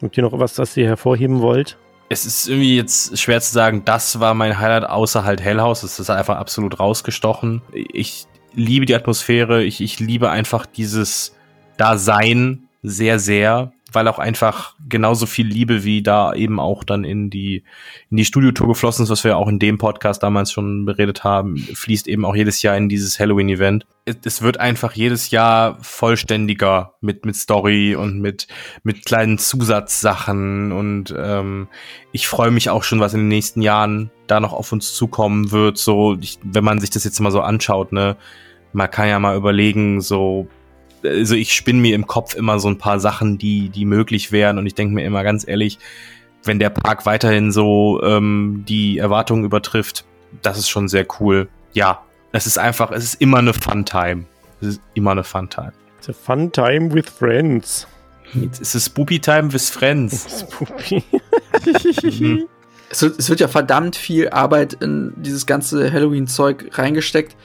Habt 0.00 0.16
ihr 0.16 0.22
noch 0.22 0.38
was, 0.38 0.54
das 0.54 0.76
ihr 0.76 0.86
hervorheben 0.86 1.40
wollt? 1.40 1.78
Es 2.08 2.26
ist 2.26 2.48
irgendwie 2.48 2.76
jetzt 2.76 3.18
schwer 3.18 3.40
zu 3.40 3.52
sagen, 3.52 3.84
das 3.84 4.20
war 4.20 4.34
mein 4.34 4.58
Highlight, 4.58 4.88
außer 4.88 5.24
halt 5.24 5.40
Hellhouse. 5.40 5.82
Es 5.82 5.98
ist 5.98 6.10
einfach 6.10 6.36
absolut 6.36 6.78
rausgestochen. 6.78 7.62
Ich 7.72 8.26
liebe 8.54 8.84
die 8.84 8.94
Atmosphäre, 8.94 9.62
ich, 9.62 9.80
ich 9.80 9.98
liebe 9.98 10.30
einfach 10.30 10.66
dieses 10.66 11.34
Dasein 11.78 12.68
sehr, 12.82 13.20
sehr, 13.20 13.72
weil 13.92 14.08
auch 14.08 14.18
einfach 14.18 14.74
genauso 14.88 15.26
viel 15.26 15.46
Liebe 15.46 15.84
wie 15.84 16.02
da 16.02 16.34
eben 16.34 16.58
auch 16.58 16.82
dann 16.82 17.04
in 17.04 17.30
die, 17.30 17.62
in 18.10 18.16
die 18.16 18.24
Studiotour 18.24 18.66
geflossen 18.66 19.04
ist, 19.04 19.10
was 19.10 19.22
wir 19.22 19.36
auch 19.36 19.46
in 19.46 19.60
dem 19.60 19.78
Podcast 19.78 20.22
damals 20.22 20.50
schon 20.50 20.84
beredet 20.84 21.22
haben, 21.22 21.56
fließt 21.56 22.08
eben 22.08 22.24
auch 22.24 22.34
jedes 22.34 22.60
Jahr 22.62 22.76
in 22.76 22.88
dieses 22.88 23.20
Halloween-Event. 23.20 23.86
Es, 24.04 24.16
es 24.24 24.42
wird 24.42 24.58
einfach 24.58 24.94
jedes 24.94 25.30
Jahr 25.30 25.78
vollständiger 25.80 26.94
mit, 27.00 27.24
mit 27.24 27.36
Story 27.36 27.94
und 27.94 28.18
mit, 28.18 28.48
mit 28.82 29.04
kleinen 29.04 29.38
Zusatzsachen 29.38 30.72
und 30.72 31.14
ähm, 31.16 31.68
ich 32.10 32.26
freue 32.26 32.50
mich 32.50 32.68
auch 32.68 32.82
schon, 32.82 32.98
was 32.98 33.14
in 33.14 33.20
den 33.20 33.28
nächsten 33.28 33.62
Jahren 33.62 34.10
da 34.26 34.40
noch 34.40 34.52
auf 34.52 34.72
uns 34.72 34.92
zukommen 34.94 35.52
wird. 35.52 35.78
So, 35.78 36.16
ich, 36.20 36.40
wenn 36.42 36.64
man 36.64 36.80
sich 36.80 36.90
das 36.90 37.04
jetzt 37.04 37.20
mal 37.20 37.30
so 37.30 37.42
anschaut, 37.42 37.92
ne, 37.92 38.16
man 38.72 38.90
kann 38.90 39.08
ja 39.08 39.20
mal 39.20 39.36
überlegen, 39.36 40.00
so 40.00 40.48
also 41.04 41.34
ich 41.34 41.54
spinne 41.54 41.80
mir 41.80 41.94
im 41.94 42.06
Kopf 42.06 42.34
immer 42.34 42.58
so 42.58 42.68
ein 42.68 42.78
paar 42.78 43.00
Sachen, 43.00 43.38
die, 43.38 43.68
die 43.68 43.84
möglich 43.84 44.32
wären 44.32 44.58
und 44.58 44.66
ich 44.66 44.74
denke 44.74 44.94
mir 44.94 45.04
immer 45.04 45.22
ganz 45.24 45.46
ehrlich, 45.46 45.78
wenn 46.44 46.58
der 46.58 46.70
Park 46.70 47.06
weiterhin 47.06 47.52
so 47.52 48.02
ähm, 48.02 48.64
die 48.68 48.98
Erwartungen 48.98 49.44
übertrifft, 49.44 50.04
das 50.42 50.58
ist 50.58 50.68
schon 50.68 50.88
sehr 50.88 51.06
cool. 51.20 51.48
Ja, 51.72 52.02
es 52.32 52.46
ist 52.46 52.58
einfach, 52.58 52.90
es 52.90 53.04
ist 53.04 53.20
immer 53.20 53.38
eine 53.38 53.52
Fun-Time. 53.52 54.24
Es 54.60 54.68
ist 54.68 54.80
immer 54.94 55.12
eine 55.12 55.24
Fun-Time. 55.24 55.72
It's 55.98 56.08
a 56.08 56.12
fun 56.12 56.50
time 56.50 56.92
with 56.92 57.08
friends. 57.08 57.86
Es 58.60 58.74
ist 58.74 58.86
Spoopy 58.86 59.20
Time 59.20 59.52
with 59.52 59.70
Friends. 59.70 60.44
Spoopy. 60.50 61.04
Mhm. 62.02 62.48
Es 62.90 63.02
es 63.02 63.28
wird 63.28 63.40
ja 63.40 63.48
verdammt 63.48 63.94
viel 63.94 64.30
Arbeit 64.30 64.74
in 64.74 65.12
dieses 65.16 65.46
ganze 65.46 65.92
Halloween-Zeug 65.92 66.70
reingesteckt. 66.72 67.36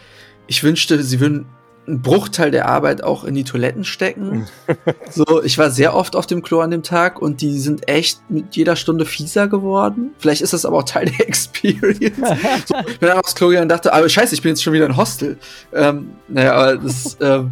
Ich 0.48 0.64
wünschte, 0.64 1.04
sie 1.04 1.20
würden 1.20 1.46
einen 1.88 2.02
Bruchteil 2.02 2.52
der 2.52 2.68
Arbeit 2.68 3.04
auch 3.04 3.24
in 3.24 3.34
die 3.34 3.46
Toiletten 3.46 3.84
stecken. 3.84 4.46
so, 5.10 5.42
ich 5.44 5.58
war 5.58 5.72
sehr 5.72 5.96
oft 5.96 6.16
auf 6.16 6.28
dem 6.28 6.42
Klo 6.42 6.60
an 6.60 6.72
dem 6.72 6.84
Tag 6.84 7.22
und 7.22 7.42
die 7.42 7.58
sind 7.60 7.88
echt 7.88 8.30
mit 8.30 8.56
jeder 8.56 8.76
Stunde 8.76 9.06
fieser 9.06 9.48
geworden. 9.48 10.12
Vielleicht 10.20 10.42
ist 10.42 10.54
das 10.54 10.66
aber 10.66 10.78
auch 10.78 10.84
Teil 10.84 11.06
der 11.06 11.28
Experience. 11.28 12.18
so, 12.66 12.76
ich 12.88 13.00
bin 13.00 13.10
dann 13.10 13.20
aufs 13.20 13.36
Klo 13.36 13.48
gegangen 13.48 13.64
und 13.64 13.70
dachte, 13.70 13.94
aber 13.94 14.10
scheiße, 14.10 14.36
ich 14.36 14.42
bin 14.42 14.50
jetzt 14.50 14.64
schon 14.64 14.74
wieder 14.74 14.86
in 14.86 14.98
Hostel. 14.98 15.38
Ähm, 15.74 16.10
naja, 16.28 16.54
aber 16.54 16.78
das 16.78 17.18
ähm, 17.22 17.52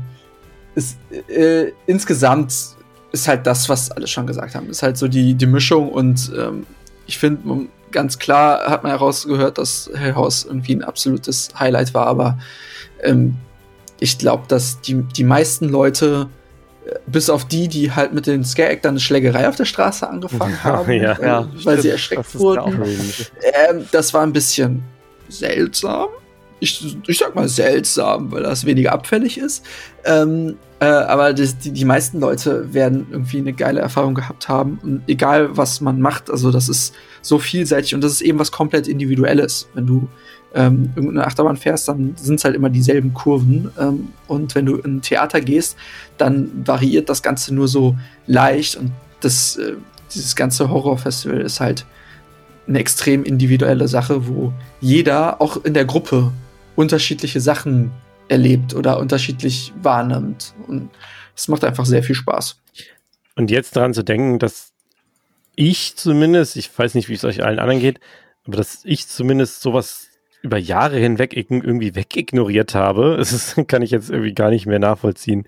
ist 0.76 0.98
äh, 1.30 1.72
insgesamt 1.88 2.54
ist 3.14 3.28
halt 3.30 3.48
das, 3.48 3.70
was 3.70 3.92
alle 3.92 4.08
schon 4.08 4.28
gesagt 4.28 4.56
haben. 4.56 4.70
Ist 4.70 4.84
halt 4.84 4.98
so 4.98 5.08
die, 5.08 5.36
die 5.36 5.46
Mischung 5.46 5.90
und 5.90 6.32
ähm, 6.38 6.66
ich 7.08 7.18
finde, 7.18 7.68
ganz 7.92 8.20
klar 8.20 8.70
hat 8.70 8.84
man 8.84 8.92
herausgehört, 8.92 9.58
dass 9.58 9.90
Hell 9.94 10.16
House 10.16 10.44
irgendwie 10.44 10.76
ein 10.76 10.84
absolutes 10.84 11.50
Highlight 11.58 11.94
war, 11.94 12.08
aber 12.08 12.38
ähm, 13.02 13.36
ich 14.00 14.18
glaube, 14.18 14.44
dass 14.48 14.82
die, 14.82 14.96
die 15.04 15.24
meisten 15.24 15.70
Leute, 15.70 16.28
äh, 16.86 16.96
bis 17.08 17.30
auf 17.30 17.46
die, 17.46 17.68
die 17.68 17.92
halt 17.92 18.14
mit 18.14 18.28
den 18.28 18.44
Scare-Actern 18.44 18.92
eine 18.92 19.00
Schlägerei 19.00 19.48
auf 19.48 19.56
der 19.56 19.66
Straße 19.66 20.08
angefangen 20.08 20.64
haben, 20.64 20.92
Ja. 20.94 21.14
äh, 21.14 21.26
Ja, 21.26 21.50
weil 21.64 21.76
sie 21.78 21.82
stimmt. 21.82 21.94
erschreckt 21.94 22.34
ja 22.34 22.38
auch 22.38 22.40
wurden. 22.40 22.84
Ähm, 23.70 23.86
das 23.92 24.14
war 24.14 24.24
ein 24.24 24.34
bisschen 24.34 24.84
seltsam. 25.30 26.08
Ich, 26.62 26.96
ich 27.08 27.18
sag 27.18 27.36
mal 27.36 27.50
seltsam, 27.50 28.32
weil 28.32 28.44
das 28.44 28.66
weniger 28.66 28.94
abfällig 28.94 29.38
ist. 29.38 29.66
Ähm, 30.06 30.56
äh, 30.80 30.86
aber 30.86 31.34
das, 31.34 31.58
die, 31.58 31.72
die 31.72 31.86
meisten 31.86 32.20
Leute 32.22 32.74
werden 32.74 33.08
irgendwie 33.12 33.40
eine 33.40 33.52
geile 33.54 33.82
Erfahrung 33.82 34.16
gehabt 34.16 34.48
haben. 34.48 34.80
Und 34.82 35.04
egal, 35.08 35.56
was 35.58 35.82
man 35.82 36.00
macht, 36.00 36.30
also 36.32 36.52
das 36.52 36.70
ist 36.70 36.94
so 37.22 37.40
vielseitig 37.40 37.94
und 37.94 38.02
das 38.04 38.14
ist 38.14 38.22
eben 38.22 38.40
was 38.40 38.52
komplett 38.52 38.88
Individuelles. 38.88 39.68
Wenn 39.74 39.86
du 39.86 40.08
ähm, 40.56 40.92
irgendeine 40.96 41.28
Achterbahn 41.28 41.58
fährst, 41.58 41.88
dann 41.90 42.16
sind 42.18 42.36
es 42.36 42.46
halt 42.46 42.56
immer 42.56 42.70
dieselben 42.70 43.14
Kurven. 43.14 43.72
Ähm, 43.80 44.08
und 44.28 44.56
wenn 44.56 44.66
du 44.66 44.78
in 44.78 44.98
ein 44.98 45.02
Theater 45.02 45.42
gehst, 45.42 45.78
dann 46.18 46.50
variiert 46.66 47.10
das 47.10 47.22
Ganze 47.22 47.54
nur 47.54 47.68
so 47.68 47.96
leicht. 48.26 48.78
Und 48.78 48.92
das, 49.20 49.58
äh, 49.58 49.74
dieses 50.14 50.36
ganze 50.36 50.70
Horrorfestival 50.70 51.42
ist 51.42 51.60
halt 51.60 51.86
eine 52.68 52.80
extrem 52.80 53.24
individuelle 53.24 53.88
Sache, 53.88 54.28
wo 54.28 54.54
jeder 54.80 55.42
auch 55.42 55.64
in 55.64 55.74
der 55.74 55.86
Gruppe 55.86 56.32
unterschiedliche 56.76 57.42
Sachen 57.42 57.92
erlebt 58.28 58.74
oder 58.74 59.00
unterschiedlich 59.00 59.74
wahrnimmt. 59.82 60.54
Und 60.68 60.90
es 61.36 61.48
macht 61.50 61.64
einfach 61.66 61.86
sehr 61.86 62.02
viel 62.02 62.16
Spaß. 62.16 62.58
Und 63.36 63.52
jetzt 63.52 63.76
daran 63.76 63.94
zu 63.94 64.04
denken, 64.04 64.40
dass 64.40 64.72
ich 65.56 65.96
zumindest, 65.98 66.56
ich 66.56 66.78
weiß 66.78 66.96
nicht, 66.96 67.10
wie 67.10 67.14
es 67.14 67.26
euch 67.26 67.44
allen 67.44 67.60
anderen 67.60 67.82
geht, 67.82 68.00
aber 68.46 68.58
dass 68.58 68.80
ich 68.84 69.08
zumindest 69.08 69.62
sowas 69.62 70.05
über 70.46 70.58
Jahre 70.58 70.98
hinweg 70.98 71.36
irgendwie 71.36 71.96
wegignoriert 71.96 72.76
habe, 72.76 73.16
das 73.20 73.34
ist, 73.34 73.68
kann 73.68 73.82
ich 73.82 73.92
jetzt 73.92 74.10
irgendwie 74.10 74.34
gar 74.34 74.50
nicht 74.50 74.66
mehr 74.66 74.80
nachvollziehen. 74.80 75.46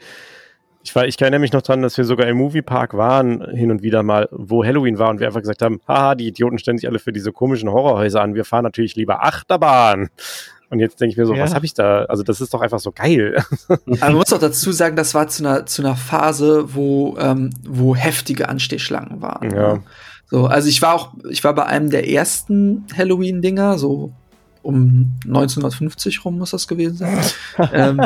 Ich, 0.84 0.96
war, 0.96 1.06
ich 1.06 1.20
erinnere 1.22 1.42
mich 1.42 1.52
noch 1.52 1.62
dran, 1.62 1.82
dass 1.82 1.98
wir 1.98 2.06
sogar 2.06 2.28
im 2.28 2.38
Moviepark 2.38 2.96
waren, 2.96 3.46
hin 3.54 3.72
und 3.72 3.84
wieder 3.84 4.04
mal, 4.04 4.30
wo 4.32 4.64
Halloween 4.64 4.98
war 4.98 5.10
und 5.10 5.20
wir 5.20 5.28
einfach 5.28 5.42
gesagt 5.42 5.62
haben, 5.62 5.82
haha, 5.88 6.16
die 6.16 6.28
Idioten 6.28 6.58
stellen 6.60 6.78
sich 6.78 6.88
alle 6.88 7.00
für 7.00 7.12
diese 7.12 7.32
komischen 7.34 7.70
Horrorhäuser 7.70 8.22
an, 8.22 8.36
wir 8.36 8.46
fahren 8.46 8.64
natürlich 8.64 8.96
lieber 8.96 9.24
Achterbahn. 9.24 10.10
Und 10.70 10.80
jetzt 10.80 11.00
denke 11.00 11.12
ich 11.12 11.18
mir 11.18 11.26
so, 11.26 11.34
Ja. 11.34 11.44
was 11.44 11.56
habe 11.56 11.66
ich 11.66 11.74
da? 11.74 12.04
Also 12.06 12.24
das 12.24 12.42
ist 12.42 12.54
doch 12.54 12.62
einfach 12.62 12.80
so 12.80 12.92
geil. 12.92 13.42
Aber 13.70 13.82
man 14.00 14.14
muss 14.16 14.34
auch 14.34 14.40
dazu 14.40 14.72
sagen, 14.72 14.96
das 14.96 15.14
war 15.14 15.28
zu 15.28 15.44
einer, 15.46 15.66
zu 15.66 15.82
einer 15.82 15.96
Phase, 15.96 16.74
wo, 16.74 17.18
ähm, 17.20 17.52
wo 17.68 17.96
heftige 17.96 18.50
Anstehschlangen 18.50 19.22
waren. 19.22 19.52
Ja. 19.54 19.74
ne? 19.76 19.84
So, 20.30 20.46
also 20.46 20.68
ich 20.68 20.82
war 20.82 20.94
auch, 20.94 21.14
ich 21.30 21.44
war 21.46 21.56
bei 21.56 21.66
einem 21.66 21.90
der 21.90 22.10
ersten 22.10 22.86
Halloween-Dinger, 22.98 23.78
so 23.78 24.12
um 24.68 25.14
1950 25.26 26.26
rum 26.26 26.40
muss 26.40 26.52
das 26.52 26.68
gewesen 26.68 26.98
sein. 26.98 27.20
ähm, 27.72 28.02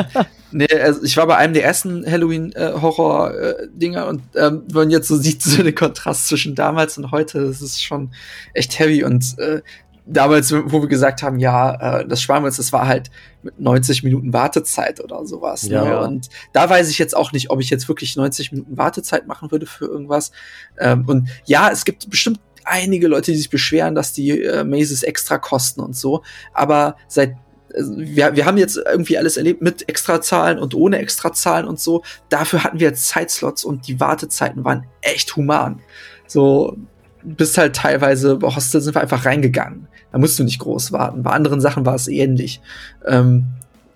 nee, 0.52 0.72
also 0.72 1.02
ich 1.02 1.16
war 1.16 1.26
bei 1.26 1.36
einem 1.36 1.54
der 1.54 1.64
ersten 1.64 2.08
Halloween-Horror-Dinger 2.08 4.06
und 4.06 4.22
ähm, 4.36 4.62
wenn 4.68 4.82
man 4.82 4.90
jetzt 4.90 5.08
so 5.08 5.16
sieht, 5.16 5.42
so 5.42 5.60
den 5.60 5.74
Kontrast 5.74 6.28
zwischen 6.28 6.54
damals 6.54 6.96
und 6.96 7.10
heute, 7.10 7.44
das 7.44 7.62
ist 7.62 7.82
schon 7.82 8.12
echt 8.54 8.78
heavy 8.78 9.02
und 9.02 9.36
äh, 9.40 9.62
damals, 10.06 10.52
wo 10.52 10.82
wir 10.82 10.88
gesagt 10.88 11.24
haben, 11.24 11.40
ja, 11.40 12.00
äh, 12.00 12.06
das 12.06 12.28
uns, 12.28 12.56
das 12.58 12.72
war 12.72 12.86
halt 12.86 13.10
mit 13.42 13.58
90 13.58 14.04
Minuten 14.04 14.32
Wartezeit 14.32 15.02
oder 15.02 15.26
sowas. 15.26 15.62
Ja. 15.62 15.84
Ne? 15.84 16.00
Und 16.00 16.28
da 16.52 16.70
weiß 16.70 16.90
ich 16.90 16.98
jetzt 16.98 17.16
auch 17.16 17.32
nicht, 17.32 17.50
ob 17.50 17.60
ich 17.60 17.70
jetzt 17.70 17.88
wirklich 17.88 18.14
90 18.14 18.52
Minuten 18.52 18.76
Wartezeit 18.76 19.26
machen 19.26 19.50
würde 19.50 19.66
für 19.66 19.86
irgendwas. 19.86 20.30
Ähm, 20.78 21.04
und 21.08 21.28
ja, 21.44 21.70
es 21.72 21.84
gibt 21.84 22.08
bestimmt 22.08 22.38
einige 22.64 23.08
Leute, 23.08 23.32
die 23.32 23.38
sich 23.38 23.50
beschweren, 23.50 23.94
dass 23.94 24.12
die 24.12 24.42
äh, 24.42 24.64
Mazes 24.64 25.02
extra 25.02 25.38
kosten 25.38 25.80
und 25.80 25.96
so. 25.96 26.22
Aber 26.52 26.96
seit 27.08 27.36
also 27.74 27.96
wir, 27.96 28.36
wir 28.36 28.44
haben 28.44 28.58
jetzt 28.58 28.76
irgendwie 28.76 29.16
alles 29.16 29.38
erlebt 29.38 29.62
mit 29.62 29.88
Extrazahlen 29.88 30.58
und 30.58 30.74
ohne 30.74 30.98
Extrazahlen 30.98 31.66
und 31.66 31.80
so. 31.80 32.02
Dafür 32.28 32.64
hatten 32.64 32.80
wir 32.80 32.94
Zeitslots 32.94 33.64
und 33.64 33.88
die 33.88 33.98
Wartezeiten 33.98 34.64
waren 34.64 34.86
echt 35.00 35.36
human. 35.36 35.80
So, 36.26 36.76
bist 37.22 37.58
halt 37.58 37.76
teilweise, 37.76 38.36
bei 38.36 38.54
Hostel 38.54 38.80
sind 38.80 38.94
wir 38.94 39.00
einfach 39.00 39.24
reingegangen. 39.24 39.88
Da 40.10 40.18
musst 40.18 40.38
du 40.38 40.44
nicht 40.44 40.58
groß 40.58 40.92
warten. 40.92 41.22
Bei 41.22 41.30
anderen 41.30 41.60
Sachen 41.60 41.86
war 41.86 41.94
es 41.94 42.08
ähnlich. 42.08 42.60
Ähm, 43.06 43.46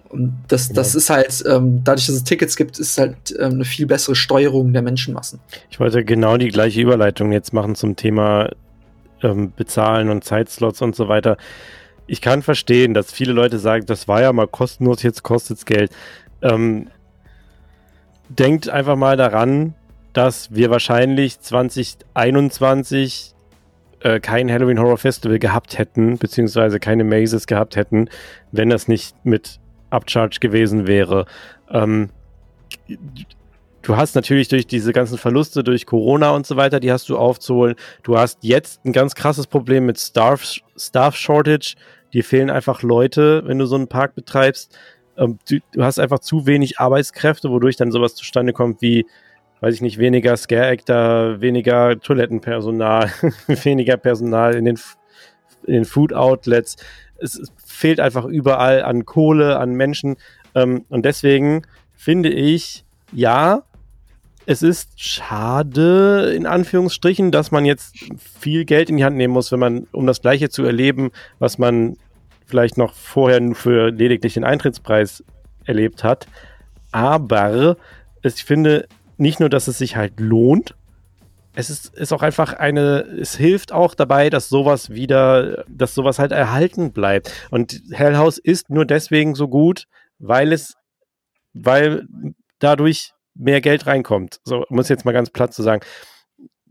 Und 0.08 0.38
das, 0.48 0.72
das 0.72 0.94
ist 0.94 1.10
halt, 1.10 1.44
ähm, 1.48 1.82
dadurch, 1.84 2.06
dass 2.06 2.16
es 2.16 2.24
Tickets 2.24 2.56
gibt, 2.56 2.78
ist 2.78 2.98
halt 2.98 3.34
ähm, 3.38 3.54
eine 3.54 3.64
viel 3.64 3.86
bessere 3.86 4.14
Steuerung 4.14 4.72
der 4.72 4.82
Menschenmassen. 4.82 5.40
Ich 5.70 5.80
wollte 5.80 6.04
genau 6.04 6.36
die 6.36 6.48
gleiche 6.48 6.80
Überleitung 6.80 7.32
jetzt 7.32 7.52
machen 7.52 7.74
zum 7.74 7.96
Thema 7.96 8.50
ähm, 9.22 9.52
Bezahlen 9.54 10.10
und 10.10 10.24
Zeitslots 10.24 10.82
und 10.82 10.94
so 10.94 11.08
weiter. 11.08 11.36
Ich 12.06 12.20
kann 12.20 12.42
verstehen, 12.42 12.94
dass 12.94 13.12
viele 13.12 13.32
Leute 13.32 13.58
sagen, 13.58 13.86
das 13.86 14.06
war 14.06 14.22
ja 14.22 14.32
mal 14.32 14.46
kostenlos, 14.46 15.02
jetzt 15.02 15.22
kostet 15.22 15.58
es 15.58 15.64
Geld. 15.64 15.90
Ähm, 16.42 16.88
denkt 18.28 18.68
einfach 18.68 18.96
mal 18.96 19.16
daran, 19.16 19.74
dass 20.12 20.54
wir 20.54 20.70
wahrscheinlich 20.70 21.40
2021 21.40 23.34
äh, 24.00 24.20
kein 24.20 24.50
Halloween 24.50 24.78
Horror 24.78 24.98
Festival 24.98 25.38
gehabt 25.38 25.78
hätten, 25.78 26.18
beziehungsweise 26.18 26.78
keine 26.80 27.04
Mazes 27.04 27.46
gehabt 27.46 27.76
hätten, 27.76 28.08
wenn 28.52 28.70
das 28.70 28.88
nicht 28.88 29.14
mit 29.24 29.58
Upcharge 29.96 30.38
gewesen 30.40 30.86
wäre. 30.86 31.26
Ähm, 31.70 32.10
du 33.82 33.96
hast 33.96 34.14
natürlich 34.14 34.48
durch 34.48 34.66
diese 34.66 34.92
ganzen 34.92 35.18
Verluste 35.18 35.62
durch 35.64 35.86
Corona 35.86 36.30
und 36.30 36.46
so 36.46 36.56
weiter, 36.56 36.80
die 36.80 36.92
hast 36.92 37.08
du 37.08 37.16
aufzuholen. 37.16 37.76
Du 38.02 38.18
hast 38.18 38.38
jetzt 38.42 38.84
ein 38.84 38.92
ganz 38.92 39.14
krasses 39.14 39.46
Problem 39.46 39.86
mit 39.86 39.98
Staff, 39.98 40.60
Staff 40.76 41.16
Shortage. 41.16 41.74
Dir 42.12 42.24
fehlen 42.24 42.50
einfach 42.50 42.82
Leute, 42.82 43.42
wenn 43.46 43.58
du 43.58 43.66
so 43.66 43.76
einen 43.76 43.88
Park 43.88 44.14
betreibst. 44.14 44.76
Ähm, 45.16 45.38
du, 45.48 45.58
du, 45.72 45.84
hast 45.84 45.98
einfach 45.98 46.18
zu 46.18 46.46
wenig 46.46 46.78
Arbeitskräfte, 46.78 47.50
wodurch 47.50 47.76
dann 47.76 47.92
sowas 47.92 48.14
zustande 48.14 48.52
kommt 48.52 48.82
wie, 48.82 49.06
weiß 49.60 49.74
ich 49.74 49.80
nicht, 49.80 49.98
weniger 49.98 50.36
Scare-Actor, 50.36 51.40
weniger 51.40 51.98
Toilettenpersonal, 51.98 53.10
weniger 53.46 53.96
Personal 53.96 54.54
in 54.54 54.64
den, 54.66 54.78
in 55.66 55.74
den 55.74 55.84
Food-Outlets. 55.84 56.76
Es, 57.18 57.38
es, 57.38 57.50
fehlt 57.76 58.00
einfach 58.00 58.24
überall 58.24 58.82
an 58.82 59.04
Kohle, 59.04 59.58
an 59.58 59.74
Menschen. 59.74 60.16
Ähm, 60.54 60.84
und 60.88 61.04
deswegen 61.04 61.62
finde 61.94 62.30
ich, 62.30 62.84
ja, 63.12 63.62
es 64.46 64.62
ist 64.62 65.00
schade, 65.00 66.32
in 66.34 66.46
Anführungsstrichen, 66.46 67.32
dass 67.32 67.50
man 67.50 67.64
jetzt 67.64 67.96
viel 68.40 68.64
Geld 68.64 68.88
in 68.88 68.96
die 68.96 69.04
Hand 69.04 69.16
nehmen 69.16 69.34
muss, 69.34 69.52
wenn 69.52 69.58
man, 69.58 69.86
um 69.92 70.06
das 70.06 70.22
Gleiche 70.22 70.48
zu 70.48 70.64
erleben, 70.64 71.10
was 71.38 71.58
man 71.58 71.96
vielleicht 72.46 72.78
noch 72.78 72.94
vorher 72.94 73.40
nur 73.40 73.56
für 73.56 73.90
lediglich 73.90 74.34
den 74.34 74.44
Eintrittspreis 74.44 75.24
erlebt 75.64 76.04
hat. 76.04 76.28
Aber 76.92 77.76
ich 78.22 78.44
finde 78.44 78.86
nicht 79.16 79.40
nur, 79.40 79.48
dass 79.48 79.68
es 79.68 79.78
sich 79.78 79.96
halt 79.96 80.20
lohnt, 80.20 80.74
es 81.56 81.70
ist, 81.70 81.96
ist 81.96 82.12
auch 82.12 82.22
einfach 82.22 82.52
eine, 82.52 83.00
es 83.18 83.34
hilft 83.34 83.72
auch 83.72 83.94
dabei, 83.94 84.28
dass 84.28 84.50
sowas 84.50 84.90
wieder, 84.90 85.64
dass 85.68 85.94
sowas 85.94 86.18
halt 86.18 86.30
erhalten 86.30 86.92
bleibt. 86.92 87.32
Und 87.50 87.80
Hell 87.90 88.16
House 88.16 88.36
ist 88.36 88.68
nur 88.68 88.84
deswegen 88.84 89.34
so 89.34 89.48
gut, 89.48 89.84
weil 90.18 90.52
es, 90.52 90.74
weil 91.54 92.06
dadurch 92.58 93.12
mehr 93.34 93.62
Geld 93.62 93.86
reinkommt. 93.86 94.40
So, 94.44 94.64
muss 94.68 94.90
jetzt 94.90 95.06
mal 95.06 95.12
ganz 95.12 95.30
platt 95.30 95.54
zu 95.54 95.62
sagen 95.62 95.80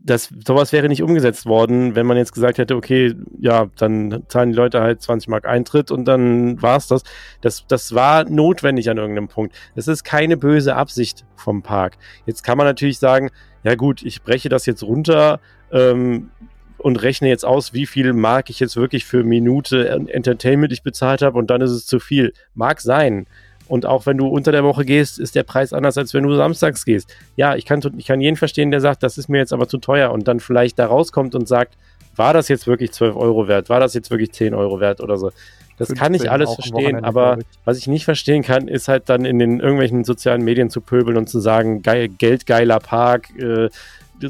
das, 0.06 0.32
sowas 0.46 0.72
wäre 0.72 0.88
nicht 0.88 1.02
umgesetzt 1.02 1.46
worden, 1.46 1.96
wenn 1.96 2.06
man 2.06 2.16
jetzt 2.16 2.32
gesagt 2.32 2.58
hätte, 2.58 2.76
okay, 2.76 3.14
ja, 3.40 3.66
dann 3.76 4.22
zahlen 4.28 4.50
die 4.50 4.56
Leute 4.56 4.80
halt 4.80 5.02
20 5.02 5.28
Mark 5.28 5.46
Eintritt 5.46 5.90
und 5.90 6.04
dann 6.04 6.62
war's 6.62 6.86
das. 6.86 7.02
Das, 7.40 7.66
das 7.66 7.92
war 7.92 8.24
notwendig 8.24 8.88
an 8.88 8.98
irgendeinem 8.98 9.26
Punkt. 9.26 9.56
Das 9.74 9.88
ist 9.88 10.04
keine 10.04 10.36
böse 10.36 10.76
Absicht 10.76 11.24
vom 11.34 11.62
Park. 11.62 11.96
Jetzt 12.24 12.44
kann 12.44 12.56
man 12.56 12.68
natürlich 12.68 13.00
sagen, 13.00 13.30
ja 13.66 13.74
gut, 13.74 14.02
ich 14.02 14.22
breche 14.22 14.48
das 14.48 14.64
jetzt 14.64 14.84
runter 14.84 15.40
ähm, 15.72 16.30
und 16.78 17.02
rechne 17.02 17.28
jetzt 17.28 17.44
aus, 17.44 17.72
wie 17.72 17.86
viel 17.86 18.12
Mark 18.12 18.48
ich 18.48 18.60
jetzt 18.60 18.76
wirklich 18.76 19.04
für 19.04 19.24
Minute 19.24 19.88
Entertainment 19.88 20.72
ich 20.72 20.84
bezahlt 20.84 21.20
habe 21.20 21.36
und 21.36 21.50
dann 21.50 21.60
ist 21.60 21.72
es 21.72 21.84
zu 21.84 21.98
viel. 21.98 22.32
Mag 22.54 22.80
sein. 22.80 23.26
Und 23.66 23.84
auch 23.84 24.06
wenn 24.06 24.18
du 24.18 24.28
unter 24.28 24.52
der 24.52 24.62
Woche 24.62 24.84
gehst, 24.84 25.18
ist 25.18 25.34
der 25.34 25.42
Preis 25.42 25.72
anders, 25.72 25.98
als 25.98 26.14
wenn 26.14 26.22
du 26.22 26.32
samstags 26.36 26.84
gehst. 26.84 27.12
Ja, 27.34 27.56
ich 27.56 27.64
kann, 27.64 27.80
ich 27.98 28.06
kann 28.06 28.20
jeden 28.20 28.36
verstehen, 28.36 28.70
der 28.70 28.80
sagt, 28.80 29.02
das 29.02 29.18
ist 29.18 29.28
mir 29.28 29.38
jetzt 29.38 29.52
aber 29.52 29.66
zu 29.66 29.78
teuer 29.78 30.12
und 30.12 30.28
dann 30.28 30.38
vielleicht 30.38 30.78
da 30.78 30.86
rauskommt 30.86 31.34
und 31.34 31.48
sagt, 31.48 31.76
war 32.14 32.32
das 32.32 32.46
jetzt 32.46 32.68
wirklich 32.68 32.92
12 32.92 33.16
Euro 33.16 33.48
wert? 33.48 33.68
War 33.68 33.80
das 33.80 33.94
jetzt 33.94 34.12
wirklich 34.12 34.30
10 34.30 34.54
Euro 34.54 34.78
wert 34.78 35.00
oder 35.00 35.16
so? 35.16 35.32
Das 35.78 35.92
kann 35.94 36.14
ich 36.14 36.30
alles 36.30 36.54
verstehen, 36.54 37.04
aber 37.04 37.38
was 37.64 37.78
ich 37.78 37.86
nicht 37.86 38.04
verstehen 38.04 38.42
kann, 38.42 38.68
ist 38.68 38.88
halt 38.88 39.08
dann 39.08 39.24
in 39.24 39.38
den 39.38 39.60
irgendwelchen 39.60 40.04
sozialen 40.04 40.42
Medien 40.42 40.70
zu 40.70 40.80
pöbeln 40.80 41.16
und 41.16 41.28
zu 41.28 41.40
sagen, 41.40 41.82
geil, 41.82 42.08
geldgeiler 42.08 42.78
Park, 42.78 43.30
äh, 43.38 43.68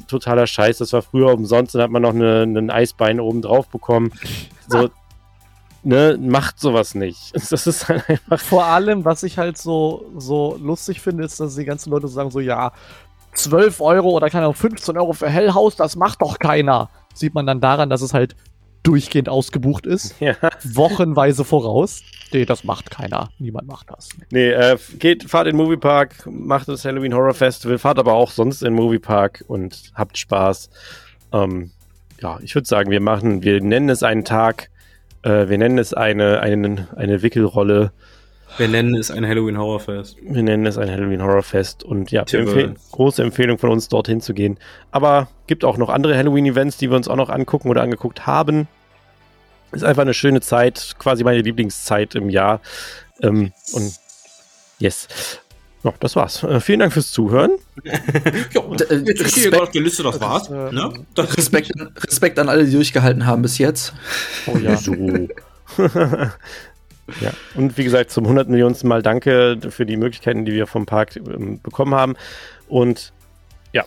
totaler 0.08 0.46
Scheiß, 0.46 0.78
das 0.78 0.92
war 0.92 1.02
früher 1.02 1.32
umsonst, 1.32 1.74
dann 1.74 1.82
hat 1.82 1.90
man 1.90 2.02
noch 2.02 2.14
eine, 2.14 2.42
einen 2.42 2.70
Eisbein 2.70 3.20
oben 3.20 3.42
drauf 3.42 3.68
bekommen. 3.68 4.12
So, 4.68 4.90
ne, 5.84 6.18
macht 6.20 6.58
sowas 6.58 6.96
nicht. 6.96 7.32
Das 7.50 7.68
ist 7.68 7.88
halt 7.88 8.10
einfach. 8.10 8.40
Vor 8.40 8.64
allem, 8.64 9.04
was 9.04 9.22
ich 9.22 9.38
halt 9.38 9.56
so, 9.56 10.10
so 10.16 10.58
lustig 10.60 11.00
finde, 11.00 11.22
ist, 11.22 11.38
dass 11.38 11.54
die 11.54 11.64
ganzen 11.64 11.90
Leute 11.90 12.08
sagen 12.08 12.32
so, 12.32 12.40
ja, 12.40 12.72
12 13.34 13.80
Euro 13.80 14.10
oder 14.10 14.28
keine 14.28 14.46
Ahnung, 14.46 14.56
15 14.56 14.98
Euro 14.98 15.12
für 15.12 15.28
Hellhaus, 15.28 15.76
das 15.76 15.94
macht 15.94 16.20
doch 16.20 16.40
keiner. 16.40 16.90
Sieht 17.14 17.34
man 17.34 17.46
dann 17.46 17.60
daran, 17.60 17.90
dass 17.90 18.02
es 18.02 18.12
halt 18.12 18.34
durchgehend 18.86 19.28
ausgebucht 19.28 19.86
ist. 19.86 20.14
Ja. 20.20 20.36
Wochenweise 20.62 21.44
voraus. 21.44 22.02
Nee, 22.32 22.44
das 22.44 22.64
macht 22.64 22.90
keiner. 22.90 23.30
Niemand 23.38 23.66
macht 23.66 23.90
das. 23.90 24.08
Nee, 24.30 24.50
äh, 24.50 24.76
geht, 24.98 25.28
fahrt 25.28 25.46
in 25.46 25.56
den 25.56 25.64
Moviepark, 25.64 26.26
macht 26.26 26.68
das 26.68 26.84
Halloween 26.84 27.14
Horror 27.14 27.34
Festival, 27.34 27.78
fahrt 27.78 27.98
aber 27.98 28.14
auch 28.14 28.30
sonst 28.30 28.62
in 28.62 28.72
den 28.72 28.74
Moviepark 28.74 29.44
und 29.48 29.92
habt 29.94 30.18
Spaß. 30.18 30.70
Ähm, 31.32 31.70
ja, 32.20 32.38
ich 32.42 32.54
würde 32.54 32.68
sagen, 32.68 32.90
wir 32.90 33.00
machen, 33.00 33.42
wir 33.42 33.60
nennen 33.60 33.88
es 33.88 34.02
einen 34.02 34.24
Tag, 34.24 34.70
äh, 35.22 35.48
wir 35.48 35.58
nennen 35.58 35.78
es 35.78 35.92
eine, 35.92 36.40
eine, 36.40 36.88
eine 36.96 37.22
Wickelrolle. 37.22 37.92
Wir 38.58 38.68
nennen 38.68 38.94
es 38.94 39.10
ein 39.10 39.26
Halloween 39.26 39.58
Horrorfest. 39.58 40.16
Wir 40.22 40.42
nennen 40.42 40.66
es 40.66 40.78
ein 40.78 40.90
Halloween 40.90 41.22
Horrorfest 41.22 41.84
und 41.84 42.10
ja, 42.10 42.22
empfehl 42.22 42.74
große 42.92 43.22
Empfehlung 43.22 43.58
von 43.58 43.70
uns, 43.70 43.88
dorthin 43.88 44.20
zu 44.20 44.34
gehen. 44.34 44.58
Aber 44.90 45.28
gibt 45.46 45.64
auch 45.64 45.76
noch 45.76 45.90
andere 45.90 46.16
Halloween-Events, 46.16 46.78
die 46.78 46.90
wir 46.90 46.96
uns 46.96 47.08
auch 47.08 47.16
noch 47.16 47.28
angucken 47.28 47.68
oder 47.68 47.82
angeguckt 47.82 48.26
haben. 48.26 48.68
Ist 49.72 49.84
einfach 49.84 50.02
eine 50.02 50.14
schöne 50.14 50.40
Zeit, 50.40 50.96
quasi 50.98 51.24
meine 51.24 51.42
Lieblingszeit 51.42 52.14
im 52.14 52.30
Jahr. 52.30 52.60
Ähm, 53.20 53.52
und 53.72 53.92
yes. 54.78 55.08
Ja, 55.82 55.92
das 56.00 56.16
war's. 56.16 56.42
Äh, 56.42 56.60
vielen 56.60 56.80
Dank 56.80 56.92
fürs 56.92 57.10
Zuhören. 57.12 57.52
und, 58.66 58.80
äh, 58.80 58.94
Respekt, 58.94 59.60
auf 59.60 59.70
die 59.70 59.78
Liste, 59.80 60.02
das 60.02 60.20
war's. 60.20 60.48
Ne? 60.48 60.92
das 61.14 61.36
Respekt, 61.36 61.72
Respekt 62.02 62.38
an 62.38 62.48
alle, 62.48 62.64
die 62.64 62.72
durchgehalten 62.72 63.26
haben 63.26 63.42
bis 63.42 63.58
jetzt. 63.58 63.92
Oh 64.46 64.56
ja. 64.56 64.76
So. 64.86 64.94
ja, 67.20 67.32
und 67.54 67.78
wie 67.78 67.84
gesagt, 67.84 68.10
zum 68.10 68.24
100 68.24 68.48
Millionsten 68.48 68.88
Mal 68.88 69.02
danke 69.02 69.58
für 69.70 69.86
die 69.86 69.96
Möglichkeiten, 69.96 70.44
die 70.44 70.52
wir 70.52 70.66
vom 70.66 70.86
Park 70.86 71.16
ähm, 71.16 71.60
bekommen 71.62 71.94
haben. 71.94 72.14
Und 72.68 73.12
ja, 73.72 73.84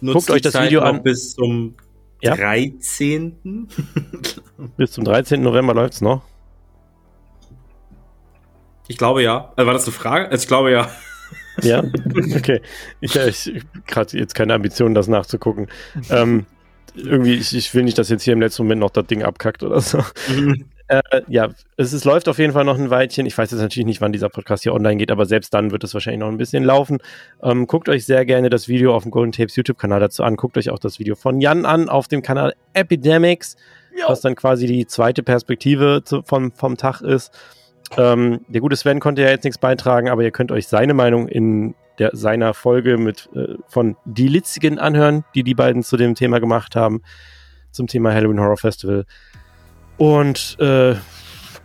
Nutzt 0.00 0.26
guckt 0.26 0.30
euch 0.30 0.42
das 0.42 0.52
Zeit 0.52 0.66
Video 0.66 0.82
an. 0.82 1.02
Bis 1.02 1.34
zum 1.34 1.74
ja? 2.22 2.34
13. 2.34 3.68
bis 4.76 4.92
zum 4.92 5.04
13. 5.04 5.42
November 5.42 5.74
läuft's 5.74 6.00
noch. 6.00 6.22
Ich 8.88 8.98
glaube 8.98 9.22
ja. 9.22 9.52
Also 9.56 9.66
war 9.66 9.74
das 9.74 9.84
eine 9.84 9.92
Frage? 9.92 10.30
Also 10.30 10.42
ich 10.42 10.48
glaube 10.48 10.72
ja. 10.72 10.90
Ja, 11.62 11.82
okay. 12.36 12.62
Ich, 13.00 13.14
ich 13.16 13.62
gerade 13.86 14.16
jetzt 14.16 14.34
keine 14.34 14.54
Ambition, 14.54 14.94
das 14.94 15.08
nachzugucken. 15.08 15.66
Ähm, 16.08 16.46
irgendwie, 16.94 17.34
ich, 17.34 17.54
ich, 17.54 17.74
will 17.74 17.82
nicht, 17.82 17.98
dass 17.98 18.08
jetzt 18.08 18.22
hier 18.22 18.32
im 18.32 18.40
letzten 18.40 18.62
Moment 18.62 18.80
noch 18.80 18.90
das 18.90 19.06
Ding 19.06 19.22
abkackt 19.22 19.62
oder 19.62 19.80
so. 19.80 19.98
Mhm. 20.28 20.64
Äh, 20.90 21.22
ja, 21.28 21.50
es, 21.76 21.92
es 21.92 22.04
läuft 22.04 22.28
auf 22.28 22.38
jeden 22.38 22.52
Fall 22.52 22.64
noch 22.64 22.76
ein 22.76 22.90
Weilchen. 22.90 23.24
Ich 23.24 23.38
weiß 23.38 23.52
jetzt 23.52 23.60
natürlich 23.60 23.86
nicht, 23.86 24.00
wann 24.00 24.10
dieser 24.10 24.28
Podcast 24.28 24.64
hier 24.64 24.74
online 24.74 24.96
geht, 24.96 25.12
aber 25.12 25.24
selbst 25.24 25.54
dann 25.54 25.70
wird 25.70 25.84
es 25.84 25.94
wahrscheinlich 25.94 26.18
noch 26.18 26.26
ein 26.26 26.36
bisschen 26.36 26.64
laufen. 26.64 26.98
Ähm, 27.44 27.68
guckt 27.68 27.88
euch 27.88 28.04
sehr 28.04 28.26
gerne 28.26 28.50
das 28.50 28.66
Video 28.66 28.94
auf 28.94 29.04
dem 29.04 29.12
Golden 29.12 29.30
Tapes 29.30 29.54
YouTube-Kanal 29.54 30.00
dazu 30.00 30.24
an. 30.24 30.34
Guckt 30.34 30.58
euch 30.58 30.68
auch 30.68 30.80
das 30.80 30.98
Video 30.98 31.14
von 31.14 31.40
Jan 31.40 31.64
an 31.64 31.88
auf 31.88 32.08
dem 32.08 32.22
Kanal 32.22 32.54
Epidemics, 32.72 33.56
jo. 33.96 34.08
was 34.08 34.20
dann 34.20 34.34
quasi 34.34 34.66
die 34.66 34.84
zweite 34.84 35.22
Perspektive 35.22 36.02
zu, 36.04 36.22
vom, 36.22 36.50
vom 36.50 36.76
Tag 36.76 37.02
ist. 37.02 37.32
Ähm, 37.96 38.40
der 38.48 38.60
gute 38.60 38.74
Sven 38.74 38.98
konnte 38.98 39.22
ja 39.22 39.28
jetzt 39.28 39.44
nichts 39.44 39.58
beitragen, 39.58 40.08
aber 40.08 40.24
ihr 40.24 40.32
könnt 40.32 40.50
euch 40.50 40.66
seine 40.66 40.94
Meinung 40.94 41.28
in 41.28 41.76
der, 42.00 42.10
seiner 42.14 42.52
Folge 42.52 42.98
mit 42.98 43.28
äh, 43.36 43.54
von 43.68 43.96
Die 44.06 44.26
Litzigen 44.26 44.80
anhören, 44.80 45.24
die 45.36 45.44
die 45.44 45.54
beiden 45.54 45.84
zu 45.84 45.96
dem 45.96 46.16
Thema 46.16 46.40
gemacht 46.40 46.74
haben, 46.74 47.02
zum 47.70 47.86
Thema 47.86 48.12
Halloween 48.12 48.40
Horror 48.40 48.56
Festival. 48.56 49.04
Und 50.00 50.56
äh, 50.60 50.94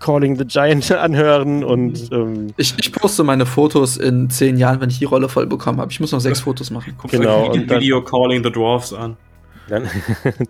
Calling 0.01 0.35
the 0.35 0.43
Giant 0.43 0.91
anhören 0.91 1.63
und 1.63 2.11
ähm, 2.11 2.47
ich, 2.57 2.73
ich, 2.77 2.91
poste 2.91 3.23
meine 3.23 3.45
Fotos 3.45 3.95
in 3.95 4.29
zehn 4.29 4.57
Jahren, 4.57 4.81
wenn 4.81 4.89
ich 4.89 4.99
die 4.99 5.05
Rolle 5.05 5.29
voll 5.29 5.47
bekommen 5.47 5.79
habe. 5.79 5.89
Ich 5.89 6.01
muss 6.01 6.11
noch 6.11 6.19
sechs 6.19 6.41
Fotos 6.41 6.69
machen. 6.69 6.95
Guckt 6.97 7.13
genau, 7.13 7.49
euch 7.49 7.59
ein 7.59 7.69
Video 7.69 8.03
Calling 8.03 8.43
the 8.43 8.51
Dwarfs 8.51 8.91
an. 8.91 9.15
Dann 9.69 9.89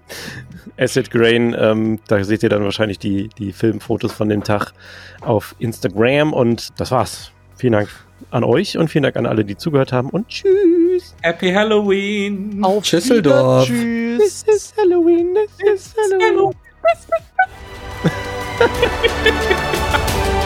Acid 0.80 1.12
Grain, 1.12 1.56
ähm, 1.60 2.00
da 2.08 2.24
seht 2.24 2.42
ihr 2.42 2.50
dann 2.50 2.64
wahrscheinlich 2.64 2.98
die, 2.98 3.30
die 3.38 3.54
Filmfotos 3.54 4.14
von 4.14 4.30
dem 4.30 4.44
Tag 4.44 4.74
auf 5.22 5.56
Instagram 5.60 6.34
und 6.34 6.80
das 6.80 6.90
war's. 6.90 7.32
Vielen 7.56 7.74
Dank 7.74 7.90
an 8.32 8.44
euch 8.44 8.80
und 8.80 8.88
vielen 8.88 9.04
Dank 9.04 9.16
an 9.16 9.28
alle, 9.28 9.46
die 9.46 9.58
zugehört 9.58 9.94
haben 9.94 10.10
und 10.10 10.28
tschüss. 10.28 11.16
Happy 11.22 11.54
Halloween. 11.54 12.64
Auf 12.64 12.84
Schüsseldorf. 12.84 13.68
Tschüss. 13.68 14.44
This 14.44 14.56
is 14.56 14.74
Halloween. 14.76 15.36
This 15.36 15.94
is 15.94 15.96
Halloween. 15.96 16.56
Ha 18.04 18.10
ha 18.60 18.68
ha 18.68 18.90
ha 19.24 19.98
ha! 20.40 20.45